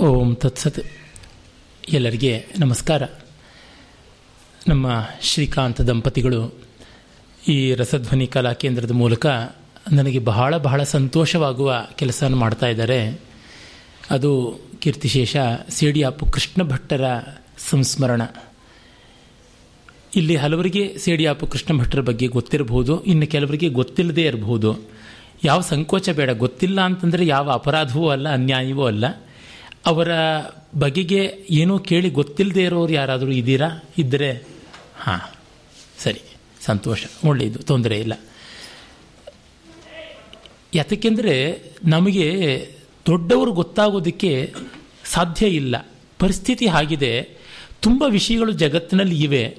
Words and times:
ಓಂ 0.00 0.34
ತತ್ಸತ್ 0.34 0.80
ಎಲ್ಲರಿಗೆ 1.88 2.46
ನಮಸ್ಕಾರ. 2.58 3.02
ನಮ್ಮ 4.68 5.08
ಶ್ರೀಕಾಂತ 5.22 5.80
ದಂಪತಿಗಳು 5.80 6.54
ಈ 7.48 7.74
ರಸಧ್ವನಿ 7.74 8.26
ಕಲಾ 8.26 8.52
ಕೇಂದ್ರದ 8.52 8.90
ಮೂಲಕ 8.90 9.26
ನನಗೆ 9.92 10.18
ಬಹಳ 10.18 10.56
ಬಹಳ 10.56 10.82
ಸಂತೋಷವಾಗುವ 10.82 11.86
ಕೆಲಸವನ್ನು 11.94 12.36
ಮಾಡ್ತಾ 12.36 12.66
ಇದ್ದಾರೆ. 12.66 13.20
ಅದು 14.10 14.60
ಕೀರ್ತಿಶೇಷ 14.78 15.36
ಸೇಡಿಯಾಪು 15.68 16.26
ಕೃಷ್ಣ 16.26 16.62
ಭಟ್ಟರ 16.62 17.04
ಸಂಸ್ಮರಣ. 17.70 18.22
ಇಲ್ಲಿ 20.16 20.36
ಹಲವರಿಗೆ 20.36 20.98
ಸೇಡಿಯಾಪು 20.98 21.46
ಕೃಷ್ಣ 21.46 21.78
ಭಟ್ಟರ 21.78 22.00
ಬಗ್ಗೆ 22.00 22.26
ಗೊತ್ತಿರಬಹುದು, 22.26 23.04
ಇನ್ನು 23.04 23.26
ಕೆಲವರಿಗೆ 23.26 23.68
ಗೊತ್ತಿಲ್ಲದೇ 23.68 24.22
ಇರಬಹುದು. 24.22 24.78
ಯಾವ 25.44 25.60
ಸಂಕೋಚ 25.60 26.08
ಬೇಡ, 26.10 26.30
ಗೊತ್ತಿಲ್ಲ 26.30 26.80
ಅಂತಂದರೆ 26.80 27.26
ಯಾವ 27.26 27.50
ಅಪರಾಧವೂ 27.50 28.08
ಅಲ್ಲ, 28.08 28.28
ಅನ್ಯಾಯವೂ 28.28 28.84
ಅಲ್ಲ. 28.84 29.04
ಅವರ 29.86 30.08
ಬಗೆಗೆ 30.78 31.46
ಏನೂ 31.50 31.78
ಕೇಳಿ 31.78 32.10
ಗೊತ್ತಿಲ್ಲದೆ 32.10 32.62
ಇರೋರು 32.62 32.92
ಯಾರಾದರೂ 32.92 33.30
ಇದ್ದೀರಾ? 33.30 33.68
ಇದ್ದರೆ 33.98 34.42
ಹಾಂ, 35.00 35.20
ಸರಿ, 35.98 36.20
ಸಂತೋಷ, 36.60 37.04
ಒಳ್ಳೆಯದು, 37.24 37.58
ತೊಂದರೆ 37.58 38.00
ಇಲ್ಲ. 38.00 38.12
ಯಾತಕ್ಕೆಂದರೆ, 40.74 41.62
ನಮಗೆ 41.84 42.68
ದೊಡ್ಡವರು 43.06 43.52
ಗೊತ್ತಾಗೋದಕ್ಕೆ 43.52 44.54
ಸಾಧ್ಯ 45.04 45.46
ಇಲ್ಲ. 45.46 45.86
ಪರಿಸ್ಥಿತಿ 46.18 46.66
ಆಗಿದೆ 46.66 47.22
ತುಂಬ 47.80 48.04
ವಿಷಯಗಳು 48.08 48.52
ಜಗತ್ತಿನಲ್ಲಿ 48.52 49.22
ಇವೆ. 49.22 49.58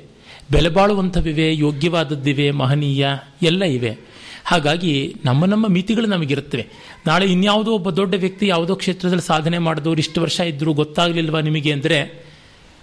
ಬೆಲೆಬಾಳುವಂಥವಿವೆ, 0.52 1.58
ಯೋಗ್ಯವಾದದ್ದಿವೆ, 1.58 2.52
ಮಹನೀಯ, 2.52 3.08
ಎಲ್ಲ 3.42 3.64
ಇವೆ. 3.64 4.09
ಹಾಗಾಗಿ 4.50 4.94
ನಮ್ಮ 5.28 5.42
ನಮ್ಮ 5.52 5.66
ಮಿತಿಗಳು 5.76 6.08
ನಮಗಿರುತ್ತವೆ. 6.14 6.64
ನಾಳೆ 7.08 7.26
ಇನ್ಯಾವುದೋ 7.34 7.72
ಒಬ್ಬ 7.80 7.90
ದೊಡ್ಡ 8.00 8.14
ವ್ಯಕ್ತಿ 8.24 8.46
ಯಾವುದೋ 8.48 8.74
ಕ್ಷೇತ್ರದಲ್ಲಿ 8.82 9.26
ಸಾಧನೆ 9.32 9.58
ಮಾಡಿದವರು 9.68 10.02
ಇಷ್ಟು 10.06 10.20
ವರ್ಷ 10.24 10.40
ಇದ್ದರೂ 10.52 10.72
ಗೊತ್ತಾಗಲಿಲ್ವಾ 10.80 11.40
ನಿಮಗೆ 11.48 11.72
ಅಂದರೆ, 11.78 12.00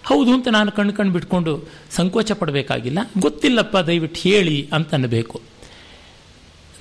ಹೌದು 0.05 0.31
ಅಂತ 0.37 0.49
ನಾನು 0.57 0.71
ಕಣ್ಣು 0.77 0.93
ಕಣ್ಣು 0.99 1.13
ಬಿಟ್ಕೊಂಡು 1.17 1.53
ಸಂಕೋಚ 1.97 2.33
ಪಡಬೇಕಾಗಿಲ್ಲ. 2.41 2.99
ಗೊತ್ತಿಲ್ಲಪ್ಪ, 3.25 3.77
ದಯವಿಟ್ಟು 3.89 4.21
ಹೇಳಿ 4.27 4.59
ಅಂತ 4.77 4.95
ಅನ್ನಬೇಕು. 4.99 5.39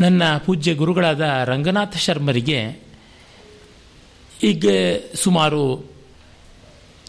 ನನ್ನ 0.03 0.23
ಪೂಜ್ಯ 0.45 0.71
ಗುರುಗಳಾದ 0.81 1.25
ರಂಗನಾಥ 1.51 1.95
ಶರ್ಮರಿಗೆ 2.05 2.59
ಈಗ 4.43 4.65
ಸುಮಾರು 5.23 5.61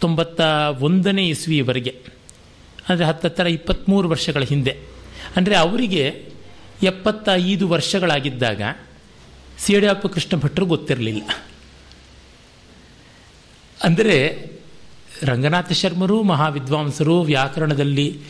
ತೊಂಬತ್ತ 0.01 0.41
ಒಂದನೇ 0.87 1.25
ಇಸ್ವಿಯವರೆಗೆ, 1.35 1.93
ಅಂದರೆ 2.89 3.05
ಹತ್ತತ್ತರ 3.11 3.47
ಇಪ್ಪತ್ತ್ಮೂರು 3.59 4.07
ವರ್ಷಗಳ 4.15 4.45
ಹಿಂದೆ, 4.53 4.75
ಅಂದರೆ 5.37 5.57
ಅವರಿಗೆ 5.65 6.05
ಎಪ್ಪತ್ತೈದು 6.83 7.69
ವರ್ಷಗಳಾಗಿದ್ದಾಗ 7.69 8.63
ಸಿಯಡಿಯಪ್ಪ 9.59 10.07
ಕೃಷ್ಣ 10.07 10.37
ಭಟ್ರು 10.37 10.67
ಗೊತ್ತಿರಲಿಲ್ಲ. 10.67 11.45
ಅಂದರೆ 13.85 14.51
ರಂಗನಾಥ 15.23 15.73
ಶರ್ಮರು, 15.73 16.23
ಮಹಾವಿದ್ವಾಂಸರು, 16.23 17.21
ವ್ಯಾಕರಣದಲ್ಲಿ, 17.21 18.21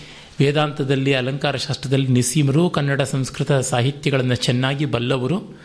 ವೇದಾಂತದಲ್ಲಿ 0.41 1.15
ಅಲಂಕಾರ 1.15 1.57
ಶಾಸ್ತ್ರದಲ್ಲಿ 1.57 2.07
ನಿಸೀಮರು, 2.07 2.71
ಕನ್ನಡ 2.71 3.03
ಸಂಸ್ಕೃತ 3.03 3.53
ಸಾಹಿತ್ಯಗಳನ್ನು 3.53 4.35
ಚೆನ್ನಾಗಿ 4.35 4.85
ಬಲ್ಲವರು. 4.85 5.61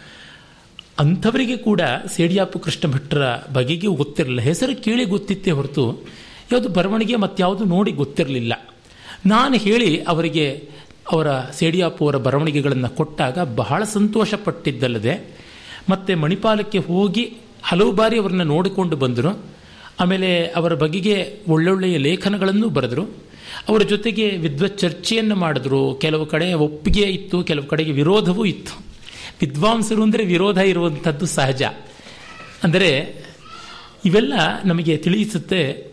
ಅಂಥವರಿಗೆ 0.99 1.57
ಕೂಡ 1.57 1.81
ಸೇಡಿಯಾಪು 2.15 2.59
ಕೃಷ್ಣ 2.59 2.91
ಭಟ್ರ 2.91 3.17
ಬಗೆಗೆ 3.53 3.87
ಗೊತ್ತಿರಲಿಲ್ಲ. 3.87 4.41
ಹೆಸರು 4.41 4.83
ಕೇಳಿ 4.83 5.05
ಗೊತ್ತಿತ್ತೇ 5.05 5.51
ಹೊರತು 5.51 6.07
ಯಾವುದು 6.51 6.69
ಬರವಣಿಗೆ 6.69 7.15
ಮತ್ತಾವುದು 7.15 7.63
ನೋಡಿ 7.63 7.91
ಗೊತ್ತಿರಲಿಲ್ಲ. 7.91 8.75
ನಾನು 9.25 9.55
ಹೇಳಿ 9.55 10.03
ಅವರಿಗೆ 10.03 10.69
ಅವರ 11.11 11.27
ಸೇಡಿಯಾಪು 11.53 12.05
ಅವರ 12.05 12.15
ಬರವಣಿಗೆಗಳನ್ನು 12.15 12.89
ಕೊಟ್ಟಾಗ 12.89 13.39
ಬಹಳ 13.39 13.83
ಸಂತೋಷಪಟ್ಟಿದ್ದಲ್ಲದೆ 13.83 15.33
ಮತ್ತು 15.89 16.17
ಮಣಿಪಾಲಕ್ಕೆ 16.17 16.77
ಹೋಗಿ 16.77 17.33
ಹಲವು 17.63 17.91
ಬಾರಿ 17.91 18.19
ಅವರನ್ನು 18.19 18.43
ನೋಡಿಕೊಂಡು 18.43 18.95
ಬಂದರು. 18.95 19.43
ಆಮೇಲೆ 19.99 20.47
ಅವರ 20.47 20.73
ಬಗೆಗೆ 20.73 21.39
ಒಳ್ಳೊಳ್ಳೆಯ 21.47 21.97
ಲೇಖನಗಳನ್ನು 21.97 22.69
ಬರೆದರು. 22.69 23.03
ಅವರ 23.69 23.81
ಜೊತೆಗೆ 23.81 24.29
ವಿದ್ವತ್ 24.29 24.79
ಚರ್ಚೆಯನ್ನು 24.79 25.35
ಮಾಡಿದ್ರು. 25.35 25.95
ಕೆಲವು 25.95 26.25
ಕಡೆ 26.25 26.53
ಒಪ್ಪಿಗೆ 26.53 27.01
ಇತ್ತು, 27.01 27.43
ಕೆಲವು 27.43 27.65
ಕಡೆಗೆ 27.65 27.91
ವಿರೋಧವೂ 27.91 28.45
ಇತ್ತು. 28.45 28.81
ವಿದ್ವಾಂಸರು 29.41 30.03
ಅಂದರೆ 30.03 30.25
ವಿರೋಧ 30.25 30.57
ಇರುವಂಥದ್ದು 30.57 31.25
ಸಹಜ. 31.25 31.63
ಅಂದರೆ 32.63 33.21
ಇವೆಲ್ಲ 34.05 34.33
ನಮಗೆ 34.65 34.97
ತಿಳಿಸುತ್ತೆ 34.97 35.90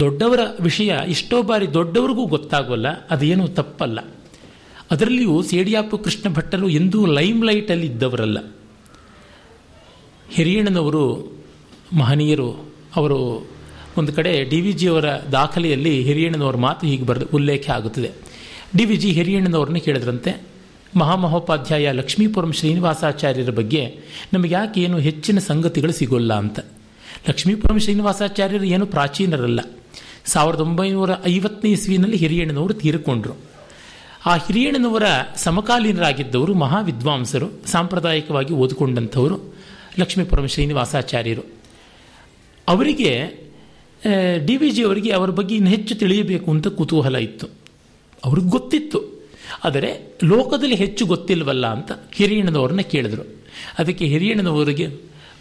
ದೊಡ್ಡವರ 0.00 0.40
ವಿಷಯ 0.60 0.96
ಎಷ್ಟೋ 1.08 1.42
ಬಾರಿ 1.42 1.74
ದೊಡ್ಡವರಿಗೂ 1.74 2.26
ಗೊತ್ತಾಗೋಲ್ಲ, 2.26 3.06
ಅದೇನು 3.06 3.48
ತಪ್ಪಲ್ಲ. 3.48 4.00
ಅದರಲ್ಲಿಯೂ 4.90 5.42
ಸೇಡಿಯಾಪು 5.42 5.98
ಕೃಷ್ಣ 5.98 6.34
ಭಟ್ಟರು 6.34 6.68
ಎಂದೂ 6.68 7.06
ಲೈಮ್ 7.06 7.44
ಲೈಟಲ್ಲಿ 7.44 7.86
ಇದ್ದವರಲ್ಲ. 7.86 8.38
ಹಿರಿಯಣ್ಣನವರು, 10.32 11.32
ಮಹನೀಯರು, 11.92 12.74
ಅವರು 12.96 13.48
ಒಂದು 13.98 14.12
ಕಡೆ 14.12 14.44
ಡಿ 14.44 14.60
ವಿ 14.60 14.72
ಜಿಯವರ 14.72 15.04
ದಾಖಲೆಯಲ್ಲಿ 15.32 16.02
ಹಿರಿಯಣ್ಣನವರ 16.02 16.56
ಮಾತು 16.56 16.86
ಹೀಗೆ 16.86 17.02
ಬರೆದು 17.02 17.26
ಉಲ್ಲೇಖ 17.34 17.70
ಆಗುತ್ತದೆ. 17.70 18.10
ಡಿ 18.76 18.84
ವಿ 18.84 18.96
ಜಿ 18.96 19.10
ಹಿರಿಯಣ್ಣನವ್ರನ್ನ 19.10 19.76
ಕೇಳಿದ್ರಂತೆ, 19.76 20.42
ಮಹಾಮಹೋಪಾಧ್ಯಾಯ 20.96 21.92
ಲಕ್ಷ್ಮೀಪುರಂ 21.92 22.52
ಶ್ರೀನಿವಾಸಾಚಾರ್ಯರ 22.52 23.50
ಬಗ್ಗೆ 23.50 23.98
ನಮಗೆ 24.32 24.54
ಯಾಕೆ 24.54 24.80
ಏನು 24.80 24.98
ಹೆಚ್ಚಿನ 24.98 25.38
ಸಂಗತಿಗಳು 25.38 25.92
ಸಿಗೋಲ್ಲ 25.92 26.34
ಅಂತ. 26.34 26.60
ಲಕ್ಷ್ಮೀಪುರಂ 27.28 27.78
ಶ್ರೀನಿವಾಸಾಚಾರ್ಯರು 27.78 28.64
ಏನು 28.64 28.86
ಪ್ರಾಚೀನರಲ್ಲ. 28.86 29.60
ಸಾವಿರದ 30.24 30.60
ಒಂಬೈನೂರ 30.60 31.10
ಐವತ್ತನೇ 31.26 31.70
ಇಸ್ವಿನಲ್ಲಿ 31.70 32.16
ಹಿರಿಯಣ್ಣನವರು 32.16 32.74
ತೀರಿಕೊಂಡ್ರು. 32.74 33.34
ಆ 34.26 34.36
ಹಿರಿಯಣ್ಣನವರ 34.36 35.02
ಸಮಕಾಲೀನರಾಗಿದ್ದವರು 35.36 36.54
ಮಹಾವಿದ್ವಾಂಸರು, 36.54 37.66
ಸಾಂಪ್ರದಾಯಿಕವಾಗಿ 37.66 38.52
ಓದಿಕೊಂಡಂಥವರು 38.54 39.54
ಲಕ್ಷ್ಮೀಪುರಂ 39.98 40.46
ಶ್ರೀನಿವಾಸಾಚಾರ್ಯರು. 40.46 41.42
ಅವರಿಗೆ 42.68 43.42
ಡಿ 44.46 44.56
ವಿ 44.56 44.70
ಜಿ 44.70 44.82
ಅವರಿಗೆ 44.82 45.10
ಅವರ 45.10 45.30
ಬಗ್ಗೆ 45.30 45.54
ಇನ್ನು 45.54 45.70
ಹೆಚ್ಚು 45.70 45.94
ತಿಳಿಯಬೇಕು 45.94 46.50
ಅಂತ 46.50 46.68
ಕುತೂಹಲ 46.68 47.16
ಇತ್ತು. 47.16 47.46
ಅವ್ರಿಗೆ 48.24 48.48
ಗೊತ್ತಿತ್ತು. 48.48 49.28
ಆದರೆ 49.64 50.18
ಲೋಕದಲ್ಲಿ 50.24 50.74
ಹೆಚ್ಚು 50.74 51.06
ಗೊತ್ತಿಲ್ವಲ್ಲ 51.06 51.66
ಅಂತ 51.66 51.92
ಹಿರಿಯಣ್ಣನವ್ರನ್ನ 52.12 52.80
ಕೇಳಿದ್ರು. 52.80 53.22
ಅದಕ್ಕೆ 53.78 54.04
ಹಿರಿಯಣ್ಣನವರಿಗೆ 54.04 54.86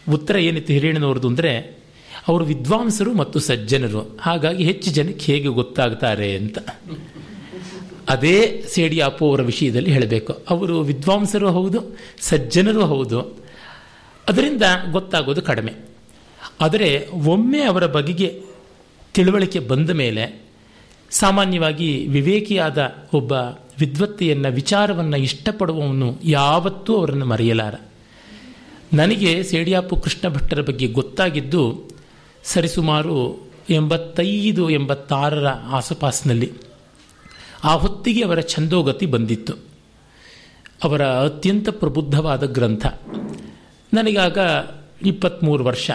ಉತ್ತರ 0.09 0.35
ಏನಿತ್ತು 0.35 0.73
ಹಿರಿಯಣ್ಣನವ್ರದ್ದು 0.73 1.27
ಅಂದರೆ 1.27 1.80
ಅವರು 2.27 2.45
ವಿದ್ವಾಂಸರು 2.45 3.13
ಮತ್ತು 3.13 3.39
ಸಜ್ಜನರು. 3.39 4.17
ಹಾಗಾಗಿ 4.21 4.63
ಹೆಚ್ಚು 4.63 4.91
ಜನಕ್ಕೆ 4.91 5.25
ಹೇಗೆ 5.25 5.47
ಗೊತ್ತಾಗ್ತಾರೆ 5.47 6.37
ಅಂತ. 6.37 6.57
ಅದೇ 8.09 8.63
ಸೇಡಿಯಾಪು 8.67 9.29
ಅವರ 9.29 9.41
ವಿಷಯದಲ್ಲಿ 9.41 9.91
ಹೇಳಬೇಕು. 9.91 10.33
ಅವರು 10.49 10.79
ವಿದ್ವಾಂಸರು 10.81 11.51
ಹೌದು, 11.51 11.97
ಸಜ್ಜನರು 12.19 12.85
ಹೌದು. 12.85 13.21
ಅದರಿಂದ 14.29 14.61
ಗೊತ್ತಾಗೋದು 14.91 15.41
ಕಡಿಮೆ. 15.41 15.73
ಆದರೆ 16.61 17.07
ಒಮ್ಮೆ 17.07 17.61
ಅವರ 17.61 17.85
ಬಗೆಗೆ 17.85 18.41
ತಿಳುವಳಿಕೆ 19.13 19.59
ಬಂದ 19.59 19.89
ಮೇಲೆ 19.89 20.41
ಸಾಮಾನ್ಯವಾಗಿ 21.09 22.07
ವಿವೇಕಿಯಾದ 22.07 22.95
ಒಬ್ಬ 23.13 23.31
ವಿದ್ವತ್ತೆಯನ್ನು, 23.79 24.51
ವಿಚಾರವನ್ನು 24.51 25.17
ಇಷ್ಟಪಡುವವನು 25.17 26.19
ಯಾವತ್ತೂ 26.23 26.95
ಅವರನ್ನು 26.95 27.25
ಮರೆಯಲಾರ. 27.25 27.75
ನನಗೆ 28.93 29.43
ಸೇಡಿಯಾಪು 29.43 29.95
ಕೃಷ್ಣ 29.95 30.29
ಭಟ್ಟರ 30.29 30.61
ಬಗ್ಗೆ 30.61 30.87
ಗೊತ್ತಾಗಿದ್ದು 30.87 31.90
ಸರಿಸುಮಾರು 32.43 33.51
ಎಂಬತ್ತೈದು, 33.69 34.69
ಎಂಬತ್ತಾರರ 34.69 35.47
ಆಸುಪಾಸಿನಲ್ಲಿ 35.47 36.51
ಆ 37.63 37.73
ಹೊತ್ತಿಗೆ 37.73 38.23
ಅವರ 38.23 38.41
ಛಂದೋಗತಿ 38.41 39.05
ಬಂದಿತ್ತು. 39.05 39.53
ಅವರ 40.83 41.05
ಅತ್ಯಂತ 41.05 41.69
ಪ್ರಬುದ್ಧವಾದ 41.69 42.53
ಗ್ರಂಥ. 42.53 42.87
ನನಗಾಗ 43.93 44.37
ಇಪ್ಪತ್ತ್ಮೂರು 45.05 45.65
ವರ್ಷ. 45.65 45.91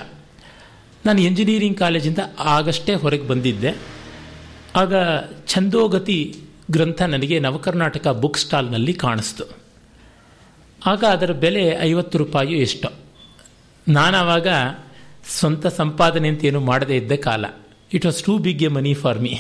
ನಾನು 1.07 1.21
ಎಂಜಿನಿಯರಿಂಗ್ 1.21 1.79
ಕಾಲೇಜಿಂದ 1.79 2.19
ಆಗಷ್ಟೇ 2.39 2.95
ಹೊರಗೆ 2.95 3.27
ಬಂದಿದ್ದೆ. 3.28 3.77
ಆಗ 4.77 4.95
ಛಂದೋಗತಿ 5.47 6.41
ಗ್ರಂಥ 6.71 7.03
ನನಗೆ 7.03 7.39
ನವಕರ್ನಾಟಕ 7.39 8.09
ಬುಕ್ 8.09 8.39
ಸ್ಟಾಲ್ನಲ್ಲಿ 8.39 8.93
ಕಾಣಿಸ್ತು. 8.93 9.45
ಆಗ 10.87 11.05
ಅದರ 11.05 11.33
ಬೆಲೆ 11.33 11.78
ಐವತ್ತು 11.81 12.19
ರೂಪಾಯಿ 12.19 12.53
ಎಷ್ಟು. 12.53 12.89
ನಾನು 13.89 14.17
ಆವಾಗ 14.17 14.47
ಸ್ವಂತ 15.29 15.67
ಸಂಪಾದನೆ 15.67 16.28
ಅಂತ 16.28 16.45
ಏನು 16.45 16.61
ಮಾಡದೇ 16.61 16.97
ಇದ್ದ 16.97 17.13
ಕಾಲ. 17.13 17.45
It 17.93 18.07
was 18.07 18.23
too 18.23 18.39
big 18.39 18.63
a 18.63 18.67
money 18.67 18.95
for 18.95 19.21
me 19.21 19.34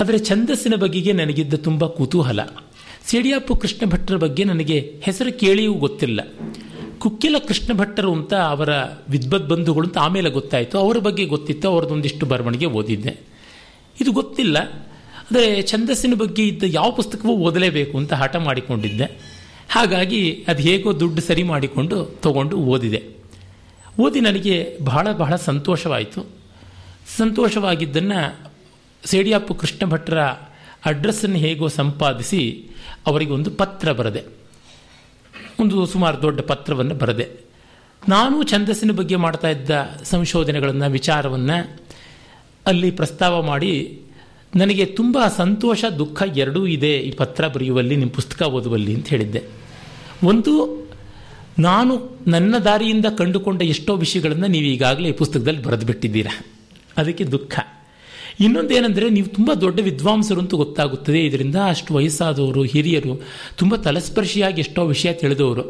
ಆದರೆ 0.00 0.18
ಛಂದಸ್ಸಿನ 0.18 0.74
ಬಗೆಗೆ 0.74 1.12
ನನಗಿದ್ದ 1.12 1.54
ತುಂಬ 1.54 1.86
ಕುತೂಹಲ. 1.86 2.40
ಸಿಡಿಯಾಪು 3.06 3.56
ಕೃಷ್ಣ 3.56 3.90
ಭಟ್ಟರ 3.90 4.16
ಬಗ್ಗೆ 4.16 4.44
ನನಗೆ 4.44 4.94
ಹೆಸರು 5.02 5.38
ಕೇಳಿಯೂ 5.38 5.72
ಗೊತ್ತಿಲ್ಲ. 5.72 6.20
ಕುಕ್ಕಿಲ 6.98 7.36
ಕೃಷ್ಣ 7.48 7.72
ಭಟ್ಟರು 7.72 8.12
ಅಂತ 8.12 8.34
ಅವರ 8.34 8.68
ವಿದ್ವತ್ 9.08 9.48
ಬಂಧುಗಳು 9.48 9.86
ಅಂತ 9.86 9.98
ಆಮೇಲೆ 9.98 10.30
ಗೊತ್ತಾಯಿತು. 10.30 10.78
ಅವರ 10.78 10.98
ಬಗ್ಗೆ 10.98 11.24
ಗೊತ್ತಿತ್ತು, 11.24 11.68
ಅವರದೊಂದಿಷ್ಟು 11.68 12.26
ಬರವಣಿಗೆ 12.26 12.66
ಓದಿದ್ದೆ. 12.66 13.18
ಇದು 14.00 14.12
ಗೊತ್ತಿಲ್ಲ. 14.12 14.58
ಆದರೆ 15.22 15.62
ಛಂದಸ್ಸಿನ 15.62 16.14
ಬಗ್ಗೆ 16.14 16.48
ಇದ್ದ 16.48 16.62
ಯಾವ 16.66 16.90
ಪುಸ್ತಕವೂ 16.90 17.32
ಓದಲೇಬೇಕು 17.32 17.98
ಅಂತ 17.98 18.12
ಹಠ 18.12 18.36
ಮಾಡಿಕೊಂಡಿದ್ದೆ. 18.36 19.04
ಹಾಗಾಗಿ 19.68 20.44
ಅದು 20.48 20.62
ಹೇಗೋ 20.62 21.00
ದುಡ್ಡು 21.00 21.22
ಸರಿ 21.22 21.42
ಮಾಡಿಕೊಂಡು 21.42 22.04
ತಗೊಂಡು 22.22 22.56
ಓದಿದೆ. 22.56 23.19
ಓದಿ 23.98 24.20
ನನಗೆ 24.20 24.78
ಬಹಳ 24.84 25.12
ಬಹಳ 25.12 25.36
ಸಂತೋಷವಾಯಿತು. 25.36 26.26
ಸಂತೋಷವಾಗಿದ್ದನ್ನು 27.16 28.50
ಸೇಡಿಯಾಪು 29.04 29.54
ಕೃಷ್ಣ 29.54 29.86
ಭಟ್ರ 29.86 30.20
ಅಡ್ರೆಸ್ಸನ್ನು 30.84 31.36
ಹೇಗೋ 31.36 31.68
ಸಂಪಾದಿಸಿ 31.68 32.66
ಅವರಿಗೆ 33.06 33.30
ಒಂದು 33.30 33.50
ಪತ್ರ 33.50 33.92
ಬರದೆ. 33.92 34.24
ಒಂದು 35.60 35.86
ಸುಮಾರು 35.86 36.22
ದೊಡ್ಡ 36.22 36.40
ಪತ್ರವನ್ನು 36.40 36.94
ಬರೆದೆ. 36.94 37.28
ನಾನು 38.08 38.42
ಛಂದಸ್ಸಿನ 38.42 38.92
ಬಗ್ಗೆ 38.92 39.16
ಮಾಡ್ತಾ 39.16 39.48
ಇದ್ದ 39.48 39.70
ಸಂಶೋಧನೆಗಳನ್ನು, 40.02 40.90
ವಿಚಾರವನ್ನು 40.90 41.80
ಅಲ್ಲಿ 42.66 42.90
ಪ್ರಸ್ತಾವ 42.90 43.42
ಮಾಡಿ, 43.42 44.00
ನನಗೆ 44.56 44.84
ತುಂಬ 44.84 45.18
ಸಂತೋಷ, 45.36 45.84
ದುಃಖ 45.98 46.22
ಎರಡೂ 46.36 46.66
ಇದೆ 46.66 46.98
ಈ 46.98 47.10
ಪತ್ರ 47.10 47.48
ಬರೆಯುವಲ್ಲಿ 47.48 47.96
ನಿಮ್ಮ 47.96 48.12
ಪುಸ್ತಕ 48.12 48.42
ಓದುವಲ್ಲಿ 48.42 48.94
ಅಂತ 48.94 49.08
ಹೇಳಿದ್ದೆ. 49.08 49.42
ಒಂದು 50.24 50.80
ನಾನು 51.60 52.18
ನನ್ನ 52.26 52.54
ದಾರಿಯಿಂದ 52.58 53.04
ಕಂಡುಕೊಂಡ 53.18 53.62
ಎಷ್ಟೋ 53.62 53.96
ವಿಷಯಗಳನ್ನು 53.96 54.46
ನೀವು 54.46 54.64
ಈಗಾಗಲೇ 54.64 55.08
ಈ 55.08 55.12
ಪುಸ್ತಕದಲ್ಲಿ 55.12 55.62
ಬರೆದು 55.62 55.86
ಬಿಟ್ಟಿದ್ದೀರಾ. 55.86 56.46
ಅದಕ್ಕೆ 56.96 57.24
ದುಃಖ. 57.24 57.58
ಇನ್ನೊಂದೇನೆಂದರೆ 58.40 59.10
ನೀವು 59.10 59.26
ತುಂಬ 59.26 59.52
ದೊಡ್ಡ 59.52 59.80
ವಿದ್ವಾಂಸರು 59.80 60.40
ಅಂತ 60.40 60.54
ಗೊತ್ತಾಗುತ್ತದೆ. 60.54 61.26
ಇದರಿಂದ 61.26 61.56
ಅಷ್ಟು 61.68 61.94
ವಯಸ್ಸಾದವರು, 61.94 62.62
ಹಿರಿಯರು 62.62 63.22
ತುಂಬ 63.56 63.76
ತಲಸ್ಪರ್ಶಿಯಾಗಿ 63.76 64.60
ಎಷ್ಟೋ 64.60 64.86
ವಿಷಯ 64.86 65.12
ತಿಳಿದವರು. 65.12 65.62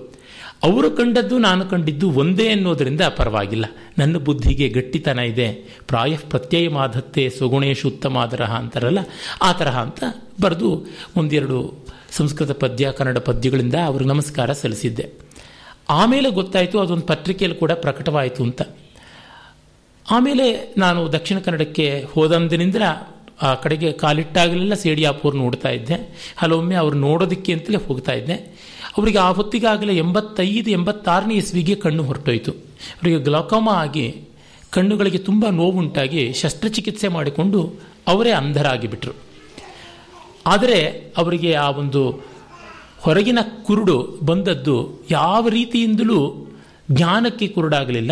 ಅವರು 0.62 0.90
ಕಂಡದ್ದು, 0.90 1.38
ನಾನು 1.38 1.66
ಕಂಡಿದ್ದು 1.66 2.10
ಒಂದೇ 2.10 2.48
ಅನ್ನೋದರಿಂದ 2.48 3.00
ಪರವಾಗಿಲ್ಲ. 3.00 3.64
ನನ್ನ 3.98 4.16
ಬುದ್ಧಿಗೆ 4.16 4.69
ಗಟ್ಟಿತನ 4.69 5.19
ಇದೆ. 5.19 5.52
ಪ್ರಾಯ 5.87 6.16
ಪ್ರತ್ಯಯ 6.16 6.69
ಮಾಧತ್ತೆ 6.69 7.31
ಸುಗುಣೇಶು 7.31 7.88
ಉತ್ತಮಾದರಹ 7.88 8.54
ಅಂತಾರಲ್ಲ, 8.54 8.98
ಆ 9.42 9.52
ತರಹ 9.52 9.78
ಅಂತ 9.78 10.04
ಬರೆದು 10.40 10.87
ಒಂದೆರಡು 11.16 11.87
ಸಂಸ್ಕೃತ 12.10 12.50
ಪದ್ಯ, 12.50 12.92
ಕನ್ನಡ 12.96 13.19
ಪದ್ಯಗಳಿಂದ 13.19 13.75
ಅವರು 13.75 14.04
ನಮಸ್ಕಾರ 14.04 14.52
ಸಲ್ಲಿಸಿದ್ದೆ. 14.52 15.30
ಆಮೇಲೆ 15.90 16.31
ಗೊತ್ತಾಯಿತು, 16.31 16.81
ಅದೊಂದು 16.81 17.02
ಪತ್ರಿಕೆಯಲ್ಲಿ 17.02 17.58
ಕೂಡ 17.58 17.72
ಪ್ರಕಟವಾಯಿತು 17.72 18.42
ಅಂತ. 18.42 18.62
ಆಮೇಲೆ 20.10 20.75
ನಾನು 20.78 21.12
ದಕ್ಷಿಣ 21.12 21.38
ಕನ್ನಡಕ್ಕೆ 21.38 22.06
ಹೋದಂದಿನಿಂದ 22.12 22.76
ಆ 23.42 23.54
ಕಡೆಗೆ 23.54 23.92
ಕಾಲಿಟ್ಟಾಗಲೆಲ್ಲ 23.92 24.75
ಸೇಡಿಯಾಪುರ್ 24.75 25.37
ನೋಡ್ತಾ 25.37 25.69
ಇದ್ದೆ. 25.69 25.96
ಹಲವೊಮ್ಮೆ 26.37 26.75
ಅವ್ರು 26.75 26.96
ನೋಡೋದಕ್ಕೆ 26.96 27.52
ಅಂತಲೇ 27.52 27.76
ಹೋಗ್ತಾ 27.76 28.12
ಇದ್ದೆ. 28.12 28.34
ಅವರಿಗೆ 28.98 29.19
ಆ 29.19 29.31
ಹೊತ್ತಿಗಾಗಲೇ 29.31 29.96
ಎಂಬತ್ತೈದು, 29.96 30.70
ಎಂಬತ್ತಾರನೇ 30.70 31.34
ಇಸ್ವಿಗೆ 31.34 31.75
ಕಣ್ಣು 31.75 32.02
ಹೊರಟೋಯ್ತು. 32.02 32.52
ಅವರಿಗೆ 32.52 33.19
ಗ್ಲಾಕೋಮಾ 33.19 33.72
ಆಗಿ 33.72 34.25
ಕಣ್ಣುಗಳಿಗೆ 34.70 35.19
ತುಂಬ 35.19 35.46
ನೋವುಂಟಾಗಿ 35.48 36.32
ಶಸ್ತ್ರಚಿಕಿತ್ಸೆ 36.32 37.08
ಮಾಡಿಕೊಂಡು 37.08 37.75
ಅವರೇ 38.08 38.31
ಅಂಧರಾಗಿಬಿಟ್ರು. 38.31 39.12
ಆದರೆ 40.46 41.12
ಅವರಿಗೆ 41.16 41.54
ಆ 41.54 41.70
ಒಂದು 41.70 42.30
ಹೊರಗಿನ 43.00 43.38
ಕುರುಡು 43.62 44.19
ಬಂದದ್ದು 44.23 45.06
ಯಾವ 45.11 45.49
ರೀತಿಯಿಂದಲೂ 45.49 46.47
ಜ್ಞಾನಕ್ಕೆ 46.91 47.49
ಕುರುಡಾಗಲಿಲ್ಲ. 47.49 48.11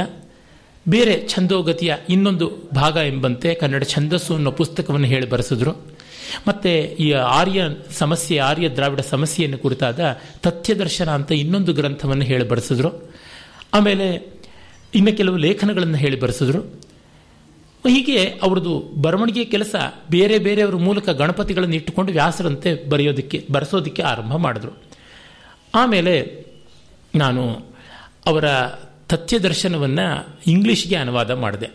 ಬೇರೆ 0.89 1.29
ಛಂದೋಗತಿಯ 1.29 1.95
ಇನ್ನೊಂದು 2.09 2.53
ಭಾಗ 2.75 2.97
ಎಂಬಂತೆ 2.97 3.55
ಕನ್ನಡ 3.55 3.85
ಛಂದಸ್ಸು 3.85 4.35
ಅನ್ನೋ 4.35 4.51
ಪುಸ್ತಕವನ್ನು 4.51 5.07
ಹೇಳಿ 5.07 5.29
ಬರೆಸಿದ್ರು. 5.29 5.71
ಮತ್ತು 6.49 6.97
ಈ 6.97 7.13
ಆರ್ಯ 7.13 7.65
ಸಮಸ್ಯೆ, 7.91 8.39
ಆರ್ಯ 8.39 8.69
ದ್ರಾವಿಡ 8.69 9.01
ಸಮಸ್ಯೆಯನ್ನು 9.01 9.59
ಕುರಿತಾದ 9.59 10.19
ತಥ್ಯದರ್ಶನ 10.43 11.11
ಅಂತ 11.11 11.33
ಇನ್ನೊಂದು 11.33 11.73
ಗ್ರಂಥವನ್ನು 11.73 12.25
ಹೇಳಿ 12.25 12.49
ಬರೆಸಿದ್ರು. 12.49 13.11
ಆಮೇಲೆ 13.75 14.39
ಇನ್ನು 14.95 15.17
ಕೆಲವು 15.17 15.37
ಲೇಖನಗಳನ್ನು 15.37 15.97
ಹೇಳಿ 15.97 16.21
ಬರೆಸಿದ್ರು. 16.21 16.88
ಹೀಗೆ 17.87 18.25
ಅವ್ರದ್ದು 18.43 18.79
ಬರವಣಿಗೆ 18.79 19.45
ಕೆಲಸ 19.45 19.75
ಬೇರೆ 20.11 20.39
ಬೇರೆಯವ್ರ 20.39 20.77
ಮೂಲಕ 20.77 21.09
ಗಣಪತಿಗಳನ್ನು 21.09 21.75
ಇಟ್ಟುಕೊಂಡು 21.75 22.13
ವ್ಯಾಸರಂತೆ 22.13 22.89
ಬರೆಯೋದಕ್ಕೆ, 22.89 23.47
ಬರೆಸೋದಕ್ಕೆ 23.53 24.03
ಆರಂಭ 24.03 24.37
ಮಾಡಿದ್ರು. 24.37 24.73
ಆಮೇಲೆ 25.75 26.45
ನಾನು 27.15 27.65
ಅವರ 28.27 28.45
ತಥ್ಯ 29.09 29.39
ದರ್ಶನವನ್ನು 29.39 30.39
ಇಂಗ್ಲೀಷ್ಗೆ 30.47 30.97
ಅನುವಾದ 30.97 31.31
ಮಾಡಿದೆ. 31.31 31.67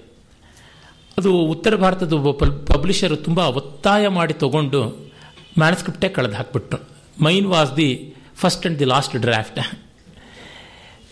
ಅದು 1.18 1.38
ಉತ್ತರ 1.38 1.76
ಭಾರತದ 1.76 2.14
ಒಬ್ಬ 2.14 2.46
ಪಬ್ಲಿಷರು 2.46 3.16
ತುಂಬ 3.16 3.40
ಒತ್ತಾಯ 3.40 4.08
ಮಾಡಿ 4.08 4.34
ತಗೊಂಡು 4.34 5.12
ಮ್ಯಾನ್ಸ್ಕ್ರಿಪ್ಟೇ 5.60 6.10
ಕಳೆದು 6.10 6.34
ಹಾಕ್ಬಿಟ್ರು. 6.34 6.90
Mine 7.24 7.48
was 7.48 7.78
the 7.78 8.16
first 8.36 8.66
and 8.66 8.80
the 8.80 8.86
last 8.86 9.18
draft. 9.18 9.60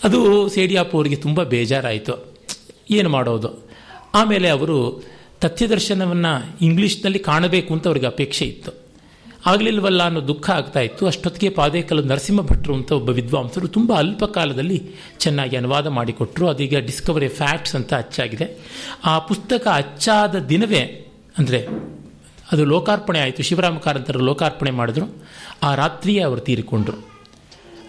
ಅದು 0.04 0.50
ಸೇಡಿಯಾಪು 0.50 0.98
ಅವರಿಗೆ 0.98 1.16
ತುಂಬ 1.16 1.44
ಬೇಜಾರಾಯಿತು. 1.44 2.38
ಏನು 2.92 3.10
ಮಾಡೋದು? 3.10 3.71
ಆಮೇಲೆ 4.14 4.50
ಅವರು 4.50 5.04
ತಥ್ಯದರ್ಶನವನ್ನು 5.40 6.66
ಇಂಗ್ಲೀಷ್ನಲ್ಲಿ 6.66 7.20
ಕಾಣಬೇಕು 7.20 7.74
ಅಂತ 7.74 7.88
ಅವರಿಗೆ 7.88 8.06
ಅಪೇಕ್ಷೆ 8.06 8.46
ಇತ್ತು. 8.46 8.72
ಆಗಲಿಲ್ವಲ್ಲ 9.46 10.04
ಅನ್ನೋ 10.04 10.28
ದುಃಖ 10.28 10.50
ಆಗ್ತಾ 10.50 10.80
ಇತ್ತು. 10.80 11.08
ಅಷ್ಟೊತ್ತಿಗೆ 11.08 11.54
ಪಾದೇಕಲ್ 11.54 12.08
ನರಸಿಂಹ 12.08 12.42
ಭಟ್ರು 12.42 12.76
ಅಂತ 12.76 12.92
ಒಬ್ಬ 12.92 13.10
ವಿದ್ವಾಂಸರು 13.10 13.68
ತುಂಬ 13.68 13.94
ಅಲ್ಪ 13.94 14.26
ಕಾಲದಲ್ಲಿ 14.26 14.84
ಚೆನ್ನಾಗಿ 15.20 15.58
ಅನುವಾದ 15.58 15.88
ಮಾಡಿಕೊಟ್ರು. 15.88 16.48
ಅದೀಗ 16.48 16.78
ಡಿಸ್ಕವರಿ 16.78 17.28
ಫ್ಯಾಕ್ಟ್ಸ್ 17.28 17.76
ಅಂತ 17.76 17.94
ಅಚ್ಚಾಗಿದೆ. 17.94 18.58
ಆ 19.06 19.20
ಪುಸ್ತಕ 19.20 19.68
ಅಚ್ಚಾದ 19.74 20.36
ದಿನವೇ 20.36 21.08
ಅಂದರೆ 21.38 21.68
ಅದು 22.52 22.66
ಲೋಕಾರ್ಪಣೆ 22.66 23.20
ಆಯಿತು. 23.20 23.44
ಶಿವರಾಮ 23.44 23.78
ಕಾರಂತರು 23.78 24.20
ಲೋಕಾರ್ಪಣೆ 24.20 24.72
ಮಾಡಿದ್ರು. 24.72 25.24
ಆ 25.64 25.76
ರಾತ್ರಿಯೇ 25.76 26.22
ಅವರು 26.22 26.42
ತೀರಿಕೊಂಡ್ರು. 26.42 27.10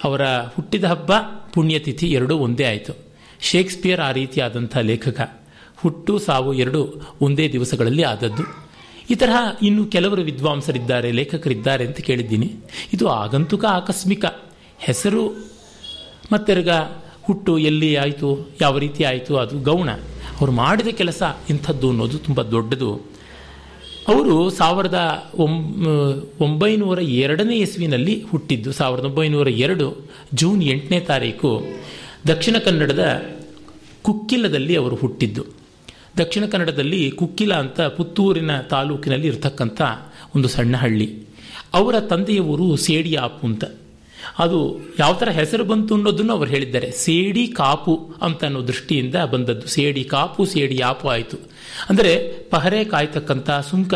ಅವರ 0.04 0.22
ಹುಟ್ಟಿದ 0.26 0.84
ಹಬ್ಬ 0.84 1.12
ಪುಣ್ಯತಿಥಿ 1.54 2.06
ಎರಡೂ 2.06 2.36
ಒಂದೇ 2.36 2.64
ಆಯಿತು. 2.64 2.92
ಶೇಕ್ಸ್ಪಿಯರ್ 3.40 4.00
ಆ 4.00 4.12
ರೀತಿಯಾದಂಥ 4.12 4.76
ಲೇಖಕ. 4.76 5.41
ಹುಟ್ಟು 5.82 6.18
ಸಾವು 6.18 6.52
ಎರಡು 6.52 7.00
ಒಂದೇ 7.20 7.52
ದಿವಸಗಳಲ್ಲಿ 7.52 8.02
ಆದದ್ದು. 8.02 8.42
ಈ 9.10 9.14
ತರಹ 9.14 9.36
ಇನ್ನು 9.62 9.84
ಕೆಲವರು 9.84 10.22
ವಿದ್ವಾಂಸರಿದ್ದಾರೆ, 10.22 11.12
ಲೇಖಕರಿದ್ದಾರೆ 11.12 11.86
ಅಂತ 11.86 12.00
ಕೇಳಿದ್ದೀನಿ. 12.00 12.52
ಇದು 12.92 13.08
ಆಗಂತುಕ 13.08 13.64
ಆಕಸ್ಮಿಕ. 13.64 14.24
ಹೆಸರು 14.78 15.52
ಮತ್ತೆರ್ಗ, 16.32 16.68
ಹುಟ್ಟು 17.22 17.58
ಎಲ್ಲಿ 17.58 17.96
ಆಯಿತು, 17.96 18.48
ಯಾವ 18.60 18.78
ರೀತಿ 18.78 19.04
ಆಯಿತು, 19.04 19.36
ಅದು 19.36 19.58
ಗೌಣ. 19.58 19.90
ಅವರು 20.40 20.52
ಮಾಡಿದ 20.52 20.86
ಕೆಲಸ 20.86 21.22
ಇಂಥದ್ದು 21.50 21.90
ಅನ್ನೋದು 21.90 22.18
ತುಂಬ 22.18 22.42
ದೊಡ್ಡದು. 22.42 23.12
ಅವರು 24.08 24.50
ಸಾವಿರದ 24.50 25.30
ಒಂಬೈನೂರ 26.40 26.98
ಎರಡನೇ 26.98 27.56
ಇಸ್ವಿನಲ್ಲಿ 27.56 28.22
ಹುಟ್ಟಿದ್ದು. 28.22 28.72
ಸಾವಿರದ 28.72 29.04
ಒಂಬೈನೂರ 29.04 29.48
ಎರಡು 29.48 30.10
ಜೂನ್ 30.34 30.62
ಎಂಟನೇ 30.62 31.00
ತಾರೀಕು 31.00 31.64
ದಕ್ಷಿಣ 32.28 32.56
ಕನ್ನಡದ 32.58 33.22
ಕುಕ್ಕಿಲದಲ್ಲಿ 34.02 34.76
ಅವರು 34.76 34.96
ಹುಟ್ಟಿದ್ದು. 34.96 35.61
ದಕ್ಷಿಣ 36.18 36.44
ಕನ್ನಡದಲ್ಲಿ 36.46 37.10
ಕುಕ್ಕಿಲ 37.10 37.54
ಅಂತ 37.54 37.80
ಪುತ್ತೂರಿನ 37.80 38.60
ತಾಲೂಕಿನಲ್ಲಿ 38.60 39.26
ಇರತಕ್ಕಂಥ 39.26 39.82
ಒಂದು 40.36 40.48
ಸಣ್ಣ 40.48 40.76
ಹಳ್ಳಿ. 40.76 41.18
ಅವರ 41.74 42.00
ತಂದೆಯ 42.00 42.38
ಊರು 42.38 42.76
ಸೇಡಿಯಾಪು 42.76 43.46
ಅಂತ. 43.46 43.64
ಅದು 44.38 44.80
ಯಾವ 44.98 45.12
ಥರ 45.14 45.28
ಹೆಸರು 45.28 45.64
ಬಂತು 45.64 45.94
ಅನ್ನೋದನ್ನು 45.94 46.32
ಅವರು 46.32 46.50
ಹೇಳಿದ್ದಾರೆ. 46.50 46.90
ಸೇಡಿ 46.90 47.46
ಕಾಪು 47.46 48.14
ಅಂತ 48.22 48.44
ಅನ್ನೋ 48.44 48.66
ದೃಷ್ಟಿಯಿಂದ 48.66 49.14
ಬಂದದ್ದು. 49.14 49.66
ಸೇಡಿ 49.66 50.04
ಕಾಪು, 50.04 50.44
ಸೇಡಿ 50.44 50.78
ಆಪು 50.78 51.08
ಆಯಿತು. 51.08 51.36
ಅಂದರೆ 51.88 52.38
ಪಹರೆ 52.50 52.84
ಕಾಯ್ತಕ್ಕಂಥ 52.84 53.50
ಸುಂಕ 53.50 53.94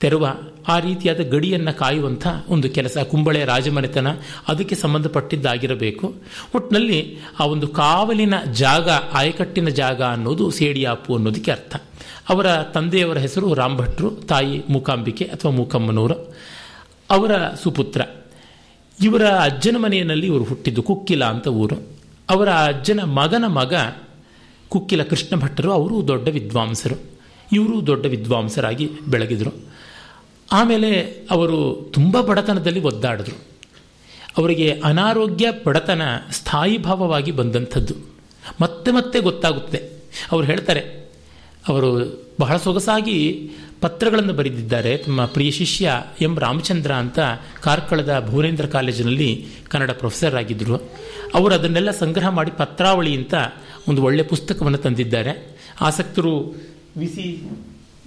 ತೆರುವ 0.00 0.36
ಆ 0.68 0.78
ರೀತಿಯಾದ 0.78 1.20
ಗಡಿಯನ್ನು 1.20 1.78
ಕಾಯುವಂಥ 1.78 2.28
ಒಂದು 2.48 2.68
ಕೆಲಸ, 2.68 2.98
ಕುಂಬಳೆ 2.98 3.44
ರಾಜಮನೆತನ 3.44 4.06
ಅದಕ್ಕೆ 4.48 4.74
ಸಂಬಂಧಪಟ್ಟಿದ್ದಾಗಿರಬೇಕು. 4.74 6.14
ಒಟ್ಟಿನಲ್ಲಿ 6.54 7.18
ಆ 7.40 7.44
ಒಂದು 7.46 7.68
ಕಾವಲಿನ 7.68 8.34
ಜಾಗ, 8.52 8.90
ಆಯಕಟ್ಟಿನ 8.90 9.68
ಜಾಗ 9.68 10.02
ಅನ್ನೋದು 10.02 10.50
ಸೇಡಿಯಾಪು 10.50 11.14
ಅನ್ನೋದಕ್ಕೆ 11.14 11.50
ಅರ್ಥ. 11.50 11.76
ಅವರ 12.28 12.56
ತಂದೆಯವರ 12.56 13.18
ಹೆಸರು 13.18 13.54
ರಾಮ್ಭಟ್ರು 13.54 14.10
ತಾಯಿ 14.10 14.62
ಮೂಕಾಂಬಿಕೆ 14.68 15.24
ಅಥವಾ 15.24 15.52
ಮೂಕಮ್ಮನವರು 15.52 16.36
ಅವರ 17.10 17.30
ಸುಪುತ್ರ. 17.62 18.02
ಇವರ 19.02 19.26
ಅಜ್ಜನ 19.26 19.76
ಮನೆಯಲ್ಲಿ 19.78 20.26
ಇವರು 20.26 20.44
ಹುಟ್ಟಿದ್ದು 20.44 20.82
ಕುಕ್ಕಿಲ 20.82 21.24
ಅಂತ 21.24 21.48
ಊರು. 21.48 21.76
ಅವರ 22.30 22.48
ಅಜ್ಜನ 22.48 23.00
ಮಗನ 23.00 23.46
ಮಗ 23.46 23.74
ಕುಕ್ಕಿಲ 24.68 25.02
ಕೃಷ್ಣ 25.02 25.36
ಭಟ್ಟರು 25.36 25.72
ಅವರು 25.72 26.08
ದೊಡ್ಡ 26.08 26.28
ವಿದ್ವಾಂಸರು. 26.28 27.12
ಇವರು 27.52 27.86
ದೊಡ್ಡ 27.86 28.06
ವಿದ್ವಾಂಸರಾಗಿ 28.06 28.90
ಬೆಳಗಿದರು. 29.08 29.72
ಆಮೇಲೆ 30.52 31.00
ಅವರು 31.30 31.58
ತುಂಬ 31.94 32.20
ಬಡತನದಲ್ಲಿ 32.20 32.80
ಒದ್ದಾಡಿದ್ರು. 32.80 33.36
ಅವರಿಗೆ 34.38 34.68
ಅನಾರೋಗ್ಯ, 34.84 35.46
ಬಡತನ, 35.66 36.02
ಸ್ಥಾಯಿ 36.30 36.78
ಭಾವವಾಗಿ 36.78 37.32
ಬಂದಂಥದ್ದು. 37.32 37.94
ಮತ್ತೆ 38.60 38.90
ಮತ್ತೆ 38.90 39.20
ಗೊತ್ತಾಗುತ್ತೆ 39.20 39.78
ಅವರು 40.32 40.46
ಹೇಳ್ತಾರೆ, 40.46 40.80
ಅವರು 41.68 41.88
ಬಹಳ 42.40 42.56
ಸೊಗಸಾಗಿ 42.56 43.50
ಪತ್ರಗಳನ್ನು 43.80 44.32
ಬರೆದಿದ್ದಾರೆ. 44.32 44.96
ತಮ್ಮ 44.96 45.24
ಪ್ರಿಯ 45.26 45.50
ಶಿಷ್ಯ 45.50 45.90
ಎಂ 46.20 46.38
ರಾಮಚಂದ್ರ 46.38 46.92
ಅಂತ 46.92 47.18
ಕಾರ್ಕಳದ 47.62 48.12
ಭುವನೇಂದ್ರ 48.30 48.66
ಕಾಲೇಜಿನಲ್ಲಿ 48.66 49.30
ಕನ್ನಡ 49.68 49.90
ಪ್ರೊಫೆಸರ್ 49.90 50.34
ಆಗಿದ್ದರು 50.34 50.76
ಅವರು 51.34 51.54
ಅದನ್ನೆಲ್ಲ 51.54 51.90
ಸಂಗ್ರಹ 51.90 52.28
ಮಾಡಿ 52.28 52.50
ಪತ್ರಾವಳಿ 52.50 53.12
ಅಂತ 53.16 53.34
ಒಂದು 53.88 54.02
ಒಳ್ಳೆಯ 54.02 54.24
ಪುಸ್ತಕವನ್ನು 54.24 54.78
ತಂದಿದ್ದಾರೆ. 54.78 55.32
ಆಸಕ್ತರು 55.80 56.34
ವಿಸಿ 56.96 57.26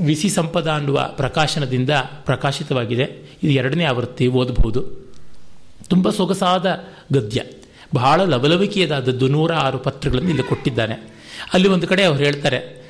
ವಿಸಿ 0.04 0.30
ಸಂಪದ 0.30 0.68
ಅನ್ನುವ 0.68 1.10
ಪ್ರಕಾಶನದಿಂದ 1.16 1.90
ಪ್ರಕಾಶಿತವಾಗಿದೆ. 2.10 3.04
ಇದು 3.44 3.54
ಎರಡನೇ 3.54 3.84
ಆವೃತ್ತಿ 3.84 4.28
ಓದಬಹುದು. 4.28 5.14
ತುಂಬ 5.90 6.10
ಸೊಗಸಾದ 6.10 6.84
ಗದ್ಯ. 7.14 7.42
ಬಹಳ 7.96 8.24
ಲವಲವಿಕೆಯದಾದದ್ದು 8.24 9.28
ನೂರ 9.28 9.54
ಆರು 9.54 9.78
ಪತ್ರಗಳನ್ನು 9.78 10.30
ಇಲ್ಲಿ 10.30 10.44
ಕೊಟ್ಟಿದ್ದಾನೆ. 10.44 10.94
ಅಲ್ಲಿ 11.54 11.68
ಒಂದು 11.68 11.88
ಕಡೆ 11.88 12.04
ಅವರು 12.04 12.24
ಹೇಳ್ತಾರೆ, 12.24 12.86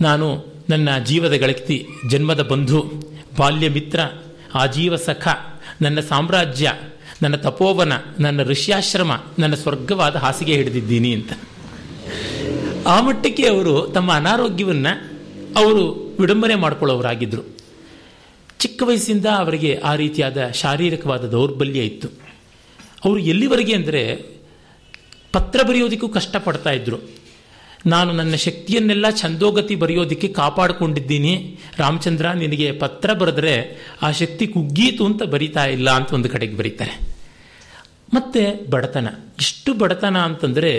ನಾನು 0.00 0.44
ನನ್ನ 0.70 0.98
ಜೀವದ 0.98 1.32
ಗೆಳತಿ, 1.32 1.86
ಜನ್ಮದ 2.10 2.42
ಬಂಧು, 2.42 2.92
ಬಾಲ್ಯ 3.38 3.68
ಮಿತ್ರ 3.68 4.00
ಆಜೀವ 4.54 4.96
ಸಖ, 4.96 5.28
ನನ್ನ 5.82 6.00
ಸಾಮ್ರಾಜ್ಯ, 6.00 6.72
ನನ್ನ 7.22 7.36
ತಪೋವನ, 7.36 7.92
ನನ್ನ 8.20 8.42
ಋಷ್ಯಾಶ್ರಮ, 8.42 9.12
ನನ್ನ 9.38 9.54
ಸ್ವರ್ಗವಾದ 9.54 10.16
ಹಾಸಿಗೆ 10.16 10.54
ಹಿಡಿದಿದ್ದೀನಿ 10.54 11.14
ಅಂತ. 11.14 11.32
ಆ 12.86 13.00
ಮಟ್ಟಕ್ಕೆ 13.00 13.46
ಅವರು 13.46 13.86
ತಮ್ಮ 13.94 14.12
ಅನಾರೋಗ್ಯವನ್ನು 14.12 15.11
ಅವರು 15.56 16.16
ವಿಡಂಬನೆ 16.20 16.54
ಮಾಡಿಕೊಳ್ಳೋರಾಗಿದ್ದರು 16.54 17.56
ಚಿಕ್ಕ 18.58 18.82
ವಯಸ್ಸಿಂದ 18.82 19.26
ಅವರಿಗೆ 19.26 19.76
ಆ 19.76 19.94
ರೀತಿಯಾದ 19.94 20.50
ಶಾರೀರಿಕವಾದ 20.50 21.24
ದೌರ್ಬಲ್ಯ 21.24 21.80
ಇತ್ತು. 21.80 22.08
ಅವರು 23.04 23.18
ಎಲ್ಲಿವರೆಗೆ 23.18 23.74
ಅಂದರೆ 23.74 24.24
ಪತ್ರ 25.32 25.62
ಬರೆಯೋದಕ್ಕೂ 25.68 26.08
ಕಷ್ಟಪಡ್ತಾ 26.08 26.70
ಇದ್ದರು 26.70 27.22
ನಾನು 27.86 28.12
ನನ್ನ 28.12 28.34
ಶಕ್ತಿಯನ್ನೆಲ್ಲ 28.34 29.10
ಛಂದೋಗತಿ 29.10 29.74
ಬರೆಯೋದಕ್ಕೆ 29.74 30.28
ಕಾಪಾಡಿಕೊಂಡಿದ್ದೀನಿ. 30.28 31.58
ರಾಮಚಂದ್ರ, 31.76 32.32
ನಿನಗೆ 32.32 32.72
ಪತ್ರ 32.72 33.12
ಬರೆದ್ರೆ 33.12 33.76
ಆ 34.02 34.10
ಶಕ್ತಿ 34.10 34.46
ಕುಗ್ಗೀತು 34.46 35.06
ಅಂತ 35.06 35.22
ಬರಿತಾ 35.22 35.64
ಇಲ್ಲ 35.64 35.90
ಅಂತ 35.90 36.12
ಒಂದು 36.12 36.28
ಕಡೆಗೆ 36.28 36.56
ಬರೀತಾರೆ. 36.56 37.00
ಮತ್ತೆ 38.14 38.70
ಬಡತನ. 38.70 39.08
ಇಷ್ಟು 39.40 39.74
ಬಡತನ 39.74 40.18
ಅಂತಂದರೆ, 40.18 40.78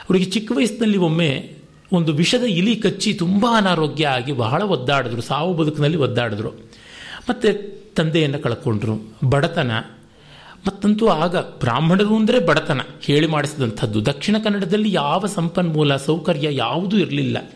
ಅವರಿಗೆ 0.00 0.24
ಚಿಕ್ಕ 0.24 0.52
ವಯಸ್ಸಿನಲ್ಲಿ 0.56 0.96
ಒಮ್ಮೆ 0.96 1.56
ಒಂದು 1.92 2.12
ವಿಷದ 2.12 2.42
ಇಲಿ 2.42 2.76
ಕಚ್ಚಿ 2.76 3.14
ತುಂಬ 3.14 3.46
ಅನಾರೋಗ್ಯ 3.56 4.06
ಆಗಿ 4.06 4.32
ಬಹಳ 4.32 4.62
ಒದ್ದಾಡಿದ್ರು, 4.62 5.22
ಸಾವು 5.22 5.54
ಬದುಕಿನಲ್ಲಿ 5.54 5.98
ಒದ್ದಾಡಿದ್ರು. 5.98 6.50
ಮತ್ತು 7.30 7.76
ತಂದೆಯನ್ನು 7.94 8.38
ಕಳ್ಕೊಂಡ್ರು, 8.38 9.16
ಬಡತನ. 9.24 9.70
ಮತ್ತಂತೂ 10.66 11.06
ಆಗ 11.06 11.36
ಬ್ರಾಹ್ಮಣರು 11.36 12.16
ಅಂದರೆ 12.16 12.38
ಬಡತನ, 12.38 12.80
ಹೇಳಿ 13.00 13.26
ಮಾಡಿಸಿದಂಥದ್ದು. 13.26 14.06
ದಕ್ಷಿಣ 14.06 14.36
ಕನ್ನಡದಲ್ಲಿ 14.44 14.92
ಯಾವ 14.92 15.26
ಸಂಪನ್ಮೂಲ, 15.26 15.96
ಸೌಕರ್ಯ 15.96 16.48
ಯಾವುದೂ 16.50 16.96
ಇರಲಿಲ್ಲ. 16.96 17.50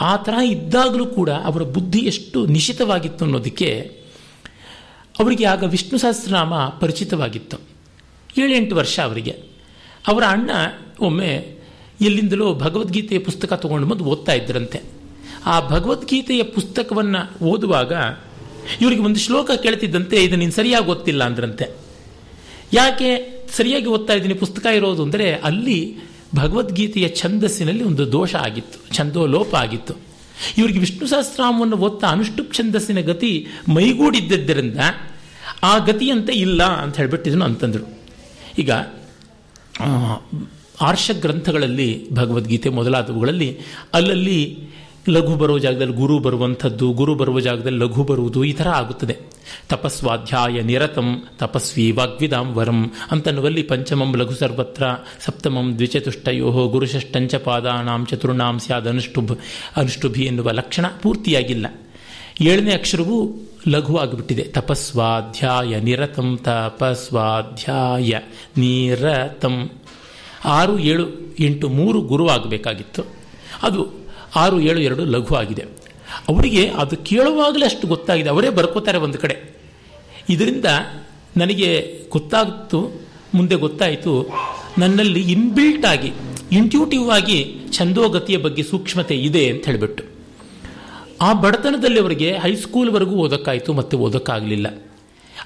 ಆ 0.00 0.16
ಥರ 0.16 0.34
ಇದ್ದಾಗಲೂ 0.44 1.06
ಕೂಡ 1.06 1.30
ಅವರ 1.30 1.62
ಬುದ್ಧಿ 1.62 1.98
ಎಷ್ಟು 1.98 2.46
ನಿಶಿತವಾಗಿತ್ತು 2.46 3.24
ಅನ್ನೋದಕ್ಕೆ 3.24 4.02
ಅವರಿಗೆ 5.20 5.44
ಆಗ 5.44 5.62
ವಿಷ್ಣು 5.62 5.98
ಸಹಸ್ರನಾಮ 5.98 6.54
ಪರಿಚಿತವಾಗಿತ್ತು. 6.68 7.56
ಏಳೆಂಟು 8.38 8.76
ವರ್ಷ 8.76 9.00
ಅವರಿಗೆ. 9.00 9.30
ಅವರ 10.06 10.22
ಅಣ್ಣ 10.28 10.50
ಒಮ್ಮೆ 11.00 11.61
ಎಲ್ಲಿಂದಲೋ 12.06 12.48
ಭಗವದ್ಗೀತೆಯ 12.64 13.20
ಪುಸ್ತಕ 13.28 13.52
ತಗೊಂಡು 13.62 13.86
ಬಂದು 13.90 14.04
ಓದ್ತಾ 14.12 14.34
ಇದ್ರಂತೆ. 14.40 14.78
ಆ 15.52 15.54
ಭಗವದ್ಗೀತೆಯ 15.72 16.42
ಪುಸ್ತಕವನ್ನು 16.56 17.20
ಓದುವಾಗ 17.52 17.92
ಇವರಿಗೆ 18.82 19.02
ಒಂದು 19.08 19.20
ಶ್ಲೋಕ 19.26 19.50
ಕೇಳ್ತಿದ್ದಂತೆ, 19.64 20.16
ಇದು 20.26 20.36
ನೀನು 20.42 20.54
ಸರಿಯಾಗಿ 20.58 20.88
ಓದ್ತಿಲ್ಲ 20.92 21.22
ಅಂದ್ರಂತೆ. 21.30 21.66
ಯಾಕೆ 22.78 23.10
ಸರಿಯಾಗಿ 23.56 23.88
ಓದ್ತಾ 23.94 24.12
ಇದ್ದೀನಿ, 24.18 24.36
ಪುಸ್ತಕ 24.44 24.66
ಇರೋದು 24.78 25.02
ಅಂದರೆ 25.06 25.26
ಅಲ್ಲಿ 25.48 25.78
ಭಗವದ್ಗೀತೆಯ 26.40 27.06
ಛಂದಸ್ಸಿನಲ್ಲಿ 27.20 27.84
ಒಂದು 27.90 28.04
ದೋಷ 28.12 28.32
ಆಗಿತ್ತು 28.46 28.78
ಛಂದೋ 28.96 29.22
ಲೋಪ 29.34 29.52
ಆಗಿತ್ತು. 29.64 29.94
ಇವರಿಗೆ 30.58 30.80
ವಿಷ್ಣು 30.84 31.06
ಸಹಸ್ರಾಮವನ್ನು 31.12 31.76
ಓದ್ತಾ 31.86 32.06
ಅನುಷ್ಠುಪ್ 32.16 32.54
ಛಂದಸ್ಸಿನ 32.58 33.00
ಗತಿ 33.10 33.32
ಮೈಗೂಡಿದ್ದರಿಂದ 33.76 34.78
ಆ 35.70 35.72
ಗತಿಯಂತೆ 35.88 36.32
ಇಲ್ಲ 36.44 36.62
ಅಂತ 36.84 36.94
ಹೇಳ್ಬಿಟ್ಟಿದ್ನು 37.00 37.44
ಅಂತಂದರು 37.50 37.86
ಈಗ 38.62 38.70
ಆರ್ಷ 40.82 41.10
ಗ್ರಂಥಗಳಲ್ಲಿ 41.20 41.88
ಭಗವದ್ಗೀತೆ 42.12 42.68
ಮೊದಲಾದವುಗಳಲ್ಲಿ 42.68 43.50
ಅಲ್ಲಲ್ಲಿ 43.94 44.38
ಲಘು 45.08 45.34
ಬರುವ 45.36 45.58
ಜಾಗದಲ್ಲಿ 45.58 45.96
ಗುರು 45.96 46.18
ಬರುವಂಥದ್ದು, 46.18 46.86
ಗುರು 46.90 47.14
ಬರುವ 47.14 47.40
ಜಾಗದಲ್ಲಿ 47.40 47.78
ಲಘು 47.78 48.02
ಬರುವುದು 48.04 48.44
ಈ 48.44 48.52
ಥರ 48.52 48.68
ಆಗುತ್ತದೆ. 48.68 49.16
ತಪಸ್ವಾಧ್ಯಾಯ 49.68 50.60
ನಿರತಂ, 50.62 51.08
ತಪಸ್ವಿ 51.38 51.90
ವಾಗ್ವಿದಾಂ 51.90 52.48
ವರಂ 52.54 52.80
ಅಂತನ್ನುವಲ್ಲಿ 53.10 53.62
ಪಂಚಮಂ 53.62 54.10
ಲಘು 54.16 54.34
ಸರ್ವತ್ರ, 54.34 54.84
ಸಪ್ತಮಂ 55.24 55.74
ದ್ವಿಚತುಷ್ಟಯೋ 55.74 56.68
ಗುರುಷಷ್ಟಂಚ 56.68 57.34
ಪಾದಾನಾಂ 57.34 58.06
ಚತುರ್ಣಾಂ 58.06 58.58
ಸ್ಯಾದ 58.58 58.88
ಅನುಷ್ಠುಭ್, 58.88 59.34
ಅನುಷ್ಠುಭಿ 59.76 60.22
ಎನ್ನುವ 60.22 60.50
ಲಕ್ಷಣ 60.50 60.86
ಪೂರ್ತಿಯಾಗಿಲ್ಲ. 61.02 61.66
ಏಳನೇ 62.40 62.72
ಅಕ್ಷರವು 62.74 63.16
ಲಘುವಾಗಿಬಿಟ್ಟಿದೆ 63.68 64.42
ತಪಸ್ವಾಧ್ಯಾಯ 64.42 65.80
ನಿರತಂ 65.80 66.28
ತಪಸ್ವಾಧ್ಯಾಯ 66.42 68.12
ನಿರತಂ. 68.58 69.56
ಆರು, 70.44 70.78
ಏಳು, 70.78 71.36
ಎಂಟು, 71.40 71.68
ಮೂರು 71.68 72.00
ಗುರು 72.00 72.28
ಆಗಬೇಕಾಗಿತ್ತು 72.28 73.02
ಅದು 73.62 73.88
ಆರು, 74.36 74.60
ಏಳು, 74.60 74.80
ಎರಡು 74.80 75.04
ಲಘು 75.04 75.34
ಆಗಿದೆ 75.34 75.62
ಅವರಿಗೆ 76.28 76.68
ಅದು 76.68 76.96
ಕೇಳುವಾಗಲೇ 76.96 77.64
ಅಷ್ಟು 77.64 77.86
ಗೊತ್ತಾಗಿದೆ. 77.86 78.28
ಅವರೇ 78.28 78.48
ಬರ್ಕೋತಾರೆ 78.48 78.98
ಒಂದು 78.98 79.18
ಕಡೆ. 79.18 79.36
ಇದರಿಂದ 80.28 80.64
ನನಗೆ 81.36 82.00
ಗೊತ್ತಾಗ್ತು, 82.10 83.00
ಮುಂದೆ 83.34 83.54
ಗೊತ್ತಾಯಿತು, 83.54 84.30
ನನ್ನಲ್ಲಿ 84.78 85.32
ಇನ್ಬಿಲ್ಟ್ 85.32 85.86
ಆಗಿ 85.86 86.12
ಇಂಟ್ಯೂಟಿವ್ 86.52 87.10
ಆಗಿ 87.10 87.54
ಛಂದೋಗತಿಯ 87.72 88.36
ಬಗ್ಗೆ 88.36 88.62
ಸೂಕ್ಷ್ಮತೆ 88.62 89.16
ಇದೆ 89.16 89.50
ಅಂತ 89.50 89.64
ಹೇಳಿಬಿಟ್ಟು. 89.64 90.04
ಆ 91.20 91.32
ಬಡತನದಲ್ಲಿ 91.32 92.00
ಅವರಿಗೆ 92.00 92.38
ಹೈಸ್ಕೂಲ್ವರೆಗೂ 92.38 93.16
ಓದೋಕ್ಕಾಯಿತು, 93.16 93.72
ಮತ್ತೆ 93.72 93.96
ಓದೋಕ್ಕಾಗಲಿಲ್ಲ. 93.96 94.68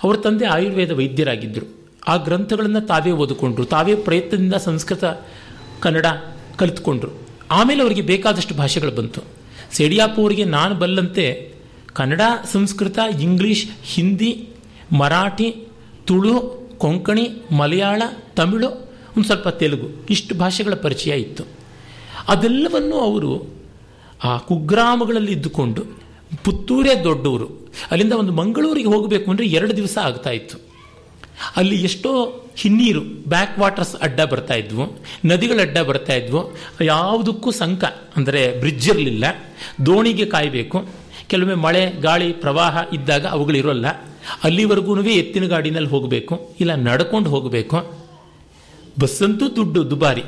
ಅವರ 0.04 0.16
ತಂದೆ 0.16 0.46
ಆಯುರ್ವೇದ 0.46 0.90
ವೈದ್ಯರಾಗಿದ್ದರು. 0.90 1.75
ಆ 2.08 2.16
ಗ್ರಂಥಗಳನ್ನು 2.16 2.80
ತಾವೇ 2.80 3.10
ಓದಿಕೊಂಡ್ರು, 3.10 3.64
ತಾವೇ 3.64 3.94
ಪ್ರಯತ್ನದಿಂದ 3.94 4.54
ಸಂಸ್ಕೃತ, 4.54 5.04
ಕನ್ನಡ 5.80 6.06
ಕಲಿತ್ಕೊಂಡ್ರು. 6.56 7.10
ಆಮೇಲೆ 7.50 7.82
ಅವರಿಗೆ 7.82 8.00
ಬೇಕಾದಷ್ಟು 8.00 8.54
ಭಾಷೆಗಳು 8.54 8.90
ಬಂತು. 8.90 9.20
ಸೆಡಿಯಾಪು 9.72 10.22
ಅವರಿಗೆ 10.22 10.44
ನಾನು 10.44 10.74
ಬಲ್ಲಂತೆ 10.74 11.54
ಕನ್ನಡ, 11.92 12.20
ಸಂಸ್ಕೃತ, 12.52 12.98
ಇಂಗ್ಲೀಷ್, 13.20 13.66
ಹಿಂದಿ, 13.82 14.48
ಮರಾಠಿ, 14.98 15.68
ತುಳು, 16.04 16.66
ಕೊಂಕಣಿ, 16.78 17.28
ಮಲಯಾಳ, 17.56 18.02
ತಮಿಳು, 18.36 18.68
ಒಂದು 19.16 19.24
ಸ್ವಲ್ಪ 19.24 19.48
ತೆಲುಗು, 19.48 20.06
ಇಷ್ಟು 20.10 20.34
ಭಾಷೆಗಳ 20.34 20.74
ಪರಿಚಯ 20.74 21.10
ಇತ್ತು. 21.10 21.44
ಅದೆಲ್ಲವನ್ನು 22.28 22.96
ಅವರು 22.96 23.54
ಆ 24.24 24.36
ಕುಗ್ರಾಮಗಳಲ್ಲಿ 24.36 25.32
ಇದ್ದುಕೊಂಡು, 25.32 25.82
ಪುತ್ತೂರೇ 26.44 27.04
ದೊಡ್ಡವರು 27.04 27.72
ಅಲ್ಲಿಂದ 27.90 28.12
ಒಂದು 28.12 28.32
ಮಂಗಳೂರಿಗೆ 28.32 28.86
ಹೋಗಬೇಕು 28.86 29.30
ಅಂದರೆ 29.30 29.46
ಎರಡು 29.46 29.76
ದಿವಸ 29.76 29.98
ಆಗ್ತಾ 30.02 30.30
ಇತ್ತು. 30.30 30.65
ಅಲ್ಲಿ 31.56 31.82
ಎಷ್ಟೋ 31.82 32.10
ಹಿನ್ನೀರು 32.56 33.00
ಬ್ಯಾಕ್ 33.28 33.58
ವಾಟರ್ಸ್ 33.58 33.96
ಅಡ್ಡ 33.96 34.20
ಬರ್ತಾ 34.20 34.54
ಇದ್ವು, 34.54 34.98
ನದಿಗಳ 35.24 35.60
ಅಡ್ಡ 35.60 35.78
ಬರ್ತಾ 35.78 36.14
ಇದ್ವು. 36.14 36.56
ಯಾವುದಕ್ಕೂ 36.82 37.50
ಸಂಕ, 37.50 37.84
ಅಂದರೆ 38.16 38.60
ಬ್ರಿಡ್ಜ್ 38.60 38.88
ಇರಲಿಲ್ಲ. 38.88 39.24
ದೋಣಿಗೆ 39.86 40.26
ಕಾಯಬೇಕು. 40.26 40.88
ಕೆಲವೊಮ್ಮೆ 41.28 41.62
ಮಳೆ, 41.62 42.00
ಗಾಳಿ, 42.00 42.32
ಪ್ರವಾಹ 42.32 42.78
ಇದ್ದಾಗ 42.92 43.26
ಅವುಗಳಿರೋಲ್ಲ 43.26 43.86
ಅಲ್ಲಿವರೆಗೂ 44.44 45.02
ಎತ್ತಿನ 45.02 45.44
ಗಾಡಿನಲ್ಲಿ 45.44 45.90
ಹೋಗಬೇಕು, 45.90 46.56
ಇಲ್ಲ 46.60 46.74
ನಡ್ಕೊಂಡು 46.74 47.30
ಹೋಗಬೇಕು. 47.30 48.06
ಬಸ್ಸಂತೂ 49.00 49.56
ದುಡ್ಡು 49.56 49.90
ದುಬಾರಿ. 49.90 50.24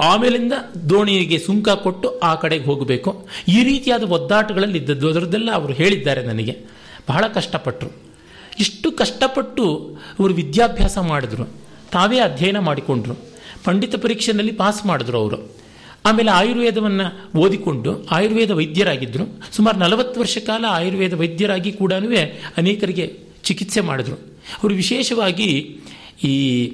ಆಮೇಲಿಂದ 0.00 0.52
ದೋಣಿಗೆ 0.90 1.38
ಸುಂಕ 1.38 1.68
ಕೊಟ್ಟು 1.68 2.18
ಆ 2.18 2.34
ಕಡೆಗೆ 2.34 2.64
ಹೋಗಬೇಕು. 2.64 3.28
ಈ 3.48 3.64
ರೀತಿಯಾದ 3.64 4.02
ಒದ್ದಾಟಗಳಲ್ಲಿ 4.02 4.78
ಇದ್ದದ್ದು, 4.78 5.08
ಅದರದ್ದೆಲ್ಲ 5.08 5.50
ಅವರು 5.52 5.72
ಹೇಳಿದ್ದಾರೆ 5.72 6.22
ನನಗೆ. 6.22 6.56
ಬಹಳ 7.08 7.24
ಕಷ್ಟಪಟ್ಟರು 7.34 8.05
ಇಷ್ಟು 8.58 8.92
ಕಷ್ಟಪಟ್ಟು 8.92 9.96
ಅವರು 10.18 10.34
ವಿದ್ಯಾಭ್ಯಾಸ 10.34 10.98
ಮಾಡಿದ್ರು. 10.98 11.44
ತಾವೇ 11.92 12.18
ಅಧ್ಯಯನ 12.18 12.58
ಮಾಡಿಕೊಂಡ್ರು. 12.58 13.14
ಪಂಡಿತ 13.64 13.94
ಪರೀಕ್ಷೆಯಲ್ಲಿ 13.94 14.52
ಪಾಸ್ 14.52 14.86
ಮಾಡಿದ್ರು 14.86 15.18
ಅವರು. 15.18 15.56
ಆಮೇಲೆ 16.06 16.30
ಆಯುರ್ವೇದವನ್ನು 16.30 17.38
ಓದಿಕೊಂಡು 17.38 18.06
ಆಯುರ್ವೇದ 18.06 18.50
ವೈದ್ಯರಾಗಿದ್ದರು 18.50 19.56
ಸುಮಾರು 19.56 19.78
ನಲವತ್ತು 19.78 20.20
ವರ್ಷ 20.20 20.38
ಕಾಲ 20.38 20.64
ಆಯುರ್ವೇದ 20.68 21.14
ವೈದ್ಯರಾಗಿ 21.14 21.72
ಕೂಡ 21.72 21.92
ಅನೇಕರಿಗೆ 22.56 23.18
ಚಿಕಿತ್ಸೆ 23.44 23.80
ಮಾಡಿದ್ರು. 23.80 24.16
ಅವರು 24.16 24.74
ವಿಶೇಷವಾಗಿ 24.74 25.80
ಈ 26.24 26.72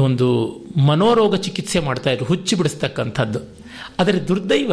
ಒಂದು 0.00 0.56
ಮನೋರೋಗ 0.86 1.34
ಚಿಕಿತ್ಸೆ 1.34 1.78
ಮಾಡ್ತಾ 1.78 2.10
ಇದ್ರು, 2.10 2.24
ಹುಚ್ಚಿ 2.24 2.56
ಬಿಡಿಸ್ತಕ್ಕಂಥದ್ದು. 2.56 3.38
ಆದರೆ 3.98 4.28
ದುರ್ದೈವ 4.28 4.72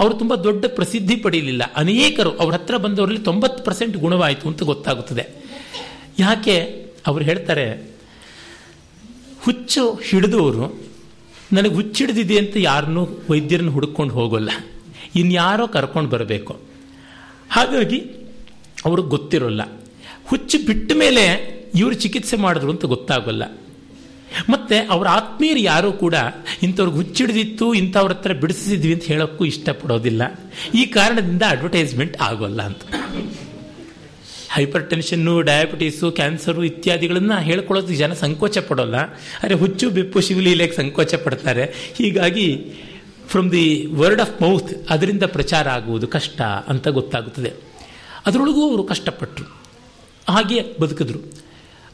ಅವರು 0.00 0.14
ತುಂಬ 0.14 0.34
ದೊಡ್ಡ 0.34 0.66
ಪ್ರಸಿದ್ಧಿ 0.66 1.16
ಪಡೆಯಲಿಲ್ಲ. 1.16 1.62
ಅನೇಕರು 1.76 2.30
ಅವ್ರ 2.30 2.54
ಹತ್ರ 2.54 2.76
ಬಂದವರಲ್ಲಿ 2.76 3.18
ತೊಂಬತ್ತು 3.18 3.64
ಪರ್ಸೆಂಟ್ 3.64 3.96
ಗುಣವಾಯಿತು 3.96 4.48
ಅಂತ 4.48 4.62
ಗೊತ್ತಾಗುತ್ತದೆ. 4.62 5.47
ಯಾಕೆ 6.18 6.86
ಅವರು 7.06 7.24
ಹೇಳ್ತಾರೆ, 7.24 7.90
ಹುಚ್ಚು 9.40 9.94
ಹಿಡಿದವರು 9.94 10.88
ನನಗೆ 11.52 11.74
ಹುಚ್ಚಿಡಿದಿದೆ 11.74 12.38
ಅಂತ 12.38 12.56
ಯಾರನ್ನೂ 12.56 13.08
ವೈದ್ಯರನ್ನು 13.30 13.72
ಹುಡ್ಕೊಂಡು 13.72 14.14
ಹೋಗೋಲ್ಲ. 14.14 14.50
ಇನ್ಯಾರೋ 15.16 15.66
ಕರ್ಕೊಂಡು 15.66 16.10
ಬರಬೇಕು. 16.10 16.60
ಹಾಗಾಗಿ 17.50 17.98
ಅವ್ರಿಗೆ 18.84 19.08
ಗೊತ್ತಿರೋಲ್ಲ. 19.08 19.62
ಹುಚ್ಚು 20.26 20.66
ಬಿಟ್ಟ 20.66 20.92
ಮೇಲೆ 20.94 21.24
ಇವರು 21.74 21.94
ಚಿಕಿತ್ಸೆ 21.94 22.36
ಮಾಡಿದ್ರು 22.36 22.70
ಅಂತ 22.70 22.84
ಗೊತ್ತಾಗೋಲ್ಲ. 22.84 23.44
ಮತ್ತು 24.48 24.90
ಅವರ 24.90 25.08
ಆತ್ಮೀಯರು 25.08 25.58
ಯಾರೂ 25.58 25.92
ಕೂಡ 25.92 26.14
ಇಂಥವ್ರಿಗೆ 26.62 26.96
ಹುಚ್ಚಿಡಿದಿತ್ತು, 26.96 27.74
ಇಂಥವ್ರ 27.74 28.12
ಹತ್ರ 28.12 28.32
ಬಿಡಿಸಿದ್ವಿ 28.32 28.94
ಅಂತ 28.94 29.04
ಹೇಳೋಕ್ಕೂ 29.04 29.44
ಇಷ್ಟಪಡೋದಿಲ್ಲ. 29.44 30.22
ಈ 30.74 30.86
ಕಾರಣದಿಂದ 30.86 31.42
ಅಡ್ವರ್ಟೈಸ್ಮೆಂಟ್ 31.48 32.16
ಆಗೋಲ್ಲ 32.20 32.62
ಅಂತ. 32.62 32.82
ಹೈಪರ್ 34.52 34.90
ಟೆನ್ಷನ್ನು 34.90 35.42
ಡಯಾಬಿಟೀಸು 35.42 36.12
ಕ್ಯಾನ್ಸರು 36.12 36.64
ಇತ್ಯಾದಿಗಳನ್ನು 36.64 37.40
ಹೇಳ್ಕೊಳ್ಳೋದು 37.40 37.94
ಜನ 37.94 38.12
ಸಂಕೋಚ 38.12 38.58
ಪಡೋಲ್ಲ. 38.58 38.94
ಆದರೆ 39.42 39.54
ಹುಚ್ಚು, 39.54 39.90
ಬೆಪ್ಪು 39.90 40.20
ಶಿವಲೀಲೆಗೆ 40.20 40.72
ಸಂಕೋಚ 40.72 41.14
ಪಡ್ತಾರೆ. 41.14 41.92
ಹೀಗಾಗಿ 41.94 42.72
from 43.26 43.52
the 43.52 43.86
word 43.86 44.20
of 44.20 44.42
mouth 44.42 44.72
ಅದರಿಂದ 44.90 45.22
ಪ್ರಚಾರ 45.22 45.68
ಆಗುವುದು 45.68 46.06
ಕಷ್ಟ 46.06 46.40
ಅಂತ 46.40 46.88
ಗೊತ್ತಾಗುತ್ತದೆ. 46.88 47.52
ಅದರೊಳಗೂ 48.26 48.70
ಅವರು 48.70 48.84
ಕಷ್ಟಪಟ್ಟರು 48.84 49.44
ಹಾಗೆ 50.28 50.62
ಬದುಕಿದ್ರು. 50.80 51.18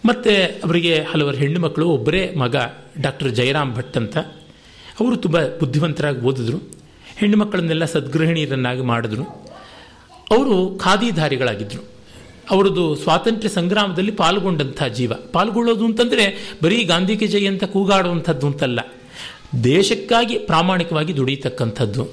ಮತ್ತು 0.05 0.61
ಅವರಿಗೆ 0.65 0.99
ಹಲವಾರು 1.01 1.37
ಹೆಣ್ಣು 1.37 1.61
ಮಕ್ಕಳು, 1.61 1.89
ಒಬ್ಬರೇ 1.89 2.35
ಮಗ 2.39 2.57
ಡಾಕ್ಟರ್ 3.01 3.31
ಜಯರಾಮ್ 3.31 3.75
ಭಟ್ 3.75 3.97
ಅಂತ. 3.97 4.17
ಅವರು 5.01 5.17
ತುಂಬ 5.17 5.47
ಬುದ್ಧಿವಂತರಾಗಿ 5.47 6.21
ಓದಿದ್ರು. 6.21 6.59
ಹೆಣ್ಣು 7.17 7.39
ಮಕ್ಕಳನ್ನೆಲ್ಲ 7.39 7.85
ಸದ್ಗೃಹಿಣಿಯರನ್ನಾಗಿ 7.85 8.81
ಮಾಡಿದ್ರು. 8.81 9.23
ಅವರು 10.31 10.79
ಖಾದಿಧಾರಿಗಳಾಗಿದ್ದರು 10.85 11.94
ಅವರದ್ದು 12.51 12.95
ಸ್ವಾತಂತ್ರ್ಯ 12.95 13.49
ಸಂಗ್ರಾಮದಲ್ಲಿ 13.49 14.13
ಪಾಲ್ಗೊಂಡಂಥ 14.13 14.83
ಜೀವ. 14.83 15.13
ಪಾಲ್ಗೊಳ್ಳೋದು 15.33 15.85
ಅಂತಂದರೆ 15.85 16.57
ಬರೀ 16.63 16.85
ಗಾಂಧಿಗೆ 16.85 17.27
ಜಯ 17.27 17.47
ಅಂತ 17.47 17.65
ಕೂಗಾಡುವಂಥದ್ದು 17.65 18.47
ಅಂತಲ್ಲ. 18.47 18.81
ದೇಶಕ್ಕಾಗಿ 19.65 20.39
ಪ್ರಾಮಾಣಿಕವಾಗಿ 20.39 21.17
ದುಡಿಯತಕ್ಕಂಥದ್ದು. 21.17 22.05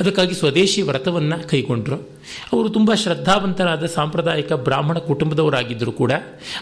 ಅದಕ್ಕಾಗಿ 0.00 0.34
ಸ್ವದೇಶಿ 0.34 0.82
ವ್ರತವನ್ನು 0.82 1.48
ಕೈಗೊಂಡರು. 1.48 1.96
ಅವರು 2.52 2.68
ತುಂಬ 2.68 2.94
ಶ್ರದ್ಧಾವಂತರಾದ 2.94 3.86
ಸಾಂಪ್ರದಾಯಿಕ 3.86 4.52
ಬ್ರಾಹ್ಮಣ 4.52 4.98
ಕುಟುಂಬದವರಾಗಿದ್ದರು 4.98 5.92
ಕೂಡ 5.92 6.12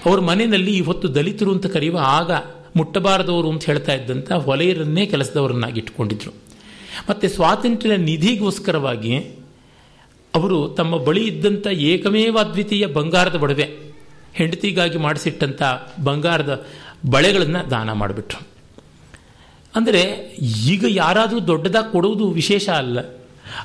ಅವರ 0.06 0.20
ಮನೆಯಲ್ಲಿ 0.20 0.76
ಇವತ್ತು 0.76 1.14
ದಲಿತರು 1.14 1.52
ಅಂತ 1.52 1.66
ಕರೆಯುವ 1.66 1.98
ಆಗ 2.02 2.32
ಮುಟ್ಟಬಾರದವರು 2.76 3.50
ಅಂತ 3.50 3.64
ಹೇಳ್ತಾ 3.64 3.94
ಇದ್ದಂಥ 3.94 4.32
ಹೊಲೆಯರನ್ನೇ 4.32 5.06
ಕೆಲಸದವರನ್ನಾಗಿ 5.06 5.80
ಇಟ್ಕೊಂಡಿದ್ರು 5.80 6.30
ಮತ್ತು 7.10 7.28
ಸ್ವಾತಂತ್ರ್ಯ 7.28 7.96
ನಿಧಿಗೋಸ್ಕರವಾಗಿ 7.96 9.37
ಅವರು 10.34 10.68
ತಮ್ಮ 10.68 10.96
ಬಳಿ 10.96 11.26
ಇದ್ದಂಥ 11.26 11.66
ಏಕಮೇವ 11.66 12.38
ಅದ್ವಿತೀಯ 12.38 12.86
ಬಂಗಾರದ 12.86 13.42
ಒಡವೆ 13.42 13.78
ಹೆಂಡತಿಗಾಗಿ 14.34 14.98
ಮಾಡಿಸಿಟ್ಟಂಥ 14.98 15.62
ಬಂಗಾರದ 16.04 16.66
ಬಳೆಗಳನ್ನು 17.10 17.70
ದಾನ 17.70 17.92
ಮಾಡಿಬಿಟ್ರು. 17.92 18.46
ಅಂದರೆ 19.76 20.00
ಈಗ 20.66 20.84
ಯಾರಾದರೂ 20.88 21.46
ದೊಡ್ಡದಾಗಿ 21.46 21.92
ಕೊಡುವುದು 21.92 22.30
ವಿಶೇಷ 22.30 22.68
ಅಲ್ಲ. 22.68 23.00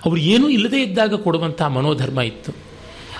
ಅವರು 0.05 0.17
ಏನೂ 0.17 0.49
ಇಲ್ಲದೇ 0.49 0.83
ಇದ್ದಾಗ 0.83 1.13
ಕೊಡುವಂಥ 1.13 1.61
ಮನೋಧರ್ಮ 1.61 2.21
ಇತ್ತು. 2.21 2.51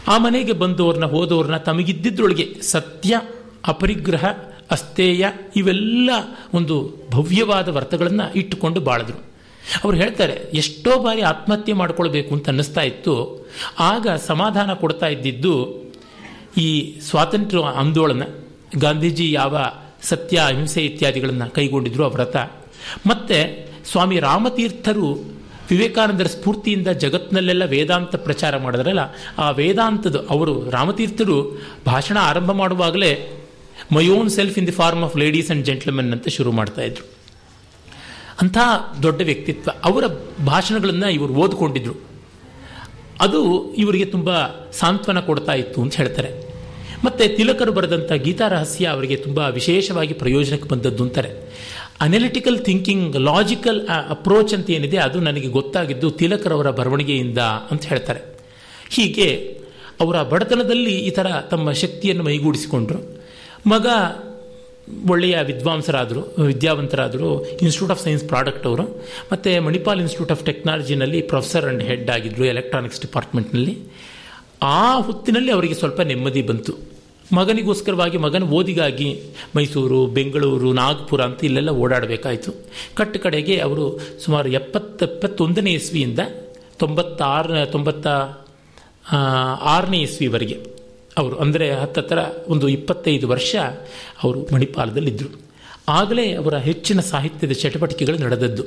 ಆ 0.08 0.18
ಮನೆಗೆ 0.18 0.52
ಬಂದವ್ರನ್ನ 0.52 1.06
ಹೋದವ್ರನ್ನ 1.06 1.58
ತಮಗಿದ್ದಿದ್ರೊಳಗೆ 1.58 2.62
ಸತ್ಯ, 2.62 3.22
ಅಪರಿಗ್ರಹ 3.68 4.26
ಅಸ್ತೇಯ 4.72 5.26
ಇವೆಲ್ಲ 5.56 6.10
ಒಂದು 6.54 6.96
ಭವ್ಯವಾದ 7.12 7.68
ವ್ರತಗಳನ್ನು 7.68 8.34
ಇಟ್ಟುಕೊಂಡು 8.34 8.80
ಬಾಳಿದ್ರು. 8.80 9.33
ಅವ್ರು 9.84 9.98
ಹೇಳ್ತಾರೆ, 9.98 10.34
ಎಷ್ಟೋ 10.54 11.00
ಬಾರಿ 11.00 11.22
ಆತ್ಮಹತ್ಯೆ 11.22 11.74
ಮಾಡ್ಕೊಳ್ಬೇಕು 11.74 12.36
ಅಂತ 12.36 12.50
ಅನ್ನಿಸ್ತಾ 12.50 12.82
ಇತ್ತು. 12.82 13.48
ಆಗ 13.80 14.08
ಸಮಾಧಾನ 14.28 14.74
ಕೊಡ್ತಾ 14.74 15.08
ಇದ್ದಿದ್ದು 15.08 15.54
ಈ 16.58 17.00
ಸ್ವಾತಂತ್ರ್ಯ 17.02 17.62
ಆಂದೋಲನ 17.62 18.24
ಗಾಂಧೀಜಿ 18.80 19.32
ಯಾವ 19.32 19.58
ಸತ್ಯ, 20.02 20.38
ಅಹಿಂಸೆ 20.38 20.86
ಇತ್ಯಾದಿಗಳನ್ನು 20.86 21.54
ಕೈಗೊಂಡಿದ್ರು 21.54 22.06
ವ್ರತ. 22.08 22.36
ಮತ್ತೆ 23.08 23.40
ಸ್ವಾಮಿ 23.92 24.20
ರಾಮತೀರ್ಥರು 24.20 25.08
ವಿವೇಕಾನಂದರ 25.70 26.26
ಸ್ಫೂರ್ತಿಯಿಂದ 26.26 26.88
ಜಗತ್ತಿನಲ್ಲೆಲ್ಲ 26.88 27.66
ವೇದಾಂತ 27.66 28.16
ಪ್ರಚಾರ 28.16 28.58
ಮಾಡಿದ್ರಲ್ಲ, 28.58 29.00
ಆ 29.38 29.52
ವೇದಾಂತದ 29.52 30.28
ಅವರು, 30.30 30.70
ರಾಮತೀರ್ಥರು 30.70 31.62
ಭಾಷಣ 31.86 32.18
ಆರಂಭ 32.22 32.52
ಮಾಡುವಾಗಲೇ 32.52 33.42
my 33.92 34.08
own 34.08 34.30
self 34.30 34.58
in 34.58 34.68
the 34.68 34.72
form 34.72 35.04
of 35.04 35.18
ladies 35.18 35.52
and 35.52 35.66
gentlemen 35.66 36.12
ಅಂತ 36.12 36.28
ಶುರು 36.28 36.52
ಮಾಡ್ತಾ 36.52 36.82
ಇದ್ರು. 36.82 37.13
ಅಂಥ 38.42 38.58
ದೊಡ್ಡ 39.04 39.22
ವ್ಯಕ್ತಿತ್ವ. 39.22 39.72
ಅವರ 39.84 40.04
ಭಾಷಣಗಳನ್ನು 40.46 41.10
ಇವರು 41.10 41.34
ಓದ್ಕೊಂಡಿದ್ರು. 41.34 41.94
ಅದು 43.22 43.74
ಇವರಿಗೆ 43.74 44.06
ತುಂಬ 44.06 44.46
ಸಾಂತ್ವನ 44.72 45.20
ಕೊಡ್ತಾ 45.20 45.54
ಇತ್ತು 45.54 45.82
ಅಂತ 45.82 45.96
ಹೇಳ್ತಾರೆ. 45.96 46.54
ಮತ್ತೆ 47.06 47.28
ತಿಲಕರು 47.28 47.72
ಬರೆದಂಥ 47.72 48.12
ಗೀತಾ 48.12 48.48
ರಹಸ್ಯ 48.48 48.86
ಅವರಿಗೆ 48.86 49.16
ತುಂಬ 49.16 49.40
ವಿಶೇಷವಾಗಿ 49.40 50.14
ಪ್ರಯೋಜನಕ್ಕೆ 50.14 50.70
ಬಂದದ್ದು 50.70 51.04
ಅಂತಾರೆ. 51.04 51.30
ಅನಾಲಿಟಿಕಲ್ 52.02 52.60
ಥಿಂಕಿಂಗ್ 52.60 53.16
ಲಾಜಿಕಲ್ 53.16 53.88
ಅಪ್ರೋಚ್ 54.10 54.54
ಅಂತ 54.54 54.70
ಏನಿದೆ 54.70 54.98
ಅದು 54.98 55.20
ನನಗೆ 55.20 55.48
ಗೊತ್ತಾಗಿದ್ದು 55.48 56.12
ತಿಲಕರವರ 56.12 56.70
ಬರವಣಿಗೆಯಿಂದ 56.70 57.38
ಅಂತ 57.38 57.86
ಹೇಳ್ತಾರೆ. 57.86 58.20
ಹೀಗೆ 58.90 59.60
ಅವರ 60.02 60.24
ಬಡತನದಲ್ಲಿ 60.24 61.00
ಈ 61.00 61.10
ಥರ 61.10 61.28
ತಮ್ಮ 61.52 61.72
ಶಕ್ತಿಯನ್ನು 61.72 62.24
ಮೈಗೂಡಿಸಿಕೊಂಡ್ರು. 62.24 63.24
ಮಗ 63.70 63.88
ಒಳ್ಳೆಯ 65.10 65.40
ವಿದ್ವಾಂಸರಾದರು, 65.46 66.36
ವಿದ್ಯಾವಂತರಾದರು 66.46 67.46
ಇನ್ಸ್ಟಿಟ್ಯೂಟ್ 67.46 67.92
ಆಫ್ 67.92 68.02
ಸೈನ್ಸ್ 68.02 68.24
ಪ್ರಾಡಕ್ಟ್ 68.24 68.68
ಅವರು. 68.68 68.84
ಮತ್ತು 69.32 69.62
ಮಣಿಪಾಲ್ 69.62 70.00
ಇನ್ಸ್ಟಿಟ್ಯೂಟ್ 70.00 70.32
ಆಫ್ 70.32 70.46
ಟೆಕ್ನಾಲಜಿನಲ್ಲಿ 70.46 71.22
ಪ್ರೊಫೆಸರ್ 71.22 71.66
ಅಂಡ್ 71.66 71.84
ಹೆಡ್ 71.84 72.10
ಆಗಿದ್ದರು 72.10 72.46
ಎಲೆಕ್ಟ್ರಾನಿಕ್ಸ್ 72.46 73.02
ಡಿಪಾರ್ಟ್ಮೆಂಟ್ನಲ್ಲಿ 73.02 73.78
ಆ 74.62 75.00
ಹೊತ್ತಿನಲ್ಲಿ 75.00 75.52
ಅವರಿಗೆ 75.52 75.74
ಸ್ವಲ್ಪ 75.74 76.02
ನೆಮ್ಮದಿ 76.02 76.42
ಬಂತು. 76.42 76.74
ಮಗನಿಗೋಸ್ಕರವಾಗಿ 77.36 78.18
ಮಗನ 78.18 78.44
ಓದಿಗಾಗಿ 78.44 79.22
ಮೈಸೂರು, 79.56 80.06
ಬೆಂಗಳೂರು, 80.06 80.74
ನಾಗ್ಪುರ 80.74 81.22
ಅಂತ 81.22 81.44
ಇಲ್ಲೆಲ್ಲ 81.44 81.70
ಓಡಾಡಬೇಕಾಯಿತು. 81.70 82.52
ಕಟ್ಟ 82.96 83.18
ಕಡೆಗೆ 83.18 83.60
ಅವರು 83.60 84.00
ಸುಮಾರು 84.26 84.50
ಎಪ್ಪತ್ತೆಪ್ಪತ್ತೊಂದನೇ 84.50 85.72
ಇಸ್ವಿಯಿಂದ 85.72 86.20
ತೊಂಬತ್ತಾರ 86.80 87.66
ತೊಂಬತ್ತ 87.66 88.08
ಆರನೇ 89.62 89.98
ಇಸ್ವಿವರೆಗೆ 89.98 90.73
ಅವರು 91.18 91.36
ಅಂದರೆ 91.36 91.66
ಹತ್ತತ್ರ 91.72 92.20
ಒಂದು 92.48 92.70
ಇಪ್ಪತ್ತೈದು 92.70 93.28
ವರ್ಷ 93.28 93.56
ಅವರು 94.24 94.48
ಮಣಿಪಾಲದಲ್ಲಿದ್ದರು 94.54 95.30
ಆಗಲೇ 95.90 96.34
ಅವರ 96.34 96.56
ಹೆಚ್ಚಿನ 96.58 97.00
ಸಾಹಿತ್ಯದ 97.00 97.52
ಚಟುವಟಿಕೆಗಳು 97.52 98.18
ನಡೆದದ್ದು. 98.18 98.64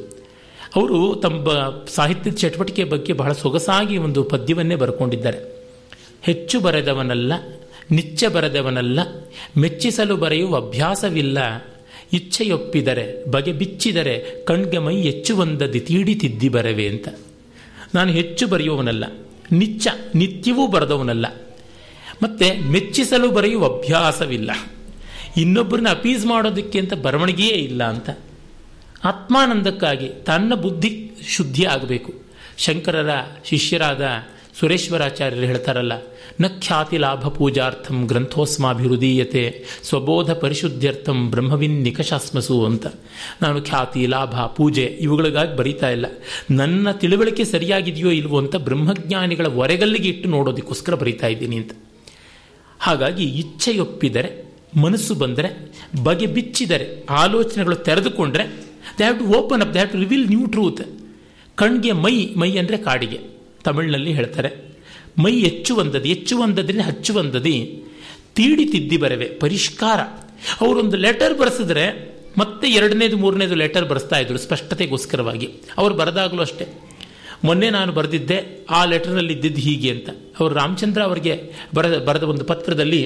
ಅವರು 0.77 1.15
ತಮ್ಮ 1.15 1.47
ಸಾಹಿತ್ಯದ 1.89 2.35
ಚಟುವಟಿಕೆ 2.35 2.85
ಬಗ್ಗೆ 2.85 3.13
ಬಹಳ 3.13 3.33
ಸೊಗಸಾಗಿ 3.33 3.97
ಒಂದು 3.97 4.23
ಪದ್ಯವನ್ನೇ 4.23 4.75
ಬರ್ಕೊಂಡಿದ್ದಾರೆ. 4.75 5.39
ಹೆಚ್ಚು 6.23 6.61
ಬರೆದವನಲ್ಲ, 6.61 7.33
ನಿಚ್ಚ 7.91 8.25
ಬರೆದವನಲ್ಲ, 8.25 9.01
ಮೆಚ್ಚಿಸಲು 9.59 10.17
ಬರೆಯುವ 10.17 10.57
ಅಭ್ಯಾಸವಿಲ್ಲ, 10.57 11.39
ಇಚ್ಛೆಯೊಪ್ಪಿದರೆ, 12.13 13.25
ಬಗೆ 13.31 13.53
ಬಿಚ್ಚಿದರೆ, 13.53 14.45
ಕಣ್ಗೆ 14.45 14.79
ಮೈ 14.79 14.97
ಹೆಚ್ಚುವಂದದಿ 15.03 15.81
ತೀಡಿ 15.81 16.15
ತಿದ್ದಿ 16.15 16.49
ಬರವೆ 16.49 16.89
ಅಂತ. 16.89 17.09
ನಾನು 17.95 18.13
ಹೆಚ್ಚು 18.13 18.47
ಬರೆಯುವವನಲ್ಲ, 18.49 19.05
ನಿಚ್ಚ 19.53 19.89
ನಿತ್ಯವೂ 20.15 20.67
ಬರೆದವನಲ್ಲ. 20.67 21.27
ಮತ್ತೆ 22.23 22.61
ಮೆಚ್ಚಿಸಲು 22.61 23.31
ಬರೆಯುವ 23.31 23.67
ಅಭ್ಯಾಸವಿಲ್ಲ. 23.67 24.51
ಇನ್ನೊಬ್ಬರನ್ನ 25.37 25.89
ಅಪೀಸ್ 25.89 26.27
ಮಾಡೋದಕ್ಕೆ 26.27 26.79
ಅಂತ 26.79 26.95
ಬರವಣಿಗೆಯೇ 26.95 27.55
ಇಲ್ಲ 27.55 27.85
ಅಂತ. 27.85 28.11
ಆತ್ಮಾನಂದಕ್ಕಾಗಿ 29.05 30.09
ತನ್ನ 30.09 30.55
ಬುದ್ಧಿ 30.55 31.11
ಶುದ್ಧಿ 31.29 31.65
ಆಗಬೇಕು. 31.65 32.15
ಶಂಕರರ 32.59 33.11
ಶಿಷ್ಯರಾದ 33.45 34.03
ಸುರೇಶ್ವರಾಚಾರ್ಯರು 34.61 35.47
ಹೇಳ್ತಾರಲ್ಲ, 35.47 35.93
ನ 36.41 36.47
ಖ್ಯಾತಿ 36.61 36.97
ಲಾಭ 36.97 37.29
ಪೂಜಾರ್ಥಂ 37.29 38.07
ಗ್ರಂಥೋಸ್ಮಾಭಿರುದೀಯತೆ 38.07 39.65
ಸ್ವಬೋಧ 39.83 40.31
ಪರಿಶುದ್ಧ್ಯರ್ಥಂ 40.31 41.31
ಬ್ರಹ್ಮವಿನ್ 41.31 41.83
ನಿಕಷಾಸ್ಮಸು 41.83 42.65
ಅಂತ. 42.65 42.87
ನಾನು 43.43 43.63
ಖ್ಯಾತಿ, 43.63 44.07
ಲಾಭ, 44.07 44.41
ಪೂಜೆ 44.41 44.99
ಇವುಗಳಿಗಾಗಿ 45.01 45.57
ಬರೀತಾ 45.57 45.91
ಇಲ್ಲ. 45.91 46.07
ನನ್ನ 46.51 46.91
ತಿಳುವಳಿಕೆ 46.91 47.45
ಸರಿಯಾಗಿದೆಯೋ 47.45 48.11
ಇಲ್ವೋ 48.11 48.39
ಅಂತ 48.39 48.57
ಬ್ರಹ್ಮಜ್ಞಾನಿಗಳ 48.57 49.47
ಒರೆಗಲ್ಲಿಗೆ 49.47 50.09
ಇಟ್ಟು 50.09 50.29
ನೋಡೋದಕ್ಕೋಸ್ಕರ 50.29 50.95
ಬರೀತಾ 50.95 51.27
ಇದ್ದೀನಿ 51.27 51.57
ಅಂತ. 51.57 51.71
ಹಾಗಾಗಿ 52.81 53.25
ಇಚ್ಛೆಯೊಪ್ಪಿದರೆ, 53.25 54.31
ಮನಸ್ಸು 54.77 55.15
ಬಂದರೆ, 55.15 55.49
ಬಗೆ 56.03 56.27
ಬಿಚ್ಚಿದರೆ, 56.27 57.05
ಆಲೋಚನೆಗಳು 57.11 57.77
ತೆರೆದುಕೊಂಡ್ರೆ 57.77 58.45
they 58.99 59.05
have 59.05 59.19
to 59.19 59.25
open 59.25 59.63
up 59.63 59.75
they 59.75 59.79
have 59.79 59.93
to 59.93 59.99
reveal 59.99 60.27
new 60.29 60.47
truth 60.47 60.83
ಕಣ್ಗೆ 61.55 61.93
ಮೈ 61.93 62.17
ಮೈ 62.37 62.51
ಅಂದರೆ 62.57 62.77
ಕಾಡಿಗೆ. 62.79 63.21
ತಮಿಳಿನಲ್ಲಿ 63.65 64.13
ಹೇಳ್ತಾರೆ, 64.13 64.51
ಮೈ 65.19 65.33
ಹೆಚ್ಚುವಂದದಿ 65.41 66.09
ಹೆಚ್ಚುವಂದದ್ರಿಂದ 66.09 66.85
ಹಚ್ಚುವಂದದಿ. 66.85 67.83
ತೀಡಿ 68.35 68.65
ತಿದ್ದಿ 68.65 68.97
ಬರವೆ, 68.97 69.27
ಪರಿಷ್ಕಾರ. 69.27 70.01
ಅವರೊಂದು 70.61 70.97
ಲೆಟರ್ 70.97 71.39
ಬರೆಸಿದ್ರೆ 71.39 71.85
ಮತ್ತೆ 72.39 72.69
ಎರಡನೇದು, 72.69 73.17
ಮೂರನೇದು 73.17 73.55
ಲೆಟರ್ 73.55 73.89
ಬರೆಸ್ತಾ 73.89 74.17
ಇದ್ರು 74.19 74.39
ಸ್ಪಷ್ಟತೆಗೋಸ್ಕರವಾಗಿ. 74.39 75.49
ಅವರು 75.79 75.95
ಬರೆದಾಗಲೂ 75.95 76.43
ಅಷ್ಟೇ. 76.43 76.67
ಮೊನ್ನೆ 77.47 77.71
ನಾನು 77.71 77.93
ಬರೆದಿದ್ದೆ, 77.93 78.67
ಆ 78.71 78.85
ಲೆಟರ್ನಲ್ಲಿ 78.85 79.33
ಇದ್ದಿದ್ದು 79.33 79.61
ಹೀಗೆ 79.61 79.91
ಅಂತ. 79.91 80.09
ಅವರು 80.11 80.55
ರಾಮಚಂದ್ರ 80.55 81.03
ಅವರಿಗೆ 81.03 81.53
ಬರೆದ 81.75 81.97
ಬರೆದ 81.99 82.23
ಒಂದು 82.23 82.45
ಪತ್ರದಲ್ಲಿ, 82.45 83.03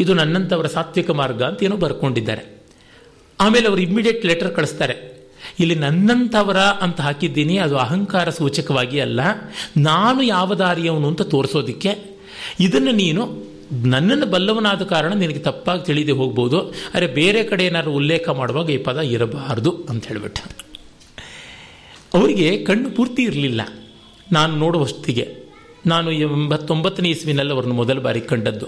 ಇದು 0.00 0.14
ನನ್ನಂಥವರ 0.14 0.66
ಸಾತ್ವಿಕ 0.66 1.10
ಮಾರ್ಗ 1.10 1.42
ಅಂತ 1.42 1.62
ಏನೋ 1.62 1.76
ಬರ್ಕೊಂಡಿದ್ದಾರೆ. 1.76 2.62
ಆಮೇಲೆ 3.40 3.68
ಅವರು 3.68 3.80
ಇಮ್ಮಿಡಿಯೇಟ್ 3.80 4.26
ಲೆಟರ್ 4.26 4.54
ಕಳಿಸ್ತಾರೆ. 4.54 5.16
ಇಲ್ಲಿ 5.60 5.74
ನನ್ನಂಥವರ 5.74 6.56
ಅಂತ 6.56 7.00
ಹಾಕಿದ್ದೀನಿ, 7.00 7.58
ಅದು 7.58 7.76
ಅಹಂಕಾರ 7.76 8.30
ಸೂಚಕವಾಗಿ 8.30 9.00
ಅಲ್ಲ. 9.00 9.20
ನಾನು 9.76 10.22
ಯಾವ 10.22 10.54
ದಾರಿಯವನು 10.54 11.08
ಅಂತ 11.08 11.22
ತೋರಿಸೋದಿಕ್ಕೆ. 11.22 12.16
ಇದನ್ನು 12.60 12.92
ನೀನು 12.92 13.22
ನನ್ನನ್ನು 13.84 14.26
ಬಲ್ಲವನಾದ 14.26 14.82
ಕಾರಣ 14.82 15.12
ನಿನಗೆ 15.12 15.38
ತಪ್ಪಾಗಿ 15.38 15.84
ತಿಳಿದೇ 15.84 16.12
ಹೋಗ್ಬೋದು. 16.12 16.60
ಅರೆ 16.94 17.06
ಬೇರೆ 17.06 17.42
ಕಡೆ 17.42 17.64
ಏನಾದರೂ 17.66 17.92
ಉಲ್ಲೇಖ 17.92 18.28
ಮಾಡುವಾಗ 18.28 18.70
ಈ 18.70 18.76
ಪದ 18.76 18.98
ಇರಬಾರದು 18.98 19.70
ಅಂತ 19.88 20.06
ಹೇಳಿಬಿಟ್ಟು. 20.06 20.65
ಅವರಿಗೆ 22.16 22.64
ಕಣ್ಣು 22.64 22.90
ಪೂರ್ತಿ 22.90 23.22
ಇರಲಿಲ್ಲ. 23.22 23.60
ನಾನು 24.32 24.56
ನೋಡುವಷ್ಟಿಗೆ. 24.56 25.28
ನಾನು 25.86 26.10
ಎಂಬತ್ತೊಂಬತ್ತನೇ 26.12 27.08
ಇಸ್ವಿನಲ್ಲಿ 27.08 27.52
ಅವರನ್ನು 27.52 27.74
ಮೊದಲ 27.74 27.98
ಬಾರಿ 27.98 28.20
ಕಂಡದ್ದು. 28.20 28.66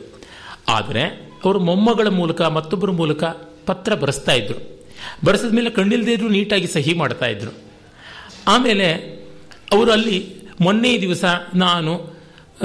ಆದರೆ 0.68 1.32
ಅವರು 1.44 1.60
ಮೊಮ್ಮಗಳ 1.60 2.06
ಮೂಲಕ 2.06 2.42
ಮತ್ತೊಬ್ಬರ 2.42 2.90
ಮೂಲಕ 2.90 3.24
ಪತ್ರ 3.66 3.94
ಬರೆಸ್ತಾ 3.94 4.32
ಇದ್ರು. 4.32 4.80
ಬರೆಸಿದ 5.24 5.54
ಮೇಲೆ 5.54 5.70
ಕಣ್ಣಿಲ್ದೇ 5.70 6.12
ಇದ್ರು 6.12 6.28
ನೀಟಾಗಿ 6.28 6.66
ಸಹಿ 6.66 6.94
ಮಾಡ್ತಾ 6.94 7.26
ಇದ್ರು. 7.26 7.50
ಆಮೇಲೆ 8.48 8.92
ಅವರು 9.72 9.92
ಅಲ್ಲಿ 9.92 10.26
ಮೊನ್ನೆ 10.60 11.00
ದಿವಸ 11.00 11.24
ನಾನು 11.54 12.18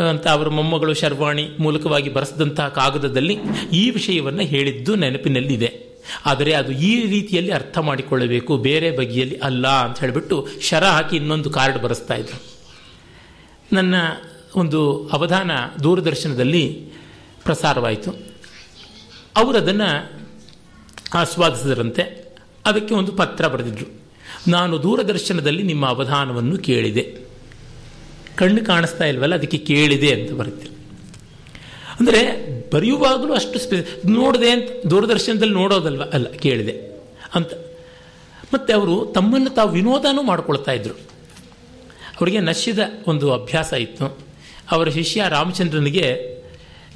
ಅಂತ 0.10 0.28
ಅವರ 0.28 0.48
ಮೊಮ್ಮಗಳು 0.48 0.94
ಶರ್ವಾಣಿ 0.94 1.50
ಮೂಲಕವಾಗಿ 1.60 2.10
ಬರೆಸಿದಂತಹ 2.10 2.68
ಕಾಗದದಲ್ಲಿ 2.68 3.38
ಈ 3.74 3.90
ವಿಷಯವನ್ನು 3.90 4.42
ಹೇಳಿದ್ದು 4.42 4.96
ನೆನಪಿನಲ್ಲಿದೆ. 4.96 5.93
ಆದರೆ 6.26 6.54
ಅದು 6.54 6.72
ಈ 6.72 7.06
ರೀತಿಯಲ್ಲಿ 7.06 7.52
ಅರ್ಥ 7.52 7.78
ಮಾಡಿಕೊಳ್ಳಬೇಕು, 7.78 8.58
ಬೇರೆ 8.58 8.92
ಬಗೆಯಲ್ಲಿ 8.92 9.38
ಅಲ್ಲ 9.38 9.68
ಅಂತ 9.68 10.00
ಹೇಳಿಬಿಟ್ಟು 10.00 10.48
ಶರ 10.62 10.84
ಹಾಕಿ 10.84 11.16
ಇನ್ನೊಂದು 11.16 11.50
ಕಾರ್ಡ್ 11.50 11.78
ಬರೆಸ್ತಾ 11.78 12.14
ಇದ್ರು. 12.14 12.40
ನನ್ನ 13.74 13.96
ಒಂದು 14.56 15.08
ಅವಧಾನ 15.08 15.52
ದೂರದರ್ಶನದಲ್ಲಿ 15.84 16.92
ಪ್ರಸಾರವಾಯಿತು. 17.44 18.12
ಅವರು 19.38 19.58
ಅದನ್ನು 19.58 19.90
ಆಸ್ವಾದಿಸಿದ್ರಂತೆ, 21.14 22.04
ಅದಕ್ಕೆ 22.66 22.94
ಒಂದು 22.94 23.12
ಪತ್ರ 23.12 23.48
ಬರೆದಿದ್ರು. 23.48 23.88
ನಾನು 24.48 24.84
ದೂರದರ್ಶನದಲ್ಲಿ 24.84 25.64
ನಿಮ್ಮ 25.64 25.86
ಅವಧಾನವನ್ನು 25.86 26.58
ಕೇಳಿದೆ. 26.58 27.04
ಕಣ್ಣು 28.36 28.66
ಕಾಣಿಸ್ತಾ 28.66 29.06
ಇಲ್ವಲ್ಲ, 29.06 29.36
ಅದಕ್ಕೆ 29.36 29.58
ಕೇಳಿದೆ 29.58 30.22
ಅಂತ 30.22 30.32
ಬರುತ್ತೆ 30.32 30.73
ಅಂದರೆ 32.04 32.54
ಬರೆಯುವಾಗಲೂ 32.70 33.34
ಅಷ್ಟು 33.34 33.60
ಸ್ಪೆ, 33.60 34.02
ನೋಡಿದೆ 34.06 34.50
ಅಂತ 34.50 34.86
ದೂರದರ್ಶನದಲ್ಲಿ 34.90 35.54
ನೋಡೋದಲ್ವ? 35.54 36.04
ಅಲ್ಲ, 36.14 36.28
ಕೇಳಿದೆ. 36.28 37.02
ಅಂತ. 37.36 37.54
ಮತ್ತು 38.54 38.76
ಅವರು 38.76 39.12
ತಮ್ಮನ್ನು 39.16 39.50
ತಾವು 39.50 39.70
ವಿನೋದನೂ 39.70 40.22
ಮಾಡ್ಕೊಳ್ತಾ 40.22 40.72
ಇದ್ರು. 40.72 40.94
ಅವರಿಗೆ 42.14 42.40
ನಶ್ಯದ 42.40 42.80
ಒಂದು 43.08 43.34
ಅಭ್ಯಾಸ 43.34 43.74
ಇತ್ತು. 43.74 44.18
ಅವರ 44.72 44.90
ಶಿಷ್ಯ 44.90 45.24
ರಾಮಚಂದ್ರನಿಗೆ, 45.30 46.34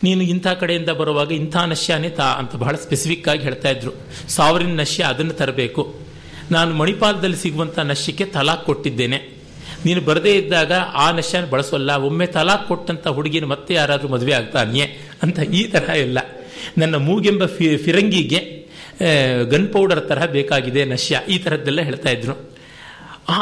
ನೀನು 0.03 0.23
ಇಂಥ 0.23 0.47
ಕಡೆಯಿಂದ 0.47 0.89
ಬರುವಾಗ 0.89 1.31
ಇಂಥ 1.31 1.57
ನಶ್ಯನೇ 1.57 2.09
ತಾ 2.09 2.23
ಅಂತ 2.23 2.55
ಬಹಳ 2.55 2.75
ಸ್ಪೆಸಿಫಿಕ್ 2.75 3.27
ಆಗಿ 3.27 3.43
ಹೇಳ್ತಾ 3.43 3.69
ಇದ್ರು. 3.69 3.91
ಸಾವಿರಿನ 4.27 4.79
ನಶ್ಯ 4.79 5.03
ಅದನ್ನು 5.03 5.33
ತರಬೇಕು. 5.33 5.95
ನಾನು 6.51 6.75
ಮಣಿಪಾಲದಲ್ಲಿ 6.75 7.37
ಸಿಗುವಂಥ 7.37 7.79
ನಶ್ಯಕ್ಕೆ 7.79 8.25
ತಲಾಖ್ 8.25 8.65
ಕೊಟ್ಟಿದ್ದೇನೆ. 8.65 9.36
ನೀನು 9.87 10.01
ಬರದೇ 10.09 10.33
ಇದ್ದಾಗ 10.41 10.71
ಆ 11.03 11.07
ನಶನ 11.17 11.45
ಬಳಸೋಲ್ಲ, 11.53 11.91
ಒಮ್ಮೆ 12.07 12.27
ತಲಾಕ್ 12.37 12.65
ಕೊಟ್ಟಂಥ 12.69 13.07
ಹುಡುಗಿನ 13.17 13.45
ಮತ್ತೆ 13.53 13.73
ಯಾರಾದರೂ 13.79 14.09
ಮದುವೆ 14.15 14.33
ಆಗ್ತಾನೆ 14.39 14.85
ಅಂತ 15.23 15.39
ಈ 15.59 15.61
ತರಹ 15.73 15.95
ಇಲ್ಲ 16.05 16.19
ನನ್ನ 16.81 16.95
ಮೂಗೆಂಬ 17.07 17.43
ಫಿ, 17.55 17.65
ಫಿರಂಗಿಗೆ 17.85 18.39
ಗನ್ 19.51 19.67
ಪೌಡರ್ 19.73 20.01
ತರಹ 20.09 20.25
ಬೇಕಾಗಿದೆ 20.37 20.81
ನಶ್ಯ, 20.93 21.19
ಈ 21.33 21.35
ಥರದ್ದೆಲ್ಲ 21.43 21.81
ಹೇಳ್ತಾ 21.89 22.11
ಇದ್ರು. 22.17 22.35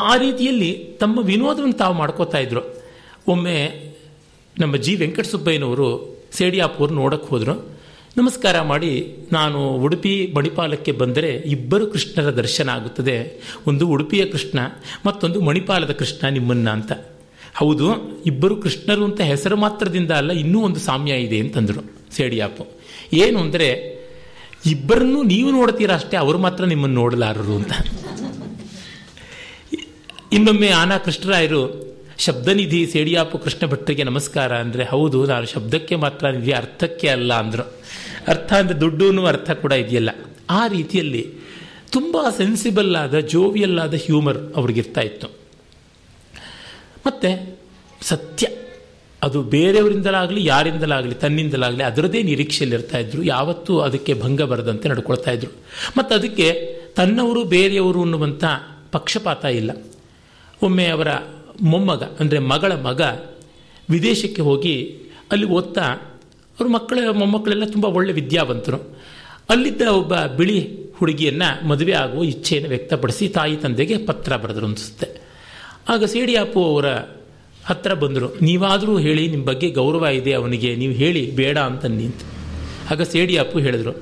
ಆ 0.10 0.13
ರೀತಿಯಲ್ಲಿ 0.23 0.71
ತಮ್ಮ 1.01 1.19
ವಿನೋದವನ್ನು 1.29 1.77
ತಾವು 1.84 1.95
ಮಾಡ್ಕೋತಾ 2.01 2.39
ಇದ್ರು. 2.45 2.62
ಒಮ್ಮೆ 3.34 3.55
ನಮ್ಮ 4.62 4.75
ಜಿ 4.86 4.93
ವೆಂಕಟಸುಬ್ಬಯ್ಯನವರು 5.03 5.88
ಸೇಡಿಯಾಪುರ್ 6.38 6.91
ನೋಡಕ್ಕೆ 7.01 7.27
ಹೋದರು. 7.34 7.55
ನಮಸ್ಕಾರ 8.19 8.58
ಮಾಡಿ 8.69 8.91
ನಾನು 9.32 9.60
ಉಡುಪಿ 9.86 10.12
ಮಣಿಪಾಲಕ್ಕೆ 10.36 10.91
ಬಂದರೆ 10.91 11.30
ಇಬ್ಬರು 11.56 11.86
ಕೃಷ್ಣರ 11.93 12.30
ದರ್ಶನ 12.38 12.67
ಆಗುತ್ತದೆ. 12.69 13.15
ಒಂದು 13.69 13.84
ಉಡುಪಿಯ 13.88 14.23
ಕೃಷ್ಣ, 14.25 14.60
ಮತ್ತೊಂದು 15.06 15.39
ಮಣಿಪಾಲದ 15.41 15.93
ಕೃಷ್ಣ 16.01 16.30
ನಿಮ್ಮನ್ನ 16.38 16.67
ಅಂತ. 16.69 16.91
ಹೌದು, 17.60 17.88
ಇಬ್ಬರು 18.25 18.56
ಕೃಷ್ಣರು 18.65 19.04
ಅಂತ 19.06 19.21
ಹೆಸರು 19.32 19.58
ಮಾತ್ರದಿಂದ 19.58 20.12
ಅಲ್ಲ, 20.12 20.32
ಇನ್ನೂ 20.43 20.62
ಒಂದು 20.62 20.80
ಸಾಮ್ಯ 20.80 21.17
ಇದೆ 21.25 21.39
ಅಂತಂದರು 21.39 21.84
ಸೇಡಿಯಾಪು. 22.17 22.65
ಏನು 23.13 23.38
ಅಂದರೆ, 23.39 23.69
ಇಬ್ಬರನ್ನು 24.65 25.19
ನೀವು 25.34 25.51
ನೋಡ್ತೀರಾ 25.51 25.95
ಅಷ್ಟೇ, 25.95 26.17
ಅವರು 26.17 26.38
ಮಾತ್ರ 26.38 26.63
ನಿಮ್ಮನ್ನು 26.65 26.97
ನೋಡಲಾರರು 27.01 27.56
ಅಂತ. 27.56 27.73
ಇನ್ನೊಮ್ಮೆ 30.34 30.71
ಆನಾ 30.82 30.97
ಕೃಷ್ಣರಾಯರು, 30.97 31.62
ಶಬ್ದನಿಧಿ 32.25 32.80
ಸೇಡಿಯಾಪು 32.86 33.38
ಕೃಷ್ಣ 33.38 33.63
ಭಟ್ಟರಿಗೆ 33.71 34.04
ನಮಸ್ಕಾರ 34.04 34.51
ಅಂದರೆ, 34.56 34.84
ಹೌದು, 34.84 35.19
ನಾನು 35.25 35.45
ಶಬ್ದಕ್ಕೆ 35.45 35.95
ಮಾತ್ರ 35.95 36.28
ನಿಧಿ, 36.30 36.54
ಅರ್ಥಕ್ಕೆ 36.63 37.08
ಅಲ್ಲ 37.08 37.34
ಅಂದರು. 37.34 37.65
ಅರ್ಥ 38.28 38.54
ಅಂದರೆ 38.54 38.80
ದುಡ್ಡು 38.80 39.08
ಅನ್ನುವ 39.08 39.28
ಅರ್ಥ 39.28 39.52
ಕೂಡ 39.52 39.72
ಇದೆಯಲ್ಲ. 39.72 40.10
ಆ 40.50 40.68
ರೀತಿಯಲ್ಲಿ 40.68 41.34
ತುಂಬ 41.92 42.18
ಸೆನ್ಸಿಬಲ್ 42.38 42.96
ಆದ 42.96 43.20
ಜೋವಿಯಲ್ 43.20 43.80
ಆದ 43.80 43.94
ಹ್ಯೂಮರ್ 43.94 44.38
ಅವ್ರಿಗಿರ್ತಾ 44.56 45.02
ಇತ್ತು. 45.02 45.28
ಮತ್ತು 47.08 47.60
ಸತ್ಯ. 48.02 48.48
ಅದು 49.24 49.44
ಬೇರೆಯವರಿಂದಲಾಗಲಿ, 49.44 50.46
ಯಾರಿಂದಲಾಗಲಿ, 50.46 51.16
ತನ್ನಿಂದಲಾಗಲಿ 51.16 51.84
ಅದರದೇ 51.84 52.24
ನಿರೀಕ್ಷೆಯಲ್ಲಿ 52.24 52.76
ಇರ್ತಾ 52.76 52.98
ಇದ್ರು. 52.98 53.24
ಯಾವತ್ತೂ 53.24 53.80
ಅದಕ್ಕೆ 53.80 54.14
ಭಂಗ 54.14 54.42
ಬರದಂತೆ 54.42 54.90
ನಡ್ಕೊಳ್ತಾ 54.90 55.32
ಇದ್ರು. 55.32 55.52
ಮತ್ತು 55.98 56.16
ಅದಕ್ಕೆ 56.16 56.78
ತನ್ನವರು 56.96 57.44
ಬೇರೆಯವರು 57.44 58.02
ಅನ್ನುವಂಥ 58.02 58.44
ಪಕ್ಷಪಾತ 58.92 59.46
ಇಲ್ಲ. 59.46 59.72
ಒಮ್ಮೆ 60.64 60.86
ಅವರ 60.86 61.08
ಮೊಮ್ಮಗ, 61.62 62.04
ಅಂದರೆ 62.04 62.40
ಮಗಳ 62.40 62.72
ಮಗ 62.72 63.02
ವಿದೇಶಕ್ಕೆ 63.90 64.42
ಹೋಗಿ 64.42 64.98
ಅಲ್ಲಿ 65.32 65.46
ಓದ್ತಾ 65.46 65.82
ಅವ್ರ 66.58 66.68
ಮಕ್ಕಳ, 66.70 67.00
ಮೊಮ್ಮಕ್ಕಳೆಲ್ಲ 67.22 67.65
ತುಂಬ 67.65 67.86
ಒಳ್ಳೆ 67.98 68.13
ವಿದ್ಯಾವಂತರು. 68.13 68.80
ಅಲ್ಲಿದ್ದ 69.50 69.84
ಒಬ್ಬ 70.00 70.13
ಬಿಳಿ 70.38 70.60
ಹುಡುಗಿಯನ್ನು 70.98 71.50
ಮದುವೆ 71.68 71.94
ಆಗುವ 72.04 72.24
ಇಚ್ಛೆಯನ್ನು 72.24 72.70
ವ್ಯಕ್ತಪಡಿಸಿ 72.70 73.26
ತಾಯಿ 73.28 73.56
ತಂದೆಗೆ 73.56 73.96
ಪತ್ರ 74.08 74.36
ಬರೆದ್ರು 74.36 74.65
ಅನಿಸುತ್ತೆ. 74.68 75.08
ಆಗ 75.89 76.04
ಸೇಡಿಯಾಪು 76.04 76.60
ಅವರ 76.72 76.88
ಹತ್ರ 77.65 77.91
ಬಂದರು, 77.94 78.28
ನೀವಾದರೂ 78.41 78.94
ಹೇಳಿ 78.98 79.24
ನಿಮ್ಮ 79.28 79.46
ಬಗ್ಗೆ 79.46 79.68
ಗೌರವ 79.70 80.06
ಇದೆ 80.20 80.34
ಅವನಿಗೆ, 80.34 80.72
ನೀವು 80.76 80.94
ಹೇಳಿ, 80.94 81.24
ಬೇಡ 81.36 81.58
ಅಂತ. 81.70 81.86
ನಿಂತು 82.00 82.26
ಆಗ 82.91 83.02
ಸೇಡಿಯಾಪು 83.13 83.60
ಹೇಳಿದರು, 83.60 83.94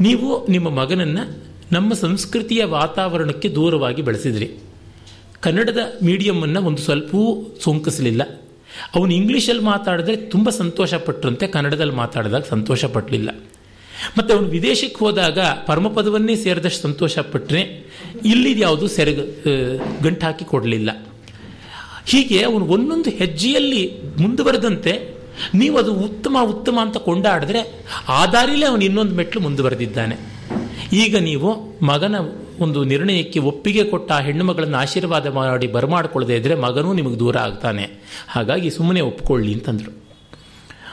ನೀವು 0.00 0.28
ನಿಮ್ಮ 0.48 0.68
ಮಗನನ್ನು 0.70 1.24
ನಮ್ಮ 1.72 1.90
ಸಂಸ್ಕೃತಿಯ 1.94 2.62
ವಾತಾವರಣಕ್ಕೆ 2.64 3.48
ದೂರವಾಗಿ 3.48 4.02
ಬೆಳೆಸಿದ್ರಿ. 4.02 4.48
ಕನ್ನಡದ 5.40 5.82
ಮೀಡಿಯಮನ್ನು 6.04 6.60
ಒಂದು 6.60 6.82
ಸ್ವಲ್ಪವೂ 6.82 7.28
ಸೋಂಕಿಸಲಿಲ್ಲ. 7.64 8.22
ಅವನು 8.94 9.12
ಇಂಗ್ಲೀಷಲ್ಲಿ 9.12 9.62
ಮಾತಾಡಿದ್ರೆ 9.62 10.16
ತುಂಬ 10.16 10.48
ಸಂತೋಷ 10.50 10.94
ಪಟ್ಟರಂತೆ 10.94 11.46
ಕನ್ನಡದಲ್ಲಿ 11.46 11.92
ಮಾತಾಡಿದಾಗ 11.92 12.42
ಸಂತೋಷ 12.42 12.84
ಪಟ್ಟಲಿಲ್ಲ 12.84 13.30
ಮತ್ತು 14.18 14.34
ಅವನು 14.34 14.48
ವಿದೇಶಕ್ಕೆ 14.48 15.04
ಹೋದಾಗ 15.04 15.38
ಪರಮಪದವನ್ನೇ 15.66 16.36
ಸೇರಿದಷ್ಟು 16.36 16.82
ಸಂತೋಷ 16.82 17.18
ಪಟ್ಟರೆ 17.18 17.62
ಇಲ್ಲಿದು 18.24 18.60
ಯಾವುದು 18.60 18.88
ಸೆರೆ 18.88 19.12
ಗಂಟು 20.02 20.26
ಹಾಕಿ 20.26 20.44
ಕೊಡಲಿಲ್ಲ. 20.44 20.90
ಹೀಗೆ 22.06 22.42
ಅವನು 22.42 22.64
ಒಂದೊಂದು 22.66 23.10
ಹೆಜ್ಜೆಯಲ್ಲಿ 23.10 23.82
ಮುಂದುವರೆದಂತೆ 24.18 25.14
ನೀವು 25.54 25.78
ಅದು 25.78 25.94
ಉತ್ತಮ 25.94 26.36
ಉತ್ತಮ 26.42 26.78
ಅಂತ 26.80 26.96
ಕೊಂಡಾಡಿದ್ರೆ 26.96 27.84
ಆ 28.08 28.26
ದಾರಿಲೇ 28.26 28.66
ಅವನು 28.66 28.84
ಇನ್ನೊಂದು 28.84 29.14
ಮೆಟ್ಲು 29.14 29.42
ಮುಂದುವರೆದಿದ್ದಾನೆ. 29.42 30.16
ಈಗ 30.92 31.16
ನೀವು 31.16 31.50
ಮಗನ 31.86 32.16
ಒಂದು 32.60 32.84
ನಿರ್ಣಯಕ್ಕೆ 32.84 33.38
ಒಪ್ಪಿಗೆ 33.38 33.84
ಕೊಟ್ಟ 33.84 34.12
ಆ 34.12 34.20
ಹೆಣ್ಣು 34.20 34.44
ಮಗಳನ್ನು 34.44 34.78
ಆಶೀರ್ವಾದ 34.78 35.26
ಮಾಡಿ 35.26 35.66
ಬರಮಾಡ್ಕೊಳ್ಳದೆ 35.66 36.36
ಇದ್ದರೆ 36.36 36.54
ಮಗನೂ 36.54 36.92
ನಿಮಗೆ 36.92 37.18
ದೂರ 37.18 37.38
ಆಗ್ತಾನೆ. 37.38 37.88
ಹಾಗಾಗಿ 38.28 38.70
ಸುಮ್ಮನೆ 38.70 39.00
ಒಪ್ಕೊಳ್ಳಿ 39.00 39.54
ಅಂತಂದರು. 39.54 39.92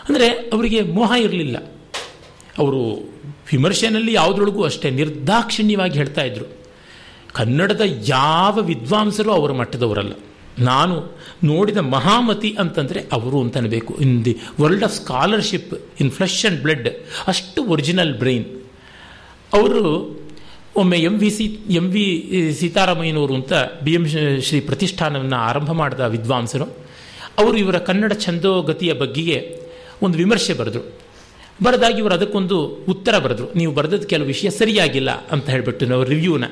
ಅಂದರೆ 0.10 0.28
ಅವರಿಗೆ 0.28 0.82
ಮೋಹ 0.82 1.14
ಇರಲಿಲ್ಲ. 1.20 1.58
ಅವರು 2.58 2.82
ವಿಮರ್ಶೆನಲ್ಲಿ 3.52 4.14
ಯಾವುದ್ರೊಳಗೂ 4.14 4.64
ಅಷ್ಟೇ 4.64 4.90
ನಿರ್ದಾಕ್ಷಿಣ್ಯವಾಗಿ 4.90 5.98
ಹೇಳ್ತಾ 5.98 6.22
ಇದ್ರು. 6.22 6.46
ಕನ್ನಡದ 7.34 7.82
ಯಾವ 8.08 8.60
ವಿದ್ವಾಂಸರು 8.60 9.32
ಅವರ 9.32 9.52
ಮಟ್ಟದವರಲ್ಲ. 9.52 10.14
ನಾನು 10.60 10.96
ನೋಡಿದ 11.44 11.78
ಮಹಾಮತಿ 11.78 12.56
ಅಂತಂದರೆ 12.60 13.00
ಅವರು 13.12 13.42
ಅಂತನಬೇಕು. 13.42 13.96
In 13.96 14.26
the 14.26 14.38
world 14.62 14.84
of 14.84 14.94
scholarship 14.94 15.74
in 16.02 16.12
flesh 16.12 16.46
and 16.46 16.62
blood, 16.62 16.90
ಅಷ್ಟು 17.28 17.64
ಒರಿಜಿನಲ್ 17.64 18.14
ಬ್ರೈನ್. 18.14 18.46
ಅವರು 19.54 19.84
ಒಮ್ಮೆ 20.78 20.98
M 20.98 21.18
V 21.20 21.30
C, 21.30 21.46
M 21.70 21.90
V 21.90 22.04
ಸೀತಾರಾಮಯ್ಯನವರು 22.60 23.36
ಅಂತ 23.36 23.54
ಬಿ 23.84 23.94
ಎಂ 23.94 24.06
ಶ್ರೀ 24.42 24.60
ಪ್ರತಿಷ್ಠಾನವನ್ನು 24.60 25.36
ಆರಂಭ 25.36 25.72
ಮಾಡಿದ 25.72 26.00
ವಿದ್ವಾಂಸರು, 26.00 26.66
ಅವರು 27.40 27.58
ಇವರ 27.58 27.78
ಕನ್ನಡ 27.78 28.14
ಛಂದೋಗತಿಯ 28.14 28.94
ಬಗ್ಗೆಯೇ 28.94 29.40
ಒಂದು 30.02 30.18
ವಿಮರ್ಶೆ 30.18 30.54
ಬರೆದರು. 30.54 30.84
ಬರೆದಾಗಿ 31.64 31.98
ಇವರು 31.98 32.14
ಅದಕ್ಕೊಂದು 32.14 32.58
ಉತ್ತರ 32.66 33.18
ಬರೆದರು. 33.18 33.48
ನೀವು 33.56 33.72
ಬರೆದದ್ದು 33.74 34.08
ಕೆಲವು 34.08 34.28
ವಿಷಯ 34.28 34.50
ಸರಿಯಾಗಿಲ್ಲ 34.50 35.12
ಅಂತ 35.32 35.50
ಹೇಳಿಬಿಟ್ಟು 35.50 35.86
ನಾವು 35.86 36.04
ರಿವ್ಯೂನ 36.04 36.46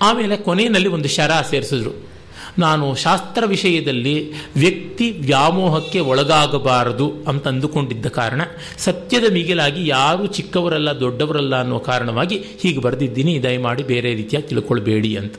ಆಮೇಲೆ 0.00 0.36
ಕೊನೆಯಲ್ಲಿ 0.36 0.88
ಒಂದು 0.88 1.08
ಶರ 1.08 1.30
ಸೇರಿಸಿದ್ರು 1.50 2.09
ನಾನು 2.58 2.94
ಶಾಸ್ತ್ರ 2.94 3.44
ವಿಷಯದಲ್ಲಿ 3.46 4.32
ವ್ಯಕ್ತಿ 4.56 5.10
ವ್ಯಾಮೋಹಕ್ಕೆ 5.10 6.00
ಒಳಗಾಗಬಾರದು 6.00 7.12
ಅಂತ 7.28 7.48
ಅಂದುಕೊಂಡಿದ್ದ 7.48 8.06
ಕಾರಣ 8.06 8.40
ಸತ್ಯದ 8.78 9.32
ಮಿಗಿಲಾಗಿ 9.32 9.88
ಯಾರು 9.88 10.26
ಚಿಕ್ಕವರಲ್ಲ 10.26 11.00
ದೊಡ್ಡವರಲ್ಲ 11.00 11.60
ಅನ್ನೋ 11.60 11.78
ಕಾರಣವಾಗಿ 11.78 12.44
ಹೀಗೆ 12.60 12.78
ಬರೆದಿದ್ದೀನಿ. 12.78 13.42
ದಯಮಾಡಿ 13.42 13.82
ಬೇರೆ 13.82 14.14
ರೀತಿಯಾಗಿ 14.14 14.48
ತಿಳ್ಕೊಳ್ಬೇಡಿ 14.48 15.16
ಅಂತ. 15.16 15.34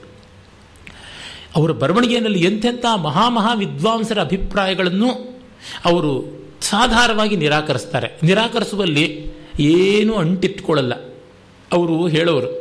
ಅವರ 1.55 1.71
ಬರವಣಿಗೆಯಲ್ಲಿ 1.71 2.39
ಎಂಥೆಂಥ 2.39 2.85
ಮಹಾಮಹಾ 3.01 3.53
ವಿದ್ವಾಂಸರ 3.53 4.21
ಅಭಿಪ್ರಾಯಗಳನ್ನು 4.21 5.39
ಅವರು 5.85 6.41
ಸಾಧಾರವಾಗಿ 6.61 7.35
ನಿರಾಕರಿಸ್ತಾರೆ. 7.35 8.07
ನಿರಾಕರಿಸುವಲ್ಲಿ 8.23 9.31
ಏನೂ 9.59 10.13
ಅಂಟಿಟ್ಕೊಳ್ಳಲ್ಲ. 10.13 10.93
ಅವರು 11.73 12.07
ಹೇಳೋರು 12.07 12.60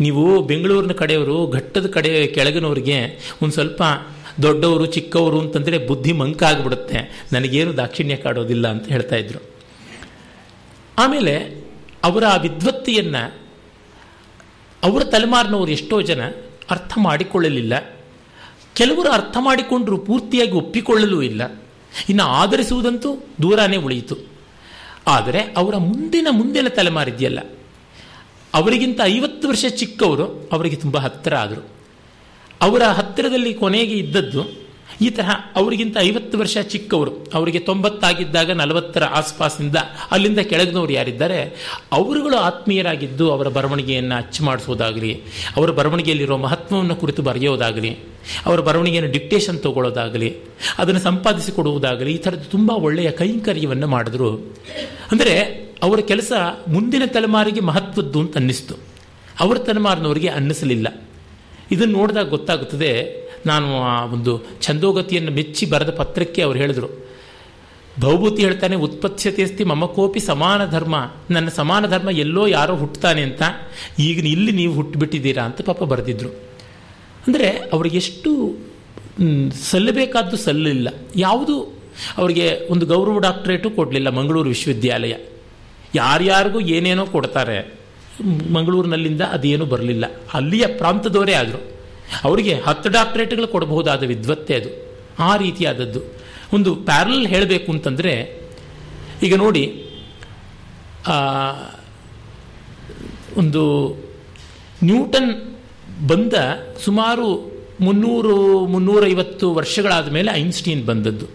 ನೀವು 0.00 0.42
ಬೆಂಗಳೂರಿನ 0.42 0.92
ಕಡೆಯವರು, 0.92 1.50
ಘಟ್ಟದ 1.50 1.86
ಕಡೆ, 1.86 2.26
ಕೆಳಗಿನವ್ರಿಗೆ 2.26 2.98
ಒಂದು 3.42 3.54
ಸ್ವಲ್ಪ 3.54 3.82
ದೊಡ್ಡವರು, 4.42 4.86
ಚಿಕ್ಕವರು 4.86 5.40
ಅಂತಂದರೆ 5.40 5.78
ಬುದ್ಧಿ 5.78 6.12
ಮಂಕ 6.12 6.42
ಆಗಿಬಿಡುತ್ತೆ. 6.42 7.26
ನನಗೇನು 7.32 7.76
ದಾಕ್ಷಿಣ್ಯ 7.76 8.16
ಕಾಡೋದಿಲ್ಲ 8.16 8.68
ಅಂತ 8.68 8.88
ಹೇಳ್ತಾ 8.88 9.16
ಇದ್ರು. 9.16 9.38
ಆಮೇಲೆ 10.98 11.64
ಅವರ 12.04 12.24
ಆ 12.24 12.36
ವಿದ್ವತ್ತಿಯನ್ನು 12.36 13.34
ಅವರ 14.82 15.04
ತಲೆಮಾರಿನವರು 15.04 15.70
ಎಷ್ಟೋ 15.70 16.02
ಜನ 16.02 16.28
ಅರ್ಥ 16.70 16.92
ಮಾಡಿಕೊಳ್ಳಲಿಲ್ಲ. 16.96 17.96
ಕೆಲವರು 18.74 19.08
ಅರ್ಥ 19.08 19.36
ಮಾಡಿಕೊಂಡರು 19.40 19.98
ಪೂರ್ತಿಯಾಗಿ 19.98 20.50
ಒಪ್ಪಿಕೊಳ್ಳಲೂ 20.50 21.22
ಇಲ್ಲ. 21.22 21.62
ಇನ್ನು 22.08 22.22
ಆಧರಿಸುವುದಂತೂ 22.22 23.14
ದೂರನೇ 23.42 23.76
ಉಳಿಯಿತು. 23.76 24.16
ಆದರೆ 25.06 25.40
ಅವರ 25.40 25.76
ಮುಂದಿನ 25.76 26.26
ಮುಂದಿನ 26.30 26.68
ತಲೆಮಾರಿದೆಯಲ್ಲ. 26.68 27.38
ಅವರಿಗಿಂತ 28.54 29.00
ಐವತ್ತು 29.04 29.48
ವರ್ಷ 29.48 29.64
ಚಿಕ್ಕವರು 29.66 30.48
ಅವರಿಗೆ 30.52 30.76
ತುಂಬ 30.76 30.98
ಹತ್ತಿರ 30.98 31.34
ಆದರು. 31.34 31.62
ಅವರ 32.62 32.82
ಹತ್ತಿರದಲ್ಲಿ 32.82 33.54
ಕೊನೆಗೆ 33.54 33.94
ಇದ್ದದ್ದು 33.94 34.64
ಈ 35.02 35.10
ತರಹ 35.10 35.30
ಅವರಿಗಿಂತ 35.56 35.96
ಐವತ್ತು 36.00 36.38
ವರ್ಷ 36.38 36.56
ಚಿಕ್ಕವರು, 36.58 37.12
ಅವರಿಗೆ 37.34 37.58
ತೊಂಬತ್ತಾಗಿದ್ದಾಗ 37.58 38.50
ನಲವತ್ತರ 38.50 39.04
ಆಸ್ಪಾಸಿಂದ 39.04 39.76
ಅಲ್ಲಿಂದ 40.10 40.38
ಕೆಳಗಿನವರು 40.38 40.92
ಯಾರಿದ್ದಾರೆ, 40.92 41.38
ಅವರುಗಳು 41.92 42.36
ಆತ್ಮೀಯರಾಗಿದ್ದು 42.36 43.32
ಅವರ 43.32 43.48
ಬರವಣಿಗೆಯನ್ನು 43.48 44.14
ಅಚ್ಚು 44.14 44.44
ಮಾಡಿಸೋದಾಗಲಿ, 44.44 45.12
ಅವರ 45.56 45.70
ಬರವಣಿಗೆಯಲ್ಲಿರೋ 45.70 46.36
ಮಹತ್ವವನ್ನು 46.36 46.96
ಕುರಿತು 46.96 47.22
ಬರೆಯೋದಾಗಲಿ, 47.22 47.90
ಅವರ 48.46 48.60
ಬರವಣಿಗೆಯನ್ನು 48.60 49.12
ಡಿಕ್ಟೇಷನ್ 49.12 49.58
ತಗೊಳ್ಳೋದಾಗಲಿ, 49.58 50.30
ಅದನ್ನು 50.78 51.00
ಸಂಪಾದಿಸಿಕೊಡುವುದಾಗಲಿ, 51.00 52.14
ಈ 52.14 52.16
ಥರದ್ದು 52.16 52.50
ತುಂಬ 52.50 52.70
ಒಳ್ಳೆಯ 52.70 53.10
ಕೈಂಕರ್ಯವನ್ನು 53.10 53.86
ಮಾಡಿದ್ರು. 53.86 54.30
ಅಂದರೆ 55.12 55.63
ಅವರ 55.82 56.00
ಕೆಲಸ 56.00 56.32
ಮುಂದಿನ 56.68 57.04
ತಲೆಮಾರಿಗೆ 57.06 57.60
ಮಹತ್ವದ್ದು 57.60 58.18
ಅಂತ 58.20 58.36
ಅನ್ನಿಸ್ತು. 58.36 58.74
ಅವರ 59.40 59.56
ತಲೆಮಾರಿನವರಿಗೆ 59.58 60.28
ಅನ್ನಿಸಲಿಲ್ಲ. 60.28 60.86
ಇದನ್ನು 61.70 61.94
ನೋಡಿದಾಗ 61.98 62.28
ಗೊತ್ತಾಗುತ್ತದೆ, 62.28 62.90
ನಾನು 63.46 63.68
ಆ 63.82 63.94
ಒಂದು 64.04 64.32
ಛಂದೋಗತಿಯನ್ನು 64.62 65.32
ಮೆಚ್ಚಿ 65.32 65.66
ಬರೆದ 65.66 65.90
ಪತ್ರಕ್ಕೆ 65.90 66.42
ಅವರು 66.42 66.58
ಹೇಳಿದರು. 66.58 66.88
ಭೌಭೂತಿ 68.00 68.40
ಹೇಳ್ತಾನೆ, 68.42 68.76
ಉತ್ಪತ್ಸ್ಯತೆಸ್ತಿ 68.76 69.64
ಮಮಕೋಪಿ 69.64 70.20
ಸಮಾನ 70.20 70.60
ಧರ್ಮ, 70.70 70.94
ನನ್ನ 71.30 71.48
ಸಮಾನ 71.48 71.86
ಧರ್ಮ 71.86 72.10
ಎಲ್ಲೋ 72.10 72.46
ಯಾರೋ 72.46 72.74
ಹುಟ್ಟುತ್ತಾನೆ 72.76 73.22
ಅಂತ, 73.22 73.42
ಈಗ 73.98 74.26
ಇಲ್ಲಿ 74.26 74.52
ನೀವು 74.52 74.72
ಹುಟ್ಟುಬಿಟ್ಟಿದ್ದೀರಾ 74.74 75.42
ಅಂತ 75.42 75.62
ಪಾಪ 75.62 75.82
ಬರೆದಿದ್ರು. 75.82 76.30
ಅಂದರೆ 77.26 77.48
ಅವರಿಗೆ 77.48 77.96
ಎಷ್ಟು 77.96 78.30
ಸಲ್ಲಬೇಕಾದ್ದು 79.70 80.36
ಸಲ್ಲಲಿಲ್ಲ 80.36 80.88
ಯಾವುದು, 81.16 81.56
ಅವರಿಗೆ 82.18 82.48
ಒಂದು 82.70 82.86
ಗೌರವ 82.86 83.18
ಡಾಕ್ಟರೇಟು 83.18 83.70
ಕೊಡಲಿಲ್ಲ, 83.70 84.10
ಮಂಗಳೂರು 84.10 84.48
ವಿಶ್ವವಿದ್ಯಾಲಯ. 84.48 85.14
ಯಾರ್ಯಾರಿಗೂ 85.94 86.60
ಏನೇನೋ 86.60 87.06
ಕೊಡ್ತಾರೆ, 87.06 87.74
ಮಂಗಳೂರಿನಲ್ಲಿಂದ 88.52 89.20
ಅದೇನೂ 89.20 89.64
ಬರಲಿಲ್ಲ. 89.64 90.04
ಅಲ್ಲಿಯ 90.34 90.66
ಪ್ರಾಂತದವರೇ 90.66 91.32
ಆದರು. 91.32 91.60
ಅವರಿಗೆ 92.24 92.54
ಹತ್ತು 92.54 92.88
ಡಾಕ್ಟ್ರೇಟ್ಗಳು 92.88 93.48
ಕೊಡಬಹುದಾದ 93.48 94.02
ವಿದ್ವತ್ತೆ 94.02 94.54
ಅದು. 94.54 94.70
ಆ 95.18 95.36
ರೀತಿಯಾದದ್ದು. 95.36 96.00
ಒಂದು 96.52 96.74
ಪ್ಯಾರಲ್ 96.74 97.26
ಹೇಳಬೇಕು 97.26 97.72
ಅಂತಂದರೆ, 97.72 98.14
ಈಗ 99.22 99.34
ನೋಡಿ 99.36 99.64
ಒಂದು 103.36 103.62
ನ್ಯೂಟನ್ 104.84 105.32
ಬಂದ 106.08 106.32
ಸುಮಾರು 106.84 107.28
ಮುನ್ನೂರು, 107.80 108.66
ಮುನ್ನೂರೈವತ್ತು 108.66 109.54
ವರ್ಷಗಳಾದ 109.54 110.08
ಮೇಲೆ 110.08 110.30
ಐನ್ಸ್ಟೀನ್ 110.34 110.86
ಬಂದದ್ದು. 110.86 111.26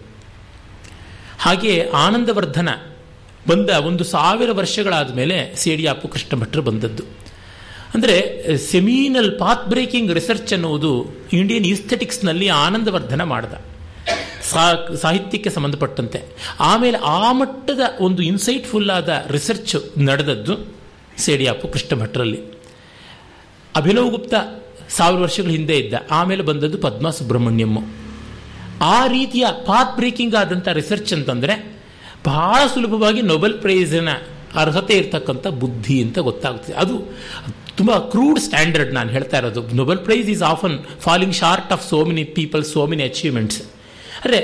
ಹಾಗೆ 1.38 1.90
ಆನಂದವರ್ಧನ 1.94 2.68
ಬಂದ 3.50 3.70
ಒಂದು 3.88 4.04
ಸಾವಿರ 4.04 4.50
ವರ್ಷಗಳಾದ 4.52 5.14
ಮೇಲೆ 5.14 5.36
ಸೇಡಿಯಾಪು 5.56 6.08
ಕೃಷ್ಣ 6.08 6.40
ಭಟ್ರು 6.40 6.62
ಬಂದದ್ದು. 6.62 7.04
ಅಂದರೆ 7.94 8.16
ಸೆಮಿನಲ್ 8.66 9.30
ಪಾತ್ 9.38 9.66
ಬ್ರೇಕಿಂಗ್ 9.68 10.12
ರಿಸರ್ಚ್ 10.14 10.52
ಅನ್ನುವುದು 10.52 10.90
ಇಂಡಿಯನ್ 11.32 11.64
ಈಸ್ಥೆಟಿಕ್ಸ್ನಲ್ಲಿ 11.64 12.48
ಆನಂದವರ್ಧನ 12.48 13.22
ಮಾಡಿದ. 13.22 13.54
ಸಾಹಿತ್ಯಕ್ಕೆ 14.96 15.50
ಸಂಬಂಧಪಟ್ಟಂತೆ. 15.50 16.18
ಆಮೇಲೆ 16.60 16.98
ಆ 17.04 17.32
ಮಟ್ಟದ 17.32 17.80
ಒಂದು 18.00 18.22
ಇನ್ಸೈಟ್ಫುಲ್ 18.22 18.90
ಆದ 18.90 19.10
ರಿಸರ್ಚ್ 19.30 19.76
ನಡೆದದ್ದು 19.98 20.54
ಸೇಡಿಯಾಪು 21.18 21.68
ಕೃಷ್ಣ 21.68 22.00
ಭಟ್ರಲ್ಲಿ 22.02 22.40
ಅಭಿನವ್ 23.76 24.10
ಗುಪ್ತ 24.10 24.34
ಸಾವಿರ 24.88 25.20
ವರ್ಷಗಳ 25.20 25.50
ಹಿಂದೆ 25.50 25.74
ಇದ್ದ, 25.78 25.94
ಆಮೇಲೆ 26.10 26.42
ಬಂದದ್ದು 26.42 26.78
ಪದ್ಮಾ 26.78 27.10
ಸುಬ್ರಹ್ಮಣ್ಯಮ್ಮ 27.10 27.78
ಆ 28.82 29.06
ರೀತಿಯ 29.06 29.46
ಪಾತ್ 29.66 29.92
ಬ್ರೇಕಿಂಗ್ 29.96 30.34
ಆದಂಥ 30.34 30.68
ರಿಸರ್ಚ್ 30.68 31.12
ಅಂತಂದರೆ 31.12 31.54
ಬಹಳ 32.24 32.66
ಸುಲಭವಾಗಿ 32.74 33.22
ನೊಬೆಲ್ 33.22 33.54
ಪ್ರೈಸಿನ 33.54 34.10
ಅರ್ಹತೆ 34.62 34.94
ಇರತಕ್ಕಂಥ 34.98 35.46
ಬುದ್ಧಿ 35.46 36.02
ಅಂತ 36.02 36.18
ಗೊತ್ತಾಗುತ್ತೆ 36.18 36.72
ಅದು 36.72 36.94
ತುಂಬ 37.76 37.92
ಕ್ರೂಡ್ 37.98 38.38
ಸ್ಟ್ಯಾಂಡರ್ಡ್ 38.38 38.94
ನಾನು 38.94 39.10
ಹೇಳ್ತಾ 39.10 39.38
ಇರೋದು. 39.38 39.62
Nobel 39.74 39.98
prize 39.98 40.28
is 40.28 40.42
often 40.42 40.78
falling 41.00 41.34
short 41.34 41.72
of 41.72 41.88
so 41.88 42.04
many 42.04 42.24
people 42.24 42.64
so 42.64 42.86
many 42.86 43.02
achievements 43.02 43.60
are, 44.24 44.40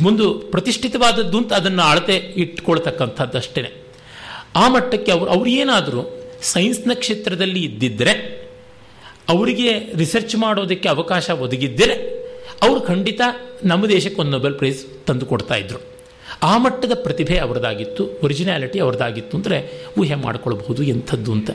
ಮುಂದೆ 0.00 0.50
ಪ್ರತಿಷ್ಠಿತವಾದದ್ದು 0.50 1.38
ಅಂತ 1.38 1.52
ಅದನ್ನು 1.52 1.82
ಅಳತೆ 1.82 2.16
ಇಟ್ಕೊಳ್ತಕ್ಕಂಥದ್ದು 2.16 3.38
ಅಷ್ಟೇ. 3.38 3.84
ಆ 4.56 4.68
ಮಟ್ಟಕ್ಕೆ 4.68 5.12
ಅವರು, 5.12 5.30
ಅವ್ರು 5.30 5.50
ಏನಾದರೂ 5.50 6.02
ಸೈನ್ಸ್ನ 6.42 6.92
ಕ್ಷೇತ್ರದಲ್ಲಿ 6.94 7.60
ಇದ್ದಿದ್ದರೆ 7.60 8.14
ಅವರಿಗೆ 9.28 9.70
ರಿಸರ್ಚ್ 9.96 10.36
ಮಾಡೋದಕ್ಕೆ 10.36 10.88
ಅವಕಾಶ 10.88 11.30
ಒದಗಿದ್ದರೆ 11.30 11.94
ಅವರು 12.62 12.80
ಖಂಡಿತ 12.80 13.20
ನಮ್ಮ 13.64 13.86
ದೇಶಕ್ಕೆ 13.86 14.20
ಒಂದು 14.20 14.30
ನೊಬೆಲ್ 14.30 14.54
ಪ್ರೈಸ್ 14.54 15.06
ತಂದು 15.06 15.26
ಕೊಡ್ತಾ 15.26 15.54
ಇದ್ರು. 15.54 15.93
ಆ 16.42 16.58
ಮಟ್ಟದ 16.58 16.92
ಪ್ರತಿಭೆ 16.94 17.38
ಅವರದಾಗಿತ್ತು 17.38 18.08
ಒರಿಜಿನಾಲಿಟಿ 18.24 18.78
ಅವರದಾಗಿತ್ತು 18.78 19.36
ಅಂದರೆ 19.36 19.86
ಊಹೆ 19.98 20.14
ಮಾಡಿಕೊಳ್ಬಹುದು 20.14 20.82
ಎಂಥದ್ದು 20.82 21.32
ಅಂತ. 21.32 21.50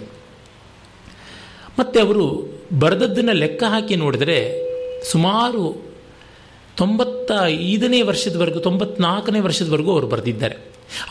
ಮತ್ತು 1.80 2.00
ಅವರು 2.00 2.54
ಬರೆದದ್ದನ್ನು 2.80 3.34
ಲೆಕ್ಕ 3.34 3.64
ಹಾಕಿ 3.64 3.96
ನೋಡಿದರೆ 3.96 4.70
ಸುಮಾರು 5.12 5.82
ತೊಂಬತ್ತ 6.78 7.32
ಐದನೇ 7.46 8.02
ವರ್ಷದವರೆಗೂ, 8.02 8.60
ತೊಂಬತ್ನಾಲ್ಕನೇ 8.60 9.40
ವರ್ಷದವರೆಗೂ 9.40 9.92
ಅವರು 9.92 10.08
ಬರೆದಿದ್ದಾರೆ. 10.08 10.56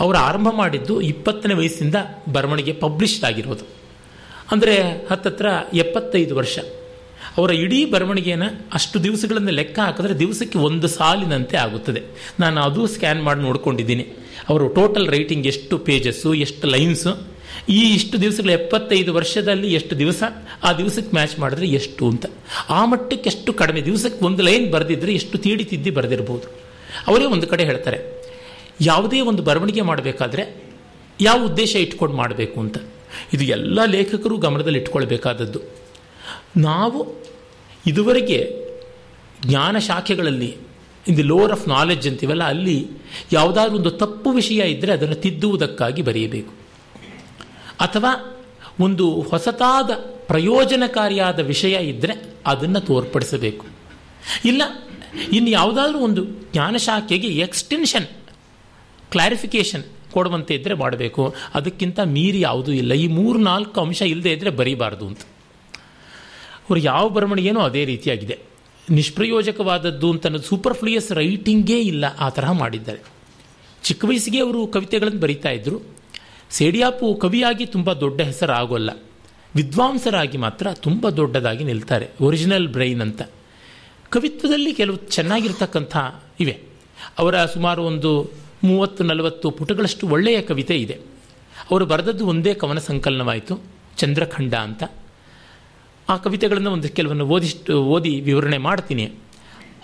ಅವರು 0.01 0.19
ಆರಂಭ 0.19 0.49
ಮಾಡಿದ್ದು 0.51 1.01
ಇಪ್ಪತ್ತನೇ 1.01 1.55
ವಯಸ್ಸಿಂದ 1.55 1.95
ಬರವಣಿಗೆ 2.33 2.73
ಪಬ್ಲಿಷ್ಡ್ 2.73 3.25
ಆಗಿರೋದು. 3.25 3.65
ಅಂದರೆ 4.51 5.07
ಹತ್ತತ್ರ 5.11 5.47
ಎಪ್ಪತ್ತೈದು 5.75 6.37
ವರ್ಷ. 6.37 6.59
ಅವರ 7.37 7.51
ಇಡೀ 7.65 7.79
ಬರವಣಿಗೆಯನ್ನು 7.95 8.49
ಅಷ್ಟು 8.75 8.97
ದಿವಸಗಳನ್ನು 9.05 9.53
ಲೆಕ್ಕ 9.59 9.79
ಹಾಕಿದ್ರೆ 9.85 10.15
ದಿವಸಕ್ಕೆ 10.19 10.59
ಒಂದು 10.69 10.89
ಸಾಲಿನಂತೆ 10.89 11.57
ಆಗುತ್ತದೆ. 11.57 12.01
ನಾನು 12.41 12.59
ಅದು 12.61 12.83
ಸ್ಕ್ಯಾನ್ 12.95 13.23
ಮಾಡಿ 13.27 13.41
ನೋಡ್ಕೊಂಡಿದ್ದೀನಿ. 13.41 14.05
ಅವರು 14.49 14.65
ಟೋಟಲ್ 14.69 15.09
ರೈಟಿಂಗ್ 15.15 15.47
ಎಷ್ಟು 15.47 15.75
ಪೇಜಸ್ಸು 15.89 16.31
ಎಷ್ಟು 16.45 16.67
ಲೈನ್ಸು 16.75 17.13
ಈ 17.69 17.81
ಇಷ್ಟು 17.95 18.17
ದಿವಸಗಳು 18.21 18.53
ಎಪ್ಪತ್ತೈದು 18.53 19.11
ವರ್ಷದಲ್ಲಿ 19.15 19.69
ಎಷ್ಟು 19.75 19.95
ದಿವಸ, 19.99 20.23
ಆ 20.65 20.71
ದಿವಸಕ್ಕೆ 20.73 21.13
ಮ್ಯಾಚ್ 21.15 21.35
ಮಾಡಿದ್ರೆ 21.39 21.67
ಎಷ್ಟು 21.79 22.03
ಅಂತ. 22.09 22.27
ಆ 22.69 22.81
ಮಟ್ಟಕ್ಕೆ 22.85 23.29
ಎಷ್ಟು 23.29 23.51
ಕಡಿಮೆ, 23.53 23.81
ದಿವಸಕ್ಕೆ 23.85 24.21
ಒಂದು 24.25 24.43
ಲೈನ್ 24.43 24.67
ಬರೆದಿದ್ರೆ 24.73 25.13
ಎಷ್ಟು 25.15 25.37
ತೀಡಿ 25.39 25.65
ತಿದ್ದಿ 25.65 25.91
ಬರೆದಿರ್ಬೋದು. 25.99 26.47
ಅವರೇ 27.09 27.27
ಒಂದು 27.35 27.47
ಕಡೆ 27.47 27.65
ಹೇಳ್ತಾರೆ, 27.65 27.99
ಯಾವುದೇ 28.81 29.21
ಒಂದು 29.21 29.43
ಬರವಣಿಗೆ 29.43 29.83
ಮಾಡಬೇಕಾದ್ರೆ 29.91 30.45
ಯಾವ 31.21 31.39
ಉದ್ದೇಶ 31.45 31.75
ಇಟ್ಕೊಂಡು 31.77 32.17
ಮಾಡಬೇಕು 32.17 32.57
ಅಂತ. 32.61 32.79
ಇದು 33.35 33.45
ಎಲ್ಲ 33.57 33.85
ಲೇಖಕರು 33.85 34.37
ಗಮನದಲ್ಲಿ 34.37 34.79
ಇಟ್ಕೊಳ್ಬೇಕಾದದ್ದು. 34.79 35.61
ನಾವು 36.57 37.15
ಇದುವರೆಗೆ 37.87 38.69
ಜ್ಞಾನ 39.47 39.79
ಶಾಖೆಗಳಲ್ಲಿ 39.79 40.57
in 41.09 41.17
the 41.17 41.23
lore 41.23 41.53
of 41.53 41.69
knowledge 41.69 42.09
ಅಂತೀವಲ್ಲ, 42.09 42.45
ಅಲ್ಲಿ 42.45 42.87
ಯಾವುದಾದ್ರೂ 43.33 43.77
ಒಂದು 43.77 43.91
ತಪ್ಪು 43.91 44.31
ವಿಷಯ 44.31 44.73
ಇದ್ದರೆ 44.73 44.93
ಅದನ್ನು 44.93 45.15
ತಿದ್ದುವುದಕ್ಕಾಗಿ 45.15 46.03
ಬರೆಯಬೇಕು. 46.03 46.53
ಅಥವಾ 47.81 48.41
ಒಂದು 48.81 49.21
ಹೊಸತಾದ 49.21 49.91
ಪ್ರಯೋಜನಕಾರಿಯಾದ 50.27 51.39
ವಿಷಯ 51.39 51.75
ಇದ್ದರೆ 51.75 52.15
ಅದನ್ನು 52.47 52.81
ತೋರ್ಪಡಿಸಬೇಕು. 52.81 53.67
ಇಲ್ಲ, 54.45 54.63
ಇನ್ನು 55.33 55.51
ಯಾವುದಾದ್ರೂ 55.51 55.99
ಒಂದು 55.99 56.25
ಜ್ಞಾನಶಾಖೆಗೆ 56.25 57.27
ಎಕ್ಸ್ಟೆನ್ಷನ್ 57.27 58.07
ಕ್ಲಾರಿಫಿಕೇಶನ್ 59.11 59.85
ಕೊಡುವಂತೆ 60.13 60.55
ಇದ್ದರೆ 60.55 60.75
ಮಾಡಬೇಕು. 60.75 61.35
ಅದಕ್ಕಿಂತ 61.55 62.01
ಮೀರಿ 62.01 62.41
ಯಾವುದೂ 62.41 62.73
ಇಲ್ಲ. 62.73 62.93
ಈ 62.93 63.07
ಮೂರು 63.07 63.39
ನಾಲ್ಕು 63.39 63.81
ಅಂಶ 63.81 64.03
ಇಲ್ಲದೆ 64.03 64.33
ಇದ್ದರೆ 64.33 64.51
ಬರೀಬಾರ್ದು 64.51 65.07
ಅಂತ. 65.07 65.21
ಅವರು 66.69 66.81
ಯಾವ 66.81 67.09
ಬರವಣಿಗೆನೂ 67.09 67.61
ಅದೇ 67.61 67.85
ರೀತಿಯಾಗಿದೆ. 67.85 68.39
ನಿಷ್ಪ್ರಯೋಜಕವಾದದ್ದು 68.91 70.11
ಅಂತ 70.11 70.27
ಅನ್ನೋದು 70.27 70.45
ಸೂಪರ್ಫ್ಲೂಯಸ್ 70.45 71.13
ರೈಟಿಂಗೇ 71.13 71.81
ಇಲ್ಲ 71.81 72.05
ಆ 72.19 72.29
ತರಹ 72.29 72.53
ಮಾಡಿದ್ದಾರೆ. 72.53 72.99
ಚಿಕ್ಕ 73.83 74.05
ವಯಸ್ಸಿಗೆ 74.05 74.41
ಅವರು 74.41 74.67
ಕವಿತೆಗಳನ್ನು 74.67 75.21
ಬರೀತಾ 75.21 75.51
ಇದ್ದರು 75.51 75.99
ಸೇಡಿಯಾಪು 76.51 77.15
ಕವಿಯಾಗಿ 77.15 77.67
ತುಂಬ 77.67 77.93
ದೊಡ್ಡ 77.93 78.21
ಹೆಸರಾಗೋಲ್ಲ. 78.21 78.91
ವಿದ್ವಾಂಸರಾಗಿ 79.57 80.39
ಮಾತ್ರ 80.39 80.67
ತುಂಬ 80.73 81.09
ದೊಡ್ಡದಾಗಿ 81.09 81.65
ನಿಲ್ತಾರೆ. 81.65 82.09
ಒರಿಜಿನಲ್ 82.21 82.69
ಬ್ರೈನ್ 82.69 83.01
ಅಂತ. 83.01 83.23
ಕವಿತ್ವದಲ್ಲಿ 84.11 84.73
ಕೆಲವು 84.73 84.97
ಚೆನ್ನಾಗಿರ್ತಕ್ಕಂಥ 84.97 85.97
ಇವೆ. 86.41 86.63
ಅವರ 87.19 87.45
ಸುಮಾರು 87.45 87.83
ಒಂದು 87.83 88.31
ಮೂವತ್ತು, 88.65 89.05
ನಲವತ್ತು 89.05 89.51
ಪುಟಗಳಷ್ಟು 89.51 90.09
ಒಳ್ಳೆಯ 90.09 90.43
ಕವಿತೆ 90.43 90.77
ಇದೆ. 90.77 90.99
ಅವರು 91.71 91.87
ಬರೆದದ್ದು 91.87 92.27
ಒಂದೇ 92.27 92.55
ಕವನ 92.55 92.79
ಸಂಕಲನವಾಯಿತು. 92.79 93.61
ಚಂದ್ರಖಂಡ 93.97 94.55
ಅಂತ. 94.55 94.83
ಆ 96.09 96.17
ಕವಿತೆಗಳನ್ನು 96.17 96.71
ಒಂದು 96.71 96.89
ಕೆಲವನ್ನು 96.89 97.27
ಓದಿಷ್ಟು 97.27 97.85
ಓದಿ 97.85 98.21
ವಿವರಣೆ 98.21 98.59
ಮಾಡ್ತೀನಿ. 98.59 99.13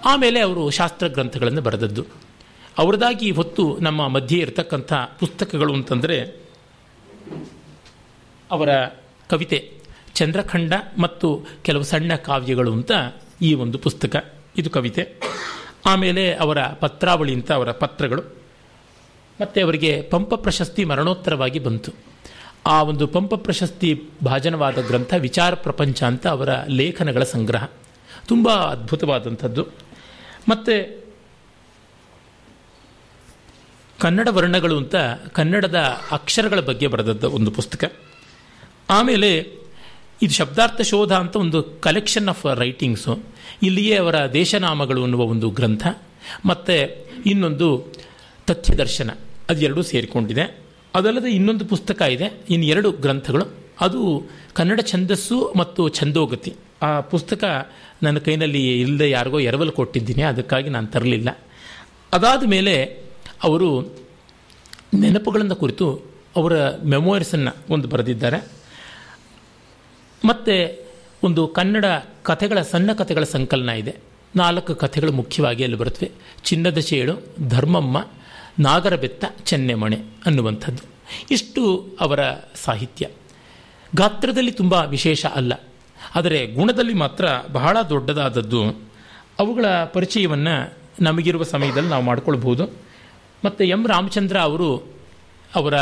ಆಮೇಲೆ 0.05 0.41
ಅವರು 0.41 0.71
ಶಾಸ್ತ್ರ 0.71 1.07
ಗ್ರಂಥಗಳನ್ನು 1.07 1.61
ಬರೆದದ್ದು. 1.61 2.07
ಅವರದಾಗಿ 2.79 3.31
ಹೊತ್ತು 3.31 3.79
ನಮ್ಮ 3.81 4.09
ಮಧ್ಯೆ 4.09 4.39
ಇರತಕ್ಕಂಥ 4.39 4.93
ಪುಸ್ತಕಗಳು 4.93 5.75
ಅಂತಂದರೆ 5.75 6.41
ಅವರ 8.51 8.69
ಕವಿತೆ 9.31 9.73
ಚಂದ್ರಖಂಡ 10.15 10.73
ಮತ್ತು 10.99 11.47
ಕೆಲವು 11.63 11.83
ಸಣ್ಣ 11.83 12.15
ಕಾವ್ಯಗಳು 12.15 12.73
ಅಂತ 12.73 12.93
ಈ 13.43 13.55
ಒಂದು 13.55 13.79
ಪುಸ್ತಕ. 13.79 14.35
ಇದು 14.59 14.71
ಕವಿತೆ. 14.71 15.09
ಆಮೇಲೆ 15.87 16.35
ಅವರ 16.35 16.67
ಪತ್ರಾವಳಿ 16.67 17.35
ಅಂತ 17.35 17.53
ಅವರ 17.53 17.73
ಪತ್ರಗಳು. 17.73 18.23
ಮತ್ತು 19.41 19.65
ಅವರಿಗೆ 19.65 20.03
ಪಂಪ 20.03 20.35
ಪ್ರಶಸ್ತಿ 20.35 20.85
ಮರಣೋತ್ತರವಾಗಿ 20.85 21.59
ಬಂತು. 21.59 22.14
ಆ 22.67 22.83
ಒಂದು 22.83 23.07
ಪಂಪ 23.07 23.35
ಪ್ರಶಸ್ತಿ 23.35 24.03
ಭಾಜನವಾದ 24.25 24.87
ಗ್ರಂಥ 24.87 25.15
ವಿಚಾರ 25.19 25.55
ಪ್ರಪಂಚ 25.55 26.03
ಅಂತ 26.03 26.27
ಅವರ 26.27 26.49
ಲೇಖನಗಳ 26.69 27.23
ಸಂಗ್ರಹ. 27.23 27.67
ತುಂಬ 28.27 28.49
ಅದ್ಭುತವಾದಂಥದ್ದು. 28.49 29.67
ಮತ್ತು 30.49 31.05
ಕನ್ನಡ 34.01 34.29
ವರ್ಣಗಳು 34.31 34.77
ಅಂತ 34.77 34.95
ಕನ್ನಡದ 35.33 35.75
ಅಕ್ಷರಗಳ 36.11 36.61
ಬಗ್ಗೆ 36.61 36.87
ಬರೆದದ್ದು 36.87 37.31
ಒಂದು 37.31 37.51
ಪುಸ್ತಕ. 37.51 37.93
ಆಮೇಲೆ 38.91 39.39
ಇದು 40.23 40.35
ಶಬ್ದಾರ್ಥ 40.35 40.81
ಶೋಧ 40.81 41.13
ಅಂತ 41.13 41.37
ಒಂದು 41.37 41.63
ಕಲೆಕ್ಷನ್ 41.63 42.29
ಆಫ್ 42.29 42.57
ರೈಟಿಂಗ್ಸು 42.57 43.19
ಇಲ್ಲಿಯೇ 43.63 43.97
ಅವರ 43.97 44.33
ದೇಶನಾಮಗಳು 44.33 45.03
ಅನ್ನುವ 45.03 45.23
ಒಂದು 45.23 45.51
ಗ್ರಂಥ. 45.51 45.87
ಮತ್ತು 46.47 47.07
ಇನ್ನೊಂದು 47.27 47.93
ತಥ್ಯದರ್ಶನ. 48.47 49.11
ಅದೆರಡೂ 49.51 49.83
ಸೇರಿಕೊಂಡಿದೆ. 49.83 50.64
ಅದಲ್ಲದೆ 50.95 51.31
ಇನ್ನೊಂದು 51.31 51.65
ಪುಸ್ತಕ 51.65 52.03
ಇದೆ 52.03 52.41
ಇನ್ನು 52.51 52.67
ಎರಡು 52.67 52.91
ಗ್ರಂಥಗಳು. 52.93 53.47
ಅದು 53.81 54.27
ಕನ್ನಡ 54.53 54.81
ಛಂದಸ್ಸು 54.81 55.53
ಮತ್ತು 55.57 55.89
ಛಂದೋಗತಿ. 55.89 56.55
ಆ 56.83 57.01
ಪುಸ್ತಕ 57.01 57.45
ನನ್ನ 58.03 58.19
ಕೈನಲ್ಲಿ 58.19 58.81
ಇಲ್ಲದೆ 58.81 59.11
ಯಾರಿಗೋ 59.11 59.39
ಎರವಲು 59.39 59.73
ಕೊಟ್ಟಿದ್ದೀನಿ, 59.73 60.23
ಅದಕ್ಕಾಗಿ 60.23 60.69
ನಾನು 60.69 60.87
ತರಲಿಲ್ಲ. 60.87 61.39
ಅದಾದ 62.13 62.43
ಮೇಲೆ 62.47 62.85
ಅವರು 63.43 63.97
ನೆನಪುಗಳನ್ನು 64.95 65.57
ಕುರಿತು 65.57 65.87
ಅವರ 66.37 66.53
ಮೆಮೋರಿಸನ್ನು 66.85 67.57
ಒಂದು 67.71 67.89
ಬರೆದಿದ್ದಾರೆ. 67.89 68.53
ಮತ್ತು 70.25 70.87
ಒಂದು 71.23 71.49
ಕನ್ನಡ 71.49 71.85
ಕಥೆಗಳ, 72.23 72.63
ಸಣ್ಣ 72.63 72.93
ಕಥೆಗಳ 72.93 73.25
ಸಂಕಲನ 73.25 73.69
ಇದೆ. 73.69 73.97
ನಾಲ್ಕು 74.37 74.75
ಕಥೆಗಳು 74.75 75.13
ಮುಖ್ಯವಾಗಿ 75.13 75.65
ಅಲ್ಲಿ 75.65 75.79
ಬರುತ್ತವೆ. 75.79 76.11
ಚಿನ್ನದ 76.45 76.79
ಚೇಳು 76.79 77.15
ಧರ್ಮಮ್ಮ 77.49 78.07
ನಾಗರಬೆತ್ತ 78.59 79.25
ಚೆನ್ನೆಮಣೆ 79.45 79.97
ಅನ್ನುವಂಥದ್ದು. 80.27 80.83
ಇಷ್ಟು 81.31 81.87
ಅವರ 82.01 82.21
ಸಾಹಿತ್ಯ. 82.55 83.09
ಗಾತ್ರದಲ್ಲಿ 83.97 84.53
ತುಂಬ 84.53 84.73
ವಿಶೇಷ 84.73 85.27
ಅಲ್ಲ. 85.27 85.53
ಆದರೆ 86.15 86.47
ಗುಣದಲ್ಲಿ 86.47 86.95
ಮಾತ್ರ 86.95 87.25
ಬಹಳ 87.53 87.77
ದೊಡ್ಡದಾದದ್ದು 87.91 88.63
ಅವುಗಳ 89.39 89.67
ಪರಿಚಯವನ್ನು 89.85 90.75
ನಮಗಿರುವ 91.01 91.43
ಸಮಯದಲ್ಲಿ 91.43 91.91
ನಾವು 91.91 92.03
ಮಾಡಿಕೊಳ್ಬಹುದು. 92.03 92.65
ಮತ್ತು 93.45 93.65
ಎಂ. 93.65 93.89
ರಾಮಚಂದ್ರ 93.89 94.39
ಅವರು 94.39 94.77
ಅವರ 95.55 95.75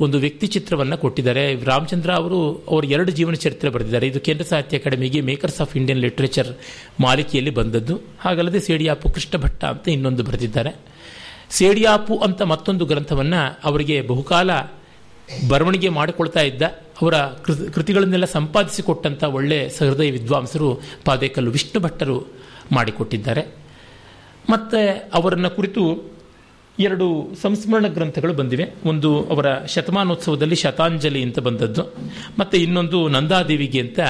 ಒಂದು 0.00 0.18
ವ್ಯಕ್ತಿ 0.18 0.46
ಚಿತ್ರವನ್ನು 0.46 0.98
ಕೊಟ್ಟಿದ್ದಾರೆ. 0.98 1.64
ರಾಮಚಂದ್ರ 1.64 2.12
ಅವರು, 2.12 2.64
ಅವರ 2.68 2.84
ಎರಡು 2.84 3.10
ಜೀವನ 3.10 3.32
ಚರಿತ್ರೆ 3.32 3.70
ಬರೆದಿದ್ದಾರೆ. 3.70 4.06
ಇದು 4.06 4.20
ಕೇಂದ್ರ 4.20 4.44
ಸಾಹಿತ್ಯ 4.44 4.78
ಅಕಾಡೆಮಿಗೆ 4.78 5.20
ಮೇಕರ್ಸ್ 5.20 5.60
ಆಫ್ 5.60 5.76
ಇಂಡಿಯನ್ 5.76 6.00
ಲಿಟ್ರೇಚರ್ 6.00 6.48
ಮಾಲಿಕೆಯಲ್ಲಿ 7.00 7.50
ಬಂದದ್ದು. 7.50 8.00
ಹಾಗಲ್ಲದೆ 8.20 8.60
ಸೇಡಿಯಾಪು 8.60 9.10
ಕೃಷ್ಣ 9.10 9.38
ಭಟ್ಟ 9.38 9.64
ಅಂತ 9.64 9.88
ಇನ್ನೊಂದು 9.88 10.22
ಬರೆದಿದ್ದಾರೆ. 10.22 10.95
ಸೇಡಿಯಾಪು 11.50 12.16
ಅಂತ 12.16 12.42
ಮತ್ತೊಂದು 12.42 12.84
ಗ್ರಂಥವನ್ನು 12.84 13.58
ಅವರಿಗೆ 13.64 14.02
ಬಹುಕಾಲ 14.02 14.50
ಬರವಣಿಗೆ 15.48 15.88
ಮಾಡಿಕೊಳ್ತಾ 15.88 16.40
ಇದ್ದ, 16.40 16.62
ಅವರ 17.02 17.14
ಕೃತಿಗಳನ್ನೆಲ್ಲ 17.74 18.24
ಸಂಪಾದಿಸಿಕೊಟ್ಟಂಥ 18.24 19.24
ಒಳ್ಳೆಯ 19.24 19.68
ಸಹೃದಯ 19.68 20.10
ವಿದ್ವಾಂಸರು 20.10 20.80
ಪಾದೇಕಲ್ಲು 21.04 21.50
ವಿಷ್ಣು 21.50 21.80
ಭಟ್ಟರು 21.80 22.26
ಮಾಡಿಕೊಟ್ಟಿದ್ದಾರೆ. 22.72 23.42
ಮತ್ತು 24.50 25.10
ಅವರನ್ನು 25.14 25.50
ಕುರಿತು 25.50 26.12
ಎರಡು 26.78 27.28
ಸಂಸ್ಮರಣ 27.42 27.86
ಗ್ರಂಥಗಳು 27.86 28.34
ಬಂದಿವೆ. 28.34 28.74
ಒಂದು 28.84 29.24
ಅವರ 29.24 29.64
ಶತಮಾನೋತ್ಸವದಲ್ಲಿ 29.64 30.54
ಶತಾಂಜಲಿ 30.54 31.22
ಅಂತ 31.22 31.38
ಬಂದದ್ದು. 31.38 31.82
ಮತ್ತು 32.38 32.56
ಇನ್ನೊಂದು 32.56 33.08
ನಂದಾದೇವಿಗೆ 33.08 33.80
ಅಂತ 33.80 34.00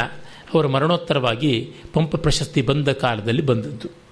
ಅವರ 0.55 0.67
ಮರಣೋತ್ತರವಾಗಿ 0.67 1.73
ಪಂಪ 1.93 2.17
ಪ್ರಶಸ್ತಿ 2.17 2.63
ಬಂದ 2.63 2.89
ಕಾಲದಲ್ಲಿ 2.89 3.43
ಬಂದದ್ದು. 3.43 4.06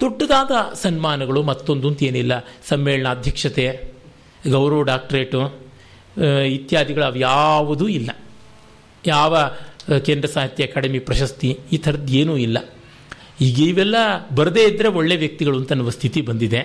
ದೊಡ್ಡದಾದ 0.00 0.50
ಸನ್ಮಾನಗಳು 0.74 1.42
ಮತ್ತೊಂದು 1.42 1.88
ಅಂತ 1.88 2.02
ಏನಿಲ್ಲ. 2.02 2.32
ಸಮ್ಮೇಳನ 2.68 3.08
ಅಧ್ಯಕ್ಷತೆ, 3.08 3.64
ಗೌರವ 4.50 4.82
ಡಾಕ್ಟ್ರೇಟು 4.82 5.40
ಇತ್ಯಾದಿಗಳು 6.46 7.16
ಯಾವುದೂ 7.16 7.88
ಇಲ್ಲ. 7.88 8.10
ಯಾವ 9.06 9.36
ಕೇಂದ್ರ 10.04 10.28
ಸಾಹಿತ್ಯ 10.28 10.64
ಅಕಾಡೆಮಿ 10.64 10.98
ಪ್ರಶಸ್ತಿ 10.98 11.58
ಈ 11.72 11.76
ಥರದ್ದು 11.76 12.12
ಏನೂ 12.12 12.36
ಇಲ್ಲ. 12.36 12.58
ಈಗ 13.40 13.58
ಇವೆಲ್ಲ 13.60 13.96
ಬರದೇ 14.34 14.62
ಇದ್ದರೆ 14.64 14.88
ಒಳ್ಳೆ 14.88 15.16
ವ್ಯಕ್ತಿಗಳು 15.16 15.58
ಅಂತ 15.58 15.72
ಅನ್ನುವ 15.72 15.90
ಸ್ಥಿತಿ 15.90 16.20
ಬಂದಿದೆ. 16.20 16.60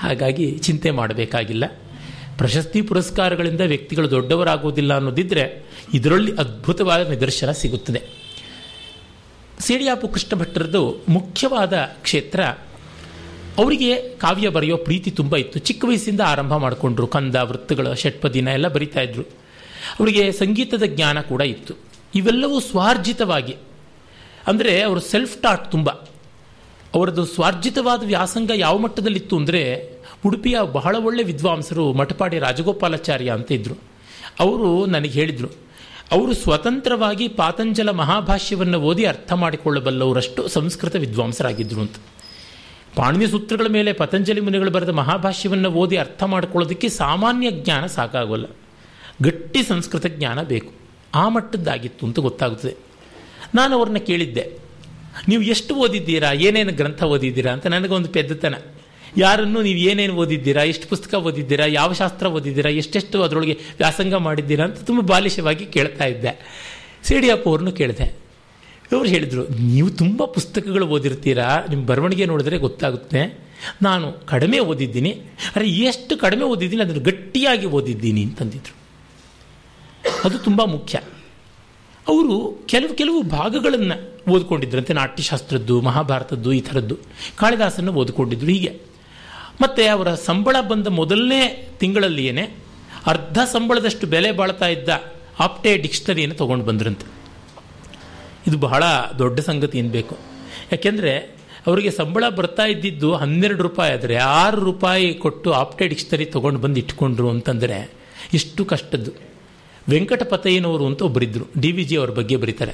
ಹಾಗಾಗಿ 0.00 0.58
ಚಿಂತೆ 0.58 0.90
ಮಾಡಬೇಕಾಗಿಲ್ಲ. 0.90 1.64
ಪ್ರಶಸ್ತಿ 2.38 2.82
ಪುರಸ್ಕಾರಗಳಿಂದ 2.82 3.60
ವ್ಯಕ್ತಿಗಳು 3.60 4.10
ದೊಡ್ಡವರಾಗುವುದಿಲ್ಲ 4.10 4.94
ಅನ್ನೋದಿದ್ದರೆ 4.94 5.44
ಇದರಲ್ಲಿ 5.94 6.32
ಅದ್ಭುತವಾದ 6.36 7.10
ನಿದರ್ಶನ 7.10 7.50
ಸಿಗುತ್ತದೆ. 7.50 8.02
ಸೇಡಿಯಾಪು 9.60 10.08
ಕೃಷ್ಣ 10.08 10.38
ಭಟ್ಟರದ್ದು 10.38 10.82
ಮುಖ್ಯವಾದ 11.08 11.72
ಕ್ಷೇತ್ರ 12.02 12.40
ಅವರಿಗೆ 13.58 13.90
ಕಾವ್ಯ 14.18 14.48
ಬರೆಯೋ 14.48 14.76
ಪ್ರೀತಿ 14.76 15.10
ತುಂಬ 15.10 15.36
ಇತ್ತು. 15.36 15.58
ಚಿಕ್ಕ 15.58 15.84
ವಯಸ್ಸಿಂದ 15.84 16.22
ಆರಂಭ 16.26 16.54
ಮಾಡಿಕೊಂಡ್ರು. 16.56 17.06
ಕಂದ, 17.06 17.36
ವೃತ್ತಗಳ, 17.42 17.92
ಷಟ್ಪದಿನ 17.92 18.48
ಎಲ್ಲ 18.48 18.68
ಬರಿತಾ 18.68 19.00
ಇದ್ರು. 19.00 19.22
ಅವರಿಗೆ 20.00 20.32
ಸಂಗೀತದ 20.32 20.84
ಜ್ಞಾನ 20.86 21.20
ಕೂಡ 21.20 21.40
ಇತ್ತು. 21.40 21.74
ಇವೆಲ್ಲವೂ 22.14 22.60
ಸ್ವಾರ್ಜಿತವಾಗಿ, 22.60 23.54
ಅಂದರೆ 24.46 24.82
ಅವರು 24.82 25.00
ಸೆಲ್ಫ್ 25.00 25.36
ಟಾಟ್ 25.42 25.70
ತುಂಬ. 25.70 25.90
ಅವರದ್ದು 26.94 27.24
ಸ್ವಾರ್ಜಿತವಾದ 27.26 28.02
ವ್ಯಾಸಂಗ 28.04 28.50
ಯಾವ 28.56 28.78
ಮಟ್ಟದಲ್ಲಿತ್ತು 28.78 29.36
ಅಂದರೆ, 29.36 29.62
ಉಡುಪಿಯ 30.26 30.58
ಬಹಳ 30.72 30.96
ಒಳ್ಳೆ 30.96 31.22
ವಿದ್ವಾಂಸರು 31.22 31.92
ಮಠಪಾಡಿ 31.92 32.38
ರಾಜಗೋಪಾಲಾಚಾರ್ಯ 32.38 33.30
ಅಂತ 33.30 33.52
ಇದ್ದರು 33.52 33.76
ಅವರು 34.40 34.68
ನನಗೆ 34.86 35.10
ಹೇಳಿದರು, 35.10 35.50
ಅವರು 36.12 36.34
ಸ್ವತಂತ್ರವಾಗಿ 36.34 37.28
ಪಾತಂಜಲ 37.28 37.90
ಮಹಾಭಾಷ್ಯವನ್ನು 37.90 38.78
ಓದಿ 38.80 39.04
ಅರ್ಥ 39.04 39.32
ಮಾಡಿಕೊಳ್ಳಬಲ್ಲವರಷ್ಟು 39.32 40.48
ಸಂಸ್ಕೃತ 40.48 40.96
ವಿದ್ವಾಂಸರಾಗಿದ್ದರು 40.96 41.80
ಅಂತ. 41.80 41.96
ಪಾಣಿನಿ 42.96 43.26
ಸೂತ್ರಗಳ 43.26 43.66
ಮೇಲೆ 43.68 43.92
ಪತಂಜಲಿ 43.92 44.40
ಮುನಿಗಳು 44.40 44.70
ಬರೆದ 44.70 44.88
ಮಹಾಭಾಷ್ಯವನ್ನು 44.88 45.70
ಓದಿ 45.70 45.96
ಅರ್ಥ 45.96 46.22
ಮಾಡಿಕೊಳ್ಳೋದಕ್ಕೆ 46.22 46.88
ಸಾಮಾನ್ಯ 46.88 47.50
ಜ್ಞಾನ 47.50 47.86
ಸಾಕಾಗೋಲ್ಲ. 47.86 48.44
ಗಟ್ಟಿ 49.22 49.62
ಸಂಸ್ಕೃತ 49.62 50.06
ಜ್ಞಾನ 50.06 50.42
ಬೇಕು. 50.42 50.72
ಆ 51.14 51.28
ಮಟ್ಟದ್ದಾಗಿತ್ತು 51.28 52.06
ಅಂತ 52.06 52.18
ಗೊತ್ತಾಗುತ್ತದೆ. 52.18 52.74
ನಾನು 53.54 53.76
ಅವ್ರನ್ನ 53.76 53.96
ಕೇಳಿದ್ದೆ. 53.96 54.52
ನೀವು 55.28 55.42
ಎಷ್ಟು 55.42 55.74
ಓದಿದ್ದೀರಾ? 55.74 56.32
ಏನೇನು 56.32 56.72
ಗ್ರಂಥ 56.72 57.02
ಓದಿದ್ದೀರಾ 57.02 57.52
ಅಂತ 57.52 57.66
ನನಗೊಂದು 57.66 58.08
ಪೆದ್ದತನ. 58.08 58.54
ಯಾರನ್ನು 59.16 59.62
ನೀವು 59.62 59.78
ಏನೇನು 59.78 60.14
ಓದಿದ್ದೀರಾ? 60.14 60.62
ಎಷ್ಟು 60.62 60.88
ಪುಸ್ತಕ 60.88 61.14
ಓದಿದ್ದೀರಾ? 61.14 61.66
ಯಾವ 61.66 61.92
ಶಾಸ್ತ್ರ 61.92 62.26
ಓದಿದ್ದೀರಾ? 62.26 62.70
ಎಷ್ಟೆಷ್ಟು 62.70 63.22
ಅದರೊಳಗೆ 63.22 63.52
ವ್ಯಾಸಂಗ 63.52 64.14
ಮಾಡಿದ್ದೀರಾ 64.14 64.64
ಅಂತ 64.64 64.78
ತುಂಬ 64.80 65.00
ಬಾಲಿಶವಾಗಿ 65.00 65.66
ಕೇಳ್ತಾ 65.66 66.04
ಇದ್ದೆ. 66.04 66.62
ಸಿಡಿಯಪ್ಪ 67.02 67.48
ಅವ್ರನ್ನು 67.48 67.72
ಕೇಳಿದೆ. 67.72 68.25
ಇವರು 68.92 69.08
ಹೇಳಿದರು, 69.08 69.48
ನೀವು 69.48 69.90
ತುಂಬ 69.90 70.24
ಪುಸ್ತಕಗಳು 70.24 70.86
ಓದಿರ್ತೀರಾ? 70.86 71.64
ನಿಮ್ಮ 71.70 71.86
ಬರವಣಿಗೆ 71.86 72.26
ನೋಡಿದ್ರೆ 72.26 72.58
ಗೊತ್ತಾಗುತ್ತೆ. 72.58 73.46
ನಾನು 73.82 74.12
ಕಡಿಮೆ 74.12 74.58
ಓದಿದ್ದೀನಿ. 74.58 75.10
ಅರೆ, 75.56 75.68
ಎಷ್ಟು 75.70 76.16
ಕಡಿಮೆ 76.16 76.44
ಓದಿದ್ದೀನಿ, 76.44 76.82
ಅದನ್ನು 76.82 77.02
ಗಟ್ಟಿಯಾಗಿ 77.02 77.66
ಓದಿದ್ದೀನಿ, 77.66 78.24
ಅಂತಂದಿದ್ರು. 78.24 78.74
ಅದು 80.24 80.38
ತುಂಬ 80.38 80.64
ಮುಖ್ಯ. 80.64 80.98
ಅವರು 82.08 82.66
ಕೆಲವು 82.66 82.94
ಕೆಲವು 82.94 83.22
ಭಾಗಗಳನ್ನು 83.22 84.16
ಓದ್ಕೊಂಡಿದ್ರಂತೆ 84.30 84.92
ನಾಟ್ಯಶಾಸ್ತ್ರದ್ದು, 84.92 85.80
ಮಹಾಭಾರತದ್ದು, 85.80 86.52
ಈ 86.52 86.60
ಥರದ್ದು. 86.60 86.98
ಕಾಳಿದಾಸನ್ನು 87.36 87.92
ಓದ್ಕೊಂಡಿದ್ರು 87.92 88.46
ಹೀಗೆ. 88.46 88.80
ಮತ್ತು 89.60 89.92
ಅವರ 89.92 90.14
ಸಂಬಳ 90.14 90.56
ಬಂದ 90.60 90.86
ಮೊದಲನೇ 90.86 91.68
ತಿಂಗಳಲ್ಲಿಯೇ 91.80 92.56
ಅರ್ಧ 93.06 93.38
ಸಂಬಳದಷ್ಟು 93.52 94.06
ಬೆಲೆ 94.06 94.32
ಬಾಳ್ತಾ 94.32 94.66
ಇದ್ದ 94.68 94.88
ಆಪ್ಟೆ 95.40 95.76
ಡಿಕ್ಷನರಿಯನ್ನು 95.76 96.36
ತೊಗೊಂಡು 96.36 96.64
ಬಂದ್ರಂತೆ. 96.64 97.15
ಇದು 98.46 98.58
ಬಹಳ 98.58 98.82
ದೊಡ್ಡ 99.18 99.40
ಸಂಗತಿ 99.40 99.80
ಅನ್ಬೇಕು 99.80 100.16
ಯಾಕೆಂದರೆ 100.72 101.36
ಅವರಿಗೆ 101.66 101.90
ಸಂಬಳ 101.90 102.28
ಬರ್ತಾ 102.28 102.64
ಇದ್ದಿದ್ದು 102.64 103.14
ಹನ್ನೆರಡು 103.14 103.62
ರೂಪಾಯಿ 103.62 103.92
ಆದರೆ 103.92 104.16
ಆರು 104.16 104.60
ರೂಪಾಯಿ 104.60 105.14
ಕೊಟ್ಟು 105.14 105.52
ಆಪ್ಟೆ 105.52 105.88
ಡಿಕ್ಷನರಿ 105.88 106.24
ತೊಗೊಂಡು 106.24 106.60
ಬಂದು 106.60 106.80
ಇಟ್ಕೊಂಡ್ರು 106.80 107.30
ಅಂತಂದರೆ 107.30 107.90
ಇಷ್ಟು 108.34 108.64
ಕಷ್ಟದ್ದು. 108.64 109.10
ವೆಂಕಟಪತಯ್ಯನವರು 109.88 110.86
ಅಂತ 110.86 111.02
ಒಬ್ಬರಿದ್ದರು 111.02 111.60
ಡಿ 111.60 111.72
ವಿ 111.72 111.84
ಜಿ 111.84 111.96
ಅವ್ರ 111.96 112.10
ಬಗ್ಗೆ 112.10 112.36
ಬರೀತಾರೆ. 112.36 112.72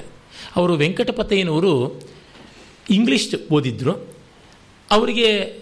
ಅವರು 0.55 0.75
ವೆಂಕಟಪತಯ್ಯನವರು 0.75 2.01
ಇಂಗ್ಲೀಷ್ 2.89 3.53
ಓದಿದ್ರು. 3.53 3.91
ಅವರಿಗೆ 4.91 5.59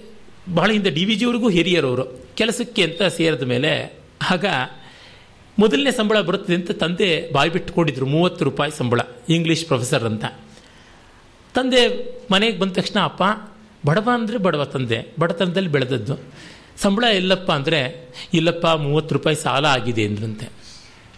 ಬಹಳ 0.53 0.71
ಹಿಂದೆ 0.71 0.89
ಡಿ 0.89 1.05
ವಿ 1.05 1.15
ಜಿಯವ್ರಿಗೂ 1.15 1.49
ಹಿರಿಯರವರು. 1.49 2.21
ಕೆಲಸಕ್ಕೆ 2.35 2.83
ಅಂತ 2.83 3.03
ಸೇರಿದ 3.03 3.41
ಮೇಲೆ 3.41 3.93
ಆಗ 4.31 4.45
ಮೊದಲನೇ 5.61 5.91
ಸಂಬಳ 5.91 6.19
ಬರುತ್ತದೆ 6.21 6.55
ಅಂತ 6.55 6.71
ತಂದೆ 6.83 7.31
ಬಾಯಿ 7.31 7.49
ಬಿಟ್ಟುಕೊಂಡಿದ್ರು, 7.49 8.05
ಮೂವತ್ತು 8.05 8.45
ರೂಪಾಯಿ 8.45 8.71
ಸಂಬಳ 8.71 9.01
ಇಂಗ್ಲೀಷ್ 9.29 9.65
ಪ್ರೊಫೆಸರ್ 9.65 10.03
ಅಂತ. 10.03 10.25
ತಂದೆ 11.55 11.81
ಮನೆಗೆ 12.31 12.57
ಬಂದ 12.59 12.71
ತಕ್ಷಣ, 12.71 12.99
ಅಪ್ಪ, 13.03 13.23
ಬಡವ 13.85 14.07
ಅಂದರೆ 14.13 14.37
ಬಡವ 14.37 14.65
ತಂದೆ, 14.65 14.99
ಬಡತನದಲ್ಲಿ 15.19 15.69
ಬೆಳೆದದ್ದು. 15.69 16.15
ಸಂಬಳ 16.77 17.03
ಎಲ್ಲಪ್ಪ 17.03 17.51
ಅಂದರೆ, 17.51 17.79
ಇಲ್ಲಪ್ಪ, 18.33 18.67
ಮೂವತ್ತು 18.67 19.13
ರೂಪಾಯಿ 19.15 19.35
ಸಾಲ 19.35 19.65
ಆಗಿದೆ 19.65 20.05
ಅಂದ್ರಂತೆ 20.05 20.47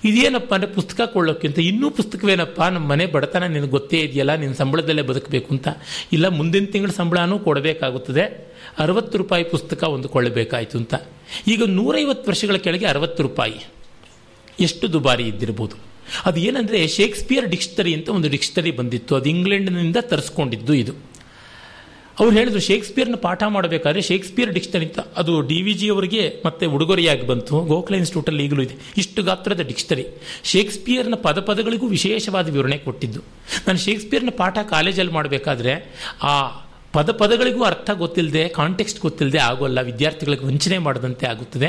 ಇದೇನಪ್ಪ 0.03 0.51
ಅಂದರೆ 0.53 0.69
ಪುಸ್ತಕ 0.73 1.01
ಕೊಳ್ಳೋಕ್ಕಿಂತ 1.13 1.59
ಇನ್ನೂ 1.59 1.87
ಪುಸ್ತಕವೇನಪ್ಪ, 1.89 2.61
ನಮ್ಮ 2.61 2.87
ಮನೆ 2.87 3.05
ಬಡತನ 3.05 3.43
ನಿನಗೆ 3.43 3.71
ಗೊತ್ತೇ 3.71 3.99
ಇದೆಯಲ್ಲ, 3.99 4.33
ನಿನ್ನ 4.35 4.53
ಸಂಬಳದಲ್ಲೇ 4.53 5.01
ಬದುಕಬೇಕು 5.01 5.49
ಅಂತ. 5.53 5.67
ಇಲ್ಲ, 6.13 6.27
ಮುಂದಿನ 6.29 6.65
ತಿಂಗಳ 6.65 6.91
ಸಂಬಳನೂ 6.91 7.39
ಕೊಡಬೇಕಾಗುತ್ತದೆ. 7.39 8.25
ಅರವತ್ತು 8.79 9.17
ರೂಪಾಯಿ 9.17 9.43
ಪುಸ್ತಕ 9.43 9.83
ಒಂದು 9.83 10.09
ಕೊಳ್ಳಬೇಕಾಯಿತು 10.09 10.77
ಅಂತ. 10.77 10.93
ಈಗ 11.47 11.63
ನೂರೈವತ್ತು 11.67 12.27
ವರ್ಷಗಳ 12.31 12.55
ಕೆಳಗೆ 12.55 12.85
ಅರವತ್ತು 12.85 13.23
ರೂಪಾಯಿ. 13.23 13.59
ಎಷ್ಟು 14.59 14.93
ದುಬಾರಿ 14.93 15.23
ಇದ್ದಿರ್ಬೋದು. 15.23 15.75
ಅದು 16.25 16.39
ಏನಂದರೆ 16.39 16.87
ಶೇಕ್ಸ್ಪಿಯರ್ 16.87 17.47
ಡಿಕ್ಷನರಿ 17.47 17.93
ಅಂತ 17.93 18.09
ಒಂದು 18.09 18.29
ಡಿಕ್ಷನರಿ 18.29 18.71
ಬಂದಿತ್ತು. 18.71 19.15
ಅದು 19.15 19.29
ಇಂಗ್ಲೆಂಡ್ನಿಂದ 19.29 19.97
ತರಿಸ್ಕೊಂಡಿದ್ದು 20.01 20.73
ಇದು. 20.73 20.91
ಅವ್ರು 22.19 22.37
ಹೇಳಿದ್ರು 22.37 22.59
ಶೇಕ್ಸ್ಪಿಯರ್ನ 22.59 23.15
ಪಾಠ 23.15 23.43
ಮಾಡಬೇಕಾದ್ರೆ 23.47 24.01
ಶೇಕ್ಸ್ಪಿಯರ್ 24.01 24.53
ಡಿಕ್ಷನರಿ 24.53 24.85
ಅಂತ 24.85 24.99
ಅದು 24.99 25.41
ಡಿ 25.41 25.61
ವಿ 25.61 25.73
ಜಿ 25.73 25.89
ಅವರಿಗೆ 25.89 26.41
ಮತ್ತೆ 26.45 26.65
ಉಡುಗೊರೆಯಾಗಿ 26.65 27.27
ಬಂತು. 27.27 27.59
ಗೋಖಲೆ 27.59 27.97
ಇನ್ಸ್ಟಿಟ್ಯೂಟಲ್ಲಿ 27.97 28.45
ಈಗಲೂ 28.45 28.61
ಇದೆ. 28.61 28.75
ಇಷ್ಟು 28.97 29.23
ಗಾತ್ರದ 29.23 29.61
ಡಿಕ್ಷನರಿ. 29.61 30.05
ಶೇಕ್ಸ್ಪಿಯರ್ನ 30.43 31.15
ಪದ 31.15 31.39
ಪದಗಳಿಗೂ 31.39 31.87
ವಿಶೇಷವಾದ 31.87 32.49
ವಿವರಣೆ 32.49 32.77
ಕೊಟ್ಟಿದ್ದು. 32.77 33.19
ನಾನು 33.67 33.79
ಶೇಕ್ಸ್ಪಿಯರ್ನ 33.79 34.29
ಪಾಠ 34.37 34.57
ಕಾಲೇಜಲ್ಲಿ 34.69 35.13
ಮಾಡಬೇಕಾದ್ರೆ 35.13 35.73
ಆ 36.23 36.62
ಪದ 36.93 37.11
ಪದಗಳಿಗೂ 37.11 37.63
ಅರ್ಥ 37.63 37.89
ಗೊತ್ತಿಲ್ಲದೆ 37.89 38.47
ಕಾಂಟೆಕ್ಸ್ಟ್ 38.47 39.01
ಗೊತ್ತಿಲ್ಲದೆ 39.01 39.37
ಆಗೋಲ್ಲ, 39.37 39.81
ವಿದ್ಯಾರ್ಥಿಗಳಿಗೆ 39.81 40.45
ವಂಚನೆ 40.45 40.77
ಮಾಡದಂತೆ 40.77 41.27
ಆಗುತ್ತದೆ. 41.27 41.67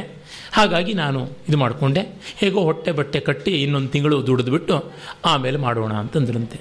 ಹಾಗಾಗಿ 0.52 0.94
ನಾನು 0.94 1.28
ಇದು 1.48 1.56
ಮಾಡಿಕೊಂಡೆ. 1.56 2.00
ಹೇಗೋ 2.36 2.60
ಹೊಟ್ಟೆ 2.60 2.92
ಬಟ್ಟೆ 2.92 3.20
ಕಟ್ಟಿ 3.20 3.62
ಇನ್ನೊಂದು 3.62 3.88
ತಿಂಗಳು 3.88 4.26
ದುಡಿದ್ಬಿಟ್ಟು 4.26 4.92
ಆಮೇಲೆ 5.24 5.58
ಮಾಡೋಣ 5.58 5.92
ಅಂತಂದ್ರಂತೆ. 5.92 6.60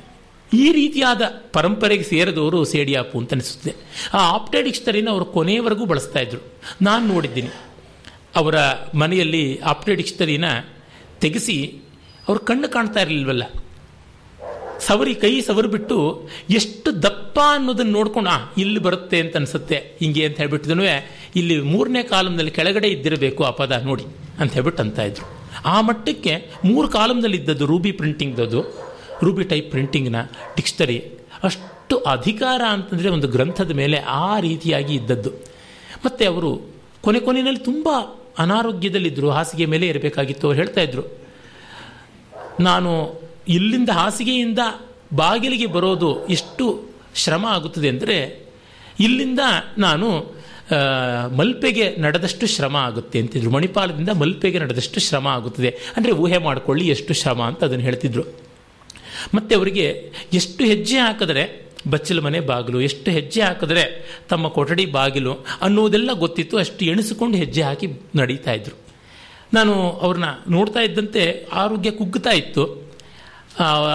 ಈ 0.54 0.72
ರೀತಿಯಾದ 0.72 1.22
ಪರಂಪರೆಗೆ 1.54 2.04
ಸೇರಿದವರು 2.04 2.64
ಸೇಡಿಯಾಪು 2.64 3.20
ಅಂತ 3.20 3.34
ಅನಿಸುತ್ತೆ. 3.34 3.74
ಆ 4.14 4.34
ಆಪ್ಟೆ 4.34 4.62
ಡಿಕ್ಷನರಿನ 4.62 5.10
ಅವರು 5.10 5.26
ಕೊನೆಯವರೆಗೂ 5.26 5.86
ಬಳಸ್ತಾ 5.86 6.20
ಇದ್ರು. 6.20 6.40
ನಾನು 6.82 7.08
ನೋಡಿದ್ದೀನಿ. 7.08 7.50
ಅವರ 8.36 8.56
ಮನೆಯಲ್ಲಿ 8.96 9.60
ಆಪ್ಟೆ 9.60 9.96
ಡಿಕ್ಷನರಿನ 9.96 10.46
ತೆಗೆಸಿ 11.22 11.82
ಅವ್ರ 12.28 12.40
ಕಣ್ಣು 12.40 12.70
ಕಾಣ್ತಾ 12.70 13.00
ಇರಲಿಲ್ವಲ್ಲ? 13.00 13.44
ಸವರಿ 14.80 15.16
ಕೈ 15.16 15.42
ಸವರಿ 15.42 15.68
ಬಿಟ್ಟು 15.68 16.30
ಎಷ್ಟು 16.50 17.04
ದಪ್ಪ 17.04 17.40
ಅನ್ನೋದನ್ನು 17.48 17.92
ನೋಡ್ಕೊಂಡು 17.92 18.54
ಇಲ್ಲಿ 18.62 18.80
ಬರುತ್ತೆ 18.80 19.20
ಅಂತ 19.20 19.36
ಅನ್ಸುತ್ತೆ. 19.38 19.76
ಹಿಂಗೆ 20.00 20.26
ಅಂತ 20.26 20.38
ಹೇಳ್ಬಿಟ್ಟಿದನು 20.38 20.84
ಇಲ್ಲಿ 21.36 21.62
ಮೂರನೇ 21.62 22.04
ಕಾಲಮ್ನಲ್ಲಿ 22.04 22.52
ಕೆಳಗಡೆ 22.52 22.88
ಇದ್ದಿರಬೇಕು 22.88 23.44
ಆ 23.44 23.50
ಪದ, 23.50 23.82
ನೋಡಿ, 23.86 24.06
ಅಂತ 24.40 24.54
ಹೇಳ್ಬಿಟ್ಟು 24.54 24.84
ಅಂತ 24.84 25.00
ಇದ್ರು. 25.00 25.26
ಆ 25.66 25.82
ಮಟ್ಟಕ್ಕೆ 25.82 26.52
ಮೂರು 26.66 26.88
ಕಾಲಮ್ನಲ್ಲಿ 26.88 27.38
ಇದ್ದದ್ದು 27.38 27.66
ರೂಬಿ 27.66 27.92
ಪ್ರಿಂಟಿಂಗ್ದದು 27.92 28.62
ರೂಬಿ 29.24 29.44
ಟೈಪ್ 29.44 29.72
ಪ್ರಿಂಟಿಂಗ್ನ 29.72 30.16
ಡಿಕ್ಷನರಿ, 30.56 30.98
ಅಷ್ಟು 31.44 31.98
ಅಧಿಕಾರ 31.98 32.62
ಅಂತಂದರೆ 32.70 33.10
ಒಂದು 33.10 33.28
ಗ್ರಂಥದ 33.28 33.72
ಮೇಲೆ 33.72 33.98
ಆ 33.98 34.40
ರೀತಿಯಾಗಿ 34.40 34.96
ಇದ್ದದ್ದು. 34.96 35.30
ಮತ್ತು 36.06 36.34
ಅವರು 36.34 36.70
ಕೊನೆ 37.02 37.20
ಕೊನೆಯಲ್ಲಿ 37.20 37.60
ತುಂಬ 37.60 37.90
ಅನಾರೋಗ್ಯದಲ್ಲಿದ್ದರು, 38.40 39.30
ಹಾಸಿಗೆ 39.30 39.66
ಮೇಲೆ 39.66 39.88
ಇರಬೇಕಾಗಿತ್ತು 39.88 40.48
ಅವ್ರು 40.48 40.60
ಹೇಳ್ತಾ 40.60 40.82
ಇದ್ರು. 40.82 41.04
ನಾನು 42.60 43.23
ಇಲ್ಲಿಂದ 43.48 43.90
ಹಾಸಿಗೆಯಿಂದ 43.90 44.60
ಬಾಗಿಲಿಗೆ 45.16 45.66
ಬರೋದು 45.66 46.28
ಎಷ್ಟು 46.28 46.84
ಶ್ರಮ 47.16 47.46
ಆಗುತ್ತದೆ 47.46 47.90
ಅಂದರೆ 47.90 48.46
ಇಲ್ಲಿಂದ 49.00 49.40
ನಾನು 49.78 50.34
ಮಲ್ಪೆಗೆ 51.38 51.96
ನಡೆದಷ್ಟು 51.98 52.48
ಶ್ರಮ 52.48 52.76
ಆಗುತ್ತೆ 52.76 53.20
ಅಂತಿದ್ರು 53.20 53.52
ಮಣಿಪಾಲದಿಂದ 53.52 54.10
ಮಲ್ಪೆಗೆ 54.10 54.60
ನಡೆದಷ್ಟು 54.60 55.00
ಶ್ರಮ 55.00 55.28
ಆಗುತ್ತದೆ. 55.28 55.70
ಅಂದರೆ 55.70 56.12
ಊಹೆ 56.12 56.38
ಮಾಡಿಕೊಳ್ಳಿ 56.38 56.88
ಎಷ್ಟು 56.88 57.14
ಶ್ರಮ 57.14 57.42
ಅಂತ 57.42 57.64
ಅದನ್ನು 57.64 57.84
ಹೇಳ್ತಿದ್ರು. 57.84 58.24
ಮತ್ತು 59.36 59.58
ಅವರಿಗೆ 59.58 60.12
ಎಷ್ಟು 60.34 60.64
ಹೆಜ್ಜೆ 60.64 60.98
ಹಾಕಿದ್ರೆ, 60.98 61.72
ಬಚ್ಚಲ 61.90 62.20
ಮನೆ 62.20 62.40
ಬಾಗಿಲು, 62.40 62.82
ಎಷ್ಟು 62.82 63.12
ಹೆಜ್ಜೆ 63.12 63.42
ಹಾಕಿದ್ರೆ 63.42 64.16
ತಮ್ಮ 64.30 64.48
ಕೊಠಡಿ 64.48 64.86
ಬಾಗಿಲು 64.86 65.34
ಅನ್ನೋದೆಲ್ಲ 65.62 66.12
ಗೊತ್ತಿತ್ತು. 66.14 66.58
ಅಷ್ಟು 66.58 66.86
ಎಣಿಸಿಕೊಂಡು 66.86 67.38
ಹೆಜ್ಜೆ 67.38 67.62
ಹಾಕಿ 67.62 67.88
ನಡೀತಾ 68.16 68.52
ಇದ್ರು. 68.52 68.78
ನಾನು 69.54 69.74
ಅವ್ರನ್ನ 69.74 70.26
ನೋಡ್ತಾ 70.50 70.80
ಇದ್ದಂತೆ 70.80 71.48
ಆರೋಗ್ಯ 71.54 71.92
ಕುಗ್ಗುತ್ತಾ 71.92 72.30
ಇತ್ತು. 72.30 72.83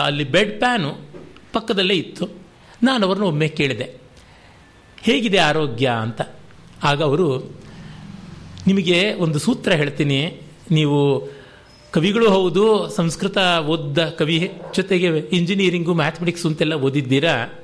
ಅಲ್ಲಿ 0.04 0.24
ಬೆಡ್ 0.24 0.58
ಪ್ಯಾನು 0.58 0.94
ಪಕ್ಕದಲ್ಲೇ 1.52 1.94
ಇತ್ತು. 1.94 2.28
ನಾನು 2.82 3.06
ಅವ್ರನ್ನ 3.06 3.24
ಒಮ್ಮೆ 3.24 3.48
ಕೇಳಿದೆ. 3.48 3.96
ಹೇಗಿದೆ 5.02 5.38
ಆರೋಗ್ಯ 5.38 5.90
ಅಂತ. 6.00 6.20
ಆಗ 6.84 7.02
ಅವರು, 7.02 7.56
ನಿಮಗೆ 8.66 9.14
ಒಂದು 9.14 9.38
ಸೂತ್ರ 9.38 9.72
ಹೇಳ್ತೀನಿ. 9.72 10.40
ನೀವು 10.70 11.28
ಕವಿಗಳು 11.92 12.30
ಹೌದು, 12.30 12.88
ಸಂಸ್ಕೃತ 12.88 13.38
ಓದ್ದ 13.66 14.08
ಕವಿ 14.08 14.52
ಜೊತೆಗೆ 14.74 15.06
ಇಂಜಿನಿಯರಿಂಗು 15.06 15.94
ಮ್ಯಾಥಮೆಟಿಕ್ಸ್ 15.94 16.46
ಅಂತೆಲ್ಲ 16.46 16.74
ಓದಿದ್ದೀರಾ? 16.74 17.58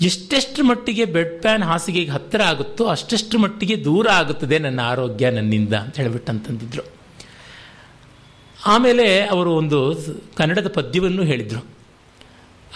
ಎಷ್ಟೆಷ್ಟು 0.00 0.64
ಮಟ್ಟಿಗೆ 0.64 1.04
ಬೆಡ್ 1.04 1.42
ಪ್ಯಾನ್ 1.42 1.62
ಹಾಸಿಗೆಗೆ 1.62 2.10
ಹತ್ತಿರ 2.10 2.42
ಆಗುತ್ತೋ 2.42 2.84
ಅಷ್ಟೆಷ್ಟು 2.84 3.38
ಮಟ್ಟಿಗೆ 3.38 3.84
ದೂರ 3.84 4.08
ಆಗುತ್ತದೆ 4.10 4.58
ನನ್ನ 4.58 4.80
ಆರೋಗ್ಯ 4.80 5.30
ನನ್ನಿಂದ 5.30 5.74
ಅಂತ 5.74 5.96
ಹೇಳಿಬಿಟ್ಟಂತಂದಿದ್ರು 5.96 7.01
ಆಮೇಲೆ 8.66 9.20
ಅವರು 9.24 9.54
ಒಂದು 9.54 9.78
ಕನ್ನಡದ 10.36 10.68
ಪದ್ಯವನ್ನು 10.68 11.22
ಹೇಳಿದರು. 11.22 11.62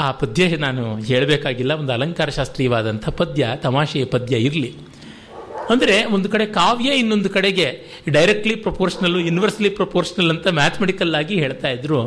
ಆ 0.00 0.10
ಪದ್ಯ 0.10 0.56
ನಾನು 0.56 0.96
ಹೇಳಬೇಕಾಗಿಲ್ಲ, 0.96 1.72
ಒಂದು 1.72 1.92
ಅಲಂಕಾರ 1.92 2.28
ಶಾಸ್ತ್ರೀಯವಾದಂಥ 2.28 3.08
ಪದ್ಯ, 3.08 3.48
ತಮಾಷೆಯ 3.56 4.04
ಪದ್ಯ 4.04 4.36
ಇರಲಿ. 4.36 4.70
ಅಂದರೆ 5.70 6.04
ಒಂದು 6.04 6.28
ಕಡೆ 6.28 6.46
ಕಾವ್ಯ, 6.46 6.90
ಇನ್ನೊಂದು 6.92 7.30
ಕಡೆಗೆ 7.30 7.66
ಡೈರೆಕ್ಟ್ಲಿ 8.08 8.54
ಪ್ರಪೋರ್ಷನಲ್ಲು 8.54 9.20
ಇನ್ವರ್ಸ್ಲಿ 9.20 9.70
ಪ್ರಪೋರ್ಷನಲ್ 9.70 10.30
ಅಂತ 10.30 10.46
ಮ್ಯಾಥಮೆಟಿಕಲ್ 10.48 11.14
ಆಗಿ 11.14 11.34
ಹೇಳ್ತಾ 11.34 11.68
ಇದ್ರು. 11.68 12.00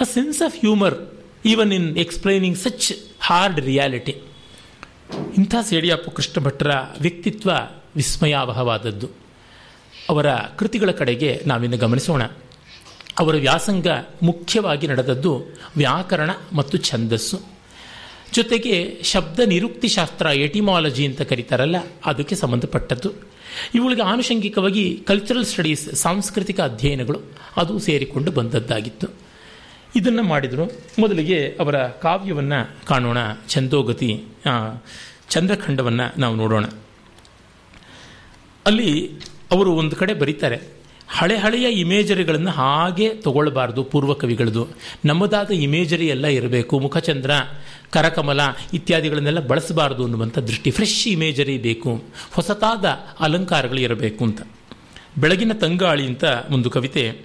A 0.00 0.06
sense 0.14 0.42
of 0.42 0.56
humour 0.60 0.96
even 1.44 1.72
in 1.72 1.96
explaining 1.96 2.58
such 2.58 2.88
hard 3.20 3.60
reality 3.60 4.14
ಇಂಥ 5.36 5.54
ಸೇಡಿಯಾಪು 5.68 6.10
ಕೃಷ್ಣ 6.10 6.44
ಭಟ್ರ 6.44 6.70
ವ್ಯಕ್ತಿತ್ವ 7.00 7.50
ವಿಸ್ಮಯಾವಹವಾದದ್ದು. 7.96 9.08
ಅವರ 10.10 10.26
ಕೃತಿಗಳ 10.56 10.90
ಕಡೆಗೆ 10.90 11.42
ನಾವಿನ್ನು 11.46 11.76
ಗಮನಿಸೋಣ. 11.76 12.22
ಅವರ 13.18 13.36
ವ್ಯಾಸಂಗ 13.36 13.86
ಮುಖ್ಯವಾಗಿ 14.22 14.86
ನಡೆದದ್ದು 14.86 15.44
ವ್ಯಾಕರಣ 15.76 16.30
ಮತ್ತು 16.52 16.78
ಛಂದಸ್ಸು. 16.78 17.40
ಜೊತೆಗೆ 18.32 19.00
ಶಬ್ದ 19.02 19.40
ನಿರುಕ್ತಿ 19.46 19.88
ಶಾಸ್ತ್ರ 19.88 20.26
ಎಟಿಮಾಲಜಿ 20.26 21.06
ಅಂತ 21.06 21.22
ಕರೀತಾರಲ್ಲ, 21.22 21.76
ಅದಕ್ಕೆ 22.06 22.34
ಸಂಬಂಧಪಟ್ಟದ್ದು. 22.34 23.10
ಇವುಗಳಿಗೆ 23.74 24.02
ಆನುಷಂಗಿಕವಾಗಿ 24.02 25.04
ಕಲ್ಚರಲ್ 25.06 25.44
ಸ್ಟಡೀಸ್ 25.44 25.94
ಸಾಂಸ್ಕೃತಿಕ 25.94 26.60
ಅಧ್ಯಯನಗಳು 26.60 27.20
ಅದು 27.56 27.78
ಸೇರಿಕೊಂಡು 27.78 28.32
ಬಂದದ್ದಾಗಿತ್ತು. 28.32 29.06
ಇದನ್ನು 29.96 30.22
ಮಾಡಿದರು. 30.22 30.72
ಮೊದಲಿಗೆ 30.98 31.56
ಅವರ 31.60 31.86
ಕಾವ್ಯವನ್ನು 31.86 32.86
ಕಾಣೋಣ. 32.86 33.18
ಛಂದೋಗತಿ 33.48 34.24
ಚಂದ್ರಖಂಡವನ್ನು 35.30 36.20
ನಾವು 36.20 36.36
ನೋಡೋಣ. 36.36 36.64
ಅಲ್ಲಿ 38.66 39.10
ಅವರು 39.50 39.72
ಒಂದು 39.72 39.96
ಕಡೆ 39.96 40.14
ಬರೀತಾರೆ. 40.14 40.75
ಹಳೆ 41.08 41.36
ಹಳೆಯ 41.36 41.68
ಇಮೇಜರಿಗಳನ್ನು 41.68 42.50
ಹಾಗೆ 42.50 43.14
ತಗೊಳ್ಬಾರ್ದು 43.14 43.84
ಪೂರ್ವ 43.84 44.12
ಕವಿಗಳದು 44.14 44.66
ನಮ್ಮದಾದ 45.04 45.50
ಇಮೇಜರಿ 45.50 46.08
ಎಲ್ಲ 46.08 46.26
ಇರಬೇಕು. 46.26 46.78
ಮುಖಚಂದ್ರ, 46.78 47.30
ಕರಕಮಲ 47.90 48.40
ಇತ್ಯಾದಿಗಳನ್ನೆಲ್ಲ 48.74 49.46
ಬಳಸಬಾರ್ದು 49.46 50.02
ಅನ್ನುವಂಥ 50.02 50.38
ದೃಷ್ಟಿ. 50.38 50.70
ಫ್ರೆಶ್ 50.70 51.08
ಇಮೇಜರಿ 51.08 51.58
ಬೇಕು. 51.58 52.02
ಹೊಸತಾದ 52.32 52.84
ಅಲಂಕಾರಗಳು 53.20 53.80
ಇರಬೇಕು 53.80 54.24
ಅಂತ. 54.24 54.42
ಬೆಳಗಿನ 55.18 55.52
ತಂಗಾಳಿ 55.52 56.06
ಅಂತ 56.06 56.24
ಒಂದು 56.50 56.70
ಕವಿತೆ. 56.70 57.18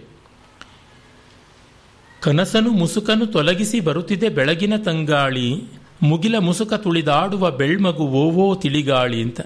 ಕನಸನು 2.21 2.69
ಮುಸುಕನು 2.69 3.25
ತೊಲಗಿಸಿ 3.25 3.79
ಬರುತ್ತಿದೆ 3.79 4.29
ಬೆಳಗಿನ 4.29 4.75
ತಂಗಾಳಿ. 4.75 5.63
ಮುಗಿಲ 6.03 6.37
ಮುಸುಕ 6.37 6.73
ತುಳಿದಾಡುವ 6.73 7.51
ಬೆಳ್ಮಗು 7.51 8.03
ಓವೋ 8.03 8.55
ತಿಳಿಗಾಳಿ 8.55 9.21
ಅಂತ. 9.21 9.41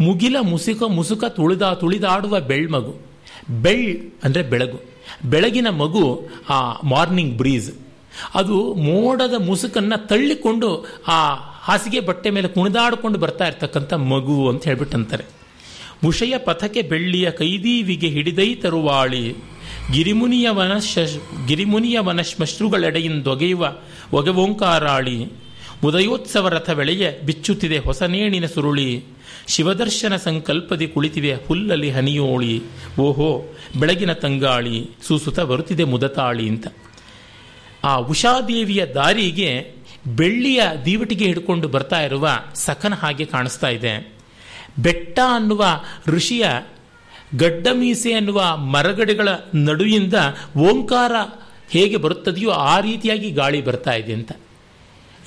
ಮುಗಿಲ 0.00 0.36
ಮುಸುಕ 0.40 0.82
ಮುಸುಕ 0.82 1.24
ತುಳಿದ 1.24 1.62
ತುಳಿದಾಡುವ 1.62 2.40
ಬೆಳ್ಮಗು. 2.40 3.09
ಬೆಳ್ 3.50 4.12
ಅಂದರೆ 4.24 4.42
ಬೆಳಗು. 4.42 4.80
ಬೆಳಗಿನ 5.24 5.68
ಮಗು 5.70 6.28
ಆ 6.48 6.80
ಮಾರ್ನಿಂಗ್ 6.84 7.36
ಬ್ರೀಸ್. 7.36 7.72
ಅದು 8.34 8.74
ಮೋಡದ 8.74 9.34
ಮುಸುಕನ್ನು 9.46 10.06
ತಳ್ಳಿಕೊಂಡು 10.06 10.86
ಆ 11.08 11.34
ಹಾಸಿಗೆ 11.34 12.00
ಬಟ್ಟೆ 12.00 12.30
ಮೇಲೆ 12.30 12.48
ಕುಣಿದಾಡಿಕೊಂಡು 12.48 13.18
ಬರ್ತಾ 13.18 13.46
ಇರ್ತಕ್ಕಂಥ 13.46 13.92
ಮಗು 13.92 14.48
ಅಂತ 14.48 14.64
ಹೇಳ್ಬಿಟ್ಟಂತಾರೆ. 14.64 15.24
ಉಷಯ 16.06 16.38
ಪಥಕ್ಕೆ 16.38 16.82
ಬೆಳ್ಳಿಯ 16.82 17.30
ಕೈದೀವಿಗೆ 17.30 18.08
ಹಿಡಿದೈ 18.08 18.54
ತರುವಾಳಿ. 18.54 19.34
ಗಿರಿಮುನಿಯ 19.92 20.48
ವನ 20.48 20.72
ಗಿರಿಮುನಿಯ 21.46 21.98
ವನ 21.98 22.20
ಶ್ಮಶ್ರುಗಳೆಡೆಯಿಂದೊಗೆಯುವ 22.20 23.74
ಒಗೆವೋಂಕಾರಾಳಿ. 24.12 25.32
ಉದಯೋತ್ಸವ 25.84 26.48
ರಥ 26.48 26.70
ಬೆಳೆಯ 26.70 27.10
ಬಿಚ್ಚುತ್ತಿದೆ 27.26 27.78
ಹೊಸನೇಣಿನ 27.78 28.46
ಸುರುಳಿ. 28.46 29.04
ಶಿವದರ್ಶನ 29.50 30.16
ಸಂಕಲ್ಪದಿ 30.16 30.88
ಕುಳಿತಿವೆ 30.88 31.34
ಹುಲ್ಲಲ್ಲಿ 31.34 31.90
ಹನಿಯೋಳಿ 31.90 32.62
ಓಹೋ, 33.00 33.56
ಬೆಳಗಿನ 33.80 34.12
ತಂಗಾಳಿ, 34.12 34.90
ಸೂಸುತ 35.02 35.40
ಬರುತ್ತಿದೆ 35.40 35.84
ಮುದತಾಳಿ 35.84 36.48
ಅಂತ. 36.48 36.66
ಆ 37.84 37.96
ಉಷಾದೇವಿಯ 37.96 38.86
ದಾರಿಗೆ 38.86 39.74
ಬೆಳ್ಳಿಯ 40.16 40.62
ದೀವಟಿಗೆ 40.84 41.24
ಹಿಡ್ಕೊಂಡು 41.24 41.68
ಬರ್ತಾ 41.68 42.00
ಇರುವ 42.00 42.28
ಸಖನ 42.54 42.94
ಹಾಗೆ 42.94 43.24
ಕಾಣಿಸ್ತಾ 43.24 43.68
ಇದೆ. 43.68 44.16
ಬೆಟ್ಟ 44.78 45.20
ಅನ್ನುವ 45.34 45.64
ಋಷಿಯ 46.06 46.46
ಗಡ್ಡ 47.36 47.68
ಮೀಸೆ 47.72 48.12
ಅನ್ನುವ 48.12 48.56
ಮರಗಡೆಗಳ 48.56 49.28
ನಡುವಿಂದ 49.54 50.14
ಓಂಕಾರ 50.58 51.12
ಹೇಗೆ 51.70 51.96
ಬರುತ್ತದೆಯೋ 51.96 52.50
ಆ 52.50 52.80
ರೀತಿಯಾಗಿ 52.80 53.30
ಗಾಳಿ 53.30 53.64
ಬರ್ತಾ 53.64 53.92
ಇದೆ 53.92 54.12
ಅಂತ. 54.12 54.32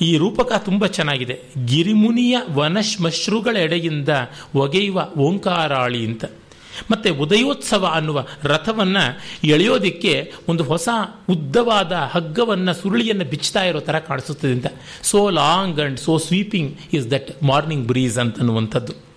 ಈ 0.01 0.17
ರೂಪಕ 0.17 0.53
ತುಂಬ 0.65 0.85
ಚೆನ್ನಾಗಿದೆ. 0.85 1.39
ಗಿರಿಮುನಿಯ 1.65 2.37
ವನಶ್ಮಶ್ರುಗಳ 2.51 3.57
ಎಡೆಯಿಂದ 3.57 4.09
ಒಗೆಯುವ 4.55 5.09
ಓಂಕಾರಾಳಿ 5.17 6.05
ಅಂತ. 6.05 6.25
ಮತ್ತೆ 6.91 7.09
ಉದಯೋತ್ಸವ 7.09 7.85
ಅನ್ನುವ 7.85 8.25
ರಥವನ್ನು 8.43 9.19
ಎಳೆಯೋದಿಕ್ಕೆ 9.47 10.33
ಒಂದು 10.49 10.63
ಹೊಸ 10.63 10.89
ಉದ್ದವಾದ 11.29 11.91
ಹಗ್ಗವನ್ನು 11.91 12.73
ಸುರುಳಿಯನ್ನು 12.73 13.25
ಬಿಚ್ಚುತ್ತಾ 13.25 13.63
ಇರೋ 13.63 13.79
ಥರ 13.79 13.99
ಕಾಣಿಸುತ್ತದೆ 13.99 14.51
ಅಂತ. 14.51 14.67
So 15.03 15.29
long 15.29 15.79
and 15.79 15.99
so 15.99 16.17
sweeping 16.17 16.77
is 16.93 17.11
that 17.11 17.43
morning 17.43 17.87
breeze 17.87 18.17
ಅಂತನ್ನುವಂಥದ್ದು 18.17 19.12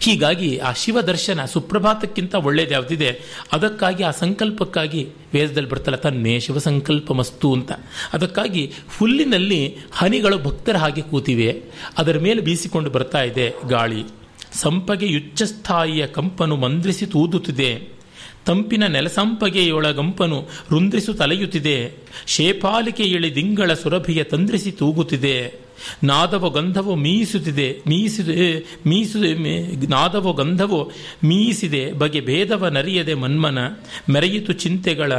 ಹೀಗಾಗಿ 0.00 0.58
ಆ 0.58 0.72
ಶಿವ 0.72 1.00
ದರ್ಶನ 1.00 1.44
ಸುಪ್ರಭಾತಕ್ಕಿಂತ 1.44 2.34
ಒಳ್ಳೇದು 2.34 2.70
ಯಾವುದಿದೆ? 2.70 3.20
ಅದಕ್ಕಾಗಿ, 3.52 4.02
ಆ 4.02 4.10
ಸಂಕಲ್ಪಕ್ಕಾಗಿ 4.10 5.08
ವೇದದಲ್ಲಿ 5.34 5.68
ಬರ್ತಲ್ಲ, 5.68 5.96
ತನ್ನೇ 5.96 6.40
ಶಿವ 6.40 6.58
ಸಂಕಲ್ಪ 6.58 7.12
ಮಸ್ತು 7.12 7.52
ಅಂತ. 7.52 7.72
ಅದಕ್ಕಾಗಿ 8.12 8.72
ಹುಲ್ಲಿನಲ್ಲಿ 8.98 9.76
ಹನಿಗಳು 9.92 10.38
ಭಕ್ತರ 10.38 10.76
ಹಾಗೆ 10.76 11.02
ಕೂತಿವೆ. 11.02 11.62
ಅದರ 11.98 12.18
ಮೇಲೆ 12.18 12.40
ಬೀಸಿಕೊಂಡು 12.40 12.90
ಬರ್ತಾ 12.90 13.22
ಇದೆ 13.22 13.52
ಗಾಳಿ. 13.68 14.04
ಸಂಪಗೆ 14.52 15.06
ಯುಚ್ಚಸ್ಥಾಯಿಯ 15.06 16.06
ಕಂಪನು 16.06 16.56
ಮಂದ್ರಿಸಿ 16.56 17.06
ತೂದುತ್ತಿದೆ. 17.06 17.95
ತಂಪಿನ 18.46 18.86
ನೆಲಸಂಪಗೆಯೊಳಗಂಪನು 18.86 20.48
ರುಂದ್ರಿಸು 20.70 21.14
ತಲೆಯುತ್ತಿದೆ. 21.14 21.92
ಶೇಪಾಲಿಕೆ 22.26 23.02
ಇಳಿ 23.02 23.34
ದಿಂಗಳ 23.34 23.72
ಸುರಭಿಯ 23.72 24.24
ತಂದ್ರಿಸಿ 24.24 24.72
ತೂಗುತ್ತಿದೆ. 24.72 25.66
ನಾದವ 26.04 26.48
ಗಂಧವೋ 26.48 26.94
ಮೀಸುತ್ತಿದೆ, 26.94 27.78
ಮೀಸಿದೆ 27.86 28.64
ಮೀಸಿದೆ 28.86 29.34
ನಾದವೋ 29.86 30.32
ಗಂಧವೋ 30.32 30.90
ಮೀಸಿದೆ, 31.24 31.92
ಬಗೆ 31.92 32.20
ಭೇದವ 32.20 32.66
ನರಿಯದೆ 32.66 33.14
ಮನ್ಮನ, 33.14 33.58
ಮೆರೆಯಿತು 34.10 34.52
ಚಿಂತೆಗಳ, 34.52 35.12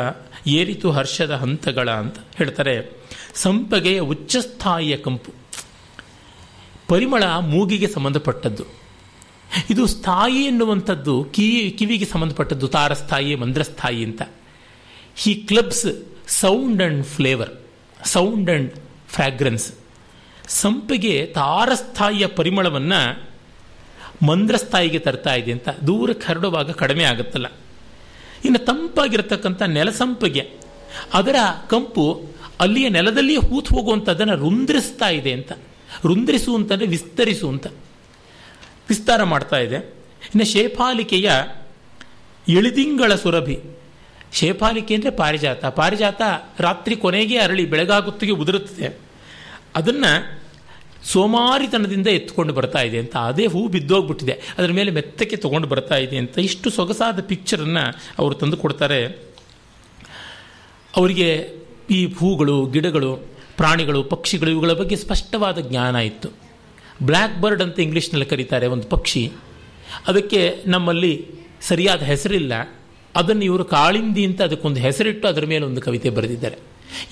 ಏರಿತು 0.47 0.91
ಹರ್ಷದ 0.91 1.32
ಹಂತಗಳ 1.32 1.89
ಅಂತ 1.89 2.15
ಹೇಳ್ತಾರೆ. 2.38 2.97
ಸಂಪಗೆಯ 3.34 3.99
ಉಚ್ಚಸ್ಥಾಯಿಯ 3.99 4.97
ಕಂಪು. 4.97 5.34
ಪರಿಮಳ 6.88 7.23
ಮೂಗಿಗೆ 7.39 7.88
ಸಂಬಂಧಪಟ್ಟದ್ದು. 7.88 8.86
ಇದು 9.70 9.88
ಸ್ಥಾಯಿ 9.88 10.36
ಎನ್ನುವಂಥದ್ದು 10.36 11.28
ಕಿವಿ 11.32 11.76
ಕಿವಿಗೆ 11.80 12.06
ಸಂಬಂಧಪಟ್ಟದ್ದು 12.06 12.68
ತಾರಸ್ಥಾಯಿ, 12.68 13.36
ಮಂದ್ರಸ್ಥಾಯಿ 13.36 14.04
ಅಂತ. 14.04 14.22
He 15.16 15.36
clubs 15.36 15.86
sound 16.28 16.82
and 16.84 17.06
flavour 17.06 17.50
sound 18.06 18.50
and 18.50 18.74
fragrance 19.08 19.74
ಸಂಪಿಗೆ 20.48 21.26
ತಾರಸ್ಥಾಯಿಯ 21.26 22.28
ಪರಿಮಳವನ್ನು 22.28 23.30
ಮಂದ್ರಸ್ಥಾಯಿಗೆ 24.26 25.00
ತರ್ತಾ 25.00 25.34
ಇದೆ 25.34 25.52
ಅಂತ. 25.52 25.70
ದೂರಕ್ಕೆ 25.70 26.28
ಹರಡುವಾಗ 26.28 26.72
ಕಡಿಮೆ 26.72 27.04
ಆಗುತ್ತಲ್ಲ. 27.04 27.45
ಇನ್ನು 28.45 28.66
ತಂಪಾಗಿರ್ತಕ್ಕಂಥ 28.66 29.62
ನೆಲಸಂಪಿಗೆ 29.62 30.50
ಅದರ 31.14 31.36
ಕಂಪು 31.70 32.26
ಅಲ್ಲಿಯ 32.60 32.89
ನೆಲದಲ್ಲಿಯೇ 32.89 33.39
ಹೂತು 33.39 33.76
ಹೋಗುವಂಥದ್ದನ್ನು 33.76 34.36
ರುಂದ್ರಿಸ್ತಾ 34.36 35.10
ಇದೆ 35.10 35.34
ಅಂತ. 35.34 35.52
ರುಂದ್ರಿಸು 36.06 36.56
ಅಂತಂದರೆ 36.56 36.88
ವಿಸ್ತರಿಸು 36.88 37.50
ಅಂತ. 37.50 37.68
ವಿಸ್ತಾರ 38.89 39.23
ಮಾಡ್ತಾ 39.23 39.57
ಇದೆ. 39.57 39.75
ಇನ್ನು 40.21 40.45
ಶೇಫಾಲಿಕೆಯ 40.45 41.31
ಇಳಿದಿಂಗಳ 42.47 43.15
ಸುರಭಿ. 43.15 43.59
ಶೇಫಾಲಿಕೆ 44.33 44.95
ಅಂದರೆ 44.95 45.09
ಪಾರಿಜಾತ. 45.09 45.65
ಪಾರಿಜಾತ 45.65 46.21
ರಾತ್ರಿ 46.59 46.95
ಕೊನೆಗೆ 46.95 47.38
ಅರಳಿ 47.38 47.65
ಬೆಳಗಾಗುತ್ತಿಗೆ 47.65 48.31
ಉದುರುತ್ತದೆ. 48.31 48.99
ಅದನ್ನು 49.75 50.41
ಸೋಮಾರಿತನದಿಂದ 51.03 52.07
ಎತ್ಕೊಂಡು 52.07 52.53
ಬರ್ತಾ 52.53 52.81
ಇದೆ 52.81 52.97
ಅಂತ 52.97 53.17
ಅದೇ 53.17 53.45
ಹೂ 53.45 53.67
ಬಿದ್ದೋಗ್ಬಿಟ್ಟಿದೆ. 53.67 54.41
ಅದರ 54.57 54.71
ಮೇಲೆ 54.71 54.91
ಮೆತ್ತಕ್ಕೆ 54.91 55.35
ತೊಗೊಂಡು 55.35 55.67
ಬರ್ತಾ 55.67 55.95
ಇದೆ 55.95 56.17
ಅಂತ 56.17 56.39
ಇಷ್ಟು 56.39 56.69
ಸೊಗಸಾದ 56.69 57.21
ಪಿಕ್ಚರನ್ನು 57.21 58.13
ಅವರು 58.19 58.35
ತಂದು 58.35 58.57
ಕೊಡ್ತಾರೆ. 58.57 59.05
ಅವರಿಗೆ 60.95 61.49
ಈ 61.89 62.13
ಹೂಗಳು, 62.13 62.65
ಗಿಡಗಳು, 62.65 63.15
ಪ್ರಾಣಿಗಳು, 63.57 64.03
ಪಕ್ಷಿಗಳು 64.03 64.49
ಇವುಗಳ 64.49 64.71
ಬಗ್ಗೆ 64.71 64.95
ಸ್ಪಷ್ಟವಾದ 64.95 65.57
ಜ್ಞಾನ 65.57 65.95
ಇತ್ತು. 65.95 66.47
ಬ್ಲ್ಯಾಕ್ 67.04 67.41
ಬರ್ಡ್ 67.41 67.62
ಅಂತ 67.62 67.80
ಇಂಗ್ಲೀಷ್ನಲ್ಲಿ 67.80 68.26
ಕರೀತಾರೆ, 68.26 68.68
ಒಂದು 68.68 68.88
ಪಕ್ಷಿ. 68.88 69.32
ಅದಕ್ಕೆ 70.08 70.56
ನಮ್ಮಲ್ಲಿ 70.66 71.26
ಸರಿಯಾದ 71.62 72.02
ಹೆಸರಿಲ್ಲ. 72.02 72.54
ಅದನ್ನು 73.16 73.45
ಇವರು 73.45 73.66
ಕಾಳಿಂದಿ 73.66 74.26
ಅಂತ 74.26 74.41
ಅದಕ್ಕೊಂದು 74.41 74.80
ಹೆಸರಿಟ್ಟು 74.80 75.28
ಅದರ 75.28 75.45
ಮೇಲೆ 75.45 75.66
ಒಂದು 75.66 75.82
ಕವಿತೆ 75.82 76.10
ಬರೆದಿದ್ದಾರೆ. 76.10 76.56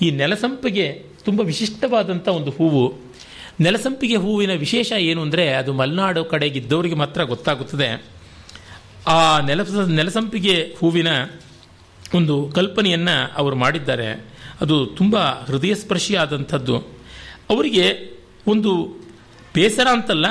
ಈ 0.02 0.10
ನೆಲಸಂಪಿಗೆ 0.10 0.92
ತುಂಬ 1.24 1.40
ವಿಶಿಷ್ಟವಾದಂಥ 1.40 2.28
ಒಂದು 2.28 2.50
ಹೂವು. 2.50 2.94
ನೆಲಸಂಪಿಗೆ 3.60 4.16
ಹೂವಿನ 4.16 4.52
ವಿಶೇಷ 4.52 4.92
ಏನು 4.92 5.22
ಅಂದರೆ, 5.22 5.48
ಅದು 5.48 5.72
ಮಲೆನಾಡು 5.72 6.24
ಕಡೆಗಿದ್ದವರಿಗೆ 6.24 6.94
ಮಾತ್ರ 6.94 7.22
ಗೊತ್ತಾಗುತ್ತದೆ. 7.22 8.04
ಆ 9.06 9.40
ನೆಲ 9.40 9.62
ನೆಲಸಂಪಿಗೆ 9.86 10.74
ಹೂವಿನ 10.78 11.08
ಒಂದು 12.14 12.52
ಕಲ್ಪನೆಯನ್ನು 12.54 13.34
ಅವರು 13.36 13.56
ಮಾಡಿದ್ದಾರೆ. 13.56 14.24
ಅದು 14.60 14.86
ತುಂಬ 14.86 15.16
ಹೃದಯಸ್ಪರ್ಶಿಯಾದಂಥದ್ದು. 15.18 16.78
ಅವರಿಗೆ 17.50 18.16
ಒಂದು 18.46 18.96
ಬೇಸರ 19.56 19.88
ಅಂತಲ್ಲ, 19.88 20.26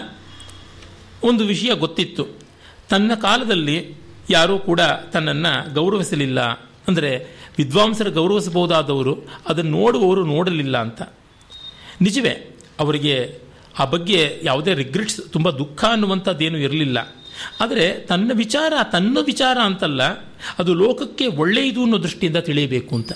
ಒಂದು 1.23 1.43
ವಿಷಯ 1.45 1.71
ಗೊತ್ತಿತ್ತು. 1.75 2.23
ತನ್ನ 2.89 3.11
ಕಾಲದಲ್ಲಿ 3.21 3.77
ಯಾರೂ 4.29 4.55
ಕೂಡ 4.59 4.81
ತನ್ನನ್ನು 5.13 5.53
ಗೌರವಿಸಲಿಲ್ಲ. 5.73 6.39
ಅಂದರೆ 6.87 7.11
ವಿದ್ವಾಂಸರು 7.57 8.11
ಗೌರವಿಸಬಹುದಾದವರು, 8.11 9.13
ಅದನ್ನು 9.47 9.71
ನೋಡುವವರು 9.71 10.23
ನೋಡಲಿಲ್ಲ 10.25 10.75
ಅಂತ. 10.77 11.01
ನಿಜವೇ, 12.01 12.33
ಅವರಿಗೆ 12.79 13.15
ಆ 13.79 13.85
ಬಗ್ಗೆ 13.85 14.19
ಯಾವುದೇ 14.43 14.71
ರಿಗ್ರೆಟ್ಸ್ 14.73 15.19
ತುಂಬ 15.31 15.47
ದುಃಖ 15.51 15.81
ಅನ್ನುವಂಥದ್ದೇನೂ 15.85 16.57
ಇರಲಿಲ್ಲ. 16.57 16.97
ಆದರೆ 17.61 17.85
ತನ್ನ 18.01 18.31
ವಿಚಾರ 18.33 18.73
ತನ್ನ 18.91 19.17
ವಿಚಾರ 19.25 19.57
ಅಂತಲ್ಲ, 19.63 20.03
ಅದು 20.59 20.73
ಲೋಕಕ್ಕೆ 20.73 21.25
ಒಳ್ಳೆಯದು 21.41 21.81
ಅನ್ನೋ 21.83 21.97
ದೃಷ್ಟಿಯಿಂದ 22.03 22.39
ತಿಳಿಯಬೇಕು 22.47 22.93
ಅಂತ. 22.95 23.11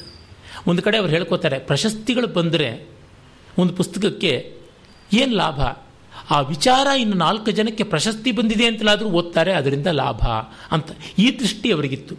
ಒಂದು 0.68 0.82
ಕಡೆ 0.82 0.97
ಅವ್ರು 0.97 1.12
ಹೇಳ್ಕೋತಾರೆ, 1.12 1.57
ಪ್ರಶಸ್ತಿಗಳು 1.60 2.28
ಬಂದರೆ 2.28 2.70
ಒಂದು 3.57 3.74
ಪುಸ್ತಕಕ್ಕೆ 3.74 4.34
ಏನು 5.14 5.34
ಲಾಭ? 5.36 5.60
ಆ 6.36 6.39
ವಿಚಾರ 6.53 6.88
ಇನ್ನು 7.03 7.15
ನಾಲ್ಕು 7.25 7.49
ಜನಕ್ಕೆ 7.59 7.84
ಪ್ರಶಸ್ತಿ 7.93 8.32
ಬಂದಿದೆ 8.39 8.65
ಅಂತಲಾದರೂ 8.71 9.07
ಓದ್ತಾರೆ, 9.19 9.51
ಅದರಿಂದ 9.59 9.89
ಲಾಭ 10.01 10.23
ಅಂತ 10.75 10.89
ಈ 11.23 11.27
ದೃಷ್ಟಿ 11.39 11.69
ಅವರಿಗಿತ್ತು. 11.75 12.15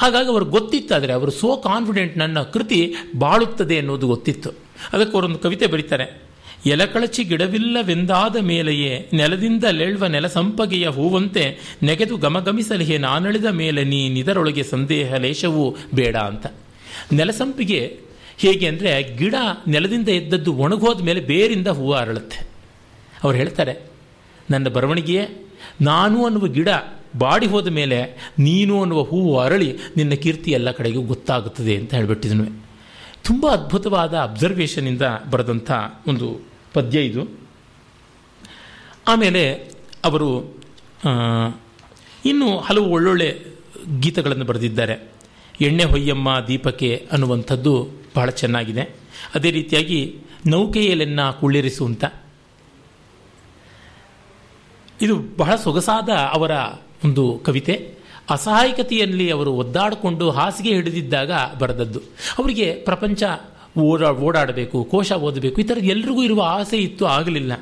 ಹಾಗಾಗಿ 0.00 0.30
ಅವ್ರಿಗೆ 0.34 0.52
ಗೊತ್ತಿತ್ತು 0.58 0.92
ಆದರೆ 0.98 1.12
ಅವರು 1.18 1.32
ಸೋ 1.40 1.50
ಕಾನ್ಫಿಡೆಂಟ್ 1.66 2.14
ನನ್ನ 2.22 2.38
ಕೃತಿ 2.54 2.78
ಬಾಳುತ್ತದೆ 3.22 3.76
ಅನ್ನೋದು 3.82 4.06
ಗೊತ್ತಿತ್ತು. 4.12 4.50
ಅದಕ್ಕೆ 4.92 5.14
ಅವರೊಂದು 5.16 5.40
ಕವಿತೆ 5.44 5.66
ಬರೀತಾರೆ, 5.74 6.06
ಎಲಕಳಚಿ 6.74 7.22
ಗಿಡವಿಲ್ಲವೆಂದಾದ 7.30 8.36
ಮೇಲೆಯೇ 8.50 8.92
ನೆಲದಿಂದ 9.18 9.64
ಲೆಳ್ವ 9.80 10.04
ನೆಲ 10.14 10.26
ಸಂಪಗೆಯ 10.36 10.86
ಹೂವಂತೆ 10.96 11.44
ನೆಗೆದು 11.88 12.16
ಗಮಗಮಿಸಲಿಹೆ 12.24 12.96
ನಾನಳಿದ 13.06 13.48
ಮೇಲೆ 13.60 13.82
ನೀ 13.92 14.00
ನಿದರೊಳಗೆ 14.16 14.64
ಸಂದೇಹ 14.70 15.18
ಲೇಷವೂ 15.24 15.64
ಬೇಡ 15.98 16.16
ಅಂತ. 16.30 16.46
ನೆಲಸಂಪಿಗೆ 17.18 17.80
ಹೇಗೆ 18.42 18.66
ಅಂದರೆ 18.72 18.90
ಗಿಡ 19.20 19.34
ನೆಲದಿಂದ 19.74 20.10
ಎದ್ದದ್ದು 20.20 20.52
ಒಣಗೋದ 20.64 21.02
ಮೇಲೆ 21.08 21.22
ಬೇರಿಂದ 21.30 21.68
ಹೂವು 21.78 21.94
ಅರಳುತ್ತೆ. 22.02 22.40
ಅವ್ರು 23.24 23.38
ಹೇಳ್ತಾರೆ, 23.38 23.74
ನನ್ನ 24.50 24.68
ಬರವಣಿಗೆಯೇ, 24.68 25.24
ನಾನು 25.80 26.24
ಅನ್ನುವ 26.24 26.46
ಗಿಡ 26.46 26.68
ಬಾಡಿ 27.18 27.46
ಹೋದ 27.46 27.68
ಮೇಲೆ 27.68 27.98
ನೀನು 28.38 28.74
ಅನ್ನುವ 28.82 29.02
ಹೂವು 29.02 29.38
ಅರಳಿ 29.38 29.68
ನಿನ್ನ 29.96 30.14
ಕೀರ್ತಿ 30.14 30.50
ಎಲ್ಲ 30.50 30.70
ಕಡೆಗೂ 30.70 31.02
ಗೊತ್ತಾಗುತ್ತದೆ 31.02 31.76
ಅಂತ 31.76 31.94
ಹೇಳಿಬಿಟ್ಟಿದ್ನು 31.94 32.46
ತುಂಬ 33.24 33.46
ಅದ್ಭುತವಾದ 33.48 34.14
ಅಬ್ಸರ್ವೇಷನಿಂದ 34.14 35.02
ಬರೆದಂಥ 35.30 35.70
ಒಂದು 36.06 36.28
ಪದ್ಯ 36.72 37.00
ಇದು. 37.00 37.22
ಆಮೇಲೆ 39.08 39.42
ಅವರು 40.04 40.28
ಇನ್ನೂ 42.24 42.48
ಹಲವು 42.58 42.86
ಒಳ್ಳೊಳ್ಳೆ 42.86 43.28
ಗೀತಗಳನ್ನು 44.00 44.44
ಬರೆದಿದ್ದಾರೆ. 44.44 44.96
ಎಣ್ಣೆ 45.60 45.84
ಹೊಯ್ಯಮ್ಮ 45.84 46.28
ದೀಪಕ್ಕೆ 46.48 46.90
ಅನ್ನುವಂಥದ್ದು 47.12 47.72
ಬಹಳ 48.16 48.30
ಚೆನ್ನಾಗಿದೆ. 48.30 48.84
ಅದೇ 49.34 49.50
ರೀತಿಯಾಗಿ, 49.50 50.00
ನೌಕೆಯಲೆನ್ನ 50.46 51.20
ಕುಳ್ಳಿರಿಸುವಂಥ 51.30 52.04
ಇದು 55.02 55.16
ಬಹಳ 55.36 55.56
ಸೊಗಸಾದ 55.56 56.08
ಅವರ 56.08 56.50
ಒಂದು 57.04 57.40
ಕವಿತೆ. 57.44 57.94
ಅಸಹಾಯಕತೆಯಲ್ಲಿ 58.30 59.30
ಅವರು 59.30 59.52
ಒದ್ದಾಡಿಕೊಂಡು 59.52 60.30
ಹಾಸಿಗೆ 60.30 60.74
ಹಿಡಿದಿದ್ದಾಗ 60.74 61.30
ಬರೆದದ್ದು. 61.58 61.98
ಅವರಿಗೆ 62.38 62.74
ಪ್ರಪಂಚ 62.74 63.22
ಓಡಾ, 63.78 64.10
ಓಡಾಡಬೇಕು, 64.10 64.84
ಕೋಶ 64.84 65.12
ಓದಬೇಕು, 65.12 65.60
ಈ 65.60 65.64
ಥರದ್ದು 65.64 65.88
ಎಲ್ರಿಗೂ 65.88 66.22
ಇರುವ 66.22 66.42
ಆಸೆ 66.42 66.76
ಇತ್ತು, 66.76 67.06
ಆಗಲಿಲ್ಲ. 67.06 67.52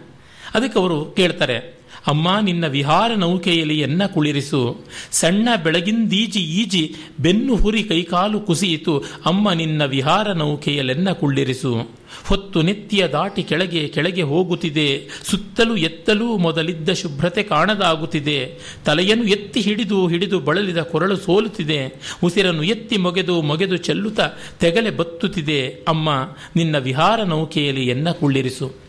ಅದಕ್ಕೆ 0.55 0.79
ಅವರು 0.79 1.05
ಕೇಳ್ತಾರೆ 1.05 1.82
ಅಮ್ಮ 2.07 2.39
ನಿನ್ನ 2.43 2.67
ವಿಹಾರ 2.67 3.15
ನೌಕೆಯಲ್ಲಿ 3.15 3.81
ಎನ್ನ 3.81 4.07
ಕುಳಿರಿಸು? 4.07 4.85
ಸಣ್ಣ 5.13 5.49
ಬೆಳಗಿಂದೀಜಿ 5.65 6.41
ಈಜಿ, 6.41 6.95
ಬೆನ್ನು 7.21 7.57
ಹುರಿ 7.57 7.85
ಕೈಕಾಲು 7.85 8.41
ಕುಸಿಯಿತು, 8.41 9.05
ಅಮ್ಮ 9.27 9.53
ನಿನ್ನ 9.53 9.85
ವಿಹಾರ 9.85 10.33
ನೌಕೆಯಲ್ಲೆನ್ನ 10.33 11.11
ಕುಳ್ಳಿರಿಸು? 11.11 12.03
ಹೊತ್ತು 12.25 12.63
ನಿತ್ಯ 12.63 13.09
ದಾಟಿ 13.09 13.43
ಕೆಳಗೆ 13.43 13.89
ಕೆಳಗೆ 13.89 14.23
ಹೋಗುತ್ತಿದೆ, 14.23 15.09
ಸುತ್ತಲೂ 15.25 15.77
ಎತ್ತಲೂ 15.77 16.37
ಮೊದಲಿದ್ದ 16.37 16.93
ಶುಭ್ರತೆ 16.93 17.43
ಕಾಣದಾಗುತ್ತಿದೆ. 17.43 18.59
ತಲೆಯನ್ನು 18.85 19.25
ಎತ್ತಿ 19.25 19.61
ಹಿಡಿದು 19.61 20.07
ಹಿಡಿದು 20.07 20.41
ಬಳಲಿದ 20.41 20.79
ಕೊರಳು 20.79 21.17
ಸೋಲುತ್ತಿದೆ, 21.17 22.03
ಉಸಿರನ್ನು 22.25 22.63
ಎತ್ತಿ 22.63 22.97
ಮೊಗೆದು 22.97 23.43
ಮೊಗೆದು 23.43 23.77
ಚೆಲ್ಲುತ್ತಾ 23.77 24.29
ತೆಗಲೆ 24.61 24.91
ಬತ್ತುತ್ತಿದೆ. 24.91 25.69
ಅಮ್ಮ, 25.89 26.11
ನಿನ್ನ 26.57 26.79
ವಿಹಾರ 26.79 27.23
ನೌಕೆಯಲ್ಲಿ 27.23 27.87
ಎನ್ನ 27.87 28.11
ಕುಳ್ಳಿರಿಸು? 28.11 28.82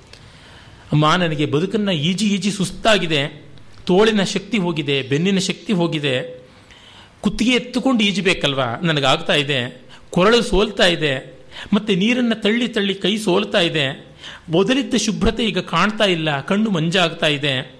ಅಮ್ಮ 0.92 1.16
ನನಗೆ 1.16 1.46
ಬದುಕನ್ನು 1.46 1.92
ಈಜಿ 1.92 2.28
ಈಜಿ 2.28 2.52
ಸುಸ್ತಾಗಿದೆ, 2.52 3.46
ತೋಳಿನ 3.86 4.24
ಶಕ್ತಿ 4.24 4.58
ಹೋಗಿದೆ, 4.58 5.02
ಬೆನ್ನಿನ 5.02 5.38
ಶಕ್ತಿ 5.38 5.74
ಹೋಗಿದೆ. 5.74 6.46
ಕುತ್ತಿಗೆ 7.22 7.52
ಎತ್ತುಕೊಂಡು 7.52 8.04
ಈಜಬೇಕಲ್ವಾ? 8.04 8.80
ನನಗಾಗ್ತಾ 8.84 9.34
ಇದೆ. 9.34 9.82
ಕೊರಳು 10.10 10.42
ಸೋಲ್ತಾ 10.42 10.86
ಇದೆ. 10.86 11.40
ಮತ್ತು 11.74 11.96
ನೀರನ್ನು 11.96 12.42
ತಳ್ಳಿ 12.42 12.68
ತಳ್ಳಿ 12.68 12.94
ಕೈ 12.94 13.18
ಸೋಲ್ತಾ 13.18 13.60
ಇದೆ. 13.60 14.16
ಮೊದಲಿದ್ದ 14.50 14.96
ಶುಭ್ರತೆ 14.96 15.46
ಈಗ 15.46 15.60
ಕಾಣ್ತಾ 15.60 16.04
ಇಲ್ಲ, 16.04 16.42
ಕಣ್ಣು 16.42 16.70
ಮಂಜಾಗ್ತಾ 16.70 17.28
ಇದೆ. 17.28 17.76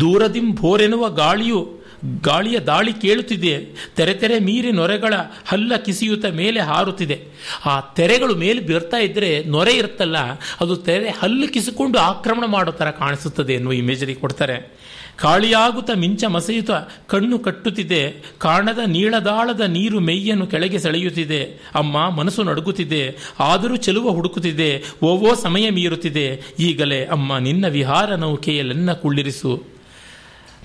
ದೂರದಿಂ 0.00 0.54
ಭೋರೆನ್ನುವ 0.54 1.08
ಗಾಳಿಯು 1.08 1.85
ಗಾಳಿಯ 2.22 2.58
ದಾಳಿ 2.58 2.92
ಕೇಳುತ್ತಿದೆ. 2.92 3.56
ತೆರೆ 3.96 4.14
ತೆರೆ 4.14 4.38
ಮೀರಿ 4.38 4.72
ನೊರೆಗಳ 4.72 5.14
ಹಲ್ಲ 5.46 5.76
ಕಿಸಿಯುತ್ತ 5.76 6.26
ಮೇಲೆ 6.26 6.60
ಹಾರುತ್ತಿದೆ. 6.60 7.24
ಆ 7.64 7.80
ತೆರೆಗಳು 7.80 8.34
ಮೇಲೆ 8.34 8.60
ಬರ್ತಾ 8.60 8.96
ಇದ್ದರೆ 8.96 9.44
ನೊರೆ 9.44 9.72
ಇರುತ್ತಲ್ಲ, 9.72 10.16
ಅದು 10.60 10.76
ತೆರೆ 10.76 11.10
ಹಲ್ಲು 11.10 11.48
ಕಿಸಿಕೊಂಡು 11.48 11.98
ಆಕ್ರಮಣ 11.98 12.44
ಮಾಡೋ 12.46 12.72
ಥರ 12.72 12.90
ಕಾಣಿಸುತ್ತದೆ 12.90 13.52
ಎನ್ನುವ 13.52 13.72
ಇಮೇಜರಿ 13.72 14.14
ಕೊಡ್ತಾರೆ. 14.14 14.86
ಕಾಳಿಯಾಗುತ್ತ 15.16 15.90
ಮಿಂಚ 15.94 16.24
ಮಸೆಯುತ 16.24 16.70
ಕಣ್ಣು 17.06 17.38
ಕಟ್ಟುತ್ತಿದೆ. 17.38 18.24
ಕಾಣದ 18.38 18.78
ನೀಳದಾಳದ 18.86 19.60
ನೀರು 19.60 20.00
ಮೆಯ್ಯನ್ನು 20.00 20.46
ಕೆಳಗೆ 20.46 20.78
ಸೆಳೆಯುತ್ತಿದೆ. 20.78 21.44
ಅಮ್ಮ, 21.74 22.10
ಮನಸ್ಸು 22.10 22.42
ನಡುಗುತ್ತಿದೆ. 22.42 23.16
ಆದರೂ 23.40 23.76
ಚೆಲುವ 23.76 24.10
ಹುಡುಕುತ್ತಿದೆ. 24.10 24.84
ಓವೋ 25.02 25.34
ಸಮಯ 25.34 25.70
ಮೀರುತ್ತಿದೆ. 25.70 26.42
ಈಗಲೇ 26.58 27.04
ಅಮ್ಮ, 27.04 27.38
ನಿನ್ನ 27.38 27.68
ವಿಹಾರ 27.68 28.14
ನೌಕೆಯಲ್ಲೆನ್ನ 28.14 28.92
ಕುಳ್ಳಿರಿಸು. 28.92 29.75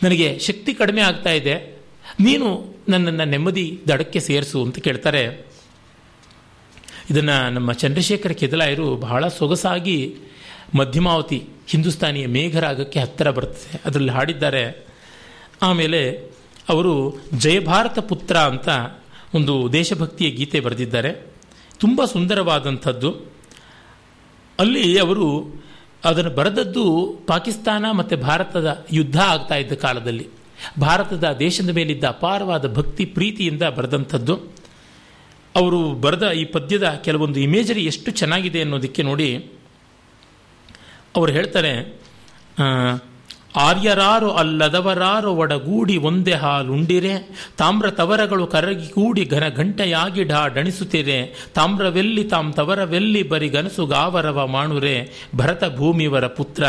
ನನಗೆ 0.03 0.39
ಶಕ್ತಿ 0.39 0.73
ಕಡಿಮೆ 0.73 1.01
ಆಗ್ತಾ 1.01 1.29
ಇದೆ. 1.29 1.81
ನೀನು 2.19 2.75
ನನ್ನನ್ನು 2.89 3.25
ನೆಮ್ಮದಿ 3.25 3.81
ದಡಕ್ಕೆ 3.87 4.19
ಸೇರಿಸು 4.19 4.63
ಅಂತ 4.63 4.79
ಕೇಳ್ತಾರೆ. 4.79 5.47
ಇದನ್ನು 7.11 7.49
ನಮ್ಮ 7.49 7.71
ಚಂದ್ರಶೇಖರ 7.71 8.31
ಕೆದಲಾಯರು 8.31 8.95
ಬಹಳ 8.95 9.27
ಸೊಗಸಾಗಿ 9.27 10.15
ಮಧ್ಯಮಾವತಿ 10.75 11.43
ಹಿಂದೂಸ್ತಾನಿಯ 11.67 12.27
ಮೇಘರಾಗಕ್ಕೆ 12.27 12.99
ಹತ್ತಿರ 12.99 13.31
ಬರ್ತದೆ. 13.31 13.81
ಅದರಲ್ಲಿ 13.85 14.11
ಹಾಡಿದ್ದಾರೆ. 14.11 14.85
ಆಮೇಲೆ 15.61 16.11
ಅವರು 16.69 17.23
ಜಯಭಾರತ 17.37 17.99
ಪುತ್ರ 17.99 18.37
ಅಂತ 18.37 18.69
ಒಂದು 19.35 19.73
ದೇಶಭಕ್ತಿಯ 19.73 20.29
ಗೀತೆ 20.29 20.59
ಬರೆದಿದ್ದಾರೆ. 20.59 21.33
ತುಂಬ 21.79 22.05
ಸುಂದರವಾದಂಥದ್ದು. 22.05 23.11
ಅಲ್ಲಿ 24.59 24.99
ಅವರು 24.99 25.45
ಅದನ್ನು 26.03 26.29
ಬರೆದದ್ದು 26.29 27.15
ಪಾಕಿಸ್ತಾನ 27.27 27.91
ಮತ್ತು 27.91 28.17
ಭಾರತದ 28.17 28.85
ಯುದ್ಧ 28.91 29.19
ಆಗ್ತಾ 29.19 29.55
ಇದ್ದ 29.55 29.73
ಕಾಲದಲ್ಲಿ. 29.73 30.27
ಭಾರತದ 30.79 31.35
ದೇಶದ 31.39 31.69
ಮೇಲಿದ್ದ 31.69 32.03
ಅಪಾರವಾದ 32.03 32.73
ಭಕ್ತಿ 32.73 33.05
ಪ್ರೀತಿಯಿಂದ 33.05 33.63
ಬರೆದಂಥದ್ದು. 33.63 34.35
ಅವರು 35.55 35.93
ಬರೆದ 35.93 36.29
ಈ 36.31 36.45
ಪದ್ಯದ 36.45 36.89
ಕೆಲವೊಂದು 36.89 37.39
ಇಮೇಜರಿ 37.39 37.83
ಎಷ್ಟು 37.85 38.11
ಚೆನ್ನಾಗಿದೆ 38.11 38.61
ಅನ್ನೋದಕ್ಕೆ 38.61 39.01
ನೋಡಿ. 39.01 39.51
ಅವರು 41.15 41.31
ಹೇಳ್ತಾರೆ 41.31 42.01
ಆರ್ಯರಾರು 43.55 44.31
ಅಲ್ಲದವರಾರು 44.31 45.33
ಒಡಗೂಡಿ 45.35 45.97
ಒಂದೇ 45.97 46.31
ಹಾಲುಂಡಿರೆ, 46.31 47.29
ತಾಮ್ರ 47.57 47.89
ತವರಗಳು 47.89 48.47
ಕರಗಿ 48.47 48.87
ಕೂಡಿ 48.87 49.25
ಘನ 49.25 49.47
ಗಂಟೆಯಾಗಿ 49.47 50.23
ಢಾ 50.23 50.47
ಡಣಿಸುತ್ತಿರೆ 50.47 51.49
ತಾಮ್ರವೆಲ್ಲಿ 51.55 52.23
ತಾಮ್ 52.23 52.53
ತವರವೆಲ್ಲಿ 52.53 53.23
ಬರಿ 53.23 53.49
ಗನಸು 53.49 53.85
ಗಾವರವ 53.85 54.47
ಮಾಣುರೆ, 54.47 55.11
ಭರತ 55.35 55.63
ಭೂಮಿವರ 55.77 56.27
ಪುತ್ರ, 56.27 56.63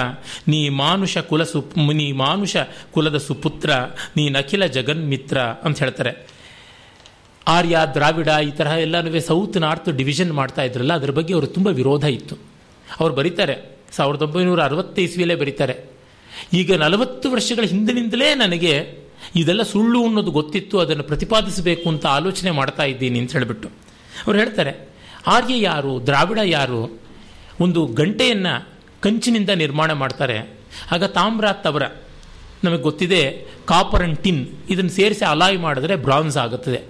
ನೀ 0.49 0.69
ಮಾನುಷ 0.69 1.19
ಕುಲ 1.19 1.43
ಸು 1.43 1.71
ನೀ 1.93 2.13
ಮಾನುಷ 2.13 2.57
ಕುಲದ 2.93 3.17
ಸುಪುತ್ರ, 3.17 3.71
ನೀ 4.17 4.29
ನಖಿಲ 4.29 4.67
ಜಗನ್ಮಿತ್ರ 4.67 5.39
ಅಂತ 5.41 5.79
ಹೇಳ್ತಾರೆ. 5.79 6.27
ಆರ್ಯ, 7.49 7.79
ದ್ರಾವಿಡ 7.95 8.29
ಈ 8.49 8.51
ತರಹ 8.51 8.73
ಎಲ್ಲನೂ 8.73 9.21
ಸೌತ್ 9.21 9.57
ನಾರ್ತ್ 9.57 9.97
ಡಿವಿಷನ್ 9.97 10.33
ಮಾಡ್ತಾ 10.33 10.63
ಇದ್ರಲ್ಲ, 10.63 10.93
ಅದರ 10.93 11.11
ಬಗ್ಗೆ 11.11 11.35
ಅವರು 11.35 11.47
ತುಂಬ 11.47 11.69
ವಿರೋಧ 11.69 12.05
ಇತ್ತು. 12.05 12.39
ಅವ್ರು 13.01 13.15
ಬರೀತಾರೆ, 13.15 13.79
ಸಾವಿರದ 13.93 14.23
ಒಂಬೈನೂರ 14.23 14.61
ಇಸ್ವಿಯಲ್ಲೇ 14.99 15.35
ಬರೀತಾರೆ. 15.35 15.93
ಈಗ 16.53 16.75
ನಲವತ್ತು 16.75 17.31
ವರ್ಷಗಳ 17.31 17.65
ಹಿಂದಿನಿಂದಲೇ 17.65 18.35
ನನಗೆ 18.35 19.03
ಇದೆಲ್ಲ 19.37 19.63
ಸುಳ್ಳು 19.63 20.07
ಅನ್ನೋದು 20.07 20.31
ಗೊತ್ತಿತ್ತು, 20.31 20.79
ಅದನ್ನು 20.79 21.03
ಪ್ರತಿಪಾದಿಸಬೇಕು 21.03 21.89
ಅಂತ 21.89 22.07
ಆಲೋಚನೆ 22.07 22.51
ಮಾಡ್ತಾ 22.51 22.83
ಇದ್ದೀನಿ 22.83 23.19
ಅಂತ 23.19 23.33
ಹೇಳಿಬಿಟ್ಟು. 23.33 23.69
ಅವ್ರು 24.27 24.39
ಹೇಳ್ತಾರೆ, 24.39 24.89
ಆರ್ಯ 25.27 25.61
ಯಾರು, 25.61 26.07
ದ್ರಾವಿಡ 26.07 26.39
ಯಾರು, 26.45 27.01
ಒಂದು 27.61 27.87
ಗಂಟೆಯನ್ನು 27.87 28.69
ಕಂಚಿನಿಂದ 29.01 29.51
ನಿರ್ಮಾಣ 29.51 29.93
ಮಾಡ್ತಾರೆ. 29.93 30.57
ಆಗ 30.91 31.05
ತಾಮ್ರ 31.05 31.53
ತವರ 31.53 31.83
ನಮಗೆ 32.65 32.83
ಗೊತ್ತಿದೆ, 32.83 33.47
ಕಾಪರ್ 33.65 34.03
ಅಂಡ್ 34.03 34.19
ಟಿನ್, 34.19 34.47
ಇದನ್ನು 34.71 34.91
ಸೇರಿಸಿ 34.91 35.25
ಅಲಾಯ್ 35.25 35.59
ಮಾಡಿದ್ರೆ 35.59 35.97
ಬ್ರಾನ್ಸ್ 35.97 36.37
ಆಗುತ್ತದೆ. 36.37 36.83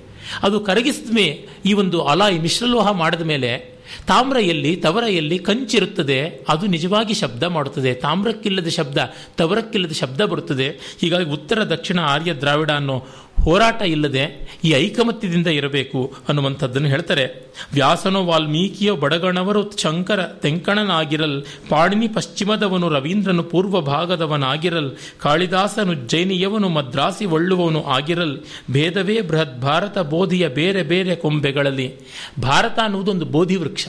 ಅದು 0.42 0.60
ಕರಗಿಸಿದ 0.60 1.18
ಈ 1.64 1.72
ಒಂದು 1.72 2.02
ಅಲಾಯ್, 2.02 2.40
ಮಿಶ್ರಲೋಹ 2.40 2.90
ಮಾಡಿದ 2.90 3.20
ಮೇಲೆ 3.20 3.71
ತಾಮ್ರ 4.06 4.36
ಎಲ್ಲಿ 4.36 4.76
ತವರ 4.76 5.02
ಎಲ್ಲಿ 5.02 5.38
ಕಂಚಿರುತ್ತದೆ, 5.38 6.44
ಅದು 6.48 6.66
ನಿಜವಾಗಿ 6.66 7.14
ಶಬ್ದ 7.14 7.42
ಮಾಡುತ್ತದೆ. 7.42 7.94
ತಾಮ್ರಕ್ಕಿಲ್ಲದ 7.94 8.68
ಶಬ್ದ, 8.68 8.98
ತವರಕ್ಕಿಲ್ಲದ 9.36 9.92
ಶಬ್ದ 9.92 10.20
ಬರುತ್ತದೆ. 10.20 10.96
ಹೀಗಾಗಿ 11.00 11.30
ಉತ್ತರ, 11.30 11.64
ದಕ್ಷಿಣ, 11.64 12.00
ಆರ್ಯ, 12.00 12.34
ದ್ರಾವಿಡ 12.34 12.70
ಅನ್ನೋ 12.70 13.06
ಹೋರಾಟ 13.44 13.82
ಇಲ್ಲದೆ 13.82 14.24
ಈ 14.64 14.70
ಐಕಮತ್ಯದಿಂದ 14.70 15.46
ಇರಬೇಕು 15.46 16.12
ಅನ್ನುವಂಥದ್ದನ್ನು 16.28 16.88
ಹೇಳ್ತಾರೆ. 16.88 17.52
ವ್ಯಾಸನೋ 17.72 18.24
ವಾಲ್ಮೀಕಿಯ 18.24 18.90
ಬಡಗಣವರು 18.92 19.76
ಶಂಕರ 19.76 20.22
ತೆಂಕಣನಾಗಿರಲ್, 20.22 21.42
ಪಾಣಿನಿ 21.68 22.08
ಪಶ್ಚಿಮದವನು 22.08 22.88
ರವೀಂದ್ರನು 22.88 23.42
ಪೂರ್ವ 23.42 23.80
ಭಾಗದವನಾಗಿರಲ್, 23.80 24.90
ಕಾಳಿದಾಸನು 25.18 25.94
ಜೈನಿಯವನು 25.94 26.68
ಮದ್ರಾಸಿ 26.68 27.24
ಒಳ್ಳುವವನು 27.24 27.82
ಆಗಿರಲ್, 27.82 28.38
ಭೇದವೇ 28.70 29.20
ಬೃಹತ್ 29.20 29.60
ಭಾರತ 29.60 29.98
ಬೋಧಿಯ 29.98 30.48
ಬೇರೆ 30.48 30.82
ಬೇರೆ 30.82 31.16
ಕೊಂಬೆಗಳಲ್ಲಿ. 31.16 31.94
ಭಾರತ 32.40 32.78
ಅನ್ನುವುದೊಂದು 32.82 33.24
ಬೋಧಿ 33.24 33.56
ವೃಕ್ಷ 33.56 33.86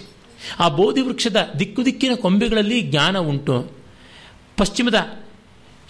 ಆ 0.59 0.69
ಬೋಧಿ 0.69 1.01
ವೃಕ್ಷದ 1.01 1.37
ದಿಕ್ಕು 1.59 1.85
ದಿಕ್ಕಿನ 1.85 2.11
ಕೊಂಬೆಗಳಲ್ಲಿ 2.15 2.81
ಜ್ಞಾನ 2.81 3.17
ಉಂಟು. 3.17 3.71
ಪಶ್ಚಿಮದ 4.57 4.95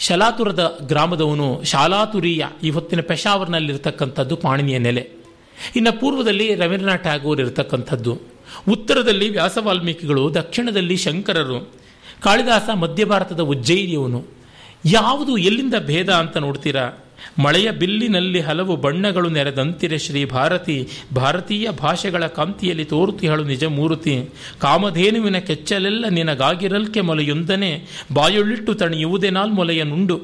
ಶಲಾತುರದ 0.07 0.77
ಗ್ರಾಮದವನು 0.81 1.63
ಶಾಲಾತುರಿಯ 1.63 2.45
ಈ 2.63 2.69
ಹೊತ್ತಿನ 2.69 3.01
ಪೆಶಾವರ್ನಲ್ಲಿರ್ತಕ್ಕಂಥದ್ದು 3.01 4.35
ಪಾಣಿನಿಯ 4.35 4.77
ನೆಲೆ. 4.77 5.09
ಇನ್ನು 5.75 5.99
ಪೂರ್ವದಲ್ಲಿ 5.99 6.55
ರವೀಂದ್ರನಾಥ್ 6.55 7.01
ಟ್ಯಾಗೋರ್ 7.01 7.39
ಇರತಕ್ಕಂಥದ್ದು. 7.39 8.19
ಉತ್ತರದಲ್ಲಿ 8.69 9.29
ವ್ಯಾಸ 9.29 9.57
ವಾಲ್ಮೀಕಿಗಳು 9.61 10.33
ದಕ್ಷಿಣದಲ್ಲಿ 10.33 10.97
ಶಂಕರರು, 10.97 11.71
ಕಾಳಿದಾಸ 12.21 12.69
ಮಧ್ಯ 12.69 13.05
ಭಾರತದ 13.05 13.39
ಉಜ್ಜಯಿನಿಯವನು. 13.39 14.25
ಯಾವುದು 14.85 15.37
ಎಲ್ಲಿಂದ 15.37 15.73
ಭೇದ 15.79 16.09
ಅಂತ 16.09 16.37
ನೋಡ್ತೀರಾ? 16.37 17.02
ಮಳೆಯ 17.39 17.71
ಬಿಲ್ಲಿನಲ್ಲಿ 17.71 18.39
ಹಲವು 18.39 18.75
ಬಣ್ಣಗಳು 18.75 19.29
ನೆರೆದಂತಿರೆ 19.29 19.97
ಶ್ರೀ 19.97 20.25
ಭಾರತಿ. 20.25 20.87
ಭಾರತೀಯ 21.15 21.69
ಭಾಷೆಗಳ 21.71 22.27
ಕಾಂತಿಯಲ್ಲಿ 22.27 22.85
ತೋರುತಿಹಳು 22.85 23.43
ನಿಜ 23.43 23.63
ಮೂರುತಿ. 23.63 24.29
ಕಾಮಧೇನುವಿನ 24.59 25.37
ಕೆಚ್ಚಲೆಲ್ಲ 25.37 26.05
ನಿನಗಾಗಿರಲ್ಕೆ 26.09 27.01
ಮೊಲೆಯೊಂದನೆ. 27.01 27.87
ಬಾಯೊಳ್ಳಿಟ್ಟು 28.13 28.73
ತಣಿಯುವುದೇನಾಲ್ 28.73 29.51
ಮೊಲೆಯ 29.51 29.83
ನುಂಡು. 29.83 30.21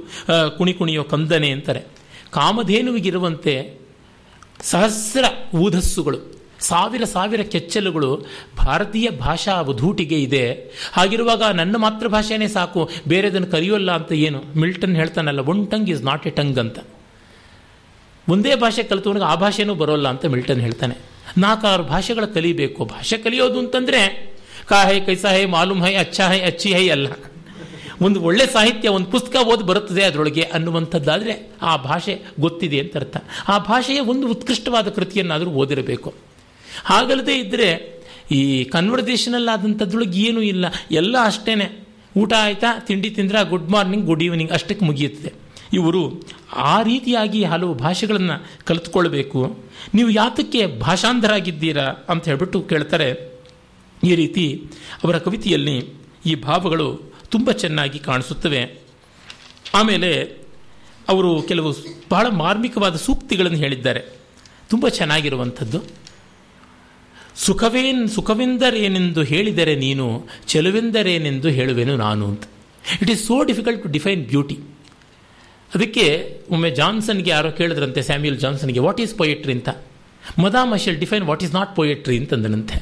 ಕುಣಿ 0.57 0.73
ಕುಣಿಯೋ 0.73 1.03
ಕಂದನೆ 1.03 1.51
ಅಂತಾರೆ 1.51 1.83
ಕಾಮಧೇನುವಿಗಿರುವಂತೆ 2.31 3.79
ಸಹಸ್ರ 4.61 5.25
ಊಧಸ್ಸುಗಳು. 5.57 6.38
ಸಾವಿರ 6.59 7.03
ಸಾವಿರ 7.03 7.41
ಕೆಚ್ಚಲುಗಳು 7.41 8.25
ಭಾರತೀಯ 8.57 9.09
ಭಾಷಾ 9.09 9.51
ಅವಧೂಟಿಗೆ 9.51 10.21
ಇದೆ. 10.21 10.51
ಹಾಗಿರುವಾಗ 10.93 11.43
ನನ್ನ 11.43 11.75
ಮಾತೃಭಾಷೆನೇ 11.77 12.47
ಸಾಕು, 12.47 12.89
ಬೇರೆದನ್ನು 13.07 13.47
ಕಲಿಯೋಲ್ಲ 13.47 13.91
ಅಂತ 13.91 14.11
ಏನು? 14.11 14.43
Milton 14.57 14.95
ಹೇಳ್ತಾನಲ್ಲ 14.95 15.39
one 15.39 15.71
tongue 15.71 15.89
is 15.89 16.03
not 16.03 16.27
a 16.27 16.29
tongue 16.29 16.59
ಅಂತ. 16.59 16.79
ಒಂದೇ 18.29 18.55
ಭಾಷೆ 18.55 18.83
ಕಲಿತವನಿಗೆ 18.83 19.25
ಆ 19.25 19.35
ಭಾಷೆನೂ 19.35 19.75
ಬರೋಲ್ಲ 19.75 20.07
ಅಂತ 20.07 20.25
ಮಿಲ್ಟನ್ 20.25 20.61
ಹೇಳ್ತಾನೆ. 20.61 20.95
ನಾಲ್ಕಾರು 21.37 21.83
ಭಾಷೆಗಳ 21.83 22.25
ಕಲಿಬೇಕು. 22.25 22.85
ಭಾಷೆ 22.85 23.17
ಕಲಿಯೋದು 23.17 23.59
ಅಂತಂದ್ರೆ, 23.59 24.33
ಕಾ 24.67 24.83
ಹೈ 24.83 24.99
ಕೈಸಾ 24.99 25.29
ಹೈ, 25.29 25.45
ಮಾಲೂಮ್ 25.45 25.81
ಹೈ, 25.81 25.93
ಅಚ್ಚಾ 25.95 26.27
ಹೈ, 26.27 26.39
ಅಚ್ಚಿ 26.39 26.73
ಹೈ 26.73 26.89
ಅಲ್ಲ. 26.89 27.07
ಒಂದು 28.01 28.21
ಒಳ್ಳೆ 28.21 28.47
ಸಾಹಿತ್ಯ, 28.47 28.89
ಒಂದು 28.89 29.11
ಪುಸ್ತಕ 29.11 29.35
ಓದಿ 29.35 29.63
ಬರುತ್ತದೆ 29.63 30.03
ಅದರೊಳಗೆ 30.03 30.41
ಅನ್ನುವಂಥದ್ದಾದರೆ 30.41 31.51
ಆ 31.61 31.75
ಭಾಷೆ 31.75 32.21
ಗೊತ್ತಿದೆ 32.39 32.79
ಅಂತ 32.79 32.97
ಅರ್ಥ. 32.97 33.17
ಆ 33.47 33.57
ಭಾಷೆಯ 33.57 33.99
ಒಂದು 33.99 34.27
ಉತ್ಕೃಷ್ಟವಾದ 34.27 34.87
ಕೃತಿಯನ್ನಾದರೂ 34.89 35.49
ಓದಿರಬೇಕು. 35.49 36.28
ಹಾಗಲ್ಲದೆ 36.85 37.39
ಇದ್ದರೆ 37.39 37.99
ಈ 38.31 38.63
ಕನ್ವರ್ಸೇಷನಲ್ಲಿ 38.63 39.53
ಆದಂಥದ್ರೊಳಗೆ 39.53 40.19
ಏನೂ 40.19 40.41
ಇಲ್ಲ. 40.41 40.65
ಎಲ್ಲ 40.91 41.15
ಅಷ್ಟೇನೆ. 41.23 41.89
ಊಟ 42.17 42.33
ಆಯ್ತಾ? 42.33 42.79
ತಿಂಡಿ 42.79 43.09
ತಿಂದ್ರೆ? 43.09 43.49
ಗುಡ್ 43.49 43.69
ಮಾರ್ನಿಂಗ್ 43.69 44.05
ಗುಡ್ 44.05 44.23
ಈವ್ನಿಂಗ್ 44.23 44.51
ಅಷ್ಟಕ್ಕೆ 44.51 44.85
ಮುಗಿಯುತ್ತದೆ. 44.85 45.33
ಇವರು 45.73 46.23
ಆ 46.55 46.81
ರೀತಿಯಾಗಿ 46.81 47.43
ಹಲವು 47.43 47.73
ಭಾಷೆಗಳನ್ನು 47.73 48.65
ಕಲಿತ್ಕೊಳ್ಬೇಕು. 48.65 49.59
ನೀವು 49.93 50.09
ಯಾತಕ್ಕೆ 50.09 50.65
ಭಾಷಾಂಧರಾಗಿದ್ದೀರಾ 50.65 51.93
ಅಂತ 52.09 52.25
ಹೇಳ್ಬಿಟ್ಟು 52.25 52.61
ಕೇಳ್ತಾರೆ. 52.61 53.39
ಈ 54.03 54.15
ರೀತಿ 54.15 54.63
ಅವರ 55.03 55.17
ಕವಿತೆಯಲ್ಲಿ 55.17 55.93
ಈ 56.25 56.35
ಭಾವಗಳು 56.35 57.13
ತುಂಬ 57.29 57.51
ಚೆನ್ನಾಗಿ 57.51 57.99
ಕಾಣಿಸುತ್ತವೆ. 57.99 58.81
ಆಮೇಲೆ 59.75 60.23
ಅವರು 61.09 61.41
ಕೆಲವು 61.41 61.75
ಬಹಳ 62.11 62.27
ಮಾರ್ಮಿಕವಾದ 62.27 62.95
ಸೂಕ್ತಿಗಳನ್ನು 62.95 63.57
ಹೇಳಿದ್ದಾರೆ. 63.57 64.01
ತುಂಬ 64.69 64.87
ಚೆನ್ನಾಗಿರುವಂಥದ್ದು. 64.87 65.81
ಸುಖವೇನ್, 67.45 68.01
ಸುಖವೆಂದರೇನೆಂದು 68.15 69.21
ಹೇಳಿದರೆ 69.31 69.75
ನೀನು, 69.85 70.07
ಚೆಲುವೆಂದರೇನೆಂದು 70.51 71.49
ಹೇಳುವೆನು 71.57 71.93
ನಾನು 72.05 72.23
ಅಂತ. 72.31 72.43
It 73.01 73.11
is 73.13 73.23
so 73.27 73.37
difficult 73.49 73.81
to 73.83 73.89
define 73.95 74.23
beauty 74.31 74.57
ಅದಕ್ಕೆ 75.71 76.05
ಒಮ್ಮೆ 76.49 76.69
ಜಾನ್ಸನ್ಗೆ 76.71 77.29
ಯಾರೋ 77.29 77.49
ಕೇಳಿದ್ರಂತೆ, 77.51 78.01
ಸ್ಯಾಮ್ಯುಯಲ್ 78.01 78.39
ಜಾನ್ಸನ್ಗೆ 78.39 78.79
ವಾಟ್ 78.79 79.01
ಈಸ್ 79.01 79.13
ಪೊಯೆಟ್ರಿ 79.15 79.53
ಅಂತ. 79.57 79.69
Madam 80.43 80.73
I 80.77 80.79
define 81.03 81.25
what 81.31 81.43
is 81.43 81.53
not 81.53 81.71
poetry 81.75 82.17
ಅಂತಂದನಂತೆ. 82.17 82.77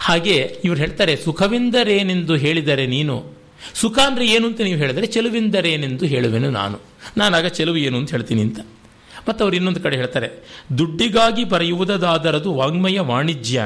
ಹಾಗೆ 0.00 0.36
ಇವ್ರು 0.64 0.78
ಹೇಳ್ತಾರೆ, 0.80 1.14
ಸುಖವೆಂದರೇನೆಂದು 1.16 2.34
ಹೇಳಿದರೆ 2.34 2.84
ನೀನು, 2.86 3.16
ಸುಖ 3.74 3.98
ಅಂದರೆ 4.08 4.26
ಏನು 4.26 4.46
ಅಂತ 4.46 4.60
ನೀವು 4.60 4.78
ಹೇಳಿದರೆ, 4.78 5.06
ಚೆಲುವೆಂದರೇನೆಂದು 5.06 6.04
ಹೇಳುವೆನು 6.06 6.50
ನಾನು. 6.50 6.76
ನಾನಾಗ 7.16 7.46
ಚೆಲುವು 7.46 7.76
ಏನು 7.76 7.96
ಅಂತ 7.98 8.10
ಹೇಳ್ತೀನಿ 8.10 8.42
ಅಂತ. 8.42 8.60
ಮತ್ತು 9.28 9.40
ಅವ್ರು 9.44 9.56
ಇನ್ನೊಂದು 9.58 9.80
ಕಡೆ 9.84 9.96
ಹೇಳ್ತಾರೆ, 10.00 10.28
ದುಡ್ಡಿಗಾಗಿ 10.78 11.44
ಬರೆಯುವುದಾದರದು 11.52 12.52
ವಾಂಗ್ಮಯ 12.60 12.98
ವಾಣಿಜ್ಯ, 13.10 13.58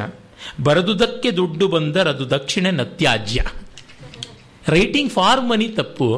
ಬರೆದುದಕ್ಕೆ 0.66 1.30
ದುಡ್ಡು 1.40 1.68
ಬಂದರದು 1.74 2.24
ದಕ್ಷಿಣ 2.30 2.66
ನತ್ಯಾಜ್ಯ. 2.80 3.40
ರೈಟಿಂಗ್ 4.76 5.12
ಫಾರ್ 5.12 5.42
ಮನಿ 5.50 5.68
ತಪ್ಪು 5.78 6.08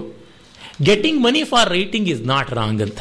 getting 0.86 1.20
money 1.26 1.42
for 1.50 1.68
writing 1.70 2.08
is 2.14 2.22
not 2.32 2.50
wrong 2.58 2.82
ಅಂತ. 2.86 3.00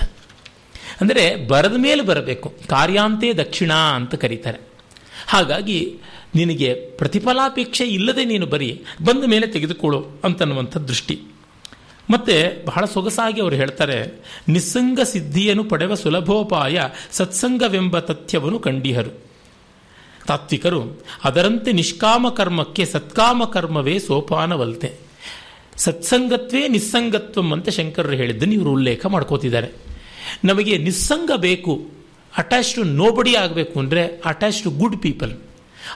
ಅಂದರೆ 1.02 1.24
ಬರದ 1.48 1.78
ಮೇಲೆ 1.86 2.02
ಬರಬೇಕು, 2.10 2.50
ಕಾರ್ಯಾಂತೆ 2.74 3.30
ದಕ್ಷಿಣ 3.44 3.72
ಅಂತ 4.00 4.16
ಕರೀತಾರೆ. 4.24 4.60
ಹಾಗಾಗಿ 5.34 5.80
ನಿನಗೆ 6.36 6.70
ಪ್ರತಿಫಲಾಪೇಕ್ಷೆ 7.00 7.86
ಇಲ್ಲದೆ 7.98 8.24
ನೀನು 8.26 8.46
ಬರೀ 8.54 8.70
ಬಂದ 9.08 9.24
ಮೇಲೆ 9.34 9.48
ತೆಗೆದುಕೊಳ್ಳು 9.48 10.00
ಅಂತನ್ನುವಂಥ 10.24 10.78
ದೃಷ್ಟಿ. 10.90 11.16
ಮತ್ತೆ 12.10 12.36
ಬಹಳ 12.66 12.84
ಸೊಗಸಾಗಿ 12.86 13.40
ಅವರು 13.42 13.56
ಹೇಳ್ತಾರೆ, 13.56 13.98
ನಿಸ್ಸಂಗ 14.50 15.00
ಸಿದ್ಧಿಯನ್ನು 15.04 15.64
ಪಡೆವ 15.64 15.94
ಸುಲಭೋಪಾಯ 15.94 16.82
ಸತ್ಸಂಗವೆಂಬ 17.12 18.00
ತಥ್ಯವನ್ನು 18.00 18.60
ಕಂಡಿಹರು. 18.60 19.14
ತಾತ್ವಿಕರು, 20.28 20.82
ಅದರಂತೆ 21.24 21.72
ನಿಷ್ಕಾಮ 21.72 22.30
ಕರ್ಮಕ್ಕೆ 22.30 22.86
ಸತ್ಕಾಮ 22.86 23.44
ಕರ್ಮವೇ 23.46 23.96
ಸೋಪಾನವಲ್ತೆ. 24.00 24.90
ಸತ್ಸಂಗತ್ವೇ 25.78 26.62
ನಿಸ್ಸಂಗತ್ವಂ 26.68 27.50
ಅಂತ 27.54 27.70
ಶಂಕರರು 27.70 28.16
ಹೇಳಿದ್ದನ್ನು 28.16 28.54
ಇವರು 28.54 28.72
ಉಲ್ಲೇಖ 28.72 29.06
ಮಾಡ್ಕೋತಿದ್ದಾರೆ. 29.06 29.70
ನಮಗೆ 30.44 30.74
ನಿಸ್ಸಂಗ 30.78 31.32
ಬೇಕು 31.38 31.74
ಅಟ್ಯಾಚ್ 32.34 32.72
ಟು 32.76 32.84
ನೋಬಡಿ 33.02 33.34
ಆಗಬೇಕು 33.36 33.76
ಅಂದರೆ 33.80 34.02
ಅಟ್ಯಾಚ್ 34.26 34.62
ಟು 34.64 34.70
ಗುಡ್ 34.82 34.98
ಪೀಪಲ್ 35.02 35.34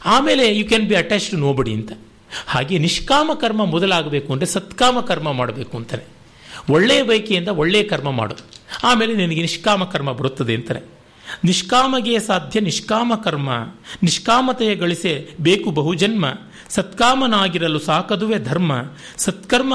ಆಮೇಲೆ 0.06 0.44
you 0.58 0.66
can 0.68 0.86
be 0.90 0.96
attach 0.96 1.28
to 1.32 1.38
nobody 1.38 1.74
ಅಂತ. 1.74 1.92
ಹಾಗೆ 2.48 2.78
ನಿಷ್ಕಾಮ 2.78 3.32
ಕರ್ಮ 3.34 3.66
ಮೊದಲಾಗಬೇಕು 3.66 4.34
ಅಂದರೆ 4.34 4.48
ಸತ್ಕಾಮ 4.48 5.00
ಕರ್ಮ 5.00 5.32
ಮಾಡಬೇಕು 5.32 5.78
ಅಂತಾರೆ 5.78 6.04
ಒಳ್ಳೆಯ 6.70 7.04
ಬಯಕೆಯಿಂದ 7.04 7.48
ಒಳ್ಳೆಯ 7.48 7.84
ಕರ್ಮ 7.84 8.12
ಮಾಡು. 8.12 8.36
ಆಮೇಲೆ 8.84 9.14
ನಿನಗೆ 9.14 9.42
ನಿಷ್ಕಾಮ 9.42 9.84
ಕರ್ಮ 9.84 10.12
ಬರುತ್ತದೆ 10.12 10.56
ಅಂತಾರೆ 10.56 11.00
ನಿಷ್ಕಾಮಗೆ 11.44 12.20
ಸಾಧ್ಯ 12.20 12.60
ನಿಷ್ಕಾಮ 12.60 13.16
ಕರ್ಮ. 13.16 13.50
ನಿಷ್ಕಾಮತೆಯ 14.04 14.76
ಗಳಿಸೆ 14.76 15.30
ಬೇಕು 15.42 15.72
ಬಹುಜನ್ಮ. 15.72 16.26
ಸತ್ಕಾಮನಾಗಿರಲು 16.70 17.80
ಸಾಕದುವೆ 17.80 18.40
ಧರ್ಮ. 18.40 18.72
ಸತ್ಕರ್ಮ 19.18 19.74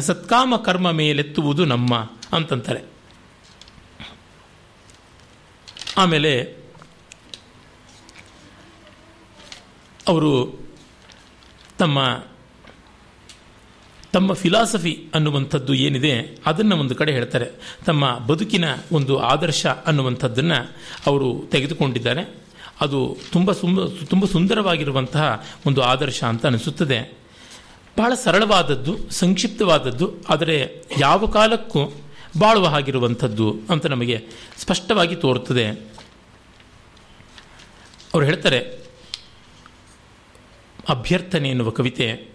ಸತ್ಕಾಮ 0.00 0.56
ಕರ್ಮ 0.56 0.90
ಮೇಲೆತ್ತುವುದು 0.90 1.64
ನಮ್ಮ 1.64 1.96
ಅಂತಂತಾರೆ. 2.32 2.80
ಆಮೇಲೆ 5.96 6.42
ಅವರು 10.08 10.61
ತಮ್ಮ 11.82 11.98
ತಮ್ಮ 14.12 14.32
ಫಿಲಾಸಫಿ 14.32 14.92
ಅನ್ನುವಂಥದ್ದು 15.14 15.74
ಏನಿದೆ, 15.74 16.12
ಅದನ್ನು 16.46 16.74
ಒಂದು 16.76 16.94
ಕಡೆ 16.94 17.12
ಹೇಳ್ತಾರೆ. 17.12 17.46
ತಮ್ಮ 17.86 18.18
ಬದುಕಿನ 18.18 18.64
ಒಂದು 18.92 19.14
ಆದರ್ಶ 19.18 19.66
ಅನ್ನುವಂಥದ್ದನ್ನು 19.86 20.58
ಅವರು 21.06 21.28
ತೆಗೆದುಕೊಂಡಿದ್ದಾರೆ. 21.52 22.22
ಅದು 22.80 23.16
ತುಂಬ 23.32 23.52
ಸುಂದ 23.52 23.78
ತುಂಬ 24.04 24.24
ಸುಂದರವಾಗಿರುವಂತಹ 24.24 25.24
ಒಂದು 25.66 25.80
ಆದರ್ಶ 25.82 26.20
ಅಂತ 26.24 26.46
ಅನಿಸುತ್ತದೆ. 26.46 26.98
ಬಹಳ 27.98 28.12
ಸರಳವಾದದ್ದು, 28.24 28.92
ಸಂಕ್ಷಿಪ್ತವಾದದ್ದು, 29.10 30.06
ಆದರೆ 30.28 30.56
ಯಾವ 31.00 31.26
ಕಾಲಕ್ಕೂ 31.26 31.82
ಬಾಳುವ 32.38 32.66
ಹಾಗಿರುವಂಥದ್ದು 32.66 33.48
ಅಂತ 33.70 33.86
ನಮಗೆ 33.86 34.18
ಸ್ಪಷ್ಟವಾಗಿ 34.58 35.16
ತೋರುತ್ತದೆ. 35.16 35.66
ಅವರು 38.14 38.24
ಹೇಳ್ತಾರೆ 38.24 38.81
ಅಭ್ಯರ್ಥನೆ 40.88 41.50
ಎನ್ನುವ 41.50 41.70
ಕವಿತೆ. 41.70 42.32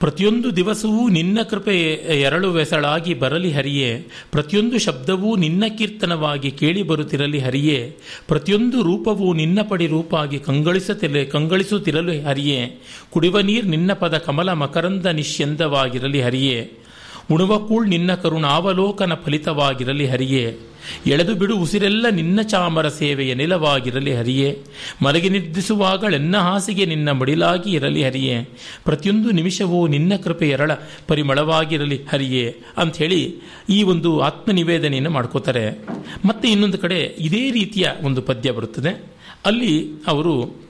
ಪ್ರತಿಯೊಂದು 0.00 0.56
ದಿವಸವೂ 0.56 1.08
ನಿನ್ನ 1.08 1.42
ಕೃಪೆ 1.42 1.92
ಎರಳು 2.20 2.52
ವೆಸಳಾಗಿ 2.52 3.14
ಬರಲಿ 3.14 3.52
ಹರಿಯೇ, 3.52 4.06
ಪ್ರತಿಯೊಂದು 4.30 4.78
ಶಬ್ದವೂ 4.78 5.36
ನಿನ್ನ 5.36 5.64
ಕೀರ್ತನವಾಗಿ 5.78 6.50
ಕೇಳಿ 6.50 6.82
ಬರುತ್ತಿರಲಿ 6.82 7.38
ಹರಿಯೇ, 7.38 7.96
ಪ್ರತಿಯೊಂದು 8.26 8.82
ರೂಪವೂ 8.82 9.34
ನಿನ್ನ 9.34 9.58
ಪಡಿ 9.68 9.86
ರೂಪಾಗಿ 9.86 10.38
ಕಂಗಳಿಸುತ್ತಿರಲಿ 10.38 11.26
ಕಂಗಳಿಸುತ್ತಿರಲು 11.26 12.24
ಹರಿಯೇ, 12.24 12.80
ಕುಡಿವ 13.10 13.40
ನೀರು 13.40 13.68
ನಿನ್ನ 13.68 13.92
ಪದ 13.92 14.18
ಕಮಲ 14.18 14.52
ಮಕರಂದ 14.52 15.06
ನಿಶ್ಯಂದವಾಗಿರಲಿ 15.06 16.22
ಹರಿಯೇ, 16.22 16.72
ಉಣುವ 17.30 17.58
ಕೂಳ್ 17.58 17.88
ನಿನ್ನ 17.88 18.14
ಕರುಣಾವಲೋಕನ 18.14 19.14
ಫಲಿತವಾಗಿರಲಿ 19.14 20.06
ಹರಿಯೇ 20.06 20.58
ಎಳೆದು 21.06 21.34
ಬಿಡು 21.34 21.58
ಉಸಿರೆಲ್ಲ 21.58 22.08
ನಿನ್ನ 22.08 22.42
ಚಾಮರ 22.42 22.88
ಸೇವೆಯ 22.88 23.34
ನೆಲವಾಗಿರಲಿ 23.34 24.14
ಹರಿಯೇ. 24.14 24.62
ಮಲಗಿ 25.02 25.28
ನಿರ್ದಿಸುವಾಗಳೆನ್ನ 25.28 26.36
ಹಾಸಿಗೆ 26.36 26.86
ನಿನ್ನ 26.86 27.10
ಮಡಿಲಾಗಿ 27.10 27.72
ಇರಲಿ 27.72 28.04
ಹರಿಯೇ. 28.04 28.42
ಪ್ರತಿಯೊಂದು 28.84 29.30
ನಿಮಿಷವೂ 29.30 29.86
ನಿನ್ನ 29.86 30.16
ಕೃಪೆ 30.16 30.48
ಎರಳ 30.48 30.70
ಪರಿಮಳವಾಗಿರಲಿ 31.06 32.04
ಹರಿಯೇ 32.04 32.56
ಅಂಥೇಳಿ 32.76 33.40
ಈ 33.68 33.82
ಒಂದು 33.82 34.20
ಆತ್ಮನಿವೇದನೆಯನ್ನು 34.20 35.10
ಮಾಡ್ಕೋತಾರೆ. 35.10 35.86
ಮತ್ತೆ 36.24 36.50
ಇನ್ನೊಂದು 36.50 36.78
ಕಡೆ 36.78 37.00
ಇದೇ 37.18 37.50
ರೀತಿಯ 37.50 37.90
ಒಂದು 38.02 38.22
ಪದ್ಯ 38.22 38.50
ಬರುತ್ತದೆ. 38.50 39.12
ಅಲ್ಲಿ 39.46 39.90
ಅವರು 40.06 40.62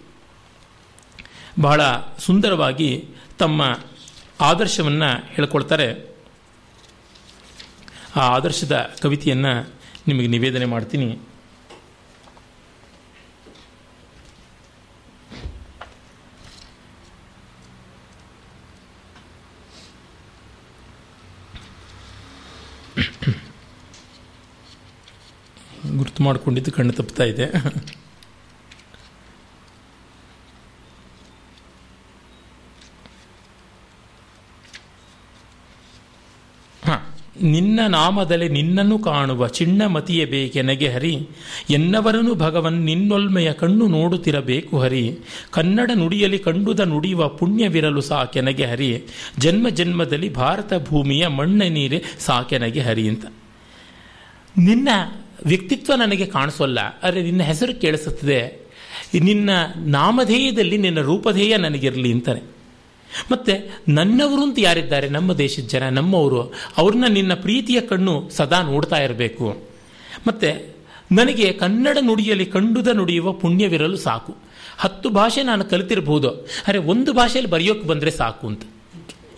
ಬಹಳ 1.60 1.80
ಸುಂದರವಾಗಿ 2.18 3.04
ತಮ್ಮ 3.38 3.78
ಆದರ್ಶವನ್ನು 4.40 5.24
ಹೇಳ್ಕೊಳ್ತಾರೆ. 5.34 6.08
ಆ 8.16 8.20
ಆದರ್ಶದ 8.20 8.90
ಕವಿತೆಯನ್ನು 9.02 9.77
ನಿಮಗೆ 10.08 10.28
ನಿವೇದನೆ 10.34 10.66
ಮಾಡ್ತೀನಿ. 10.74 11.08
ಗುರ್ತು 25.98 26.22
ಮಾಡಿಕೊಂಡಿದ್ದು 26.22 26.72
ಕಣ್ಣು 26.72 26.92
ತಪ್ತಾ 26.92 27.24
ಇದೆ. 27.24 27.46
ನಿನ್ನ 37.42 37.80
ನಾಮದಲ್ಲಿ 37.88 38.48
ನಿನ್ನನ್ನು 38.48 38.98
ಕಾಣುವ 38.98 39.48
ಚಿಣ್ಣಮತಿಯ 39.48 40.24
ಬೇಕೆನಗೆ 40.24 40.88
ಹರಿ. 40.88 41.28
ಎನ್ನವರನು 41.70 42.34
ಭಗವನ್ 42.34 42.72
ನಿನ್ನೊಲ್ಮೆಯ 42.72 43.52
ಕಣ್ಣು 43.52 43.86
ನೋಡುತ್ತಿರಬೇಕು 43.86 44.78
ಹರಿ. 44.78 45.18
ಕನ್ನಡ 45.50 45.90
ನುಡಿಯಲಿ 45.94 46.38
ಕಂಡುದ 46.38 46.80
ನುಡಿಯುವ 46.80 47.28
ಪುಣ್ಯವಿರಲು 47.28 48.00
ಸಾಕೆನಗೆ 48.00 48.64
ಹರಿ. 48.64 49.02
ಜನ್ಮ 49.38 49.68
ಜನ್ಮದಲ್ಲಿ 49.68 50.34
ಭಾರತ 50.34 50.72
ಭೂಮಿಯ 50.74 51.26
ಮಣ್ಣ 51.26 51.62
ನೀರೇ 51.68 52.02
ಸಾಕೆನಗೆ 52.18 52.80
ಹರಿ 52.80 53.08
ಅಂತ. 53.08 53.26
ನಿನ್ನ 54.58 54.88
ವ್ಯಕ್ತಿತ್ವ 55.44 55.92
ನನಗೆ 55.94 56.26
ಕಾಣಿಸೋಲ್ಲ. 56.26 56.80
ಅರೆ 56.80 57.22
ನಿನ್ನ 57.22 57.42
ಹೆಸರು 57.42 57.80
ಕೇಳಿಸುತ್ತದೆ. 57.80 58.68
ನಿನ್ನ 59.20 59.50
ನಾಮಧೇಯದಲ್ಲಿ 59.76 60.78
ನಿನ್ನ 60.78 61.00
ರೂಪಧೇಯ 61.00 61.56
ನನಗಿರಲಿ 61.56 62.12
ಅಂತಾರೆ. 62.12 62.57
ಮತ್ತೆ 63.32 63.82
ನನ್ನವರು 63.88 64.42
ಅಂತ 64.42 64.58
ಯಾರಿದ್ದಾರೆ? 64.58 65.08
ನಮ್ಮ 65.08 65.32
ದೇಶದ 65.32 65.62
ಜನ, 65.62 65.88
ನಮ್ಮವರು. 65.88 66.54
ಅವ್ರನ್ನ 66.76 67.04
ನಿನ್ನ 67.08 67.34
ಪ್ರೀತಿಯ 67.34 67.80
ಕಣ್ಣು 67.80 68.30
ಸದಾ 68.30 68.62
ನೋಡ್ತಾ 68.62 68.96
ಇರಬೇಕು. 68.96 69.62
ಮತ್ತೆ 70.26 70.76
ನನಗೆ 71.12 71.52
ಕನ್ನಡ 71.52 71.98
ನುಡಿಯಲ್ಲಿ 72.00 72.46
ಕಂಡುದ 72.46 72.88
ನುಡಿಯುವ 72.88 73.32
ಪುಣ್ಯವಿರಲು 73.32 73.96
ಸಾಕು. 73.96 74.36
ಹತ್ತು 74.78 75.10
ಭಾಷೆ 75.10 75.42
ನಾನು 75.42 75.64
ಕಲಿತಿರಬಹುದು 75.64 76.28
ಅರೆ, 76.68 76.78
ಒಂದು 76.78 77.12
ಭಾಷೆಯಲ್ಲಿ 77.12 77.50
ಬರೆಯೋಕೆ 77.50 77.80
ಬಂದರೆ 77.80 78.10
ಸಾಕು 78.10 78.46
ಅಂತ. 78.46 78.62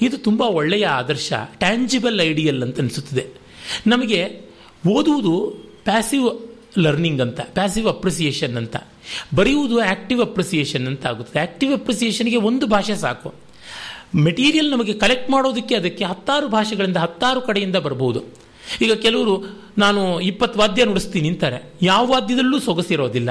ಇದು 0.02 0.18
ತುಂಬ 0.18 0.42
ಒಳ್ಳೆಯ 0.42 0.86
ಆದರ್ಶ 0.86 1.32
ಟ್ಯಾಂಜಿಬಲ್ 1.58 2.20
ಐಡಿಯಲ್ 2.20 2.62
ಅಂತ 2.62 2.78
ಅನಿಸುತ್ತದೆ. 2.78 3.26
ನಮಗೆ 3.86 4.40
ಓದುವುದು 4.88 5.34
ಪ್ಯಾಸಿವ್ 5.84 6.28
ಲರ್ನಿಂಗ್ 6.78 7.20
ಅಂತ 7.20 7.40
ಪ್ಯಾಸಿವ್ 7.40 7.88
ಅಪ್ರಿಸಿಯೇಷನ್ 7.88 8.56
ಅಂತ, 8.56 8.76
ಬರೆಯುವುದು 9.34 9.80
ಆಕ್ಟಿವ್ 9.80 10.20
ಅಪ್ರಿಸಿಯೇಷನ್ 10.20 10.86
ಅಂತ 10.86 11.06
ಆಗುತ್ತದೆ. 11.06 11.42
ಆಕ್ಟಿವ್ 11.42 11.72
ಅಪ್ರಿಸಿಯೇಷನ್ಗೆ 11.72 12.36
ಒಂದು 12.36 12.66
ಭಾಷೆ 12.66 12.96
ಸಾಕು. 12.96 13.49
ಮೆಟೀರಿಯಲ್ 14.16 14.70
ನಮಗೆ 14.70 14.92
ಕಲೆಕ್ಟ್ 14.92 15.30
ಮಾಡೋದಕ್ಕೆ 15.30 15.74
ಅದಕ್ಕೆ 15.74 16.04
ಹತ್ತಾರು 16.04 16.48
ಭಾಷೆಗಳಿಂದ 16.48 16.96
ಹತ್ತಾರು 16.96 17.40
ಕಡೆಯಿಂದ 17.40 17.76
ಬರಬಹುದು 17.76 18.24
ಈಗ 18.80 18.92
ಕೆಲವರು, 18.92 19.60
ನಾನು 19.78 20.20
ಇಪ್ಪತ್ತು 20.20 20.58
ವಾದ್ಯ 20.58 20.84
ನುಡಿಸ್ತೀನಿ 20.84 21.28
ಅಂತಾರೆ. 21.28 21.72
ಯಾವ 21.82 22.06
ವಾದ್ಯದಲ್ಲೂ 22.06 22.60
ಸೊಗಸಿರೋದಿಲ್ಲ. 22.60 23.30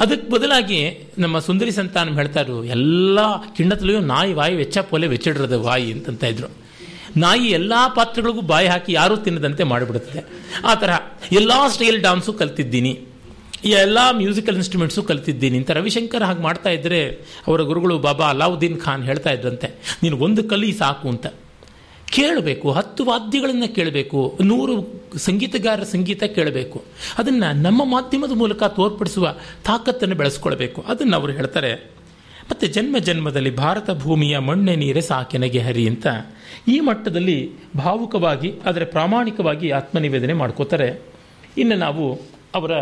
ಅದಕ್ಕೆ 0.00 0.30
ಬದಲಾಗಿ 0.30 1.10
ನಮ್ಮ 1.18 1.38
ಸುಂದರಿ 1.38 1.70
ಸಂತಾನ 1.70 2.14
ಹೇಳ್ತಾರು 2.14 2.64
ಎಲ್ಲ 2.64 3.18
ಕಿಣ್ಣತಲೆಯೂ 3.56 4.00
ನಾಯಿ 4.00 4.32
ವಾಯಿ 4.32 4.54
ವೆಚ್ಚ 4.54 4.78
ಪೋಲೆ 4.78 5.06
ವೆಚ್ಚಿಡ್ರದ 5.06 5.52
ವಾಯಿ 5.52 5.92
ಅಂತಂತ 5.92 6.24
ಇದ್ರು. 6.24 6.46
ನಾಯಿ 7.16 7.48
ಎಲ್ಲ 7.48 7.72
ಪಾತ್ರಗಳಿಗೂ 7.96 8.40
ಬಾಯಿ 8.40 8.68
ಹಾಕಿ 8.68 8.92
ಯಾರೂ 8.92 9.16
ತಿನ್ನದಂತೆ 9.16 9.62
ಮಾಡಿಬಿಡುತ್ತೆ. 9.64 10.24
ಆ 10.64 10.74
ಥರ 10.74 10.90
ಎಲ್ಲ 11.32 11.52
ಸ್ಟೈಲ್ 11.68 12.02
ಡಾನ್ಸು 12.02 12.32
ಕಲ್ತಿದ್ದೀನಿ. 12.32 13.00
ಎಲ್ಲ 13.80 13.98
ಮ್ಯೂಸಿಕಲ್ 14.20 14.56
ಇನ್ಸ್ಟ್ರೂಮೆಂಟ್ಸು 14.56 15.02
ಕಲಿತಿದ್ದೀನಿ. 15.02 15.56
ಅಂತ 15.58 15.70
ರವಿಶಂಕರ್ 15.78 16.24
ಹಾಗೆ 16.28 16.42
ಮಾಡ್ತಾ 16.42 16.70
ಇದ್ದರೆ 16.70 17.00
ಅವರ 17.46 17.60
ಗುರುಗಳು 17.70 17.94
ಬಾಬಾ 17.98 18.26
ಅಲಾವುದ್ದೀನ್ 18.28 18.76
ಖಾನ್ 18.80 19.04
ಹೇಳ್ತಾ 19.04 19.30
ಇದ್ರಂತೆ, 19.30 19.68
ನೀನು 20.02 20.16
ಒಂದು 20.16 20.42
ಕಲಿ 20.44 20.70
ಸಾಕು 20.72 21.06
ಅಂತ. 21.08 21.26
ಕೇಳಬೇಕು, 22.16 22.66
ಹತ್ತು 22.72 23.02
ವಾದ್ಯಗಳನ್ನು 23.04 23.68
ಕೇಳಬೇಕು, 23.74 24.20
ನೂರು 24.44 24.74
ಸಂಗೀತಗಾರರ 25.18 25.86
ಸಂಗೀತ 25.92 26.24
ಕೇಳಬೇಕು. 26.36 26.78
ಅದನ್ನು 27.18 27.48
ನಮ್ಮ 27.62 27.80
ಮಾಧ್ಯಮದ 27.84 28.34
ಮೂಲಕ 28.42 28.62
ತೋರ್ಪಡಿಸುವ 28.78 29.34
ತಾಕತ್ತನ್ನು 29.64 30.16
ಬೆಳೆಸ್ಕೊಳ್ಬೇಕು. 30.16 30.80
ಅದನ್ನು 30.82 31.16
ಅವರು 31.16 31.32
ಹೇಳ್ತಾರೆ, 31.32 31.72
ಮತ್ತು 32.50 32.66
ಜನ್ಮ 32.66 32.96
ಜನ್ಮದಲ್ಲಿ 32.98 33.52
ಭಾರತ 33.56 33.90
ಭೂಮಿಯ 33.90 34.38
ಮಣ್ಣೆ 34.38 34.74
ನೀರೇ 34.76 35.00
ಸಾಕೆನಗೆ 35.00 35.58
ಹರಿ 35.58 35.84
ಅಂತ. 35.88 36.06
ಈ 36.68 36.80
ಮಟ್ಟದಲ್ಲಿ 36.80 37.38
ಭಾವುಕವಾಗಿ, 37.76 38.50
ಆದರೆ 38.66 38.84
ಪ್ರಾಮಾಣಿಕವಾಗಿ 38.84 39.70
ಆತ್ಮನಿವೇದನೆ 39.70 40.32
ಮಾಡ್ಕೋತಾರೆ. 40.32 40.90
ಇನ್ನು 41.58 41.76
ನಾವು 41.76 42.04
ಅವರ 42.54 42.72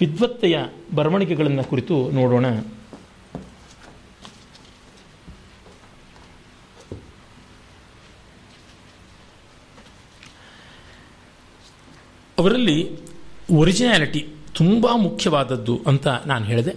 ವಿದ್ವತ್ತೆಯ 0.00 0.58
ಬರವಣಿಗೆಗಳನ್ನು 0.94 1.64
ಕುರಿತು 1.64 2.10
ನೋಡೋಣ. 2.10 2.46
ಅವರಲ್ಲಿ 12.38 12.98
ಒರಿಜಿನಾಲಿಟಿ 13.50 14.28
ತುಂಬ 14.54 14.86
ಮುಖ್ಯವಾದದ್ದು 14.96 15.80
ಅಂತ 15.86 16.06
ನಾನು 16.06 16.44
ಹೇಳಿದೆ. 16.44 16.72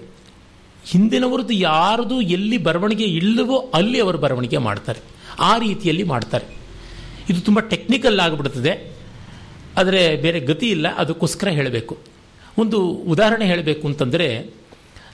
ಹಿಂದಿನವರದ್ದು 0.85 1.53
ಯಾರದು 1.53 2.21
ಎಲ್ಲಿ 2.21 2.57
ಬರವಣಿಗೆ 2.57 3.03
ಇಲ್ಲವೋ 3.03 3.57
ಅಲ್ಲಿ 3.73 3.99
ಅವರು 3.99 4.17
ಬರವಣಿಗೆ 4.17 4.57
ಮಾಡ್ತಾರೆ. 4.57 4.99
ಆ 5.39 5.57
ರೀತಿಯಲ್ಲಿ 5.57 6.03
ಮಾಡ್ತಾರೆ. 6.03 6.45
ಇದು 7.29 7.41
ತುಂಬ 7.41 7.59
ಟೆಕ್ನಿಕಲ್ 7.59 8.19
ಆಗಿಬಿಡ್ತದೆ. 8.19 8.93
ಆದರೆ 9.77 10.15
ಬೇರೆ 10.15 10.39
ಗತಿ 10.39 10.69
ಇಲ್ಲ, 10.69 10.95
ಅದಕ್ಕೋಸ್ಕರ 10.95 11.47
ಹೇಳಬೇಕು. 11.47 12.14
ಒಂದು 12.57 12.85
ಉದಾಹರಣೆ 12.87 13.45
ಹೇಳಬೇಕು 13.45 13.87
ಅಂತಂದರೆ, 13.87 14.53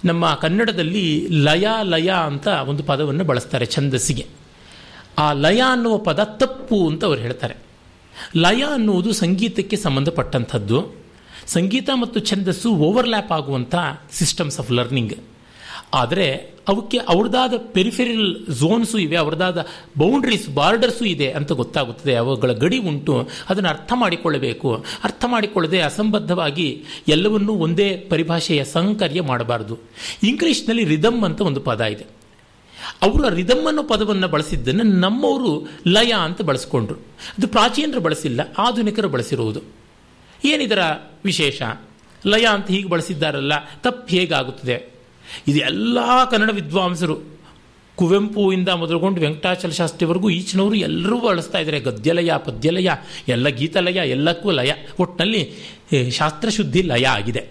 ನಮ್ಮ 0.05 0.33
ಕನ್ನಡದಲ್ಲಿ 0.33 1.27
ಲಯ 1.29 1.67
ಲಯ 1.83 2.09
ಅಂತ 2.09 2.47
ಒಂದು 2.47 2.83
ಪದವನ್ನು 2.83 3.23
ಬಳಸ್ತಾರೆ 3.23 3.65
ಛಂದಸ್ಸಿಗೆ. 3.65 4.25
ಆ 5.17 5.31
ಲಯ 5.31 5.61
ಅನ್ನುವ 5.71 5.97
ಪದ 5.97 6.23
ತಪ್ಪು 6.23 6.89
ಅಂತ 6.89 7.05
ಅವರು 7.05 7.19
ಹೇಳ್ತಾರೆ. 7.19 7.55
ಲಯ 8.37 8.63
ಅನ್ನುವುದು 8.73 9.13
ಸಂಗೀತಕ್ಕೆ 9.13 9.77
ಸಂಬಂಧಪಟ್ಟಂಥದ್ದು. 9.77 10.91
ಸಂಗೀತ 11.47 11.89
ಮತ್ತು 12.01 12.19
ಛಂದಸ್ಸು 12.19 12.71
ಓವರ್ಲ್ಯಾಪ್ 12.71 13.31
ಆಗುವಂಥ 13.31 13.75
ಸಿಸ್ಟಮ್ಸ್ 14.11 14.59
ಆಫ್ 14.59 14.71
ಲರ್ನಿಂಗ್ 14.71 15.13
ಆದರೆ 15.93 16.51
ಅವಕ್ಕೆ 16.67 16.97
ಅವ್ರದ್ದಾದ 16.97 17.53
ಪೆರಿಫೆರಿಲ್ 17.71 18.45
ಝೋನ್ಸು 18.49 18.97
ಇವೆ 18.97 19.15
ಅವ್ರದ್ದಾದ 19.15 19.65
ಬೌಂಡ್ರೀಸ್ 19.97 20.49
ಬಾರ್ಡರ್ಸು 20.49 21.05
ಇದೆ 21.05 21.31
ಅಂತ 21.31 21.51
ಗೊತ್ತಾಗುತ್ತದೆ. 21.51 22.15
ಅವುಗಳ 22.15 22.51
ಗಡಿ 22.51 22.77
ಉಂಟು. 22.77 23.29
ಅದನ್ನು 23.49 23.69
ಅರ್ಥ 23.69 23.93
ಮಾಡಿಕೊಳ್ಳಬೇಕು. 23.95 24.85
ಅರ್ಥ 25.03 25.25
ಮಾಡಿಕೊಳ್ಳದೆ 25.27 25.81
ಅಸಂಬದ್ಧವಾಗಿ 25.81 26.83
ಎಲ್ಲವನ್ನೂ 27.07 27.53
ಒಂದೇ 27.53 28.07
ಪರಿಭಾಷೆಯ 28.09 28.63
ಸಂಕರ್ಯ 28.63 29.21
ಮಾಡಬಾರದು. 29.21 29.77
ಇಂಗ್ಲೀಷ್ನಲ್ಲಿ 30.23 30.83
ರಿದಮ್ 30.83 31.23
ಅಂತ 31.23 31.41
ಒಂದು 31.41 31.59
ಪದ 31.59 31.81
ಇದೆ. 31.81 32.05
ಅವರು 33.01 33.29
ರಿದಮ್ 33.29 33.67
ಅನ್ನೋ 33.67 33.83
ಪದವನ್ನು 33.83 34.27
ಬಳಸಿದ್ದನ್ನು 34.27 34.83
ನಮ್ಮವರು 34.83 35.67
ಲಯ 35.87 36.13
ಅಂತ 36.23 36.41
ಬಳಸ್ಕೊಂಡ್ರು. 36.41 36.95
ಅದು 37.37 37.47
ಪ್ರಾಚೀನರು 37.47 37.99
ಬಳಸಿಲ್ಲ, 37.99 38.41
ಆಧುನಿಕರು 38.57 39.09
ಬಳಸಿರುವುದು. 39.09 39.61
ಏನಿದರ 40.45 40.79
ವಿಶೇಷ? 41.25 41.61
ಲಯ 42.27 42.45
ಅಂತ 42.45 42.67
ಹೀಗೆ 42.67 42.89
ಬಳಸಿದ್ದಾರಲ್ಲ, 42.89 43.53
ತಪ್ಪು 43.83 44.07
ಹೇಗಾಗುತ್ತದೆ? 44.07 44.90
ಇದು 45.47 45.59
ಎಲ್ಲ 45.59 45.97
ಕನ್ನಡ 46.31 46.49
ವಿದ್ವಾಂಸರು 46.53 47.15
ಕುವೆಂಪುವಿಂದ 47.95 48.69
ಮೊದಲುಗೊಂಡು 48.81 49.21
ವೆಂಕಟಾಚಲ 49.21 49.69
ಶಾಸ್ತ್ರಿವರೆಗೂ 49.69 50.27
ಈಚಿನವರು 50.29 50.75
ಎಲ್ಲರೂ 50.75 51.17
ಬಳಸ್ತಾ 51.19 51.57
ಇದ್ದಾರೆ. 51.59 51.79
ಗದ್ಯಲಯ, 51.79 52.31
ಪದ್ಯಲಯ, 52.45 52.89
ಎಲ್ಲ 53.27 53.47
ಗೀತಲಯ, 53.59 53.99
ಎಲ್ಲಕ್ಕೂ 54.15 54.51
ಲಯ. 54.51 54.71
ಒಟ್ಟಿನಲ್ಲಿ 54.99 55.41
ಶಾಸ್ತ್ರಶುದ್ಧಿ 56.11 56.81
ಲಯ 56.81 57.05
ಆಗಿದೆ. 57.17 57.43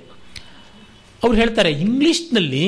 ಅವ್ರು 1.24 1.36
ಹೇಳ್ತಾರೆ, 1.38 1.70
ಇಂಗ್ಲೀಷ್ನಲ್ಲಿ 1.86 2.64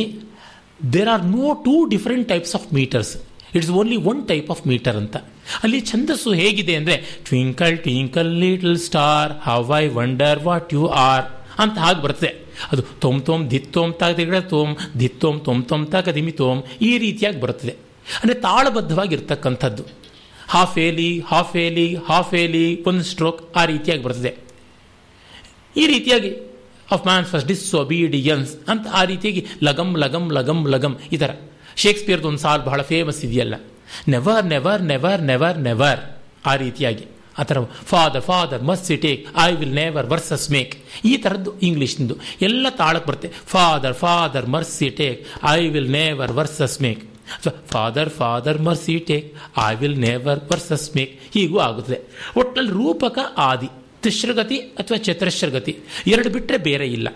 there 0.93 1.09
are 1.09 1.25
no 1.27 1.47
two 1.65 1.75
different 1.95 2.29
types 2.29 2.55
of 2.55 2.67
meters 2.75 3.13
it's 3.55 3.71
only 3.71 3.97
one 4.11 4.21
type 4.29 4.51
of 4.51 4.63
meter 4.67 4.97
ಅಂತ. 4.97 5.17
ಅಲ್ಲಿ 5.63 5.81
ಛಂದಸ್ಸು 5.81 6.31
ಹೇಗಿದೆ 6.33 6.75
ಅಂದರೆ 6.75 6.97
twinkle 7.25 7.79
twinkle 7.79 8.33
little 8.45 8.79
star 8.79 9.33
how 9.49 9.73
I 9.79 9.85
wonder 9.89 10.41
what 10.45 10.75
you 10.75 10.87
are 10.87 11.27
ಅಂತ 11.59 11.77
ಹಾಗೆ 11.79 12.01
ಬರ್ತದೆ. 12.03 12.31
ಅದು 12.73 12.83
ತೊಮ್ 13.05 13.19
ತೊಮ್ 13.29 13.43
ಧಿತ್ತೋಮ್ 13.53 13.93
ತಾಗ 14.01 14.41
ತೋಮ್ 14.53 14.73
ಧಿತ್ತೋಮ್ 15.03 15.39
ತೊಮ್ 15.47 15.61
ತೊಮ್ 15.71 15.85
ತಾಕ 15.95 16.09
ದಿಮಿ 16.19 16.35
ತೋಮ್, 16.43 16.61
ಈ 16.89 16.93
ರೀತಿಯಾಗಿ 17.05 17.39
ಬರುತ್ತದೆ. 17.45 17.75
ಅಂದರೆ 18.21 18.37
ತಾಳಬದ್ಧವಾಗಿರ್ತಕ್ಕಂಥದ್ದು. 18.47 19.85
ಹಾಫ್ 20.55 20.79
ಏಲಿ 20.87 21.11
ಹಾಫ್ 21.31 21.55
ಏಲಿ 21.65 21.87
ಹಾಫ್ 22.09 22.33
ಏಲಿ 22.43 22.65
ಒಂದು 22.91 23.05
ಸ್ಟ್ರೋಕ್ 23.11 23.41
ಆ 23.61 23.63
ರೀತಿಯಾಗಿ 23.73 24.03
ಬರ್ತದೆ 24.07 24.33
ಈ 25.83 25.85
ರೀತಿಯಾಗಿ 25.93 26.31
of 26.95 27.05
man 27.09 27.27
first 27.31 27.49
dish 27.51 27.63
obedience 27.83 28.51
ಅಂತ 28.73 28.87
ಆ 29.01 29.03
ರೀತಿಯಾಗಿ 29.11 29.43
ಲಗಂ 29.67 29.91
ಲಗಂ 30.03 30.25
ಲಗಂ 30.39 30.59
ಲಗಂ, 30.75 30.95
ಈ 31.15 31.17
ಥರ. 31.23 31.31
ಶೇಕ್ಸ್ಪಿಯರ್ದು 31.83 32.29
ಒಂದು 32.31 32.43
ಸಾಲ್ 32.45 32.63
ಬಹಳ 32.69 32.81
ಫೇಮಸ್ 32.91 33.21
ಇದೆಯಲ್ಲ. 33.27 33.55
Never 34.15 34.45
never 34.55 34.83
never 34.93 35.23
never 35.31 35.59
never 35.69 36.01
ಆ 36.51 36.55
ರೀತಿಯಾಗಿ. 36.65 37.05
ಆ 37.39 37.43
ಥರ 37.43 37.57
father 37.63 38.23
father 38.23 38.63
mercy 38.87 38.97
take 38.97 39.27
I 39.37 39.53
will 39.53 39.75
never 39.75 40.07
verses 40.07 40.51
make 40.51 40.85
ಈ 41.05 41.17
ಥರದ್ದು 41.17 41.61
ಇಂಗ್ಲೀಷ್ನಿಂದು 41.61 42.17
ಎಲ್ಲ 42.43 42.67
ತಾಳಕ್ಕೆ 42.69 43.09
ಬರುತ್ತೆ. 43.09 43.33
Father 43.47 43.95
father 43.95 44.47
mercy 44.47 44.91
take 44.91 45.27
I 45.49 45.69
will 45.69 45.91
never 45.91 46.33
verses 46.33 46.83
make 46.83 47.11
father 47.71 48.11
father 48.11 48.63
mercy 48.63 48.99
take 48.99 49.35
I 49.71 49.75
will 49.75 49.99
never 49.99 50.41
verses 50.53 50.97
make 50.97 51.21
ಹೀಗೂ 51.35 51.59
ಆಗುತ್ತದೆ. 51.59 52.01
ಒಟ್ಟಲ್ಲಿ 52.37 52.71
ರೂಪಕ 52.71 53.19
ಆದಿ 53.37 53.69
ತಿಶ್ರಗತಿ 54.03 54.57
ಅಥವಾ 54.57 54.97
ಚತುರಶ್ರಗತಿ, 54.97 55.79
ಎರಡು 56.07 56.31
ಬಿಟ್ಟರೆ 56.31 56.59
ಬೇರೆ 56.59 56.87
ಇಲ್ಲ. 56.87 57.09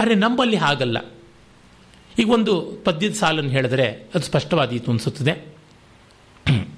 ಆದರೆ 0.00 0.14
ನಮ್ಮಲ್ಲಿ 0.14 0.56
ಹಾಗಲ್ಲ. 0.56 0.98
ಈಗ 2.18 2.30
ಒಂದು 2.30 2.82
ಪದ್ಯದ 2.84 3.12
ಸಾಲನ್ನು 3.12 3.50
ಹೇಳಿದ್ರೆ 3.50 3.86
ಅದು 4.14 4.20
ಸ್ಪಷ್ಟವಾದೀತು 4.20 4.90
ಅನಿಸುತ್ತದೆ. 4.90 5.34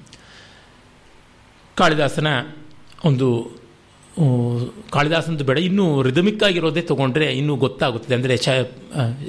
ಕಾಳಿದಾಸನ 1.76 2.26
ಒಂದು 3.04 3.26
ಕಾಳಿದಾಸಂದು 4.94 5.44
ಬೇಡ. 5.48 5.58
ಇನ್ನೂ 5.68 5.84
ರಿದಮಿಕ್ 6.02 6.42
ಆಗಿರೋದೇ 6.48 6.82
ತಗೊಂಡ್ರೆ 6.90 7.26
ಇನ್ನೂ 7.40 7.54
ಗೊತ್ತಾಗುತ್ತದೆ. 7.56 8.14
ಅಂದರೆ 8.18 8.34
ಚ 8.36 8.48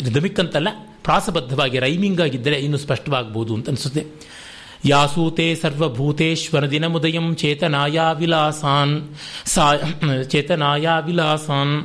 ರಿದಮಿಕ್ 0.08 0.40
ಅಂತಲ್ಲ, 0.44 0.70
ಪ್ರಾಸಬದ್ಧವಾಗಿ 1.08 1.78
ರೈಮಿಂಗ್ 1.80 2.22
ಆಗಿದ್ದರೆ 2.22 2.58
ಇನ್ನೂ 2.66 2.78
ಸ್ಪಷ್ಟವಾಗಬಹುದು 2.78 3.52
ಅಂತ 3.58 3.72
ಅನಿಸುತ್ತೆ. 3.74 4.04
ಯಾಸೂತೆ 4.86 5.48
ಸರ್ವಭೂತೇಶ್ವರ 5.56 6.64
ದಿನಮುದಯಂ 6.72 7.28
ಚೇತನಾಯ 7.42 8.00
ವಿಲಾಸಾನ್, 8.20 8.96
ಸಾ, 9.46 9.66
ಚೇತನಾಯ 10.32 10.88
ವಿಲಾಸಾನ್. 11.06 11.76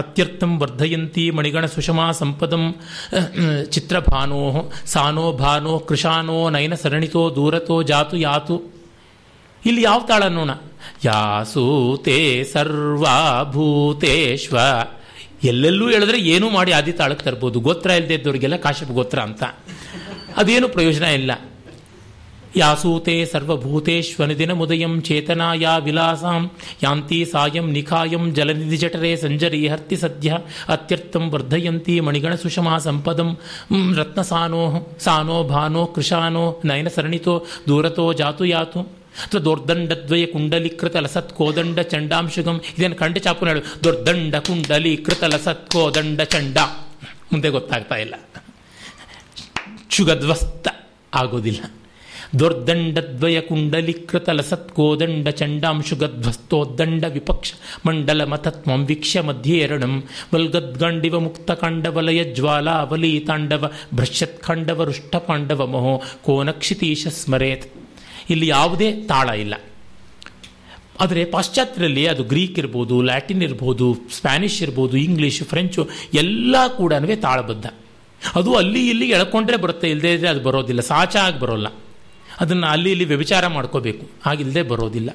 ಅತ್ಯರ್ಥಂ 0.00 0.52
ವರ್ಧಯಂತಿ 0.60 1.24
ಮಣಿಗಣ 1.30 1.64
ಸುಷಮಾ 1.66 2.06
ಸಂಪದಂ, 2.20 2.64
ಚಿತ್ರಭಾನೋ, 3.74 4.44
ಸಾನೋ 4.86 5.26
ಭಾನೋ 5.42 5.74
ಕೃಶಾನೋ 5.88 6.38
ನಯನ 6.50 6.74
ಸರಣಿತೋ 6.74 7.22
ದೂರತೋ 7.36 7.76
ಜಾತು 7.90 8.16
ಯಾತು. 8.18 8.56
ಇಲ್ಲಿ 9.66 9.82
ಯಾವ 9.82 10.02
ತಾಳ 10.08 10.22
ನೋಣ? 10.22 10.50
ಯಾಸೂತೆ 11.04 12.44
ಸರ್ವಭೂತೇಶ್ವ 12.44 14.58
ಎಲ್ಲೆಲ್ಲೂ 15.44 15.90
ಹೇಳಿದ್ರೆ 15.90 16.18
ಏನೂ 16.18 16.50
ಮಾಡಿ 16.50 16.72
ಆದಿ 16.72 16.92
ತಾಳಕ್ಕೆ 16.92 17.24
ತರ್ಬೋದು. 17.24 17.60
ಗೋತ್ರ 17.60 17.90
ಇಲ್ಲದೆ 17.90 18.14
ಇದ್ದವರಿಗೆಲ್ಲ 18.14 18.56
ಕಾಶ್ಯಪ 18.56 18.90
ಗೋತ್ರ 18.90 19.18
ಅಂತ. 19.18 19.42
ಅದೇನು 20.36 20.68
ಪ್ರಯೋಜನ 20.68 21.02
ಇಲ್ಲ. 21.02 21.30
ಯಾಸೂತೆ 22.56 23.24
ಸರ್ವಭೂತೇಶ್ವನ 23.24 24.32
ದಿನಮುದಯಂ 24.32 25.02
ಚೇತನಾಯ 25.02 25.66
ವಿಲಾಸಾಂ 25.80 26.50
ಯಾಂತಿ 26.82 27.24
ಸಾಯಂ 27.24 27.72
ನಿಖಾಯಂ 27.72 28.34
ಜಲನಿಧಿ 28.34 28.76
ಜಠರೆ 28.76 29.16
ಸಂಜರಿ 29.16 29.68
ಹರ್ತಿ 29.68 29.96
ಸದ್ಯ 29.96 30.38
ಅತ್ಯರ್ಥಂ 30.68 31.30
ವರ್ಧಯಂತಿ 31.30 32.00
ಮಣಿಗಣ 32.00 32.34
ಸುಷಮಾ 32.34 32.78
ಸಂಪದಂ. 32.78 33.36
ರತ್ನಸಾನೋ 33.96 34.88
ಸಾನೋ 35.00 35.44
ಭಾನೋ 35.44 35.86
ಕೃಶಾನೋ 35.86 36.60
ನಯನ 36.64 36.88
ಸರಣಿತೋ 36.88 37.46
ದೂರತೋ 37.68 38.12
ಜಾತು 38.12 38.44
ಯಾತು. 38.44 39.01
ಅಥವಾ 39.16 39.40
ದೊರ್ದಂಡದ್ವಯ 39.40 40.26
ಕುಂಡಲೀಕೃತ 40.26 40.96
ಲಸತ್ 40.96 41.32
ಕೋದಂಡ 41.32 41.80
ಚಂಡಾಂಶುಗಂ 41.80 42.60
ಇದೇನು 42.78 42.94
ಕಂಡ 42.94 43.18
ಚಾಪು 43.18 43.46
ಹೇಳು 43.46 43.84
ದೊರ್ದಂಡ 43.84 44.34
ಕುಂಡಲೀಕೃತ 44.34 45.24
ಲಸತ್ 45.24 45.70
ಕೋದಂಡ 45.70 46.20
ಚಂಡ 46.20 46.58
ಮುಂದೆ 47.32 47.48
ಗೊತ್ತಾಗ್ತಾ 47.48 47.94
ಇಲ್ಲ. 47.94 48.14
ಶುಗಧ್ವಸ್ತ 49.90 50.68
ಆಗೋದಿಲ್ಲ. 51.14 51.64
ದೊರ್ದಂಡದ್ವಯ 52.38 53.40
ಕುಂಡಲೀಕೃತ 53.40 54.28
ಲಸತ್ಕೋದಂಡ 54.28 55.28
ಚಂಡಾಂಶುಗಧ್ವಸ್ತೋದ್ದಂಡ 55.28 57.04
ವಿಪಕ್ಷ 57.04 57.52
ಮಂಡಲ 57.86 58.24
ಮತತ್ವಂ 58.24 58.86
ವೀಕ್ಷ್ಯ 58.86 59.20
ಮಧ್ಯೇರಣಂ 59.20 60.04
ವಲ್ಗದ್ಗಂಡಿವ 60.34 61.20
ಮುಕ್ತ 61.20 61.50
ಕಾಂಡವಲಯ 61.50 62.34
ಜ್ವಾಲಾವಲಿ 62.34 63.20
ತಾಂಡವ 63.20 63.70
ಭ್ರಶ್ಯತ್ಖಂಡವ 63.94 64.84
ರುಷ್ಟ 64.84 65.16
ಪಾಂಡವ 65.16 65.66
ಮಹೋ 65.66 66.02
ಕೋನಕ್ಷಿತೀಶ 66.22 67.06
ಸ್ಮರೇತ್. 67.06 67.81
ಇಲ್ಲಿ 68.30 68.46
ಯಾವುದೇ 68.46 68.92
ತಾಳ 68.92 69.28
ಇಲ್ಲ. 69.28 69.54
ಆದರೆ 71.00 71.24
ಪಾಶ್ಚಾತ್ಯರಲ್ಲಿ 71.24 72.06
ಅದು 72.06 72.24
ಗ್ರೀಕ್ 72.24 72.58
ಇರ್ಬೋದು, 72.58 73.02
ಲ್ಯಾಟಿನ್ 73.02 73.42
ಇರ್ಬೋದು, 73.42 73.94
ಸ್ಪ್ಯಾನಿಷ್ 74.16 74.62
ಇರ್ಬೋದು, 74.62 74.96
ಇಂಗ್ಲೀಷ್, 74.96 75.42
ಫ್ರೆಂಚು, 75.42 75.88
ಎಲ್ಲ 76.14 76.56
ಕೂಡ 76.66 76.92
ತಾಳಬದ್ಧ. 77.20 77.66
ಅದು 78.36 78.54
ಅಲ್ಲಿ 78.54 78.88
ಇಲ್ಲಿ 78.88 79.10
ಎಳ್ಕೊಂಡ್ರೆ 79.10 79.56
ಬರುತ್ತೆ 79.56 79.90
ಇಲ್ಲದೇ 79.90 80.12
ಇದ್ದರೆ 80.14 80.28
ಅದು 80.28 80.40
ಬರೋದಿಲ್ಲ, 80.40 80.80
ಸಾಚ 80.80 81.16
ಆಗಿ 81.16 81.40
ಬರೋಲ್ಲ. 81.40 81.66
ಅದನ್ನು 82.40 82.66
ಅಲ್ಲಿ 82.66 82.90
ಇಲ್ಲಿ 82.90 83.04
ವ್ಯಭಿಚಾರ 83.04 83.46
ಮಾಡ್ಕೋಬೇಕು 83.46 84.10
ಹಾಗಿಲ್ಲದೆ 84.26 84.62
ಬರೋದಿಲ್ಲ. 84.62 85.10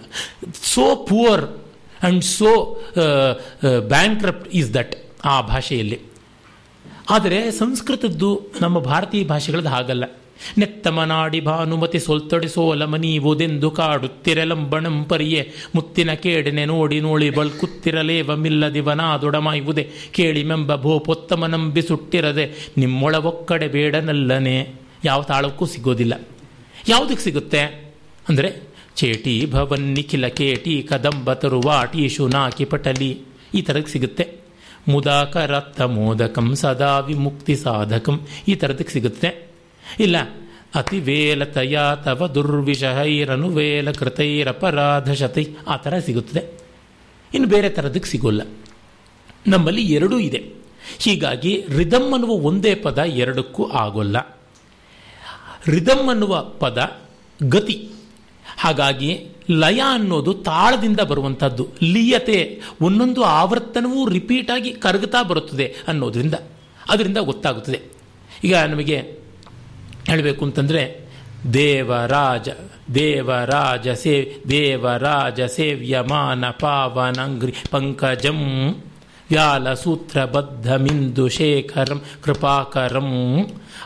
So 0.63 0.95
poor 0.95 1.45
and 2.03 2.23
so 2.23 2.81
bankrupt 3.87 4.47
is 4.47 4.73
that 4.73 4.95
ಆ 5.25 5.41
ಭಾಷೆಯಲ್ಲಿ. 5.41 5.99
ಆದರೆ 7.09 7.51
ಸಂಸ್ಕೃತದ್ದು 7.51 8.51
ನಮ್ಮ 8.61 8.79
ಭಾರತೀಯ 8.79 9.23
ಭಾಷೆಗಳದ್ದು 9.23 9.69
ಹಾಗಲ್ಲ. 9.69 10.03
ನೆತ್ತಮನಾಡಿ 10.57 11.39
ಭಾನುಮತಿ 11.39 11.99
ಸೊಲ್ತೊಡಿಸೋಲಮನಿ 11.99 13.19
ಓದೆಂದು 13.19 13.71
ಕಾಡುತ್ತಿರಲಂಬಣಂ 13.71 15.03
ಪರಿಯೆ. 15.03 15.53
ಮುತ್ತಿನ 15.75 16.13
ಕೇಡನೆ 16.13 16.65
ನೋಡಿ 16.65 16.99
ನೋಡಿ 16.99 17.29
ಬಳ್ಕುತ್ತಿರಲೇವಮಿಲ್ಲದಿವನಾದೊಡಮಾಯುವುದೇ 17.29 19.89
ಕೇಳಿ 20.11 20.43
ಮೆಂಬ 20.43 20.75
ಭೋ 20.75 20.99
ಪೊತ್ತಮನಂಬಿ 20.99 21.81
ಸುಟ್ಟಿರದೆ. 21.81 22.51
ನಿಮ್ಮೊಳವೊಕ್ಕಡೆ 22.77 23.67
ಬೇಡನಲ್ಲನೆ. 23.67 24.75
ಯಾವ 25.03 25.21
ತಾಳಕ್ಕೂ 25.21 25.65
ಸಿಗೋದಿಲ್ಲ. 25.65 26.13
ಯಾವುದಕ್ಕೆ 26.89 27.23
ಸಿಗುತ್ತೆ? 27.23 27.91
ಅಂದರೆ 28.29 28.71
ಚೇಟಿ 28.95 29.47
ಭವನ್ 29.51 29.81
ನಿಖಿಲ 29.81 30.27
ಕೇಟಿ 30.27 30.81
ಕದಂಬ 30.81 31.33
ತರುವಾಟಿ 31.33 32.09
ಶುನಾಕಿ 32.09 32.65
ಪಟಲಿ. 32.65 33.17
ಈ 33.53 33.61
ಥರಕ್ಕೆ 33.61 33.91
ಸಿಗುತ್ತೆ. 33.91 34.37
ಮುದಾಕರತ್ತ 34.89 35.81
ಮೋದಕಂ 35.81 36.55
ಸದಾ 36.55 36.99
ವಿಮುಕ್ತಿ 36.99 37.55
ಸಾಧಕಂ. 37.55 38.27
ಈ 38.47 38.55
ಥರದಕ್ಕೆ 38.55 38.93
ಸಿಗುತ್ತೆ. 38.93 39.46
ಇಲ್ಲ. 39.99 40.15
ಅತಿ 40.75 40.99
ವೇಲತಯ 40.99 41.79
ತವ 42.05 42.27
ದುರ್ವಿಷಹೈರನು 42.27 43.49
ವೇಲ 43.49 43.91
ಕೃತೈರಪರಾಧಶತಿ 43.91 45.55
ಆ 45.67 45.77
ಥರ 45.77 45.99
ಸಿಗುತ್ತದೆ. 45.99 46.59
ಇನ್ನು 47.33 47.49
ಬೇರೆ 47.49 47.69
ಥರದಕ್ಕೆ 47.69 48.09
ಸಿಗೋಲ್ಲ. 48.09 48.41
ನಮ್ಮಲ್ಲಿ 49.47 49.93
ಎರಡೂ 49.93 50.19
ಇದೆ. 50.19 50.57
ಹೀಗಾಗಿ 50.99 51.65
ರಿದಮ್ 51.77 52.13
ಅನ್ನುವ 52.13 52.29
ಒಂದೇ 52.29 52.75
ಪದ 52.75 52.97
ಎರಡಕ್ಕೂ 52.97 53.69
ಆಗೋಲ್ಲ. 53.69 54.37
ರಿದಮ್ 55.67 56.09
ಅನ್ನುವ 56.09 56.41
ಪದ 56.41 57.01
ಗತಿ. 57.43 57.89
ಹಾಗಾಗಿ 58.57 59.27
ಲಯ 59.51 59.81
ಅನ್ನೋದು 59.91 60.33
ತಾಳದಿಂದ 60.33 60.99
ಬರುವಂಥದ್ದು 60.99 61.67
ಲೀಯತೆ 61.83 62.61
ಒಂದೊಂದು 62.81 63.23
ಆವರ್ತನವೂ 63.23 64.09
ರಿಪೀಟಾಗಿ 64.09 64.71
ಕರಗುತ್ತಾ 64.71 65.23
ಬರುತ್ತದೆ 65.23 65.75
ಅನ್ನೋದರಿಂದ. 65.87 66.33
ಅದರಿಂದ 66.89 67.17
ಗೊತ್ತಾಗುತ್ತದೆ. 67.17 67.81
ಈಗ 68.43 68.55
ನಮಗೆ 68.55 69.16
ಹೇಳಬೇಕು 70.07 70.45
ಅಂತಂದರೆ 70.45 71.07
ದೇವರಾಜ 71.53 72.49
ದೇವರಾಜ 72.93 73.89
ಸೇ 73.89 74.35
ದೇವರಾಜ 74.49 75.41
ಸೇವ್ಯಮಾನ 75.41 76.49
ಪಾವನಂಗ್ರಿ 76.49 77.53
ಪಂಕಜಂ 77.71 78.41
ವ್ಯಾಲ 79.29 79.73
ಸೂತ್ರಬದ್ಧ 79.73 80.73
ಮಿಂದು 80.73 81.27
ಶೇಖರಂ, 81.27 82.01
ಕೃಪಾಕರಂ 82.23 83.11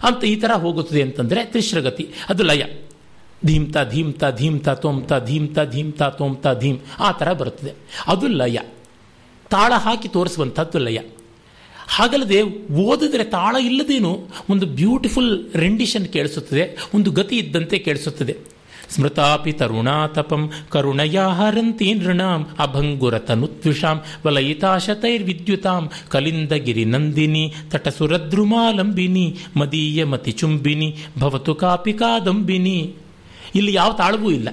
ಅಂತ 0.03 0.23
ಈ 0.23 0.35
ಥರ 0.35 0.51
ಹೋಗುತ್ತದೆ 0.51 1.01
ಅಂತಂದರೆ 1.01 1.45
ತ್ರಿಶ್ರಗತಿ 1.45 2.09
ಅದು 2.29 2.43
ಲಯ. 2.43 2.63
ಧೀಮ್ತ 3.45 3.77
ಧೀಮ್ತ 3.89 4.23
ಧೀಮ್ತ, 4.31 4.69
ತೋಮ್ತ, 4.69 5.13
ಧೀಮ್ತ 5.13 5.59
ಧೀಮ್ತ, 5.59 6.03
ತೋಮ್ತ, 6.03 6.47
ಧೀಮ್, 6.59 6.79
ಆ 6.99 7.11
ಥರ 7.11 7.33
ಬರುತ್ತದೆ. 7.33 7.73
ಅದು 8.07 8.27
ಲಯ. 8.27 8.57
ತಾಳ 9.49 9.73
ಹಾಕಿ 9.75 10.07
ತೋರಿಸುವಂಥದ್ದು 10.07 10.79
ಲಯ. 10.79 10.99
ಹಾಗಲ್ಲದೆ 11.91 12.41
ಓದಿದ್ರೆ 12.83 13.23
ತಾಳ 13.23 13.55
ಇಲ್ಲದೇನು 13.55 14.27
ಒಂದು 14.49 14.65
ಬ್ಯೂಟಿಫುಲ್ 14.65 15.55
ರೆಂಡಿಷನ್ 15.55 16.07
ಕೇಳಿಸುತ್ತದೆ, 16.07 16.77
ಒಂದು 16.95 17.11
ಗತಿ 17.11 17.35
ಇದ್ದಂತೆ 17.35 17.77
ಕೇಳಿಸುತ್ತದೆ. 17.77 18.35
ಸ್ಮೃತಾಪಿ 18.89 19.51
ತರುಣಾತಪಂ 19.51 20.51
ಕರುಣಯಾ 20.69 21.27
ಹರಂತಿ 21.27 21.93
ನೃಣಾಂ 21.93 22.47
ಅಭಂಗುರತನುತ್ವಿಷಾಂ 22.59 24.01
ವಲಯಿತಾಶತೈರ್ವಿದ್ಯುತಾಂ 24.25 25.91
ಕಲಿಂದಗಿರಿ 26.09 26.85
ನಂದಿನಿ 26.85 27.53
ತಟಸುರದ್ರುಮಾಲಂಬಿನಿ 27.71 29.37
ಮದೀಯ 29.57 30.03
ಮತಿ 30.05 30.31
ಚುಂಬಿನಿ 30.31 30.97
ಭವತು 31.19 31.55
ಕಾಪಿ 31.55 31.93
ಕಾದಂಬಿನಿ 31.93 32.93
ಇಲ್ಲಿ 33.55 33.73
ಯಾವ 33.73 33.93
ತಾಳವೂ 33.93 34.31
ಇಲ್ಲ. 34.31 34.49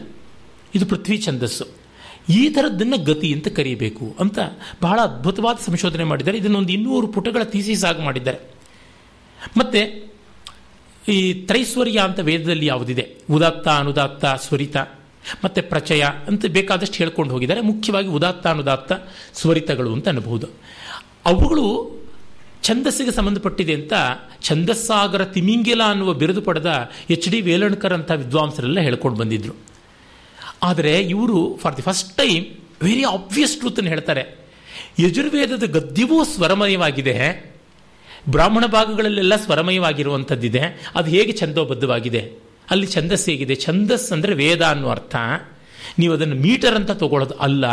ಇದು 0.75 0.87
ಪೃಥ್ವಿ 0.87 1.19
ಛಂದಸ್ಸು. 1.19 1.78
ಈ 2.29 2.49
ಥರದ್ದನ್ನು 2.49 2.99
ಗತಿ 2.99 3.33
ಅಂತ 3.33 3.49
ಕರೀಬೇಕು 3.49 4.17
ಅಂತ 4.21 4.39
ಬಹಳ 4.83 5.01
ಅದ್ಭುತವಾದ 5.01 5.57
ಸಂಶೋಧನೆ 5.67 6.05
ಮಾಡಿದ್ದಾರೆ. 6.05 6.39
ಇದನ್ನೊಂದು 6.39 6.73
ಇನ್ನೂರು 6.73 7.07
ಪುಟಗಳ 7.07 7.43
ಥೀಸಿಸ್ 7.43 7.85
ಆಗಿ 7.85 8.03
ಮಾಡಿದ್ದಾರೆ. 8.03 8.39
ಮತ್ತೆ 9.59 10.09
ಈ 11.09 11.33
ತ್ರೈಸ್ವರ್ಯ 11.33 11.99
ಅಂತ 11.99 12.21
ವೇದದಲ್ಲಿ 12.21 12.67
ಯಾವುದಿದೆ? 12.67 13.17
ಉದಾತ್ತ, 13.31 13.69
ಅನುದಾತ್ತ, 13.69 14.25
ಸ್ವರಿತ 14.25 14.77
ಮತ್ತು 15.45 15.69
ಪ್ರಚಯ 15.69 16.05
ಅಂತ 16.27 16.47
ಬೇಕಾದಷ್ಟು 16.47 16.95
ಹೇಳ್ಕೊಂಡು 16.95 17.33
ಹೋಗಿದ್ದಾರೆ. 17.33 17.61
ಮುಖ್ಯವಾಗಿ 17.61 18.09
ಉದಾತ್ತ, 18.09 18.47
ಅನುದಾತ್ತ, 18.47 18.93
ಸ್ವರಿತಗಳು 19.35 19.93
ಅಂತ 19.93 20.09
ಅನ್ನಬಹುದು. 20.09 20.47
ಅವುಗಳು 21.27 21.99
ಛಂದಸ್ಸಿಗೆ 22.63 23.11
ಸಂಬಂಧಪಟ್ಟಿದೆ 23.11 23.75
ಅಂತ 23.75 23.93
ಛಂದಸ್ಸಾಗರ 24.43 25.25
ತಿಮಿಂಗಿಲ 25.25 25.83
ಅನ್ನುವ 25.83 26.15
ಬಿರುದು 26.15 26.43
ಪಡೆದ 26.43 26.91
ಎಚ್ 27.11 27.29
ಡಿ 27.29 27.41
ವೇಲಣ್ಕರ್ 27.41 27.93
ಅಂತ 27.93 28.11
ವಿದ್ವಾಂಸರೆಲ್ಲ 28.11 28.81
ಹೇಳ್ಕೊಂಡು 28.81 29.19
ಬಂದಿದ್ರು. 29.19 29.68
ಆದರೆ 30.63 31.01
ಇವರು 31.01 31.59
for 31.63 31.77
the 31.77 31.83
first 31.83 32.17
time 32.17 32.47
very 32.83 33.05
obvious 33.05 33.57
ಟ್ರೂತನ್ನು 33.57 33.91
ಹೇಳ್ತಾರೆ. 33.91 34.39
ಯಜುರ್ವೇದದ 34.99 35.63
ಗದ್ಯವೂ 35.67 36.25
ಸ್ವರಮಯವಾಗಿದೆ. 36.25 37.51
ಬ್ರಾಹ್ಮಣ 38.29 38.67
ಭಾಗಗಳಲ್ಲೆಲ್ಲ 38.67 39.37
ಸ್ವರಮಯವಾಗಿರುವಂಥದ್ದಿದೆ. 39.37 40.61
ಅದು 40.95 41.11
ಹೇಗೆ 41.11 41.33
ಛಂದೋಬದ್ಧವಾಗಿದೆ? 41.33 42.33
ಅಲ್ಲಿ 42.71 42.87
ಛಂದಸ್ 42.87 43.29
ಹೇಗಿದೆ? 43.29 43.55
ಛಂದಸ್ 43.55 44.13
ಅಂದರೆ 44.13 44.35
ವೇದ 44.35 44.63
ಅನ್ನೋ 44.63 44.89
ಅರ್ಥ. 44.89 45.17
ನೀವು 45.99 46.15
ಅದನ್ನು 46.15 46.35
ಮೀಟರ್ 46.35 46.75
ಅಂತ 46.75 46.91
ತಗೊಳ್ಳೋದು 46.91 47.35
ಅಲ್ಲ. 47.35 47.65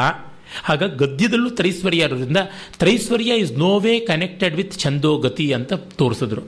ಆಗ 0.69 0.83
ಗದ್ಯದಲ್ಲೂ 0.83 1.49
ತ್ರೈಸ್ವರ್ಯ 1.49 1.97
ಇರೋದ್ರಿಂದ 1.97 2.37
traisvarya 2.79 3.33
is 3.35 3.51
no 3.51 3.79
way 3.79 3.99
connected 3.99 4.55
with 4.55 4.79
chhandogati 4.79 5.53
ಅಂತ 5.53 5.73
ತೋರಿಸಿದ್ರು. 5.73 6.41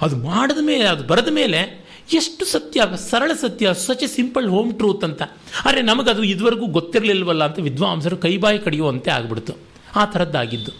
ಅದು 0.00 0.16
ಮಾಡಿದ 0.16 0.58
ಮೇಲೆ, 0.60 0.84
ಅದು 0.84 1.04
ಬರೆದ 1.04 1.28
ಮೇಲೆ 1.30 1.85
ಎಷ್ಟು 2.12 2.44
ಸತ್ಯ, 2.44 2.82
ಸರಳ 3.10 3.32
ಸತ್ಯ 3.32 3.74
such 3.74 4.02
a 4.02 4.06
simple 4.06 4.48
home 4.48 4.74
truth 4.74 5.04
ಅಂತ. 5.04 5.22
ಆದರೆ 5.64 5.82
ನಮಗದು 5.82 6.22
ಇದುವರೆಗೂ 6.24 6.66
ಗೊತ್ತಿರಲಿಲ್ವಲ್ಲ 6.66 7.44
ಅಂತ 7.44 7.58
ವಿದ್ವಾಂಸರು 7.58 8.16
ಕೈಬಾಯಿ 8.16 8.58
ಕಡಿಯುವಂತೆ 8.58 9.10
ಆಗ್ಬಿಡ್ತು. 9.10 9.52
ಆ 9.96 10.04
ಥರದ್ದಾಗಿದ್ದು. 10.04 10.72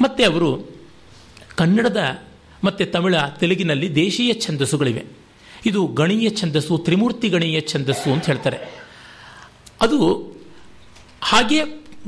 ಮತ್ತು 0.00 0.32
ಅವರು 0.32 0.70
ಕನ್ನಡದ 1.56 2.22
ಮತ್ತು 2.64 2.92
ತಮಿಳ, 2.92 3.14
ತೆಲುಗಿನಲ್ಲಿ 3.38 3.94
ದೇಶೀಯ 3.94 4.34
ಛಂದಸ್ಸುಗಳಿವೆ. 4.34 5.04
ಇದು 5.66 5.86
ಗಣೀಯ 5.86 6.30
ಛಂದಸ್ಸು, 6.30 6.78
ತ್ರಿಮೂರ್ತಿ 6.78 7.28
ಗಣೀಯ 7.28 7.60
ಛಂದಸ್ಸು 7.60 8.12
ಅಂತ 8.12 8.26
ಹೇಳ್ತಾರೆ. 8.26 8.56
ಅದು 9.80 10.32
ಹಾಗೆ 11.20 11.60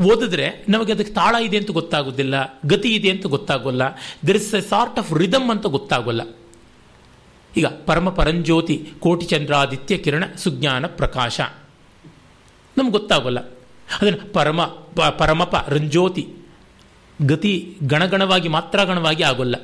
ಓದಿದ್ರೆ 0.02 0.64
ನಮಗೆ 0.68 0.92
ಅದಕ್ಕೆ 0.92 1.14
ತಾಳ 1.14 1.34
ಇದೆ 1.34 1.56
ಅಂತ 1.56 1.70
ಗೊತ್ತಾಗೋದಿಲ್ಲ, 1.70 2.60
ಗತಿ 2.66 2.94
ಇದೆ 2.94 3.10
ಅಂತ 3.10 3.26
ಗೊತ್ತಾಗೋಲ್ಲ. 3.26 3.82
There 4.26 4.36
is 4.36 4.54
a 4.54 4.60
sort 4.60 4.98
of 4.98 5.12
rhythm 5.12 5.50
ಅಂತ 5.50 5.66
ಗೊತ್ತಾಗೋಲ್ಲ. 5.66 6.20
ಈಗ 7.56 7.66
ಪರಮ 7.66 8.08
ಪರಂಜ್ಯೋತಿ 8.08 8.88
ಕೋಟಿ 9.00 9.26
ಚಂದ್ರಾದಿತ್ಯ 9.26 9.96
ಕಿರಣ 9.96 10.24
ಸುಜ್ಞಾನ 10.36 10.86
ಪ್ರಕಾಶ. 10.86 11.40
ನಮ್ಗೆ 12.78 12.92
ಗೊತ್ತಾಗೋಲ್ಲ. 12.92 13.40
ಅದನ್ನು 14.00 14.32
ಪರಮ 14.32 14.64
ಪರಮಪ 15.18 15.66
ರಂಜ್ಯೋತಿ 15.68 16.28
ಗತಿ 17.26 17.76
ಗಣಗಣವಾಗಿ 17.82 18.48
ಮಾತ್ರ 18.48 18.84
ಗಣವಾಗಿ 18.84 19.22
ಆಗೋಲ್ಲ. 19.22 19.54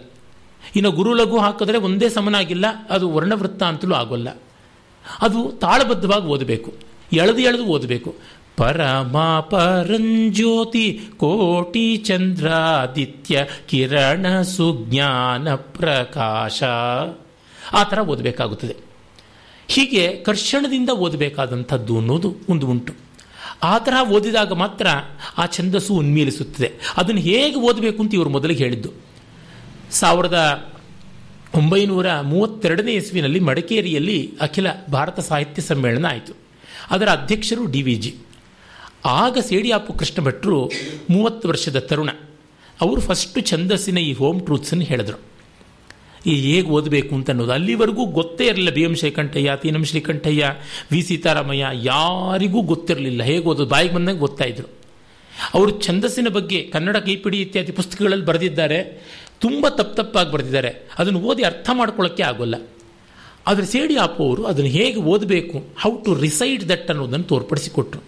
ಇನ್ನು 0.77 0.91
ಗುರು 0.91 1.15
ಲಘು 1.15 1.39
ಹಾಕಿದ್ರೆ 1.39 1.79
ಒಂದೇ 1.79 2.09
ಸಮನಾಗಿಲ್ಲ, 2.09 2.65
ಅದು 2.91 3.11
ವರ್ಣವೃತ್ತ 3.11 3.63
ಅಂತಲೂ 3.63 3.95
ಆಗೋಲ್ಲ. 3.95 4.29
ಅದು 5.21 5.53
ತಾಳಬದ್ಧವಾಗಿ 5.53 6.27
ಓದಬೇಕು. 6.27 6.75
ಎಳೆದು 7.13 7.39
ಎಳೆದು 7.39 7.65
ಓದಬೇಕು. 7.65 8.15
ಪರಮ 8.57 9.41
ಪರಂಜ್ಯೋತಿ 9.51 11.01
ಕೋಟಿ 11.17 11.97
ಚಂದ್ರಾದಿತ್ಯ 11.97 13.47
ಕಿರಣ 13.67 14.43
ಸುಜ್ಞಾನ 14.43 15.55
ಪ್ರಕಾಶ. 15.55 16.63
ಆ 17.73 17.83
ಥರ 17.83 17.99
ಓದಬೇಕಾಗುತ್ತದೆ. 17.99 18.77
ಹೀಗೆ 19.69 20.17
ಕರ್ಷಣದಿಂದ 20.17 20.91
ಓದಬೇಕಾದಂಥದ್ದು 20.91 21.99
ಅನ್ನೋದು 21.99 22.37
ಒಂದು 22.49 22.67
ಉಂಟು. 22.67 22.93
ಆ 23.63 23.79
ಥರ 23.79 24.09
ಓದಿದಾಗ 24.09 24.53
ಮಾತ್ರ 24.53 24.87
ಆ 25.39 25.47
ಛಂದಸ್ಸು 25.47 25.95
ಉನ್ಮೀಲಿಸುತ್ತದೆ. 25.95 26.73
ಅದನ್ನು 26.97 27.21
ಹೇಗೆ 27.21 27.57
ಓದಬೇಕು 27.57 28.03
ಅಂತ 28.03 28.15
ಇವರು 28.15 28.31
ಮೊದಲಿಗೆ 28.31 28.65
ಹೇಳಿದ್ದು. 28.65 28.91
ಸಾವಿರದ 29.91 30.69
ಒಂಬೈನೂರ 31.55 32.21
ಮೂವತ್ತೆರಡನೇ 32.23 32.93
ಇಸ್ವಿನಲ್ಲಿ 32.93 33.41
ಮಡಿಕೇರಿಯಲ್ಲಿ 33.41 34.33
ಅಖಿಲ 34.41 34.67
ಭಾರತ 34.93 35.21
ಸಾಹಿತ್ಯ 35.21 35.63
ಸಮ್ಮೇಳನ 35.63 36.07
ಆಯಿತು. 36.11 36.33
ಅದರ 36.91 37.09
ಅಧ್ಯಕ್ಷರು 37.09 37.67
ಡಿ 37.67 37.83
ವಿ 37.83 37.95
ಜಿ. 37.95 38.17
ಆಗ 39.05 39.39
ಸೇಡಿಯಾಪು 39.39 39.93
ಕೃಷ್ಣ 39.93 40.23
ಭಟ್ರು 40.23 40.71
ಮೂವತ್ತು 41.11 41.49
ವರ್ಷದ 41.49 41.79
ತರುಣ. 41.79 42.09
ಅವರು 42.81 43.01
ಫಸ್ಟು 43.01 43.41
ಛಂದಸ್ಸಿನ 43.41 43.99
ಈ 43.99 44.13
ಹೋಮ್ 44.13 44.41
ಟ್ರೂತ್ಸನ್ನು 44.41 44.85
ಹೇಳಿದರು. 44.85 45.38
ಹೇಗೆ 46.35 46.69
ಓದಬೇಕು 46.69 47.15
ಅಂತ 47.15 47.31
ಅನ್ನೋದು 47.31 47.53
ಅಲ್ಲಿವರೆಗೂ 47.53 48.05
ಗೊತ್ತೇ 48.05 48.47
ಇರಲಿಲ್ಲ. 48.47 48.71
B 48.71 48.83
M 48.83 48.95
Srikantaiah 48.95 49.53
Teenam 49.57 49.85
Srikantaiah, 49.85 50.51
V 50.93 51.03
Seetharamaiah 51.03 51.67
ಯಾರಿಗೂ 51.73 52.63
ಗೊತ್ತಿರಲಿಲ್ಲ. 52.63 53.23
ಹೇಗೆ 53.23 53.45
ಓದೋದು 53.45 53.69
ಬಾಯಿಗೆ 53.69 53.95
ಬಂದಂಗೆ 53.95 54.19
ಗೊತ್ತಾಯಿದ್ರು 54.19 54.79
ಅವರು 55.55 55.81
ಛಂದಸ್ಸಿನ 55.81 56.29
ಬಗ್ಗೆ 56.29 56.63
ಕನ್ನಡ 56.63 56.97
ಕೈಪಿಡಿ 56.97 57.41
ಇತ್ಯಾದಿ 57.41 57.73
ಪುಸ್ತಕಗಳಲ್ಲಿ 57.73 58.25
ಬರೆದಿದ್ದಾರೆ. 58.25 59.03
ತುಂಬ 59.41 59.69
ತಪ್ಪು 59.69 59.95
ತಪ್ಪಾಗಿ 59.95 60.33
ಬರೆದಿದ್ದಾರೆ. 60.33 60.89
ಅದನ್ನು 60.99 61.21
ಓದಿ 61.21 61.43
ಅರ್ಥ 61.43 61.71
ಮಾಡ್ಕೊಳ್ಳೋಕ್ಕೆ 61.73 62.23
ಆಗೋಲ್ಲ. 62.23 62.55
ಆದರೆ 63.47 63.67
ಸೇಡಿ 63.67 63.97
ಆಪು 63.97 64.27
ಅವರು 64.27 64.45
ಅದನ್ನು 64.45 64.71
ಹೇಗೆ 64.71 64.97
ಓದಬೇಕು? 64.97 65.65
ಹೌ 65.81 65.97
ಟು 65.97 66.15
ರಿಸೈಡ್ 66.15 66.69
ದಟ್ 66.69 66.91
ಅನ್ನೋದನ್ನು 66.91 67.25
ತೋರ್ಪಡಿಸಿಕೊಟ್ರು. 67.25 68.03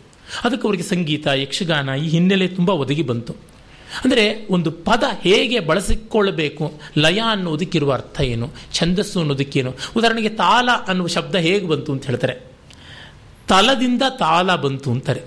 ಅದಕ್ಕೆ 0.45 0.69
ಅವರಿಗೆ 0.69 0.85
ಸಂಗೀತ, 0.85 1.27
ಯಕ್ಷಗಾನ 1.27 1.89
ಈ 2.05 2.09
ಹಿನ್ನೆಲೆ 2.09 2.49
ತುಂಬ 2.49 2.71
ಒದಗಿ 2.71 3.03
ಬಂತು. 3.03 3.50
ಅಂದರೆ 4.05 4.47
ಒಂದು 4.51 4.71
ಪದ 4.71 5.05
ಹೇಗೆ 5.21 5.59
ಬಳಸಿಕೊಳ್ಳಬೇಕು, 5.61 6.81
ಲಯ 6.99 7.21
ಅನ್ನೋದಕ್ಕಿರುವ 7.31 7.93
ಅರ್ಥ 7.93 8.21
ಏನು, 8.21 8.47
ಛಂದಸ್ಸು 8.73 9.21
ಅನ್ನೋದಕ್ಕೇನು 9.21 9.75
ಉದಾಹರಣೆಗೆ 9.97 10.29
ತಾಲ 10.29 10.69
ಅನ್ನುವ 10.89 11.07
ಶಬ್ದ 11.07 11.35
ಹೇಗೆ 11.35 11.67
ಬಂತು 11.67 11.93
ಅಂತ 11.93 12.07
ಹೇಳ್ತಾರೆ. 12.07 12.35
ತಲದಿಂದ 13.49 14.03
ತಾಲ 14.19 14.55
ಬಂತು 14.55 14.91
ಅಂತಾರೆ. 14.91 15.23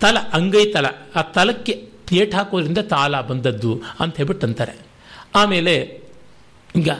ತಲ, 0.00 0.16
ಅಂಗೈ 0.32 0.64
ತಲ, 0.72 0.86
ಆ 1.16 1.22
ತಲಕ್ಕೆ 1.22 1.72
ಪ್ಲೇಟ್ 2.06 2.34
ಹಾಕೋದ್ರಿಂದ 2.34 2.78
ತಾಲ 2.78 3.20
ಬಂದದ್ದು 3.20 3.82
ಅಂತ 4.00 4.16
ಹೇಳ್ಬಿಟ್ಟು 4.16 4.46
ಅಂತಾರೆ 4.46 4.74
ಆಮೇಲೆ 5.34 5.74
ಈಗ 6.76 6.90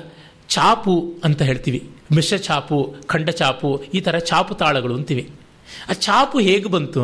ಚಾಪು 0.49 1.15
ಅಂತ 1.25 1.43
ಹೇಳ್ತೀವಿ. 1.43 1.91
ಮಿಶ್ರ 2.13 2.37
ಚಾಪು, 2.37 2.97
ಖಂಡ 3.07 3.31
ಚಾಪು, 3.31 3.71
ಈ 3.95 4.01
ಥರ 4.01 4.19
ಚಾಪು 4.19 4.55
ತಾಳಗಳು 4.55 4.95
ಅಂತೀವಿ. 4.95 5.31
ಆ 5.91 5.93
ಚಾಪು 5.93 6.39
ಹೇಗೆ 6.39 6.69
ಬಂತು? 6.69 7.03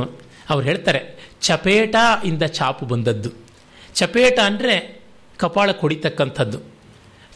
ಅವ್ರು 0.50 0.66
ಹೇಳ್ತಾರೆ 0.66 1.00
ಚಪೇಟ 1.44 1.96
ಇಂದ 2.24 2.42
ಚಾಪು 2.42 2.86
ಬಂದದ್ದು. 2.86 3.30
ಚಪೇಟ 3.94 4.38
ಅಂದರೆ 4.38 5.02
ಕಪಾಳ 5.36 5.70
ಕೊಡಿತಕ್ಕಂಥದ್ದು. 5.70 6.58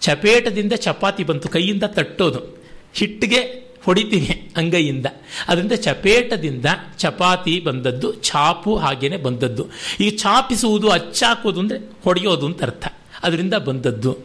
ಚಪೇಟದಿಂದ 0.01 0.73
ಚಪಾತಿ 0.73 1.25
ಬಂತು, 1.25 1.49
ಕೈಯಿಂದ 1.49 1.83
ತಟ್ಟೋದು. 1.83 2.59
ಹಿಟ್ಟಿಗೆ 2.95 3.39
ಹೊಡಿತೀನಿ 3.85 4.53
ಅಂಗೈಯಿಂದ. 4.57 5.07
ಅದರಿಂದ 5.49 5.73
ಚಪೇಟದಿಂದ 5.73 6.65
ಚಪಾತಿ 6.99 7.61
ಬಂದದ್ದು, 7.61 8.13
ಚಾಪು 8.13 8.77
ಹಾಗೇನೆ 8.77 9.17
ಬಂದದ್ದು. 9.17 9.67
ಈ 10.01 10.11
ಚಾಪಿಸುವುದು 10.11 10.91
ಅಚ್ಚಾಕೋದು 10.91 11.61
ಅಂದರೆ 11.61 11.79
ಹೊಡೆಯೋದು 11.79 12.47
ಅಂತ 12.47 12.63
ಅರ್ಥ. 12.63 12.89
ಅದರಿಂದ 13.23 13.55
ಬಂದದ್ದು. 13.55 14.19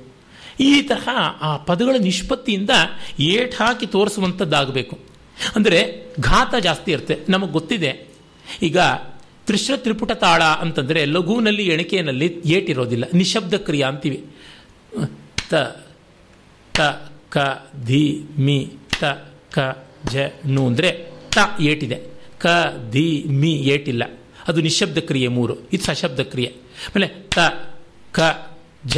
ಈ 0.59 0.81
ತರಹ 0.81 1.09
ಆ 1.41 1.57
ಪದಗಳ 1.57 1.95
ನಿಷ್ಪತ್ತಿಯಿಂದ 1.99 2.69
ಏಟ್ 3.19 3.55
ಹಾಕಿ 3.55 3.85
ತೋರಿಸುವಂಥದ್ದಾಗಬೇಕು. 3.85 4.99
ಅಂದರೆ 5.55 6.05
ಘಾತ 6.19 6.55
ಜಾಸ್ತಿ 6.55 6.91
ಇರುತ್ತೆ. 6.91 7.17
ನಮಗೆ 7.29 7.51
ಗೊತ್ತಿದೆ. 7.51 8.07
ಈಗ 8.61 8.77
ತ್ರಿಶ್ರ 9.45 9.77
ತ್ರಿಪುಟ 9.77 10.11
ತಾಳ 10.11 10.43
ಅಂತಂದರೆ 10.43 11.05
ಲಘುವಿನಲ್ಲಿ 11.05 11.63
ಎಣಿಕೆಯಲ್ಲಿ 11.67 12.27
ಏಟಿರೋದಿಲ್ಲ, 12.45 13.05
ನಿಶಬ್ದ 13.13 13.53
ಕ್ರಿಯಾ 13.53 13.87
ಅಂತೀವಿ. 13.87 14.19
ತ 15.49 15.53
ತ, 16.75 16.81
ಕ, 17.29 17.37
ಧಿ, 17.85 18.03
ಮಿ, 18.37 18.57
ತ, 18.99 19.03
ಕ, 19.51 19.59
ಜ, 20.11 20.17
ನು 20.45 20.67
ಅಂದರೆ 20.67 20.89
ತ 21.29 21.37
ಏಟಿದೆ. 21.61 21.97
ಕ, 22.39 22.45
ಧಿ, 22.91 23.23
ಮಿ 23.29 23.51
ಏಟಿಲ್ಲ. 23.51 24.03
ಅದು 24.47 24.61
ನಿಶಬ್ದ 24.61 24.97
ಕ್ರಿಯೆ 24.97 25.27
ಮೂರು. 25.27 25.55
ಇದು 25.73 25.83
ಸಶಬ್ದ 25.83 26.19
ಕ್ರಿಯೆ. 26.19 26.49
ಆಮೇಲೆ 26.87 27.07
ತ, 27.07 27.39
ಕ, 28.11 28.19
ಜ, 28.85 28.97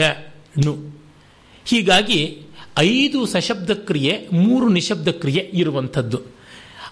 ನು. 0.66 0.74
ಹೀಗಾಗಿ 1.66 2.22
ಐದು 2.78 3.26
ಸಶಬ್ದ 3.26 3.72
ಕ್ರಿಯೆ, 3.72 4.14
ಮೂರು 4.34 4.70
ನಿಶಬ್ದ 4.70 5.08
ಕ್ರಿಯೆ 5.08 5.52
ಇರುವಂಥದ್ದು. 5.54 6.22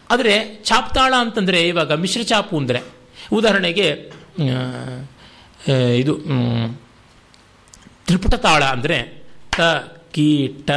ಆದರೆ 0.09 0.35
ಚಾಪ್ತಾಳ 0.63 1.13
ಅಂತಂದರೆ 1.19 1.67
ಇವಾಗ 1.67 1.91
ಮಿಶ್ರ 1.93 2.21
ಚಾಪು 2.23 2.57
ಅಂದರೆ 2.57 2.81
ಉದಾಹರಣೆಗೆ 3.31 4.11
ಇದು 5.95 6.13
ತ್ರಿಪುಟ 8.07 8.35
ತಾಳ 8.35 8.63
ಅಂದರೆ 8.63 9.23
ತ, 9.57 9.61
ಕಿ, 10.11 10.47
ಟ, 10.67 10.71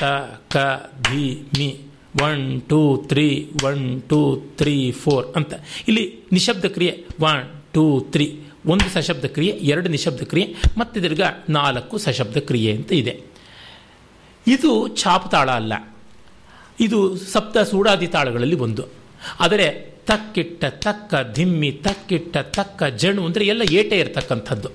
ತ, 0.00 0.04
ಕ, 0.50 0.56
ಧಿ, 1.02 1.42
ಮಿ, 1.58 1.80
one, 2.22 2.62
two, 2.62 2.96
three, 2.96 3.50
one, 3.64 4.02
two, 4.02 4.36
three, 4.36 4.92
four 4.92 5.26
ಅಂತ. 5.36 5.54
ಇಲ್ಲಿ 5.88 6.18
ನಿಶಬ್ದ 6.32 6.64
ಕ್ರಿಯೆ, 6.64 7.04
ಒನ್, 7.20 7.64
ಟೂ, 7.74 8.00
ತ್ರೀ, 8.00 8.40
ಒಂದು 8.66 8.84
ಸಶಬ್ದ 8.84 9.24
ಕ್ರಿಯೆ, 9.24 9.52
ಎರಡು 9.52 9.88
ನಿಶಬ್ದ 9.88 10.22
ಕ್ರಿಯೆ, 10.22 10.54
ಮತ್ತೆ 10.78 11.02
ದೀರ್ಘ 11.02 11.20
ನಾಲ್ಕು 11.48 11.98
ಸಶಬ್ದ 11.98 12.36
ಕ್ರಿಯೆ 12.36 12.72
ಅಂತ 12.74 12.92
ಇದೆ. 12.92 13.20
ಇದು 14.46 14.96
ಛಾಪ 14.96 15.26
ತಾಳ 15.26 15.50
ಅಲ್ಲ. 15.50 15.96
ಇದು 16.80 17.16
ಸಪ್ತ 17.16 17.58
ಸೂಡಾದಿ 17.58 18.06
ತಾಳಗಳಲ್ಲಿ 18.06 18.56
ಒಂದು. 18.56 18.84
ಆದರೆ 19.40 19.89
ತಕ್ಕಿಟ್ಟ 20.08 20.62
ತಕ್ಕ 20.84 21.14
ಧಿಮ್ಮಿ, 21.36 21.70
ತಕ್ಕಿಟ್ಟ 21.86 22.36
ತಕ್ಕ 22.56 22.82
ಜಣು 23.02 23.22
ಅಂದರೆ 23.28 23.44
ಎಲ್ಲ 23.52 23.62
ಏಟೆ 23.80 23.96
ಇರತಕ್ಕಂಥದ್ದು. 24.02 24.70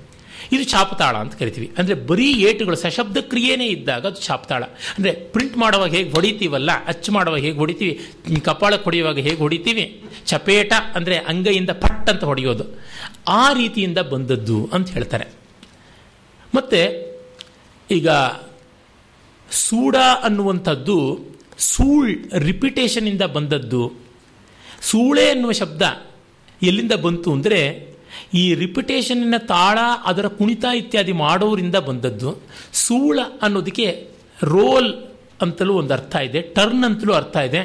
ಇದು 0.54 0.64
ಛಾಪತಾಳ 0.72 1.14
ಅಂತ 1.24 1.34
ಕರಿತೀವಿ. 1.40 1.68
ಅಂದರೆ 1.78 1.94
ಬರೀ 2.08 2.26
ಏಟುಗಳು 2.48 2.76
ಸಶಬ್ದ 2.82 3.18
ಕ್ರಿಯೆನೇ 3.30 3.66
ಇದ್ದಾಗ 3.76 4.02
ಅದು 4.10 4.20
ಛಾಪತಾಳ 4.26 4.62
ಅಂದರೆ 4.96 5.12
ಪ್ರಿಂಟ್ 5.34 5.56
ಮಾಡುವಾಗ 5.62 5.90
ಹೇಗೆ 5.96 6.10
ಹೊಡಿತೀವಲ್ಲ, 6.16 6.70
ಅಚ್ಚು 6.92 7.10
ಮಾಡುವಾಗ 7.16 7.40
ಹೇಗೆ 7.46 7.58
ಹೊಡಿತೀವಿ 7.62 7.94
ಕಪಾಳಕ್ಕೆ 8.48 8.86
ಹೊಡೆಯುವಾಗ 8.88 9.18
ಹೇಗೆ 9.26 9.40
ಹೊಡಿತೀವಿ, 9.44 9.84
ಚಪೇಟ 10.32 10.72
ಅಂದರೆ 10.98 11.16
ಅಂಗೈಯಿಂದ 11.32 11.74
ಪಟ್ 11.84 12.08
ಅಂತ 12.14 12.24
ಹೊಡೆಯೋದು. 12.30 12.66
ಆ 13.40 13.44
ರೀತಿಯಿಂದ 13.60 14.00
ಬಂದದ್ದು 14.12 14.58
ಅಂತ 14.76 14.88
ಹೇಳ್ತಾರೆ. 14.96 15.28
ಮತ್ತು 16.56 16.82
ಈಗ 17.88 18.08
ಸೂಡ 19.48 19.96
ಅನ್ನುವಂಥದ್ದು 20.26 20.98
ಸೂಳ್ 21.72 22.10
ರಿಪಿಟೇಷನಿಂದ 22.48 23.24
ಬಂದದ್ದು 23.36 23.82
ಸೂಳೆ 24.82 25.30
ಅನ್ನುವ 25.30 25.52
ಶಬ್ದ 25.52 25.82
ಎಲ್ಲಿಂದ 26.62 26.92
ಬಂತು 26.92 27.32
ಅಂದರೆ 27.32 27.90
ಈ 28.34 28.54
ರಿಪಿಟೇಷನ್ನ 28.54 29.34
ತಾಳ, 29.38 29.78
ಅದರ 30.04 30.26
ಕುಣಿತ 30.26 30.64
ಇತ್ಯಾದಿ 30.76 31.12
ಮಾಡೋರಿಂದ 31.12 31.74
ಬಂದದ್ದು. 31.74 32.42
ಸೂಳ 32.72 33.18
ಅನ್ನೋದಕ್ಕೆ 33.42 34.08
ರೋಲ್ 34.42 34.94
ಅಂತಲೂ 35.42 35.74
ಒಂದು 35.74 35.94
ಅರ್ಥ 35.94 36.16
ಇದೆ 36.16 36.40
ಟರ್ನ್ 36.40 36.84
ಅಂತಲೂ 36.84 37.12
ಅರ್ಥ 37.12 37.36
ಇದೆ. 37.36 37.60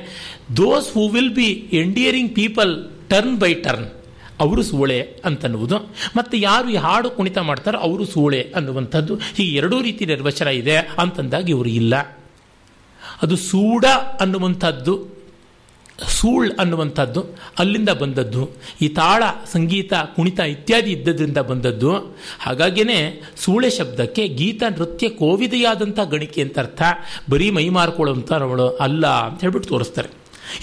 Those 0.57 0.93
who 0.93 1.09
will 1.09 1.35
be 1.35 1.69
endearing 1.73 2.35
people 2.35 2.91
turn 3.09 3.39
by 3.39 3.53
turn 3.53 3.87
ಅವರು 4.39 4.63
ಸೂಳೆ 4.63 5.21
ಅಂತನ್ನುವುದು. 5.25 5.77
ಮತ್ತು 6.17 6.37
ಯಾರು 6.37 6.69
ಈ 6.69 6.75
ಹಾಡು 6.75 7.09
ಕುಣಿತ 7.09 7.37
ಮಾಡ್ತಾರೋ 7.37 7.77
ಅವರು 7.77 8.05
ಸೂಳೆ 8.05 8.53
ಅನ್ನುವಂಥದ್ದು. 8.55 9.15
ಹೀಗೆ 9.15 9.57
ಎರಡೂ 9.57 9.81
ರೀತಿ 9.81 10.05
ನಿರ್ವಚನ 10.05 10.47
ಇದೆ 10.47 10.75
ಅಂತಂದಾಗ 10.75 11.49
ಇವರು 11.49 11.69
ಇಲ್ಲ. 11.69 11.95
ಅದು 13.21 13.37
ಸೂಡ 13.37 13.85
ಅನ್ನುವಂಥದ್ದು. 14.19 15.10
ಸೂಳ್ 16.07 16.51
ಅನ್ನುವಂಥದ್ದು, 16.59 17.25
ಅಲ್ಲಿಂದ 17.59 17.89
ಬಂದದ್ದು, 17.89 18.49
ಈ 18.81 18.87
ತಾಳ, 18.87 19.23
ಸಂಗೀತ, 19.51 19.93
ಕುಣಿತ 19.93 20.39
ಇತ್ಯಾದಿ 20.39 20.91
ಇದ್ದದ್ರಿಂದ 20.91 21.37
ಬಂದದ್ದು. 21.37 22.17
ಹಾಗಾಗಿಯೇ 22.39 23.21
ಸೂಳೆ 23.37 23.69
ಶಬ್ದಕ್ಕೆ 23.69 24.27
ಗೀತ, 24.27 24.63
ನೃತ್ಯ 24.77 25.09
ಕೋವಿದೆಯಾದಂಥ 25.09 25.99
ಗಣಿಕೆ 25.99 26.41
ಅಂತ 26.41 26.59
ಅರ್ಥ. 26.59 26.81
ಬರೀ 27.29 27.51
ಮೈ 27.51 27.69
ಮಾರ್ಕೊಳ್ಳುವಂಥವಳು 27.69 28.69
ಅಲ್ಲ 28.69 29.07
ಅಂತ 29.07 29.41
ಹೇಳ್ಬಿಟ್ಟು 29.41 29.69
ತೋರಿಸ್ತಾರೆ. 29.69 30.09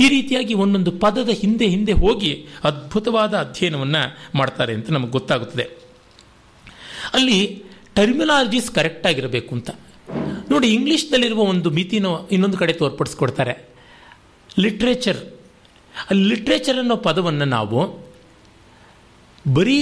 ಈ 0.00 0.08
ರೀತಿಯಾಗಿ 0.08 0.54
ಒಂದೊಂದು 0.54 0.90
ಪದದ 0.90 1.28
ಹಿಂದೆ 1.28 1.66
ಹಿಂದೆ 1.66 1.92
ಹೋಗಿ 1.92 2.46
ಅದ್ಭುತವಾದ 2.64 3.34
ಅಧ್ಯಯನವನ್ನು 3.34 4.18
ಮಾಡ್ತಾರೆ 4.34 4.74
ಅಂತ 4.74 4.90
ನಮಗೆ 4.90 5.10
ಗೊತ್ತಾಗುತ್ತದೆ. 5.10 5.62
ಅಲ್ಲಿ 7.14 7.62
ಟರ್ಮಿನಾಲಜೀಸ್ 7.94 8.70
ಕರೆಕ್ಟಾಗಿರಬೇಕು 8.70 9.54
ಅಂತ. 9.54 9.70
ನೋಡಿ, 10.50 10.74
ಇಂಗ್ಲೀಷ್ನಲ್ಲಿರುವ 10.74 11.38
ಒಂದು 11.38 11.70
ಮಿತಿನೋ 11.70 12.28
ಇನ್ನೊಂದು 12.32 12.58
ಕಡೆ 12.58 12.72
ತೋರ್ಪಡಿಸ್ಕೊಡ್ತಾರೆ. 12.72 13.68
ಲಿಟ್ರೇಚರ್. 14.58 15.20
ಅಲ್ಲಿ 16.10 16.24
ಲಿಟ್ರೇಚರ್ 16.24 16.78
ಅನ್ನೋ 16.78 16.96
ಪದವನ್ನು 17.06 17.46
ನಾವು 17.54 17.80
ಬರೀ 19.54 19.80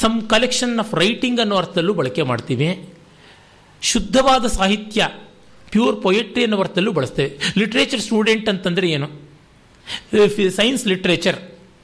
ಸಮ್ 0.00 0.16
ಕಲೆಕ್ಷನ್ 0.28 0.74
ಆಫ್ 0.78 0.92
ರೈಟಿಂಗ್ 0.94 1.40
ಅನ್ನೋ 1.40 1.56
ಅರ್ಥದಲ್ಲೂ 1.56 1.94
ಬಳಕೆ 1.94 2.22
ಮಾಡ್ತೀವಿ. 2.22 2.68
ಶುದ್ಧವಾದ 3.82 4.44
ಸಾಹಿತ್ಯ 4.46 5.08
ಪ್ಯೂರ್ 5.70 5.96
ಪೊಯೆಟ್ರಿ 6.02 6.42
ಅನ್ನೋ 6.42 6.58
ಅರ್ಥದಲ್ಲೂ 6.58 6.92
ಬಳಸ್ತೇವೆ. 6.92 7.30
ಲಿಟ್ರೇಚರ್ 7.58 8.00
ಸ್ಟೂಡೆಂಟ್ 8.00 8.48
ಅಂತಂದರೆ 8.48 8.88
ಏನು? 8.90 9.08
ಸೈನ್ಸ್ 10.56 10.84
ಲಿಟ್ರೇಚರ್, 10.86 11.38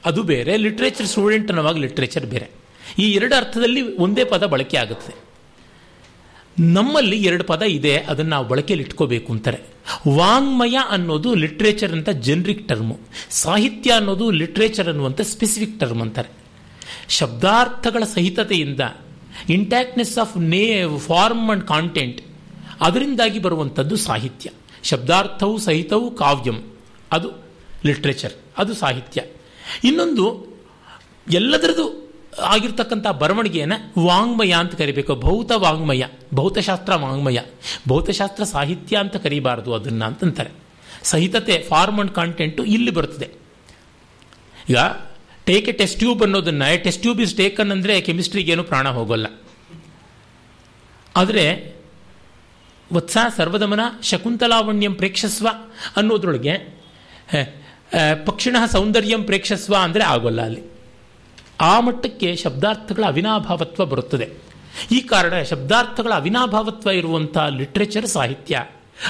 ಅದು 0.05 0.21
ಬೇರೆ. 0.23 0.53
ಲಿಟ್ರೇಚರ್ 0.57 1.07
ಸ್ಟೂಡೆಂಟ್ 1.07 1.49
ಅನ್ನೋವಾಗ 1.51 1.77
ಲಿಟ್ರೇಚರ್ 1.77 2.25
ಬೇರೆ. 2.25 2.47
ಈ 2.99 3.05
ಎರಡು 3.13 3.35
ಅರ್ಥದಲ್ಲಿ 3.35 3.81
ಒಂದೇ 3.97 4.23
ಪದ 4.23 4.43
ಬಳಕೆ 4.45 4.77
ಆಗುತ್ತೆ. 4.77 5.13
ನಮ್ಮಲ್ಲಿ 6.59 7.23
ಎರಡು 7.23 7.43
ಪದ 7.43 7.61
ಇದೆ, 7.61 7.97
ಅದನ್ನು 7.97 8.29
ನಾವು 8.29 8.47
ಬಳಕೆಯಲ್ಲಿ 8.47 8.85
ಇಟ್ಕೋಬೇಕು 8.85 9.33
ಅಂತಾರೆ. 9.33 9.57
ವಾಂಗ್ಮಯ 10.07 10.77
ಅನ್ನೋದು 10.89 11.35
ಲಿಟ್ರೇಚರ್ 11.35 11.91
ಅಂತ 11.91 12.09
ಜನರಿಕ್ 12.09 12.67
ಟರ್ಮು 12.67 12.99
ಸಾಹಿತ್ಯ 13.29 13.91
ಅನ್ನೋದು 13.91 14.31
ಲಿಟ್ರೇಚರ್ 14.31 14.87
ಅನ್ನುವಂಥ 14.87 15.21
ಸ್ಪೆಸಿಫಿಕ್ 15.21 15.79
ಟರ್ಮ್ 15.79 16.01
ಅಂತಾರೆ. 16.01 16.29
ಶಬ್ದಾರ್ಥಗಳ 17.09 18.03
ಸಹಿತತೆಯಿಂದ 18.13 18.79
intactness 19.49 20.17
of 20.17 20.37
the 20.37 20.83
form 20.97 21.51
and 21.51 21.67
content 21.67 22.21
ಅದರಿಂದಾಗಿ 22.81 23.39
ಬರುವಂಥದ್ದು 23.39 23.95
ಸಾಹಿತ್ಯ. 23.95 24.49
ಶಬ್ದಾರ್ಥವು 24.83 25.57
ಸಹಿತವು 25.57 26.15
ಕಾವ್ಯಂ. 26.15 26.77
ಅದು 27.11 27.31
ಲಿಟ್ರೇಚರ್ 27.85 28.33
ಅದು 28.57 28.73
ಸಾಹಿತ್ಯ. 28.73 29.23
ಇನ್ನೊಂದು 29.83 30.47
ಎಲ್ಲದರದು 31.31 32.08
ಆಗಿರ್ತಕ್ಕಂಥ 32.53 33.07
ಬರವಣಿಗೆಯನ್ನು 33.21 33.77
ವಾಂಗ್ಮಯ 34.07 34.53
ಅಂತ 34.61 34.73
ಕರಿಬೇಕು. 34.81 35.13
ಭೌತ 35.25 35.51
ವಾಂಗ್ಮಯ, 35.63 36.03
ಭೌತಶಾಸ್ತ್ರ 36.39 36.93
ವಾಂಗ್ಮಯ, 37.03 37.39
ಭೌತಶಾಸ್ತ್ರ 37.89 38.43
ಸಾಹಿತ್ಯ 38.53 38.95
ಅಂತ 39.03 39.15
ಕರಿಬಾರದು 39.25 39.73
ಅದನ್ನು 39.77 40.05
ಅಂತಂತಾರೆ. 40.09 40.51
ಸಹಿತತೆ 41.11 41.55
ಫಾರ್ಮ್ 41.69 41.99
ಅಂಡ್ 42.03 42.13
ಕಾಂಟೆಂಟು 42.19 42.61
ಇಲ್ಲಿ 42.75 42.93
ಬರ್ತದೆ 42.97 43.27
ಈಗ 44.69 44.79
ಟೇಕ್ 45.47 45.67
ಎ 45.71 45.73
ಟೆಸ್ಟ್ 45.81 45.99
ಟ್ಯೂಬ್ 46.01 46.21
ಅನ್ನೋದನ್ನ 46.25 46.63
ಟೆಸ್ಟ್ 46.85 47.01
ಟ್ಯೂಬ್ 47.03 47.21
ಇಸ್ 47.25 47.35
ಟೇಕನ್ 47.41 47.71
ಅಂದರೆ 47.75 47.93
ಕೆಮಿಸ್ಟ್ರಿಗೇನು 48.07 48.63
ಪ್ರಾಣ 48.71 48.87
ಹೋಗೋಲ್ಲ. 48.97 49.27
ಆದರೆ 51.21 51.45
ವತ್ಸ 52.95 53.17
ಸರ್ವದಮನ 53.37 53.83
ಶಕುಂತಲಾವಣ್ಯಂ 54.09 54.93
ಪ್ರೇಕ್ಷಸ್ವ 54.99 55.47
ಅನ್ನೋದ್ರೊಳಗೆ 55.99 56.53
ಪಕ್ಷಿಣ 58.27 58.57
ಸೌಂದರ್ಯಂ 58.71 59.21
ಪ್ರೇಕ್ಷಸ್ವ 59.29 59.75
ಅಂದರೆ 59.85 60.03
ಆಗೋಲ್ಲ 60.13 60.41
ಅಲ್ಲಿ. 60.49 60.61
ಆ 61.61 61.79
ಮಟ್ಟಕ್ಕೆ 61.79 62.35
ಶಬ್ದಾರ್ಥಗಳ 62.35 63.03
ಅವಿನಾಭಾವತ್ವ 63.03 63.85
ಬರುತ್ತದೆ. 63.85 64.29
ಈ 64.91 65.01
ಕಾರಣ 65.01 65.41
ಶಬ್ದಾರ್ಥಗಳ 65.41 66.13
ಅವಿನಾಭಾವತ್ವ 66.13 66.89
ಇರುವಂಥ 66.89 67.37
ಲಿಟ್ರೇಚರ್ 67.37 68.07
ಸಾಹಿತ್ಯ 68.07 68.65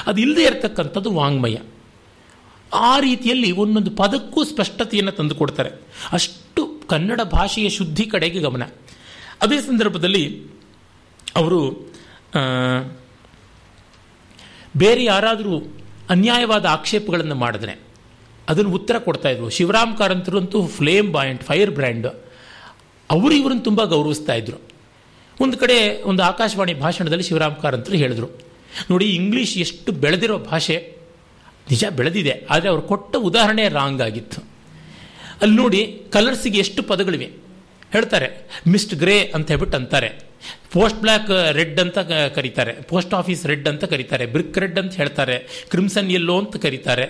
ಅದು 0.06 0.20
ಇಲ್ಲದೆ 0.20 0.42
ಇರತಕ್ಕಂಥದ್ದು 0.42 1.10
ವಾಂಗ್ಮಯ. 1.12 1.56
ಆ 2.74 2.98
ರೀತಿಯಲ್ಲಿ 2.98 3.52
ಒಂದೊಂದು 3.52 3.90
ಪದಕ್ಕೂ 3.90 4.44
ಸ್ಪಷ್ಟತೆಯನ್ನು 4.44 5.12
ತಂದುಕೊಡ್ತಾರೆ 5.12 5.70
ಅಷ್ಟು 6.12 6.80
ಕನ್ನಡ 6.88 7.20
ಭಾಷೆಯ 7.20 7.68
ಶುದ್ಧಿ 7.68 8.06
ಕಡೆಗೆ 8.06 8.38
ಗಮನ. 8.40 8.62
ಅದೇ 9.42 9.60
ಸಂದರ್ಭದಲ್ಲಿ 9.60 10.46
ಅವರು 11.36 11.90
ಬೇರೆ 14.76 15.04
ಯಾರಾದರೂ 15.04 15.76
ಅನ್ಯಾಯವಾದ 16.10 16.66
ಆಕ್ಷೇಪಗಳನ್ನು 16.66 17.34
ಮಾಡಿದ್ರೆ, 17.34 17.80
ಅದನ್ನು 18.48 18.70
ಉತ್ತರ 18.70 18.98
ಕೊಡ್ತಾ 18.98 19.28
ಇದ್ರು. 19.28 19.50
ಶಿವರಾಮ್ 19.50 19.96
ಕಾರಂತರು 19.96 20.38
ಅಂತೂ 20.38 20.66
ಫ್ಲೇಮ್ 20.66 21.12
ಬಾಯಿಂಟ್ 21.12 21.44
ಫೈರ್ 21.44 21.70
ಬ್ರ್ಯಾಂಡ್ 21.70 22.06
ಅವರು 23.10 23.34
ಇವರನ್ನು 23.34 23.62
ತುಂಬ 23.62 23.84
ಗೌರವಿಸ್ತಾ 23.84 24.34
ಇದ್ರು. 24.34 24.58
ಒಂದು 25.40 25.56
ಕಡೆ 25.58 26.02
ಒಂದು 26.02 26.22
ಆಕಾಶವಾಣಿ 26.22 26.74
ಭಾಷಣದಲ್ಲಿ 26.74 27.24
ಶಿವರಾಮ್ 27.24 27.56
ಕಾರಂತರು 27.56 27.96
ಹೇಳಿದ್ರು, 27.96 28.28
ನೋಡಿ 28.90 29.06
ಇಂಗ್ಲೀಷ್ 29.10 29.58
ಎಷ್ಟು 29.58 29.92
ಬೆಳೆದಿರೋ 29.92 30.38
ಭಾಷೆ, 30.38 30.76
ನಿಜ 31.70 31.84
ಬೆಳೆದಿದೆ, 31.90 32.46
ಆದರೆ 32.50 32.68
ಅವರು 32.68 32.82
ಕೊಟ್ಟ 32.82 33.16
ಉದಾಹರಣೆ 33.16 33.68
ರಾಂಗ್ 33.68 34.02
ಆಗಿತ್ತು. 34.02 34.40
ಅಲ್ಲಿ 35.42 35.56
ನೋಡಿ 35.56 35.80
ಕಲರ್ಸಿಗೆ 36.12 36.58
ಎಷ್ಟು 36.58 36.82
ಪದಗಳಿವೆ. 36.82 37.28
ಹೇಳ್ತಾರೆ 37.92 38.28
ಮಿಸ್ಟ್ 38.66 38.94
ಗ್ರೇ 38.94 39.16
ಅಂತ 39.34 39.48
ಹೇಳ್ಬಿಟ್ಟು 39.48 39.76
ಅಂತಾರೆ. 39.76 40.10
ಪೋಸ್ಟ್ 40.72 41.00
ಬ್ಲ್ಯಾಕ್ 41.00 41.30
ರೆಡ್ 41.52 41.80
ಅಂತ 41.80 41.98
ಕರೀತಾರೆ. 42.34 42.72
ಪೋಸ್ಟ್ 42.88 43.14
ಆಫೀಸ್ 43.14 43.46
ರೆಡ್ 43.46 43.68
ಅಂತ 43.68 43.84
ಕರೀತಾರೆ. 43.84 44.26
ಬ್ರಿಕ್ 44.26 44.58
ರೆಡ್ 44.58 44.78
ಅಂತ 44.78 44.94
ಹೇಳ್ತಾರೆ. 44.94 45.66
ಕ್ರಿಮ್ಸನ್ 45.70 46.10
ಎಲ್ಲೋ 46.10 46.38
ಅಂತ 46.38 46.56
ಕರೀತಾರೆ. 46.56 47.06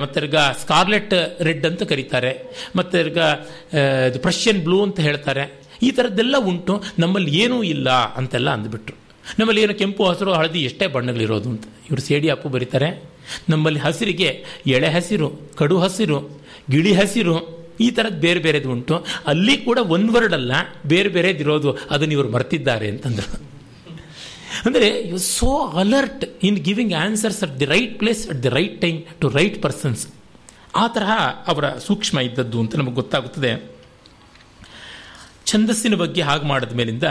ಮತ್ತೆ 0.00 0.20
ಈಗ 0.20 0.36
ಸ್ಕಾರ್ಲೆಟ್ 0.36 1.14
ರೆಡ್ 1.42 1.66
ಅಂತ 1.66 1.82
ಕರೀತಾರೆ. 1.82 2.32
ಮತ್ತೆ 2.76 3.04
ಪ್ರಷ್ಯನ್ 3.04 4.22
ಪ್ರಷಿಯನ್ 4.22 4.62
ಬ್ಲೂ 4.62 4.82
ಅಂತ 4.82 5.00
ಹೇಳ್ತಾರೆ. 5.00 5.60
ಈ 5.82 5.90
ಥರದ್ದೆಲ್ಲ 5.90 6.36
ಉಂಟು. 6.38 6.82
ನಮ್ಮಲ್ಲಿ 6.98 7.38
ಏನೂ 7.38 7.62
ಇಲ್ಲ 7.62 7.90
ಅಂತೆಲ್ಲ 7.90 8.50
ಅಂದ್ಬಿಟ್ರು. 8.50 8.96
ನಮ್ಮಲ್ಲಿ 9.38 9.62
ಏನು 9.62 9.74
ಕೆಂಪು 9.74 10.04
ಹಸಿರು 10.04 10.32
ಹಳದಿ 10.32 10.60
ಎಷ್ಟೇ 10.64 10.86
ಬಣ್ಣಗಳಿರೋದು 10.86 11.48
ಅಂತ. 11.48 11.64
ಇವರು 11.90 12.00
ಸೇಡಿ 12.00 12.28
ಅಪ್ಪು 12.28 12.48
ಬರೀತಾರೆ. 12.48 13.02
ನಮ್ಮಲ್ಲಿ 13.48 13.80
ಹಸಿರಿಗೆ 13.80 14.44
ಎಳೆ 14.66 14.88
ಹಸಿರು, 14.88 15.28
ಕಡು 15.56 15.78
ಹಸಿರು, 15.80 16.42
ಗಿಳಿ 16.70 16.92
ಹಸಿರು 16.92 17.63
ಈ 17.80 17.88
ಥರದ್ದು 17.90 18.20
ಬೇರೆ 18.20 18.40
ಬೇರೆದು 18.40 18.68
ಉಂಟು. 18.70 18.96
ಅಲ್ಲಿ 19.26 19.56
ಕೂಡ 19.66 19.78
ಒಂದು 19.96 20.12
ವರ್ಡ್ 20.12 20.34
ಅಲ್ಲ, 20.34 20.52
ಬೇರೆ 20.86 21.08
ಬೇರೆದಿರೋದು 21.08 21.72
ಅದನ್ನು 21.90 22.12
ಇವರು 22.12 22.30
ಮರ್ತಿದ್ದಾರೆ 22.36 22.88
ಅಂತಂದ್ರು. 22.94 23.28
ಅಂದರೆ 24.66 24.88
you 25.10 25.18
so 25.18 25.50
alert 25.82 26.24
in 26.48 26.58
giving 26.66 26.94
answers 26.94 27.40
at 27.44 27.54
the 27.60 27.64
right 27.64 27.94
place 27.98 28.22
at 28.30 28.42
the 28.42 28.48
right 28.48 28.76
time 28.80 28.98
to 29.20 29.28
right 29.28 29.62
persons 29.62 30.02
ಆ 30.80 30.84
ತರಹ 30.94 31.12
ಅವರ 31.46 31.64
ಸೂಕ್ಷ್ಮ 31.78 32.18
ಇದ್ದದ್ದು 32.20 32.58
ಅಂತ 32.60 32.76
ನಮಗೆ 32.76 32.94
ಗೊತ್ತಾಗುತ್ತದೆ. 32.94 33.52
ಛಂದಸ್ಸಿನ 35.46 35.94
ಬಗ್ಗೆ 35.94 36.22
ಹಾಗೆ 36.22 36.46
ಮಾಡಿದ 36.46 36.74
ಮೇಲಿಂದ 36.80 37.08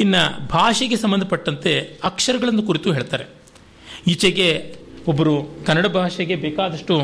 ಇನ್ನು 0.00 0.22
ಭಾಷೆಗೆ 0.46 0.96
ಸಂಬಂಧಪಟ್ಟಂತೆ 0.96 1.72
ಅಕ್ಷರಗಳನ್ನು 2.04 2.62
ಕುರಿತು 2.62 2.92
ಹೇಳ್ತಾರೆ. 2.92 3.24
ಈಚೆಗೆ 4.06 4.48
ಒಬ್ಬರು 5.06 5.34
ಕನ್ನಡ 5.66 5.86
ಭಾಷೆಗೆ 5.86 6.36
ಬೇಕಾದಷ್ಟು 6.36 6.96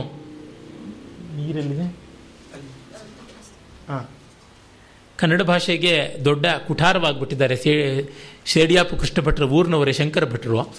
ನೀರಲ್ಲಿದೆ? 1.37 1.87
ಕನ್ನಡ 5.17 5.43
ಭಾಷೆಗೆ 5.43 6.17
ದೊಡ್ಡ 6.25 6.47
ಕುಠಾರವಾಗಿಬಿಟ್ಟಿದ್ದಾರೆ 6.47 7.57
ಸೇ, 7.57 8.09
ಶೇಡಿಯಾಪು 8.47 8.97
ಕೃಷ್ಣ 8.97 9.23
ಭಟ್ರ 9.23 9.43
ಊರಿನವರೇ 9.43 9.93
ಶಂಕರ 9.93 10.25
ಭಟ್ರು. 10.25 10.77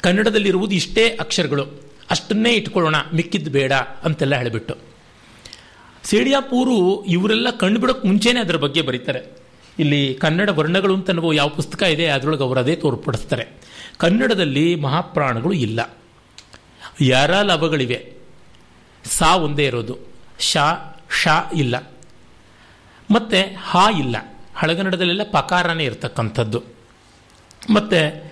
ಕನ್ನಡದಲ್ಲಿರುವುದು 0.00 0.74
ಇಷ್ಟೇ 0.74 1.08
ಅಕ್ಷರಗಳು. 1.08 1.64
ಅಷ್ಟನ್ನೇ 2.10 2.50
ಇಟ್ಕೊಳ್ಳೋಣ, 2.50 2.94
ಮಿಕ್ಕಿದ್ದು 3.14 3.50
ಬೇಡ 3.50 3.72
ಅಂತೆಲ್ಲ 3.72 4.34
ಹೇಳಿಬಿಟ್ಟು. 4.36 4.76
ಸೇಡಿಯಾಪೂರು 6.04 7.04
ಇವರೆಲ್ಲ 7.04 7.50
ಕಂಡುಬಿಡೋಕೆ 7.50 8.08
ಮುಂಚೆನೇ 8.08 8.40
ಅದರ 8.40 8.56
ಬಗ್ಗೆ 8.56 8.82
ಬರೀತಾರೆ. 8.82 9.36
ಇಲ್ಲಿ 9.78 10.14
ಕನ್ನಡ 10.14 10.48
ವರ್ಣಗಳು 10.48 10.94
ಅಂತ 10.94 11.10
ನಾವು 11.10 11.32
ಯಾವ 11.32 11.48
ಪುಸ್ತಕ 11.48 11.82
ಇದೆ, 11.82 12.06
ಅದರೊಳಗೆ 12.06 12.42
ಅವರು 12.42 12.60
ಅದೇ 12.60 12.76
ತೋರ್ಪಡಿಸ್ತಾರೆ 12.76 13.46
ಕನ್ನಡದಲ್ಲಿ 13.96 14.74
ಮಹಾಪ್ರಾಣಗಳು 14.74 15.52
ಇಲ್ಲ. 15.52 15.98
ಯಾರ 17.00 17.42
ಲವಗಳಿವೆ 17.42 18.15
ಸಾ 19.06 19.36
ಒಂದೇ 19.36 19.66
ಇರೋದು. 19.66 19.98
ಶಾ 20.40 20.96
ಶಾ 21.22 21.50
ಇಲ್ಲ. 21.54 21.92
ಮತ್ತು 23.10 23.56
ಹಾ 23.58 23.90
ಇಲ್ಲ. 23.90 24.16
ಹಳಗನ್ನಡದಲ್ಲೆಲ್ಲ 24.54 25.22
ಪಕಾರನೇ 25.30 25.84
ಇರತಕ್ಕಂಥದ್ದು. 25.84 26.62
ಮತ್ತು 27.70 28.26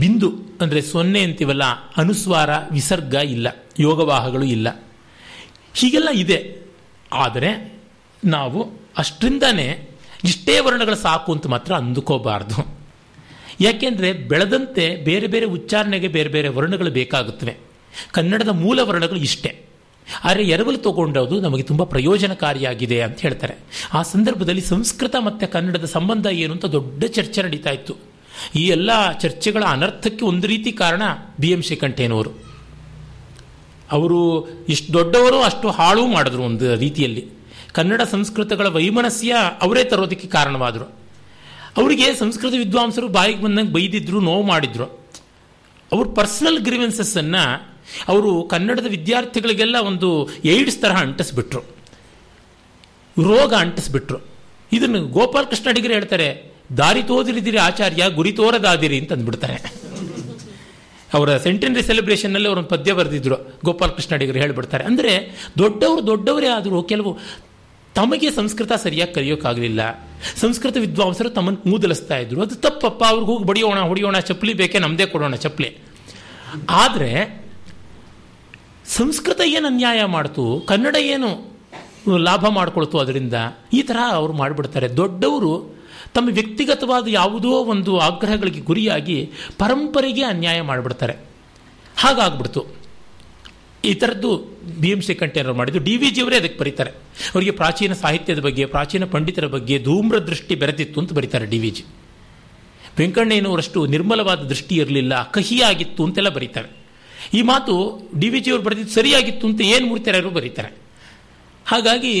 ಬಿಂದು 0.00 0.32
ಅಂದರೆ 0.60 0.82
ಸೊನ್ನೆ 0.82 1.22
ಅಂತೀವಲ್ಲ, 1.22 1.62
ಅನುಸ್ವಾರ, 1.96 2.50
ವಿಸರ್ಗ 2.70 3.14
ಇಲ್ಲ. 3.14 3.48
ಯೋಗವಾಹಗಳು 3.78 4.44
ಇಲ್ಲ. 4.44 4.82
ಹೀಗೆಲ್ಲ 5.74 6.08
ಇದೆ. 6.14 6.56
ಆದರೆ 7.12 7.80
ನಾವು 8.24 8.80
ಅಷ್ಟರಿಂದನೇ 8.98 9.90
ಇಷ್ಟೇ 10.24 10.60
ವರ್ಣಗಳು 10.60 10.96
ಸಾಕು 10.96 11.32
ಅಂತ 11.32 11.46
ಮಾತ್ರ 11.46 11.74
ಅಂದುಕೋಬಾರ್ದು. 11.74 12.78
ಯಾಕೆಂದರೆ 13.60 14.12
ಬೆಳೆದಂತೆ 14.12 14.96
ಬೇರೆ 14.96 15.26
ಬೇರೆ 15.26 15.46
ಉಚ್ಚಾರಣೆಗೆ 15.46 16.08
ಬೇರೆ 16.08 16.28
ಬೇರೆ 16.28 16.48
ವರ್ಣಗಳು 16.48 16.90
ಬೇಕಾಗುತ್ತವೆ. 16.90 17.73
ಕನ್ನಡದ 18.12 18.48
ಮೂಲ 18.48 18.80
ವರ್ಣಗಳು 18.80 19.18
ಇಷ್ಟೇ. 19.18 19.66
ಆದರೆ 20.24 20.42
ಎರವಲು 20.42 20.78
ತಗೊಂಡೋದು 20.78 21.40
ನಮಗೆ 21.40 21.62
ತುಂಬ 21.62 21.82
ಪ್ರಯೋಜನಕಾರಿಯಾಗಿದೆ 21.82 23.00
ಅಂತ 23.00 23.20
ಹೇಳ್ತಾರೆ. 23.20 23.54
ಆ 23.92 24.02
ಸಂದರ್ಭದಲ್ಲಿ 24.02 24.60
ಸಂಸ್ಕೃತ 24.60 25.16
ಮತ್ತು 25.24 25.52
ಕನ್ನಡದ 25.52 25.84
ಸಂಬಂಧ 25.84 26.26
ಏನು 26.26 26.52
ಅಂತ 26.52 26.64
ದೊಡ್ಡ 26.64 27.04
ಚರ್ಚೆ 27.04 27.42
ನಡೀತಾ 27.42 27.70
ಇತ್ತು. 27.70 27.94
ಈ 28.56 28.66
ಎಲ್ಲ 28.66 29.12
ಚರ್ಚೆಗಳ 29.12 29.64
ಅನರ್ಥಕ್ಕೆ 29.64 30.24
ಒಂದು 30.24 30.46
ರೀತಿ 30.46 30.72
ಕಾರಣ 30.72 31.02
ಬಿ 31.40 31.50
ಎಂ 31.50 31.62
ಶ್ರೀಕಂಠೇನವರು. 31.62 32.30
ಅವರು 33.92 34.48
ಇಷ್ಟು 34.68 34.92
ದೊಡ್ಡವರು 34.92 35.42
ಅಷ್ಟು 35.42 35.70
ಹಾಳು 35.70 36.06
ಮಾಡಿದ್ರು 36.06 36.42
ಒಂದು 36.42 36.74
ರೀತಿಯಲ್ಲಿ. 36.74 37.28
ಕನ್ನಡ 37.72 38.02
ಸಂಸ್ಕೃತಗಳ 38.02 38.66
ವೈಮನಸ್ಯ 38.66 39.34
ಅವರೇ 39.62 39.84
ತರೋದಕ್ಕೆ 39.84 40.28
ಕಾರಣವಾದರು. 40.28 40.84
ಅವರಿಗೆ 41.76 42.14
ಸಂಸ್ಕೃತ 42.14 42.52
ವಿದ್ವಾಂಸರು 42.58 43.08
ಬಾಯಿಗೆ 43.08 43.42
ಬಂದಂಗೆ 43.42 43.72
ಬೈದಿದ್ರು, 43.72 44.20
ನೋವು 44.20 44.42
ಮಾಡಿದ್ರು. 44.42 44.84
ಅವ್ರ 45.92 46.08
ಪರ್ಸನಲ್ 46.14 46.58
ಗ್ರೀವೆನ್ಸಸ್ 46.58 47.16
ಅನ್ನ 47.16 47.36
ಅವರು 48.08 48.42
ಕನ್ನಡದ 48.42 48.86
ವಿದ್ಯಾರ್ಥಿಗಳಿಗೆಲ್ಲ 48.86 49.76
ಒಂದು 49.90 50.10
ಏಡ್ಸ್ 50.44 50.78
ತರಹ 50.82 51.00
ಅಂಟಿಸ್ಬಿಟ್ರು. 51.00 51.62
ರೋಗ 53.16 53.52
ಅಂಟಿಸ್ಬಿಟ್ರು. 53.54 54.18
ಇದನ್ನು 54.72 55.00
ಗೋಪಾಲಕೃಷ್ಣ 55.16 55.66
ಅಡಿಗರು 55.68 55.92
ಹೇಳ್ತಾರೆ, 55.92 56.28
ದಾರಿ 56.76 57.02
ತೋದಿರಿದಿರಿ 57.02 57.56
ಆಚಾರ್ಯ, 57.56 58.04
ಗುರಿ 58.10 58.32
ತೋರದಾದಿರಿ 58.32 58.98
ಅಂತ 58.98 59.12
ಅಂದ್ಬಿಡ್ತಾರೆ. 59.12 59.56
ಅವರ 61.14 61.36
ಸೆಂಟೆನರಿ 61.36 61.82
ಸೆಲೆಬ್ರೇಷನ್ನಲ್ಲಿ 61.82 62.48
ಅವರೊಂದು 62.48 62.68
ಪದ್ಯ 62.68 62.92
ಬರೆದಿದ್ರು, 62.92 63.36
ಗೋಪಾಲಕೃಷ್ಣ 63.64 64.12
ಅಡಿಗರು 64.14 64.38
ಹೇಳ್ಬಿಡ್ತಾರೆ. 64.38 64.84
ಅಂದರೆ 64.84 65.12
ದೊಡ್ಡವರು 65.58 66.06
ದೊಡ್ಡವರೇ 66.06 66.46
ಆದರೂ 66.46 66.82
ಕೆಲವು 66.82 67.10
ತಮಗೆ 67.94 68.30
ಸಂಸ್ಕೃತ 68.30 68.72
ಸರಿಯಾಗಿ 68.72 69.12
ಕಲಿಯೋಕ್ಕಾಗಲಿಲ್ಲ 69.14 69.80
ಸಂಸ್ಕೃತ 70.40 70.76
ವಿದ್ವಾಂಸರು 70.76 71.30
ತಮ್ಮನ್ನು 71.30 71.70
ಮೂದಲಿಸ್ತಾ 71.70 72.16
ಇದ್ರು. 72.16 72.42
ಅದು 72.42 72.54
ತಪ್ಪಪ್ಪ, 72.54 73.00
ಅವ್ರಿಗೆ 73.04 73.26
ಹೋಗಿ 73.26 73.44
ಬಡಿಯೋಣ, 73.44 73.78
ಹೊಡಿಯೋಣ, 73.90 74.18
ಚಪ್ಪಲಿ 74.18 74.54
ಬೇಕೇ 74.54 74.78
ನಮ್ಮದೇ 74.78 75.06
ಕೊಡೋಣ, 75.06 75.34
ಚಪ್ಪಲಿ. 75.34 75.70
ಆದರೆ 76.82 77.10
ಸಂಸ್ಕೃತ 78.88 79.40
ಏನು 79.44 79.66
ಅನ್ಯಾಯ 79.66 80.04
ಮಾಡ್ತು, 80.04 80.64
ಕನ್ನಡ 80.68 80.96
ಏನು 80.96 81.54
ಲಾಭ 82.18 82.44
ಮಾಡ್ಕೊಳ್ತು 82.48 82.98
ಅದರಿಂದ, 82.98 83.34
ಈ 83.72 83.82
ಥರ 83.82 83.96
ಅವರು 84.10 84.32
ಮಾಡಿಬಿಡ್ತಾರೆ. 84.32 84.88
ದೊಡ್ಡವರು 84.88 85.74
ತಮ್ಮ 86.14 86.28
ವ್ಯಕ್ತಿಗತವಾದ 86.28 87.08
ಯಾವುದೋ 87.08 87.48
ಒಂದು 87.48 87.98
ಆಗ್ರಹಗಳಿಗೆ 87.98 88.60
ಗುರಿಯಾಗಿ 88.60 89.30
ಪರಂಪರೆಗೆ 89.58 90.22
ಅನ್ಯಾಯ 90.22 90.60
ಮಾಡಿಬಿಡ್ತಾರೆ. 90.60 91.14
ಹಾಗಾಗ್ಬಿಡ್ತು. 91.96 92.84
ಈ 93.84 93.94
ಥರದ್ದು 93.94 94.36
ಬಿ 94.80 94.90
ಎಂ 94.90 95.00
ಶ್ರೀಕಂಠೇನವರು 95.00 95.54
ಮಾಡಿದ್ದು, 95.54 95.80
ಡಿ 95.80 95.96
ವಿ 95.96 96.10
ಜಿಯವರೇ 96.10 96.36
ಅದಕ್ಕೆ 96.36 96.58
ಬರೀತಾರೆ. 96.58 96.90
ಅವರಿಗೆ 97.34 97.50
ಪ್ರಾಚೀನ 97.50 97.92
ಸಾಹಿತ್ಯದ 97.92 98.38
ಬಗ್ಗೆ, 98.38 98.66
ಪ್ರಾಚೀನ 98.66 99.04
ಪಂಡಿತರ 99.04 99.46
ಬಗ್ಗೆ 99.46 99.78
ಧೂಮ್ರ 99.78 100.18
ದೃಷ್ಟಿ 100.18 100.54
ಬೆರೆತಿತ್ತು 100.54 101.00
ಅಂತ 101.00 101.12
ಬರೀತಾರೆ 101.12 101.46
ಡಿ 101.46 101.58
ವಿ 101.58 101.70
ಜಿ. 101.70 101.84
ವೆಂಕಣ್ಣಯ್ಯನವರಷ್ಟು 102.98 103.86
ನಿರ್ಮಲವಾದ 103.86 104.38
ದೃಷ್ಟಿ 104.38 104.74
ಇರಲಿಲ್ಲ, 104.74 105.30
ಕಹಿಯಾಗಿತ್ತು 105.30 106.04
ಅಂತೆಲ್ಲ 106.04 106.28
ಬರೀತಾರೆ. 106.28 106.83
ಈ 107.34 107.42
ಮಾತು 107.42 107.74
ಡಿ 108.18 108.28
ವಿ 108.28 108.40
ಜಿಯವರು 108.40 108.62
ಬರೆದಿದ್ದು 108.62 108.92
ಸರಿಯಾಗಿತ್ತು 108.92 109.46
ಅಂತ 109.46 109.60
ಏನು 109.60 109.86
ಮೂರ್ತಿಯರು 109.86 110.30
ಬರೀತಾರೆ? 110.30 110.70
ಹಾಗಾಗಿ 111.66 112.14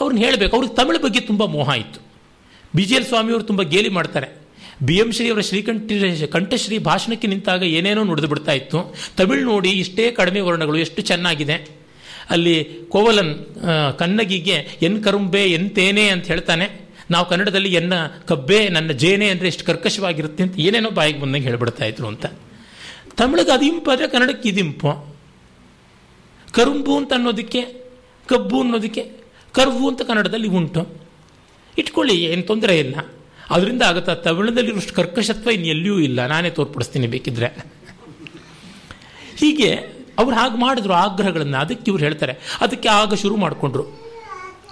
ಅವ್ರನ್ನ 0.00 0.20
ಹೇಳಬೇಕು. 0.24 0.56
ಅವ್ರಿಗೆ 0.56 0.74
ತಮಿಳು 0.74 0.98
ಬಗ್ಗೆ 0.98 1.20
ತುಂಬ 1.20 1.44
ಮೋಹ 1.44 1.70
ಇತ್ತು 1.76 2.00
ಬಿ 2.76 2.84
ಜಿ 2.84 2.94
ಎಲ್ 2.94 3.04
ಸ್ವಾಮಿಯವರು 3.04 3.44
ತುಂಬ 3.44 3.62
ಗೇಲಿ 3.62 3.88
ಮಾಡ್ತಾರೆ. 3.88 4.28
ಬಿ 4.82 4.94
ಎಂ 4.96 5.12
ಶ್ರೀ 5.12 5.28
ಅವರ 5.28 5.40
ಶ್ರೀಕಂಠ 5.40 5.92
ಕಂಠಶ್ರೀ 6.32 6.78
ಭಾಷಣಕ್ಕೆ 6.78 7.26
ನಿಂತಾಗ 7.26 7.62
ಏನೇನೋ 7.62 8.04
ನುಡಿದು 8.04 8.28
ಬಿಡ್ತಾ 8.28 8.52
ಇತ್ತು. 8.52 8.96
ತಮಿಳು 9.16 9.42
ನೋಡಿ 9.44 9.70
ಇಷ್ಟೇ 9.70 10.10
ಕಡಿಮೆ 10.10 10.40
ವರ್ಣಗಳು, 10.40 10.78
ಎಷ್ಟು 10.78 11.02
ಚೆನ್ನಾಗಿದೆ. 11.02 11.56
ಅಲ್ಲಿ 12.30 12.64
ಕೋವಲನ್ 12.64 13.32
ಕನ್ನಗಿಗೆ 13.98 14.56
ಎನ್ 14.82 15.04
ಕರುಂಬೆ 15.04 15.42
ಎಂತೇನೆ 15.46 15.68
ತೇನೆ 15.74 16.08
ಅಂತ 16.08 16.26
ಹೇಳ್ತಾನೆ. 16.26 16.66
ನಾವು 17.10 17.28
ಕನ್ನಡದಲ್ಲಿ 17.28 17.72
ಎನ್ನ 17.74 17.94
ಕಬ್ಬೆ, 18.28 18.68
ನನ್ನ 18.68 18.90
ಜೇನೆ 18.90 19.28
ಅಂದರೆ 19.28 19.48
ಎಷ್ಟು 19.48 19.64
ಕರ್ಕಶವಾಗಿರುತ್ತೆ 19.64 20.42
ಅಂತ 20.42 20.60
ಏನೇನೋ 20.60 20.90
ಬಾಯಿಗೆ 20.90 21.20
ಬಂದಂಗೆ 21.20 21.44
ಹೇಳ್ಬಿಡ್ತಾ 21.44 21.84
ಇದ್ರು 21.84 22.06
ಅಂತ. 22.06 22.26
ತಮಿಳಿಗೆ 23.20 23.52
ಅದು 23.52 23.64
ಇಂಪು 23.64 23.90
ಆದರೆ 23.90 24.08
ಕನ್ನಡಕ್ಕೆ 24.08 24.48
ಇದಿಂಪು 24.48 25.14
ಕರುಂಬು 26.52 26.96
ಅಂತ 26.96 27.12
ಅನ್ನೋದಕ್ಕೆ, 27.12 27.62
ಕಬ್ಬು 28.28 28.60
ಅನ್ನೋದಕ್ಕೆ, 28.60 29.12
ಕರ್ವು 29.52 29.88
ಅಂತ 29.88 30.02
ಕನ್ನಡದಲ್ಲಿ 30.02 30.48
ಉಂಟು. 30.48 31.02
ಇಟ್ಕೊಳ್ಳಿ, 31.78 32.24
ಏನು 32.24 32.42
ತೊಂದರೆ 32.42 32.78
ಇಲ್ಲ. 32.78 32.94
ಅದರಿಂದ 33.50 33.82
ಆಗುತ್ತಾ 33.82 34.14
ತಮಿಳದಲ್ಲಿರೋಷ್ಟು 34.14 34.94
ಕರ್ಕಶತ್ವ 34.94 35.50
ಇನ್ನು 35.50 35.66
ಎಲ್ಲಿಯೂ 35.66 35.98
ಇಲ್ಲ. 35.98 36.26
ನಾನೇ 36.26 36.50
ತೋರ್ಪಡಿಸ್ತೀನಿ 36.50 37.06
ಬೇಕಿದ್ರೆ. 37.06 37.46
ಹೀಗೆ 39.38 39.74
ಅವ್ರು 40.18 40.36
ಹಾಗೆ 40.36 40.58
ಮಾಡಿದ್ರು 40.58 40.92
ಆಗ್ರಹಗಳನ್ನು. 40.92 41.58
ಅದಕ್ಕೆ 41.58 41.90
ಇವ್ರು 41.90 42.04
ಹೇಳ್ತಾರೆ. 42.04 42.58
ಅದಕ್ಕೆ 42.60 42.88
ಆಗ 42.88 43.14
ಶುರು 43.14 43.36
ಮಾಡಿಕೊಂಡ್ರು. 43.36 43.84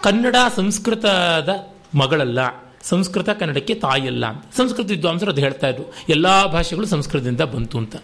ಕನ್ನಡ 0.03 0.37
ಸಂಸ್ಕೃತದ 0.57 1.49
ಮಗಳಲ್ಲ, 1.95 2.39
ಸಂಸ್ಕೃತ 2.83 3.31
ಕನ್ನಡಕ್ಕೆ 3.31 3.75
ತಾಯಿಯಲ್ಲ 3.75 4.27
ಅಂತ. 4.27 4.57
ಸಂಸ್ಕೃತ 4.57 4.91
ವಿದ್ವಾಂಸರು 4.91 5.31
ಅದು 5.31 5.41
ಹೇಳ್ತಾ 5.41 5.69
ಇದ್ರು. 5.69 5.93
ಎಲ್ಲ 6.09 6.47
ಭಾಷೆಗಳು 6.47 6.87
ಸಂಸ್ಕೃತದಿಂದ 6.87 7.41
ಬಂತು 7.41 7.79
ಅಂತ. 7.79 7.97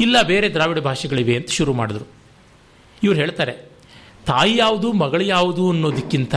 ಇಲ್ಲ, 0.00 0.22
ಬೇರೆ 0.22 0.54
ದ್ರಾವಿಡ 0.54 0.78
ಭಾಷೆಗಳಿವೆ 0.78 1.36
ಅಂತ 1.36 1.50
ಶುರು 1.50 1.72
ಮಾಡಿದ್ರು. 1.72 2.04
ಇವ್ರು 3.02 3.20
ಹೇಳ್ತಾರೆ, 3.20 3.52
ತಾಯಿ 4.26 4.56
ಯಾವುದು, 4.56 4.92
ಮಗಳು 4.92 5.20
ಯಾವುದು 5.20 5.70
ಅನ್ನೋದಕ್ಕಿಂತ 5.70 6.34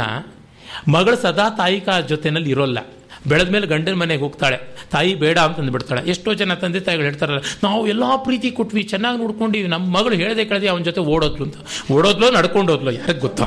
ಮಗಳು 0.87 1.15
ಸದಾ 1.15 1.49
ತಾಯಿ 1.49 1.79
ಕ 1.79 1.89
ಜೊತೆನಲ್ಲಿ 2.09 2.49
ಇರೋಲ್ಲ. 2.49 2.79
ಬೆಳೆದ 3.27 3.49
ಮೇಲೆ 3.49 3.67
ಗಂಡನ 3.67 3.93
ಮನೆಗೆ 3.93 4.21
ಹೋಗ್ತಾಳೆ, 4.21 4.57
ತಾಯಿ 4.91 5.15
ಬೇಡ 5.15 5.39
ಅಂತಂದು 5.39 5.71
ಬಿಡ್ತಾಳೆ 5.71 6.09
ಎಷ್ಟೋ 6.09 6.33
ಜನ 6.33 6.53
ತಂದೆ 6.53 6.79
ತಾಯಿಗಳು 6.79 7.05
ಹೇಳ್ತಾರಲ್ಲ, 7.05 7.39
ನಾವು 7.63 7.87
ಎಲ್ಲ 7.87 8.03
ಪ್ರೀತಿ 8.15 8.51
ಕೊಟ್ವಿ, 8.51 8.83
ಚೆನ್ನಾಗಿ 8.83 9.17
ನೋಡ್ಕೊಂಡಿವಿ 9.17 9.67
ನಮ್ಮ 9.67 9.97
ಮಗಳು 9.97 10.15
ಹೇಳದೆ 10.15 10.45
ಕೇಳದೆ 10.45 10.67
ಅವನ 10.67 10.81
ಜೊತೆ 10.81 11.01
ಓಡೋದ್ಲು 11.01 11.45
ಅಂತ. 11.45 11.55
ಓಡೋದ್ಲೋ 11.91 12.31
ನಡ್ಕೊಂಡು 12.31 12.71
ಹೋದ್ಲು 12.71 12.91
ಯಾರಿಗೆ 12.91 13.19
ಗೊತ್ತಾ? 13.19 13.43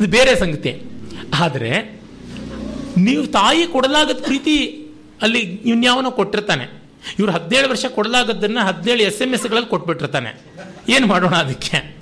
ಅದು 0.00 0.08
ಬೇರೆ 0.08 0.36
ಸಂಗತಿ. 0.36 0.82
ಆದರೆ, 1.34 2.00
ನೀವು 2.96 3.26
ತಾಯಿ 3.26 3.66
ಕೊಡಲಾಗದ 3.66 4.24
ಪ್ರೀತಿ 4.24 4.86
ಅಲ್ಲಿ 5.22 5.40
ಇನ್ಯಾವನೋ 5.40 6.10
ಕೊಟ್ಟಿರ್ತಾನೆ. 6.10 6.87
ಇವ್ರು 7.18 7.32
ಹದಿನೇಳು 7.32 7.68
ವರ್ಷ 7.68 7.86
ಕೊಡಲಾಗದ್ದನ್ನು 7.86 8.66
ಹದಿನೇಳು 8.66 9.02
ಎಸ್ 9.02 9.22
ಎಂ 9.22 9.32
ಎಸ್ಗಳಲ್ಲಿ 9.32 9.68
ಕೊಟ್ಬಿಟ್ಟಿರ್ತಾನೆ. 9.68 10.40
ಏನು 10.88 11.06
ಮಾಡೋಣ 11.06 11.34
ಅದಕ್ಕೆ? 11.34 11.98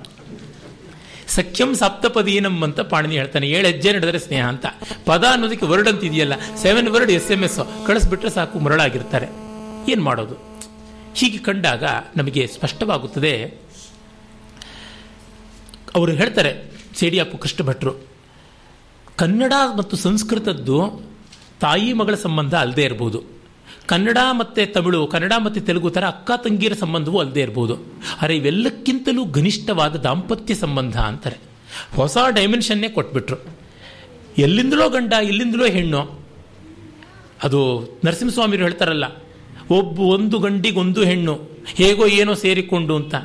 ಸಖ್ಯಂ 1.27 1.75
ಸಪ್ತಪದೀನಂ 1.75 2.63
ಅಂತ 2.63 2.79
ಪಾಣಿನಿ 2.79 3.17
ಹೇಳ್ತಾನೆ. 3.17 3.49
ಏಳು 3.49 3.67
ಹೆಜ್ಜೆ 3.67 3.93
ನಡೆದರೆ 3.93 4.19
ಸ್ನೇಹ 4.19 4.45
ಅಂತ. 4.45 4.65
ಪದ 5.05 5.25
ಅನ್ನೋದಕ್ಕೆ 5.31 5.65
ವರ್ಡ್ 5.65 5.89
ಅಂತ 5.89 6.03
ಇದೆಯಲ್ಲ 6.03 6.33
seven 6.55 6.87
word 6.87 7.11
S 7.11 7.31
M 7.31 7.43
S 7.43 7.87
ಕಳಿಸ್ಬಿಟ್ರೆ 7.87 8.29
ಸಾಕು, 8.29 8.59
ಮರಳಾಗಿರ್ತಾರೆ. 8.59 9.27
ಏನು 9.91 10.01
ಮಾಡೋದು? 10.01 10.35
ಹೀಗೆ 11.15 11.37
ಕಂಡಾಗ 11.37 11.83
ನಮಗೆ 12.17 12.47
ಸ್ಪಷ್ಟವಾಗುತ್ತದೆ. 12.47 13.45
ಅವರು 15.95 16.11
ಹೇಳ್ತಾರೆ 16.11 16.71
ಸೇಡಿಯಾಪು 16.95 17.37
ಕೃಷ್ಣ 17.37 17.65
ಭಟ್ರು 17.65 17.95
ಕನ್ನಡ 19.15 19.53
ಮತ್ತು 19.77 19.97
ಸಂಸ್ಕೃತದ್ದು 19.97 21.01
ತಾಯಿ 21.61 21.93
ಮಗಳ 21.93 22.15
ಸಂಬಂಧ 22.15 22.55
ಅಲ್ಲದೆ 22.55 22.83
ಇರಬಹುದು 22.83 23.36
ಕನ್ನಡ 23.91 24.19
ಮತ್ತು 24.39 24.61
ತಮಿಳು, 24.73 24.99
ಕನ್ನಡ 25.07 25.33
ಮತ್ತು 25.45 25.59
ತೆಲುಗು 25.61 25.89
ಥರ 25.89 26.05
ಅಕ್ಕ 26.13 26.31
ತಂಗಿಯರ 26.43 26.75
ಸಂಬಂಧವೂ 26.83 27.17
ಅಲ್ಲದೆ 27.19 27.41
ಇರಬಹುದು 27.41 27.75
ಆದರೆ 28.21 28.35
ಇವೆಲ್ಲಕ್ಕಿಂತಲೂ 28.37 29.21
ಘನಿಷ್ಠವಾದ 29.39 29.95
ದಾಂಪತ್ಯ 30.07 30.55
ಸಂಬಂಧ 30.55 30.97
ಅಂತಾರೆ. 31.09 31.37
ಹೊಸ 31.95 32.17
ಡೈಮೆನ್ಷನ್ನೇ 32.35 32.89
ಕೊಟ್ಬಿಟ್ರು. 32.89 33.37
ಎಲ್ಲಿಂದಲೋ 34.37 34.85
ಗಂಡ, 34.89 35.13
ಎಲ್ಲಿಂದಲೋ 35.23 35.65
ಹೆಣ್ಣು, 35.65 36.01
ಅದು 37.43 37.59
ನರಸಿಂಹಸ್ವಾಮಿರು 38.05 38.63
ಹೇಳ್ತಾರಲ್ಲ, 38.63 39.05
ಒಬ್ಬ 39.69 39.99
ಒಂದು 40.15 40.39
ಗಂಡಿಗೊಂದು 40.39 41.01
ಹೆಣ್ಣು, 41.03 41.35
ಹೇಗೋ 41.75 42.05
ಏನೋ 42.19 42.33
ಸೇರಿಕೊಂಡು 42.33 42.95
ಅಂತ. 42.95 43.15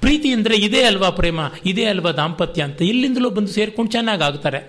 ಪ್ರೀತಿ 0.00 0.28
ಅಂದರೆ 0.32 0.54
ಇದೇ 0.56 0.82
ಅಲ್ವಾ 0.82 1.10
ಪ್ರೇಮ, 1.10 1.40
ಇದೇ 1.66 1.84
ಅಲ್ವಾ 1.84 2.10
ದಾಂಪತ್ಯ 2.10 2.62
ಅಂತ 2.62 2.82
ಎಲ್ಲಿಂದಲೋ 2.82 3.30
ಬಂದು 3.30 3.52
ಸೇರಿಕೊಂಡು 3.52 3.90
ಚೆನ್ನಾಗಿ 3.90 4.22
ಆಗ್ತಾರೆ. 4.22 4.60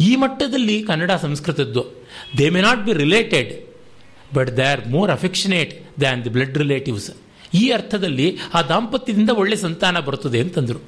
ಈ 0.00 0.10
ಮಟ್ಟದಲ್ಲಿ 0.16 0.76
Kannada 0.82 1.12
ಸಂಸ್ಕೃತದ್ದು 1.24 1.82
they 2.38 2.46
may 2.50 2.60
not 2.60 2.82
be 2.86 2.92
related 2.92 3.52
but 4.34 4.56
they 4.56 4.62
are 4.62 4.88
more 4.88 5.10
affectionate 5.10 6.00
than 6.00 6.24
the 6.24 6.30
blood 6.30 6.58
relatives 6.58 7.10
ಈ 7.54 7.68
ಅರ್ಥದಲ್ಲಿ 7.70 8.38
ಆ 8.54 8.62
ದಾಂಪತ್ಯದಿಂದ 8.62 9.30
ಒಳ್ಳೆ 9.30 9.56
ಸಂತಾನ 9.56 9.98
ಬರುತ್ತದೆ 10.00 10.40
ಅಂತಂದರು. 10.40 10.80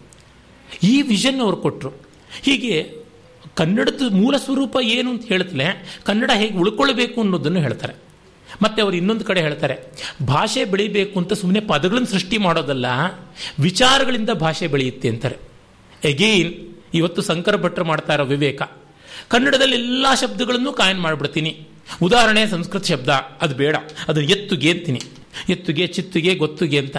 ಈ 0.82 1.02
ವಿಷನ್ 1.02 1.40
ಅವರು 1.40 1.56
ಕೊಟ್ಟರು 1.56 1.90
ಹೀಗೆ 2.42 2.98
ಕನ್ನಡದ 3.54 4.02
ಮೂಲ 4.10 4.36
ಸ್ವರೂಪ 4.36 4.76
ಏನು 4.82 5.10
ಅಂತ 5.10 5.24
ಹೇಳ್ತಲೇ 5.24 5.68
ಕನ್ನಡ 6.04 6.30
ಹೇಗೆ 6.34 6.58
ಉಳ್ಕೊಳ್ಬೇಕು 6.58 7.20
ಅನ್ನೋದನ್ನು 7.20 7.60
ಹೇಳ್ತಾರೆ. 7.60 7.94
ಮತ್ತು 8.62 8.82
ಅವರು 8.82 8.96
ಇನ್ನೊಂದು 8.96 9.24
ಕಡೆ 9.24 9.40
ಹೇಳ್ತಾರೆ, 9.40 9.92
ಭಾಷೆ 10.24 10.64
ಬೆಳಿಬೇಕು 10.64 11.18
ಅಂತ 11.18 11.32
ಸುಮ್ಮನೆ 11.32 11.60
ಪದಗಳನ್ನು 11.60 12.06
ಸೃಷ್ಟಿ 12.06 12.38
ಮಾಡೋದಲ್ಲ, 12.38 12.86
ವಿಚಾರಗಳಿಂದ 13.60 14.30
ಭಾಷೆ 14.30 14.66
ಬೆಳೆಯುತ್ತೆ 14.66 15.08
ಅಂತಾರೆ. 15.08 15.36
ಎಗೇನ್ 16.04 16.52
ಇವತ್ತು 16.94 17.22
ಶಂಕರ 17.22 17.56
ಭಟ್ರು 17.56 17.84
ಮಾಡ್ತಾ 17.84 18.14
ಇರೋ 18.14 18.24
ವಿವೇಕ. 18.24 18.62
ಕನ್ನಡದಲ್ಲಿ 19.28 19.74
ಎಲ್ಲ 19.74 20.06
ಶಬ್ದಗಳನ್ನು 20.14 20.72
ಕಾಯನ್ 20.72 21.00
ಮಾಡಿಬಿಡ್ತೀನಿ. 21.00 21.67
ಉದಾಹರಣೆ 22.02 22.46
ಸಂಸ್ಕೃತ 22.46 22.84
ಶಬ್ದ. 22.84 23.08
ಅದು 23.42 23.54
ಬೇಡ. 23.54 23.76
ಅದನ್ನು 24.08 24.28
ಎತ್ತುಗೆ 24.28 24.70
ಅಂತೀನಿ 24.70 25.00
ಎತ್ತುಗೆ, 25.48 25.86
ಚಿತ್ತುಗೆ, 25.86 26.34
ಗೊತ್ತುಗೆ 26.34 26.78
ಅಂತ. 26.78 26.96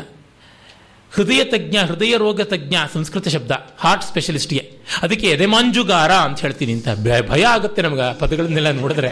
ಹೃದಯ 1.11 1.43
ತಜ್ಞ, 1.43 1.77
ಹೃದಯ 1.77 2.17
ರೋಗ 2.17 2.41
ತಜ್ಞ 2.41 2.75
ಸಂಸ್ಕೃತ 2.93 3.27
ಶಬ್ದ. 3.27 3.51
ಹಾರ್ಟ್ 3.77 4.03
ಸ್ಪೆಷಲಿಸ್ಟ್ಗೆ 4.03 4.71
ಅದಕ್ಕೆ 5.01 5.27
ಎದೆಮಾಂಜುಗಾರ 5.27 6.11
ಅಂತ 6.11 6.39
ಹೇಳ್ತೀನಿ 6.39 6.73
ಅಂತ. 6.73 6.87
ಭಯ 7.29 7.43
ಆಗುತ್ತೆ 7.43 7.81
ನಮ್ಗೆ 7.81 8.19
ಪದಗಳನ್ನೆಲ್ಲ 8.19 8.71
ನೋಡಿದ್ರೆ. 8.71 9.09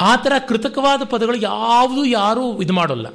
ಆ 0.00 0.16
ಥರ 0.16 0.32
ಕೃತಕವಾದ 0.48 1.02
ಪದಗಳು 1.04 1.36
ಯಾವುದು 1.36 2.04
ಯಾರೂ 2.04 2.62
ಇದು 2.62 2.72
ಮಾಡೋಲ್ಲ. 2.72 3.06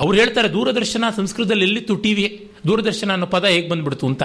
ಅವ್ರು 0.00 0.12
ಹೇಳ್ತಾರೆ, 0.12 0.52
ದೂರದರ್ಶನ 0.52 1.04
ಸಂಸ್ಕೃತದಲ್ಲಿ 1.16 1.64
ಎಲ್ಲಿತ್ತು 1.64 1.96
ಟಿ 1.96 2.50
ದೂರದರ್ಶನ 2.66 3.12
ಅನ್ನೋ 3.12 3.26
ಪದ 3.26 3.44
ಹೇಗೆ 3.44 3.68
ಬಂದ್ಬಿಡ್ತು 3.68 4.06
ಅಂತ. 4.06 4.22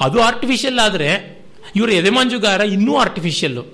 ಅದು 0.00 0.22
ಆರ್ಟಿಫಿಷಿಯಲ್ 0.22 0.78
ಆದರೆ 0.78 1.39
ಇವರು 1.78 1.92
ಎದೆಮಾಂಜುಗಾರ 2.00 2.62
ಇನ್ನೂ 2.76 2.92
ಆರ್ಟಿಫಿಷಿಯಲ್ಲು 3.04 3.64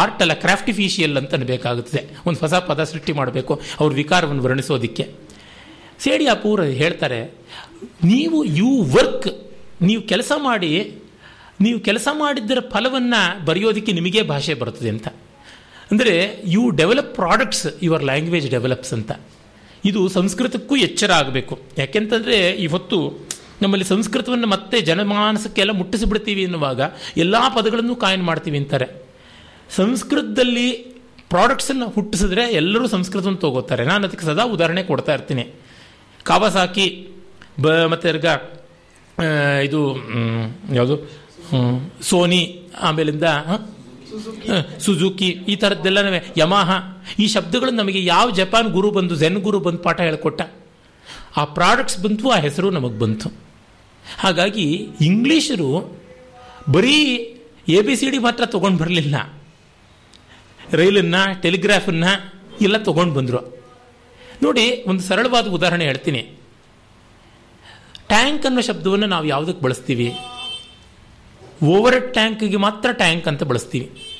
ಆರ್ಟ್ 0.00 0.20
ಅಲ್ಲ 0.24 0.34
ಕ್ರಾಫ್ಟಿಫಿಷಿಯಲ್ 0.44 1.16
ಅಂತ 1.20 1.34
ಬೇಕಾಗುತ್ತದೆ 1.52 2.02
ಒಂದು 2.26 2.38
ಹೊಸ 2.44 2.54
ಪದ 2.68 2.84
ಸೃಷ್ಟಿ 2.90 3.12
ಮಾಡಬೇಕು, 3.20 3.54
ಅವ್ರ 3.80 3.90
ವಿಕಾರವನ್ನು 4.02 4.42
ವರ್ಣಿಸೋದಿಕ್ಕೆ. 4.46 5.04
ಸೇಡಿಯಾಪೂರ್ 6.04 6.62
ಹೇಳ್ತಾರೆ, 6.82 7.20
ನೀವು 8.12 8.38
ಯು 8.60 8.70
ವರ್ಕ್ 8.96 9.28
ನೀವು 9.88 10.02
ಕೆಲಸ 10.12 10.32
ಮಾಡಿ, 10.48 10.72
ನೀವು 11.64 11.78
ಕೆಲಸ 11.88 12.08
ಮಾಡಿದ್ದರ 12.22 12.60
ಫಲವನ್ನು 12.72 13.20
ಬರೆಯೋದಕ್ಕೆ 13.48 13.92
ನಿಮಗೆ 13.98 14.22
ಭಾಷೆ 14.32 14.54
ಬರ್ತದೆ 14.62 14.90
ಅಂತ. 14.94 15.08
ಅಂದರೆ 15.90 16.14
you 16.54 16.62
develop 16.80 17.12
products 17.20 17.66
your 17.86 18.04
language 18.10 18.48
develops 18.56 18.92
ಅಂತ. 18.98 19.12
ಇದು 19.90 20.00
ಸಂಸ್ಕೃತಕ್ಕೂ 20.18 20.74
ಎಚ್ಚರ 20.86 21.10
ಆಗಬೇಕು. 21.20 21.54
ಯಾಕೆಂತಂದರೆ, 21.78 22.38
ಇವತ್ತು 22.66 22.98
ನಮ್ಮಲ್ಲಿ 23.64 23.88
ಸಂಸ್ಕೃತವನ್ನು 23.92 24.48
ಮತ್ತೆ 24.54 24.76
ಜನಮಾನಸಕ್ಕೆಲ್ಲ 24.90 25.72
ಮುಟ್ಟಿಸಿಬಿಡ್ತೀವಿ 25.80 26.42
ಎನ್ನುವಾಗ 26.48 26.80
ಎಲ್ಲ 27.16 27.36
ಪದಗಳನ್ನು 27.56 27.96
ಕಾಯನ್ 28.04 28.24
ಮಾಡ್ತೀವಿ 28.30 28.58
ಅಂತಾರೆ. 28.62 28.88
ಸಂಸ್ಕೃತದಲ್ಲಿ 29.76 30.68
ಪ್ರಾಡಕ್ಟ್ಸನ್ನು 31.32 31.86
ಹುಟ್ಟಿಸಿದ್ರೆ 31.94 32.42
ಎಲ್ಲರೂ 32.54 32.86
ಸಂಸ್ಕೃತವನ್ನು 32.88 33.40
ತಗೋತಾರೆ. 33.44 33.84
ನಾನು 33.90 34.02
ಅದಕ್ಕೆ 34.08 34.26
ಸದಾ 34.26 34.44
ಉದಾಹರಣೆ 34.56 34.82
ಕೊಡ್ತಾ 34.90 35.12
ಇರ್ತೀನಿ. 35.14 35.44
ಕಾವಸಾಕಿ 36.22 36.86
ಬ 37.62 37.72
ಮತ್ತು 37.92 38.06
ಇರ್ಗ 38.08 38.26
ಇದು 39.66 39.80
ಯಾವುದು? 40.74 40.96
ಸೋನಿ 42.08 42.42
ಆಮೇಲಿಂದ 42.80 43.26
ಸುಜುಕಿ. 44.84 45.28
ಈ 45.52 45.54
ಥರದ್ದೆಲ್ಲ 45.62 45.98
ಯಮಾಹ 46.36 46.70
ಈ 47.22 47.26
ಶಬ್ದಗಳು 47.34 47.72
ನಮಗೆ 47.80 48.00
ಯಾವ 48.04 48.26
ಜಪಾನ್ 48.38 48.68
ಗುರು 48.76 48.90
ಬಂದು 48.96 49.14
ಜೆನ್ 49.22 49.38
ಗುರು 49.46 49.58
ಬಂದು 49.66 49.80
ಪಾಠ 49.86 49.98
ಹೇಳಿಕೊಟ್ಟ 50.08 50.42
ಆ 51.36 51.42
ಪ್ರಾಡಕ್ಟ್ಸ್ 51.56 51.98
ಬಂತು 52.04 52.24
ಆ 52.34 52.36
ಹೆಸರು 52.46 52.68
ನಮಗೆ 52.70 52.98
ಬಂತು. 52.98 53.28
ಹಾಗಾಗಿ 54.18 54.88
ಇಂಗ್ಲೀಷರು 55.00 55.98
ಬರೀ 56.72 56.96
ಎ 57.68 57.80
ಬಿ 57.80 57.96
ಸಿ 57.96 58.10
ಡಿ 58.10 58.18
ಮಾತ್ರ 58.18 58.46
ತೊಗೊಂಡು 58.46 58.78
ಬರಲಿಲ್ಲ. 58.78 59.32
ರೈಲನ್ನು, 60.72 61.42
ಟೆಲಿಗ್ರಾಫನ್ನು 61.42 62.34
ಎಲ್ಲ 62.60 62.76
ತೊಗೊಂಡು 62.76 63.14
ಬಂದರು. 63.14 63.62
ನೋಡಿ, 64.42 64.84
ಒಂದು 64.86 65.02
ಸರಳವಾದ 65.02 65.48
ಉದಾಹರಣೆ 65.48 65.84
ಹೇಳ್ತೀನಿ. 65.84 66.22
ಟ್ಯಾಂಕ್ 68.08 68.46
ಅನ್ನೋ 68.46 68.60
ಶಬ್ದವನ್ನು 68.60 69.06
ನಾವು 69.06 69.26
ಯಾವುದಕ್ಕೆ 69.26 69.62
ಬಳಸ್ತೀವಿ? 69.62 70.14
ಓವರ್ 71.64 72.12
ಟ್ಯಾಂಕ್ಗೆ 72.12 72.56
ಮಾತ್ರ 72.56 72.92
ಟ್ಯಾಂಕ್ 72.92 73.28
ಅಂತ 73.28 73.42
ಬಳಸ್ತೀವಿ. 73.42 74.13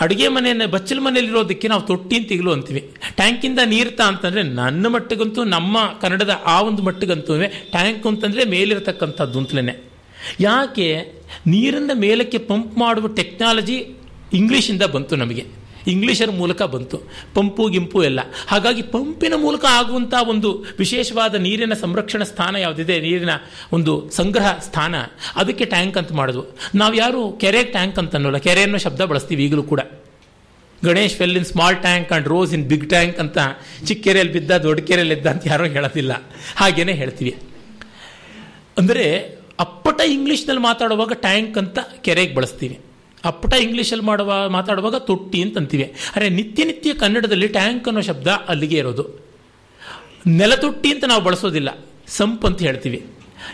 ಅಡುಗೆ 0.00 0.28
ಮನೆಯನ್ನು 0.28 0.68
ಬಚ್ಚಲ 0.68 0.98
ಮನೆಯಲ್ಲಿರೋದಕ್ಕೆ 1.00 1.68
ನಾವು 1.68 1.82
ತೊಟ್ಟಿ 1.82 2.20
ತಿಗಲು 2.20 2.52
ಅಂತೀವಿ. 2.52 2.90
ಟ್ಯಾಂಕಿಂದ 3.16 3.58
ನೀರ್ತಾ 3.66 4.04
ಅಂತಂದರೆ 4.04 4.42
ನನ್ನ 4.42 4.86
ಮಟ್ಟಿಗಂತೂ, 4.86 5.44
ನಮ್ಮ 5.44 5.78
ಕನ್ನಡದ 6.00 6.30
ಆ 6.46 6.60
ಒಂದು 6.60 6.82
ಮಟ್ಟಿಗಂತೂ 6.82 7.38
ಟ್ಯಾಂಕ್ 7.70 8.06
ಅಂತಂದರೆ 8.06 8.44
ಮೇಲಿರತಕ್ಕಂಥದ್ದು 8.44 9.38
ಅಂತಲೇ 9.38 9.90
ಯಾಕೆ? 10.40 10.88
ನೀರನ್ನು 11.46 11.94
ಮೇಲಕ್ಕೆ 11.94 12.38
ಪಂಪ್ 12.38 12.78
ಮಾಡುವ 12.78 13.06
ಟೆಕ್ನಾಲಜಿ 13.06 13.76
ಇಂಗ್ಲೀಷಿಂದ 14.32 14.82
ಬಂತು 14.82 15.16
ನಮಗೆ. 15.16 15.61
ಇಂಗ್ಲೀಷರ 15.86 16.30
ಮೂಲಕ 16.30 16.62
ಬಂತು. 16.62 17.00
ಪಂಪು 17.34 17.68
ಗಿಂಪು 17.68 18.04
ಎಲ್ಲ. 18.04 18.20
ಹಾಗಾಗಿ 18.46 18.82
ಪಂಪಿನ 18.82 19.32
ಮೂಲಕ 19.36 19.64
ಆಗುವಂಥ 19.64 20.14
ಒಂದು 20.28 20.64
ವಿಶೇಷವಾದ 20.78 21.34
ನೀರಿನ 21.34 21.72
ಸಂರಕ್ಷಣಾ 21.72 22.24
ಸ್ಥಾನ 22.24 22.56
ಯಾವುದಿದೆ? 22.56 23.00
ನೀರಿನ 23.00 23.30
ಒಂದು 23.72 24.10
ಸಂಗ್ರಹ 24.10 24.58
ಸ್ಥಾನ. 24.58 24.94
ಅದಕ್ಕೆ 25.36 25.64
ಟ್ಯಾಂಕ್ 25.64 25.98
ಅಂತ 25.98 26.12
ಮಾಡಿದ್ವು 26.12 26.44
ನಾವು 26.74 26.94
ಯಾರು 26.94 27.32
ಕೆರೆ 27.32 27.64
ಟ್ಯಾಂಕ್ 27.64 27.98
ಅಂತ 27.98 28.14
ಅನ್ನೋಲ್ಲ 28.14 28.38
ಕೆರೆ 28.38 28.62
ಅನ್ನೋ 28.62 28.78
ಶಬ್ದ 28.78 29.00
ಬಳಸ್ತೀವಿ 29.00 29.44
ಈಗಲೂ 29.44 29.62
ಕೂಡ. 29.62 29.80
Ganesh 30.84 31.20
well 31.20 31.36
in 31.36 31.44
small 31.44 31.76
tank 31.76 32.12
and 32.12 32.28
rose 32.28 32.54
in 32.54 32.68
big 32.68 32.88
tank 32.88 33.18
ಅಂತ 33.18 33.38
ಚಿಕ್ಕ 33.86 34.04
ಕೆರೆಯಲ್ಲಿ 34.04 34.32
ಬಿದ್ದ 34.32 34.50
ದೊಡ್ಡ 34.50 34.80
ಕೆರೆಯಲ್ಲಿ 34.80 35.14
ಇದ್ದ 35.14 35.26
ಅಂತ 35.26 35.42
ಯಾರೋ 35.46 35.64
ಹೇಳೋದಿಲ್ಲ. 35.64 36.12
ಹಾಗೇನೆ 36.56 36.92
ಹೇಳ್ತೀವಿ. 36.92 37.36
ಅಂದರೆ 38.78 39.36
ಅಪ್ಪಟ 39.60 40.00
ಇಂಗ್ಲೀಷ್ನಲ್ಲಿ 40.00 40.62
ಮಾತಾಡುವಾಗ 40.62 41.12
ಟ್ಯಾಂಕ್ 41.12 41.58
ಅಂತ 41.58 41.78
ಕೆರೆಗೆ 42.00 42.34
ಬಳಸ್ತೀವಿ. 42.34 42.78
ಅಪ್ಪಟ 43.24 43.54
ಇಂಗ್ಲೀಷಲ್ಲಿ 43.54 44.04
ಮಾಡುವ, 44.04 44.48
ಮಾತಾಡುವಾಗ 44.48 44.94
ತೊಟ್ಟಿ 44.94 45.42
ಅಂತ 45.42 45.58
ಅಂತೀವಿ. 45.58 45.94
ಅರೆ, 46.16 46.28
ನಿತ್ಯ 46.28 46.64
ನಿತ್ಯ 46.64 46.94
ಕನ್ನಡದಲ್ಲಿ 46.94 47.48
ಟ್ಯಾಂಕ್ 47.48 47.88
ಅನ್ನೋ 47.88 48.00
ಶಬ್ದ 48.00 48.26
ಅಲ್ಲಿಗೆ 48.26 48.76
ಇರೋದು. 48.76 49.26
ನೆಲತೊಟ್ಟಿ 50.26 50.92
ಅಂತ 50.92 51.04
ನಾವು 51.04 51.22
ಬಳಸೋದಿಲ್ಲ. 51.22 51.78
ಸಂಪ್ 52.06 52.44
ಅಂತ 52.44 52.62
ಹೇಳ್ತೀವಿ. 52.62 53.06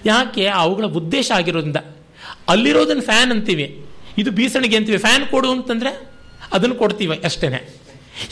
ಯಾಕೆ? 0.07 0.47
ಅವುಗಳ 0.47 0.85
ಉದ್ದೇಶ 0.85 1.33
ಆಗಿರೋದ್ರಿಂದ. 1.35 1.77
ಅಲ್ಲಿರೋದನ್ನು 2.49 3.03
ಫ್ಯಾನ್ 3.03 3.31
ಅಂತೀವಿ. 3.31 3.87
ಇದು 4.19 4.31
ಬೀಸಣಿಗೆ 4.31 4.77
ಅಂತೀವಿ. 4.77 4.99
ಫ್ಯಾನ್ 4.99 5.27
ಕೊಡು 5.27 5.51
ಅಂತಂದರೆ 5.51 6.11
ಅದನ್ನು 6.53 6.75
ಕೊಡ್ತೀವಿ 6.75 7.21
ಅಷ್ಟೇ 7.25 7.75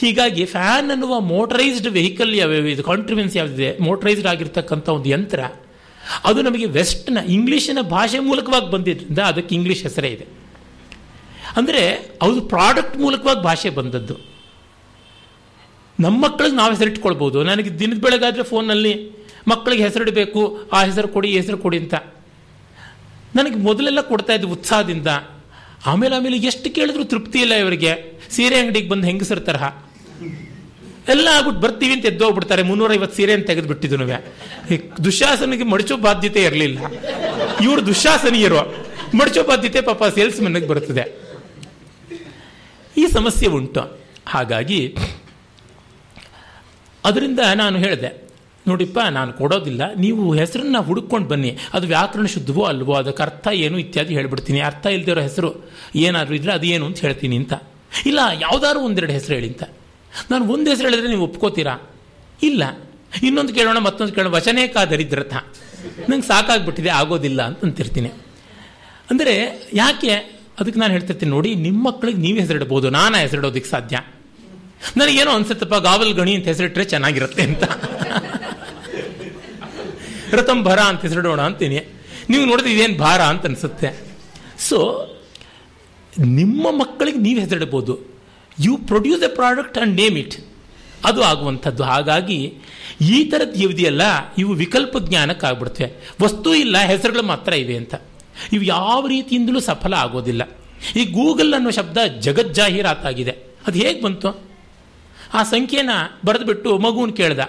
ಹೀಗಾಗಿ 0.01 0.45
ಫ್ಯಾನ್ 0.45 0.91
ಅನ್ನುವ 0.91 1.19
ಮೋಟರೈಸ್ಡ್ 1.19 1.87
ವೆಹಿಕಲ್ 1.87 2.35
ಯಾವ 2.35 2.51
ಇದು 2.51 2.83
ಕಾಂಟ್ರಿವೆನ್ಸ್ 2.83 3.37
ಯಾವುದಿದೆ? 3.37 3.77
ಮೋಟರೈಸ್ಡ್ 3.77 4.27
ಆಗಿರ್ತಕ್ಕಂಥ 4.27 4.89
ಒಂದು 4.89 5.09
ಯಂತ್ರ. 5.09 5.43
ಅದು 6.23 6.41
ನಮಗೆ 6.41 6.65
ವೆಸ್ಟ್ನ, 6.65 7.17
ಇಂಗ್ಲೀಷಿನ 7.27 7.77
ಭಾಷೆ 7.81 8.19
ಮೂಲಕವಾಗಿ 8.19 8.71
ಬಂದಿದ್ದರಿಂದ 8.71 9.19
ಅದಕ್ಕೆ 9.19 9.55
ಇಂಗ್ಲೀಷ್ 9.55 9.83
ಹೆಸರೇ 9.83 10.07
ಇದೆ. 10.07 10.27
ಅಂದರೆ 11.55 12.11
ಅದು 12.21 12.41
ಪ್ರಾಡಕ್ಟ್ 12.41 12.97
ಮೂಲಕವಾಗಿ 12.97 13.41
ಭಾಷೆ 13.41 13.69
ಬಂದದ್ದು. 13.69 14.17
ನಮ್ಮ 15.99 16.23
ಮಕ್ಕಳಿಗೆ 16.23 16.55
ನಾವು 16.55 16.73
ಹೆಸರಿಟ್ಕೊಳ್ಬೋದು. 16.73 17.43
ನನಗೆ 17.43 17.79
ದಿನದ 17.79 17.97
ಬೆಳಗಾದರೆ 17.97 18.43
ಫೋನಲ್ಲಿ 18.43 19.11
ಮಕ್ಕಳಿಗೆ 19.47 19.83
ಹೆಸರಿಡಬೇಕು 19.83 20.69
ಆ 20.73 20.83
ಹೆಸರು 20.83 21.07
ಕೊಡಿ 21.07 21.31
ಹೆಸರು 21.31 21.57
ಕೊಡಿ 21.57 21.77
ಅಂತ. 21.79 21.93
ನನಗೆ 23.35 23.55
ಮೊದಲೆಲ್ಲ 23.55 24.01
ಕೊಡ್ತಾ 24.01 24.33
ಇದ್ದು 24.33 24.49
ಉತ್ಸಾಹದಿಂದ. 24.49 25.07
ಆಮೇಲೆ 25.85 26.15
ಆಮೇಲೆ 26.15 26.37
ಎಷ್ಟು 26.37 26.69
ಕೇಳಿದ್ರು 26.69 27.05
ತೃಪ್ತಿ 27.05 27.39
ಇಲ್ಲ 27.39 27.53
ಇವರಿಗೆ. 27.53 28.19
ಸೀರೆ 28.29 28.59
ಅಂಗಡಿಗೆ 28.59 28.89
ಬಂದು 28.89 29.07
ಹೆಂಗಸರ 29.07 29.39
ತರಹ. 29.39 29.63
ಎಲ್ಲ 31.09 31.27
ಆಗ್ಬಿಟ್ಟು 31.27 31.61
ಬರ್ತೀವಿ 31.61 31.93
ಅಂತ 31.93 32.05
ಎದ್ದೋಗ್ಬಿಡ್ತಾರೆ 32.05 32.63
ಮುನ್ನೂರೈವತ್ತು 32.63 33.17
ಸೀರೆ 33.17 33.33
ಅಂತ 33.33 33.47
ತೆಗೆದು 33.47 33.67
ಬಿಟ್ಟಿದ್ದು 33.67 35.03
ದುಶಾಸನಿಗೆ 35.03 35.63
ಮಡಚೋ 35.63 35.97
ಬಾಧ್ಯತೆ 35.97 36.43
ಇರಲಿಲ್ಲ. 36.43 36.79
ಇವರು 37.61 37.85
ದುಶಾಸನಿಯರು. 37.85 38.87
ಮಡಚೋ 39.17 39.43
ಬಾಧ್ಯತೆ 39.43 39.81
ಪಾಪ 39.81 40.03
ಸೇಲ್ಸ್ 40.03 40.41
ಮನ್ಗೆ 40.41 40.67
ಬರುತ್ತದೆ 40.67 41.26
ಈ 42.97 43.03
ಸಮಸ್ಯೆ 43.17 43.47
ಉಂಟು. 43.57 43.83
ಹಾಗಾಗಿ 44.33 44.81
ಅದರಿಂದ 47.03 47.41
ನಾನು 47.61 47.77
ಹೇಳಿದೆ, 47.83 48.09
ನೋಡಿಪ್ಪ, 48.67 48.99
ನಾನು 49.17 49.31
ಕೊಡೋದಿಲ್ಲ, 49.33 49.81
ನೀವು 50.03 50.21
ಹೆಸರನ್ನ 50.39 50.77
ಹುಡುಕೊಂಡು 50.87 51.27
ಬನ್ನಿ. 51.27 51.51
ಅದು 51.73 51.85
ವ್ಯಾಕರಣ 51.87 52.25
ಶುದ್ಧವೋ 52.25 52.63
ಅಲ್ವೋ 52.71 52.93
ಅದಕ್ಕೆ 52.93 53.23
ಅರ್ಥ 53.23 53.47
ಏನು 53.65 53.77
ಇತ್ಯಾದಿ 53.83 54.13
ಹೇಳ್ಬಿಡ್ತೀನಿ. 54.13 54.59
ಅರ್ಥ 54.69 54.85
ಇಲ್ದಿರೋ 54.95 55.21
ಹೆಸರು 55.27 55.49
ಏನಾದರೂ 56.05 56.35
ಇದ್ರೆ 56.35 56.67
ಏನು 56.67 56.85
ಅಂತ 56.85 56.99
ಹೇಳ್ತೀನಿ 56.99 57.35
ಅಂತ. 57.41 57.53
ಇಲ್ಲ, 58.05 58.19
ಯಾವುದಾದ್ರು 58.41 58.81
ಒಂದೆರಡು 58.87 59.13
ಹೆಸರು 59.17 59.33
ಹೇಳಿ 59.35 59.47
ಅಂತ. 59.47 59.63
ನಾನು 60.31 60.43
ಒಂದು 60.53 60.67
ಹೆಸರು 60.71 60.85
ಹೇಳಿದ್ರೆ 60.89 61.09
ನೀವು 61.13 61.23
ಒಪ್ಕೋತೀರಾ? 61.23 61.75
ಇಲ್ಲ. 62.43 62.63
ಇನ್ನೊಂದು 63.27 63.53
ಕೇಳೋಣ, 63.53 63.77
ಮತ್ತೊಂದು 63.79 64.13
ಕೇಳೋಣ. 64.15 64.31
ವಚನೇಕ 64.33 64.77
ದರಿದ್ರಥ. 64.91 65.33
ನಂಗೆ 66.09 66.27
ಸಾಕಾಗ್ಬಿಟ್ಟಿದೆ, 66.27 66.89
ಆಗೋದಿಲ್ಲ 66.89 67.41
ಅಂತ 67.41 67.59
ಅಂತಿರ್ತೀನಿ. 67.65 68.11
ಅಂದರೆ 69.11 69.35
ಯಾಕೆ 69.73 70.13
ಅದಕ್ಕೆ 70.59 70.79
ನಾನು 70.79 70.93
ಹೇಳ್ತಿರ್ತೀನಿ 70.95 71.31
ನೋಡಿ, 71.31 71.49
ನಿಮ್ಮ 71.65 71.79
ಮಕ್ಕಳಿಗೆ 71.87 72.19
ನೀವು 72.25 72.37
ಹೆಸರಿಡ್ಬೋದು 72.43 72.87
ನಾನು 72.99 73.15
ಹೆಸರಿಡೋದಕ್ಕೆ 73.23 73.69
ಸಾಧ್ಯ. 73.69 73.97
ನನಗೇನೋ 74.99 75.31
ಅನ್ಸುತ್ತಪ್ಪ 75.31 75.75
ಗಾವಲ್ 75.87 76.13
ಗಣಿ 76.19 76.33
ಅಂತ 76.37 76.47
ಹೆಸರಿಟ್ರೆ 76.53 76.85
ಚೆನ್ನಾಗಿರುತ್ತೆ 76.93 77.43
ಅಂತ. 77.49 77.63
ರತಂಭರ 80.37 80.79
ಅಂತ 80.91 81.01
ಹೆಸರಿಡೋಣ 81.07 81.41
ಅಂತೀನಿ. 81.49 81.77
ನೀವು 82.29 82.43
ನೋಡಿದ್ರೆ 82.45 82.71
ಇದೇನು 82.73 82.97
ಭಾರ 82.97 83.21
ಅಂತ 83.31 83.45
ಅನಿಸುತ್ತೆ. 83.49 83.89
ಸೊ 84.69 84.79
ನಿಮ್ಮ 86.39 86.67
ಮಕ್ಕಳಿಗೆ 86.81 87.19
ನೀವು 87.27 87.39
ಹೆಸರಿಡ್ಬೋದು 87.45 87.93
you 88.65 88.73
produce 88.89 89.23
a 89.23 89.31
product 89.39 89.77
and 89.77 89.95
name 90.01 90.17
it 90.23 90.35
ಅದು 91.05 91.21
ಆಗುವಂಥದ್ದು. 91.23 91.83
ಹಾಗಾಗಿ, 91.83 92.39
ಈ 93.15 93.17
ಥರದ್ದು 93.31 93.69
ಇದೆಯಲ್ಲ 93.69 94.03
ಇವು 94.41 94.53
ವಿಕಲ್ಪ 94.63 94.97
ಜ್ಞಾನಕ್ಕಾಗ್ಬಿಡ್ತವೆ 95.09 95.89
ವಸ್ತು 96.23 96.49
ಇಲ್ಲ, 96.55 96.77
ಹೆಸರುಗಳು 96.91 97.25
ಮಾತ್ರ 97.33 97.53
ಇವೆ 97.63 97.75
ಅಂತ. 97.81 97.95
ಇವು 98.53 98.63
ಯಾವ 98.63 99.07
ರೀತಿಯಿಂದಲೂ 99.07 99.59
ಸಫಲ 99.59 99.93
ಆಗೋದಿಲ್ಲ. 99.93 100.43
ಈ 100.95 101.05
ಗೂಗಲ್ 101.05 101.53
ಅನ್ನೋ 101.53 101.71
ಶಬ್ದ 101.71 101.97
ಜಗಜ್ಜಾಹೀರಾತಾಗಿದೆ 102.19 103.31
ಅದು 103.67 103.79
ಹೇಗೆ 103.79 104.01
ಬಂತು? 104.01 104.47
ಆ 105.33 105.43
ಸಂಖ್ಯೆನ 105.43 105.89
ಬರೆದುಬಿಟ್ಟು 106.25 106.77
ಮಗುವನ್ನು 106.77 107.15
ಕೇಳ್ದ. 107.15 107.39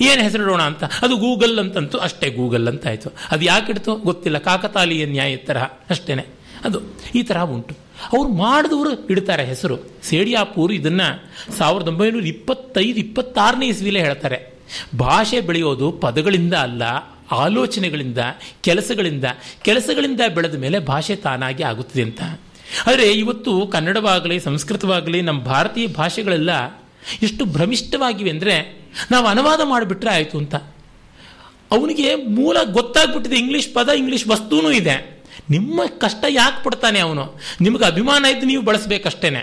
ಏನು 0.00 0.22
ಹೆಸರಿಡೋಣ 0.22 0.62
ಅಂತ? 0.62 0.84
ಅದು 0.84 1.16
ಗೂಗಲ್ 1.16 1.58
ಅಂತಂತೂ, 1.58 1.98
ಅಷ್ಟೇ 1.98 2.30
ಗೂಗಲ್ 2.30 2.68
ಅಂತ 2.68 2.86
ಆಯಿತು. 2.86 3.12
ಅದು 3.30 3.44
ಯಾಕಿಡ್ತು 3.44 3.94
ಗೊತ್ತಿಲ್ಲ. 3.94 4.38
ಕಾಕತಾಲೀಯ 4.38 5.04
ನ್ಯಾಯ 5.04 5.36
ತರಹ 5.36 5.62
ಅಷ್ಟೇ 5.90 6.26
ಅದು 6.64 6.78
ಈ 7.14 7.22
ಥರ 7.22 7.40
ಉಂಟು. 7.40 7.76
ಅವ್ರು 8.12 8.32
ಮಾಡಿದವರು 8.32 9.06
ಇಡ್ತಾರೆ 9.06 9.44
ಹೆಸರು. 9.44 9.76
ಸೇಡಿಯಾಪೂರ್ 10.02 10.72
ಇದನ್ನು 10.72 11.30
ಸಾವಿರದ 11.58 11.88
ಒಂಬೈನೂರ 11.88 12.26
ಇಪ್ಪತ್ತೈದು, 12.26 12.98
ಇಪ್ಪತ್ತಾರನೇ 12.98 13.66
ಇಸ್ವಿಲೇ 13.66 14.00
ಹೇಳ್ತಾರೆ. 14.00 14.54
ಭಾಷೆ 14.98 15.40
ಬೆಳೆಯೋದು 15.40 15.92
ಪದಗಳಿಂದ 15.92 16.54
ಅಲ್ಲ 16.54 16.82
ಆಲೋಚನೆಗಳಿಂದ, 17.32 18.18
ಕೆಲಸಗಳಿಂದ 18.60 19.24
ಕೆಲಸಗಳಿಂದ 19.62 20.20
ಬೆಳೆದ 20.34 20.54
ಮೇಲೆ 20.54 20.78
ಭಾಷೆ 20.78 21.16
ತಾನಾಗಿ 21.16 21.62
ಆಗುತ್ತದೆ 21.62 22.02
ಅಂತ. 22.02 22.22
ಆದರೆ 22.86 23.12
ಇವತ್ತು 23.12 23.66
ಕನ್ನಡವಾಗಲಿ, 23.66 24.40
ಸಂಸ್ಕೃತವಾಗಲಿ, 24.40 25.22
ನಮ್ಮ 25.22 25.42
ಭಾರತೀಯ 25.42 25.86
ಭಾಷೆಗಳೆಲ್ಲ 25.86 26.50
ಎಷ್ಟು 27.22 27.44
ಭ್ರಮಿಷ್ಠವಾಗಿವೆ 27.44 28.30
ಅಂದರೆ 28.30 28.82
ನಾವು 29.10 29.26
ಅನುವಾದ 29.26 29.60
ಮಾಡಿಬಿಟ್ರೆ 29.64 30.10
ಆಯಿತು 30.10 30.38
ಅಂತ. 30.38 30.54
ಅವನಿಗೆ 31.72 32.14
ಮೂಲ 32.14 32.56
ಗೊತ್ತಾಗ್ಬಿಟ್ಟಿದೆ, 32.72 33.36
ಇಂಗ್ಲೀಷ್ 33.36 33.74
ಪದ, 33.74 33.88
ಇಂಗ್ಲೀಷ್ 33.88 34.28
ವಸ್ತುನೂ 34.28 34.70
ಇದೆ. 34.70 35.24
ನಿಮ್ಮ 35.50 35.80
ಕಷ್ಟ 35.98 36.24
ಯಾಕೆ 36.28 36.64
ಪಡ್ತಾನೆ 36.64 36.98
ಅವನು? 37.00 37.40
ನಿಮಗೆ 37.60 37.84
ಅಭಿಮಾನ 37.84 38.24
ಇದ್ದು 38.24 38.46
ನೀವು 38.46 38.62
ಬಳಸಬೇಕಷ್ಟೇನೆ. 38.62 39.38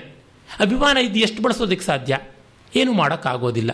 ಅಭಿಮಾನ 0.59 0.97
ಇದ್ದು 0.97 1.19
ಎಷ್ಟು 1.19 1.41
ಬಳಸೋದಕ್ಕೆ 1.41 1.85
ಸಾಧ್ಯ? 1.85 2.17
ಏನು 2.75 2.93
ಮಾಡೋಕ್ಕಾಗೋದಿಲ್ಲ. 2.93 3.71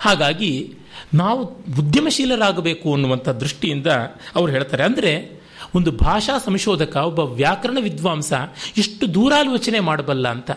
ಹಾಗಾಗಿ 0.00 0.74
ನಾವು 1.14 1.44
ಉದ್ಯಮಶೀಲರಾಗಬೇಕು 1.78 2.94
ಅನ್ನುವಂಥ 2.94 3.28
ದೃಷ್ಟಿಯಿಂದ 3.28 3.86
ಅವ್ರು 4.34 4.52
ಹೇಳ್ತಾರೆ. 4.52 4.82
ಅಂದರೆ 4.82 5.42
ಒಂದು 5.74 5.90
ಭಾಷಾ 5.92 6.38
ಸಂಶೋಧಕ, 6.38 6.96
ಒಬ್ಬ 6.96 7.20
ವ್ಯಾಕರಣ 7.20 7.78
ವಿದ್ವಾಂಸ 7.80 8.32
ಎಷ್ಟು 8.78 9.14
ದೂರಾಲೋಚನೆ 9.14 9.80
ಮಾಡಬಲ್ಲ 9.80 10.28
ಅಂತ. 10.28 10.50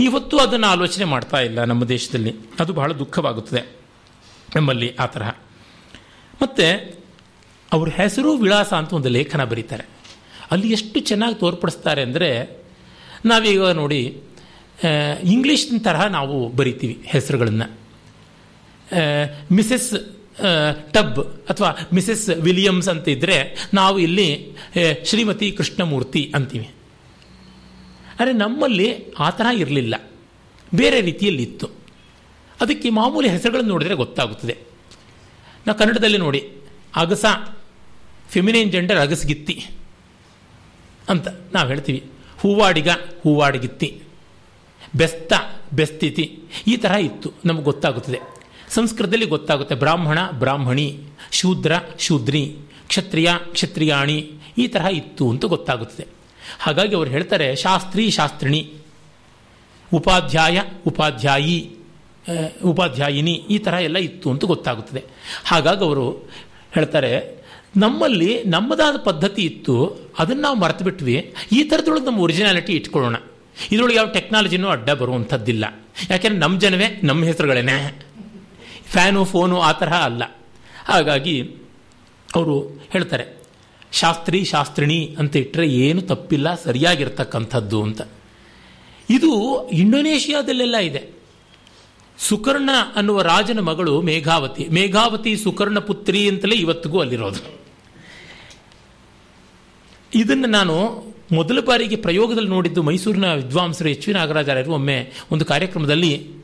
ಇವತ್ತು 0.00 0.38
ಅದನ್ನು 0.38 0.66
ಆಲೋಚನೆ 0.66 1.04
ಮಾಡ್ತಾ 1.04 1.40
ಇಲ್ಲ 1.40 1.64
ನಮ್ಮ 1.64 1.84
ದೇಶದಲ್ಲಿ. 1.84 2.34
ಅದು 2.60 2.72
ಬಹಳ 2.72 2.92
ದುಃಖವಾಗುತ್ತದೆ 2.92 3.62
ನಮ್ಮಲ್ಲಿ 4.56 4.94
ಆ 4.94 5.06
ತರಹ. 5.06 5.30
ಮತ್ತು 6.42 6.94
ಅವ್ರ 7.72 7.88
ಹೆಸರು 7.88 8.32
ವಿಳಾಸ 8.32 8.72
ಅಂತ 8.72 8.92
ಒಂದು 8.92 9.08
ಲೇಖನ 9.08 9.44
ಬರೀತಾರೆ. 9.44 9.84
ಅಲ್ಲಿ 10.50 10.72
ಎಷ್ಟು 10.72 11.00
ಚೆನ್ನಾಗಿ 11.00 11.34
ತೋರ್ಪಡಿಸ್ತಾರೆ 11.34 12.02
ಅಂದರೆ 12.02 12.58
ನಾವೀಗ 13.24 13.62
ನೋಡಿ 13.62 14.22
ಇಂಗ್ಲೀಷ್ 15.24 15.84
ತರಹ 15.84 16.06
ನಾವು 16.06 16.48
ಬರಿತೀವಿ 16.48 17.02
ಹೆಸರುಗಳನ್ನು. 17.04 17.79
ಮಿಸೆಸ್ 19.52 19.90
ಟಬ್ 20.92 21.18
ಅಥವಾ 21.50 21.70
ಮಿಸಸ್ 21.94 22.28
ವಿಲಿಯಮ್ಸ್ 22.28 22.88
ಅಂತ 22.88 23.08
ಇದ್ದರೆ 23.08 23.68
ನಾವು 23.74 23.98
ಇಲ್ಲಿ 23.98 24.56
ಶ್ರೀಮತಿ 25.04 25.52
ಕೃಷ್ಣಮೂರ್ತಿ 25.52 26.32
ಅಂತೀವಿ. 26.34 26.70
ಆದರೆ 28.20 28.32
ನಮ್ಮಲ್ಲಿ 28.32 28.88
ಆ 29.18 29.30
ಥರ 29.30 29.46
ಇರಲಿಲ್ಲ. 29.56 29.94
ಬೇರೆ 30.74 31.00
ರೀತಿಯಲ್ಲಿ 31.00 31.42
ಇತ್ತು 31.42 31.68
ಅದಕ್ಕೆ 32.60 32.90
ಮಾಮೂಲಿ 32.90 33.28
ಹೆಸರುಗಳನ್ನು 33.28 33.70
ನೋಡಿದರೆ 33.70 33.94
ಗೊತ್ತಾಗುತ್ತದೆ. 33.94 34.56
ನಾವು 35.66 35.78
ಕನ್ನಡದಲ್ಲಿ 35.78 36.18
ನೋಡಿ, 36.18 36.40
ಅಗಸ 36.96 37.24
ಫೆಮಿನೈನ್ 38.28 38.72
ಜೆಂಡರ್ 38.72 38.98
ಅಗಸಗಿತ್ತಿ 38.98 39.66
ಅಂತ 41.08 41.28
ನಾವು 41.54 41.68
ಹೇಳ್ತೀವಿ. 41.68 42.04
ಹೂವಾಡಿಗ, 42.38 42.88
ಹೂವಾಡಿಗಿತ್ತಿ. 43.22 44.02
ಬೆಸ್ತ, 44.96 45.32
ಬೆಸ್ತಿತಿ, 45.72 46.24
ಈ 46.66 46.76
ಥರ 46.76 46.90
ಇತ್ತು. 46.90 47.32
ನಮಗೆ 47.44 47.64
ಗೊತ್ತಾಗುತ್ತದೆ. 47.64 48.39
ಸಂಸ್ಕೃತದಲ್ಲಿ 48.70 49.26
ಗೊತ್ತಾಗುತ್ತೆ 49.26 49.74
ಬ್ರಾಹ್ಮಣ, 49.74 50.18
ಬ್ರಾಹ್ಮಣಿ, 50.32 50.98
ಶೂದ್ರ, 51.32 51.72
ಶೂದ್ರಿ, 51.98 52.56
ಕ್ಷತ್ರಿಯ, 52.86 53.30
ಕ್ಷತ್ರಿಯಾಣಿ 53.52 54.18
ಈ 54.58 54.66
ತರಹ 54.66 54.86
ಇತ್ತು 54.86 55.30
ಅಂತ 55.30 55.44
ಗೊತ್ತಾಗುತ್ತದೆ. 55.44 56.06
ಹಾಗಾಗಿ 56.58 56.94
ಅವರು 56.94 57.10
ಹೇಳ್ತಾರೆ 57.10 57.56
ಶಾಸ್ತ್ರಿ, 57.56 58.10
ಶಾಸ್ತ್ರಿಣಿ, 58.10 58.72
ಉಪಾಧ್ಯಾಯ, 59.94 60.62
ಉಪಾಧ್ಯಾಯಿ 60.86 61.70
ಉಪಾಧ್ಯಾಯಿನಿ 62.64 63.32
ಈ 63.32 63.58
ಥರ 63.58 63.74
ಎಲ್ಲ 63.74 63.98
ಇತ್ತು 63.98 64.30
ಅಂತ 64.30 64.44
ಗೊತ್ತಾಗುತ್ತದೆ. 64.44 65.04
ಹಾಗಾಗಿ 65.44 65.84
ಅವರು 65.84 66.30
ಹೇಳ್ತಾರೆ 66.72 67.42
ನಮ್ಮಲ್ಲಿ 67.76 68.42
ನಮ್ಮದಾದ 68.44 68.96
ಪದ್ಧತಿ 69.04 69.42
ಇತ್ತು, 69.42 69.74
ಅದನ್ನು 70.18 70.42
ನಾವು 70.42 70.56
ಮರೆತು 70.56 70.84
ಬಿಟ್ವಿ, 70.84 71.34
ಈ 71.52 71.62
ಥರದೊಳಗೆ 71.62 72.04
ನಮ್ಮ 72.04 72.20
ಒರಿಜಿನಾಲಿಟಿ 72.20 72.72
ಇಟ್ಕೊಳ್ಳೋಣ. 72.72 73.16
ಇದರೊಳಗೆ 73.72 73.96
ಯಾವ 73.96 74.06
ಟೆಕ್ನಾಲಜಿನೂ 74.06 74.68
ಅಡ್ಡ 74.68 74.90
ಬರುವಂಥದ್ದಿಲ್ಲ. 74.90 75.64
ಯಾಕೆಂದ್ರೆ 76.10 76.40
ನಮ್ಮ 76.40 76.58
ಜನವೇ 76.58 77.00
ನಮ್ಮ 77.04 77.24
ಹೆಸರುಗಳೇನೆ. 77.24 78.06
ಫ್ಯಾನು 78.90 79.24
ಫೋನು 79.24 79.60
ಆ 79.60 79.72
ತರಹ 79.72 80.04
ಅಲ್ಲ. 80.04 80.22
ಹಾಗಾಗಿ 80.84 81.42
ಅವರು 82.34 82.86
ಹೇಳ್ತಾರೆ, 82.90 83.24
ಶಾಸ್ತ್ರಿ, 83.92 84.44
ಶಾಸ್ತ್ರಿಣಿ 84.44 85.16
ಅಂತ 85.18 85.36
ಇಟ್ಟರೆ 85.36 85.66
ಏನು 85.66 86.00
ತಪ್ಪಿಲ್ಲ, 86.00 86.54
ಸರಿಯಾಗಿರ್ತಕ್ಕಂಥದ್ದು 86.54 87.82
ಅಂತ. 87.82 88.02
ಇದು 89.10 89.30
ಇಂಡೋನೇಷ್ಯಾದಲ್ಲೆಲ್ಲ 89.68 90.76
ಇದೆ. 90.76 91.20
ಸುಕರ್ಣ 92.18 92.70
ಅನ್ನುವ 92.96 93.22
ರಾಜನ 93.22 93.60
ಮಗಳು 93.60 94.02
ಮೇಘಾವತಿ 94.02 94.68
ಮೇಘಾವತಿ 94.68 95.36
ಸುಕರ್ಣ 95.36 95.78
ಪುತ್ರಿ 95.78 96.28
ಅಂತಲೇ 96.28 96.56
ಇವತ್ತಿಗೂ 96.56 97.00
ಅಲ್ಲಿರೋದು. 97.00 97.60
ಇದನ್ನು 100.14 100.48
ನಾನು 100.48 100.74
ಮೊದಲ 101.32 101.60
ಬಾರಿಗೆ 101.60 101.96
ಪ್ರಯೋಗದಲ್ಲಿ 101.96 102.48
ನೋಡಿದ್ದು 102.48 102.82
ಮೈಸೂರಿನ 102.82 103.34
ವಿದ್ವಾಂಸರು 103.34 103.88
ಎಚ್ 103.88 104.08
ವಿ 104.08 104.14
ನಾಗರಾಜಾರ್ಯರು 104.14 104.72
ಒಮ್ಮೆ 104.72 105.12
ಒಂದು 105.30 105.44
ಕಾರ್ಯಕ್ರಮದಲ್ಲಿ 105.44 106.39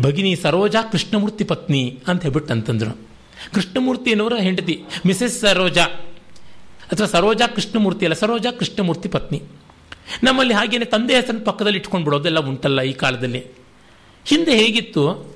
ಭಗಿನಿ 0.00 0.36
ಸರೋಜಾ 0.36 0.82
ಕೃಷ್ಣಮೂರ್ತಿ 0.82 1.44
ಪತ್ನಿ 1.44 2.02
ಅಂತ 2.08 2.22
ಹೇಳ್ಬಿಟ್ಟು 2.22 2.52
ಅಂತಂದ್ರು 2.52 3.14
ಕೃಷ್ಣಮೂರ್ತಿ 3.54 4.10
ಅನ್ನೋರ 4.10 4.36
ಹೆಂಡತಿ, 4.36 4.84
ಮಿಸೆಸ್ 5.06 5.40
ಸರೋಜಾ. 5.40 5.84
ಅಥವಾ 6.92 7.06
ಸರೋಜಾ 7.06 7.46
ಕೃಷ್ಣಮೂರ್ತಿ 7.46 8.06
ಅಲ್ಲ, 8.06 8.14
ಸರೋಜಾ 8.14 8.50
ಕೃಷ್ಣಮೂರ್ತಿ 8.50 9.08
ಪತ್ನಿ. 9.08 9.42
ನಮ್ಮಲ್ಲಿ 10.22 10.54
ಹಾಗೇನೆ 10.54 10.84
ತಂದೆ 10.84 11.14
ಹೆಸರನ್ನು 11.14 11.44
ಪಕ್ಕದಲ್ಲಿ 11.44 11.78
ಇಟ್ಕೊಂಡು 11.78 12.04
ಬಿಡೋದೆಲ್ಲ 12.04 12.38
ಉಂಟಲ್ಲ 12.38 12.80
ಈ 12.80 12.92
ಕಾಲದಲ್ಲಿ. 12.92 13.44
ಹಿಂದೆ 14.24 14.56
ಹೇಗಿತ್ತು? 14.56 15.34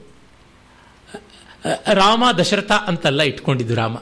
ರಾಮ 1.92 2.24
ದಶರಥ 2.38 2.72
ಅಂತೆಲ್ಲ 2.72 3.22
ಇಟ್ಕೊಂಡಿದ್ದು 3.22 3.74
ರಾಮ. 3.74 3.96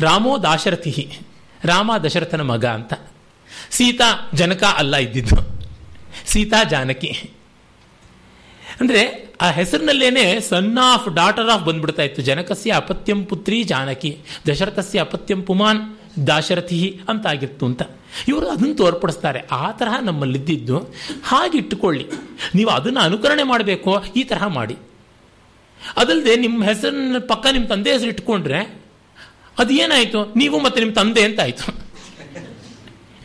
ರಾಮೋ 0.00 0.38
ದಾಶರಥಿ 0.38 1.18
ರಾಮ 1.64 1.96
ದಶರಥನ 1.96 2.40
ಮಗ 2.40 2.66
ಅಂತ. 2.66 2.94
ಸೀತಾ 3.70 4.30
ಜನಕ 4.34 4.64
ಅಲ್ಲ 4.64 4.96
ಇದ್ದಿದ್ದು. 4.96 5.36
ಸೀತಾ 6.26 6.64
ಜಾನಕಿ. 6.64 7.08
ಅಂದರೆ 8.80 9.31
ಆ 9.42 9.50
ಹೆಸರಿನಲ್ಲೇನೆ 9.50 10.40
ಸನ್ 10.40 10.78
ಆಫ್ 10.78 11.14
ಡಾಟರ್ 11.14 11.48
ಆಫ್ 11.48 11.64
ಬಂದ್ಬಿಡ್ತಾ 11.64 12.02
ಇತ್ತು. 12.02 12.22
ಜನಕಸ್ಯ 12.22 12.72
ಅಪತ್ಯಂ 12.72 13.24
ಪುತ್ರಿ 13.24 13.62
ಜಾನಕಿ, 13.62 14.18
ದಶರಥಸ್ಯ 14.48 15.00
ಅಪತ್ಯಂ 15.00 15.42
ಪುಮಾನ್ 15.42 15.96
ದಾಶರಥಿ 16.26 17.00
ಅಂತ 17.08 17.26
ಆಗಿತ್ತು 17.26 17.66
ಅಂತ. 17.66 17.82
ಇವರು 18.28 18.48
ಅದನ್ನು 18.48 18.74
ತೋರ್ಪಡಿಸ್ತಾರೆ. 18.74 19.40
ಆ 19.50 19.70
ತರಹ 19.70 20.00
ನಮ್ಮಲ್ಲಿದ್ದಿದ್ದು. 20.02 20.78
ಹಾಗಿಟ್ಟುಕೊಳ್ಳಿ 21.24 22.06
ನೀವು 22.54 22.70
ಅದನ್ನು 22.70 23.00
ಅನುಕರಣೆ 23.00 23.42
ಮಾಡಬೇಕು, 23.42 24.04
ಈ 24.16 24.24
ತರಹ 24.24 24.46
ಮಾಡಿ. 24.46 24.76
ಅದಲ್ಲದೆ 25.96 26.36
ನಿಮ್ಮ 26.36 26.64
ಹೆಸರಿನ 26.64 27.16
ಪಕ್ಕ 27.18 27.46
ನಿಮ್ಮ 27.52 27.66
ತಂದೆ 27.66 27.92
ಹೆಸರು 27.92 28.08
ಇಟ್ಕೊಂಡ್ರೆ 28.08 28.82
ಅದು 29.58 29.72
ಏನಾಯಿತು 29.74 30.32
ನೀವು 30.36 30.60
ಮತ್ತೆ 30.60 30.80
ನಿಮ್ಮ 30.80 30.94
ತಂದೆ 30.94 31.22
ಅಂತ 31.24 31.40
ಆಯಿತು 31.40 31.74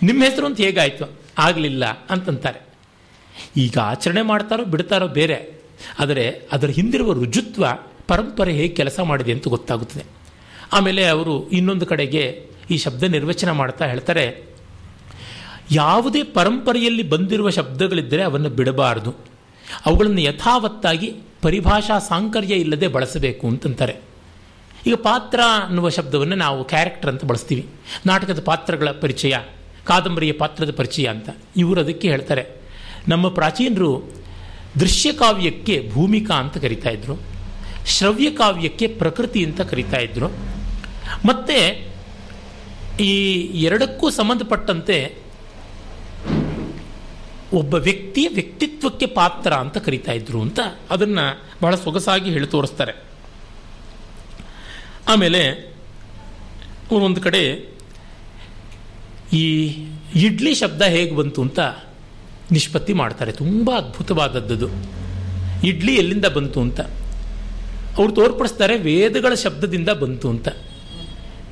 ನಿಮ್ಮ 0.04 0.24
ಹೆಸರು 0.24 0.46
ಅಂತ 0.46 0.62
ಹೇಗಾಯಿತು? 0.62 1.20
ಆಗಲಿಲ್ಲ 1.38 1.86
ಅಂತಂತಾರೆ. 1.86 2.60
ಈಗ 3.58 3.78
ಆಚರಣೆ 3.78 4.22
ಮಾಡ್ತಾರೋ 4.22 4.64
ಬಿಡ್ತಾರೋ 4.64 5.08
ಬೇರೆ. 5.08 5.57
ಆದರೆ 6.00 6.26
ಅದರ 6.52 6.70
ಹಿಂದಿರುವ 6.70 7.14
ರುಜುತ್ವ 7.14 7.66
ಪರಂಪರೆ 8.08 8.52
ಹೇಗೆ 8.54 8.74
ಕೆಲಸ 8.76 9.00
ಮಾಡಿದೆ 9.00 9.32
ಅಂತ 9.32 9.48
ಗೊತ್ತಾಗುತ್ತದೆ. 9.48 10.04
ಆಮೇಲೆ 10.74 11.04
ಅವರು 11.08 11.34
ಇನ್ನೊಂದು 11.50 11.86
ಕಡೆಗೆ 11.86 12.24
ಈ 12.72 12.78
ಶಬ್ದ 12.78 13.04
ನಿರ್ವಚನ 13.04 13.52
ಮಾಡ್ತಾ 13.52 13.86
ಹೇಳ್ತಾರೆ, 13.86 14.26
ಯಾವುದೇ 15.72 16.24
ಪರಂಪರೆಯಲ್ಲಿ 16.24 17.04
ಬಂದಿರುವ 17.04 17.50
ಶಬ್ದಗಳಿದ್ದರೆ 17.50 18.24
ಅವನ್ನು 18.24 18.50
ಬಿಡಬಾರದು. 18.50 19.12
ಅವುಗಳನ್ನು 19.86 20.22
ಯಥಾವತ್ತಾಗಿ 20.22 21.10
ಪರಿಭಾಷಾ 21.42 22.00
ಸಾಂಕರ್ಯ 22.00 22.56
ಇಲ್ಲದೆ 22.56 22.88
ಬಳಸಬೇಕು 22.88 23.48
ಅಂತಂತಾರೆ. 23.48 23.96
ಈಗ 24.88 24.96
ಪಾತ್ರ 25.04 25.40
ಅನ್ನುವ 25.66 25.90
ಶಬ್ದವನ್ನು 25.90 26.36
ನಾವು 26.36 26.60
ಕ್ಯಾರೆಕ್ಟರ್ 26.64 27.10
ಅಂತ 27.10 27.26
ಬಳಸ್ತೀವಿ. 27.26 27.64
ನಾಟಕದ 28.06 28.42
ಪಾತ್ರಗಳ 28.42 28.90
ಪರಿಚಯ, 28.92 29.36
ಕಾದಂಬರಿಯ 29.86 30.34
ಪಾತ್ರದ 30.34 30.72
ಪರಿಚಯ 30.72 31.06
ಅಂತ 31.06 31.30
ಇವರು 31.58 31.80
ಅದಕ್ಕೆ 31.80 32.08
ಹೇಳ್ತಾರೆ. 32.10 32.44
ನಮ್ಮ 33.08 33.28
ಪ್ರಾಚೀನರು 33.30 33.92
ದೃಶ್ಯ 34.80 35.14
ಕಾವ್ಯಕ್ಕೆ 35.14 35.90
ಭೂಮಿಕಾ 35.94 36.34
ಅಂತ 36.34 36.58
ಕರಿತಾ 36.58 36.90
ಇದ್ರು. 36.90 37.18
ಶ್ರವ್ಯ 37.88 38.32
ಕಾವ್ಯಕ್ಕೆ 38.32 38.88
ಪ್ರಕೃತಿ 38.88 39.46
ಅಂತ 39.46 39.62
ಕರಿತಾ 39.62 39.98
ಇದ್ರು. 39.98 40.28
ಮತ್ತೆ 41.26 41.88
ಈ 43.00 43.36
ಎರಡಕ್ಕೂ 43.62 44.10
ಸಂಬಂಧಪಟ್ಟಂತೆ 44.10 45.18
ಒಬ್ಬ 47.54 47.74
ವ್ಯಕ್ತಿಯ 47.74 48.28
ವ್ಯಕ್ತಿತ್ವಕ್ಕೆ 48.34 49.06
ಪಾತ್ರ 49.06 49.54
ಅಂತ 49.54 49.78
ಕರಿತಾ 49.78 50.12
ಇದ್ರು 50.12 50.42
ಅಂತ 50.42 50.60
ಅದನ್ನು 50.92 51.42
ಬಹಳ 51.62 51.76
ಸೊಗಸಾಗಿ 51.76 52.32
ಹೇಳಿ 52.32 52.48
ತೋರಿಸ್ತಾರೆ. 52.48 52.94
ಆಮೇಲೆ 55.08 55.74
ಒಂದು 56.92 57.22
ಕಡೆ 57.22 57.44
ಈ 59.34 59.68
ಇಡ್ಲಿ 60.16 60.56
ಶಬ್ದ 60.56 60.82
ಹೇಗೆ 60.82 61.16
ಬಂತು 61.16 61.42
ಅಂತ 61.42 61.60
ನಿಷ್ಪತ್ತಿ 62.52 62.94
ಮಾಡ್ತಾರೆ. 62.94 63.32
ತುಂಬ 63.32 63.72
ಅದ್ಭುತವಾದದ್ದು 63.78 64.70
ಇಡ್ಲಿ 65.64 65.96
ಎಲ್ಲಿಂದ 65.96 66.26
ಬಂತು 66.26 66.62
ಅಂತ. 66.62 66.82
ಅವರು 67.98 68.12
ತೋರ್ಪಡಿಸ್ತಾರೆ 68.12 68.78
ವೇದಗಳ 68.78 69.34
ಶಬ್ದದಿಂದ 69.34 69.90
ಬಂತು 69.90 70.30
ಅಂತ. 70.30 70.48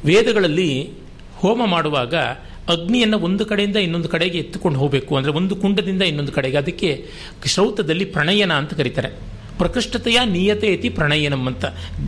ವೇದಗಳಲ್ಲಿ 0.06 0.90
ಹೋಮ 1.36 1.66
ಮಾಡುವಾಗ 1.66 2.16
ಅಗ್ನಿಯನ್ನು 2.70 3.20
ಒಂದು 3.20 3.46
ಕಡೆಯಿಂದ 3.46 3.76
ಇನ್ನೊಂದು 3.76 4.10
ಕಡೆಗೆ 4.10 4.38
ಎತ್ತುಕೊಂಡು 4.38 4.80
ಹೋಗಬೇಕು. 4.80 5.18
ಅಂದರೆ 5.18 5.32
ಒಂದು 5.32 5.56
ಕುಂಡದಿಂದ 5.56 6.02
ಇನ್ನೊಂದು 6.02 6.32
ಕಡೆಗೆ. 6.32 6.58
ಅದಕ್ಕೆ 6.58 7.06
ಶ್ರೌತದಲ್ಲಿ 7.46 8.06
ಪ್ರಣಯನ 8.06 8.54
ಅಂತ 8.54 8.74
ಕರೀತಾರೆ. 8.74 9.35
ಪ್ರಕೃಷ್ಟತೆಯ 9.58 10.20
ನಿಯತೆ 10.26 10.68
ಇತಿ 10.68 10.90
ಪ್ರಣಯನಂ 10.90 11.48
ಅಂತ 11.48 11.66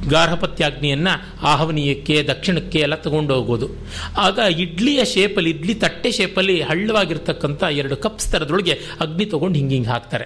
ಗಾರ್ಹಪತ್ಯಾಗ್ನಿಯನ್ನು 0.10 1.46
ಆಹವನೀಯಕ್ಕೆ, 1.48 2.24
ದಕ್ಷಿಣಕ್ಕೆ 2.24 2.80
ಎಲ್ಲ 2.80 2.96
ತಗೊಂಡು 2.96 3.34
ಹೋಗೋದು. 3.36 3.70
ಆಗ 4.18 4.40
ಇಡ್ಲಿಯ 4.60 5.06
ಶೇಪಲ್ಲಿ, 5.06 5.50
ಇಡ್ಲಿ 5.50 5.74
ತಟ್ಟೆ 5.76 6.12
ಶೇಪಲ್ಲಿ 6.12 6.62
ಹಳ್ಳವಾಗಿರ್ತಕ್ಕಂಥ 6.62 7.64
ಎರಡು 7.64 7.98
ಕಪ್ಸ್ 7.98 8.32
ಥರದೊಳಗೆ 8.32 8.80
ಅಗ್ನಿ 9.00 9.26
ತಗೊಂಡು 9.26 9.58
ಹಿಂಗೆ 9.58 9.76
ಹಿಂಗೆ 9.76 9.90
ಹಾಕ್ತಾರೆ. 9.90 10.26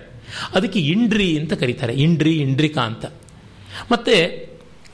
ಅದಕ್ಕೆ 0.56 0.80
ಇಂಡ್ರಿ 0.80 1.39
ಅಂತ 1.39 1.53
ಕರೀತಾರೆ. 1.53 1.93
ಇಂಡ್ರಿ, 1.93 2.38
ಇಂಡ್ರಿಕಾ 2.38 2.81
ಅಂತ. 2.81 3.06
ಮತ್ತು 3.91 4.48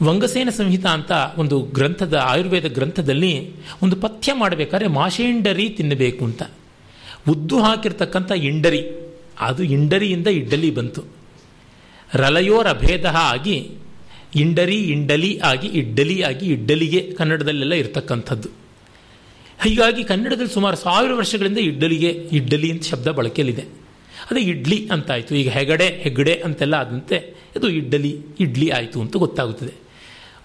ವಂಗಸೇನ 0.04 0.50
ಸಂಹಿತ 0.50 0.86
ಅಂತ 0.86 1.12
ಒಂದು 1.38 1.60
ಗ್ರಂಥದ, 1.60 2.14
ಆಯುರ್ವೇದ 2.14 2.66
ಗ್ರಂಥದಲ್ಲಿ 2.66 3.52
ಒಂದು 3.84 3.96
ಪಥ್ಯ 3.96 4.34
ಮಾಡಬೇಕಾದ್ರೆ 4.34 4.88
ಮಾಷೇಂಡರಿ 4.88 5.70
ತಿನ್ನಬೇಕು 5.70 6.26
ಅಂತ. 6.26 6.44
ಉದ್ದು 7.30 7.60
ಹಾಕಿರ್ತಕ್ಕಂಥ 7.60 8.32
ಇಂಡರಿ. 8.32 8.86
ಅದು 9.40 9.64
ಇಂಡರಿಯಿಂದ 9.64 10.28
ಇಡ್ಡಲಿ 10.28 10.76
ಬಂತು. 10.76 11.17
ರಲಯೋರ 12.14 12.74
ಭೇದ 12.74 13.06
ಆಗಿ 13.06 13.72
ಇಂಡರಿ, 14.36 14.76
ಇಂಡಲಿ 14.76 15.40
ಆಗಿ 15.40 15.68
ಇಡ್ಡಲಿ 15.68 16.22
ಆಗಿ 16.22 16.46
ಇಡ್ಡಲಿಗೆ 16.46 17.12
ಕನ್ನಡದಲ್ಲೆಲ್ಲ 17.12 17.74
ಇರತಕ್ಕಂಥದ್ದು. 17.74 18.50
ಹೀಗಾಗಿ 19.64 20.04
ಕನ್ನಡದಲ್ಲಿ 20.04 20.54
ಸುಮಾರು 20.54 20.76
ಸಾವಿರ 20.76 21.14
ವರ್ಷಗಳಿಂದ 21.14 21.58
ಇಡ್ಡಲಿಗೆ, 21.58 22.08
ಇಡ್ಡಲಿ 22.08 22.72
ಅಂತ 22.72 22.84
ಶಬ್ದ 22.84 23.08
ಬಳಕೆಯಲ್ಲಿದೆ. 23.08 23.62
ಅದೇ 24.32 24.40
ಇಡ್ಲಿ 24.40 24.90
ಅಂತಾಯಿತು. 24.92 25.36
ಈಗ 25.36 25.50
ಹೆಗಡೆ, 25.50 25.88
ಹೆಗ್ಗಡೆ 25.88 26.34
ಅಂತೆಲ್ಲ 26.34 26.74
ಆದಂತೆ 26.74 27.16
ಇದು 27.58 27.70
ಇಡ್ಡಲಿ, 27.70 28.18
ಇಡ್ಲಿ 28.40 28.70
ಆಯಿತು 28.70 29.02
ಅಂತ 29.02 29.18
ಗೊತ್ತಾಗುತ್ತದೆ. 29.18 29.74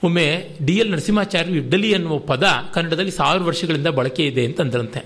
ಒಮ್ಮೆ 0.05 0.49
ಡಿ 0.65 0.73
ಎಲ್ 0.73 0.91
ನರಸಿಂಹಾಚಾರ್ಯರು 0.91 1.57
ಇಡ್ಡಲಿ 1.57 1.95
ಅನ್ನುವ 1.95 2.19
ಪದ 2.19 2.45
ಕನ್ನಡದಲ್ಲಿ 2.75 3.11
ಸಾವಿರ 3.11 3.43
ವರ್ಷಗಳಿಂದ 3.43 3.87
ಬಳಕೆ 3.87 4.27
ಇದೆ 4.27 4.45
ಅಂತಂದ್ರಂತೆ 4.45 5.05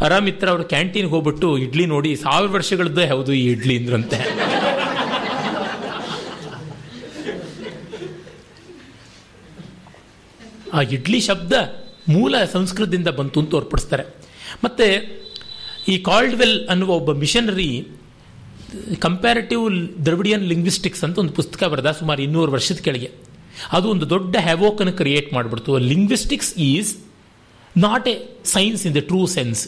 ಅರಾಮಿತ್ರ 0.00 0.48
ಅವರು 0.48 0.64
ಕ್ಯಾಂಟೀನ್ಗೆ 0.64 1.10
ಹೋಗ್ಬಿಟ್ಟು 1.10 1.58
ಇಡ್ಲಿ 1.58 1.86
ನೋಡಿ 1.86 2.16
ಸಾವಿರ 2.16 2.50
ವರ್ಷಗಳದ್ದೇ 2.50 3.06
ಹೌದು 3.06 3.32
ಈ 3.32 3.44
ಇಡ್ಲಿ 3.46 3.76
ಅಂದ್ರಂತೆ. 3.78 4.16
ಆ 10.72 10.80
ಇಡ್ಲಿ 10.96 11.20
ಶಬ್ದ 11.20 11.52
ಮೂಲ 12.08 12.44
ಸಂಸ್ಕೃತದಿಂದ 12.52 13.08
ಬಂತು 13.18 13.40
ಅಂತ 13.40 13.50
ತೋರ್ಪಡಿಸ್ತಾರೆ. 13.50 14.04
ಮತ್ತು 14.64 14.86
ಈ 15.92 15.94
ಕಾಲ್ಡ್ವೆಲ್ 16.08 16.56
ಅನ್ನುವ 16.72 16.90
ಒಬ್ಬ 17.00 17.12
ಮಿಷನರಿ 17.22 17.70
ಕಂಪ್ಯಾರಿಟಿವ್ 19.06 19.64
ದ್ರವಿಡಿಯನ್ 20.06 20.44
ಲಿಂಗ್ವಿಸ್ಟಿಕ್ಸ್ 20.52 21.02
ಅಂತ 21.04 21.18
ಒಂದು 21.22 21.32
ಪುಸ್ತಕ 21.32 21.64
ಬರೆದ 21.72 21.90
ಸುಮಾರು 22.00 22.20
ಇನ್ನೂರು 22.22 22.52
ವರ್ಷದ 22.52 22.80
ಕೆಳಗೆ. 22.86 23.10
ಅದು 23.72 23.86
ಒಂದು 23.94 24.06
ದೊಡ್ಡ 24.10 24.36
ಹ್ಯಾವೋಕನ್ನು 24.46 24.92
create 24.92 25.28
ಮಾಡಿಬಿಡ್ತು. 25.34 25.72
Linguistics 25.92 26.52
is 26.70 26.90
not 27.76 28.06
a 28.08 28.16
science 28.54 28.82
in 28.86 28.94
the 28.96 29.02
true 29.10 29.20
sense 29.36 29.62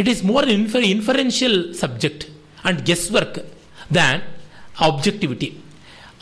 it 0.00 0.08
is 0.12 0.22
more 0.24 0.48
infer 0.58 0.84
inferential 0.94 1.58
subject 1.74 2.24
and 2.30 2.80
guess 2.88 3.06
work 3.16 3.38
than 3.94 4.20
objectivity 4.88 5.48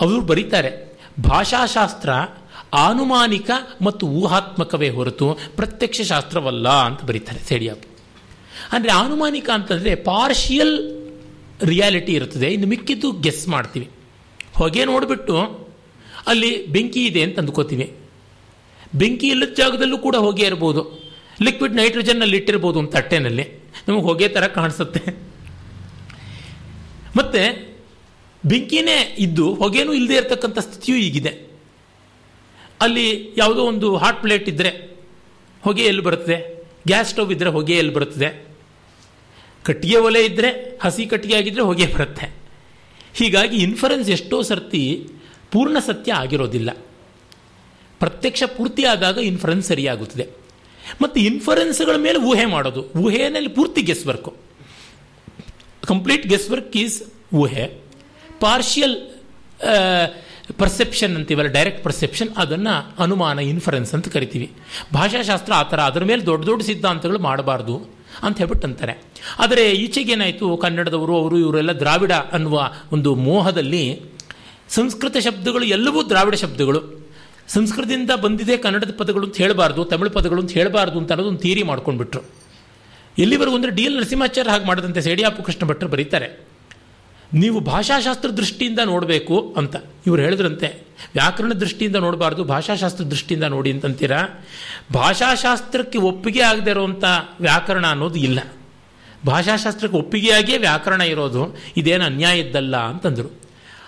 ಅವರು 0.00 0.20
ಬರೀತಾರೆ, 0.30 0.70
ಭಾಷಾಶಾಸ್ತ್ರ 1.28 2.10
ಆನುಮಾನಿಕ 2.72 3.50
ಮತ್ತು 3.82 4.06
ಊಹಾತ್ಮಕವೇ 4.06 4.90
ಹೊರತು 4.90 5.38
ಪ್ರತ್ಯಕ್ಷ 5.56 6.00
ಶಾಸ್ತ್ರವಲ್ಲ 6.00 6.68
ಅಂತ 6.68 7.04
ಬರೀತಾರೆ 7.04 7.38
ಸೇಡಿಯಾಪ್. 7.38 7.86
ಅಂದರೆ 8.72 8.92
ಆನುಮಾನಿಕ 8.92 9.50
ಅಂತಂದರೆ 9.50 9.94
ಪಾರ್ಷಿಯಲ್ 9.94 11.04
ರಿಯಾಲಿಟಿ 11.62 12.12
ಇರುತ್ತದೆ. 12.12 12.48
ಇನ್ನು 12.48 12.66
ಮಿಕ್ಕಿದ್ದು 12.66 13.12
ಗೆಸ್ 13.12 13.48
ಮಾಡ್ತೀವಿ. 13.48 13.88
ಹೊಗೆ 14.54 14.84
ನೋಡಿಬಿಟ್ಟು 14.84 15.68
ಅಲ್ಲಿ 16.26 16.66
ಬೆಂಕಿ 16.66 17.04
ಇದೆ 17.04 17.22
ಅಂತ 17.22 17.38
ಅಂದ್ಕೋತೀವಿ. 17.38 17.96
ಬೆಂಕಿ 18.94 19.28
ಇಲ್ಲದ 19.28 19.54
ಜಾಗದಲ್ಲೂ 19.54 19.98
ಕೂಡ 19.98 20.16
ಹೊಗೆ 20.16 20.42
ಇರ್ಬೋದು. 20.42 21.08
ಲಿಕ್ವಿಡ್ 21.42 21.74
ನೈಟ್ರೋಜನ್ನಲ್ಲಿ 21.74 22.36
ಇಟ್ಟಿರ್ಬೋದು 22.36 22.78
ಒಂದು 22.78 22.90
ತಟ್ಟೆನಲ್ಲಿ 22.90 23.42
ನಮಗೆ 23.88 24.02
ಹೊಗೆ 24.02 24.28
ಥರ 24.28 24.46
ಕಾಣಿಸುತ್ತೆ. 24.46 25.28
ಮತ್ತೆ 27.16 27.68
ಬೆಂಕಿನೇ 28.44 29.16
ಇದ್ದು 29.18 29.54
ಹೊಗೆನೂ 29.54 29.92
ಇಲ್ಲದೆ 29.92 30.14
ಇರತಕ್ಕಂಥ 30.14 30.58
ಸ್ಥಿತಿಯೂ 30.58 30.98
ಈಗಿದೆ. 30.98 31.47
ಅಲ್ಲಿ 32.80 33.34
ಯಾವುದೋ 33.36 33.62
ಒಂದು 33.62 33.96
ಹಾಟ್ 33.96 34.22
ಪ್ಲೇಟ್ 34.22 34.48
ಇದ್ದರೆ 34.48 34.96
ಹೊಗೆ 35.62 35.82
ಎಲ್ಲಿ 35.82 36.02
ಬರುತ್ತದೆ? 36.02 36.66
ಗ್ಯಾಸ್ 36.86 37.08
ಸ್ಟವ್ 37.08 37.32
ಇದ್ದರೆ 37.32 37.48
ಹೊಗೆ 37.48 37.74
ಎಲ್ಲಿ 37.74 37.92
ಬರುತ್ತದೆ? 37.92 38.48
ಕಟ್ಟಿಗೆ 39.62 39.96
ಒಲೆ 39.96 40.24
ಇದ್ದರೆ 40.24 40.78
ಹಸಿ 40.82 41.06
ಕಟ್ಟಿಗೆ 41.06 41.36
ಆಗಿದ್ದರೆ 41.36 41.62
ಹೊಗೆ 41.62 41.86
ಬರುತ್ತೆ. 41.86 42.34
ಹೀಗಾಗಿ 43.14 43.56
ಇನ್ಫರೆನ್ಸ್ 43.56 44.10
ಎಷ್ಟೋ 44.10 44.42
ಸರ್ತಿ 44.42 45.08
ಪೂರ್ಣ 45.52 45.78
ಸತ್ಯ 45.78 46.12
ಆಗಿರೋದಿಲ್ಲ. 46.12 46.70
ಪ್ರತ್ಯಕ್ಷ 47.98 48.42
ಪೂರ್ತಿ 48.56 48.84
ಆದಾಗ 48.84 49.18
ಇನ್ಫರೆನ್ಸ್ 49.18 49.68
ಸರಿಯಾಗುತ್ತದೆ. 49.68 50.28
ಮತ್ತು 51.02 51.20
ಇನ್ಫರೆನ್ಸ್ಗಳ 51.20 51.96
ಮೇಲೆ 51.96 52.18
ಊಹೆ 52.18 52.44
ಮಾಡೋದು. 52.44 52.82
ಊಹೆಯಲ್ಲಿ 52.98 53.48
ಪೂರ್ತಿ 53.48 53.82
guess 53.82 54.06
work 54.06 54.36
complete 55.86 56.26
guess 56.26 56.50
work 56.50 56.76
is 56.76 57.02
ಊಹೆ 57.34 57.66
ಪಾರ್ಷಿಯಲ್ 58.40 58.96
ಪರ್ಸೆಪ್ಷನ್ 60.52 61.16
ಅಂತೀವಲ್ಲ 61.16 61.50
ಡೈರೆಕ್ಟ್ 61.50 61.84
ಪರ್ಸೆಪ್ಷನ್ 61.84 62.28
ಅದನ್ನು 62.36 63.02
ಅನುಮಾನ 63.02 63.38
ಇನ್ಫರೆನ್ಸ್ 63.38 63.94
ಅಂತ 63.94 64.08
ಕರಿತೀವಿ. 64.08 64.50
ಭಾಷಾಶಾಸ್ತ್ರ 64.94 65.52
ಆ 65.52 65.62
ಥರ, 65.62 65.80
ಅದರ 65.80 66.04
ಮೇಲೆ 66.04 66.26
ದೊಡ್ಡ 66.26 66.46
ದೊಡ್ಡ 66.46 66.62
ಸಿದ್ಧಾಂತಗಳು 66.62 67.18
ಮಾಡಬಾರ್ದು 67.18 67.76
ಅಂತ 68.22 68.38
ಹೇಳ್ಬಿಟ್ಟು 68.38 68.66
ಅಂತಾರೆ 68.66 69.02
ಆದರೆ 69.38 69.72
ಈಚೆಗೇನಾಯಿತು 69.72 70.56
ಕನ್ನಡದವರು, 70.56 71.16
ಅವರು, 71.16 71.38
ಇವರೆಲ್ಲ 71.38 71.72
ದ್ರಾವಿಡ 71.72 72.12
ಅನ್ನುವ 72.12 72.70
ಒಂದು 72.92 73.14
ಮೋಹದಲ್ಲಿ 73.14 74.00
ಸಂಸ್ಕೃತ 74.68 75.16
ಶಬ್ದಗಳು 75.16 75.64
ಎಲ್ಲವೂ 75.64 76.08
ದ್ರಾವಿಡ 76.08 76.34
ಶಬ್ದಗಳು. 76.34 77.08
ಸಂಸ್ಕೃತದಿಂದ 77.48 78.10
ಬಂದಿದೆ 78.10 78.56
ಕನ್ನಡದ 78.56 78.90
ಪದಗಳು 78.98 79.26
ಅಂತ 79.26 79.36
ಹೇಳಬಾರ್ದು, 79.36 79.84
ತಮಿಳು 79.84 80.10
ಪದಗಳು 80.10 80.40
ಅಂತ 80.40 80.52
ಹೇಳಬಾರ್ದು 80.52 80.98
ಅಂತ 80.98 81.12
ಅನ್ನೋದು 81.12 81.28
ಒಂದು 81.28 81.40
ಥಿಯರಿ 81.40 81.62
ಮಾಡ್ಕೊಂಡ್ಬಿಟ್ರು. 81.62 82.22
ಎಲ್ಲಿವರೆಗೂ 83.18 83.56
ಅಂದರೆ 83.56 83.70
ಡಿ 83.70 83.82
ಎಲ್ 83.82 83.96
ನರಸಿಂಹಾಚಾರ್ಯ 83.96 84.50
ಹಾಗೆ 84.50 84.64
ಮಾಡದಂತೆ, 84.64 85.00
ಸೇಡಿಯಾಪು 85.00 85.42
ಕೃಷ್ಣ 85.42 85.68
ಭಟ್ರು 85.68 85.88
ಬರೀತಾರೆ. 85.88 86.47
ನೀವು 87.34 87.60
ಭಾಷಾಶಾಸ್ತ್ರ 87.60 88.30
ದೃಷ್ಟಿಯಿಂದ 88.30 88.78
ನೋಡಬೇಕು 88.84 89.54
ಅಂತ. 89.56 89.76
ಇವರು 90.06 90.22
ಹೇಳಿದ್ರಂತೆ, 90.22 90.66
ವ್ಯಾಕರಣ 91.14 91.52
ದೃಷ್ಟಿಯಿಂದ 91.52 91.96
ನೋಡಬಾರ್ದು, 91.96 92.44
ಭಾಷಾಶಾಸ್ತ್ರ 92.44 93.04
ದೃಷ್ಟಿಯಿಂದ 93.04 93.44
ನೋಡಿ 93.44 93.72
ಅಂತಂತೀರಾ? 93.72 94.28
ಭಾಷಾಶಾಸ್ತ್ರಕ್ಕೆ 94.94 95.98
ಒಪ್ಪಿಗೆ 95.98 96.40
ಆಗದೆ 96.40 96.70
ಇರುವಂಥ 96.70 97.04
ವ್ಯಾಕರಣ 97.40 97.86
ಅನ್ನೋದು 97.86 98.18
ಇಲ್ಲ. 98.18 98.40
ಭಾಷಾಶಾಸ್ತ್ರಕ್ಕೆ 99.26 99.98
ಒಪ್ಪಿಗೆಯಾಗಿಯೇ 99.98 100.58
ವ್ಯಾಕರಣ 100.58 101.00
ಇರೋದು 101.00 101.56
ಇದೇನು 101.76 102.04
ಅನ್ಯಾಯ 102.04 102.40
ಇದ್ದಲ್ಲ 102.40 102.76
ಅಂತಂದರು. 102.76 103.40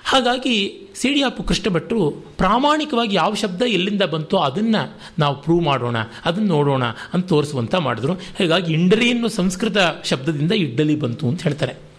ಹಾಗಾಗಿ 0.04 0.80
ಸಿಡಿಯಾಪು 0.94 1.42
ಕೃಷ್ಣಭಟ್ರು 1.42 2.10
ಪ್ರಾಮಾಣಿಕವಾಗಿ 2.10 3.16
ಯಾವ 3.16 3.34
ಶಬ್ದ 3.34 3.62
ಎಲ್ಲಿಂದ 3.62 4.02
ಬಂತೋ 4.02 4.36
ಅದನ್ನು 4.36 4.98
ನಾವು 5.18 5.42
ಪ್ರೂವ್ 5.42 5.62
ಮಾಡೋಣ, 5.62 5.96
ಅದನ್ನು 6.24 6.48
ನೋಡೋಣ 6.48 6.84
ಅಂತ 6.84 7.28
ತೋರಿಸುವಂತ 7.28 7.74
ಮಾಡಿದ್ರು. 7.74 8.12
ಹೀಗಾಗಿ 8.12 8.72
ಇಂಡರಿ 8.72 9.10
ಅನ್ನೋ 9.10 9.28
ಸಂಸ್ಕೃತ 9.28 9.76
ಶಬ್ದದಿಂದ 10.04 10.52
ಇಡ್ಡಲಿ 10.52 10.96
ಬಂತು 10.96 11.28
ಅಂತ 11.28 11.42
ಹೇಳ್ತಾರೆ. 11.42 11.89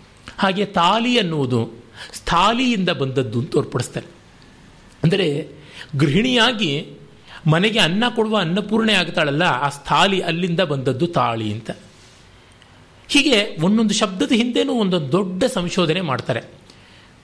ಹಾಗೆ 0.42 0.66
ತಾಲಿ 0.66 1.20
ಅನ್ನುವುದು 1.20 1.60
ಸ್ಥಾಲಿಯಿಂದ 2.14 2.90
ಬಂದದ್ದು 2.90 3.40
ಅಂತ 3.40 3.52
ತೋರ್ಪಡಿಸ್ತಾರೆ. 3.52 4.08
ಅಂದರೆ 5.04 5.48
ಗೃಹಿಣಿಯಾಗಿ 5.96 6.72
ಮನೆಗೆ 7.48 7.80
ಅನ್ನ 7.80 8.04
ಕೊಡುವ 8.16 8.38
ಅನ್ನಪೂರ್ಣೆ 8.38 8.94
ಆಗ್ತಾಳಲ್ಲ, 8.94 9.44
ಆ 9.44 9.70
ಸ್ಥಾಲಿ 9.70 10.20
ಅಲ್ಲಿಂದ 10.20 10.60
ಬಂದದ್ದು 10.60 11.08
ತಾಳಿ 11.08 11.54
ಅಂತ. 11.54 11.72
ಹೀಗೆ 13.08 13.58
ಒಂದೊಂದು 13.62 13.94
ಶಬ್ದದ 13.94 14.32
ಹಿಂದೆನೂ 14.32 14.74
ಒಂದೊಂದು 14.74 15.12
ದೊಡ್ಡ 15.12 15.44
ಸಂಶೋಧನೆ 15.44 16.02
ಮಾಡ್ತಾರೆ. 16.02 16.42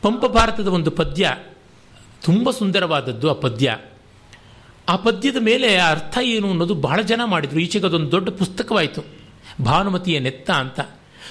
ಪಂಪ 0.02 0.26
ಭಾರತದ 0.26 0.68
ಒಂದು 0.68 0.92
ಪದ್ಯ, 0.92 1.36
ತುಂಬ 2.26 2.52
ಸುಂದರವಾದದ್ದು 2.52 3.30
ಆ 3.30 3.34
ಪದ್ಯ. 3.34 3.78
ಆ 4.90 4.96
ಪದ್ಯದ 4.96 5.40
ಮೇಲೆ 5.40 5.70
ಅರ್ಥ 5.78 6.18
ಏನು 6.24 6.50
ಅನ್ನೋದು 6.50 6.76
ಬಹಳ 6.76 7.02
ಜನ 7.02 7.22
ಮಾಡಿದರು. 7.26 7.60
ಈಚೆಗೆ 7.60 7.86
ಅದೊಂದು 7.86 8.12
ದೊಡ್ಡ 8.12 8.30
ಪುಸ್ತಕವಾಯಿತು. 8.30 9.02
ಭಾನುಮತಿಯ 9.66 10.20
ನೆತ್ತ 10.20 10.50
ಅಂತ. 10.52 10.80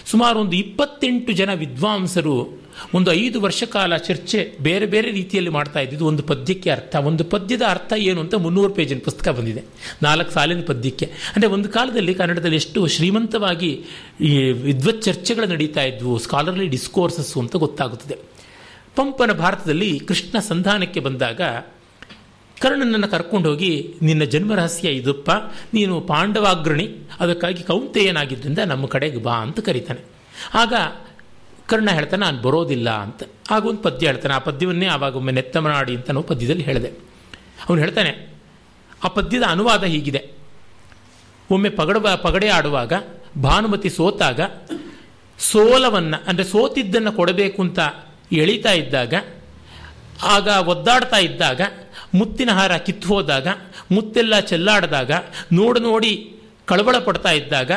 ಸುಮಾರು 0.06 0.38
ಒಂದು 0.38 0.56
ಇಪ್ಪತ್ತೆಂಟು 0.56 1.32
ಜನ 1.32 1.52
ವಿದ್ವಾಂಸರು 1.52 2.66
ಒಂದು 2.94 3.12
ಐದು 3.12 3.40
ವರ್ಷ 3.40 3.64
ಕಾಲ 3.64 3.96
ಚರ್ಚೆ 3.96 4.58
ಬೇರೆ 4.60 4.86
ಬೇರೆ 4.86 5.10
ರೀತಿಯಲ್ಲಿ 5.10 5.50
ಮಾಡ್ತಾ 5.50 5.80
ಇದ್ದಿದ್ದು. 5.80 6.06
ಒಂದು 6.06 6.22
ಪದ್ಯಕ್ಕೆ 6.22 6.70
ಅರ್ಥ. 6.70 6.96
ಒಂದು 6.96 7.24
ಪದ್ಯದ 7.24 7.62
ಅರ್ಥ 7.68 7.92
ಏನು 7.96 8.20
ಅಂತ 8.20 8.34
ಮುನ್ನೂರು 8.34 8.74
ಪೇಜಿನ 8.74 8.98
ಪುಸ್ತಕ 9.04 9.28
ಬಂದಿದೆ. 9.28 9.62
ನಾಲ್ಕು 10.02 10.30
ಸಾಲಿನ 10.30 10.60
ಪದ್ಯಕ್ಕೆ. 10.66 11.06
ಅಂದರೆ 11.06 11.50
ಒಂದು 11.50 11.68
ಕಾಲದಲ್ಲಿ 11.68 12.14
ಕನ್ನಡದಲ್ಲಿ 12.14 12.56
ಎಷ್ಟು 12.56 12.86
ಶ್ರೀಮಂತವಾಗಿ 12.86 13.84
ಈ 14.20 14.38
ವಿದ್ವತ್ 14.52 15.02
ಚರ್ಚೆಗಳು 15.02 15.46
ನಡೀತಾ 15.46 15.82
ಇದ್ವು. 15.82 16.18
ಸ್ಕಾಲರ್ಲಿ 16.18 16.66
ಡಿಸ್ಕೋರ್ಸಸ್ಸು 16.66 17.40
ಅಂತ 17.40 17.56
ಗೊತ್ತಾಗುತ್ತದೆ. 17.56 18.16
ಪಂಪನ 18.96 19.32
ಭಾರತದಲ್ಲಿ 19.32 19.98
ಕೃಷ್ಣ 19.98 20.38
ಸಂಧಾನಕ್ಕೆ 20.38 21.00
ಬಂದಾಗ 21.00 21.40
ಕರ್ಣನನ್ನು 22.60 23.08
ಕರ್ಕೊಂಡು 23.08 23.48
ಹೋಗಿ, 23.48 23.94
ನಿನ್ನ 24.02 24.24
ಜನ್ಮ 24.24 24.54
ರಹಸ್ಯ 24.54 24.88
ಇದಪ್ಪ, 24.88 25.30
ನೀನು 25.74 26.00
ಪಾಂಡವಾಗ್ರಣಿ, 26.00 26.96
ಅದಕ್ಕಾಗಿ 27.20 27.62
ಕೌಂತೆಯನಾಗಿದ್ದರಿಂದ 27.62 28.58
ನಮ್ಮ 28.58 28.86
ಕಡೆಗೆ 28.86 29.16
ಬಾ 29.16 29.32
ಅಂತ 29.32 29.60
ಕರೀತಾನೆ. 29.60 30.00
ಆಗ 30.54 30.74
ಕರ್ಣ 31.66 31.90
ಹೇಳ್ತಾನೆ, 31.90 32.20
ನಾನು 32.20 32.42
ಬರೋದಿಲ್ಲ 32.42 32.90
ಅಂತ. 32.90 33.22
ಆಗ 33.50 33.66
ಒಂದು 33.66 33.82
ಪದ್ಯ 33.82 34.06
ಹೇಳ್ತಾನೆ, 34.06 34.34
ಆ 34.34 34.38
ಪದ್ಯವನ್ನೇ 34.38 34.86
ಆವಾಗೊಮ್ಮೆ 34.86 35.32
ನೆತ್ತಮನಾಡಿ 35.32 35.94
ಅಂತ 35.96 36.10
ನಾವು 36.10 36.26
ಪದ್ಯದಲ್ಲಿ 36.26 36.62
ಹೇಳಿದೆ. 36.62 36.88
ಅವನು 37.68 37.80
ಹೇಳ್ತಾನೆ, 37.80 38.12
ಆ 39.04 39.08
ಪದ್ಯದ 39.08 39.42
ಅನುವಾದ 39.48 39.84
ಹೀಗಿದೆ. 39.84 40.30
ಒಮ್ಮೆ 41.50 41.68
ಪಗಡವ, 41.68 42.20
ಪಗಡೆ 42.22 42.48
ಆಡುವಾಗ, 42.48 42.92
ಭಾನುಮತಿ 43.42 43.90
ಸೋತಾಗ, 43.90 44.40
ಸೋಲವನ್ನು, 45.38 46.24
ಅಂದರೆ 46.26 46.44
ಸೋತಿದ್ದನ್ನು 46.44 47.12
ಕೊಡಬೇಕು 47.12 47.62
ಅಂತ 47.62 47.78
ಎಳಿತಾ 48.32 48.72
ಇದ್ದಾಗ, 48.72 49.14
ಆಗ 50.22 50.48
ಒದ್ದಾಡ್ತಾ 50.68 51.16
ಇದ್ದಾಗ 51.16 51.60
ಮುತ್ತಿನ 52.18 52.50
ಹಾರ 52.58 52.72
ಕಿತ್ತು 52.86 53.08
ಹೋದಾಗ, 53.12 53.46
ಮುತ್ತೆಲ್ಲ 53.94 54.34
ಚೆಲ್ಲಾಡಿದಾಗ, 54.50 55.12
ನೋಡಿ 55.58 55.80
ನೋಡಿ 55.88 56.12
ಕಳವಳ 56.70 56.96
ಪಡ್ತಾ 57.06 57.32
ಇದ್ದಾಗ, 57.40 57.70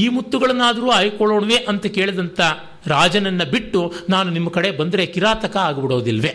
ಈ 0.00 0.04
ಮುತ್ತುಗಳನ್ನಾದರೂ 0.16 0.88
ಆಯ್ಕೊಳ್ಳೋಣವೆ 0.98 1.58
ಅಂತ 1.70 1.86
ಕೇಳಿದಂಥ 1.96 2.40
ರಾಜನನ್ನು 2.92 3.46
ಬಿಟ್ಟು 3.54 3.80
ನಾನು 4.08 4.28
ನಿಮ್ಮ 4.36 4.48
ಕಡೆ 4.56 4.68
ಬಂದರೆ 4.80 5.04
ಕಿರಾತಕ 5.14 5.56
ಆಗಿಬಿಡೋದಿಲ್ವೇ? 5.68 6.32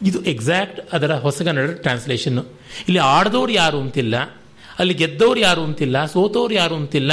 ಇದು 0.00 0.18
ಎಕ್ಸಾಕ್ಟ್ 0.32 0.78
ಅದರ 0.96 1.12
ಹೊಸಗನ್ನಡ 1.24 1.70
ಟ್ರಾನ್ಸ್ಲೇಷನ್ನು 1.84 2.44
ಇಲ್ಲಿ 2.88 3.00
ಆಡ್ದವ್ರು 3.16 3.52
ಯಾರು 3.62 3.78
ಅಂತಿಲ್ಲ, 3.84 4.16
ಅಲ್ಲಿ 4.80 4.94
ಗೆದ್ದವ್ರು 5.02 5.40
ಯಾರು 5.40 5.62
ಅಂತಿಲ್ಲ 5.68 5.98
ಸೋತವ್ರು 6.14 6.54
ಯಾರು 6.54 6.76
ಅಂತಿಲ್ಲ, 6.80 7.12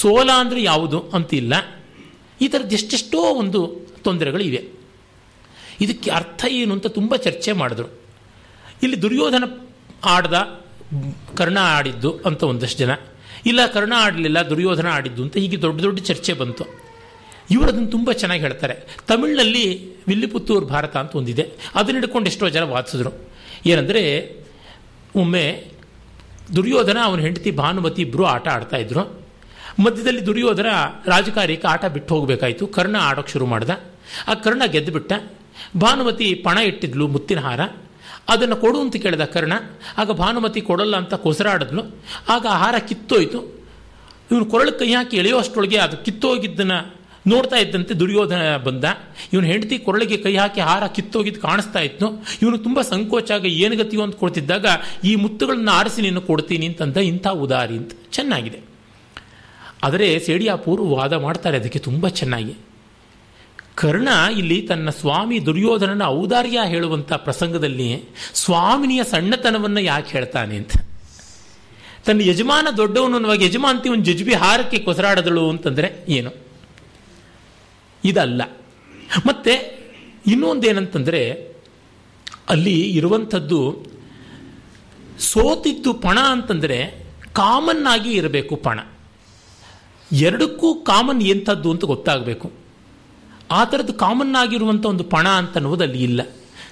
ಸೋಲ 0.00 0.28
ಅಂದರೆ 0.42 0.60
ಯಾವುದು 0.62 0.98
ಅಂತಿಲ್ಲ. 1.16 1.54
ಈ 2.44 2.46
ಥರದ್ದು 2.52 2.74
ಎಷ್ಟೆಷ್ಟೋ 2.78 3.18
ಒಂದು 3.42 3.60
ತೊಂದರೆಗಳಿವೆ. 4.06 4.62
ಇದಕ್ಕೆ 5.84 6.08
ಅರ್ಥ 6.20 6.44
ಏನು 6.60 6.72
ಅಂತ 6.76 6.88
ತುಂಬ 6.98 7.12
ಚರ್ಚೆ 7.26 7.52
ಮಾಡಿದ್ರು. 7.60 7.88
ಇಲ್ಲಿ 8.82 9.02
ದುರ್ಯೋಧನ 9.02 9.44
ಆಡ್ದ, 10.04 10.60
ಕರ್ಣ 11.36 11.58
ಆಡಿದ್ದು 11.60 12.18
ಅಂತ 12.26 12.42
ಒಂದಷ್ಟು 12.42 12.78
ಜನ. 12.78 12.90
ಇಲ್ಲ, 13.46 13.66
ಕರ್ಣ 13.66 13.92
ಆಡಲಿಲ್ಲ, 13.96 14.38
ದುರ್ಯೋಧನ 14.38 14.86
ಆಡಿದ್ದು 14.86 15.22
ಅಂತ 15.22 15.36
ಹೀಗೆ 15.36 15.62
ದೊಡ್ಡ 15.62 15.80
ದೊಡ್ಡ 15.80 16.00
ಚರ್ಚೆ 16.00 16.32
ಬಂತು. 16.32 16.64
ಇವರು 17.50 17.68
ಅದನ್ನು 17.68 17.88
ತುಂಬ 17.88 18.12
ಚೆನ್ನಾಗಿ 18.12 18.42
ಹೇಳ್ತಾರೆ. 18.42 18.96
ತಮಿಳಿನಲ್ಲಿ 19.08 19.96
ವಿಲ್ಲಿಪುತ್ತೂರು 20.06 20.66
ಭಾರತ 20.66 20.96
ಅಂತ 20.96 21.16
ಒಂದಿದೆ. 21.16 21.50
ಅದನ್ನ 21.74 21.96
ಹಿಡ್ಕೊಂಡು 21.96 22.30
ಎಷ್ಟೋ 22.30 22.48
ಜನ 22.48 22.62
ವಾದಿಸಿದ್ರು. 22.62 23.10
ಏನಂದರೆ, 23.66 24.36
ಒಮ್ಮೆ 25.16 25.64
ದುರ್ಯೋಧನ 26.56 26.98
ಅವನ 27.02 27.20
ಹೆಂಡತಿ 27.20 27.50
ಭಾನುಮತಿ 27.50 28.02
ಇಬ್ಬರು 28.02 28.24
ಆಟ 28.24 28.48
ಆಡ್ತಾ 28.48 28.76
ಇದ್ರು. 28.76 29.22
ಮಧ್ಯದಲ್ಲಿ 29.78 30.26
ದುರ್ಯೋಧನ 30.26 30.66
ರಾಜಕಾರಿಕ 31.06 31.66
ಆಟ 31.66 31.84
ಬಿಟ್ಟು 31.84 32.14
ಹೋಗಬೇಕಾಯಿತು. 32.14 32.66
ಕರ್ಣ 32.66 32.96
ಆಡೋಕ್ಕೆ 33.00 33.32
ಶುರು 33.32 33.46
ಮಾಡ್ದ. 33.46 33.70
ಆ 34.28 34.34
ಕರ್ಣ 34.34 34.62
ಗೆದ್ದುಬಿಟ್ಟ 34.64 35.12
ಭಾನುಮತಿ 35.76 36.34
ಪಣ 36.34 36.58
ಇಟ್ಟಿದ್ಲು 36.58 37.08
ಮುತ್ತಿನ 37.08 37.40
ಹಾರ. 37.40 37.60
ಅದನ್ನು 38.28 38.56
ಕೊಡು 38.56 38.80
ಅಂತ 38.80 38.96
ಕೇಳಿದ 38.96 39.24
ಕರ್ಣ, 39.24 39.52
ಆಗ 39.98 40.10
ಭಾನುಮತಿ 40.10 40.60
ಕೊಡಲ್ಲ 40.60 40.96
ಅಂತ 40.96 41.14
ಕೊಸರಾಡಿದ್ಲು. 41.14 41.82
ಆಗ 42.28 42.46
ಆಹಾರ 42.50 42.74
ಕಿತ್ತೋಯ್ತು. 42.78 43.40
ಇವನು 44.30 44.44
ಕೊರಳು 44.46 44.72
ಕೈ 44.78 44.92
ಹಾಕಿ 44.92 45.16
ಎಳೆಯೋ 45.16 45.38
ಅಷ್ಟೊಳಗೆ 45.38 45.78
ಅದು 45.78 45.96
ಕಿತ್ತೋಗಿದ್ದನ್ನು 46.04 47.02
ನೋಡ್ತಾ 47.26 47.56
ಇದ್ದಂತೆ 47.56 47.94
ದುರ್ಯೋಧನ 47.94 48.56
ಬಂದ. 48.56 48.84
ಇವನು 49.32 49.46
ಹೆಂಡತಿ 49.46 49.78
ಕೊರಳಿಗೆ 49.78 50.16
ಕೈ 50.16 50.34
ಹಾಕಿ 50.36 50.60
ಹಾರ 50.60 50.86
ಕಿತ್ತೋಗಿದ್ದು 50.86 51.40
ಕಾಣಿಸ್ತಾ 51.40 51.80
ಇತ್ತು. 51.80 52.06
ಇವನು 52.42 52.58
ತುಂಬ 52.58 52.80
ಸಂಕೋಚ 52.80 53.30
ಆಗ 53.30 53.46
ಏನು 53.46 53.76
ಗತಿಯೋ 53.76 54.02
ಅಂತ 54.02 54.16
ಕೊಡ್ತಿದ್ದಾಗ 54.16 54.66
ಈ 55.04 55.14
ಮುತ್ತುಗಳನ್ನು 55.14 55.72
ಆರಿಸಿ 55.72 56.02
ನೀನು 56.02 56.20
ಕೊಡ್ತೀನಿ 56.20 56.66
ಅಂತಂದ 56.66 56.96
ಇಂಥ 56.96 57.26
ಉದಾರಿ 57.26 57.76
ಅಂತ. 57.76 57.92
ಚೆನ್ನಾಗಿದೆ. 58.12 58.60
ಆದರೆ 59.82 60.18
ಸೇಡಿಯಾಪೂರು 60.18 60.84
ವಾದ 60.84 61.12
ಮಾಡ್ತಾರೆ, 61.12 61.56
ಅದಕ್ಕೆ 61.56 61.78
ತುಂಬ 61.78 62.08
ಚೆನ್ನಾಗಿ. 62.08 62.54
ಕರ್ಣ 63.74 64.08
ಇಲ್ಲಿ 64.38 64.62
ತನ್ನ 64.62 64.90
ಸ್ವಾಮಿ 64.90 65.46
ದುರ್ಯೋಧನನ 65.46 66.02
ಔದಾರ್ಯ 66.04 66.60
ಹೇಳುವಂಥ 66.64 67.12
ಪ್ರಸಂಗದಲ್ಲಿ 67.12 68.04
ಸ್ವಾಮಿನಿಯ 68.34 69.04
ಸಣ್ಣತನವನ್ನು 69.04 69.80
ಯಾಕೆ 69.80 70.12
ಹೇಳ್ತಾನೆ 70.12 70.56
ಅಂತ. 70.56 70.70
ತನ್ನ 72.04 72.20
ಯಜಮಾನ 72.20 72.68
ದೊಡ್ಡವನು 72.76 73.14
ಅನ್ನುವಾಗ 73.14 73.42
ಯಜಮಾಂತಿ 73.42 73.88
ಒಂದು 73.88 74.04
ಜಜ್ಬಿ 74.04 74.34
ಹಾರಕ್ಕೆ 74.34 74.78
ಕೊಸರಾಡದಳು 74.78 75.50
ಅಂತಂದರೆ 75.50 76.06
ಏನು? 76.08 76.32
ಇದಲ್ಲ. 78.04 78.42
ಮತ್ತೆ 79.26 79.52
ಇನ್ನೊಂದೇನಂತಂದರೆ 80.26 81.32
ಅಲ್ಲಿ 82.48 82.80
ಇರುವಂಥದ್ದು 82.80 83.86
ಸೋತಿದ್ದು 85.18 85.92
ಪಣ 85.92 86.18
ಅಂತಂದರೆ 86.18 87.06
ಕಾಮನ್ 87.32 87.86
ಆಗಿ 87.86 88.10
ಇರಬೇಕು 88.10 88.56
ಪಣ. 88.56 88.80
ಎರಡಕ್ಕೂ 90.12 90.74
ಕಾಮನ್ 90.74 91.22
ಎಂಥದ್ದು 91.22 91.70
ಅಂತ 91.70 91.84
ಗೊತ್ತಾಗಬೇಕು. 91.84 92.61
ಆ 93.52 93.64
ಥರದ್ದು 93.64 93.94
ಕಾಮನ್ 93.94 94.34
ಆಗಿರುವಂಥ 94.34 94.86
ಒಂದು 94.86 95.04
ಪಣ 95.04 95.28
ಅಂತ 95.28 95.54
ಅನ್ನೋದು 95.56 95.84
ಅಲ್ಲಿ 95.84 96.02
ಇಲ್ಲ. 96.02 96.20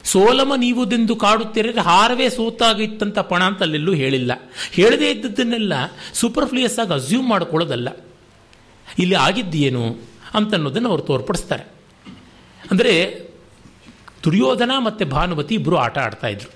ಸೋಲಮ 0.05 0.53
ನೀವುದೆಂದು 0.57 1.17
ಕಾಡುತ್ತಿರಲಿ 1.17 1.81
ಹಾರವೇ 1.81 2.29
ಸೋತಾಗಿತ್ತಂತ 2.29 3.19
ಪಣ 3.19 3.43
ಅಂತ 3.45 3.61
ಅಲ್ಲೆಲ್ಲೂ 3.63 3.93
ಹೇಳಿಲ್ಲ. 3.95 4.33
ಹೇಳದೇ 4.73 5.11
ಇದ್ದದ್ದನ್ನೆಲ್ಲ 5.11 5.73
ಸೂಪರ್ಫ್ಲೂಯಸ್ 6.15 6.79
ಆಗಿ 6.79 6.93
ಅಸ್ಯೂಮ್ 6.93 7.29
ಮಾಡಿಕೊಳ್ಳೋದಲ್ಲ. 7.29 7.89
ಇಲ್ಲಿ 8.99 9.15
ಆಗಿದ್ದೇನು 9.15 9.85
ಅಂತ 10.35 10.55
ಅನ್ನೋದನ್ನು 10.55 10.89
ಅವರು 10.89 11.03
ತೋರ್ಪಡಿಸ್ತಾರೆ. 11.03 11.65
ಅಂದರೆ 12.71 12.95
ದುರ್ಯೋಧನ 14.25 14.71
ಮತ್ತು 14.79 15.07
ಭಾನುಮತಿ 15.07 15.55
ಇಬ್ಬರು 15.55 15.77
ಆಟ 15.77 15.99
ಆಡ್ತಾ 15.99 16.29
ಇದ್ರು. 16.29 16.51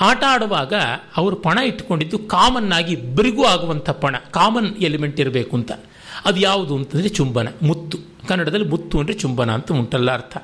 ಆಟ 0.00 0.24
ಆಡುವಾಗ 0.26 0.74
ಅವರು 1.16 1.36
ಪಣ 1.36 1.58
ಇಟ್ಕೊಂಡಿದ್ದು 1.58 2.18
ಕಾಮನ್ 2.18 2.72
ಆಗಿ 2.72 2.92
ಇಬ್ಬರಿಗೂ 2.92 3.44
ಆಗುವಂಥ 3.44 3.90
ಪಣ 3.90 4.16
ಕಾಮನ್ 4.30 4.76
ಎಲಿಮೆಂಟ್ 4.76 5.20
ಇರಬೇಕು 5.20 5.56
ಅಂತ. 5.56 5.72
ಅದು 6.24 6.40
ಯಾವುದು 6.40 6.76
ಅಂತಂದರೆ 6.76 7.08
ಚುಂಬನ, 7.08 7.48
ಮುತ್ತು. 7.62 7.98
ಕನ್ನಡದಲ್ಲಿ 8.28 8.68
ಮುತ್ತು 8.68 9.00
ಅಂದರೆ 9.00 9.14
ಚುಂಬನ 9.14 9.50
ಅಂತ 9.50 9.72
ಉಂಟಲ್ಲ 9.72 10.10
ಅರ್ಥ. 10.10 10.36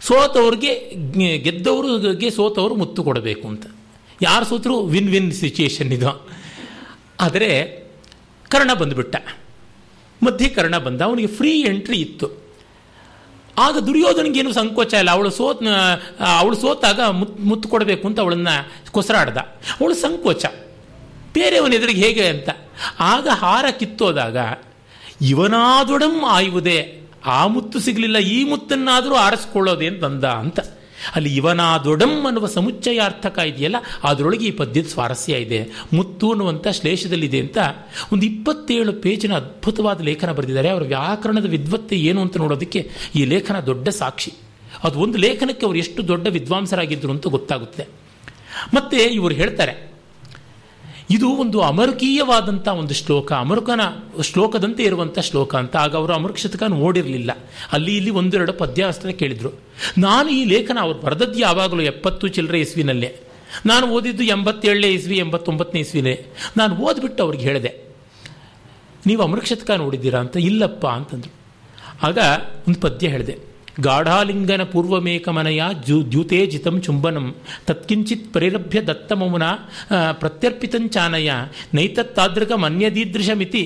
ಸೋತವ್ರಿಗೆ 0.00 0.72
ಗೆದ್ದವ್ರಿಗೆ 1.38 2.30
ಸೋತವರು 2.30 2.74
ಮುತ್ತು 2.74 3.04
ಕೊಡಬೇಕು 3.04 3.48
ಅಂತ. 3.48 3.66
ಯಾರು 4.22 4.44
ಸೋತರು 4.44 4.76
ವಿನ್ 4.94 5.08
ವಿನ್ 5.08 5.32
ಸಿಚುಯೇಷನ್ 5.32 5.92
ಇದು. 5.92 6.28
ಆದರೆ 7.20 7.48
ಕರ್ಣ 8.48 8.74
ಬಂದುಬಿಟ್ಟ. 8.74 9.16
ಮಧ್ಯೆ 10.22 10.48
ಕರ್ಣ 10.48 10.78
ಬಂದ, 10.78 11.00
ಅವನಿಗೆ 11.00 11.28
ಫ್ರೀ 11.28 11.52
ಎಂಟ್ರಿ 11.62 11.98
ಇತ್ತು. 11.98 12.26
ಆಗ 13.58 13.76
ದುರ್ಯೋಧನಿಗೇನು 13.78 14.52
ಸಂಕೋಚ 14.52 14.94
ಇಲ್ಲ. 14.94 15.10
ಅವಳು 15.10 15.30
ಸೋತ್ 15.30 15.62
ಅವಳು 16.38 16.56
ಸೋತಾಗ 16.56 17.00
ಮುತ್, 17.00 17.40
ಮುತ್ತು 17.40 17.68
ಕೊಡಬೇಕು 17.68 18.08
ಅಂತ 18.08 18.20
ಅವಳನ್ನ 18.20 18.48
ಕೊಸರಾಡ್ದ. 18.90 19.36
ಅವಳು 19.80 19.94
ಸಂಕೋಚ. 19.94 20.44
ಬೇರೆಯವನ 21.34 21.72
ಎದುರಿಗೆ 21.72 22.02
ಹೇಗೆ 22.06 22.24
ಅಂತ. 22.26 22.48
ಆಗ 23.00 23.28
ಹಾರ 23.28 23.66
ಕಿತ್ತೋದಾಗ 23.78 24.36
ಇವನಾದೊಡಂ 25.20 26.24
ಆಯುವುದೇ. 26.24 27.00
ಆ 27.26 27.46
ಮುತ್ತು 27.46 27.80
ಸಿಗಲಿಲ್ಲ, 27.80 28.18
ಈ 28.18 28.44
ಮುತ್ತನ್ನಾದರೂ 28.44 29.14
ಆರಿಸ್ಕೊಳ್ಳೋದೆ 29.14 29.86
ಅಂತಂದ 29.86 30.24
ಅಂತ. 30.24 30.60
ಅಲ್ಲಿ 31.14 31.36
ಇವನಾದೊಡಂ 31.36 32.26
ಅನ್ನುವ 32.26 32.46
ಸಮುಚ್ಚಯಾರ್ಥಕ 32.46 33.38
ಇದೆಯಲ್ಲ, 33.38 33.76
ಅದರೊಳಗೆ 34.04 34.46
ಈ 34.46 34.50
ಪದ್ಯದ 34.50 34.84
ಸ್ವಾರಸ್ಯ 34.86 35.36
ಇದೆ. 35.36 35.70
ಮುತ್ತು 35.92 36.30
ಅನ್ನುವಂಥ 36.30 36.68
ಶ್ಲೇಷದಲ್ಲಿದೆ 36.68 37.38
ಅಂತ 37.38 37.58
ಒಂದು 38.12 38.26
ಇಪ್ಪತ್ತೇಳು 38.26 38.92
ಪೇಜಿನ 38.92 39.34
ಅದ್ಭುತವಾದ 39.34 40.00
ಲೇಖನ 40.00 40.32
ಬರೆದಿದ್ದಾರೆ. 40.32 40.68
ಅವರ 40.68 40.82
ವ್ಯಾಕರಣದ 40.82 41.44
ವಿದ್ವತ್ತೆ 41.46 41.96
ಏನು 41.96 42.20
ಅಂತ 42.20 42.36
ನೋಡೋದಕ್ಕೆ 42.36 42.90
ಈ 43.16 43.24
ಲೇಖನ 43.24 43.60
ದೊಡ್ಡ 43.60 43.88
ಸಾಕ್ಷಿ. 43.88 44.32
ಅದು 44.84 44.98
ಒಂದು 45.00 45.18
ಲೇಖನಕ್ಕೆ 45.18 45.66
ಅವರು 45.66 45.78
ಎಷ್ಟು 45.78 46.08
ದೊಡ್ಡ 46.08 46.26
ವಿದ್ವಾಂಸರಾಗಿದ್ದರು 46.26 47.10
ಅಂತ 47.10 47.26
ಗೊತ್ತಾಗುತ್ತೆ 47.26 47.88
ಮತ್ತೆ 48.74 48.96
ಇವರು 48.96 49.34
ಹೇಳ್ತಾರೆ 49.34 49.89
ಇದು 51.10 51.28
ಒಂದು 51.28 51.60
ಅಮರುಕೀಯವಾದಂಥ 51.60 52.66
ಒಂದು 52.68 52.94
ಶ್ಲೋಕ. 52.94 53.32
ಅಮರುಕನ 53.32 53.80
ಶ್ಲೋಕದಂತೆ 54.22 54.82
ಇರುವಂಥ 54.82 55.18
ಶ್ಲೋಕ 55.18 55.54
ಅಂತ. 55.54 55.74
ಆಗ 55.76 55.96
ಅವರು 55.96 56.12
ಅಮರುಕ 56.12 56.36
ಶತಕ 56.36 56.62
ನೋಡಿರಲಿಲ್ಲ 56.62 57.30
ಅಲ್ಲಿ 57.72 57.96
ಇಲ್ಲಿ 57.96 58.10
ಒಂದೆರಡು 58.10 58.52
ಪದ್ಯ 58.52 58.84
ಕೇಳಿದರು. 59.18 59.50
ನಾನು 59.98 60.28
ಈ 60.28 60.44
ಲೇಖನ 60.44 60.78
ಅವರು 60.80 60.98
ಬರೆದದ್ದು 61.00 61.38
ಯಾವಾಗಲೂ 61.38 61.82
ಎಪ್ಪತ್ತು 61.82 62.28
ಚಿಲ್ಲರೆ 62.28 62.60
ಇಸ್ವಿನಲ್ಲೇ. 62.60 63.10
ನಾನು 63.66 63.86
ಓದಿದ್ದು 63.86 64.24
ಎಂಬತ್ತೇಳನೇ 64.24 64.88
ಇಸ್ವಿ, 64.88 65.16
ಎಂಬತ್ತೊಂಬತ್ತನೇ 65.18 65.80
ಇಸ್ವಿನೇ 65.80 66.14
ನಾನು 66.56 66.76
ಓದ್ಬಿಟ್ಟು 66.76 67.22
ಅವ್ರಿಗೆ 67.22 67.44
ಹೇಳಿದೆ, 67.44 67.72
ನೀವು 69.06 69.22
ಅಮೃತ 69.22 69.44
ಶತಕ 69.44 69.70
ನೋಡಿದ್ದೀರಾ 69.70 70.18
ಅಂತ? 70.20 70.36
ಇಲ್ಲಪ್ಪ, 70.36 70.86
ಅಂತಂದರು. 70.86 71.32
ಆಗ 72.02 72.18
ಒಂದು 72.68 72.80
ಪದ್ಯ 72.80 73.08
ಹೇಳಿದೆ 73.08 73.49
ಗಾಢಾಲಿಂಗನ 73.86 74.62
ಪೂರ್ವಮೇಕಮನಯ 74.62 75.62
ಜು 75.86 75.96
ದ್ಯೂತೇ 76.10 76.40
ಜಿತಂ 76.46 76.76
ಚುಂಬನಂ, 76.82 77.26
ತತ್ಕಿಂಚಿತ್ 77.66 78.26
ಪರಿರಭ್ಯ 78.34 78.80
ದತ್ತಮೌನ 78.82 79.44
ಪ್ರತ್ಯರ್ಪಿತಂಚಾನಯ 80.12 81.30
ನೈತತ್ತಾದೃಗ 81.74 82.52
ಮನ್ಯದೀದೃಶಮಿತಿ 82.64 83.62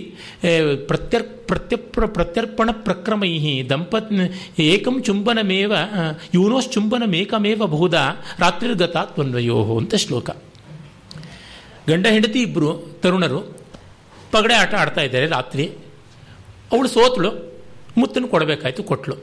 ಪ್ರತ್ಯರ್, 0.87 1.27
ಪ್ರತ್ಯಪ್ರ, 1.49 2.07
ಪ್ರತ್ಯರ್ಪಣ 2.07 2.71
ಪ್ರಕ್ರಮೈ 2.73 3.33
ದಂಪತ್, 3.71 4.13
ಏಕಂ 4.61 5.03
ಚುಂಬನಮೇವ 5.03 5.73
ಯೂನೋಶ್ಚುಂಬನಮೇಕಮೇವ 6.35 7.67
ಬಹುಧ 7.67 7.95
ರಾತ್ರಿರ್ಗತ 8.39 8.97
ತ್ವನ್ವಯೋ 9.15 9.59
ಅಂತ 9.79 9.95
ಶ್ಲೋಕ. 9.95 10.31
ಗಂಡ 11.89 12.07
ಹೆಂಡತಿ 12.07 12.41
ಇಬ್ಬರು 12.41 12.71
ತರುಣರು 13.03 13.41
ಪಗಡೆ 14.33 14.55
ಆಟ 14.55 14.75
ಆಡ್ತಾ 14.75 15.01
ಇದ್ದಾರೆ 15.01 15.27
ರಾತ್ರಿ. 15.27 15.65
ಅವಳು 16.73 16.89
ಸೋತಳು, 16.89 17.31
ಮುತ್ತನ್ನು 17.99 18.29
ಕೊಡಬೇಕಾಯ್ತು 18.29 18.83
ಕೊಟ್ಲು 18.83 19.17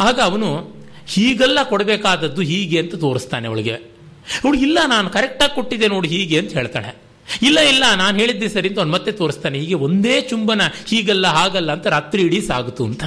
ಆಗ 0.00 0.20
ಅವನು, 0.20 0.74
ಹೀಗೆಲ್ಲ 1.06 1.58
ಕೊಡಬೇಕಾದದ್ದು 1.62 2.42
ಹೀಗೆ 2.42 2.78
ಅಂತ 2.78 2.94
ತೋರಿಸ್ತಾನೆ 2.94 3.48
ಅವಳಿಗೆ. 3.48 3.72
ಅವಳು, 4.44 4.58
ಇಲ್ಲ, 4.58 4.78
ನಾನು 4.86 5.10
ಕರೆಕ್ಟಾಗಿ 5.10 5.54
ಕೊಟ್ಟಿದ್ದೆ 5.54 5.88
ನೋಡಿ, 5.88 6.08
ಹೀಗೆ 6.08 6.38
ಅಂತ 6.38 6.52
ಹೇಳ್ತಾಳೆ. 6.52 6.96
ಇಲ್ಲ 7.42 7.58
ಇಲ್ಲ, 7.58 7.84
ನಾನು 7.96 8.18
ಹೇಳಿದ್ದೆ 8.18 8.48
ಸರಿ 8.48 8.68
ಅಂತ 8.68 8.78
ಅವ್ನು 8.78 8.92
ಮತ್ತೆ 8.92 9.12
ತೋರಿಸ್ತಾನೆ, 9.12 9.58
ಹೀಗೆ 9.58 9.74
ಒಂದೇ 9.74 10.20
ಚುಂಬನ 10.20 10.60
ಹೀಗಲ್ಲ 10.86 11.26
ಹಾಗಲ್ಲ 11.26 11.72
ಅಂತ 11.72 11.86
ರಾತ್ರಿ 11.86 12.22
ಇಡೀ 12.22 12.40
ಸಾಗುತ್ತು 12.40 12.84
ಅಂತ. 12.84 13.04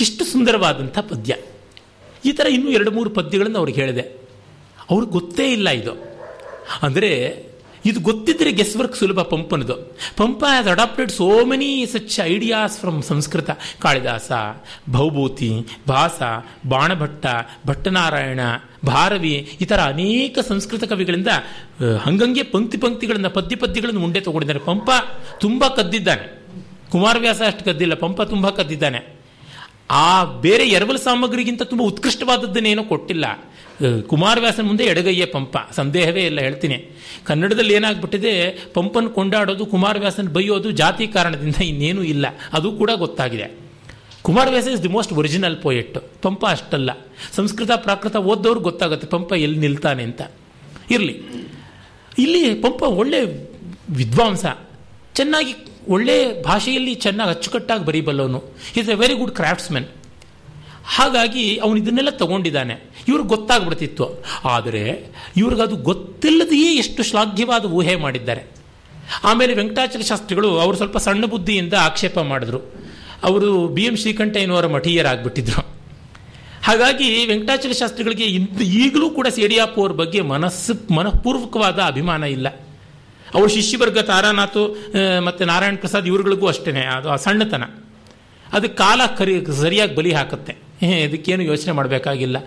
ಎಷ್ಟು 0.00 0.24
ಸುಂದರವಾದಂಥ 0.24 0.98
ಪದ್ಯ. 0.98 1.34
ಈ 2.24 2.32
ಥರ 2.32 2.46
ಇನ್ನೂ 2.46 2.70
ಎರಡು 2.70 2.90
ಮೂರು 2.90 3.10
ಪದ್ಯಗಳನ್ನು 3.10 3.58
ಅವ್ರಿಗೆ 3.58 3.80
ಹೇಳಿದೆ. 3.80 4.00
ಅವ್ರಿಗೆ 4.90 5.12
ಗೊತ್ತೇ 5.12 5.52
ಇಲ್ಲ 5.52 5.70
ಇದು. 5.70 5.92
ಅಂದರೆ 6.82 7.10
ಇದು 7.86 8.00
ಗೊತ್ತಿದ್ರೆ 8.00 8.50
ಗೆಸ್ 8.52 8.74
ವರ್ಕ್ 8.76 8.96
ಸುಲಭ, 8.96 9.20
ಪಂಪನದು. 9.32 9.76
Pampa 10.16 10.44
has 10.48 10.68
adapted 10.68 11.10
so 11.10 11.28
many 11.44 11.70
such 11.92 12.20
ideas 12.24 12.78
from 12.78 13.00
Sanskrit. 13.02 13.50
Kalidasa, 13.80 14.30
Bhavabhuti, 14.90 15.50
Bhasa, 15.88 16.20
Banabhatta, 16.68 17.26
Bhattanarayana, 17.66 18.40
Bharavi, 18.86 19.34
ಈ 19.60 19.64
ಥರ 19.64 19.80
ಅನೇಕ 19.80 20.38
ಸಂಸ್ಕೃತ 20.48 20.84
ಕವಿಗಳಿಂದ 20.84 21.28
ಹಂಗಂಗೆ 22.02 22.42
ಪಂಕ್ತಿ 22.42 22.78
ಪಂಕ್ತಿಗಳನ್ನು, 22.78 23.30
ಪದ್ಯ 23.30 23.56
ಪದ್ಯಗಳನ್ನು 23.56 24.00
ಮುಂಡೆ 24.00 24.20
ತಗೊಂಡಿದ್ದಾರೆ. 24.20 24.64
ಪಂಪ 24.64 24.90
ತುಂಬ 25.40 25.64
ಕದ್ದಿದ್ದಾನೆ. 25.68 26.24
ಕುಮಾರವ್ಯಾಸ 26.90 27.40
ಅಷ್ಟು 27.46 27.64
ಕದ್ದಿಲ್ಲ, 27.64 27.94
ಪಂಪ 27.94 28.22
ತುಂಬ 28.22 28.48
ಕದ್ದಿದ್ದಾನೆ. 28.50 29.00
ಆ 29.90 30.08
ಬೇರೆ 30.24 30.64
ಎರವಲು 30.68 30.98
ಸಾಮಗ್ರಿಗಿಂತ 30.98 31.62
ತುಂಬ 31.62 31.82
ಉತ್ಕೃಷ್ಟವಾದದ್ದನ್ನೇನೋ 31.82 32.84
ಕೊಟ್ಟಿಲ್ಲ. 32.84 33.26
ಕುಮಾರವ್ಯಾಸನ 34.06 34.62
ಮುಂದೆ 34.62 34.84
ಎಡಗೈಯ 34.84 35.26
ಪಂಪ. 35.26 35.56
ಸಂದೇಹವೇ 35.72 36.26
ಇಲ್ಲ, 36.26 36.40
ಹೇಳ್ತೀನಿ. 36.40 36.96
ಕನ್ನಡದಲ್ಲಿ 37.24 37.74
ಏನಾಗ್ಬಿಟ್ಟಿದೆ 37.74 38.50
ಪಂಪನ್ 38.74 39.10
ಕೊಂಡಾಡೋದು, 39.10 39.66
ಕುಮಾರವ್ಯಾಸನ 39.66 40.28
ಬೈಯೋದು 40.28 40.70
ಜಾತಿ 40.70 41.06
ಕಾರಣದಿಂದ 41.06 41.56
ಇನ್ನೇನೂ 41.56 42.02
ಇಲ್ಲ. 42.02 42.26
ಅದು 42.52 42.72
ಕೂಡ 42.72 42.90
ಗೊತ್ತಾಗಿದೆ. 42.94 43.66
Kumaravyasa 44.22 44.66
is 44.66 44.82
the 44.82 44.88
most 44.88 45.12
original 45.12 45.56
poet 45.56 45.98
Pampa 46.22 46.46
ಅಷ್ಟಲ್ಲ. 46.46 46.90
ಸಂಸ್ಕೃತ, 47.36 47.70
ಪ್ರಾಕೃತ 47.76 48.16
ಓದ್ದವ್ರಿಗೆ 48.16 48.64
ಗೊತ್ತಾಗುತ್ತೆ, 48.64 49.06
ಪಂಪ 49.06 49.32
ಎಲ್ಲಿ 49.32 49.58
ನಿಲ್ತಾನೆ 49.58 50.02
ಅಂತ. 50.02 50.22
ಇರಲಿ. 50.90 51.20
ಇಲ್ಲಿ 52.18 52.54
ಪಂಪ 52.54 52.82
ಒಳ್ಳೆ 52.82 53.50
ವಿದ್ವಾಂಸ. 53.90 54.46
ಚೆನ್ನಾಗಿ, 55.14 55.54
ಒಳ್ಳೆ 55.88 56.42
ಭಾಷೆಯಲ್ಲಿ 56.42 56.94
ಚೆನ್ನಾಗಿ 56.94 57.30
ಅಚ್ಚುಕಟ್ಟಾಗಿ 57.30 57.84
ಬರೀಬಲ್ಲವನು. 57.84 58.44
Is 58.76 58.88
a 58.88 58.94
very 58.94 59.14
good 59.14 59.30
craftsman 59.30 59.86
ಹಾಗಾಗಿ 60.84 61.56
ಅವನು 61.56 61.76
ಇದನ್ನೆಲ್ಲ 61.76 62.10
ತಗೊಂಡಿದ್ದಾನೆ. 62.10 62.74
ಇವ್ರಿಗೆ 63.08 63.28
ಗೊತ್ತಾಗ್ಬಿಡ್ತಿತ್ತು. 63.28 64.06
ಆದರೆ 64.44 64.82
ಇವ್ರಿಗದು 65.36 65.76
ಗೊತ್ತಿಲ್ಲದೆಯೇ 65.76 66.70
ಎಷ್ಟು 66.76 67.02
ಶ್ಲಾಘ್ಯವಾದ 67.02 67.64
ಊಹೆ 67.64 67.96
ಮಾಡಿದ್ದಾರೆ. 67.96 68.42
ಆಮೇಲೆ 69.24 69.54
ವೆಂಕಟಾಚಲ 69.54 70.00
ಶಾಸ್ತ್ರಿಗಳು 70.00 70.58
ಅವರು 70.58 70.76
ಸ್ವಲ್ಪ 70.76 70.96
ಸಣ್ಣ 70.96 71.24
ಬುದ್ಧಿಯಿಂದ 71.24 71.74
ಆಕ್ಷೇಪ 71.80 72.18
ಮಾಡಿದ್ರು. 72.18 72.60
ಅವರು 73.24 73.68
ಬಿ 73.68 73.82
ಎಂ 73.82 73.96
ಶ್ರೀಕಂಠಯ್ಯನವರ 73.96 74.66
ಮಠೀಯರಾಗ್ಬಿಟ್ಟಿದ್ರು. 74.66 75.62
ಹಾಗಾಗಿ 76.64 77.26
ವೆಂಕಟಾಚಲ 77.26 77.72
ಶಾಸ್ತ್ರಿಗಳಿಗೆ 77.72 78.24
ಇಂತ 78.24 78.62
ಈಗಲೂ 78.62 79.10
ಕೂಡ 79.10 79.26
ಸೇಡಿಯಾಪು 79.26 79.80
ಅವ್ರ 79.80 79.92
ಬಗ್ಗೆ 79.92 80.20
ಮನಸ್ಸು 80.20 80.94
ಮನಃಪೂರ್ವಕವಾದ 80.94 81.78
ಅಭಿಮಾನ 81.78 82.24
ಇಲ್ಲ. 82.24 82.48
ಅವ್ರ 83.34 83.46
ಶಿಷ್ಯವರ್ಗ 83.48 83.98
ತಾರಾನಾಥು 83.98 84.62
ಮತ್ತು 85.24 85.44
ನಾರಾಯಣ 85.44 85.76
ಪ್ರಸಾದ್ 85.76 86.06
ಇವ್ರಗಳಿಗೂ 86.06 86.46
ಅಷ್ಟೇ 86.46 86.70
ಅದು 86.70 87.08
ಆ 87.10 87.16
ಸಣ್ಣತನ. 87.16 87.64
ಅದಕ್ಕೆ 88.52 88.76
ಕಾಲ 88.76 89.00
ಕರಿ, 89.18 89.34
ಸರಿಯಾಗಿ 89.60 89.94
ಬಲಿ 89.94 90.12
ಹಾಕುತ್ತೆ. 90.12 90.54
ಇದಕ್ಕೇನು 91.02 91.42
ಯೋಚನೆ 91.42 91.72
ಮಾಡಬೇಕಾಗಿಲ್ಲ. 91.72 92.38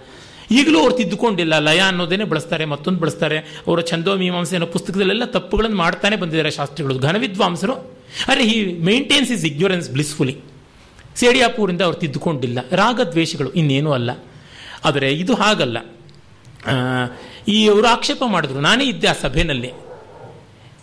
ಈಗಲೂ 0.51 0.79
ಅವ್ರು 0.79 0.95
ತಿದ್ದುಕೊಂಡಿಲ್ಲ. 0.95 1.59
ಲಯ 1.59 1.79
ಅನ್ನೋದೇನೆ 1.79 2.23
ಬಳಸ್ತಾರೆ, 2.23 2.65
ಮತ್ತೊಂದು 2.65 2.99
ಬಳಸ್ತಾರೆ. 2.99 3.37
ಅವರ 3.37 3.81
ಛಂದೋ 3.81 4.15
ಮೀಮಾಂಸೆ 4.15 4.55
ಅನ್ನೋ 4.55 4.67
ಪುಸ್ತಕದಲ್ಲೆಲ್ಲ 4.67 5.25
ತಪ್ಪುಗಳನ್ನು 5.25 5.77
ಮಾಡ್ತಾನೆ 5.77 6.15
ಬಂದಿದ್ದಾರೆ 6.15 6.51
ಶಾಸ್ತ್ರಿಗಳು. 6.51 6.99
ಘನವಿದ್ವಾಂಸರು, 6.99 7.73
ಅರೆ 8.27 8.43
he 8.43 8.79
maintains 8.79 9.31
his 9.31 9.45
ignorance 9.45 9.89
blissfully 9.89 10.37
ಸೇಡಿಯಾಪುರಿಂದ 11.15 11.81
ಅವ್ರು 11.81 11.99
ತಿದ್ದುಕೊಂಡಿಲ್ಲ. 11.99 12.59
ರಾಗದ್ವೇಷಗಳು 12.71 13.51
ಇನ್ನೇನೂ 13.51 13.91
ಅಲ್ಲ. 13.91 14.11
ಆದರೆ 14.85 15.13
ಇದು 15.13 15.33
ಹಾಗಲ್ಲ. 15.35 15.77
ಈ 17.47 17.67
ಅವರು 17.67 17.87
ಆಕ್ಷೇಪ 17.87 18.23
ಮಾಡಿದ್ರು. 18.27 18.59
ನಾನೇ 18.59 18.85
ಇದ್ದೆ 18.85 19.07
ಆ 19.07 19.13
ಸಭೆಯಲ್ಲಿ 19.13 19.71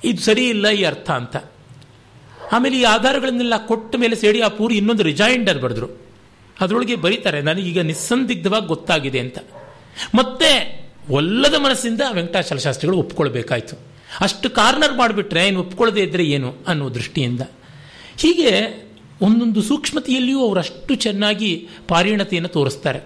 ಇದು 0.04 0.22
ಸರಿ 0.22 0.48
ಇಲ್ಲ 0.48 0.68
ಈ 0.68 0.84
ಅರ್ಥ 0.84 1.10
ಅಂತ. 1.10 1.36
ಆಮೇಲೆ 2.52 2.80
ಈ 2.80 2.82
ಆಧಾರಗಳನ್ನೆಲ್ಲ 2.82 3.54
ಕೊಟ್ಟ 3.66 3.96
ಮೇಲೆ 3.96 4.16
ಸೇಡಿಯಾಪುರ್ 4.16 4.72
ಇನ್ನೊಂದು 4.72 5.02
ರಿಜೈಂಡರ್ 5.02 5.58
ಬರೆದ್ರು. 5.58 6.05
ಅದರೊಳಗೆ 6.60 6.96
ಬರೀತಾರೆ, 6.96 7.42
ನನಗೀಗ 7.42 7.78
ನಿಸ್ಸಂದಿಗ್ಧವಾಗಿ 7.78 8.66
ಗೊತ್ತಾಗಿದೆ 8.66 9.18
ಅಂತ. 9.18 9.38
ಮತ್ತೆ 10.14 10.50
ಒಲ್ಲದ 11.10 11.54
ಮನಸ್ಸಿಂದ 11.54 12.00
ವೆಂಕಟಾಚಲ 12.12 12.58
ಶಾಸ್ತ್ರಿಗಳು 12.58 12.98
ಒಪ್ಕೊಳ್ಬೇಕಾಯ್ತು. 12.98 13.76
ಅಷ್ಟು 14.20 14.50
ಕಾರ್ನರ್ 14.50 14.94
ಮಾಡಿಬಿಟ್ರೆ 14.96 15.48
ಏನು 15.48 15.60
ಒಪ್ಕೊಳ್ಳದೆ 15.60 16.02
ಇದ್ರೆ 16.02 16.24
ಏನು 16.26 16.54
ಅನ್ನೋ 16.66 16.94
ದೃಷ್ಟಿಯಿಂದ. 16.94 17.42
ಹೀಗೆ 18.18 18.52
ಒಂದೊಂದು 19.22 19.62
ಸೂಕ್ಷ್ಮತೆಯಲ್ಲಿಯೂ 19.62 20.40
ಅವರಷ್ಟು 20.48 20.94
ಚೆನ್ನಾಗಿ 20.94 21.68
ಪಾರಿಣತೆಯನ್ನು 21.88 22.48
ತೋರಿಸ್ತಾರೆ. 22.48 23.00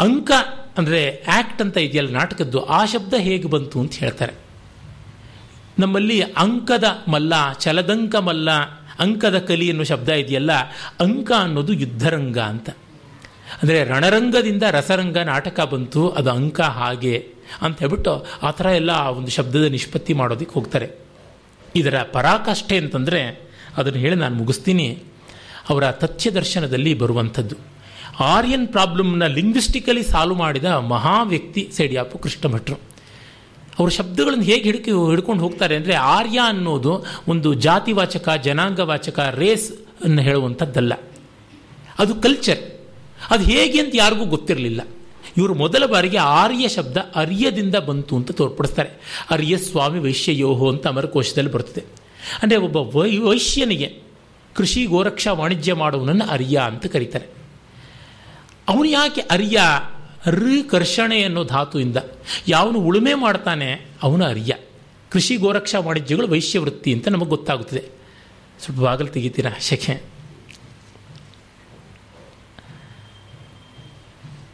ಅಂಕ 0.00 0.30
ಅಂದರೆ 0.78 1.00
ಆ್ಯಕ್ಟ್ 1.28 1.62
ಅಂತ 1.62 1.76
ಇದೆಯಲ್ಲ 1.76 2.10
ನಾಟಕದ್ದು, 2.10 2.58
ಆ 2.64 2.84
ಶಬ್ದ 2.84 3.14
ಹೇಗೆ 3.14 3.48
ಬಂತು 3.48 3.80
ಅಂತ 3.80 3.94
ಹೇಳ್ತಾರೆ. 3.94 4.34
ನಮ್ಮಲ್ಲಿ 5.78 6.20
ಅಂಕದ 6.22 6.84
ಮಲ್ಲ, 7.08 7.34
ಚಲದಂಕ 7.52 8.16
ಮಲ್ಲ 8.16 8.48
ಅಂಕದ 9.00 9.38
ಕಲಿ 9.38 9.66
ಅನ್ನೋ 9.70 9.84
ಶಬ್ದ 9.84 10.08
ಇದೆಯಲ್ಲ, 10.22 10.52
ಅಂಕ 11.00 11.30
ಅನ್ನೋದು 11.38 11.72
ಯುದ್ಧರಂಗ 11.72 12.38
ಅಂತ. 12.52 12.68
ಅಂದರೆ 13.62 13.78
ರಣರಂಗದಿಂದ 13.84 14.64
ರಸರಂಗ 14.70 15.18
ನಾಟಕ 15.32 15.60
ಬಂತು, 15.72 16.02
ಅದು 16.10 16.30
ಅಂಕ 16.30 16.60
ಹಾಗೆ 16.78 17.16
ಅಂತ 17.62 17.76
ಹೇಳ್ಬಿಟ್ಟು 17.78 18.12
ಆ 18.42 18.50
ಥರ 18.50 18.66
ಎಲ್ಲ 18.80 18.90
ಆ 18.90 19.10
ಒಂದು 19.18 19.30
ಶಬ್ದದ 19.30 19.66
ನಿಷ್ಪತ್ತಿ 19.76 20.12
ಮಾಡೋದಕ್ಕೆ 20.12 20.54
ಹೋಗ್ತಾರೆ. 20.54 20.88
ಇದರ 21.76 21.96
ಪರಾಕಾಷ್ಠೆ 22.12 22.76
ಅಂತಂದರೆ 22.78 23.20
ಅದನ್ನು 23.76 23.98
ಹೇಳಿ 23.98 24.16
ನಾನು 24.16 24.34
ಮುಗಿಸ್ತೀನಿ. 24.34 24.88
ಅವರ 25.70 25.84
ತಥ್ಯ 26.02 26.30
ದರ್ಶನದಲ್ಲಿ 26.30 26.92
ಬರುವಂಥದ್ದು. 26.94 27.56
ಆರ್ಯನ್ 28.34 28.66
ಪ್ರಾಬ್ಲಮ್ನ 28.68 29.24
ಲಿಂಗ್ವಿಸ್ಟಿಕಲಿ 29.26 30.02
ಸಾಲ್ವ್ 30.02 30.36
ಮಾಡಿದ 30.36 30.68
ಮಹಾ 30.92 31.16
ವ್ಯಕ್ತಿ 31.22 31.62
ಸೇಡಿಯಾಪು 31.76 32.18
ಕೃಷ್ಣ 32.18 32.52
ಭಟ್ರು 32.52 32.76
ಅವರು 33.78 33.90
ಶಬ್ದಗಳನ್ನು 33.90 34.44
ಹೇಗೆ 34.44 34.62
ಹಿಡಿಕೆ 34.62 34.90
ಹಿಡ್ಕೊಂಡು 34.90 35.42
ಹೋಗ್ತಾರೆ 35.42 35.76
ಅಂದರೆ 35.76 35.94
ಆರ್ಯ 35.94 36.38
ಅನ್ನೋದು 36.44 37.04
ಒಂದು 37.28 37.54
ಜಾತಿವಾಚಕ, 37.54 38.28
ಜನಾಂಗವಾಚಕ 38.44 39.18
ರೇಸ್ 39.34 39.72
ಅನ್ನು 40.04 40.22
ಹೇಳುವಂಥದ್ದಲ್ಲ. 40.22 40.92
ಅದು 41.98 42.14
ಕಲ್ಚರ್ 42.14 42.62
ಅದು 43.30 43.44
ಹೇಗೆ 43.44 43.80
ಅಂತ 43.80 43.92
ಯಾರಿಗೂ 43.94 44.24
ಗೊತ್ತಿರಲಿಲ್ಲ. 44.24 44.80
ಇವರು 45.36 45.54
ಮೊದಲ 45.54 45.86
ಬಾರಿಗೆ 45.86 46.16
ಆರ್ಯ 46.16 46.68
ಶಬ್ದ 46.68 46.96
ಅರ್ಯದಿಂದ 46.96 47.74
ಬಂತು 47.74 48.16
ಅಂತ 48.16 48.30
ತೋರ್ಪಡಿಸ್ತಾರೆ. 48.30 48.90
ಅರ್ಯ 49.30 49.56
ಸ್ವಾಮಿ 49.58 49.98
ವೈಶ್ಯಯೋಹೋ 49.98 50.70
ಅಂತ 50.70 50.86
ಅಮರಕೋಶದಲ್ಲಿ 50.86 51.52
ಬರ್ತದೆ. 51.52 51.84
ಅಂದರೆ 52.42 52.58
ಒಬ್ಬ 52.58 52.76
ವೈ 52.96 53.18
ವೈಶ್ಯನಿಗೆ 53.18 54.02
ಕೃಷಿ, 54.54 54.86
ಗೋರಕ್ಷಾ, 54.86 55.32
ವಾಣಿಜ್ಯ 55.32 55.74
ಮಾಡುವನನ್ನು 55.74 56.24
ಅರ್ಯ 56.24 56.56
ಅಂತ 56.64 56.86
ಕರೀತಾರೆ. 56.86 57.26
ಅವನು 58.68 58.84
ಯಾಕೆ 58.84 59.20
ಅರ್ಯ 59.20 59.58
ಋ 60.26 60.62
ಕರ್ಷಣೆ 60.70 61.22
ಅನ್ನೋ 61.22 61.44
ಧಾತುವಿಂದ 61.44 61.96
ಯಾವನು 62.48 62.80
ಉಳುಮೆ 62.80 63.14
ಮಾಡ್ತಾನೆ 63.14 63.86
ಅವನು 64.02 64.24
ಅರಿಯ. 64.24 64.52
ಕೃಷಿ 65.10 65.36
ಗೋರಕ್ಷಾ 65.36 65.78
ವಾಣಿಜ್ಯಗಳು 65.78 66.28
ವೈಶ್ಯವೃತ್ತಿ 66.28 66.92
ಅಂತ 66.92 67.08
ನಮಗೆ 67.08 67.28
ಗೊತ್ತಾಗುತ್ತದೆ. 67.28 67.84
ಸ್ವಲ್ಪ 68.60 68.80
ಬಾಗಲು 68.80 69.08
ತೆಗಿತೀರಾ 69.08 69.50
ಶಖೆ? 69.60 70.16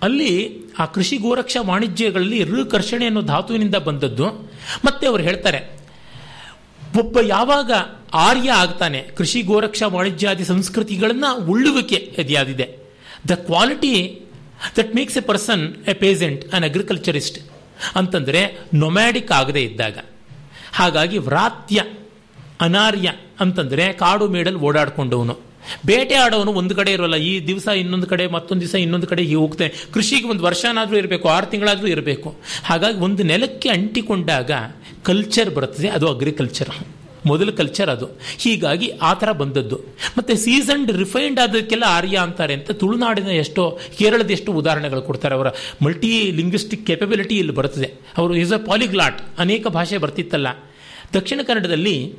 ಅಲ್ಲಿ 0.03 0.63
ಆ 0.79 0.85
ಕೃಷಿ 0.85 1.17
ಗೋರಕ್ಷಾ 1.17 1.61
ವಾಣಿಜ್ಯಗಳಲ್ಲಿ 1.61 2.45
ಋ 2.45 2.65
ಕರ್ಷಣೆ 2.65 3.07
ಅನ್ನೋ 3.07 3.23
ಧಾತುವಿನಿಂದ 3.23 3.75
ಬಂದದ್ದು. 3.75 4.27
ಮತ್ತೆ 4.85 5.07
ಅವರು 5.07 5.23
ಹೇಳ್ತಾರೆ, 5.23 5.83
ಒಬ್ಬ 6.99 7.21
ಯಾವಾಗ 7.21 7.73
ಆರ್ಯ 8.15 8.51
ಆಗ್ತಾನೆ, 8.51 8.99
ಕೃಷಿ 8.99 9.43
ಗೋರಕ್ಷಾ 9.43 9.87
ವಾಣಿಜ್ಯಾದಿ 9.87 10.45
ಸಂಸ್ಕೃತಿಗಳನ್ನ 10.45 11.25
ಉಳ್ಳುವಿಕೆ 11.49 12.17
ಅದ್ಯಾದಿದೆ. 12.19 12.79
The 13.29 13.31
quality 13.31 14.23
that 14.77 14.95
makes 14.95 15.19
a 15.19 15.21
person 15.21 15.75
a 15.89 15.93
patient 15.93 16.55
an 16.55 16.65
agriculturist 16.65 17.39
ಅಂತಂದರೆ 17.97 18.59
ನೊಮ್ಯಾಡಿಕ್ 18.75 19.33
ಆಗದೇ 19.33 19.63
ಇದ್ದಾಗ. 19.63 19.99
ಹಾಗಾಗಿ 20.73 21.19
ವ್ರಾತ್ಯ, 21.19 21.83
ಅನಾರ್ಯ 22.61 23.09
ಅಂತಂದರೆ 23.41 23.93
ಕಾಡು 23.93 24.29
ಮೇಡಲ್ 24.29 24.57
ಓಡಾಡ್ಕೊಂಡವನು. 24.57 25.35
ಬೇಟೆ 25.87 26.15
ಆಡೋನು 26.15 26.53
ಒಂದು 26.53 26.75
ಕಡೆ 26.75 26.93
ಇರೋಲ್ಲ, 26.93 27.17
ಈ 27.17 27.47
ದಿವಸ 27.47 27.69
ಇನ್ನೊಂದು 27.69 28.07
ಕಡೆ, 28.07 28.27
ಮತ್ತೊಂದು 28.27 28.61
ದಿವಸ 28.61 28.75
ಇನ್ನೊಂದು 28.75 29.07
ಕಡೆ 29.07 29.23
ಹೀಗೆ 29.23 29.35
ಹೋಗ್ತಾನೆ. 29.35 29.75
ಕೃಷಿಗೆ 29.95 30.29
ಒಂದು 30.29 30.43
ವರ್ಷನಾದರೂ 30.43 30.97
ಇರಬೇಕು, 30.97 31.29
ಆರು 31.29 31.47
ತಿಂಗಳಾದರೂ 31.47 31.87
ಇರಬೇಕು. 31.87 32.35
ಹಾಗಾಗಿ 32.65 32.99
ಒಂದು 32.99 33.23
ನೆಲಕ್ಕೆ 33.23 33.69
ಅಂಟಿಕೊಂಡಾಗ 33.69 34.51
ಕಲ್ಚರ್ 35.03 35.51
ಬರ್ತದೆ, 35.55 35.89
ಅದು 35.89 36.09
ಅಗ್ರಿಕಲ್ಚರ್ 36.09 36.69
ಮೊದಲ 37.27 37.51
ಕಲ್ಚರ್ 37.51 37.89
ಅದು. 37.89 38.07
ಹೀಗಾಗಿ 38.39 38.89
ಆ 38.89 39.15
ಥರ 39.15 39.33
ಬಂದದ್ದು. 39.33 39.77
ಮತ್ತು 40.19 40.37
ಸೀಸನ್ಡ್ 40.37 40.93
ರಿಫೈನ್ಡ್ 40.93 41.41
ಆದಕ್ಕೆಲ್ಲ 41.41 41.85
ಆರ್ಯ 41.89 42.17
ಅಂತಾರೆ 42.17 42.55
ಅಂತ 42.55 42.71
ತುಳುನಾಡಿನ 42.71 43.27
ಎಷ್ಟೋ, 43.27 43.79
ಕೇರಳದ 43.99 44.31
ಎಷ್ಟೋ 44.31 44.53
ಉದಾಹರಣೆಗಳು 44.53 45.03
ಕೊಡ್ತಾರೆ 45.03 45.35
ಅವರ 45.35 45.47
ಮಲ್ಟಿ 45.83 46.31
ಲಿಂಗ್ವಿಸ್ಟಿಕ್ 46.31 46.87
ಕೆಪಬಿಲಿಟಿ 46.87 47.39
ಇಲ್ಲಿ 47.39 47.53
ಬರ್ತದೆ 47.53 47.95
ಅವರು 48.17 48.37
ಈಸ್ 48.37 48.53
ಅ 48.53 48.57
ಪಾಲಿಗ್ಲಾಟ್ 48.57 49.23
ಅನೇಕ 49.39 49.67
ಭಾಷೆ 49.67 49.99
ಬರ್ತಿತ್ತಲ್ಲ. 49.99 50.49
ದಕ್ಷಿಣ 51.15 51.41
ಕನ್ನಡದಲ್ಲಿ 51.47 52.15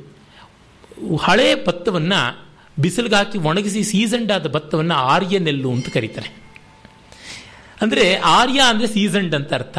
ಹಳೆ 1.22 1.66
ಭತ್ತವನ್ನು 1.66 2.50
ಬಿಸಿಲಿಗೆ 2.80 3.38
ಒಣಗಿಸಿ 3.38 3.84
ಸೀಸನ್ಡ್ 3.84 4.32
ಆದ 4.32 4.46
ಭತ್ತವನ್ನು 4.46 4.94
ಆರ್ಯ 4.94 5.38
ನೆಲ್ಲು 5.38 5.72
ಅಂತ 5.72 5.88
ಕರೀತಾರೆ. 5.88 6.44
ಅಂದರೆ 7.82 8.16
ಆರ್ಯ 8.16 8.60
ಅಂದರೆ 8.60 8.86
ಸೀಸನ್ಡ್ 8.86 9.34
ಅಂತ 9.34 9.54
ಅರ್ಥ. 9.54 9.78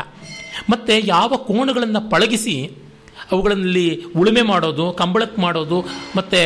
ಮತ್ತು 0.70 0.94
ಯಾವ 1.06 1.38
ಕೋಣಗಳನ್ನು 1.38 2.10
ಪಳಗಿಸಿ 2.10 2.85
ಅವುಗಳಲ್ಲಿ 3.32 3.88
ಉಳುಮೆ 4.20 4.44
ಮಾಡೋದು 4.52 4.86
ಕಂಬಳಕ್ಕೆ 5.00 5.40
ಮಾಡೋದು, 5.46 5.78
ಮತ್ತು 6.18 6.42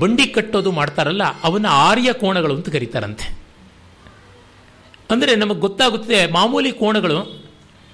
ಬಂಡಿ 0.00 0.26
ಕಟ್ಟೋದು 0.36 0.70
ಮಾಡ್ತಾರಲ್ಲ, 0.78 1.24
ಅವನ್ನ 1.48 1.68
ಆರ್ಯ 1.88 2.10
ಕೋಣಗಳು 2.22 2.54
ಅಂತ 2.58 2.68
ಕರೀತಾರಂತೆ. 2.76 3.26
ಅಂದರೆ 5.10 5.32
ನಮಗೆ 5.42 5.60
ಗೊತ್ತಾಗುತ್ತೆ 5.66 6.18
ಮಾಮೂಲಿ 6.36 6.72
ಕೋಣಗಳು 6.82 7.18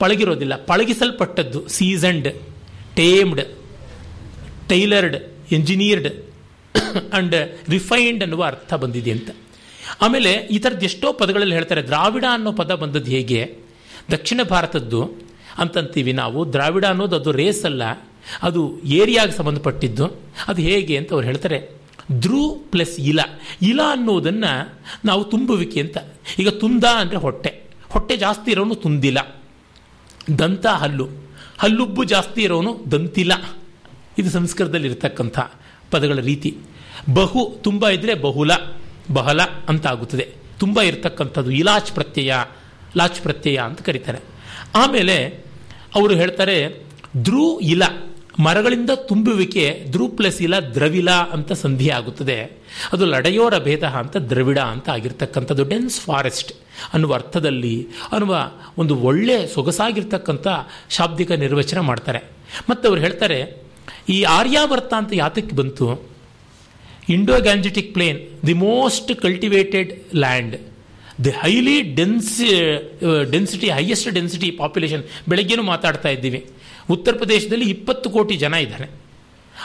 ಪಳಗಿರೋದಿಲ್ಲ. 0.01 0.55
ಪಳಗಿಸಲ್ಪಟ್ಟದ್ದು 0.71 1.61
seasoned 1.77 2.29
tamed 2.99 3.43
tailored 4.71 5.17
engineered 5.57 6.11
and 7.19 7.37
refined 7.75 8.23
ಅನ್ನುವ 8.25 8.43
ಅರ್ಥ 8.51 8.75
ಬಂದಿದೆ 8.83 9.13
ಅಂತ. 9.17 9.31
ಆಮೇಲೆ 10.05 10.33
ಈ 10.55 10.59
ಥರದ್ದು 10.65 10.87
ಎಷ್ಟೋ 10.91 11.09
ಪದಗಳಲ್ಲಿ 11.21 11.55
ಹೇಳ್ತಾರೆ, 11.59 11.83
ದ್ರಾವಿಡ 11.89 12.25
ಅನ್ನೋ 12.37 12.51
ಪದ 12.61 12.73
ಬಂದದ್ದು 12.83 13.11
ಹೇಗೆ? 13.17 13.41
ದಕ್ಷಿಣ 14.15 14.41
ಭಾರತದ್ದು 14.53 15.01
ಅಂತಂತೀವಿ 15.59 16.13
ನಾವು. 16.13 16.53
ದ್ರಾವಿಡ 16.53 16.85
ಅನ್ನೋದು 16.85 17.17
ಅದು 17.17 17.33
ರೇಸ್ 17.33 17.65
ಅಲ್ಲ. 17.65 17.83
ಅದು 18.43 18.81
ಏರಿಯಾಗೆ 18.85 19.33
ಸಂಬಂಧಪಟ್ಟಿದ್ದು. 19.33 20.21
ಅದು 20.49 20.63
ಹೇಗೆ 20.63 20.97
ಅಂತ 20.97 21.13
ಅವ್ರು 21.13 21.27
ಹೇಳ್ತಾರೆ. 21.27 21.71
ಧ್ರು 22.13 22.55
ಪ್ಲಸ್ 22.71 23.01
ಇಲ. 23.01 23.21
ಇಲ 23.63 23.81
ಅನ್ನೋದನ್ನು 23.91 24.79
ನಾವು 25.05 25.25
ತುಂಬುವಿಕೆ 25.25 25.81
ಅಂತ. 25.81 25.97
ಈಗ 26.39 26.49
ತುಂದ 26.49 26.85
ಅಂದರೆ 26.85 27.17
ಹೊಟ್ಟೆ. 27.17 27.63
ಹೊಟ್ಟೆ 27.91 28.17
ಜಾಸ್ತಿ 28.17 28.51
ಇರೋನು 28.51 28.75
ತುಂದಿಲ. 28.75 29.19
ದಂತ 30.39 30.67
ಹಲ್ಲು. 30.67 31.09
ಹಲ್ಲುಬ್ಬು 31.59 32.05
ಜಾಸ್ತಿ 32.05 32.43
ಇರೋನು 32.43 32.85
ದಂತಿಲ. 32.93 33.33
ಇದು 34.19 34.31
ಸಂಸ್ಕೃತದಲ್ಲಿ 34.31 34.89
ಇರತಕ್ಕಂಥ 34.89 35.39
ಪದಗಳ 35.91 36.15
ರೀತಿ. 36.15 36.57
ಬಹು 37.15 37.57
ತುಂಬ 37.63 37.89
ಇದ್ದರೆ 37.89 38.15
ಬಹುಲ 38.15 38.51
ಬಹಳ 39.13 39.41
ಅಂತ 39.69 39.87
ಆಗುತ್ತದೆ 39.87 40.35
ತುಂಬ 40.59 40.81
ಇರತಕ್ಕಂಥದ್ದು 40.81 41.51
ಇಲಾಚ್ 41.51 41.93
ಪ್ರತ್ಯಯ, 41.93 42.35
ಲಾಚ್ 42.97 43.21
ಪ್ರತ್ಯಯ 43.21 43.57
ಅಂತ 43.57 43.83
ಕರೀತಾರೆ. 43.83 44.19
ಆಮೇಲೆ 44.75 45.48
ಅವರು 45.94 46.15
ಹೇಳ್ತಾರೆ 46.15 46.82
ಧ್ರು 47.16 47.60
ಇಲ, 47.60 47.82
ಮರಗಳಿಂದ 48.39 48.90
ತುಂಬುವಿಕೆ 48.90 49.85
ಧ್ರು 49.90 50.09
ಪ್ಲಸ್ 50.09 50.43
ಇಲ, 50.43 50.59
ದ್ರವಿಲ 50.59 51.10
ಅಂತ 51.10 51.52
ಸಂಧಿ 51.52 51.90
ಆಗುತ್ತದೆ. 51.90 52.43
ಅದು 52.93 53.06
ಲಡೆಯೋರ 53.06 53.59
ಭೇದ 53.59 53.85
ಅಂತ, 53.85 54.16
ದ್ರವಿಡ 54.16 54.59
ಅಂತ 54.59 54.89
ಆಗಿರ್ತಕ್ಕಂಥದ್ದು 54.89 55.65
ಡೆನ್ಸ್ 55.65 56.01
ಫಾರೆಸ್ಟ್ 56.01 56.52
ಅನ್ನುವ 56.93 57.15
ಅರ್ಥದಲ್ಲಿ, 57.15 57.86
ಅನ್ನುವ 58.12 58.51
ಒಂದು 58.78 58.97
ಒಳ್ಳೆ 58.97 59.47
ಸೊಗಸಾಗಿರ್ತಕ್ಕಂಥ 59.47 60.48
ಶಾಬ್ದಿಕ 60.90 61.32
ನಿರ್ವಚನ 61.32 61.78
ಮಾಡ್ತಾರೆ. 61.78 62.19
ಮತ್ತು 62.70 62.89
ಅವ್ರು 62.89 63.02
ಹೇಳ್ತಾರೆ, 63.02 63.62
ಈ 64.09 64.23
ಆರ್ಯಾವರ್ತ 64.23 64.94
ಅಂತ 64.94 65.10
ಯಾತಕ್ಕೆ 65.15 65.56
ಬಂತು? 65.56 66.10
Indo 67.09 67.40
Gangetic 67.40 67.93
plain 67.94 68.47
the 68.47 68.52
most 68.52 69.16
cultivated 69.16 70.16
land 70.16 70.56
the 71.24 71.32
highly 71.43 71.77
dense 71.99 72.36
density 73.32 73.69
highest 73.77 74.09
density 74.19 74.51
population 74.61 75.03
ಬೆಳಗ್ಗೆನೂ 75.31 75.62
ಮಾತಾಡ್ತಾ 75.73 76.11
ಇದ್ದೀವಿ. 76.16 76.40
ಉತ್ತರ 76.95 77.12
ಪ್ರದೇಶದಲ್ಲಿ 77.23 77.66
ಇಪ್ಪತ್ತು 77.74 78.11
ಕೋಟಿ 78.11 78.35
ಜನ 78.45 78.55
ಇದ್ದಾರೆ. 78.65 78.86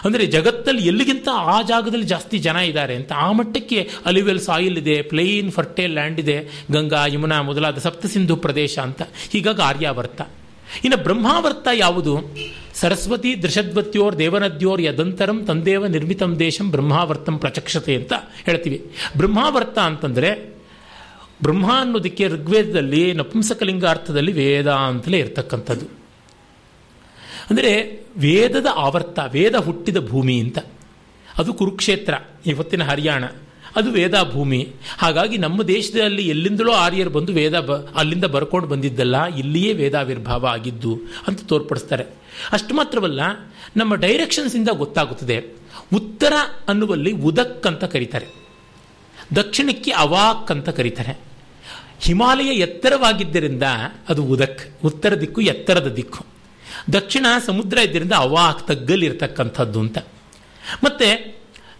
ಅಂದರೆ 0.06 0.24
ಜಗತ್ತಲ್ಲಿ 0.26 0.84
ಎಲ್ಲಿಗಿಂತ 0.90 1.28
ಆ 1.54 1.58
ಜಾಗದಲ್ಲಿ 1.72 2.08
ಜಾಸ್ತಿ 2.12 2.38
ಜನ 2.46 2.58
ಇದ್ದಾರೆ 2.70 2.94
ಅಂತ 3.00 3.12
ಆ 3.26 3.28
ಮಟ್ಟಕ್ಕೆ 3.32 3.80
ಅಲಿವೆಲ್ 4.06 4.40
ಸಾಯಿಲ್ 4.40 4.78
ಇದೆ 4.78 4.96
ಪ್ಲೇನ್ 5.02 5.52
ಫರ್ಟೈಲ್ 5.52 5.94
ಲ್ಯಾಂಡ್ 5.94 6.20
ಇದೆ, 6.24 6.38
ಗಂಗಾ, 6.72 7.02
ಯಮುನಾ 7.08 7.38
ಮೊದಲಾದ 7.42 7.78
ಸಪ್ತಸಿಂಧು 7.78 8.36
ಪ್ರದೇಶ 8.46 8.78
ಅಂತ 8.80 9.02
ಹೀಗಾಗಿ 9.34 9.62
ಆರ್ಯಾವರ್ತ. 9.62 10.22
ಇನ್ನು 10.86 10.98
ಬ್ರಹ್ಮಾವರ್ತ 11.04 11.68
ಯಾವುದು? 11.76 12.14
ಸರಸ್ವತಿ 12.82 13.32
ದೃಷದ್ವತ್ಯೋರ್ 13.44 14.16
ದೇವನದ್ಯೋರ್, 14.20 14.82
ಯದಂತರಂ, 14.82 15.40
ತಂದೇವ, 15.46 15.86
ನಿರ್ಮಿತಂ, 15.86 16.32
ದೇಶಂ, 16.40 16.68
ಬ್ರಹ್ಮಾವರ್ತಂ 16.72 17.38
ಪ್ರಚಕ್ಷತೆ 17.38 17.96
ಅಂತ 17.96 18.14
ಹೇಳ್ತೀವಿ. 18.48 18.80
ಬ್ರಹ್ಮಾವರ್ತ 19.18 19.78
ಅಂತಂದರೆ 19.80 20.32
ಬ್ರಹ್ಮ 21.44 21.80
ಅನ್ನೋದಕ್ಕೆ 21.80 22.28
ಋಗ್ವೇದದಲ್ಲಿ 22.28 23.14
ನಪುಂಸಕಲಿಂಗ 23.14 23.86
ಅರ್ಥದಲ್ಲಿ 23.86 24.32
ವೇದ 24.32 24.72
ಅಂತಲೇ 24.72 25.18
ಇರ್ತಕ್ಕಂಥದ್ದು. 25.18 25.86
ಅಂದರೆ 27.50 28.04
ವೇದದ 28.18 28.66
ಆವರ್ತ, 28.76 29.20
ವೇದ 29.32 29.56
ಹುಟ್ಟಿದ 29.56 29.98
ಭೂಮಿ 29.98 30.40
ಅಂತ. 30.40 30.58
ಅದು 31.38 31.54
ಕುರುಕ್ಷೇತ್ರ, 31.54 32.14
ಇವತ್ತಿನ 32.46 32.84
ಹರಿಯಾಣ. 32.84 33.24
ಅದು 33.76 33.92
ವೇದ 33.92 34.14
ಭೂಮಿ. 34.32 34.68
ಹಾಗಾಗಿ 34.98 35.38
ನಮ್ಮ 35.38 35.64
ದೇಶದಲ್ಲಿ 35.64 36.28
ಎಲ್ಲಿಂದಲೋ 36.28 36.72
ಆರ್ಯರು 36.72 37.10
ಬಂದು 37.10 37.34
ವೇದ 37.34 37.60
ಬ, 37.60 37.72
ಅಲ್ಲಿಂದ 37.96 38.24
ಬರ್ಕೊಂಡು 38.24 38.68
ಬಂದಿದ್ದಲ್ಲ 38.68 39.26
ಇಲ್ಲಿಯೇ 39.26 39.74
ವೇದಾವಿರ್ಭಾವ 39.74 40.46
ಆಗಿದ್ದು 40.46 41.00
ಅಂತ 41.28 41.46
ತೋರ್ಪಡಿಸ್ತಾರೆ. 41.46 42.06
ಅಷ್ಟು 42.52 42.76
ಮಾತ್ರವಲ್ಲ, 42.76 43.22
ನಮ್ಮ 43.78 43.96
ಡೈರೆಕ್ಷನ್ಸಿಂದ 43.96 44.70
ಗೊತ್ತಾಗುತ್ತದೆ. 44.72 45.46
ಉತ್ತರ 45.94 46.34
ಅನ್ನುವಲ್ಲಿ 46.68 47.12
ಉದಕ್ 47.12 47.68
ಅಂತ 47.68 47.84
ಕರೀತಾರೆ. 47.84 48.44
ದಕ್ಷಿಣಕ್ಕೆ 49.36 49.92
ಅವಾಕ್ 49.92 50.52
ಅಂತ 50.52 50.70
ಕರೀತಾರೆ. 50.70 51.33
ಹಿಮಾಲಯ 52.04 52.50
ಎತ್ತರವಾಗಿದ್ದರಿಂದ 52.60 53.64
ಅದು 54.10 54.24
ಉದಕ್, 54.24 54.86
ಉತ್ತರ 54.86 55.20
ದಿಕ್ಕು 55.22 55.42
ಎತ್ತರದ 55.42 55.88
ದಿಕ್ಕು. 55.88 56.26
ದಕ್ಷಿಣ 56.94 57.26
ಸಮುದ್ರ 57.46 57.78
ಇದ್ದರಿಂದ 57.78 58.12
ಅವಾಕ್ 58.12 58.68
ತಗ್ಗಲಿರ್ತಕ್ಕಂಥದ್ದು 58.68 59.80
ಅಂತ. 59.80 59.98
ಮತ್ತೆ 60.84 61.10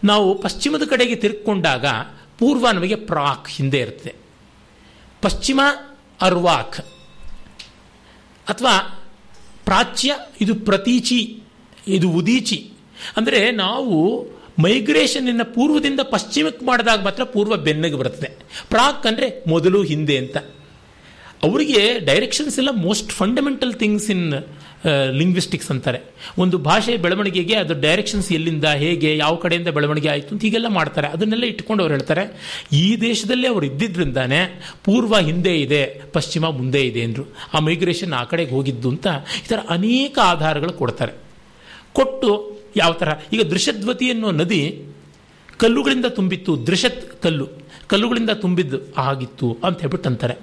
ನಾವು 0.04 0.38
ಪಶ್ಚಿಮದ 0.38 0.82
ಕಡೆಗೆ 0.88 1.14
ತಿರುಗಿಕೊಂಡಾಗ 1.14 1.86
ಪೂರ್ವ 2.38 2.70
ನಮಗೆ 2.70 2.94
ಪ್ರಾಕ್ 2.94 3.48
ಹಿಂದೆ 3.48 3.78
ಇರುತ್ತೆ 3.78 4.14
ಪಶ್ಚಿಮ 5.22 5.60
ಅರ್ವಾಕ್ 6.20 6.80
ಅಥವಾ 8.48 9.06
ಪ್ರಾಚ್ಯ, 9.64 10.14
ಇದು 10.40 10.54
ಪ್ರತೀಚಿ, 10.54 11.42
ಇದು 11.88 12.10
ಉದೀಚಿ. 12.10 12.72
ಅಂದರೆ 13.16 13.50
ನಾವು 13.50 13.94
ಮೈಗ್ರೇಷನ್ನ 14.58 15.44
ಪೂರ್ವದಿಂದ 15.54 16.00
ಪಶ್ಚಿಮಕ್ಕೆ 16.00 16.64
ಮಾಡಿದಾಗ 16.64 17.00
ಮಾತ್ರ 17.02 17.24
ಪೂರ್ವ 17.24 17.56
ಬೆನ್ನಿಗೆ 17.56 17.96
ಬರ್ತದೆ 17.96 18.30
ಪ್ರಾಕ್ 18.68 19.06
ಅಂದರೆ 19.06 19.28
ಮೊದಲು 19.46 19.82
ಹಿಂದೆ 19.82 20.16
ಅಂತ. 20.16 20.36
ಅವರಿಗೆ 21.42 21.80
ಡೈರೆಕ್ಷನ್ಸ್ 22.00 22.58
ಎಲ್ಲ 22.58 22.72
most 22.84 23.10
fundamental 23.12 23.74
things 23.74 24.10
in 24.10 24.28
linguistics 25.18 25.70
ಅಂತಾರೆ. 25.70 26.00
ಒಂದು 26.38 26.58
ಭಾಷೆ 26.58 26.96
ಬೆಳವಣಿಗೆಗೆ 26.96 27.54
ಅದು 27.54 27.74
ಡೈರೆಕ್ಷನ್ಸ್ 27.80 28.32
ಎಲ್ಲಿಂದ, 28.32 28.64
ಹೇಗೆ, 28.64 29.16
ಯಾವ 29.16 29.34
ಕಡೆಯಿಂದ 29.34 29.68
ಬೆಳವಣಿಗೆ 29.68 30.08
ಆಯಿತು 30.08 30.30
ಅಂತ 30.34 30.42
ಹೀಗೆಲ್ಲ 30.42 30.68
ಮಾಡ್ತಾರೆ. 30.68 31.06
ಅದನ್ನೆಲ್ಲ 31.06 31.44
ಇಟ್ಕೊಂಡು 31.44 31.82
ಅವ್ರು 31.82 31.94
ಹೇಳ್ತಾರೆ, 31.94 32.24
ಈ 32.72 33.00
ದೇಶದಲ್ಲೇ 33.00 33.48
ಅವರು 33.48 33.66
ಇದ್ದಿದ್ರಿಂದಾನೆ 33.66 34.40
ಪೂರ್ವ 34.84 35.18
ಹಿಂದೆ 35.18 35.60
ಇದೆ, 35.60 35.82
ಪಶ್ಚಿಮ 36.12 36.48
ಮುಂದೆ 36.48 36.82
ಇದೆ 36.86 37.02
ಅಂದರು. 37.02 37.24
ಆ 37.54 37.58
ಮೈಗ್ರೇಷನ್ 37.58 38.12
ಆ 38.12 38.24
ಕಡೆಗೆ 38.24 38.50
ಹೋಗಿದ್ದು 38.50 38.88
ಅಂತ 38.88 39.06
ಈ 39.44 39.48
ಥರ 39.48 39.58
ಅನೇಕ 39.68 40.18
ಆಧಾರಗಳು 40.22 40.72
ಕೊಡ್ತಾರೆ. 40.72 41.23
ಕೊಟ್ಟು 41.98 42.30
ಯಾವ 42.76 42.92
ಥರ 42.92 43.10
ಈಗ 43.32 43.42
ದೃಶದ್ವತಿ 43.52 44.06
ಅನ್ನೋ 44.10 44.30
ನದಿ 44.40 44.62
ಕಲ್ಲುಗಳಿಂದ 45.62 46.06
ತುಂಬಿತ್ತು, 46.06 46.52
ದೃಶತ್ 46.66 47.22
ಕಲ್ಲು. 47.22 47.46
ಕಲ್ಲುಗಳಿಂದ 47.90 48.30
ತುಂಬಿದ್ದು 48.30 48.78
ಆಗಿತ್ತು 48.96 49.48
ಅಂತ 49.64 49.80
ಹೇಳ್ಬಿಟ್ಟು 49.80 50.08
ಅಂತಾರೆ. 50.08 50.36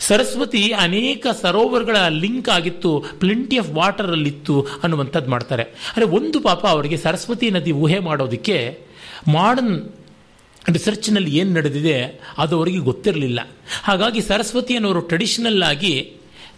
ಸರಸ್ವತಿ 0.00 0.62
ಅನೇಕ 0.86 1.26
ಸರೋವರಗಳ 1.42 1.96
ಲಿಂಕ್ 2.22 2.48
ಆಗಿತ್ತು 2.48 2.90
ಪ್ಲಿಂಟಿ 3.20 3.56
ಆಫ್ 3.58 3.70
ವಾಟರ್ 3.70 4.10
ಅಲ್ಲಿತ್ತು 4.10 4.54
ಅನ್ನುವಂಥದ್ದು 4.82 5.30
ಮಾಡ್ತಾರೆ. 5.30 5.62
ಅಂದರೆ 5.62 6.06
ಒಂದು 6.16 6.40
ಪಾಪ 6.40 6.62
ಅವರಿಗೆ 6.66 6.96
ಸರಸ್ವತಿ 6.96 7.48
ನದಿ 7.50 7.72
ಊಹೆ 7.82 7.98
ಮಾಡೋದಕ್ಕೆ 7.98 8.56
ಮಾಡರ್ನ್ 9.28 9.76
ರಿಸರ್ಚ್ನಲ್ಲಿ 10.72 11.32
ಏನು 11.38 11.50
ನಡೆದಿದೆ 11.50 11.96
ಅದು 12.38 12.52
ಅವರಿಗೆ 12.56 12.80
ಗೊತ್ತಿರಲಿಲ್ಲ. 12.90 13.40
ಹಾಗಾಗಿ 13.82 14.20
ಸರಸ್ವತಿ 14.20 14.74
ಅನ್ನೋರು 14.74 15.00
ಟ್ರೆಡಿಷನಲ್ 15.00 15.62
ಆಗಿ 15.62 15.94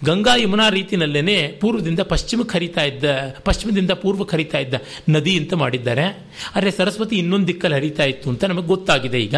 ಗಂಗಾ 0.05 0.37
ಯಮುನಾ 0.37 0.69
ರೀತಿಯಲ್ಲೇ 0.69 1.59
ಪೂರ್ವದಿಂದ 1.61 2.01
ಪಶ್ಚಿಮಕ್ಕೆ 2.01 2.59
ಹರಿತಾ 2.59 2.83
ಇದ್ದ, 2.83 3.05
ಪಶ್ಚಿಮದಿಂದ 3.45 3.91
ಪೂರ್ವಕ್ಕೆ 3.91 4.37
ಹರಿತಾ 4.37 4.59
ಇದ್ದ 4.59 4.75
ನದಿ 5.09 5.39
ಅಂತ 5.39 5.55
ಮಾಡಿದ್ದಾರೆ. 5.55 6.29
ಆದರೆ 6.57 6.71
ಸರಸ್ವತಿ 6.71 7.17
ಇನ್ನೊಂದು 7.17 7.47
ದಿಕ್ಕಲ್ಲಿ 7.47 7.77
ಹರಿತಾ 7.77 8.05
ಇತ್ತು 8.05 8.31
ಅಂತ 8.31 8.45
ನಮಗೆ 8.45 8.67
ಗೊತ್ತಾಗಿದೆ 8.67 9.19
ಈಗ. 9.19 9.35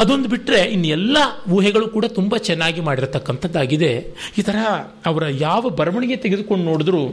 ಅದೊಂದು 0.00 0.28
ಬಿಟ್ಟರೆ 0.28 0.60
ಇನ್ನೆಲ್ಲ 0.60 1.16
ಊಹೆಗಳು 1.50 1.88
ಕೂಡ 1.88 2.04
ತುಂಬ 2.04 2.36
ಚೆನ್ನಾಗಿ 2.36 2.80
ಮಾಡಿರತಕ್ಕಂಥದ್ದಾಗಿದೆ. 2.80 4.16
ಈ 4.38 4.42
ಥರ 4.42 4.56
ಅವರ 5.06 5.22
ಯಾವ 5.30 5.68
ಬರವಣಿಗೆ 5.68 6.16
ತೆಗೆದುಕೊಂಡು 6.16 6.64
ನೋಡಿದ್ರೂ 6.64 7.08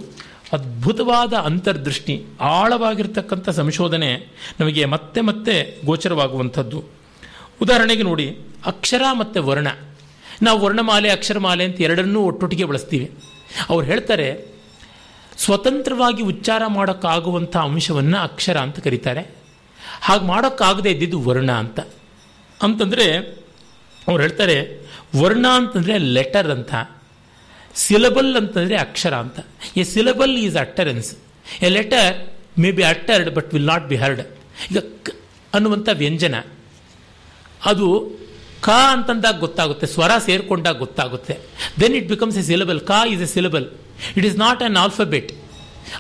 ಅದ್ಭುತವಾದ 0.54 1.34
ಅಂತರ್ದೃಷ್ಟಿ, 1.34 2.24
ಆಳವಾಗಿರ್ತಕ್ಕಂಥ 2.42 3.50
ಸಂಶೋಧನೆ 3.50 4.28
ನಮಗೆ 4.60 4.86
ಮತ್ತೆ 4.86 5.22
ಮತ್ತೆ 5.22 5.82
ಗೋಚರವಾಗುವಂಥದ್ದು. 5.86 6.84
ಉದಾಹರಣೆಗೆ 7.62 8.04
ನೋಡಿ, 8.04 8.38
ಅಕ್ಷರ 8.66 9.02
ಮತ್ತು 9.14 9.44
ವರ್ಣ. 9.44 9.68
ನಾವು 10.42 10.60
ವರ್ಣಮಾಲೆ, 10.60 11.10
ಅಕ್ಷರಮಾಲೆ 11.10 11.64
ಅಂತ 11.64 11.82
ಎರಡನ್ನೂ 11.82 12.22
ಒಟ್ಟೊಟ್ಟಿಗೆ 12.22 12.66
ಬಳಸ್ತೀವಿ. 12.66 13.12
ಅವ್ರು 13.70 13.88
ಹೇಳ್ತಾರೆ, 13.88 14.56
ಸ್ವತಂತ್ರವಾಗಿ 15.38 16.24
ಉಚ್ಚಾರ 16.24 16.64
ಮಾಡೋಕ್ಕಾಗುವಂಥ 16.68 17.58
ಅಂಶವನ್ನು 17.58 18.18
ಅಕ್ಷರ 18.18 18.58
ಅಂತ 18.58 18.80
ಕರೀತಾರೆ. 18.80 19.36
ಹಾಗೆ 20.02 20.24
ಮಾಡೋಕ್ಕಾಗದೇ 20.26 20.92
ಇದ್ದಿದ್ದು 20.92 21.22
ವರ್ಣ 21.22 21.52
ಅಂತ. 21.52 21.80
ಅಂತಂದರೆ, 22.64 23.18
ಅವ್ರು 24.08 24.22
ಹೇಳ್ತಾರೆ, 24.22 24.88
ವರ್ಣ 25.16 25.48
ಅಂತಂದರೆ 25.48 25.98
ಲೆಟರ್ 25.98 26.52
ಅಂತ. 26.52 26.74
ಸಿಲಬಲ್ 27.76 28.36
ಅಂತಂದರೆ 28.36 28.78
ಅಕ್ಷರ 28.78 29.16
ಅಂತ. 29.16 29.40
A 29.78 29.84
syllable 29.84 30.38
is 30.38 30.58
utterance. 30.58 31.16
A 31.62 31.70
letter 31.70 32.30
may 32.60 32.72
be 32.72 32.84
uttered 32.84 33.30
but 33.30 33.54
will 33.54 33.66
not 33.66 33.88
be 33.88 33.96
heard. 33.96 34.22
ಈಗ 34.72 34.78
ಅನ್ನುವಂಥ 35.54 35.90
ವ್ಯಂಜನ. 35.94 36.36
ಅದು 37.66 38.12
ಕ 38.68 38.72
ಅಂತಂದಾಗ 38.96 39.38
ಗೊತ್ತಾಗುತ್ತೆ, 39.46 39.86
ಸ್ವರ 39.96 40.12
ಸೇರ್ಕೊಂಡಾಗ 40.28 40.78
ಗೊತ್ತಾಗುತ್ತೆ. 40.86 41.36
Then 41.82 41.96
it 42.00 42.10
becomes 42.14 42.38
a 42.42 42.46
syllable 42.52 42.80
ಕ 42.90 43.02
is 43.16 43.24
a 43.28 43.30
syllable 43.36 43.68
it 44.18 44.26
is 44.30 44.38
not 44.46 44.62
an 44.68 44.78
alphabet 44.84 45.32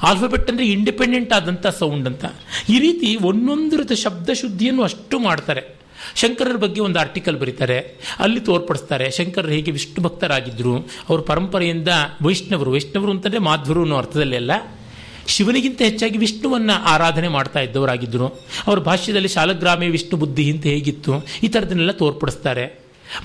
alphabet 0.10 0.48
ಅಂದರೆ 0.52 0.65
ಇಂಡಿಪೆಂಡೆಂಟ್ 0.76 1.31
ಆದಂಥ 1.35 1.68
ಸೌಂಡ್ 1.81 2.07
ಅಂತ. 2.11 2.26
ಈ 2.73 2.77
ರೀತಿ 2.85 3.10
ಒಂದೊಂದರದ 3.30 3.94
ಶಬ್ದ 4.06 4.30
ಶುದ್ಧಿಯನ್ನು 4.41 4.84
ಅಷ್ಟು 4.88 5.18
ಮಾಡ್ತಾರೆ. 5.27 5.64
ಶಂಕರರ 6.22 6.57
ಬಗ್ಗೆ 6.64 6.80
ಒಂದು 6.88 6.98
ಆರ್ಟಿಕಲ್ 7.03 7.38
ಬರೀತಾರೆ. 7.44 7.77
ಅಲ್ಲಿ 8.23 8.41
ತೋರ್ಪಡಿಸ್ತಾರೆ, 8.49 9.06
ಶಂಕರರು 9.18 9.53
ಹೇಗೆ 9.57 9.72
ವಿಷ್ಣು 9.77 10.02
ಭಕ್ತರಾಗಿದ್ದರು 10.06 10.73
ಅವರ 11.07 11.19
ಪರಂಪರೆಯಿಂದ 11.31 11.91
ವೈಷ್ಣವರು 12.26 12.73
ವೈಷ್ಣವರು 12.76 13.11
ಅಂತಂದರೆ 13.15 13.41
ಮಾಧ್ವರು 13.49 13.81
ಅನ್ನೋ 13.85 13.98
ಅರ್ಥದಲ್ಲೆಲ್ಲ 14.02 14.52
ಶಿವನಿಗಿಂತ 15.28 15.82
ಹೆಚ್ಚಾಗಿ 15.82 16.18
ವಿಷ್ಣುವನ್ನು 16.18 16.76
ಆರಾಧನೆ 16.94 17.28
ಮಾಡ್ತಾ 17.28 17.60
ಇದ್ದವರಾಗಿದ್ದರು. 17.60 18.28
ಅವರ 18.68 18.80
ಭಾಷ್ಯದಲ್ಲಿ 18.80 19.28
ಶಾಲಗ್ರಾಮಿ 19.28 19.88
ವಿಷ್ಣು 19.88 20.18
ಬುದ್ಧಿ 20.20 20.45
ಅಂತ 20.52 20.66
ಹೇಗಿತ್ತು, 20.74 21.14
ಈ 21.44 21.48
ಥರದನ್ನೆಲ್ಲ 21.48 21.91
ತೋರ್ಪಡಿಸ್ತಾರೆ. 21.91 22.66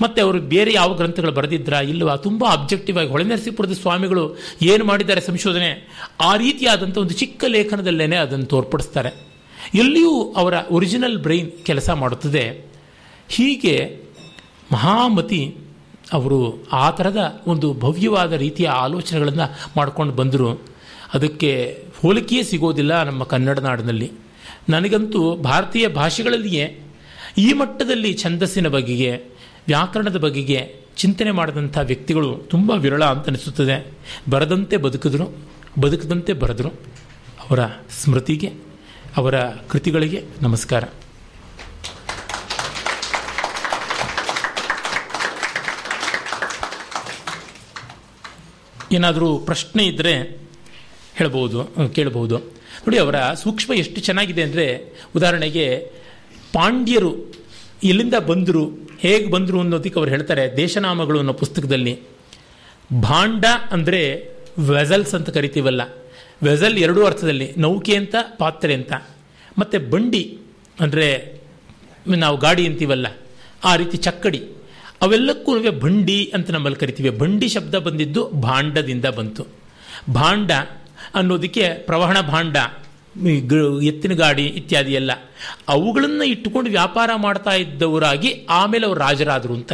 ಮತ್ತು 0.01 0.19
ಅವರು 0.21 0.39
ಬೇರೆ 0.53 0.73
ಯಾವ 0.73 0.93
ಗ್ರಂಥಗಳು 0.93 1.31
ಬರೆದಿದ್ರಾ 1.31 1.79
ಇಲ್ಲವಾ 1.81 2.15
ತುಂಬ 2.15 2.45
ಅಬ್ಜೆಕ್ಟಿವ್ 2.51 2.97
ಆಗಿ 2.97 3.09
ಹೊಳೆನರಸೀಪುರದ 3.09 3.73
ಸ್ವಾಮಿಗಳು 3.73 4.23
ಏನು 4.61 4.83
ಮಾಡಿದ್ದಾರೆ 4.85 5.21
ಸಂಶೋಧನೆ, 5.21 5.69
ಆ 6.21 6.31
ರೀತಿಯಾದಂಥ 6.37 6.97
ಒಂದು 6.97 7.13
ಚಿಕ್ಕ 7.13 7.43
ಲೇಖನದಲ್ಲೇ 7.47 8.15
ಅದನ್ನು 8.15 8.45
ತೋರ್ಪಡಿಸ್ತಾರೆ. 8.45 9.11
ಎಲ್ಲಿಯೂ 9.75 10.13
ಅವರ 10.37 10.53
ಒರಿಜಿನಲ್ 10.71 11.17
ಬ್ರೈನ್ 11.17 11.49
ಕೆಲಸ 11.65 11.89
ಮಾಡುತ್ತದೆ. 11.89 12.45
ಹೀಗೆ 13.29 13.75
ಮಹಾಮತಿ 14.71 15.41
ಅವರು 16.13 16.39
ಆ 16.73 16.89
ಥರದ 16.89 17.21
ಒಂದು 17.47 17.73
ಭವ್ಯವಾದ 17.73 18.33
ರೀತಿಯ 18.33 18.67
ಆಲೋಚನೆಗಳನ್ನು 18.67 19.47
ಮಾಡ್ಕೊಂಡು 19.77 20.13
ಬಂದರು. 20.13 20.49
ಅದಕ್ಕೆ 21.13 21.51
ಹೋಲಿಕೆಯೇ 22.03 22.43
ಸಿಗೋದಿಲ್ಲ 22.43 23.03
ನಮ್ಮ 23.03 23.23
ಕನ್ನಡ 23.23 23.59
ನಾಡಿನಲ್ಲಿ. 23.59 24.11
ನನಗಂತೂ 24.69 25.35
ಭಾರತೀಯ 25.35 25.87
ಭಾಷೆಗಳಲ್ಲಿಯೇ 25.87 26.81
ಈ 27.37 27.53
ಮಟ್ಟದಲ್ಲಿ 27.53 28.17
ಛಂದಸ್ಸಿನ 28.17 28.67
ಬಗೆಗೆ, 28.67 29.11
ವ್ಯಾಕರಣದ 29.67 30.17
ಬಗೆಗೆ 30.17 30.75
ಚಿಂತನೆ 30.97 31.31
ಮಾಡಿದಂಥ 31.31 31.77
ವ್ಯಕ್ತಿಗಳು 31.83 32.35
ತುಂಬ 32.35 32.71
ವಿರಳ 32.71 33.03
ಅಂತ 33.03 33.27
ಅನಿಸುತ್ತದೆ. 33.27 33.87
ಬರದಂತೆ 34.29 34.77
ಬದುಕಿದ್ರು, 34.77 35.37
ಬದುಕದಂತೆ 35.79 36.33
ಬರೆದರು. 36.33 36.69
ಅವರ 37.49 37.59
ಸ್ಮೃತಿಗೆ, 38.03 38.53
ಅವರ 39.17 39.39
ಕೃತಿಗಳಿಗೆ 39.41 40.23
ನಮಸ್ಕಾರ. 40.41 40.83
ಏನಾದರೂ 48.91 49.37
ಪ್ರಶ್ನೆ 49.37 49.85
ಇದ್ದರೆ 49.85 50.42
ಹೇಳ್ಬೋದು 51.17 51.59
ಕೇಳಬಹುದು. 51.95 52.37
ನೋಡಿ 52.83 52.97
ಅವರ 53.03 53.17
ಸೂಕ್ಷ್ಮ 53.41 53.71
ಎಷ್ಟು 53.81 53.99
ಚೆನ್ನಾಗಿದೆ 54.07 54.41
ಅಂದರೆ 54.47 54.65
ಉದಾಹರಣೆಗೆ 55.17 55.65
ಪಾಂಡ್ಯರು 56.55 57.11
ಎಲ್ಲಿಂದ 57.89 58.17
ಬಂದರು, 58.29 58.63
ಹೇಗೆ 59.03 59.27
ಬಂದರು 59.35 59.57
ಅನ್ನೋದಕ್ಕೆ 59.63 59.97
ಅವ್ರು 59.99 60.11
ಹೇಳ್ತಾರೆ 60.15 60.43
ದೇಶನಾಮಗಳು 60.57 61.17
ಅನ್ನೋ 61.21 61.33
ಪುಸ್ತಕದಲ್ಲಿ. 61.41 61.93
ಭಾಂಡ 63.07 63.45
ಅಂದರೆ 63.75 64.01
ವೆಸಲ್ಸ್ 64.71 65.13
ಅಂತ 65.17 65.29
ಕರಿತೀವಲ್ಲ. 65.37 65.81
ವೆಸಲ್ 66.47 66.77
ಎರಡೂ 66.85 67.01
ಅರ್ಥದಲ್ಲಿ 67.09 67.47
ನೌಕೆ 67.65 67.95
ಅಂತ, 68.01 68.15
ಪಾತ್ರೆ 68.41 68.73
ಅಂತ. 68.79 68.93
ಮತ್ತು 69.59 69.77
ಬಂಡಿ 69.93 70.23
ಅಂದರೆ 70.83 71.07
ನಾವು 72.23 72.37
ಗಾಡಿ 72.45 72.63
ಅಂತೀವಲ್ಲ, 72.69 73.07
ಆ 73.69 73.71
ರೀತಿ 73.81 73.97
ಚಕ್ಕಡಿ. 74.05 74.41
ಅವೆಲ್ಲಕ್ಕೂ 75.05 75.51
ಬಂಡಿ 75.85 76.19
ಅಂತ 76.35 76.51
ನಮ್ಮಲ್ಲಿ 76.55 76.79
ಕರಿತೀವಿ. 76.83 77.11
ಬಂಡಿ 77.21 77.47
ಶಬ್ದ 77.55 77.75
ಬಂದಿದ್ದು 77.87 78.23
ಭಾಂಡದಿಂದ 78.47 79.07
ಬಂತು. 79.19 79.43
ಭಾಂಡ 80.19 80.51
ಅನ್ನೋದಕ್ಕೆ 81.15 81.67
ಪ್ರವಹಣ 81.89 82.17
ಭಾಂಡ 82.31 82.57
ಎತ್ತಿನ 83.89 84.13
ಗಾಡಿ 84.13 84.45
ಇತ್ಯಾದಿ 84.59 84.93
ಎಲ್ಲ. 84.93 85.11
ಅವುಗಳನ್ನು 85.69 86.23
ಇಟ್ಟುಕೊಂಡು 86.23 86.69
ವ್ಯಾಪಾರ 86.69 87.09
ಮಾಡ್ತಾ 87.15 87.53
ಇದ್ದವರಾಗಿ 87.63 88.29
ಆಮೇಲೆ 88.49 88.83
ಅವರು 88.87 88.99
ರಾಜರಾದರು 88.99 89.53
ಅಂತ. 89.53 89.73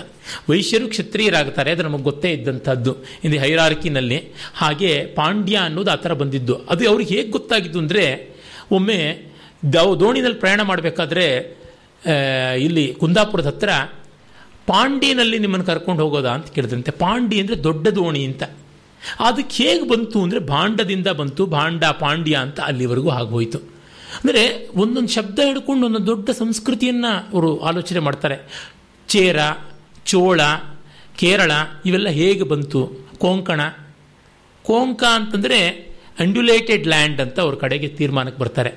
ವೈಶ್ಯರು 0.49 0.87
ಕ್ಷತ್ರಿಯರಾಗ್ತಾರೆ, 0.87 1.69
ಅದು 1.71 1.83
ನಮಗೆ 1.83 2.05
ಗೊತ್ತೇ 2.09 2.29
ಇದ್ದಂಥದ್ದು. 2.31 2.93
ಇಂದು 3.23 3.37
ಹೈರಾರ್ಕಿನಲ್ಲಿ 3.37 4.17
ಹಾಗೆ 4.55 4.91
ಪಾಂಡ್ಯ 5.15 5.55
ಅನ್ನೋದು 5.67 5.91
ಆ 5.91 5.97
ಥರ 6.05 6.13
ಬಂದಿದ್ದು. 6.13 6.57
ಅದು 6.69 6.89
ಅವ್ರಿಗೆ 6.89 7.11
ಹೇಗೆ 7.15 7.29
ಗೊತ್ತಾಗಿದ್ದು 7.29 7.79
ಅಂದರೆ, 7.79 8.03
ಒಮ್ಮೆ 8.71 8.99
ದವ್ 9.73 9.93
ದೋಣಿನಲ್ಲಿ 9.99 10.39
ಪ್ರಯಾಣ 10.39 10.61
ಮಾಡಬೇಕಾದ್ರೆ 10.61 11.25
ಇಲ್ಲಿ 12.59 12.85
ಕುಂದಾಪುರದ 12.93 13.47
ಹತ್ರ 13.47 13.69
ಪಾಂಡಿನಲ್ಲಿ 14.67 15.37
ನಿಮ್ಮನ್ನು 15.39 15.65
ಕರ್ಕೊಂಡು 15.65 16.01
ಹೋಗೋದಾ 16.03 16.31
ಅಂತ 16.37 16.49
ಕೇಳಿದಂತೆ 16.55 16.91
ಪಾಂಡಿ 17.03 17.37
ಅಂದರೆ 17.41 17.55
ದೊಡ್ಡ 17.63 17.87
ದೋಣಿ 17.97 18.21
ಅಂತ. 18.25 18.43
ಅದಕ್ಕೆ 19.19 19.63
ಹೇಗೆ 19.63 19.87
ಬಂತು 19.87 20.23
ಅಂದರೆ 20.23 20.39
ಭಾಂಡದಿಂದ 20.39 21.07
ಬಂತು, 21.07 21.45
ಭಾಂಡ 21.45 21.85
ಪಾಂಡ್ಯ 21.85 22.35
ಅಂತ 22.35 22.59
ಅಲ್ಲಿವರೆಗೂ 22.59 23.09
ಆಗೋಯಿತು. 23.09 23.57
ಅಂದರೆ 24.23 24.69
ಒಂದೊಂದು 24.75 25.07
ಶಬ್ದ 25.07 25.39
ಹಿಡ್ಕೊಂಡು 25.39 25.85
ಒಂದೊಂದು 25.85 26.07
ದೊಡ್ಡ 26.07 26.29
ಸಂಸ್ಕೃತಿಯನ್ನು 26.29 27.33
ಅವರು 27.33 27.59
ಆಲೋಚನೆ 27.59 27.99
ಮಾಡ್ತಾರೆ. 27.99 28.67
ಚೇರ, 29.07 29.37
ಚೋಳ, 30.05 30.41
ಕೇರಳ, 31.17 31.51
ಇವೆಲ್ಲ 31.85 32.09
ಹೇಗೆ 32.09 32.43
ಬಂತು? 32.43 33.09
ಕೊಂಕಣ. 33.17 33.61
ಕೊಂಕ 34.63 35.03
ಅಂತಂದರೆ 35.03 35.89
ಅಂಡ್ಯುಲೇಟೆಡ್ 36.19 36.87
ಲ್ಯಾಂಡ್ 36.87 37.21
ಅಂತ 37.21 37.39
ಅವ್ರ 37.39 37.55
ಕಡೆಗೆ 37.55 37.87
ತೀರ್ಮಾನಕ್ಕೆ 37.87 38.41
ಬರ್ತಾರೆ. 38.41 38.73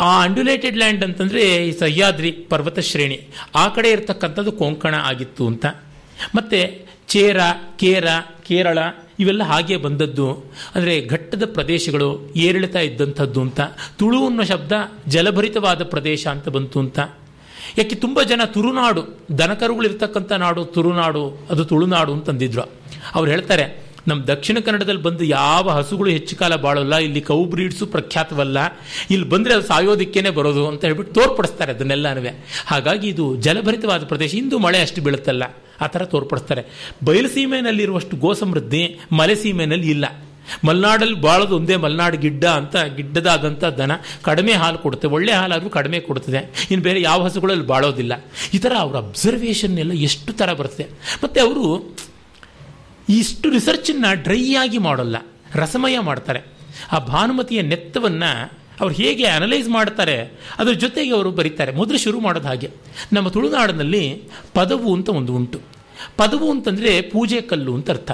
ಆ 0.00 0.22
ಅಂಡ್ಯುಲೇಟೆಡ್ 0.22 0.76
ಲ್ಯಾಂಡ್ 0.76 1.04
ಅಂತಂದರೆ 1.04 1.68
ಈ 1.68 1.78
ಸಹ್ಯಾದ್ರಿ 1.78 2.30
ಪರ್ವತ 2.30 2.78
ಶ್ರೇಣಿ. 2.78 3.20
ಆ 3.54 3.68
ಕಡೆ 3.68 3.90
ಇರತಕ್ಕಂಥದ್ದು 3.90 4.52
ಕೊಂಕಣ 4.52 4.94
ಆಗಿತ್ತು 4.94 5.46
ಅಂತ. 5.46 5.66
ಮತ್ತು 6.34 6.89
ಚೇರ, 7.10 7.38
ಕೇರ, 7.76 8.06
ಕೇರಳ 8.48 8.78
ಇವೆಲ್ಲ 9.18 9.42
ಹಾಗೆ 9.42 9.76
ಬಂದದ್ದು. 9.76 10.26
ಅಂದರೆ 10.74 10.92
ಘಟ್ಟದ 11.06 11.44
ಪ್ರದೇಶಗಳು 11.52 12.08
ಏರಿಳಿತಾ 12.36 12.80
ಇದ್ದಂಥದ್ದು 12.80 13.40
ಅಂತ. 13.40 13.60
ತುಳು 13.98 14.20
ಅನ್ನೋ 14.26 14.44
ಶಬ್ದ 14.44 14.72
ಜಲಭರಿತವಾದ 15.08 15.82
ಪ್ರದೇಶ 15.84 16.22
ಅಂತ 16.26 16.48
ಬಂತು 16.48 16.78
ಅಂತ. 16.80 16.98
ಯಾಕೆ 17.78 17.96
ತುಂಬ 17.96 18.22
ಜನ 18.22 18.42
ತುರುನಾಡು, 18.44 19.02
ದನಕರುಗಳಿರ್ತಕ್ಕಂಥ 19.38 20.32
ನಾಡು, 20.44 20.64
ತುರುನಾಡು, 20.64 21.24
ಅದು 21.50 21.64
ತುಳುನಾಡು 21.64 22.12
ಅಂತಂದಿದ್ರು 22.12 22.64
ಅವ್ರು 23.14 23.28
ಹೇಳ್ತಾರೆ 23.30 23.66
ನಮ್ಮ 24.08 24.20
ದಕ್ಷಿಣ 24.24 24.58
ಕನ್ನಡದಲ್ಲಿ 24.58 25.02
ಬಂದು 25.02 25.24
ಯಾವ 25.24 25.70
ಹಸುಗಳು 25.70 26.10
ಹೆಚ್ಚು 26.10 26.34
ಕಾಲ 26.36 26.54
ಬಾಳೋಲ್ಲ, 26.56 26.96
ಇಲ್ಲಿ 26.96 27.20
ಕೌ 27.20 27.44
ಬ್ರೀಡ್ಸು 27.44 27.86
ಪ್ರಖ್ಯಾತವಲ್ಲ, 27.86 28.58
ಇಲ್ಲಿ 29.10 29.28
ಬಂದರೆ 29.28 29.54
ಅದು 29.54 29.62
ಸಾಯೋದಿಕ್ಕೇನೆ 29.62 30.30
ಬರೋದು 30.30 30.62
ಅಂತ 30.68 30.84
ಹೇಳ್ಬಿಟ್ಟು 30.84 31.14
ತೋರ್ಪಡಿಸ್ತಾರೆ 31.20 31.72
ಅದನ್ನೆಲ್ಲನೂ 31.72 32.22
ಹಾಗಾಗಿ 32.66 33.08
ಇದು 33.08 33.26
ಜಲಭರಿತವಾದ 33.36 34.04
ಪ್ರದೇಶ. 34.04 34.34
ಇಂದು 34.34 34.58
ಮಳೆ 34.58 34.80
ಅಷ್ಟು 34.82 35.02
ಬೀಳುತ್ತಲ್ಲ. 35.02 35.44
ಆ 35.80 35.86
ಥರ 35.86 36.04
ತೋರ್ಪಡಿಸ್ತಾರೆ. 36.04 36.64
ಬಯಲುಸೀಮೆಯಲ್ಲಿರುವಷ್ಟು 37.04 38.16
ಗೋ 38.16 38.32
ಸಮೃದ್ಧಿ 38.32 39.00
ಮಲೆ 39.12 39.34
ಸೀಮೆಯಲ್ಲಿ 39.34 39.90
ಇಲ್ಲ. 39.90 40.04
ಮಲೆನಾಡಲ್ಲಿ 40.64 41.20
ಬಾಳೋದು 41.20 41.56
ಒಂದೇ 41.56 41.76
ಮಲೆನಾಡು 41.76 42.18
ಗಿಡ್ಡ 42.18 42.44
ಅಂತ, 42.44 42.76
ಗಿಡ್ಡದಾದಂಥ 42.76 43.64
ದನ 43.64 43.90
ಕಡಿಮೆ 44.22 44.52
ಹಾಲು 44.52 44.78
ಕೊಡುತ್ತೆ. 44.78 45.08
ಒಳ್ಳೆ 45.08 45.32
ಹಾಲಾದರೂ 45.32 45.70
ಕಡಿಮೆ 45.70 46.00
ಕೊಡ್ತದೆ 46.00 46.68
ಇನ್ನು 46.70 46.82
ಬೇರೆ 46.82 47.02
ಯಾವ 47.02 47.24
ಹಸುಗಳಲ್ಲಿ 47.24 47.66
ಬಾಳೋದಿಲ್ಲ. 47.66 48.24
ಈ 48.54 48.58
ಥರ 48.58 48.72
ಅವರ 48.78 48.96
ಅಬ್ಸರ್ವೇಷನ್ 48.96 49.78
ಎಲ್ಲ 49.78 49.92
ಎಷ್ಟು 49.92 50.32
ಥರ 50.32 50.52
ಬರುತ್ತೆ. 50.52 50.86
ಮತ್ತು 51.24 51.40
ಅವರು 51.40 51.96
ಇಷ್ಟು 53.08 53.50
ರಿಸರ್ಚನ್ನು 53.50 54.22
ಡ್ರೈ 54.22 54.54
ಆಗಿ 54.54 54.78
ಮಾಡೋಲ್ಲ. 54.78 55.16
ರಸಮಯ 55.54 55.98
ಮಾಡ್ತಾರೆ. 55.98 56.40
ಆ 56.92 56.98
ಭಾನುಮತಿಯ 56.98 57.62
ನೆತ್ತವನ್ನು 57.62 58.59
ಅವ್ರು 58.80 58.94
ಹೇಗೆ 58.94 59.24
ಅನಲೈಸ್ 59.24 59.68
ಮಾಡ್ತಾರೆ, 59.68 60.22
ಅದ್ರ 60.58 60.72
ಜೊತೆಗೆ 60.72 61.14
ಅವರು 61.14 61.30
ಬರೀತಾರೆ. 61.30 61.72
ಮೊದಲು 61.72 61.98
ಶುರು 61.98 62.20
ಮಾಡೋದು 62.20 62.48
ಹಾಗೆ. 62.48 62.70
ನಮ್ಮ 63.12 63.28
ತುಳುನಾಡಿನಲ್ಲಿ 63.28 64.22
ಪದವು 64.54 64.94
ಅಂತ 64.94 65.08
ಒಂದು 65.08 65.34
ಉಂಟು. 65.34 65.60
ಪದವು 66.16 66.50
ಅಂತಂದರೆ 66.50 67.00
ಪೂಜೆ 67.00 67.40
ಕಲ್ಲು 67.40 67.74
ಅಂತ 67.74 67.90
ಅರ್ಥ. 67.90 68.10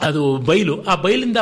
ಅದು 0.00 0.36
ಬೈಲು. 0.36 0.82
ಆ 0.82 0.94
ಬೈಲಿಂದ 0.94 1.36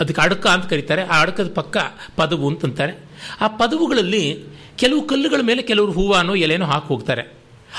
ಅದಕ್ಕೆ 0.00 0.20
ಅಡಕ 0.20 0.46
ಅಂತ 0.46 0.66
ಕರೀತಾರೆ. 0.66 1.02
ಆ 1.02 1.20
ಅಡಕದ 1.20 1.52
ಪಕ್ಕ 1.54 1.76
ಪದವು 2.16 2.48
ಅಂತಂತಾರೆ. 2.48 2.98
ಆ 3.40 3.46
ಪದವುಗಳಲ್ಲಿ 3.46 4.40
ಕೆಲವು 4.76 5.06
ಕಲ್ಲುಗಳ 5.06 5.40
ಮೇಲೆ 5.42 5.62
ಕೆಲವರು 5.62 5.92
ಹೂವಾನೋ 5.92 6.34
ಎಲೆನೋ 6.34 6.64
ಹಾಕಿ 6.64 6.88
ಹೋಗ್ತಾರೆ. 6.88 7.32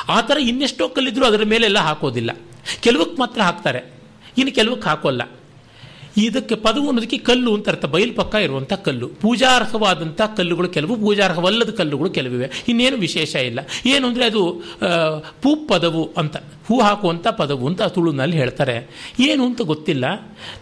ಆ 0.10 0.22
ಥರ 0.22 0.38
ಇನ್ನೆಷ್ಟೋ 0.38 0.90
ಕಲ್ಲಿದ್ರು 0.90 1.26
ಅದರ 1.26 1.44
ಮೇಲೆಲ್ಲ 1.46 1.80
ಹಾಕೋದಿಲ್ಲ. 1.80 2.32
ಕೆಲವಕ್ಕೆ 2.80 3.20
ಮಾತ್ರ 3.20 3.42
ಹಾಕ್ತಾರೆ. 3.42 3.94
ಇನ್ನು 4.38 4.56
ಕೆಲವಕ್ಕೆ 4.56 4.90
ಹಾಕೋಲ್ಲ. 4.90 5.22
ಇದಕ್ಕೆ 6.18 6.56
ಪದವು 6.56 6.88
ಅನ್ನೋದಕ್ಕೆ 6.88 7.18
ಕಲ್ಲು 7.18 7.56
ಅಂತ 7.56 7.70
ಅರ್ಥ. 7.70 7.86
ಬಯಲು 7.86 8.14
ಪಕ್ಕ 8.14 8.36
ಇರುವಂಥ 8.36 8.74
ಕಲ್ಲು. 8.74 9.08
ಪೂಜಾರ್ಹವಾದಂಥ 9.08 10.22
ಕಲ್ಲುಗಳು 10.38 10.70
ಕೆಲವು, 10.70 10.96
ಪೂಜಾರ್ಹವಲ್ಲದ 10.96 11.70
ಕಲ್ಲುಗಳು 11.70 12.10
ಕೆಲವಿವೆ. 12.10 12.50
ಇನ್ನೇನು 12.68 12.98
ವಿಶೇಷ 12.98 13.36
ಇಲ್ಲ. 13.36 13.60
ಏನು 13.86 14.08
ಅಂದರೆ 14.08 14.26
ಅದು 14.26 14.64
ಪೂ 15.42 15.56
ಪದವು 15.68 16.14
ಅಂತ. 16.18 16.38
ಹೂ 16.38 16.82
ಹಾಕುವಂಥ 16.82 17.28
ಪದವು 17.28 17.68
ಅಂತ 17.68 17.82
ತುಳುನಲ್ಲಿ 17.82 18.38
ಹೇಳ್ತಾರೆ. 18.38 18.90
ಏನು 19.20 19.46
ಅಂತ 19.46 19.62
ಗೊತ್ತಿಲ್ಲ. 19.62 20.06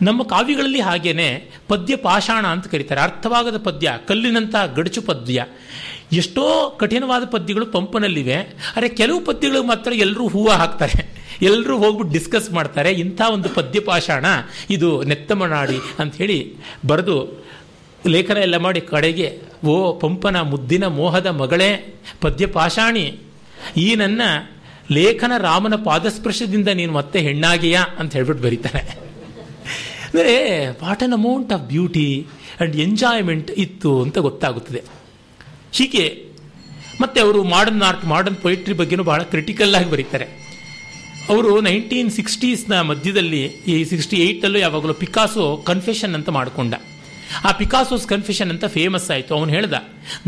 ನಮ್ಮ 0.02 0.23
ಕಾವ್ಯಗಳಲ್ಲಿ 0.23 0.80
ಹಾಗೇನೆ 0.80 1.52
ಪದ್ಯ 1.68 1.95
ಪಾಷಾಣ 1.95 2.48
ಅಂತ 2.48 2.68
ಕರೀತಾರೆ. 2.68 3.02
ಅರ್ಥವಾಗದ 3.02 3.57
ಪದ್ಯ 3.57 3.99
ಕಲ್ಲಿನಂಥ 4.07 4.56
ಗಡಚು 4.76 5.02
ಪದ್ಯ. 5.02 5.45
ಎಷ್ಟೋ 6.14 6.77
ಕಠಿಣವಾದ 6.80 7.23
ಪದ್ಯಗಳು 7.26 7.65
ಪಂಪನಲ್ಲಿವೆ. 7.65 8.36
ಆದರೆ 8.36 8.90
ಕೆಲವು 8.90 9.19
ಪದ್ಯಗಳು 9.19 9.64
ಮಾತ್ರ 9.64 9.94
ಎಲ್ಲರೂ 9.94 10.27
ಹೂವು 10.27 10.49
ಹಾಕ್ತಾರೆ. 10.49 11.24
ಎಲ್ಲರೂ 11.41 11.77
ಹೋಗ್ಬಿಟ್ಟು 11.77 12.13
ಡಿಸ್ಕಸ್ 12.13 12.51
ಮಾಡ್ತಾರೆ. 12.51 12.91
ಇಂಥ 12.91 13.21
ಒಂದು 13.33 13.49
ಪದ್ಯಪಾಷಾಣ 13.49 14.25
ಇದು 14.69 15.03
ನೆತ್ತಮನಾಡಿ 15.03 15.79
ಅಂತ 15.99 16.15
ಹೇಳಿ 16.15 16.55
ಬರೆದು 16.87 17.45
ಲೇಖನ 18.07 18.37
ಎಲ್ಲ 18.37 18.57
ಮಾಡಿ 18.57 18.81
ಕಡೆಗೆ, 18.81 19.41
ಓ 19.65 19.93
ಪಂಪನ 19.93 20.41
ಮುದ್ದಿನ 20.41 20.87
ಮೋಹದ 20.87 21.25
ಮಗಳೇ 21.25 21.99
ಪದ್ಯಪಾಷಾಣಿ 22.21 23.19
ಈ 23.77 23.95
ನನ್ನ 23.95 24.21
ಲೇಖನ 24.91 25.31
ರಾಮನ 25.37 25.75
ಪಾದಸ್ಪರ್ಶದಿಂದ 25.75 26.67
ನೀನು 26.67 26.93
ಮತ್ತೆ 26.93 27.19
ಹೆಣ್ಣಾಗಿಯಾ? 27.19 27.85
ಅಂತ 27.99 28.13
ಹೇಳ್ಬಿಟ್ಟು 28.13 28.43
ಬರೀತಾರೆ 28.43 28.79
ಅಂದರೆ 30.05 30.35
what 30.83 31.03
an 31.03 31.13
amount 31.13 31.53
of 31.53 31.61
beauty 31.61 32.25
and 32.25 32.75
enjoyment 32.75 33.51
ಇತ್ತು 33.51 34.01
ಅಂತ 34.01 34.17
ಗೊತ್ತಾಗುತ್ತದೆ. 34.17 34.83
ಹೀಗೆ 35.73 36.25
ಮತ್ತೆ 37.01 37.21
ಅವರು 37.21 37.43
ಮಾಡರ್ನ್ 37.43 37.81
ಆರ್ಟ್ 37.81 38.05
ಮಾಡರ್ನ್ 38.05 38.37
ಪೊಯಿಟ್ರಿ 38.37 38.73
ಬಗ್ಗೆನೂ 38.73 39.03
ಬಹಳ 39.03 39.21
ಕ್ರಿಟಿಕಲ್ 39.21 39.75
ಆಗಿ 39.75 39.89
ಬರೀತಾರೆ. 39.89 40.44
ಅವರು 41.34 41.52
ನೈನ್ಟೀನ್ 41.68 42.10
ಸಿಕ್ಸ್ಟೀಸ್ನ 42.15 42.76
ಮಧ್ಯದಲ್ಲಿ, 42.89 43.43
ಈ 43.72 43.76
ಸಿಕ್ಸ್ಟಿ 43.91 44.18
ಏಯ್ಟಲ್ಲೂ 44.26 44.60
ಯಾವಾಗಲೂ 44.60 44.93
ಪಿಕಾಸೋ 45.03 45.45
ಕನ್ಫೆಷನ್ 45.69 46.14
ಅಂತ 46.18 46.30
ಮಾಡಿಕೊಂಡ. 46.38 46.73
ಆ 47.47 47.52
ಪಿಕಾಸೋಸ್ 47.61 48.06
ಕನ್ಫೆಷನ್ 48.11 48.52
ಅಂತ 48.53 48.65
ಫೇಮಸ್ 48.76 49.07
ಆಯಿತು. 49.14 49.31
ಅವನು 49.38 49.52
ಹೇಳ್ದ, 49.57 49.76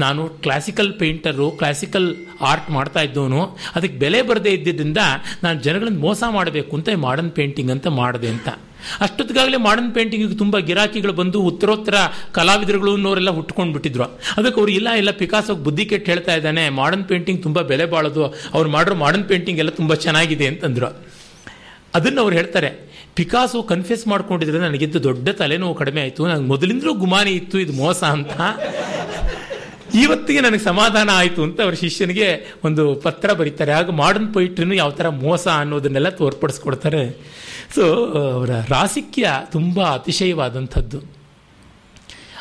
ನಾನು 0.03 0.22
ಕ್ಲಾಸಿಕಲ್ 0.45 0.91
ಪೇಂಟರು 1.02 1.48
ಕ್ಲಾಸಿಕಲ್ 1.60 2.07
ಆರ್ಟ್ 2.52 2.69
ಮಾಡ್ತಾ 2.78 3.02
ಇದ್ದವನು. 3.07 3.41
ಅದಕ್ಕೆ 3.76 3.98
ಬೆಲೆ 4.03 4.22
ಬರದೇ 4.30 4.53
ಇದ್ದಿದ್ದರಿಂದ 4.57 5.03
ನಾನು 5.44 5.57
ಜನಗಳನ್ನು 5.68 6.02
ಮೋಸ 6.07 6.24
ಮಾಡಬೇಕು 6.38 6.74
ಅಂತ 6.78 6.95
ಮಾಡರ್ನ್ 7.06 7.34
ಪೇಂಟಿಂಗ್ 7.40 7.74
ಅಂತ 7.76 7.88
ಮಾಡಿದೆ 8.02 8.32
ಅಂತ. 8.36 8.49
ಅಷ್ಟೊತ್ತಿಗಾಗಲೇ 9.06 9.60
ಮಾಡರ್ನ್ 9.68 9.91
ಪೇಂಟಿಂಗಿಗೆ 9.98 10.38
ತುಂಬ 10.44 10.58
ಗಿರಾಕಿಗಳು 10.70 11.14
ಬಂದು 11.20 11.38
ಉತ್ತರೋತ್ತರ 11.49 11.98
ಕಲಾವಿದರುಗಳು 12.38 12.91
ಅನ್ನೋರೆಲ್ಲ 12.98 13.32
ಹುಟ್ಕೊಂಡು 13.38 13.74
ಬಿಟ್ಟಿದ್ರು 13.76 14.06
ಅದಕ್ಕೆ 14.38 14.60
ಅವ್ರು 14.62 14.74
ಇಲ್ಲ 14.80 14.90
ಇಲ್ಲ 15.02 15.12
ಪಿಕಾಸೋಗೆ 15.22 15.64
ಬುದ್ಧಿ 15.68 15.86
ಕೆಟ್ಟು 15.91 16.10
ಹೇಳ್ತಾ 16.12 16.36
ಇದ್ದಾನೆ 16.40 16.64
ಮಾಡರ್ನ್ 16.80 17.06
ಪೇಂಟಿಂಗ್ 17.12 17.41
ತುಂಬ 17.45 17.62
ಬೆಲೆ 17.72 17.88
ಬಾಳೋದು, 17.94 18.26
ಅವ್ರು 18.56 18.70
ಮಾಡಿರೋ 18.76 18.98
ಮಾಡರ್ನ್ 19.06 19.26
ಪೇಂಟಿಂಗ್ 19.32 19.62
ಎಲ್ಲ 19.64 19.74
ತುಂಬ 19.82 19.94
ಚೆನ್ನಾಗಿದೆ 20.06 20.48
ಅಂತಂದ್ರು. 20.52 20.90
ಅದನ್ನು 21.98 22.20
ಅವ್ರು 22.24 22.36
ಹೇಳ್ತಾರೆ 22.40 22.70
ಪಿಕಾಸೋ 23.18 23.60
ಕನ್ಫ್ಯೂಸ್ 23.72 24.04
ಮಾಡ್ಕೊಂಡಿದ್ರೆ 24.12 24.60
ನನಗಿಂತ 24.66 24.98
ದೊಡ್ಡ 25.06 25.30
ತಲೆನೋವು 25.40 25.76
ಕಡಿಮೆ 25.80 25.99
ಆಯಿತು 26.02 26.28
ನನಗೆ 26.32 26.48
ಮೊದಲಿಂದಲೂ 26.54 26.91
ಗುಮಾನಿ 27.04 27.32
ಇತ್ತು, 27.32 27.58
ಇದು 27.64 27.74
ಮೋಸ 27.84 28.02
ಅಂತ. 28.18 28.36
ಇವತ್ತಿಗೆ 30.04 30.41
ನನಗೆ 30.45 30.64
ಸಮಾಧಾನ 30.64 31.10
ಆಯಿತು 31.22 31.41
ಅಂತ 31.48 31.58
ಅವರ 31.66 31.76
ಶಿಷ್ಯನಿಗೆ 31.84 32.28
ಒಂದು 32.68 32.84
ಪತ್ರ 33.06 33.34
ಬರೀತಾರೆ. 33.40 33.72
ಆಗ 33.80 33.90
ಮಾಡರ್ನ್ 34.02 34.30
ಪೊಯಿಟ್ರಿನೂ 34.36 34.76
ಯಾವ 34.82 34.91
ಥರ 34.99 35.10
ಮೋಸ 35.26 35.45
ಅನ್ನೋದನ್ನೆಲ್ಲ 35.62 36.10
ತೋರ್ಪಡಿಸ್ಕೊಡ್ತಾರೆ. 36.22 37.02
ಸೊ 37.76 38.06
ಅವರ 38.34 38.49
ರಾಸಿಕ್ಯ 38.69 39.31
ತುಂಬ 39.52 39.84
ಅತಿಶಯವಾದಂಥದ್ದು. 39.94 41.02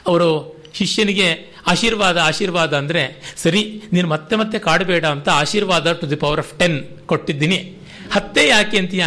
ಅವರು 0.07 0.57
ಶಿಷ್ಯನಿಗೆ 0.75 1.57
ಆಶೀರ್ವಾದ 1.67 2.19
ಆಶೀರ್ವಾದ 2.19 2.77
ಅಂದರೆ, 2.77 3.35
ಸರಿ, 3.37 3.83
ನೀನು 3.93 4.09
ಮತ್ತೆ 4.09 4.37
ಮತ್ತೆ 4.37 4.59
ಕಾಡಬೇಡ 4.59 5.05
ಅಂತ 5.05 5.29
ಆಶೀರ್ವಾದ 5.29 5.93
to 5.93 6.11
the 6.11 6.17
power 6.17 6.39
of 6.39 6.59
ten 6.59 7.07
ಕೊಟ್ಟಿದ್ದೀನಿ. 7.07 7.57
ಹತ್ತೇ 8.13 8.49
ಯಾಕೆ 8.49 8.79
ಅಂತೀಯ? 8.79 9.05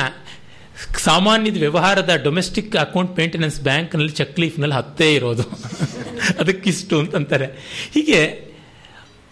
ಸಾಮಾನ್ಯದ 0.97 1.57
ವ್ಯವಹಾರದ 1.57 2.09
ಡೊಮೆಸ್ಟಿಕ್ 2.23 2.75
ಅಕೌಂಟ್ 2.75 3.19
ಮೇಂಟೆನೆನ್ಸ್ 3.19 3.61
ಬ್ಯಾಂಕ್ನಲ್ಲಿ 3.61 4.11
ಚೆಕ್ 4.11 4.39
ಲೀಫ್ನಲ್ಲಿ 4.39 4.75
ಹತ್ತೇ 4.75 5.13
ಇರೋದು. 5.13 5.43
ಅದಕ್ಕಿಷ್ಟು 6.39 6.99
ಅಂತಂತಾರೆ. 6.99 7.45
ಹೀಗೆ, 7.93 8.49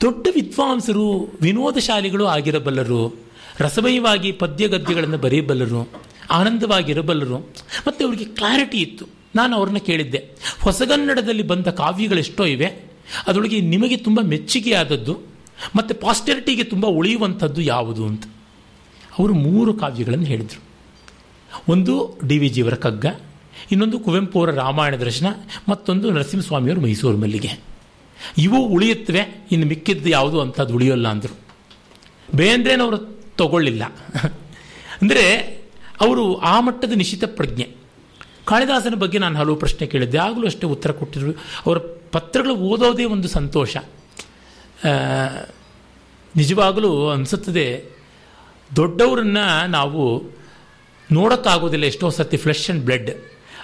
ದೊಡ್ಡ 0.02 0.28
ವಿದ್ವಾಂಸರು, 0.36 1.38
ವಿನೋದಶಾಲಿಗಳು 1.42 2.26
ಆಗಿರಬಲ್ಲರು, 2.26 3.16
ರಸಮಯವಾಗಿ 3.60 4.32
ಪದ್ಯ 4.32 4.68
ಗದ್ಯಗಳನ್ನು 4.68 5.18
ಬರೆಯಬಲ್ಲರು 5.18 6.07
ಆನಂದವಾಗಿರಬಲ್ಲರು. 6.32 7.38
ಮತ್ತು 7.88 8.06
ಅವರಿಗೆ 8.06 8.26
ಕ್ಲಾರಿಟಿ 8.26 8.78
ಇತ್ತು. 8.78 9.06
ನಾನು 9.36 9.56
ಅವ್ರನ್ನ 9.56 9.78
ಕೇಳಿದ್ದೆ. 9.78 10.30
ಹೊಸಗನ್ನಡದಲ್ಲಿ 10.62 11.44
ಬಂದ 11.44 11.68
ಕಾವ್ಯಗಳೆಷ್ಟೋ 11.68 12.46
ಇವೆ. 12.46 12.88
ಅದರೊಳಗೆ 13.28 13.62
ನಿಮಗೆ 13.62 13.98
ತುಂಬ 13.98 14.20
ಮೆಚ್ಚುಗೆಯಾದದ್ದು 14.22 15.20
ಮತ್ತು 15.76 15.96
ಪಾಸ್ಟರಿಟಿಗೆ 15.96 16.64
ತುಂಬ 16.64 16.86
ಉಳಿಯುವಂಥದ್ದು 16.86 17.62
ಯಾವುದು 17.62 18.06
ಅಂತ. 18.06 18.24
ಅವರು 19.20 19.34
ಮೂರು 19.34 19.74
ಕಾವ್ಯಗಳನ್ನು 19.74 20.26
ಹೇಳಿದರು. 20.26 20.64
ಒಂದು 21.70 22.20
ಡಿ 22.28 22.38
ವಿ 22.38 22.50
ಜಿಯವರ 22.50 22.74
ಕಗ್ಗ 22.74 23.06
ಇನ್ನೊಂದು 23.72 24.00
ಕುವೆಂಪು 24.00 24.40
ಅವರ 24.40 24.52
ರಾಮಾಯಣ 24.52 24.96
ದರ್ಶನ, 24.96 25.26
ಮತ್ತೊಂದು 25.70 26.12
ನರಸಿಂಹಸ್ವಾಮಿಯವರು 26.12 26.82
ಮೈಸೂರು 26.82 27.18
ಮಲ್ಲಿಗೆ. 27.18 27.50
ಇವು 28.38 28.66
ಉಳಿಯುತ್ತವೆ, 28.66 29.48
ಇನ್ನು 29.52 29.68
ಮಿಕ್ಕಿದ್ದು 29.68 30.10
ಯಾವುದು 30.10 30.42
ಅಂಥದ್ದು 30.42 30.76
ಉಳಿಯೋಲ್ಲ 30.76 31.08
ಅಂದರು. 31.08 31.38
ಬೇಂದ್ರೇನವರು 32.36 32.98
ತಗೊಳ್ಳಿಲ್ಲ. 33.38 33.84
ಅಂದರೆ 35.02 35.57
ಅವರು 36.02 36.38
ಆ 36.38 36.60
ಮಟ್ಟದ 36.60 36.92
ನಿಶ್ಚಿತ 36.92 37.24
ಪ್ರಜ್ಞೆ. 37.26 37.76
ಕಾಳಿದಾಸನ 38.46 38.96
ಬಗ್ಗೆ 38.96 39.18
ನಾನು 39.18 39.40
ಹಲವು 39.40 39.56
ಪ್ರಶ್ನೆ 39.56 39.88
ಕೇಳಿದ್ದೆ. 39.88 40.18
ಆಗಲೂ 40.18 40.46
ಅಷ್ಟೇ 40.46 40.68
ಉತ್ತರ 40.68 40.92
ಕೊಟ್ಟಿದ್ರು. 40.92 41.32
ಅವರ 41.66 41.78
ಪತ್ರಗಳು 42.12 42.56
ಓದೋದೇ 42.56 43.06
ಒಂದು 43.06 43.28
ಸಂತೋಷ. 43.28 43.78
ನಿಜವಾಗಲೂ 46.36 47.10
ಅನಿಸುತ್ತದೆ, 47.10 47.84
ದೊಡ್ಡವರನ್ನ 48.76 49.38
ನಾವು 49.68 50.24
ನೋಡೋಕ್ಕಾಗೋದಿಲ್ಲ. 51.12 51.86
ಎಷ್ಟೋ 51.86 52.10
ಸರ್ತಿ 52.10 52.38
ಫ್ಲೆಶ್ 52.38 52.70
ಆ್ಯಂಡ್ 52.70 52.86
ಬ್ಲಡ್ 52.86 53.12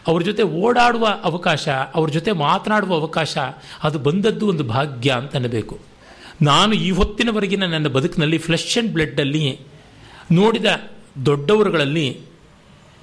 ಅವ್ರ 0.08 0.22
ಜೊತೆ 0.22 0.44
ಓಡಾಡುವ 0.44 1.08
ಅವಕಾಶ, 1.24 1.70
ಅವ್ರ 1.96 2.10
ಜೊತೆ 2.10 2.32
ಮಾತನಾಡುವ 2.32 2.94
ಅವಕಾಶ, 2.94 3.38
ಅದು 3.84 4.00
ಬಂದದ್ದು 4.00 4.48
ಒಂದು 4.48 4.64
ಭಾಗ್ಯ 4.64 5.12
ಅಂತ 5.12 5.36
ಅನ್ನಬೇಕು. 5.36 5.80
ನಾನು 6.42 6.74
ಈ 6.74 6.92
ಹೊತ್ತಿನವರೆಗಿನ 6.92 7.66
ನನ್ನ 7.66 7.88
ಬದುಕಿನಲ್ಲಿ 7.88 8.38
ಫ್ಲೆಶ್ 8.38 8.78
ಆ್ಯಂಡ್ 8.78 8.94
ಬ್ಲಡ್ಡಲ್ಲಿ 8.94 9.60
ನೋಡಿದ 10.32 10.66
ದೊಡ್ಡವರುಗಳಲ್ಲಿ 11.26 12.08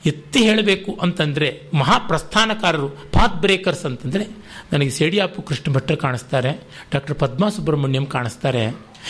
ಎತ್ತಿ 0.07 0.41
ಹೇಳಬೇಕು 0.49 0.91
ಅಂತಂದರೆ 1.03 1.49
ಮಹಾಪ್ರಸ್ಥಾನಕಾರರು 1.75 2.89
ಪಾತ್ 2.89 3.37
ಬ್ರೇಕರ್ಸ್ 3.41 3.85
ಅಂತಂದರೆ 3.85 4.25
ನನಗೆ 4.73 4.91
ಸೇಡಿಯಾಪು 4.91 5.43
ಕೃಷ್ಣ 5.43 5.73
ಭಟ್ಟರು 5.73 5.97
ಕಾಣಿಸ್ತಾರೆ, 5.97 6.53
ಡಾಕ್ಟರ್ 6.93 7.19
ಪದ್ಮಾ 7.19 7.49
ಸುಬ್ರಹ್ಮಣ್ಯಂ 7.49 8.07
ಕಾಣಿಸ್ತಾರೆ 8.07 8.65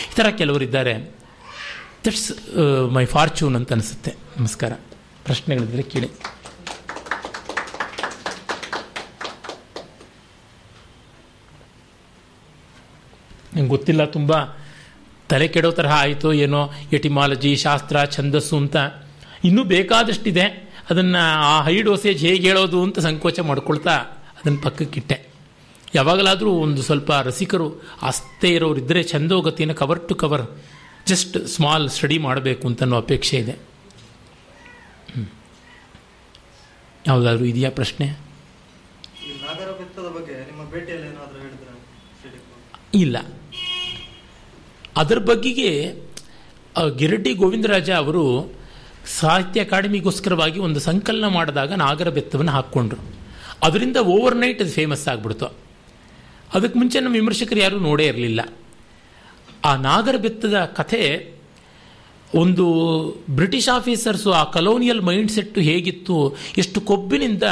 ಈ 0.09 0.13
ಥರ 0.15 0.27
ಕೆಲವರಿದ್ದಾರೆ 0.29 0.93
ದಟ್ಸ್ 2.05 2.31
ಮೈ 2.93 3.05
ಫಾರ್ಚೂನ್ 3.05 3.55
ಅಂತ 3.55 3.71
ಅನಿಸುತ್ತೆ. 3.71 4.11
ನಮಸ್ಕಾರ. 4.37 4.73
ಪ್ರಶ್ನೆಗಳಿದ್ರೆ 5.25 5.83
ಕೇಳಿ. 5.83 6.09
ನಂಗೆ 13.55 13.69
ಗೊತ್ತಿಲ್ಲ, 13.69 14.05
ತುಂಬ 14.05 14.31
ತಲೆ 15.31 15.47
ಕೆಡೋ 15.47 15.71
ತರಹ 15.71 15.93
ಆಯಿತು 15.97 16.29
ಏನೋ 16.33 16.61
ಎಟಿಮಾಲಜಿ 16.93 17.51
ಶಾಸ್ತ್ರ 17.55 18.05
ಛಂದಸ್ಸು 18.05 18.57
ಅಂತ. 18.57 18.77
ಇನ್ನೂ 19.43 19.63
ಬೇಕಾದಷ್ಟಿದೆ. 19.63 20.45
ಅದನ್ನು 20.89 21.21
ಆ 21.51 21.61
ಹೈ 21.61 21.81
ಡೋಸೇಜ್ 21.81 22.25
ಹೇಗೆ 22.25 22.47
ಹೇಳೋದು 22.47 22.83
ಅಂತ 22.83 22.99
ಸಂಕೋಚ 22.99 23.39
ಮಾಡ್ಕೊಳ್ತಾ 23.39 23.95
ಅದನ್ನು 24.39 24.61
ಪಕ್ಕಕ್ಕಿಟ್ಟೆ 24.61 25.17
ಯಾವಾಗಲಾದರೂ 25.95 26.51
ಒಂದು 26.51 26.81
ಸ್ವಲ್ಪ 26.81 27.11
ರಸಿಕರು 27.11 27.67
ಆಸ್ತೆ 28.01 28.49
ಇರೋರಿದ್ದರೆ 28.49 29.03
ಛಂದೋಗತಿಯನ್ನು 29.03 29.75
cover 29.75 30.09
to 30.09 30.15
cover 30.15 30.45
just 31.07 31.47
small 31.47 31.89
study 31.89 32.17
ಮಾಡಬೇಕು 32.17 32.67
ಅಂತ 32.67 32.81
ಅನ್ನೋ 32.81 32.97
ಅಪೇಕ್ಷೆ 32.97 33.37
ಇದೆ. 33.37 33.55
ಯಾವುದಾದ್ರೂ 37.07 37.45
ಇದೆಯಾ 37.45 37.69
ಪ್ರಶ್ನೆ? 37.69 38.05
ಈ 38.05 39.31
ನಾಗರ 39.43 39.69
ಬೆತ್ತದ 39.71 40.09
ಬಗ್ಗೆ 40.15 40.35
ನಿಮ್ಮ 40.51 40.71
ಭೇಟಿಯಲ್ಲಿ 40.71 41.07
ಏನಾದರೂ 41.07 41.39
ಹೇಳಿದ್ರೆ 41.39 41.71
ಇಲ್ಲ 42.93 43.17
ಅದರ 44.97 45.17
ಬಗ್ಗೆಗೆ 45.17 45.93
ಗಿರಡ್ಡಿ 46.97 47.33
ಗೋವಿಂದರಾಜ 47.33 47.89
ಅವರು 47.89 48.53
ಸಾಹಿತ್ಯ 49.19 49.61
ಅಕಾಡೆಮಿಗೋಸ್ಕರವಾಗಿ 49.61 50.59
ಒಂದು 50.59 50.79
ಸಂಕಲನ 50.79 51.27
ಮಾಡಿದಾಗ 51.27 51.73
ನಾಗರ 51.73 52.09
ಬೆತ್ತವನ್ನು 52.09 52.51
ಹಾಕ್ಕೊಂಡ್ರು. 52.51 53.01
ಅದರಿಂದ 53.63 53.97
ಓವರ್ 53.97 54.35
ನೈಟ್ 54.35 54.61
ಅದು 54.61 54.71
ಫೇಮಸ್ 54.71 55.07
ಆಗಿಬಿಡ್ತು. 55.07 55.45
ಅದಕ್ಕೆ 56.53 56.79
ಮುಂಚೆ 56.79 56.99
ನಮ್ಮ 56.99 57.15
ವಿಮರ್ಶಕರು 57.15 57.59
ಯಾರೂ 57.59 57.79
ನೋಡೇ 57.79 58.05
ಇರಲಿಲ್ಲ. 58.05 58.41
ಆ 59.65 59.75
ನಾಗರ 59.75 60.15
ಬೆತ್ತದ 60.17 60.59
ಕಥೆ 60.59 61.33
ಒಂದು 62.35 62.65
ಬ್ರಿಟಿಷ್ 63.29 63.69
ಆಫೀಸರ್ಸು 63.69 64.31
ಆ 64.31 64.43
ಕಲೋನಿಯಲ್ 64.43 65.01
ಮೈಂಡ್ 65.01 65.31
ಸೆಟ್ಟು 65.31 65.61
ಹೇಗಿತ್ತು, 65.61 66.37
ಎಷ್ಟು 66.57 66.81
ಕೊಬ್ಬಿನಿಂದ 66.81 67.43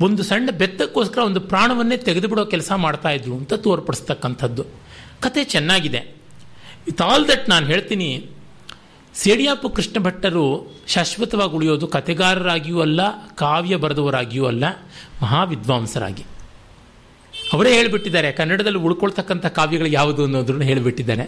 ಒಂದು 0.00 0.22
ಸಣ್ಣ 0.22 0.50
ಬೆತ್ತಕ್ಕೋಸ್ಕರ 0.50 1.20
ಒಂದು 1.20 1.40
ಪ್ರಾಣವನ್ನೇ 1.40 1.96
ತೆಗೆದುಬಿಡೋ 1.96 2.44
ಕೆಲಸ 2.44 2.72
ಮಾಡ್ತಾ 2.72 3.08
ಇದ್ರು 3.08 3.34
ಅಂತ 3.34 3.54
ತೋರ್ಪಡಿಸ್ತಕ್ಕಂಥದ್ದು. 3.54 4.64
ಕತೆ 5.20 5.44
ಚೆನ್ನಾಗಿದೆ. 5.44 6.19
ವಿತ್ 6.86 7.02
ಆಲ್ 7.02 7.28
ದಟ್ 7.28 7.48
ನಾನು 7.48 7.66
ಹೇಳ್ತೀನಿ. 7.66 8.30
ಸೇಡಿಯಾಪು 9.14 9.70
ಕೃಷ್ಣ 9.70 10.02
ಭಟ್ಟರು 10.02 10.44
ಶಾಶ್ವತವಾಗಿ 10.86 11.52
ಉಳಿಯೋದು 11.52 11.86
ಕತೆಗಾರರಾಗಿಯೂ 11.86 12.80
ಅಲ್ಲ, 12.80 13.00
ಕಾವ್ಯ 13.34 13.76
ಬರೆದವರಾಗಿಯೂ 13.76 14.44
ಅಲ್ಲ, 14.46 14.64
ಮಹಾವಿದ್ವಾಂಸರಾಗಿ. 15.22 16.24
ಅವರೇ 17.52 17.74
ಹೇಳಿಬಿಟ್ಟಿದ್ದಾರೆ, 17.74 18.32
ಕನ್ನಡದಲ್ಲಿ 18.32 18.78
ಉಳ್ಕೊಳ್ತಕ್ಕಂಥ 18.78 19.46
ಕಾವ್ಯಗಳು 19.46 19.88
ಯಾವುದು 19.88 20.24
ಅನ್ನೋದನ್ನು 20.24 20.62
ಹೇಳಿಬಿಟ್ಟಿದ್ದಾರೆ. 20.62 21.22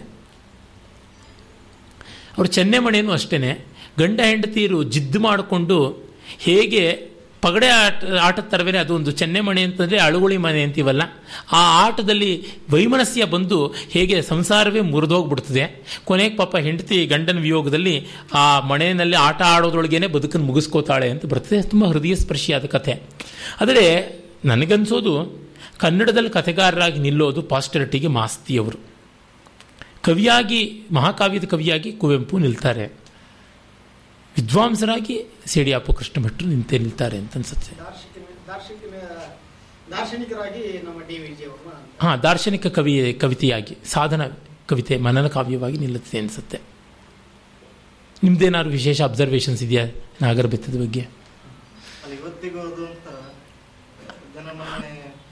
ಅವರು 2.37 2.47
ಚೆನ್ನೆಮಣೆಯೂ 2.47 3.11
ಅಷ್ಟೇ 3.11 3.65
ಗಂಡ 3.99 4.19
ಹೆಂಡತಿಯರು 4.25 4.83
ಜಿದ್ದು 4.83 5.19
ಮಾಡಿಕೊಂಡು 5.19 5.77
ಹೇಗೆ 6.39 7.12
ಪಗಡೆ 7.43 7.67
ಆಟ, 7.67 8.03
ಆಟದ 8.21 8.43
ತರವೇ 8.43 8.77
ಅದು 8.77 8.95
ಒಂದು 8.95 9.11
ಚೆನ್ನೆಮಣೆ 9.11 9.61
ಅಂತಂದರೆ 9.61 9.99
ಅಳುಗುಳಿ 9.99 10.37
ಮನೆ 10.37 10.63
ಅಂತೀವಲ್ಲ. 10.63 11.01
ಆ 11.51 11.85
ಆಟದಲ್ಲಿ 11.85 12.43
ವೈಮನಸ್ಯ 12.69 13.25
ಬಂದು 13.25 13.75
ಹೇಗೆ 13.89 14.21
ಸಂಸಾರವೇ 14.21 14.81
ಮುರಿದೋಗ್ಬಿಡ್ತದೆ. 14.81 15.85
ಕೊನೆಗೆ 16.05 16.35
ಪಾಪ 16.35 16.57
ಹೆಂಡತಿ 16.57 17.05
ಗಂಡನ 17.05 17.39
ವಿಯೋಗದಲ್ಲಿ 17.39 18.07
ಆ 18.33 18.59
ಮನೆಯಲ್ಲಿ 18.59 19.15
ಆಟ 19.15 19.41
ಆಡೋದ್ರೊಳಗೇನೆ 19.41 20.07
ಬದುಕನ್ನು 20.07 20.47
ಮುಗಿಸ್ಕೋತಾಳೆ 20.47 21.09
ಅಂತ 21.09 21.25
ಬರ್ತದೆ. 21.25 21.61
ತುಂಬ 21.61 21.85
ಹೃದಯ 21.85 22.15
ಸ್ಪರ್ಶಿಯಾದ 22.15 22.65
ಕಥೆ. 22.65 22.93
ಆದರೆ 23.61 23.83
ನನಗನ್ಸೋದು 24.45 25.43
ಕನ್ನಡದಲ್ಲಿ 25.77 26.29
ಕಥೆಗಾರರಾಗಿ 26.29 26.99
ನಿಲ್ಲೋದು 26.99 27.41
ಪಾಸ್ಟರಿಟಿಗೆ 27.41 28.07
ಮಾಸ್ತಿಯವರು. 28.07 28.79
ಕವಿಯಾಗಿ, 30.03 30.81
ಮಹಾಕಾವ್ಯದ 30.91 31.43
ಕವಿಯಾಗಿ 31.43 31.91
ಕುವೆಂಪು 31.91 32.37
ನಿಲ್ತಾರೆ. 32.37 33.02
ವಿದ್ವಾಂಸರಾಗಿ 34.35 35.15
ಸೇಡಿಯಾಪು 35.45 35.93
ಕೃಷ್ಣ 35.93 36.23
ಭಟ್ರು 36.23 36.47
ನಿಂತೇ 36.47 36.77
ನಿಲ್ತಾರೆ 36.77 37.17
ಅಂತ 37.17 37.35
ಅನ್ಸುತ್ತೆ. 37.35 37.71
ಡಿ 41.07 41.17
ಹಾಂ 41.99 42.19
ದಾರ್ಶನಿಕ 42.19 42.67
ಕವಿ 42.67 42.93
ಕವಿತೆಯಾಗಿ 43.21 43.77
ಸಾಧನ 43.85 44.21
ಕವಿತೆ 44.69 44.97
ಮನನ 44.97 45.27
ಕಾವ್ಯವಾಗಿ 45.27 45.77
ನಿಲ್ಲುತ್ತೆ 45.77 46.19
ಅನಿಸುತ್ತೆ. 46.19 46.59
ನಿಮ್ದೇನಾದ್ರು 48.23 48.71
ವಿಶೇಷ 48.71 49.01
ಅಬ್ಸರ್ವೇಷನ್ಸ್ 49.01 49.63
ಇದೆಯಾ 49.63 49.85
ನಾಗರ 50.21 50.45
ಬೆತ್ತದ 50.45 50.81
ಬಗ್ಗೆ 50.81 51.07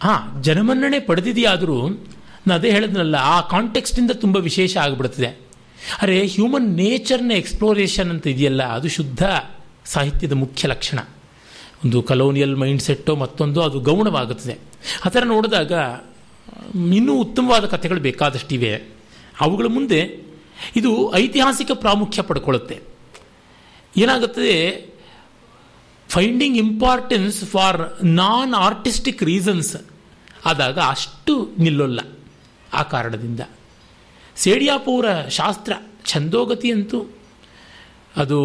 ಹಾಂ 0.01 0.43
ಜನಮನ್ನಣೆ 0.43 0.99
ಪಡೆದಿದೆಯಾದರೂ 0.99 1.89
ನಾನು 1.89 2.53
ಅದೇ 2.53 2.71
ಹೇಳಿದ್ನಲ್ಲ 2.71 3.15
ಆ 3.15 3.41
ಕಾಂಟೆಕ್ಸ್ಟಿಂದ 3.49 4.11
ತುಂಬ 4.11 4.37
ವಿಶೇಷ 4.37 4.77
ಆಗಿಬಿಡ್ತದೆ 4.77 5.29
ಅರೆ 6.01 6.27
ಹ್ಯೂಮನ್ 6.27 6.69
ನೇಚರ್ನ 6.69 7.31
ಎಕ್ಸ್ಪ್ಲೋರೇಷನ್ 7.31 8.09
ಅಂತ 8.09 8.27
ಇದೆಯಲ್ಲ, 8.27 8.63
ಅದು 8.63 8.89
ಶುದ್ಧ 8.89 9.23
ಸಾಹಿತ್ಯದ 9.85 10.31
ಮುಖ್ಯ 10.31 10.67
ಲಕ್ಷಣ. 10.67 10.99
ಒಂದು 11.85 12.03
ಕಲೋನಿಯಲ್ 12.03 12.55
ಮೈಂಡ್ 12.55 12.81
ಸೆಟ್ಟು 12.81 13.15
ಮತ್ತೊಂದು 13.15 13.61
ಅದು 13.61 13.79
ಗೌಣವಾಗುತ್ತದೆ. 13.79 14.59
ಆ 15.05 15.09
ಥರ 15.09 15.23
ನೋಡಿದಾಗ, 15.23 15.71
ಇನ್ನೂ 16.75 17.13
ಉತ್ತಮವಾದ 17.15 17.65
ಕಥೆಗಳು 17.65 17.99
ಬೇಕಾದಷ್ಟಿವೆ. 17.99 18.75
ಅವುಗಳ 19.41 19.65
ಮುಂದೆ 19.65 20.19
ಇದು 20.75 21.15
ಐತಿಹಾಸಿಕ 21.15 21.71
ಪ್ರಾಮುಖ್ಯ 21.71 22.21
ಪಡ್ಕೊಳ್ಳುತ್ತೆ. 22.21 22.79
ಏನಾಗುತ್ತದೆ? 23.97 24.91
Finding 26.09 26.57
importance 26.57 27.43
for 27.45 28.05
non 28.05 28.53
artistic 28.53 29.23
reasons 29.23 29.75
ಆದಾಗ 30.45 30.79
ಅಷ್ಟು 30.79 31.49
ನಿಲ್ಲೋಲ್ಲ 31.59 31.99
ಆ 32.73 32.83
ಕಾರಣದಿಂದ. 32.83 33.39
ಸೇಡಿಯಾಪುರ 34.35 35.05
ಶಾಸ್ತ್ರ 35.29 35.73
ಛಂದೋಗತಿ 36.05 36.71
ಅಂತೂ 36.71 37.17
ಅದು 38.17 38.37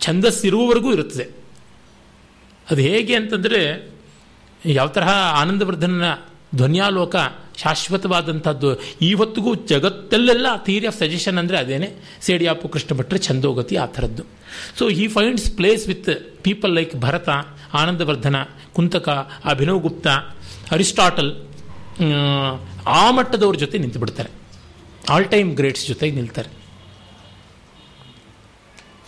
ಛಂದಸ್ಸಿರುವವರೆಗೂ 0.00 0.92
ಇರುತ್ತದೆ. 0.92 1.24
ಅದು 2.70 2.80
ಹೇಗೆ 2.80 3.14
ಅಂತಂದರೆ 3.14 3.90
ಯಾವ 4.66 4.88
ತರಹ 4.88 5.08
ಆನಂದವರ್ಧನ 5.40 6.04
ಧ್ವನ್ಯಾಲೋಕ 6.54 7.16
ಶಾಶ್ವತವಾದಂಥದ್ದು. 7.56 8.80
ಇವತ್ತಿಗೂ 9.02 9.54
ಜಗತ್ತಲ್ಲೆಲ್ಲ 9.54 10.46
ಥಿಯರಿ 10.64 10.86
ಆಫ್ 10.86 10.98
ಸಜೆಷನ್ 10.98 11.38
ಅಂದರೆ 11.38 11.58
ಅದೇನೆ 11.58 11.92
ಸೇಡಿಯಾಪು 12.22 12.68
ಕೃಷ್ಣ 12.68 12.98
ಭಟ್ರ 12.98 13.16
ಛಂದೋಗತಿ 13.16 13.76
ಆ 13.76 13.86
ಥರದ್ದು. 13.86 14.22
So 14.78 14.88
he 14.88 15.08
finds 15.08 15.50
place 15.50 15.88
with 15.88 16.42
people 16.42 16.74
like 16.74 16.94
Bharata, 16.96 17.28
Anandavardhana, 17.74 18.36
Kuntaka, 18.72 19.08
Abhinav 19.44 19.80
Gupta, 19.80 20.08
Aristotle, 20.70 21.30
ಆ 22.86 23.10
ಮಟ್ಟದವ್ರ 23.10 23.56
ಜೊತೆ 23.56 23.78
ನಿಂತು 23.78 23.98
ಬಿಡ್ತಾರೆ 23.98 24.39
ಆಲ್ 25.14 25.28
ಟೈಮ್ 25.34 25.50
ಗ್ರೇಟ್ಸ್ 25.58 25.84
ಜೊತೆಗೆ 25.90 26.14
ನಿಲ್ತಾರೆ. 26.18 26.50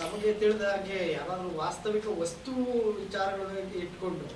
ತಮಗೆ 0.00 0.30
ತಿಳಿದ 0.40 0.64
ಹಾಗೆ 0.72 0.98
ಯಾರಾದರೂ 1.16 1.50
ವಾಸ್ತವಿಕ 1.64 2.06
ವಸ್ತು 2.22 2.52
ವಿಚಾರಗಳನ್ನು 3.02 3.76
ಇಟ್ಕೊಂಡು 3.84 4.28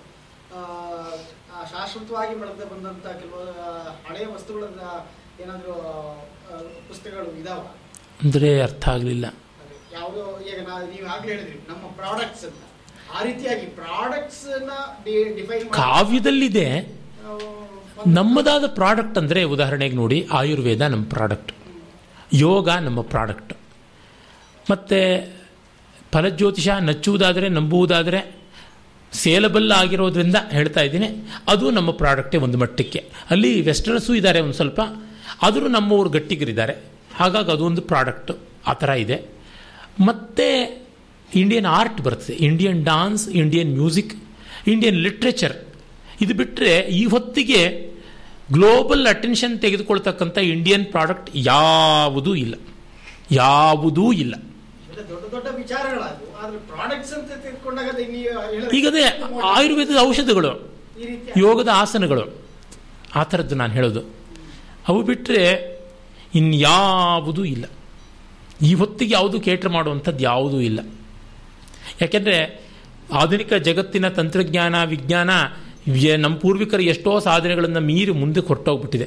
ಶಾಶ್ವತವಾಗಿ 1.73 2.35
ಬೆಳೆದ 2.41 2.65
ಬಂದಂತ 2.73 3.07
ಕೆಲವು 3.21 3.47
ಹಳೆಯ 4.09 4.27
ವಸ್ತುಗಳನ್ನ 4.35 4.83
ಏನಾದರೂ 5.43 5.75
ಪುಸ್ತಕಗಳು 6.91 7.33
ಇದಾವ? 7.43 7.63
ಅಂದರೆ 8.25 8.51
ಅರ್ಥ 8.67 8.85
ಆಗಲಿಲ್ಲ. 8.95 9.27
ಯಾವುದೋ 9.97 10.23
ಈಗ 10.51 10.59
ನಾ 10.69 10.75
ನೀವು 10.93 11.07
ಆಗ್ಲೇ 11.15 11.31
ಹೇಳಿದ್ರಿ 11.35 11.59
ನಮ್ಮ 11.71 11.85
ಪ್ರಾಡಕ್ಟ್ಸ್ 12.01 12.45
ಅಂತ. 12.49 12.63
ಆ 13.17 13.19
ರೀತಿಯಾಗಿ 13.29 13.67
ಪ್ರಾಡಕ್ಟ್ಸ್ 13.81 14.45
ಡಿಫೈನ್ 15.41 15.67
ಕಾವ್ಯದಲ್ಲಿದೆ. 15.83 16.69
ನಮ್ಮದಾದ 18.17 18.65
ಪ್ರಾಡಕ್ಟ್ 18.79 19.19
ಅಂದರೆ 19.21 19.41
ಉದಾಹರಣೆಗೆ 19.55 19.97
ನೋಡಿ 20.01 20.19
ಆಯುರ್ವೇದ 20.39 20.83
ನಮ್ಮ 20.95 21.07
ಪ್ರಾಡಕ್ಟ್ 21.15 21.53
ಯೋಗ 22.32 22.70
ನಮ್ಮ 22.70 23.01
ಪ್ರಾಡಕ್ಟ್. 23.01 23.55
ಮತ್ತು 24.70 25.32
ಫಲಜ್ಯೋತಿಷ 26.12 26.69
ನಚ್ಚುವುದಾದರೆ 26.69 27.48
ನಂಬುವುದಾದರೆ 27.48 28.36
ಸೇಲಬಲ್ 29.12 29.73
ಆಗಿರೋದ್ರಿಂದ 29.73 30.36
ಹೇಳ್ತಾ 30.51 30.81
ಇದ್ದೀನಿ, 30.81 31.07
ಅದು 31.48 31.70
ನಮ್ಮ 31.70 31.90
ಪ್ರಾಡಕ್ಟೇ 31.90 32.39
ಒಂದು 32.39 32.59
ಮಟ್ಟಕ್ಕೆ. 32.59 33.05
ಅಲ್ಲಿ 33.31 33.61
ವೆಸ್ಟರ್ನ್ಸು 33.61 34.15
ಇದ್ದಾರೆ 34.15 34.40
ಒಂದು 34.40 34.55
ಸ್ವಲ್ಪ, 34.55 34.81
ಆದರೂ 35.43 35.69
ನಮ್ಮವರು 35.69 36.11
ಗಟ್ಟಿಗರಿದ್ದಾರೆ. 36.11 36.74
ಹಾಗಾಗಿ 37.15 37.51
ಅದು 37.51 37.65
ಒಂದು 37.65 37.82
ಪ್ರಾಡಕ್ಟ್ 37.82 38.32
ಆ 38.66 38.73
ಥರ 38.73 38.89
ಇದೆ. 38.89 39.23
ಮತ್ತು 40.07 40.47
ಇಂಡಿಯನ್ 41.35 41.66
ಆರ್ಟ್ 41.66 42.01
ಬರ್ತದೆ, 42.01 42.36
Indian 42.36 42.85
dance, 42.85 43.28
Indian 43.28 43.73
music, 43.73 44.24
Indian 44.66 44.97
literature. 44.97 45.57
ಇದು 46.20 46.35
ಬಿಟ್ಟರೆ 46.35 46.78
ಈ 46.78 47.05
ಹೊತ್ತಿಗೆ 47.05 47.95
ಗ್ಲೋಬಲ್ 48.52 49.06
ಅಟೆನ್ಷನ್ 49.06 49.59
ತೆಗೆದುಕೊಳ್ತಕ್ಕಂಥ 49.59 50.39
ಇಂಡಿಯನ್ 50.39 50.86
ಪ್ರಾಡಕ್ಟ್ 50.86 51.31
ಯಾವುದೂ 51.35 52.35
ಇಲ್ಲ. 52.35 52.55
ಯಾವುದೂ 53.31 54.12
ಇಲ್ಲ. 54.12 54.35
ದೊಡ್ಡ 54.35 55.31
ದೊಡ್ಡ 55.31 55.48
ವಿಚಾರಗಳಾದವು. 55.56 56.36
ಆದ್ರೆ 56.36 56.59
ಪ್ರಾಡಕ್ಟ್ಸ್ 56.59 57.12
ಅಂತ 57.12 57.32
ತೆಗೆದುಕೊಂಡಾಗ 57.32 57.86
ಅದು 57.86 58.77
ಈಗ 58.77 58.89
ಅದೇ 58.89 59.23
ಆಯುರ್ವೇದದ 59.44 59.97
ಔಷಧಗಳು 60.01 60.74
ಯೋಗದ 61.36 61.68
ಆಸನಗಳು 61.73 62.47
ಆ 63.14 63.23
ಥರದ್ದು 63.23 63.55
ನಾನು 63.55 63.73
ಹೇಳೋದು. 63.73 64.01
ಅವು 64.89 65.02
ಬಿಟ್ಟರೆ 65.02 65.77
ಇನ್ಯಾವುದೂ 66.35 67.44
ಇಲ್ಲ. 67.44 67.64
ಈ 68.62 68.74
ಹೊತ್ತಿಗೆ 68.74 69.14
ಯಾವುದು 69.14 69.40
ಕೇಟ್ರ್ 69.40 69.70
ಮಾಡುವಂಥದ್ದು 69.70 70.24
ಯಾವುದೂ 70.24 70.60
ಇಲ್ಲ. 70.60 70.81
ಯಾಕೆಂದರೆ 72.01 72.66
ಆಧುನಿಕ 73.12 73.55
ಜಗತ್ತಿನ 73.55 74.09
ತಂತ್ರಜ್ಞಾನ 74.09 74.85
ವಿಜ್ಞಾನ 74.85 75.31
ನಮ್ಮ 76.17 76.37
ಪೂರ್ವಿಕರು 76.37 76.83
ಎಷ್ಟೋ 76.83 77.21
ಸಾಧನೆಗಳನ್ನು 77.21 77.81
ಮೀರಿ 77.81 78.11
ಮುಂದೆ 78.11 78.41
ಹೊರಟೋಗ್ಬಿಟ್ಟಿದೆ 78.41 79.05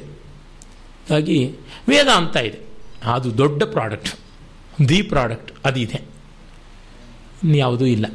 ಹಾಗಾಗಿ 1.10 1.54
ವೇದಾಂತ 1.88 2.36
ಇದೆ. 2.36 2.58
ಅದು 3.04 3.38
ದೊಡ್ಡ 3.38 3.62
ಪ್ರಾಡಕ್ಟ್. 3.62 4.14
The 4.88 5.02
product. 5.02 5.52
ಅದಿದೆ. 5.64 6.00
ಇನ್ಯಾವುದೂ 7.44 7.84
ಇಲ್ಲ. 7.84 8.06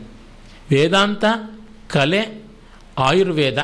ವೇದಾಂತ, 0.71 1.25
ಕಲೆ, 1.87 2.43
ಆಯುರ್ವೇದ. 2.97 3.57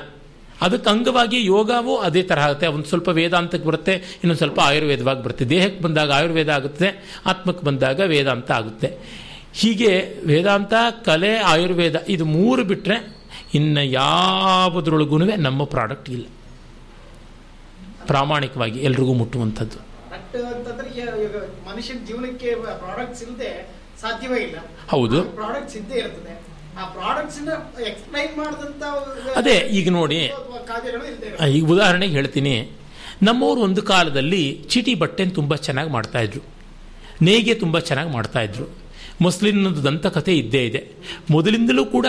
ಅದಕ್ಕೆ 0.61 0.89
ಅಂಗವಾಗಿ 0.89 1.45
ಯೋಗವೂ 1.45 1.97
ಅದೇ 1.97 2.23
ಥರ 2.23 2.39
ಆಗುತ್ತೆ. 2.39 2.67
ಒಂದು 2.67 2.85
ಸ್ವಲ್ಪ 2.85 3.09
ವೇದಾಂತಕ್ಕೆ 3.09 3.67
ಬರುತ್ತೆ, 3.67 3.93
ಇನ್ನೊಂದು 3.93 4.37
ಸ್ವಲ್ಪ 4.37 4.59
ಆಯುರ್ವೇದವಾಗಿ 4.59 5.23
ಬರುತ್ತೆ. 5.23 5.45
ದೇಹಕ್ಕೆ 5.45 5.83
ಬಂದಾಗ 5.83 6.11
ಆಯುರ್ವೇದ 6.11 6.49
ಆಗುತ್ತೆ, 6.49 7.19
ಆತ್ಮಕ್ಕೆ 7.25 7.65
ಬಂದಾಗ 7.65 7.99
ವೇದಾಂತ 7.99 8.51
ಆಗುತ್ತೆ. 8.51 8.97
ಹೀಗೆ 9.53 10.13
ವೇದಾಂತ, 10.25 10.73
ಕಲೆ, 11.05 11.37
ಆಯುರ್ವೇದ, 11.37 12.05
ಇದು 12.09 12.25
ಮೂರು 12.25 12.63
ಬಿಟ್ಟರೆ 12.63 13.20
ಇನ್ನು 13.53 13.83
ಯಾವುದ್ರೊಳಗೂ 13.83 15.17
ನಮ್ಮ 15.17 15.63
ಪ್ರಾಡಕ್ಟ್ 15.63 16.09
ಇಲ್ಲ. 16.09 16.25
ಪ್ರಾಮಾಣಿಕವಾಗಿ 18.05 18.79
ಎಲ್ರಿಗೂ 18.79 19.13
ಮುಟ್ಟುವಂಥದ್ದು. 19.13 19.77
ಈಗ 21.23 21.35
ಮನುಷ್ಯನ 21.69 21.97
ಜೀವನಕ್ಕೆ 22.07 22.55
ಪ್ರಾಡಕ್ಟ್ಸ್ 22.55 23.23
ಇಲ್ಲದೆ 23.23 23.69
ಸಾಧ್ಯವೇ 24.01 24.41
ಇಲ್ಲ. 24.41 24.55
ಹೌದು. 24.87 25.23
ಪ್ರಾಡಕ್ಟ್ಸ್ 25.23 25.77
ಇದ್ದೇ 25.77 25.95
ಇರ್ತದೆ. 25.95 26.43
ಅದೇ 29.35 29.57
ಈಗ 29.57 29.91
ನೋಡಿ. 29.91 30.31
ಈಗ 31.49 31.71
ಉದಾಹರಣೆಗೆ 31.71 32.13
ಹೇಳ್ತೀನಿ. 32.13 32.69
ನಮ್ಮವರು 33.23 33.61
ಒಂದು 33.61 33.81
ಕಾಲದಲ್ಲಿ 33.81 34.65
ಚೀಟಿ 34.69 34.95
ಬಟ್ಟೆ 34.95 35.25
ತುಂಬ 35.25 35.55
ಚೆನ್ನಾಗಿ 35.55 35.89
ಮಾಡ್ತಾಯಿದ್ರು 35.89 36.41
ನೇಯ್ಗೆ 37.21 37.53
ತುಂಬ 37.53 37.79
ಚೆನ್ನಾಗಿ 37.79 38.11
ಮಾಡ್ತಾಯಿದ್ರು 38.11 38.69
ಮುಸ್ಲಿಮ್ನದು 39.21 39.83
ದಂತಕಥೆ 39.83 40.37
ಇದ್ದೇ 40.37 40.65
ಇದೆ. 40.65 40.87
ಮೊದಲಿಂದಲೂ 41.31 41.85
ಕೂಡ 41.85 42.05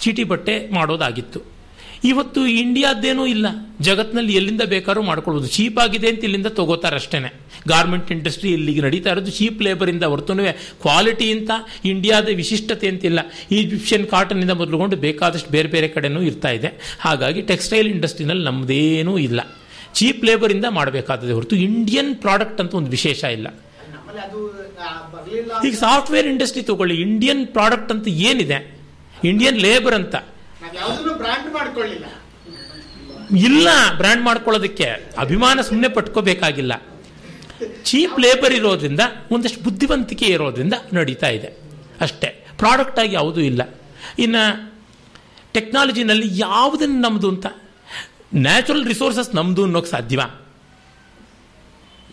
ಚೀಟಿ 0.00 0.24
ಬಟ್ಟೆ 0.24 0.74
ಮಾಡೋದಾಗಿತ್ತು. 0.74 1.60
ಇವತ್ತು 2.04 2.46
ಇಂಡಿಯಾದ್ದೇನೂ 2.46 3.26
ಇಲ್ಲ. 3.26 3.46
ಜಗತ್ತಿನಲ್ಲಿ 3.80 4.34
ಎಲ್ಲಿಂದ 4.34 4.62
ಬೇಕಾದ್ರೂ 4.62 5.02
ಮಾಡ್ಕೊಳ್ಬೋದು. 5.02 5.46
ಚೀಪ್ 5.46 5.78
ಆಗಿದೆ 5.78 6.08
ಅಂತ 6.08 6.22
ಇಲ್ಲಿಂದ 6.24 6.46
ತಗೋತಾರೆ 6.46 6.96
ಅಷ್ಟೇ 6.96 7.18
ಗಾರ್ಮೆಂಟ್ 7.68 8.12
ಇಂಡಸ್ಟ್ರಿ 8.12 8.50
ಇಲ್ಲಿಗೆ 8.52 8.80
ನಡೀತಾ 8.80 9.10
ಇರೋದು 9.10 9.30
ಚೀಪ್ 9.30 9.62
ಲೇಬರಿಂದ 9.62 10.02
ಹೊರತುನೂ 10.02 10.42
ಕ್ವಾಲಿಟಿ 10.82 11.32
ಅಂತ 11.32 11.50
ಇಂಡಿಯಾದ 11.84 12.28
ವಿಶಿಷ್ಟತೆ 12.28 12.88
ಅಂತಿಲ್ಲ 12.88 13.20
ಈಜಿಪ್ಷಿಯನ್ 13.52 14.06
ಕಾಟನ್ನಿಂದ 14.06 14.50
ಮೊದಲುಗೊಂಡು 14.50 14.96
ಬೇಕಾದಷ್ಟು 14.96 15.50
ಬೇರೆ 15.50 15.68
ಬೇರೆ 15.68 15.88
ಕಡೆನೂ 15.88 16.22
ಇರ್ತಾ 16.22 16.50
ಇದೆ. 16.50 16.98
ಹಾಗಾಗಿ 17.00 17.42
ಟೆಕ್ಸ್ಟೈಲ್ 17.42 17.88
ಇಂಡಸ್ಟ್ರಿನಲ್ಲಿ 17.88 18.44
ನಮ್ಮದೇನೂ 18.44 19.18
ಇಲ್ಲ. 19.18 19.40
ಚೀಪ್ 19.94 20.24
ಲೇಬರಿಂದ 20.24 20.64
ಮಾಡಬೇಕಾದದೆ 20.70 21.32
ಹೊರತು 21.32 21.56
ಇಂಡಿಯನ್ 21.56 22.16
ಪ್ರಾಡಕ್ಟ್ 22.16 22.60
ಅಂತ 22.60 22.74
ಒಂದು 22.74 22.90
ವಿಶೇಷ 22.90 23.24
ಇಲ್ಲ. 23.24 23.48
ಈಗ 25.64 25.74
ಸಾಫ್ಟ್ವೇರ್ 25.74 26.26
ಇಂಡಸ್ಟ್ರಿ 26.26 26.62
ತಗೊಳ್ಳಿ. 26.62 27.00
ಇಂಡಿಯನ್ 27.00 27.46
ಪ್ರಾಡಕ್ಟ್ 27.46 27.92
ಅಂತ 27.92 28.08
ಏನಿದೆ? 28.08 28.79
ಇಂಡಿಯನ್ 29.24 29.58
ಲೇಬರ್ 29.58 29.94
ಅಂತ. 29.94 30.14
ಇಲ್ಲ 33.36 33.68
ಬ್ರ್ಯಾಂಡ್ 33.96 34.24
ಮಾಡ್ಕೊಳ್ಳೋದಕ್ಕೆ. 34.24 34.84
ಅಭಿಮಾನ 35.18 35.60
ಸುಮ್ಮನೆ 35.60 35.88
ಪಟ್ಕೋಬೇಕಾಗಿಲ್ಲ. 35.88 36.82
ಚೀಪ್ 37.82 38.20
ಲೇಬರ್ 38.20 38.52
ಇರೋದ್ರಿಂದ 38.52 39.00
ಒಂದಷ್ಟು 39.30 39.60
ಬುದ್ಧಿವಂತಿಕೆ 39.60 40.26
ಇರೋದ್ರಿಂದ 40.26 40.72
ನಡೀತಾ 40.92 41.28
ಇದೆ. 41.28 41.46
ಅಷ್ಟೇ. 42.00 42.46
ಪ್ರಾಡಕ್ಟ್ 42.58 43.00
ಆಗಿ 43.00 43.14
ಯಾವುದೂ 43.14 43.40
ಇಲ್ಲ. 43.40 43.78
ಇನ್ನು 44.18 44.72
ಟೆಕ್ನಾಲಜಿನಲ್ಲಿ 45.52 46.26
ಯಾವುದನ್ನು 46.30 47.00
ನಮ್ಮದು 47.00 47.28
ಅಂತ? 47.28 47.46
ನ್ಯಾಚುರಲ್ 48.34 48.86
ರಿಸೋರ್ಸಸ್ 48.86 49.34
ನಮ್ಮದು 49.34 49.62
ಅನ್ನೋಕ್ಕೆ 49.64 49.90
ಸಾಧ್ಯವ? 49.90 50.20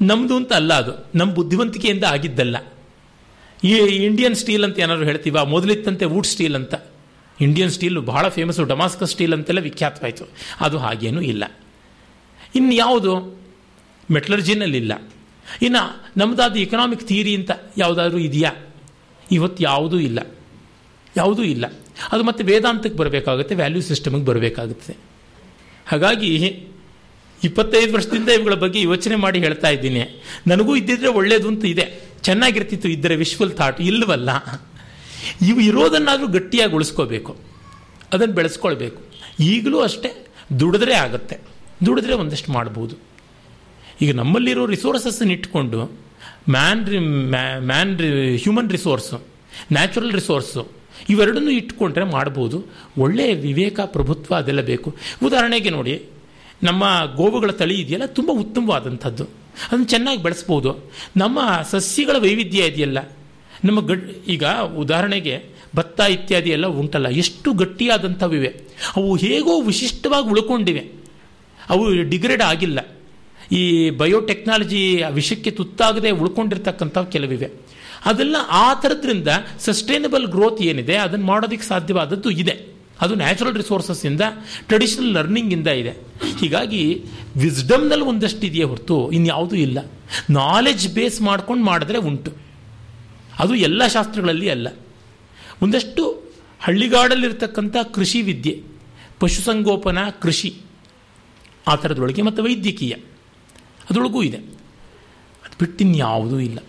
ನಮ್ಮದು 0.01 0.35
ಅಂತ 0.35 0.53
ಅಲ್ಲ 0.53 0.73
ಅದು. 0.73 1.11
ನಮ್ಮ 1.15 1.33
ಬುದ್ಧಿವಂತಿಕೆಯಿಂದ 1.33 2.03
ಆಗಿದ್ದಲ್ಲ. 2.03 2.57
ಈ 3.63 3.75
ಇಂಡಿಯನ್ 3.77 4.35
ಸ್ಟೀಲ್ 4.35 4.63
ಅಂತ 4.63 4.79
ಏನಾದ್ರು 4.79 5.05
ಹೇಳ್ತೀವ? 5.05 5.45
ಮೊದಲಿತ್ತಂತೆ 5.45 6.05
ವುಡ್ 6.05 6.27
ಸ್ಟೀಲ್ 6.27 6.55
ಅಂತ. 6.55 6.75
ಇಂಡಿಯನ್ 7.41 7.71
ಸ್ಟೀಲು 7.71 8.01
ಬಹಳ 8.01 8.27
ಫೇಮಸ್ಸು 8.27 8.63
ಡಮಾಸ್ಕಸ್ 8.63 9.11
ಸ್ಟೀಲ್ 9.11 9.33
ಅಂತೆಲ್ಲ 9.33 9.59
ವಿಖ್ಯಾತವಾಯಿತು. 9.59 10.29
ಅದು 10.61 10.77
ಹಾಗೇನೂ 10.77 11.21
ಇಲ್ಲ. 11.21 11.43
ಇನ್ನು 12.55 12.73
ಯಾವುದು? 12.73 13.39
ಮೆಟ್ಲರ್ಜಿನಲ್ಲಿಲ್ಲ 14.11 15.11
ಇನ್ನು 15.61 16.05
ನಮ್ಮದಾದ 16.17 16.55
ಇಕನಾಮಿಕ್ 16.55 17.01
ಥಿಯರಿ 17.01 17.35
ಅಂತ 17.35 17.51
ಯಾವುದಾದ್ರೂ 17.77 18.17
ಇದೆಯಾ? 18.17 18.51
ಇವತ್ತು 19.31 19.63
ಯಾವುದೂ 19.63 19.99
ಇಲ್ಲ. 19.99 20.19
ಯಾವುದೂ 21.17 21.43
ಇಲ್ಲ. 21.43 21.65
ಅದು 22.11 22.23
ಮತ್ತೆ 22.23 22.43
ವೇದಾಂತಕ್ಕೆ 22.43 22.97
ಬರಬೇಕಾಗುತ್ತೆ 22.97 23.55
ವ್ಯಾಲ್ಯೂ 23.55 23.81
ಸಿಸ್ಟಮಿಗೆ 23.81 24.25
ಬರಬೇಕಾಗುತ್ತೆ. 24.25 24.95
ಹಾಗಾಗಿ 25.87 26.67
ಇಪ್ಪತ್ತೈದು 27.43 27.93
ವರ್ಷದಿಂದ 27.93 28.29
ಇವುಗಳ 28.29 28.53
ಬಗ್ಗೆ 28.53 28.81
ಯೋಚನೆ 28.81 29.15
ಮಾಡಿ 29.15 29.39
ಹೇಳ್ತಾ 29.39 29.69
ಇದ್ದೀನಿ. 29.69 30.23
ನನಗೂ 30.47 30.75
ಇದ್ದಿದ್ರೆ 30.75 31.07
ಒಳ್ಳೇದು 31.07 31.47
ಅಂತ 31.47 31.65
ಇದೆ. 31.65 32.01
ಚೆನ್ನಾಗಿರ್ತಿತ್ತು 32.21 32.89
ಇದ್ದರೆ 32.89 33.15
ವಿಶ್ವಲ್ 33.15 33.51
ಥಾಟ್ 33.51 33.81
ಇಲ್ಲವಲ್ಲ 33.81 34.29
ಇವು 35.47 35.59
ಇರೋದನ್ನಾದರೂ 35.59 36.27
ಗಟ್ಟಿಯಾಗಿ 36.27 36.73
ಉಳಿಸ್ಕೋಬೇಕು. 36.73 37.35
ಅದನ್ನು 38.13 38.33
ಬೆಳೆಸ್ಕೊಳ್ಬೇಕು. 38.33 39.01
ಈಗಲೂ 39.39 39.79
ಅಷ್ಟೇ 39.79 40.27
ದುಡಿದ್ರೆ 40.59 40.93
ಆಗುತ್ತೆ. 40.93 41.37
ದುಡಿದ್ರೆ 41.85 42.13
ಒಂದಷ್ಟು 42.13 42.51
ಮಾಡ್ಬೋದು. 42.51 42.95
ಈಗ 44.01 44.15
ನಮ್ಮಲ್ಲಿರೋ 44.15 44.65
ರಿಸೋರ್ಸಸ್ಸನ್ನು 44.65 45.33
ಇಟ್ಕೊಂಡು 45.33 45.91
ಮ್ಯಾನ್ 46.49 46.87
ರಿ 46.87 46.99
ಮ್ಯಾನ್ 47.59 47.99
ರಿ 47.99 48.37
ಹ್ಯೂಮನ್ 48.37 48.71
ರಿಸೋರ್ಸು 48.71 49.21
ನ್ಯಾಚುರಲ್ 49.71 50.11
ರಿಸೋರ್ಸು 50.11 50.67
ಇವೆರಡನ್ನೂ 51.09 51.49
ಇಟ್ಕೊಂಡ್ರೆ 51.49 52.03
ಮಾಡ್ಬೋದು. 52.03 52.65
ಒಳ್ಳೆಯ 52.97 53.33
ವಿವೇಕ, 53.33 53.79
ಪ್ರಭುತ್ವ 53.79 54.35
ಅದೆಲ್ಲ 54.35 54.61
ಬೇಕು. 54.61 54.95
ಉದಾಹರಣೆಗೆ 55.23 55.69
ನೋಡಿ, 55.69 56.03
ನಮ್ಮ 56.63 56.83
ಗೋವುಗಳ 57.15 57.51
ತಳಿ 57.51 57.81
ಇದೆಯಲ್ಲ, 57.81 58.05
ತುಂಬ 58.05 58.31
ಉತ್ತಮವಾದಂಥದ್ದು. 58.31 59.23
ಅದನ್ನು 59.23 59.85
ಚೆನ್ನಾಗಿ 59.85 60.23
ಬೆಳೆಸ್ಬೋದು. 60.23 60.91
ನಮ್ಮ 61.17 61.39
ಸಸ್ಯಗಳ 61.71 62.15
ವೈವಿಧ್ಯ 62.21 62.63
ಇದೆಯಲ್ಲ 62.63 63.16
ನಮ್ಮ 63.65 63.79
ಗಡ್, 63.79 64.09
ಈಗ 64.27 64.43
ಉದಾಹರಣೆಗೆ 64.77 65.43
ಭತ್ತ 65.75 65.99
ಇತ್ಯಾದಿ 65.99 66.49
ಎಲ್ಲ 66.49 66.67
ಉಂಟಲ್ಲ, 66.67 67.07
ಎಷ್ಟು 67.07 67.53
ಗಟ್ಟಿಯಾದಂಥವಿವೆ 67.53 68.47
ಅವು 68.95 69.15
ಹೇಗೋ 69.15 69.61
ವಿಶಿಷ್ಟವಾಗಿ 69.61 70.27
ಉಳ್ಕೊಂಡಿವೆ. 70.29 70.91
ಅವು 71.69 72.09
ಡಿಗ್ರೇಡ್ 72.09 72.41
ಆಗಿಲ್ಲ. 72.41 72.79
ಈ 73.51 73.89
ಬಯೋಟೆಕ್ನಾಲಜಿ 73.89 75.03
ವಿಷಯಕ್ಕೆ 75.11 75.51
ತುತ್ತಾಗದೆ 75.51 76.09
ಉಳ್ಕೊಂಡಿರ್ತಕ್ಕಂಥವು 76.11 77.05
ಕೆಲವಿವೆ. 77.05 77.51
ಅದೆಲ್ಲ 78.05 78.35
ಆ 78.49 78.73
ಥರದ್ರಿಂದ 78.73 79.27
ಸಸ್ಟೈನಬಲ್ 79.59 80.27
ಗ್ರೋತ್ 80.27 80.61
ಏನಿದೆ, 80.61 80.95
ಅದನ್ನು 80.95 81.25
ಮಾಡೋದಕ್ಕೆ 81.25 81.67
ಸಾಧ್ಯವಾದದ್ದು 81.67 82.29
ಇದೆ. 82.29 82.55
ಅದು 83.01 83.15
ನ್ಯಾಚುರಲ್ 83.15 83.55
ರಿಸೋರ್ಸಸ್ಸಿಂದ 83.55 84.21
ಟ್ರೆಡಿಷನಲ್ 84.67 85.13
ಲರ್ನಿಂಗಿಂದ 85.13 85.67
ಇದೆ 85.67 85.89
ಹೀಗಾಗಿ 86.39 87.03
ವಿಸ್ಡಮ್ನಲ್ಲಿ 87.37 88.05
ಒಂದಷ್ಟು 88.05 88.45
ಇದೆಯೇ 88.45 88.63
ಹೊರತು 88.63 89.11
ಇನ್ಯಾವುದೂ 89.11 89.55
ಇಲ್ಲ. 89.55 89.79
ನಾಲೆಜ್ 90.29 90.93
ಬೇಸ್ 90.93 91.21
ಮಾಡ್ಕೊಂಡು 91.21 91.63
ಮಾಡಿದ್ರೆ 91.63 91.97
ಉಂಟು. 91.97 92.46
ಅದು 93.39 93.55
ಎಲ್ಲ 93.55 93.87
ಶಾಸ್ತ್ರಗಳಲ್ಲಿ 93.87 94.49
ಅಲ್ಲ. 94.49 94.67
ಒಂದಷ್ಟು 95.61 96.03
ಹಳ್ಳಿಗಾಡಲ್ಲಿರ್ತಕ್ಕಂಥ 96.59 97.75
ಕೃಷಿ 97.93 98.21
ವಿದ್ಯೆ 98.21 98.63
ಪಶುಸಂಗೋಪನಾ 99.19 100.09
ಕೃಷಿ 100.09 100.61
ಆ 101.67 101.75
ಥರದೊಳಗೆ 101.75 102.21
ಮತ್ತು 102.21 102.43
ವೈದ್ಯಕೀಯ 102.43 102.93
ಅದರೊಳಗೂ 103.89 104.23
ಇದೆ. 104.23 104.37
ಅದು 105.45 105.55
ಬಿಟ್ಟು 105.59 105.83
ಇನ್ಯಾವುದೂ 105.83 106.39
ಇಲ್ಲ. 106.39 106.59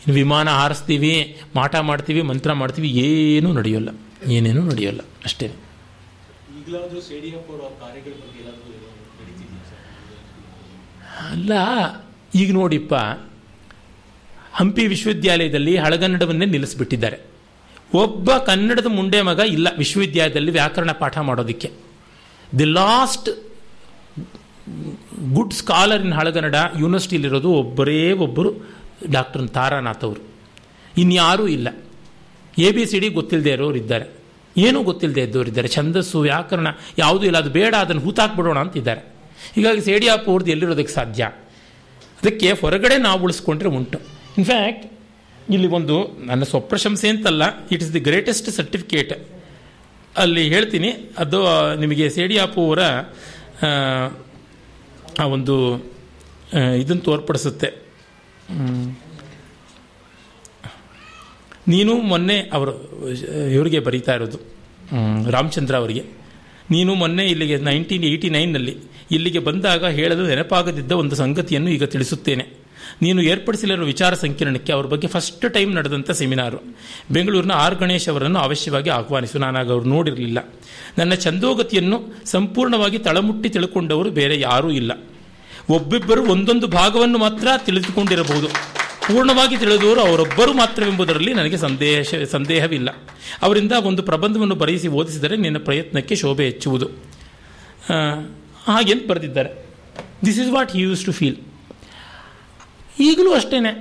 ಇನ್ನು 0.00 0.14
ವಿಮಾನ 0.14 0.48
ಹಾರಿಸ್ತೀವಿ 0.48 1.36
ಮಾಟ 1.56 1.76
ಮಾಡ್ತೀವಿ 1.76 2.22
ಮಂತ್ರ 2.22 2.52
ಮಾಡ್ತೀವಿ 2.52 2.88
ಏನೂ 2.88 3.52
ನಡೆಯೋಲ್ಲ. 3.52 3.88
ಏನೇನೂ 4.30 4.62
ನಡೆಯೋಲ್ಲ 4.62 5.00
ಅಷ್ಟೇ 5.24 5.46
ಅಲ್ಲ 11.30 11.52
ಈಗ 12.34 12.52
ನೋಡಿಪ್ಪ 12.52 12.94
ಹಂಪಿ 14.58 14.86
ವಿಶ್ವವಿದ್ಯಾಲಯದಲ್ಲಿ 14.86 15.76
ಹಳಗನ್ನಡವನ್ನೇ 15.76 16.44
ನಿಲ್ಲಿಸಿಬಿಟ್ಟಿದ್ದಾರೆ. 16.44 17.18
ಒಬ್ಬ 17.94 18.30
ಕನ್ನಡದ 18.36 18.86
ಮುಂಡೆ 18.86 19.22
ಮಗ 19.22 19.38
ಇಲ್ಲ 19.38 19.68
ವಿಶ್ವವಿದ್ಯಾಲಯದಲ್ಲಿ 19.78 20.50
ವ್ಯಾಕರಣ 20.50 20.92
ಪಾಠ 20.92 21.18
ಮಾಡೋದಕ್ಕೆ. 21.18 21.70
The 22.58 22.64
last 22.64 23.30
good 25.34 25.54
scholar 25.54 26.02
in 26.02 26.12
Halegannada 26.12 26.54
ಯೂನಿವರ್ಸಿಟಿಲಿರೋದು 26.80 27.50
ಒಬ್ಬರೇ 27.50 28.12
ಒಬ್ಬರು 28.12 28.50
ಡಾಕ್ಟರ್ 29.10 29.48
ತಾರಾನಾಥ್ 29.48 30.04
ಅವರು. 30.04 30.20
ಇನ್ಯಾರೂ 30.98 31.46
ಇಲ್ಲ. 31.46 31.68
ಎ 32.58 32.72
ಬಿ 32.72 32.86
ಸಿ 32.86 32.98
ಡಿ 32.98 33.08
ಗೊತ್ತಿಲ್ಲದೆ 33.08 33.50
ಇರೋರು 33.50 33.76
ಇದ್ದಾರೆ 33.76 34.06
ಏನೂ 34.56 34.82
ಗೊತ್ತಿಲ್ಲದೆ 34.82 35.20
ಇದ್ದವರು 35.20 35.48
ಇದ್ದಾರೆ 35.48 35.68
ಛಂದಸ್ಸು, 35.68 36.20
ವ್ಯಾಕರಣ 36.20 36.66
ಯಾವುದೂ 36.98 37.26
ಇಲ್ಲ. 37.26 37.38
ಅದು 37.38 37.50
ಬೇಡ, 37.50 37.74
ಅದನ್ನು 37.74 38.02
ಹೂತಾಕ್ಬಿಡೋಣ 38.02 38.58
ಅಂತಿದ್ದಾರೆ 38.58 39.00
ಹೀಗಾಗಿ 39.54 39.80
ಸೇಡಿಯಾಪ್ 39.80 40.28
ಅವ್ರದ್ದು 40.28 40.50
ಎಲ್ಲಿರೋದಕ್ಕೆ 40.50 40.92
ಸಾಧ್ಯ? 40.92 41.22
ಅದಕ್ಕೆ 42.22 42.52
ಹೊರಗಡೆ 42.52 42.98
ನಾವು 42.98 43.22
ಉಳಿಸ್ಕೊಂಡ್ರೆ 43.22 43.68
ಉಂಟು. 43.68 44.17
ಇನ್ಫ್ಯಾಕ್ಟ್ 44.38 44.84
ಇಲ್ಲಿ 45.50 45.66
ಒಂದು 45.66 46.16
ನನ್ನ 46.24 46.44
ಸ್ವಪ್ರಶಂಸೆ 46.44 47.08
ಅಂತಲ್ಲ 47.08 47.42
it 47.70 47.82
is 47.82 47.94
the 47.94 48.00
greatest 48.00 48.50
certificate 48.50 49.12
ಅಲ್ಲಿ 50.16 50.48
ಹೇಳ್ತೀನಿ 50.48 50.88
ಅದು 51.18 51.38
ನಿಮಗೆ 51.76 52.10
ಸೇಡಿಯಾಪು 52.10 52.66
ಅವರ 52.66 52.82
ಆ, 55.18 55.26
ಒಂದು 55.26 55.54
ಇದನ್ನು 56.78 57.02
ತೋರ್ಪಡಿಸುತ್ತೆ. 57.02 57.68
ನೀನು 61.68 61.94
ಮೊನ್ನೆ 61.94 62.40
ಅವರು 62.52 62.72
ಇವರಿಗೆ 63.52 63.80
ಬರೀತಾ 63.80 64.14
ಇರೋದು 64.14 64.38
ರಾಮಚಂದ್ರ 65.30 65.76
ಅವರಿಗೆ. 65.76 66.00
ನೀನು 66.70 66.94
ಮೊನ್ನೆ 66.94 67.26
ಇಲ್ಲಿಗೆ 67.26 67.56
ನೈನ್ಟೀನ್ 67.56 68.04
ಏಯ್ಟಿ 68.04 68.30
ನೈನ್ನಲ್ಲಿ 68.30 68.76
ಇಲ್ಲಿಗೆ 69.10 69.38
ಬಂದಾಗ 69.38 69.86
ಹೇಳಲು 69.86 70.26
ನೆನಪಾಗದಿದ್ದ 70.26 70.92
ಒಂದು 70.92 71.16
ಸಂಗತಿಯನ್ನು 71.16 71.70
ಈಗ 71.70 71.84
ತಿಳಿಸುತ್ತೇನೆ. 71.84 72.57
ನೀನು 73.02 73.22
ಏರ್ಪಡಿಸಲಿರುವ 73.22 73.86
ವಿಚಾರ 73.86 74.14
ಸಂಕಿರಣಕ್ಕೆ 74.14 74.72
ಅವ್ರ 74.72 74.86
ಬಗ್ಗೆ 74.86 75.06
ಫಸ್ಟ್ 75.06 75.54
ಟೈಮ್ 75.54 75.74
ನಡೆದಂಥ 75.74 76.10
ಸೆಮಿನಾರು 76.10 76.58
ಬೆಂಗಳೂರಿನ 77.10 77.52
ಆರ್ 77.52 77.74
ಗಣೇಶ್ 77.74 78.08
ಅವರನ್ನು 78.08 78.38
ಅವಶ್ಯವಾಗಿ 78.38 78.90
ಆಹ್ವಾನಿಸು. 78.90 79.38
ನಾನಾಗ 79.38 79.72
ಅವರು 79.72 79.84
ನೋಡಿರಲಿಲ್ಲ. 79.84 80.38
ನನ್ನ 80.98 81.14
ಚಂದೋಗತಿಯನ್ನು 81.14 81.98
ಸಂಪೂರ್ಣವಾಗಿ 82.24 82.98
ತಳಮುಟ್ಟಿ 82.98 83.48
ತಿಳ್ಕೊಂಡವರು 83.48 84.10
ಬೇರೆ 84.10 84.40
ಯಾರೂ 84.40 84.70
ಇಲ್ಲ. 84.70 84.92
ಒಬ್ಬಿಬ್ಬರು 85.70 86.22
ಒಂದೊಂದು 86.30 86.66
ಭಾಗವನ್ನು 86.66 87.18
ಮಾತ್ರ 87.18 87.48
ತಿಳಿದುಕೊಂಡಿರಬಹುದು. 87.64 88.48
ಪೂರ್ಣವಾಗಿ 89.06 89.56
ತಿಳಿದವರು 89.56 90.00
ಅವರೊಬ್ಬರು 90.00 90.52
ಮಾತ್ರವೆಂಬುದರಲ್ಲಿ 90.52 91.34
ನನಗೆ 91.34 91.56
ಸಂದೇಶ, 91.56 92.14
ಸಂದೇಹವಿಲ್ಲ. 92.14 92.90
ಅವರಿಂದ 93.42 93.72
ಒಂದು 93.72 94.02
ಪ್ರಬಂಧವನ್ನು 94.02 94.54
ಬರೆಯಿಸಿ 94.54 94.88
ಓದಿಸಿದರೆ 94.88 95.36
ನಿನ್ನ 95.36 95.58
ಪ್ರಯತ್ನಕ್ಕೆ 95.58 96.14
ಶೋಭೆ 96.14 96.44
ಹೆಚ್ಚುವುದು. 96.44 96.86
ಹಾಗೆಂದು 98.66 99.06
ಬರೆದಿದ್ದಾರೆ. 99.06 99.50
This 100.26 100.40
is 100.40 100.50
what 100.50 100.76
use 100.76 101.04
to 101.04 101.12
feel 101.12 101.36
ಈಗಲೂ 103.06 103.30
ಅಷ್ಟೇನೆ. 103.38 103.72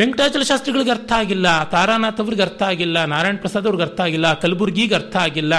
ವೆಂಕಟಾಚಲ 0.00 0.42
ಶಾಸ್ತ್ರಿಗಳಿಗೆ 0.50 0.92
ಅರ್ಥ 0.94 1.12
ಆಗಿಲ್ಲ, 1.22 1.48
ತಾರಾನಾಥ್ 1.74 2.20
ಅವ್ರಿಗೆ 2.22 2.42
ಅರ್ಥ 2.46 2.62
ಆಗಿಲ್ಲ, 2.72 2.96
ನಾರಾಯಣ 3.12 3.38
ಪ್ರಸಾದ್ 3.44 3.66
ಅವ್ರಿಗೆ 3.68 3.84
ಅರ್ಥ 3.88 4.00
ಆಗಿಲ್ಲ 4.06 4.28
ಕಲಬುರ್ಗಿಗೆ 4.42 4.94
ಅರ್ಥ 5.00 5.16
ಆಗಿಲ್ಲ. 5.26 5.54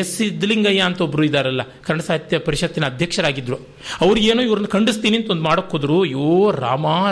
ಎಸ್ 0.00 0.12
ಸಿದ್ದಲಿಂಗಯ್ಯ 0.16 0.82
ಅಂತ 0.88 1.00
ಒಬ್ರು 1.06 1.22
ಇದ್ದಾರಲ್ಲ 1.28 1.62
ಕನ್ನಡ 1.86 2.02
ಸಾಹಿತ್ಯ 2.08 2.38
ಪರಿಷತ್ತಿನ 2.48 2.84
ಅಧ್ಯಕ್ಷರಾಗಿದ್ದರು 2.92 3.58
ಅವ್ರು 4.04 4.18
ಏನೋ 4.30 4.40
ಇವ್ರನ್ನ 4.48 4.68
ಖಂಡಿಸ್ತೀನಿ 4.76 5.16
ಅಂತ 5.20 5.30
ಒಂದು 5.34 5.44
ಮಾಡೋಕ್ಕೋದ್ರು 5.48 5.96
ಅಯ್ಯೋ, 6.06 6.28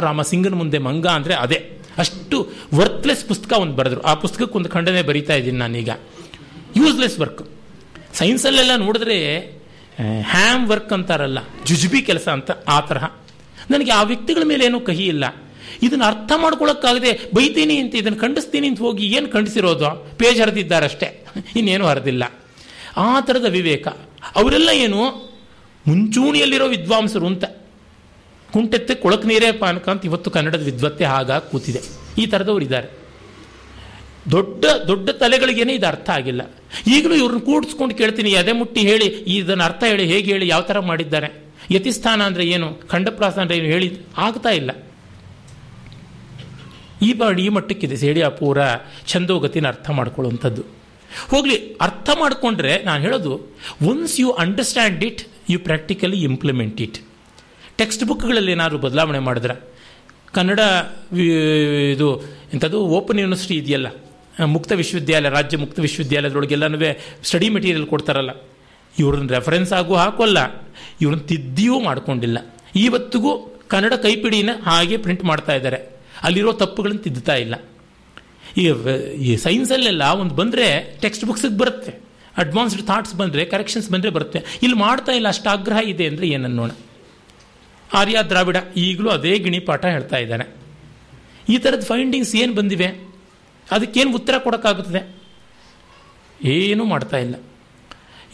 ರಾಮ 0.04 0.20
ಸಿಂಗನ 0.30 0.56
ಮುಂದೆ 0.62 0.80
ಮಂಗ 0.88 1.06
ಅಂದರೆ 1.18 1.34
ಅದೇ. 1.44 1.58
ಅಷ್ಟು 2.02 2.38
ವರ್ತ್ಲೆಸ್ 2.78 3.24
ಪುಸ್ತಕ 3.30 3.52
ಒಂದು 3.64 3.76
ಬರೆದ್ರು. 3.80 4.00
ಆ 4.10 4.14
ಪುಸ್ತಕಕ್ಕೆ 4.22 4.56
ಒಂದು 4.60 4.70
ಖಂಡನೆ 4.76 5.02
ಬರೀತಾ 5.10 5.34
ಇದ್ದೀನಿ 5.40 5.58
ನಾನೀಗ. 5.64 5.90
ಯೂಸ್ಲೆಸ್ 6.80 7.18
ವರ್ಕ್ 7.24 7.42
ಸೈನ್ಸಲ್ಲೆಲ್ಲ 8.20 8.72
ನೋಡಿದ್ರೆ 8.86 9.18
ಹ್ಯಾಮ್ 10.32 10.64
ವರ್ಕ್ 10.72 10.92
ಅಂತಾರಲ್ಲ, 10.96 11.38
ಜುಜುಬಿ 11.68 12.00
ಕೆಲಸ 12.08 12.26
ಅಂತ, 12.36 12.50
ಆ 12.74 12.78
ತರಹ. 12.88 13.04
ನನಗೆ 13.70 13.90
ಆ 13.90 14.02
ವ್ಯಕ್ತಿಗಳ 14.02 14.42
ಮೇಲೆ 14.42 14.64
ಏನೂ 14.64 14.80
ಕಹಿ 14.80 15.06
ಇಲ್ಲ. 15.06 15.24
ಇದನ್ನು 15.82 16.04
ಅರ್ಥ 16.04 16.32
ಮಾಡ್ಕೊಳ್ಳೋಕ್ಕಾಗದೆ 16.36 17.20
ಬೈತೀನಿ 17.34 17.76
ಅಂತ 17.78 17.94
ಇದನ್ನು 17.94 18.18
ಖಂಡಿಸ್ತೀನಿ 18.18 18.68
ಅಂತ 18.68 18.78
ಹೋಗಿ 18.78 19.06
ಏನು 19.06 19.28
ಖಂಡಿಸಿರೋದು? 19.28 20.16
ಪೇಜ್ 20.18 20.40
ಹರಿದಿದ್ದಾರಷ್ಟೇ. 20.40 21.24
ಇನ್ನೇನು 21.56 21.86
ಹರಿದಿಲ್ಲ. 21.86 22.24
ಆ 22.96 23.20
ಥರದ 23.20 23.44
ವಿವೇಕ. 23.44 23.88
ಅವರೆಲ್ಲ 24.36 24.68
ಏನು? 24.68 25.26
ಮುಂಚೂಣಿಯಲ್ಲಿರೋ 25.86 26.66
ವಿದ್ವಾಂಸರು 26.66 27.26
ಅಂತ. 27.26 27.44
ಕುಂಟೆತ್ತೆ 28.52 28.94
ಕೊಳಕ್ 28.94 29.26
ನೀರೇ 29.26 29.52
ಪಾನಕ 29.52 29.88
ಅಂತ 29.88 30.04
ಇವತ್ತು 30.04 30.30
ಕನ್ನಡದ 30.30 30.62
ವಿದ್ವತ್ತೆ 30.62 31.04
ಹಾಗಾಗಿ 31.04 31.50
ಕೂತಿದೆ. 31.50 31.80
ಈ 32.18 32.26
ಥರದವ್ರು 32.26 32.64
ಇದ್ದಾರೆ. 32.64 33.06
ದೊಡ್ಡ 34.30 34.64
ದೊಡ್ಡ 34.86 35.10
ತಲೆಗಳಿಗೇನೆ 35.10 35.72
ಇದು 35.74 35.86
ಅರ್ಥ 35.86 36.10
ಆಗಿಲ್ಲ. 36.10 36.54
ಈಗಲೂ 36.86 37.14
ಇವ್ರನ್ನ 37.14 37.38
ಕೂಡಿಸ್ಕೊಂಡು 37.38 37.94
ಕೇಳ್ತೀನಿ 37.94 38.34
ಅದೇ 38.34 38.52
ಮುಟ್ಟಿ 38.52 38.80
ಹೇಳಿ, 38.80 39.06
ಇದನ್ನು 39.06 39.64
ಅರ್ಥ 39.64 39.84
ಹೇಳಿ, 39.84 40.04
ಹೇಗೆ 40.06 40.32
ಹೇಳಿ, 40.32 40.48
ಯಾವ 40.48 40.60
ಥರ 40.60 40.78
ಮಾಡಿದ್ದಾರೆ? 40.78 41.45
ಯತಿಸ್ಥಾನ 41.70 42.22
ಅಂದರೆ 42.22 42.46
ಏನು? 42.46 42.74
ಖಂಡಪ್ರಾಸ 42.88 43.38
ಅಂದರೆ 43.38 43.56
ಏನು? 43.56 43.66
ಹೇಳಿ 43.66 43.88
ಆಗ್ತಾ 44.18 44.50
ಇಲ್ಲ. 44.50 44.70
ಈ 47.02 47.12
ಬಾಡಿ 47.12 47.44
ಈ 47.44 47.48
ಮಟ್ಟಕ್ಕಿದೆ. 47.48 47.96
ಸೇಡಿಯಾಪೂರ 47.96 48.58
ಛಂದೋಗತಿನ 49.06 49.66
ಅರ್ಥ 49.68 49.90
ಮಾಡ್ಕೊಳ್ಳುವಂಥದ್ದು. 49.90 50.62
ಹೋಗಲಿ, 51.28 51.74
ಅರ್ಥ 51.74 52.10
ಮಾಡಿಕೊಂಡ್ರೆ 52.20 52.82
ನಾನು 52.82 53.02
ಹೇಳೋದು 53.02 53.32
once 53.86 54.20
you 54.20 54.30
understand 54.30 55.04
it 55.04 55.22
you 55.50 55.58
practically 55.58 56.22
implement 56.22 56.80
it 56.80 56.98
text 57.78 58.04
ಬುಕ್ಗಳಲ್ಲಿ 58.04 58.52
ಏನಾದರೂ 58.52 58.78
ಬದಲಾವಣೆ 58.78 59.18
ಮಾಡಿದ್ರೆ? 59.18 59.54
ಕನ್ನಡ 60.34 60.60
ಇದು, 61.94 62.08
ಎಂಥದ್ದು 62.52 62.80
ಓಪನ್ 62.80 63.18
ಯೂನಿವರ್ಸಿಟಿ 63.18 63.54
ಇದೆಯಲ್ಲ? 63.54 63.88
ಮುಕ್ತ 64.44 64.72
ವಿಶ್ವವಿದ್ಯಾಲಯ, 64.72 65.28
ರಾಜ್ಯ 65.28 65.56
ಮುಕ್ತ 65.56 65.80
ವಿಶ್ವವಿದ್ಯಾಲಯದೊಳಗೆಲ್ಲನೂ 65.80 66.78
ಸ್ಟಡಿ 67.24 67.48
ಮೆಟೀರಿಯಲ್ 67.48 67.86
ಕೊಡ್ತಾರಲ್ಲ. 67.86 68.30
ಇವ್ರನ್ನ 68.98 69.28
ರೆಫರೆನ್ಸ್ 69.28 69.72
ಆಗೂ 69.72 69.94
ಹಾಕೋಲ್ಲ. 69.94 70.38
ಇವ್ರನ್ನ 71.00 71.22
ತಿದ್ದಿಯೂ 71.22 71.80
ಮಾಡಿಕೊಂಡಿಲ್ಲ. 71.80 72.38
ಇವತ್ತಿಗೂ 72.76 73.60
ಕನ್ನಡ 73.68 73.94
ಕೈಪಿಡಿನ 73.94 74.50
ಹಾಗೆ 74.62 74.96
ಪ್ರಿಂಟ್ 74.96 75.24
ಮಾಡ್ತಾ 75.24 75.52
ಇದ್ದಾರೆ. 75.52 75.76
ಅಲ್ಲಿರೋ 76.22 76.52
ತಪ್ಪುಗಳನ್ನು 76.52 77.02
ತಿದ್ದುತ್ತಾ 77.02 77.34
ಇಲ್ಲ. 77.34 77.54
ಈ 78.56 78.66
ಈ 79.14 79.36
ಸೈನ್ಸಲ್ಲೆಲ್ಲ 79.36 80.02
ಒಂದು 80.02 80.34
ಬಂದರೆ 80.34 80.98
ಟೆಕ್ಸ್ಟ್ 81.00 81.24
ಬುಕ್ಸಿಗೆ 81.24 81.58
ಬರುತ್ತೆ. 81.58 81.92
ಅಡ್ವಾನ್ಸ್ಡ್ 82.36 82.82
ಥಾಟ್ಸ್ 82.82 83.14
ಬಂದರೆ 83.14 83.44
ಕರೆಕ್ಷನ್ಸ್ 83.44 83.90
ಬಂದರೆ 83.90 84.10
ಬರುತ್ತೆ. 84.10 84.38
ಇಲ್ಲಿ 84.38 84.78
ಮಾಡ್ತಾ 84.78 85.12
ಇಲ್ಲ, 85.12 85.28
ಅಷ್ಟು 85.28 85.48
ಆಗ್ರಹ 85.48 85.78
ಇದೆ 85.88 86.06
ಅಂದರೆ 86.06 86.28
ಏನನ್ನೋಣ 86.28 86.70
ಆರ್ಯ 87.94 88.18
ದ್ರಾವಿಡ 88.28 88.56
ಈಗಲೂ 88.76 89.10
ಅದೇ 89.10 89.38
ಗಿಣಿ 89.38 89.58
ಪಾಠ 89.58 89.84
ಹೇಳ್ತಾ 89.84 90.16
ಇದ್ದಾನೆ. 90.16 90.56
ಈ 91.48 91.58
ಥರದ 91.58 91.84
ಫೈಂಡಿಂಗ್ಸ್ 91.84 92.36
ಏನು 92.36 92.54
ಬಂದಿವೆ? 92.54 92.86
ಅದಕ್ಕೇನು 93.70 94.14
ಉತ್ತರ 94.14 94.38
ಕೊಡೋಕ್ಕಾಗುತ್ತದೆ? 94.38 95.16
ಏನೂ 96.44 96.84
ಮಾಡ್ತಾ 96.84 97.16
ಇಲ್ಲ. 97.16 97.34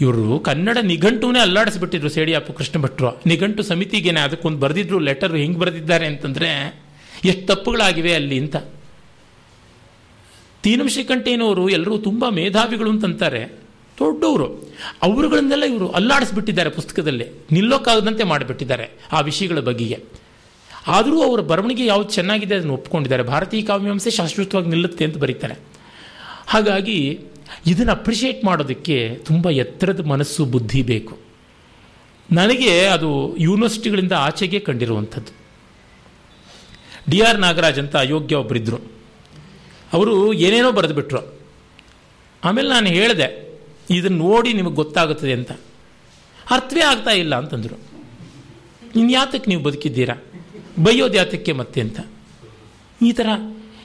ಇವರು 0.02 0.38
ಕನ್ನಡ 0.38 0.78
ನಿಘಂಟುನೇ 0.82 1.40
ಅಲ್ಲಾಡಿಸ್ಬಿಟ್ಟಿದ್ರು 1.40 2.08
ಸೇಡಿಯಾಪು 2.08 2.52
ಕೃಷ್ಣ 2.52 2.82
ಭಟ್ರು. 2.82 3.22
ನಿಘಂಟು 3.26 3.62
ಸಮಿತಿಗೇನೆ 3.62 4.20
ಅದಕ್ಕೊಂದು 4.20 4.58
ಬರೆದಿದ್ರು 4.58 4.98
ಲೆಟರ್ 4.98 5.36
ಹೆಂಗೆ 5.36 5.58
ಬರೆದಿದ್ದಾರೆ 5.58 6.06
ಅಂತಂದರೆ, 6.06 6.82
ಎಷ್ಟು 7.24 7.54
ತಪ್ಪುಗಳಾಗಿವೆ 7.54 8.14
ಅಲ್ಲಿ 8.14 8.38
ಅಂತ. 8.38 8.56
ತೀನಂ 10.62 10.88
ಶ್ರೀಕಂಠೇನವರು 10.88 11.68
ಎಲ್ಲರೂ 11.68 11.98
ತುಂಬ 11.98 12.24
ಮೇಧಾವಿಗಳು 12.28 12.90
ಅಂತಂತಾರೆ. 12.90 13.44
ದೊಡ್ಡವರು. 14.00 14.74
ಅವರುಗಳನ್ನೆಲ್ಲ 15.02 15.64
ಇವರು 15.64 15.88
ಅಲ್ಲಾಡಿಸ್ಬಿಟ್ಟಿದ್ದಾರೆ 15.88 16.70
ಪುಸ್ತಕದಲ್ಲಿ. 16.70 17.26
ನಿಲ್ಲೋಕ್ಕಾಗದಂತೆ 17.52 18.24
ಮಾಡಿಬಿಟ್ಟಿದ್ದಾರೆ 18.24 18.90
ಆ 19.12 19.20
ವಿಷಯಗಳ 19.20 19.58
ಬಗೆಗೆ. 19.58 20.04
ಆದರೂ 20.86 21.22
ಅವರ 21.22 21.40
ಬರವಣಿಗೆ 21.40 21.86
ಯಾವ್ದು 21.86 22.10
ಚೆನ್ನಾಗಿದೆ 22.10 22.54
ಅದನ್ನು 22.54 22.74
ಒಪ್ಕೊಂಡಿದ್ದಾರೆ. 22.74 23.22
ಭಾರತೀಯ 23.22 23.62
ಕಾವ್ಯಾಂಶ 23.62 24.08
ಶಾಶ್ವತವಾಗಿ 24.08 24.68
ನಿಲ್ಲುತ್ತೆ 24.68 25.04
ಅಂತ 25.04 25.16
ಬರೀತಾರೆ. 25.16 25.54
ಹಾಗಾಗಿ 26.46 27.20
ಇದನ್ನು 27.66 27.92
ಅಪ್ರಿಷಿಯೇಟ್ 27.92 28.44
ಮಾಡೋದಕ್ಕೆ 28.44 29.14
ತುಂಬ 29.14 29.50
ಎತ್ತರದ 29.50 30.06
ಮನಸ್ಸು, 30.06 30.44
ಬುದ್ಧಿ 30.44 30.82
ಬೇಕು. 30.82 31.18
ನನಗೆ 32.32 32.86
ಅದು 32.86 33.36
ಯೂನಿವರ್ಸಿಟಿಗಳಿಂದ 33.36 34.12
ಆಚೆಗೆ 34.12 34.60
ಕಂಡಿರುವಂಥದ್ದು. 34.60 35.42
ಡಿ 37.10 37.20
ಆರ್ 37.20 37.40
ನಾಗರಾಜ್ 37.40 37.78
ಅಂತ 37.78 37.96
ಅಯೋಗ್ಯ 37.96 38.36
ಒಬ್ಬರಿದ್ದರು 38.36 38.92
ಅವರು 39.92 40.32
ಏನೇನೋ 40.32 40.72
ಬರೆದುಬಿಟ್ರು. 40.72 41.38
ಆಮೇಲೆ 42.44 42.68
ನಾನು 42.68 42.86
ಹೇಳಿದೆ 42.86 43.58
ಇದನ್ನು 43.90 44.18
ನೋಡಿ 44.18 44.52
ನಿಮಗೆ 44.52 44.74
ಗೊತ್ತಾಗುತ್ತದೆ 44.74 45.32
ಅಂತ. 45.32 45.52
ಅರ್ಥವೇ 46.50 46.80
ಆಗ್ತಾ 46.80 47.10
ಇಲ್ಲ 47.10 47.34
ಅಂತಂದರು. 47.34 47.80
ಇನ್ಯಾತಕ್ಕೆ 48.96 49.50
ನೀವು 49.50 49.62
ಬದುಕಿದ್ದೀರಾ? 49.62 50.14
ಬೈಯೋದು 50.78 51.14
ಯಾತಕ್ಕೆ 51.14 51.52
ಮತ್ತೆ 51.52 51.80
ಅಂತ. 51.80 52.00
ಈ 53.02 53.12
ಥರ 53.12 53.28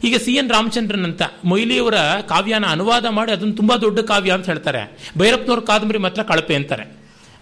ಈಗ 0.03 0.17
ಸಿ 0.17 0.31
ಎನ್ 0.31 0.49
ರಾಮಚಂದ್ರನ್ 0.49 1.03
ಅಂತ 1.03 1.21
ಮೊಯ್ಲಿಯವರ 1.45 1.93
ಕಾವ್ಯನ 2.29 2.65
ಅನುವಾದ 2.65 3.05
ಮಾಡಿ 3.05 3.31
ಅದನ್ನು 3.31 3.53
ತುಂಬ 3.53 3.75
ದೊಡ್ಡ 3.75 3.99
ಕಾವ್ಯ 3.99 4.31
ಅಂತ 4.31 4.45
ಹೇಳ್ತಾರೆ. 4.45 4.97
ಭೈರಪ್ಪನವ್ರ 5.17 5.59
ಕಾದಂಬರಿ 5.59 5.97
ಮಾತ್ರ 5.97 6.23
ಕಳಪೆ 6.23 6.55
ಅಂತಾರೆ. 6.55 6.97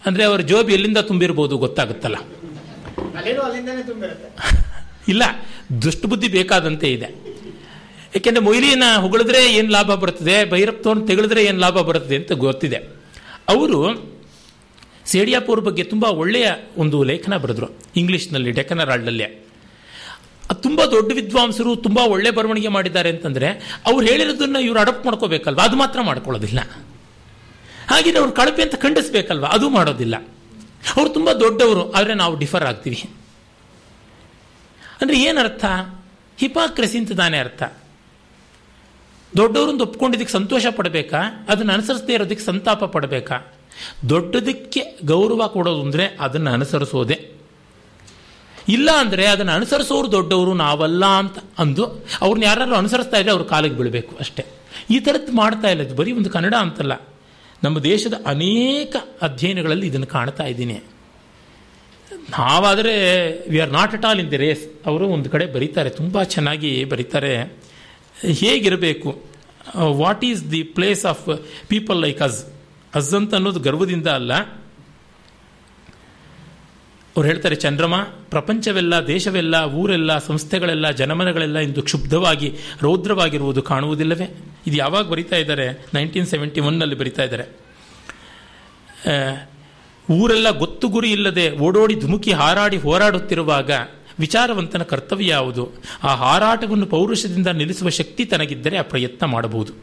ಅಂದರೆ 0.06 0.23
ಅವರ 0.23 0.40
ಜೋಬ್ 0.40 0.72
ಎಲ್ಲಿಂದ 0.72 0.98
ತುಂಬಿರ್ಬೋದು 0.98 1.57
ಗೊತ್ತಾಗುತ್ತಲ್ಲ. 1.57 2.15
ಇಲ್ಲ 5.07 5.23
ದುಷ್ಟಬುದ್ಧಿ 5.82 6.27
ಬೇಕಾದಂತೆ 6.27 6.91
ಇದೆ. 6.91 7.15
ಯಾಕೆಂದ್ರೆ 8.15 8.45
ಮೊಯ್ಲಿನ 8.45 8.84
ಹೊಗಳಿದ್ರೆ 8.98 9.53
ಏನು 9.53 9.69
ಲಾಭ 9.69 9.94
ಬರುತ್ತದೆ 9.94 10.49
ಭೈರಪ್ಪನವ್ರನ್ನ 10.49 11.07
ತೆಗೆಳಿದ್ರೆ 11.07 11.45
ಏನು 11.45 11.60
ಲಾಭ 11.60 11.80
ಬರುತ್ತದೆ 11.80 12.15
ಅಂತ 12.15 12.32
ಗೊತ್ತಿದೆ. 12.32 12.90
ಅವರು 13.49 14.14
ಸೇಡಿಯಾಪುರ 15.06 15.60
ಬಗ್ಗೆ 15.60 15.84
ತುಂಬ 15.84 16.03
ಒಳ್ಳೆಯ 16.03 16.48
ಒಂದು 16.77 17.03
ಲೇಖನ 17.03 17.38
ಬರೆದ್ರು 17.38 17.68
ಇಂಗ್ಲೀಷ್ನಲ್ಲಿ 17.95 18.52
ಅದು 18.52 19.45
ತುಂಬ 20.54 20.86
ದೊಡ್ಡ 20.86 21.12
ವಿದ್ವಾಂಸರು 21.14 21.76
ತುಂಬ 21.76 21.98
ಒಳ್ಳೆ 21.98 22.32
ಬರವಣಿಗೆ 22.32 22.68
ಮಾಡಿದ್ದಾರೆ 22.68 23.10
ಅಂತಂದರೆ 23.10 23.80
ಅವ್ರು 23.86 24.08
ಹೇಳಿರೋದನ್ನ 24.08 24.56
ಇವರು 24.56 24.80
ಅಡಪ್ಟ್ 24.80 25.06
ಮಾಡ್ಕೋಬೇಕಲ್ವ? 25.06 25.60
ಅದು 25.60 25.76
ಮಾತ್ರ 25.76 26.02
ಮಾಡ್ಕೊಳ್ಳೋದಿಲ್ಲ. 26.02 26.60
ಹಾಗೆ 27.88 28.18
ಅವ್ರು 28.18 28.32
ಕಳಪೆ 28.32 28.62
ಅಂತ 28.62 28.76
ಖಂಡಿಸ್ಬೇಕಲ್ವ? 28.76 29.46
ಅದು 29.46 29.70
ಮಾಡೋದಿಲ್ಲ. 29.70 30.16
ಅವ್ರು 30.98 31.10
ತುಂಬ 31.10 31.32
ದೊಡ್ಡವರು, 31.32 31.92
ಆದರೆ 31.92 32.14
ನಾವು 32.14 32.40
ಡಿಫರ್ 32.40 32.64
ಆಗ್ತೀವಿ. 32.64 33.10
ಅಂದರೆ 35.02 35.22
ಏನರ್ಥ 35.22 35.66
ಹಿಪಾಕ್ರೆಸಿ 36.38 36.98
ಅಂತ 36.98 37.12
ತಾನೇ 37.12 37.38
ಅರ್ಥ. 37.38 37.64
ದೊಡ್ಡವ್ರನ್ನ 39.38 39.82
ಒಪ್ಕೊಂಡಿದ್ದಕ್ಕೆ 39.82 40.34
ಸಂತೋಷ 40.34 40.66
ಪಡಬೇಕಾ? 40.66 41.46
ಅದನ್ನು 41.50 41.74
ಅನುಸರಿಸದೇ 41.74 42.14
ಇರೋದಕ್ಕೆ 42.14 42.46
ಸಂತಾಪ 42.46 42.84
ಪಡಬೇಕಾ? 42.84 43.54
ದೊಡ್ಡದಕ್ಕೆ 44.10 44.82
ಗೌರವ 45.06 45.48
ಕೊಡೋದು 45.48 45.82
ಅಂದರೆ 45.82 46.18
ಅದನ್ನು 46.20 46.52
ಅನುಸರಿಸೋದೆ. 46.52 47.35
ಇಲ್ಲ 48.70 48.92
ಅಂದರೆ 48.92 49.26
ಅದನ್ನು 49.26 49.52
ಅನುಸರಿಸೋರು 49.52 50.12
ದೊಡ್ಡವರು 50.12 50.54
ನಾವಲ್ಲ 50.54 51.06
ಅಂತ 51.06 51.38
ಅಂದು 51.60 51.86
ಅವ್ರನ್ನ 52.22 52.44
ಯಾರು 52.44 52.76
ಅನುಸರಿಸ್ತಾ 52.76 53.18
ಇದ್ರೆ 53.18 53.32
ಅವ್ರ 53.32 53.44
ಕಾಲಿಗೆ 53.44 53.76
ಬೀಳಬೇಕು 53.76 54.16
ಅಷ್ಟೇ. 54.20 54.46
ಈ 54.90 55.00
ಥರದ್ದು 55.00 55.32
ಮಾಡ್ತಾ 55.32 55.70
ಇಲ್ಲ. 55.70 55.82
ಇದು 55.82 55.96
ಬರೀ 55.96 56.12
ಒಂದು 56.12 56.30
ಕನ್ನಡ 56.30 56.54
ಅಂತಲ್ಲ. 56.60 56.92
ನಮ್ಮ 57.64 57.80
ದೇಶದ 57.80 58.14
ಅನೇಕ 58.26 58.96
ಅಧ್ಯಯನಗಳಲ್ಲಿ 59.22 59.88
ಇದನ್ನು 59.88 60.08
ಕಾಣ್ತಾ 60.08 60.44
ಇದ್ದೀನಿ. 60.44 60.74
ನಾವಾದರೆ 62.30 62.94
we 63.50 63.60
are 63.60 63.72
not 63.72 63.94
at 63.94 64.06
all 64.06 64.20
in 64.20 64.32
the 64.32 64.38
race 64.38 64.88
ಅವರು 64.88 65.08
ಒಂದು 65.08 65.30
ಕಡೆ 65.30 65.46
ಬರೀತಾರೆ, 65.46 65.90
ತುಂಬ 65.90 66.24
ಚೆನ್ನಾಗಿ 66.24 66.84
ಬರೀತಾರೆ. 66.84 67.58
ಹೇಗಿರಬೇಕು? 68.22 69.24
What 69.78 70.26
is 70.26 70.52
the 70.52 70.64
place 70.64 71.06
of 71.06 71.40
people 71.68 72.02
like 72.02 72.22
us 72.22 72.46
us 72.96 73.14
ಅಂತ 73.14 73.36
ಅನ್ನೋದು 73.36 73.60
ಗರ್ವದಿಂದ 73.60 74.08
ಅಲ್ಲ. 74.08 74.32
ಅವ್ರು 77.16 77.30
ಹೇಳ್ತಾರೆ, 77.30 77.56
ಚಂದ್ರಮ, 77.56 77.96
ಪ್ರಪಂಚವೆಲ್ಲ, 78.30 79.08
ದೇಶವೆಲ್ಲ, 79.08 79.64
ಊರೆಲ್ಲ, 79.64 80.18
ಸಂಸ್ಥೆಗಳೆಲ್ಲ, 80.18 80.92
ಜನಮನಗಳೆಲ್ಲ 80.92 81.60
ಇಂದು 81.60 81.82
ಕ್ಷುಬ್ಧವಾಗಿ, 81.82 82.56
ರೌದ್ರವಾಗಿರುವುದು 82.82 83.62
ಕಾಣುವುದಿಲ್ಲವೇ? 83.62 84.44
ಇದು 84.68 84.78
ಯಾವಾಗ 84.78 85.08
ಬರಿತಾ 85.08 85.36
ಇದ್ದಾರೆ? 85.36 85.86
ನೈನ್ಟೀನ್ 85.94 86.28
ಸೆವೆಂಟಿ 86.28 86.60
ಒನ್ನಲ್ಲಿ 86.60 86.96
ಬರಿತಾ 86.96 87.24
ಇದ್ದಾರೆ. 87.24 87.66
ಊರೆಲ್ಲ 90.12 90.50
ಗೊತ್ತು 90.50 90.88
ಗುರಿ 90.88 91.12
ಇಲ್ಲದೆ 91.12 91.52
ಓಡೋಡಿ 91.52 91.96
ಧುಮುಕಿ 92.00 92.32
ಹಾರಾಡಿ 92.32 92.78
ಹೋರಾಡುತ್ತಿರುವಾಗ 92.78 93.72
ವಿಚಾರವಂತನ 94.20 94.84
ಕರ್ತವ್ಯ 94.84 95.28
ಯಾವುದು? 95.28 95.72
ಆ 96.04 96.16
ಹಾರಾಟವನ್ನು 96.16 96.86
ಪೌರುಷದಿಂದ 96.86 97.48
ನಿಲ್ಲಿಸುವ 97.48 97.90
ಶಕ್ತಿ 97.90 98.26
ತನಗಿದ್ದರೆ 98.26 98.78
ಆ 98.78 98.82
ಪ್ರಯತ್ನ 98.82 99.26
ಮಾಡಬಹುದು. 99.26 99.74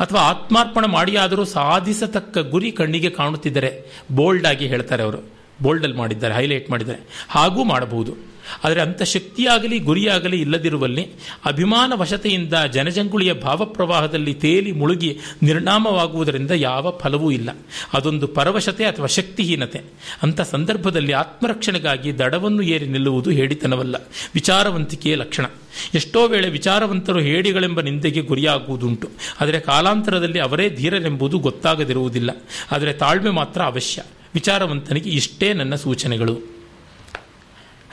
ಅಥವಾ 0.00 0.20
ಆತ್ಮಾರ್ಪಣ 0.20 0.84
ಮಾಡಿಯಾದರೂ 0.84 1.44
ಸಾಧಿಸತಕ್ಕ 1.44 2.38
ಗುರಿ 2.38 2.72
ಕಣ್ಣಿಗೆ 2.72 3.10
ಕಾಣುತ್ತಿದ್ದರೆ 3.10 4.02
ಬೋಲ್ಡ್ 4.12 4.46
ಆಗಿ 4.46 4.66
ಹೇಳ್ತಾರೆ 4.66 5.02
ಅವರು. 5.02 5.33
ಬೋಲ್ಡಲ್ಲಿ 5.62 5.96
ಮಾಡಿದ್ದಾರೆ, 5.96 6.34
ಹೈಲೈಟ್ 6.34 6.70
ಮಾಡಿದ್ದಾರೆ. 6.70 7.26
ಹಾಗೂ 7.28 7.64
ಮಾಡಬಹುದು. 7.64 8.34
ಆದರೆ 8.64 8.80
ಅಂಥ 8.80 9.02
ಶಕ್ತಿಯಾಗಲಿ, 9.02 9.78
ಗುರಿಯಾಗಲಿ 9.78 10.40
ಇಲ್ಲದಿರುವಲ್ಲಿ 10.40 11.08
ಅಭಿಮಾನ 11.44 11.92
ವಶತೆಯಿಂದ 11.96 12.54
ಜನಜಂಗುಳಿಯ 12.72 13.32
ಭಾವಪ್ರವಾಹದಲ್ಲಿ 13.32 14.34
ತೇಲಿ 14.34 14.72
ಮುಳುಗಿ 14.72 15.18
ನಿರ್ಣಾಮವಾಗುವುದರಿಂದ 15.42 16.50
ಯಾವ 16.50 16.98
ಫಲವೂ 16.98 17.30
ಇಲ್ಲ. 17.30 17.50
ಅದೊಂದು 17.92 18.26
ಪರವಶತೆ 18.26 18.84
ಅಥವಾ 18.84 19.06
ಶಕ್ತಿಹೀನತೆ. 19.06 19.80
ಅಂಥ 20.22 20.40
ಸಂದರ್ಭದಲ್ಲಿ 20.40 21.12
ಆತ್ಮರಕ್ಷಣೆಗಾಗಿ 21.12 22.18
ದಡವನ್ನು 22.18 22.62
ಏರಿ 22.62 22.86
ನಿಲ್ಲುವುದು 22.86 23.30
ಹೇಳಿತನವಲ್ಲ. 23.30 23.96
ವಿಚಾರವಂತಿಕೆಯ 24.34 25.14
ಲಕ್ಷಣ. 25.14 25.46
ಎಷ್ಟೋ 25.94 26.26
ವೇಳೆ 26.26 26.48
ವಿಚಾರವಂತರು 26.48 27.20
ಹೇಡಿಗಳೆಂಬ 27.20 27.80
ನಿಂದೆಗೆ 27.80 28.20
ಗುರಿಯಾಗುವುದುಂಟು. 28.20 29.08
ಆದರೆ 29.40 29.60
ಕಾಲಾಂತರದಲ್ಲಿ 29.60 30.40
ಅವರೇ 30.40 30.68
ಧೀರರೆಂಬುದು 30.68 31.38
ಗೊತ್ತಾಗದಿರುವುದಿಲ್ಲ. 31.38 32.30
ಆದರೆ 32.72 32.92
ತಾಳ್ಮೆ 32.92 33.30
ಮಾತ್ರ 33.30 33.62
ಅವಶ್ಯ. 33.62 34.02
ವಿಚಾರವಂತನಿಗೆ 34.34 35.10
ಇಷ್ಟೇ 35.10 35.52
ನನ್ನ 35.52 35.74
ಸೂಚನೆಗಳು. 35.74 36.34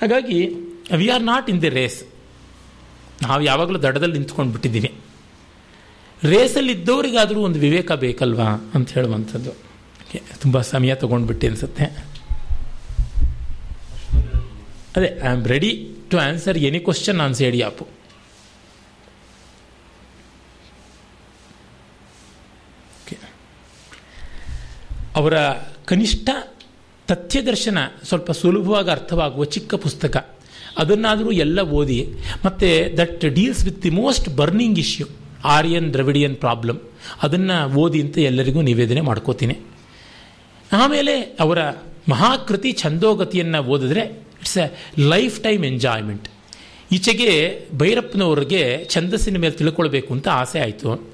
ಹಾಗಾಗಿ 0.01 0.47
we 0.95 1.07
are 1.07 1.23
not 1.23 1.49
in 1.49 1.61
the 1.61 1.69
race 1.69 2.03
ನಾವು 3.21 3.41
ಯಾವಾಗಲೂ 3.41 3.81
ದಡದಲ್ಲಿ 3.81 4.13
ನಿಂತ್ಕೊಂಡು 4.13 4.51
ಬಿಟ್ಟಿದ್ದೀವಿ. 4.51 4.93
ರೇಸಲ್ಲಿದ್ದವರಿಗಾದರೂ 6.23 7.41
ಒಂದು 7.41 7.59
ವಿವೇಕ 7.59 7.91
ಬೇಕಲ್ವಾ 7.91 8.71
ಅಂತ 8.73 8.89
ಹೇಳುವಂಥದ್ದು. 8.89 9.51
ತುಂಬ 10.41 10.61
ಸಮಯ 10.61 10.95
ತಗೊಂಡ್ಬಿಟ್ಟು 10.95 11.47
ಅನಿಸುತ್ತೆ. 11.47 11.85
ಅದೇ 14.95 15.21
I 15.23 15.27
am 15.27 15.47
ready 15.47 15.95
to 16.09 16.17
answer 16.17 16.57
any 16.57 16.79
question 16.79 17.19
on 17.19 17.35
Sediyapu 17.61 17.87
ಅವರ 25.15 25.35
ಕನಿಷ್ಠ 25.85 26.29
ತಥ್ಯದರ್ಶನ 27.07 27.77
ಸ್ವಲ್ಪ 28.03 28.31
ಸುಲಭವಾಗಿ 28.31 28.89
ಅರ್ಥವಾಗುವ 28.89 29.43
ಚಿಕ್ಕ 29.45 29.75
ಪುಸ್ತಕ. 29.75 30.35
ಅದನ್ನಾದರೂ 30.77 31.31
ಎಲ್ಲ 31.31 31.59
ಓದಿ, 31.59 32.13
ಮತ್ತು 32.45 32.97
that 32.97 33.25
deals 33.25 33.65
with 33.65 33.83
the 33.83 33.89
most 33.89 34.29
burning 34.29 34.79
issue, 34.79 35.07
Aryan 35.43 35.93
Dravidian 35.93 36.35
problem. 36.35 36.79
ಅದನ್ನು 37.23 37.73
ಓದಿ 37.73 38.01
ಅಂತ 38.01 38.17
ಎಲ್ಲರಿಗೂ 38.17 38.61
ನಿವೇದನೆ 38.61 39.01
ಮಾಡ್ಕೋತೀನಿ. 39.01 39.57
ಆಮೇಲೆ 40.71 41.19
ಅವರ 41.19 41.69
ಮಹಾಕೃತಿ 42.09 42.71
ಛಂದೋಗತಿಯನ್ನು 42.71 43.63
ಓದಿದ್ರೆ 43.63 44.01
it's 44.41 44.57
a 44.57 44.77
life 44.99 45.41
time 45.41 45.65
enjoyment. 45.65 46.29
ಈಚೆಗೆ 46.91 47.61
ಭೈರಪ್ಪನವ್ರಿಗೆ 47.77 48.87
ಛಂದಸ್ಸಿನ 48.89 49.37
ಮೇಲೆ 49.37 49.53
ತಿಳ್ಕೊಳ್ಬೇಕು 49.53 50.13
ಅಂತ 50.13 50.27
ಆಸೆ 50.27 50.59
ಆಯಿತು. 50.59 51.13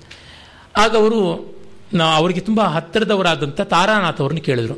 ಆಗ 0.78 0.96
ಅವರು 0.96 1.57
ನಾ 1.94 2.06
ಅವರಿಗೆ 2.06 2.40
ತುಂಬ 2.40 2.62
ಹತ್ತಿರದವರಾದಂಥ 2.62 3.62
ತಾರಾನಾಥ್ 3.62 4.22
ಅವ್ರನ್ನ 4.22 4.40
ಕೇಳಿದ್ರು. 4.40 4.76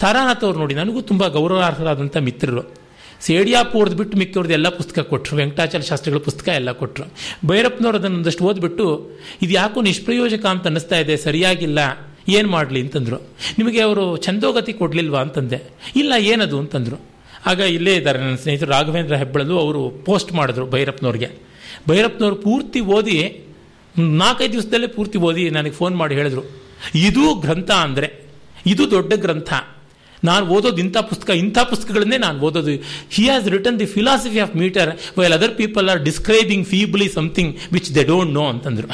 ತಾರಾನಾಥ್ 0.00 0.44
ಅವ್ರು 0.44 0.58
ನೋಡಿ 0.58 0.74
ನನಗೂ 0.74 1.00
ತುಂಬ 1.00 1.28
ಗೌರವಾರ್ಹರಾದಂಥ 1.28 2.16
ಮಿತ್ರರು. 2.16 2.84
ಸೇಡಿಯಾಪ್ 3.20 3.76
ಓದ್ಬಿಟ್ಟು 3.76 3.96
ಬಿಟ್ಟು 3.96 4.18
ಮಿಕ್ಕವ್ರದ್ದು 4.18 4.52
ಎಲ್ಲ 4.52 4.68
ಪುಸ್ತಕ 4.68 4.98
ಕೊಟ್ಟರು 4.98 5.36
ವೆಂಕಟಾಚಲ 5.36 5.78
ಶಾಸ್ತ್ರಿಗಳ 5.78 6.18
ಪುಸ್ತಕ 6.18 6.48
ಎಲ್ಲ 6.48 6.72
ಕೊಟ್ಟರು 6.72 7.06
ಭೈರಪ್ಪನವ್ರು 7.48 7.98
ಅದನ್ನು 7.98 8.16
ಒಂದಷ್ಟು 8.16 8.44
ಓದ್ಬಿಟ್ಟು, 8.44 9.10
ಇದು 9.42 9.52
ಯಾಕೋ 9.52 9.82
ನಿಷ್ಪ್ರಯೋಜಕ 9.82 10.46
ಅಂತ 10.46 10.64
ಅನ್ನಿಸ್ತಾ 10.64 10.98
ಇದೆ, 10.98 11.16
ಸರಿಯಾಗಿಲ್ಲ, 11.16 11.78
ಏನು 12.28 12.48
ಮಾಡಲಿ? 12.48 12.80
ಅಂತಂದರು. 12.80 13.16
ನಿಮಗೆ 13.58 13.80
ಅವರು 13.80 14.16
ಛಂದೋಗತಿ 14.16 14.72
ಕೊಡಲಿಲ್ವಾ? 14.72 15.20
ಅಂತಂದೆ. 15.20 15.62
ಇಲ್ಲ, 15.96 16.12
ಏನದು? 16.18 16.58
ಅಂತಂದರು. 16.58 17.00
ಆಗ 17.46 17.58
ಇಲ್ಲೇ 17.60 17.94
ಇದ್ದಾರೆ 17.94 18.18
ನನ್ನ 18.18 18.34
ಸ್ನೇಹಿತರು 18.34 18.70
ರಾಘವೇಂದ್ರ 18.70 19.16
ಹೆಬ್ಬಳಲು 19.16 19.58
ಅವರು 19.58 19.90
ಪೋಸ್ಟ್ 19.90 20.32
ಮಾಡಿದ್ರು 20.32 20.66
ಭೈರಪ್ಪನವ್ರಿಗೆ. 20.66 21.28
ಭೈರಪ್ಪನವ್ರು 21.88 22.36
ಪೂರ್ತಿ 22.36 22.80
ಓದಿ 22.80 23.44
ನಾಲ್ಕೈದು 23.98 24.52
ದಿವಸದಲ್ಲೇ 24.52 24.86
ಪೂರ್ತಿ 24.86 25.18
ಓದಿ 25.18 25.50
ನನಗೆ 25.50 25.74
ಫೋನ್ 25.74 25.96
ಮಾಡಿ 25.96 26.14
ಹೇಳಿದ್ರು, 26.14 26.42
ಇದು 26.94 27.34
ಗ್ರಂಥ 27.34 27.70
ಅಂದರೆ, 27.70 28.08
ಇದು 28.66 28.90
ದೊಡ್ಡ 28.90 29.12
ಗ್ರಂಥ. 29.14 29.52
ನಾನು 30.24 30.44
ಓದೋದು 30.46 30.78
ಇಂಥ 30.78 30.96
ಪುಸ್ತಕ, 30.96 31.30
ಇಂಥ 31.30 31.58
ಪುಸ್ತಕಗಳನ್ನೇ 31.70 32.18
ನಾನು 32.18 32.40
ಓದೋದು. 32.40 32.70
He 33.14 33.22
has 33.22 33.48
return 33.48 33.78
the 33.80 33.86
philosophy 33.86 34.38
of 34.38 34.54
metre 34.56 34.90
while 35.18 35.32
other 35.32 35.54
people 35.54 35.90
are 35.90 36.00
describing 36.04 36.66
feebly 36.66 37.08
something 37.08 37.56
which 37.72 37.90
they 37.94 38.04
don't 38.04 38.32
know 38.32 38.44
ಅಂತಂದರು. 38.48 38.88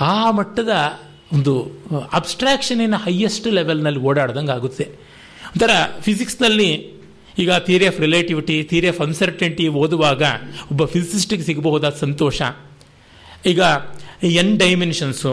ಆ 0.00 0.30
ಮಟ್ಟದ 0.30 0.72
ಒಂದು 1.32 1.52
ಅಬ್ಸ್ಟ್ರಾಕ್ಷನಿನ 2.12 2.96
ಹೈಯೆಸ್ಟ್ 3.04 3.46
ಲೆವೆಲ್ನಲ್ಲಿ 3.46 4.00
ಓಡಾಡ್ದಂಗೆ 4.00 4.52
ಆಗುತ್ತೆ 4.52 4.84
ಒಂಥರ 5.52 5.70
ಫಿಸಿಕ್ಸ್ನಲ್ಲಿ 6.00 6.70
ಈಗ 7.42 7.50
theory 7.66 7.86
of 7.90 7.98
relativity 8.06 8.56
theory 8.70 8.88
of 8.92 9.00
uncertainty 9.06 9.66
ಓದುವಾಗ 9.82 10.22
ಒಬ್ಬ 10.72 10.84
ಫಿಸಿಸ್ಟಿಗೆ 10.94 11.44
ಸಿಗಬಹುದಾದ 11.48 11.96
ಸಂತೋಷ. 12.06 12.40
ಈಗ 13.52 13.60
N 14.40 14.54
dimensions 14.62 15.30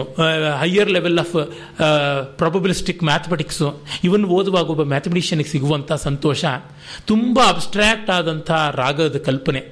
higher 0.60 0.90
level 0.96 1.18
of 1.22 1.34
probabilistic 2.40 3.02
mathematics 3.08 3.68
ಇವನ್ 4.08 4.24
ಓದುವಾಗ 4.36 4.70
ಒಬ್ಬ 4.74 4.84
ಮ್ಯಾಥಮೆಟಿಷಿಯನ್ಗೆ 4.92 5.50
ಸಿಗುವಂಥ 5.54 5.90
ಸಂತೋಷ. 6.08 6.44
ತುಂಬ 7.10 7.38
ಅಬ್ಸ್ಟ್ರಾಕ್ಟ್ 7.52 8.10
ಆದಂಥ 8.16 8.50
ರಾಗದ 8.80 9.18
ಕಲ್ಪನೆ. 9.28 9.62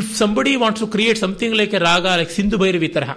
If 0.00 0.10
somebody 0.22 0.54
wants 0.62 0.82
to 0.84 0.88
create 0.94 1.20
something 1.24 1.56
like 1.60 1.74
a 1.78 1.82
raga 1.88 2.06
like 2.20 2.32
Sindhu 2.38 2.56
Bhairavi 2.62 2.88
ತರಹ, 2.96 3.12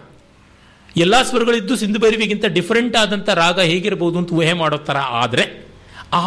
ಎಲ್ಲ 1.04 1.16
ಸ್ವರಗಳಿದ್ದು 1.30 1.74
ಸಿಂಧು 1.82 2.00
ಭೈರವಿಗಿಂತ 2.04 2.46
ಡಿಫರೆಂಟ್ 2.58 2.96
ಆದಂಥ 3.02 3.30
ರಾಗ 3.44 3.60
ಹೇಗಿರಬಹುದು 3.72 4.18
ಅಂತ 4.22 4.32
ಊಹೆ 4.40 4.54
ಮಾಡೋ 4.62 4.80
ಥರ 4.90 4.98
ಆದರೆ 5.24 5.46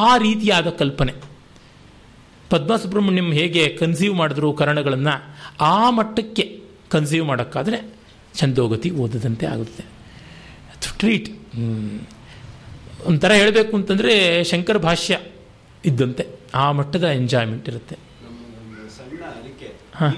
ಆ 0.08 0.10
ರೀತಿಯಾದ 0.26 0.68
ಕಲ್ಪನೆ. 0.82 1.12
ಪದ್ಮ 2.50 2.76
ಸುಬ್ರಹ್ಮಣ್ಯಂ 2.76 3.32
ಹೇಗೆ 3.32 3.68
ಕನ್ಸೀವ್ 3.68 4.14
ಮಾಡಿದ್ರು 4.14 4.52
ಕರಣಗಳನ್ನು 4.52 5.14
ಆ 5.60 5.90
ಮಟ್ಟಕ್ಕೆ 5.90 6.60
ಕನ್ಸೀವ್ 6.90 7.26
ಮಾಡೋಕ್ಕಾದರೆ 7.26 7.78
ಛಂದೋಗತಿ 8.34 8.90
ಓದದಂತೆ 8.90 9.46
ಆಗುತ್ತೆ. 9.46 9.84
ಟ್ರೀಟ್ 10.98 11.28
ಒಂಥರ 13.06 13.32
ಹೇಳಬೇಕು 13.32 13.76
ಅಂತಂದರೆ 13.76 14.44
ಶಂಕರ 14.44 14.76
ಭಾಷ್ಯ 14.76 15.18
ಇದ್ದಂತೆ 15.84 16.26
ಆ 16.54 16.72
ಮಟ್ಟದ 16.72 17.04
ಎಂಜಾಯ್ಮೆಂಟ್ 17.04 17.68
ಇರುತ್ತೆ. 17.68 17.96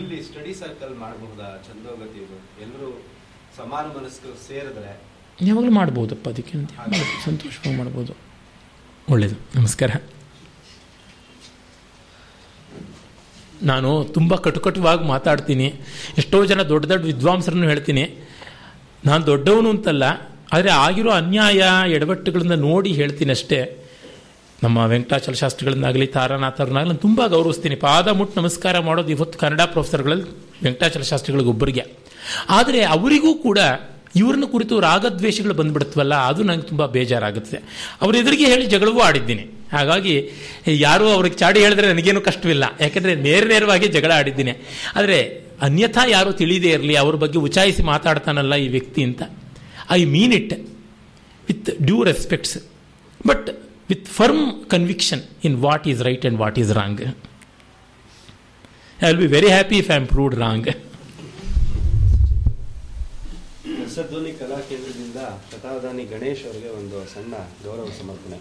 ಇಲ್ಲಿ 0.00 0.22
ಸ್ಟಡಿ 0.22 0.55
ಸರ್ಕಲ್ 0.55 0.94
ಮಾಡಬಹುದಾ? 0.98 1.48
ಚಂದೋಗತಿ 1.66 2.20
ಎಲ್ಲರೂ 2.62 3.02
ಸಮಾನ 3.56 3.84
ಮನಸ್ಸು 3.98 4.48
ಸೇರಿದ್ರೆ. 4.48 4.92
ಯಾವಾಗಲೂ 5.40 5.70
ಮಾಡ್ಬೋದಪ್ಪ 5.70 6.28
ಅದಕ್ಕೆ 6.28 6.52
ಸಂತೋಷವಾಗಿ 7.24 7.78
ಮಾಡ್ಬೋದು. 7.78 8.12
ಒಳ್ಳೆಯದು 9.09 9.36
ನಮಸ್ಕಾರ. 9.55 9.90
ನಾನು 13.70 13.90
ತುಂಬ 14.16 14.35
ಕಟುಕಟುವಾಗಿ 14.47 15.05
ಮಾತಾಡ್ತೀನಿ. 15.14 15.68
ಎಷ್ಟೋ 16.20 16.39
ಜನ 16.51 16.60
ದೊಡ್ಡ 16.72 16.85
ದೊಡ್ಡ 16.93 17.05
ವಿದ್ವಾಂಸರನ್ನು 17.12 17.68
ಹೇಳ್ತೀನಿ. 17.72 18.05
ನಾನು 19.09 19.22
ದೊಡ್ಡವನು 19.26 19.68
ಅಂತಲ್ಲ, 19.74 20.05
ಆದರೆ 20.52 20.70
ಆಗಿರೋ 20.86 21.10
ಅನ್ಯಾಯ 21.20 21.62
ಎಡವಟ್ಟುಗಳನ್ನ 21.97 22.56
ನೋಡಿ 22.68 22.93
ಹೇಳ್ತೀನಿ 23.01 23.32
ಅಷ್ಟೇ. 23.36 23.60
ನಮ್ಮ 24.64 24.78
ವೆಂಕಟಾಚಲ 24.93 25.35
ಶಾಸ್ತ್ರಿಗಳನ್ನಾಗಲಿ, 25.40 26.06
ತಾರಾನಾಥರನ್ನಾಗಲಿ 26.16 26.90
ನಾನು 26.93 27.02
ತುಂಬ 27.05 27.20
ಗೌರವಿಸ್ತೀನಿ. 27.35 27.76
ಪಾದ 27.85 28.09
ಮುಟ್ಟು 28.18 28.35
ನಮಸ್ಕಾರ 28.40 28.78
ಮಾಡೋದು 28.89 29.10
ಇವತ್ತು 29.16 29.36
ಕನ್ನಡ 29.43 29.62
ಪ್ರೊಫೆಸರ್ಗಳಲ್ಲಿ 29.74 30.26
ವೆಂಕಟಾಚಲ 30.64 31.02
ಶಾಸ್ತ್ರಿಗಳಿಗೊಬ್ಬರಿಗೆ 31.12 31.85
ಆದರೆ 32.56 32.80
ಅವರಿಗೂ 32.97 33.32
ಕೂಡ 33.47 33.59
ಇವ್ರನ್ನ 34.16 34.47
ಕುರಿತು 34.55 34.74
ರಾಗದ್ವೇಷಗಳು 34.80 35.55
ಬಂದ್ಬಿಡ್ತವಲ್ಲ, 35.55 36.14
ಅದು 36.30 36.43
ನಂಗೆ 36.48 36.66
ತುಂಬ 36.70 36.82
ಬೇಜಾರಾಗುತ್ತೆ. 36.97 37.59
ಅವ್ರ 38.02 38.14
ಎದುರಿಗೆ 38.22 38.47
ಹೇಳಿ 38.52 38.66
ಜಗಳವೂ 38.74 39.01
ಆಡಿದ್ದೀನಿ. 39.09 39.44
ಹಾಗಾಗಿ 39.73 40.15
ಯಾರು 40.86 41.07
ಅವ್ರಿಗೆ 41.16 41.36
ಚಾಡಿ 41.43 41.61
ಹೇಳಿದ್ರೆ 41.65 41.86
ನನಗೇನು 41.93 42.23
ಕಷ್ಟವಿಲ್ಲ. 42.28 42.65
ಯಾಕೆಂದರೆ 42.85 43.15
ನೇರ 43.27 43.43
ನೇರವಾಗಿ 43.53 43.89
ಜಗಳ 43.97 44.12
ಆಡಿದ್ದೀನಿ. 44.20 44.55
ಆದರೆ 44.99 45.19
ಅನ್ಯಥಾ 45.66 46.03
ಯಾರು 46.16 46.32
ತಿಳಿದೇ 46.40 46.70
ಇರಲಿ, 46.77 46.95
ಅವ್ರ 47.03 47.15
ಬಗ್ಗೆ 47.23 47.39
ಉಚಾಯಿಸಿ 47.49 47.82
ಮಾತಾಡ್ತಾನಲ್ಲ 47.93 48.55
ಈ 48.65 48.69
ವ್ಯಕ್ತಿ 48.77 49.03
ಅಂತ. 49.09 49.23
I 49.99 50.01
mean 50.16 50.35
it 50.40 50.55
with 51.49 51.70
due 51.89 51.99
respects. 52.11 52.57
But 53.31 53.49
with 53.90 54.09
firm 54.19 54.45
conviction 54.74 55.23
in 55.49 55.57
what 55.66 55.86
is 55.93 56.03
right 56.09 56.24
and 56.27 56.40
what 56.45 56.59
is 56.65 56.73
wrong. 56.81 57.03
I 59.05 59.09
will 59.11 59.23
be 59.24 59.31
very 59.39 59.51
happy 59.59 59.78
if 59.85 59.90
I 59.95 59.99
am 60.03 60.11
proved 60.16 60.39
wrong. 60.47 60.70
ಕಲಾ 64.40 64.59
ಕೇಂದ್ರದಿಂದ 64.69 65.20
ಶತಾವಧಾನಿ 65.51 66.03
ಗಣೇಶ್ 66.12 66.43
ಅವರಿಗೆ 66.49 66.70
ಒಂದು 66.81 66.97
ಸಣ್ಣ 67.12 67.35
ಗೌರವ 67.65 67.89
ಸಮರ್ಪಣೆ. 68.01 68.39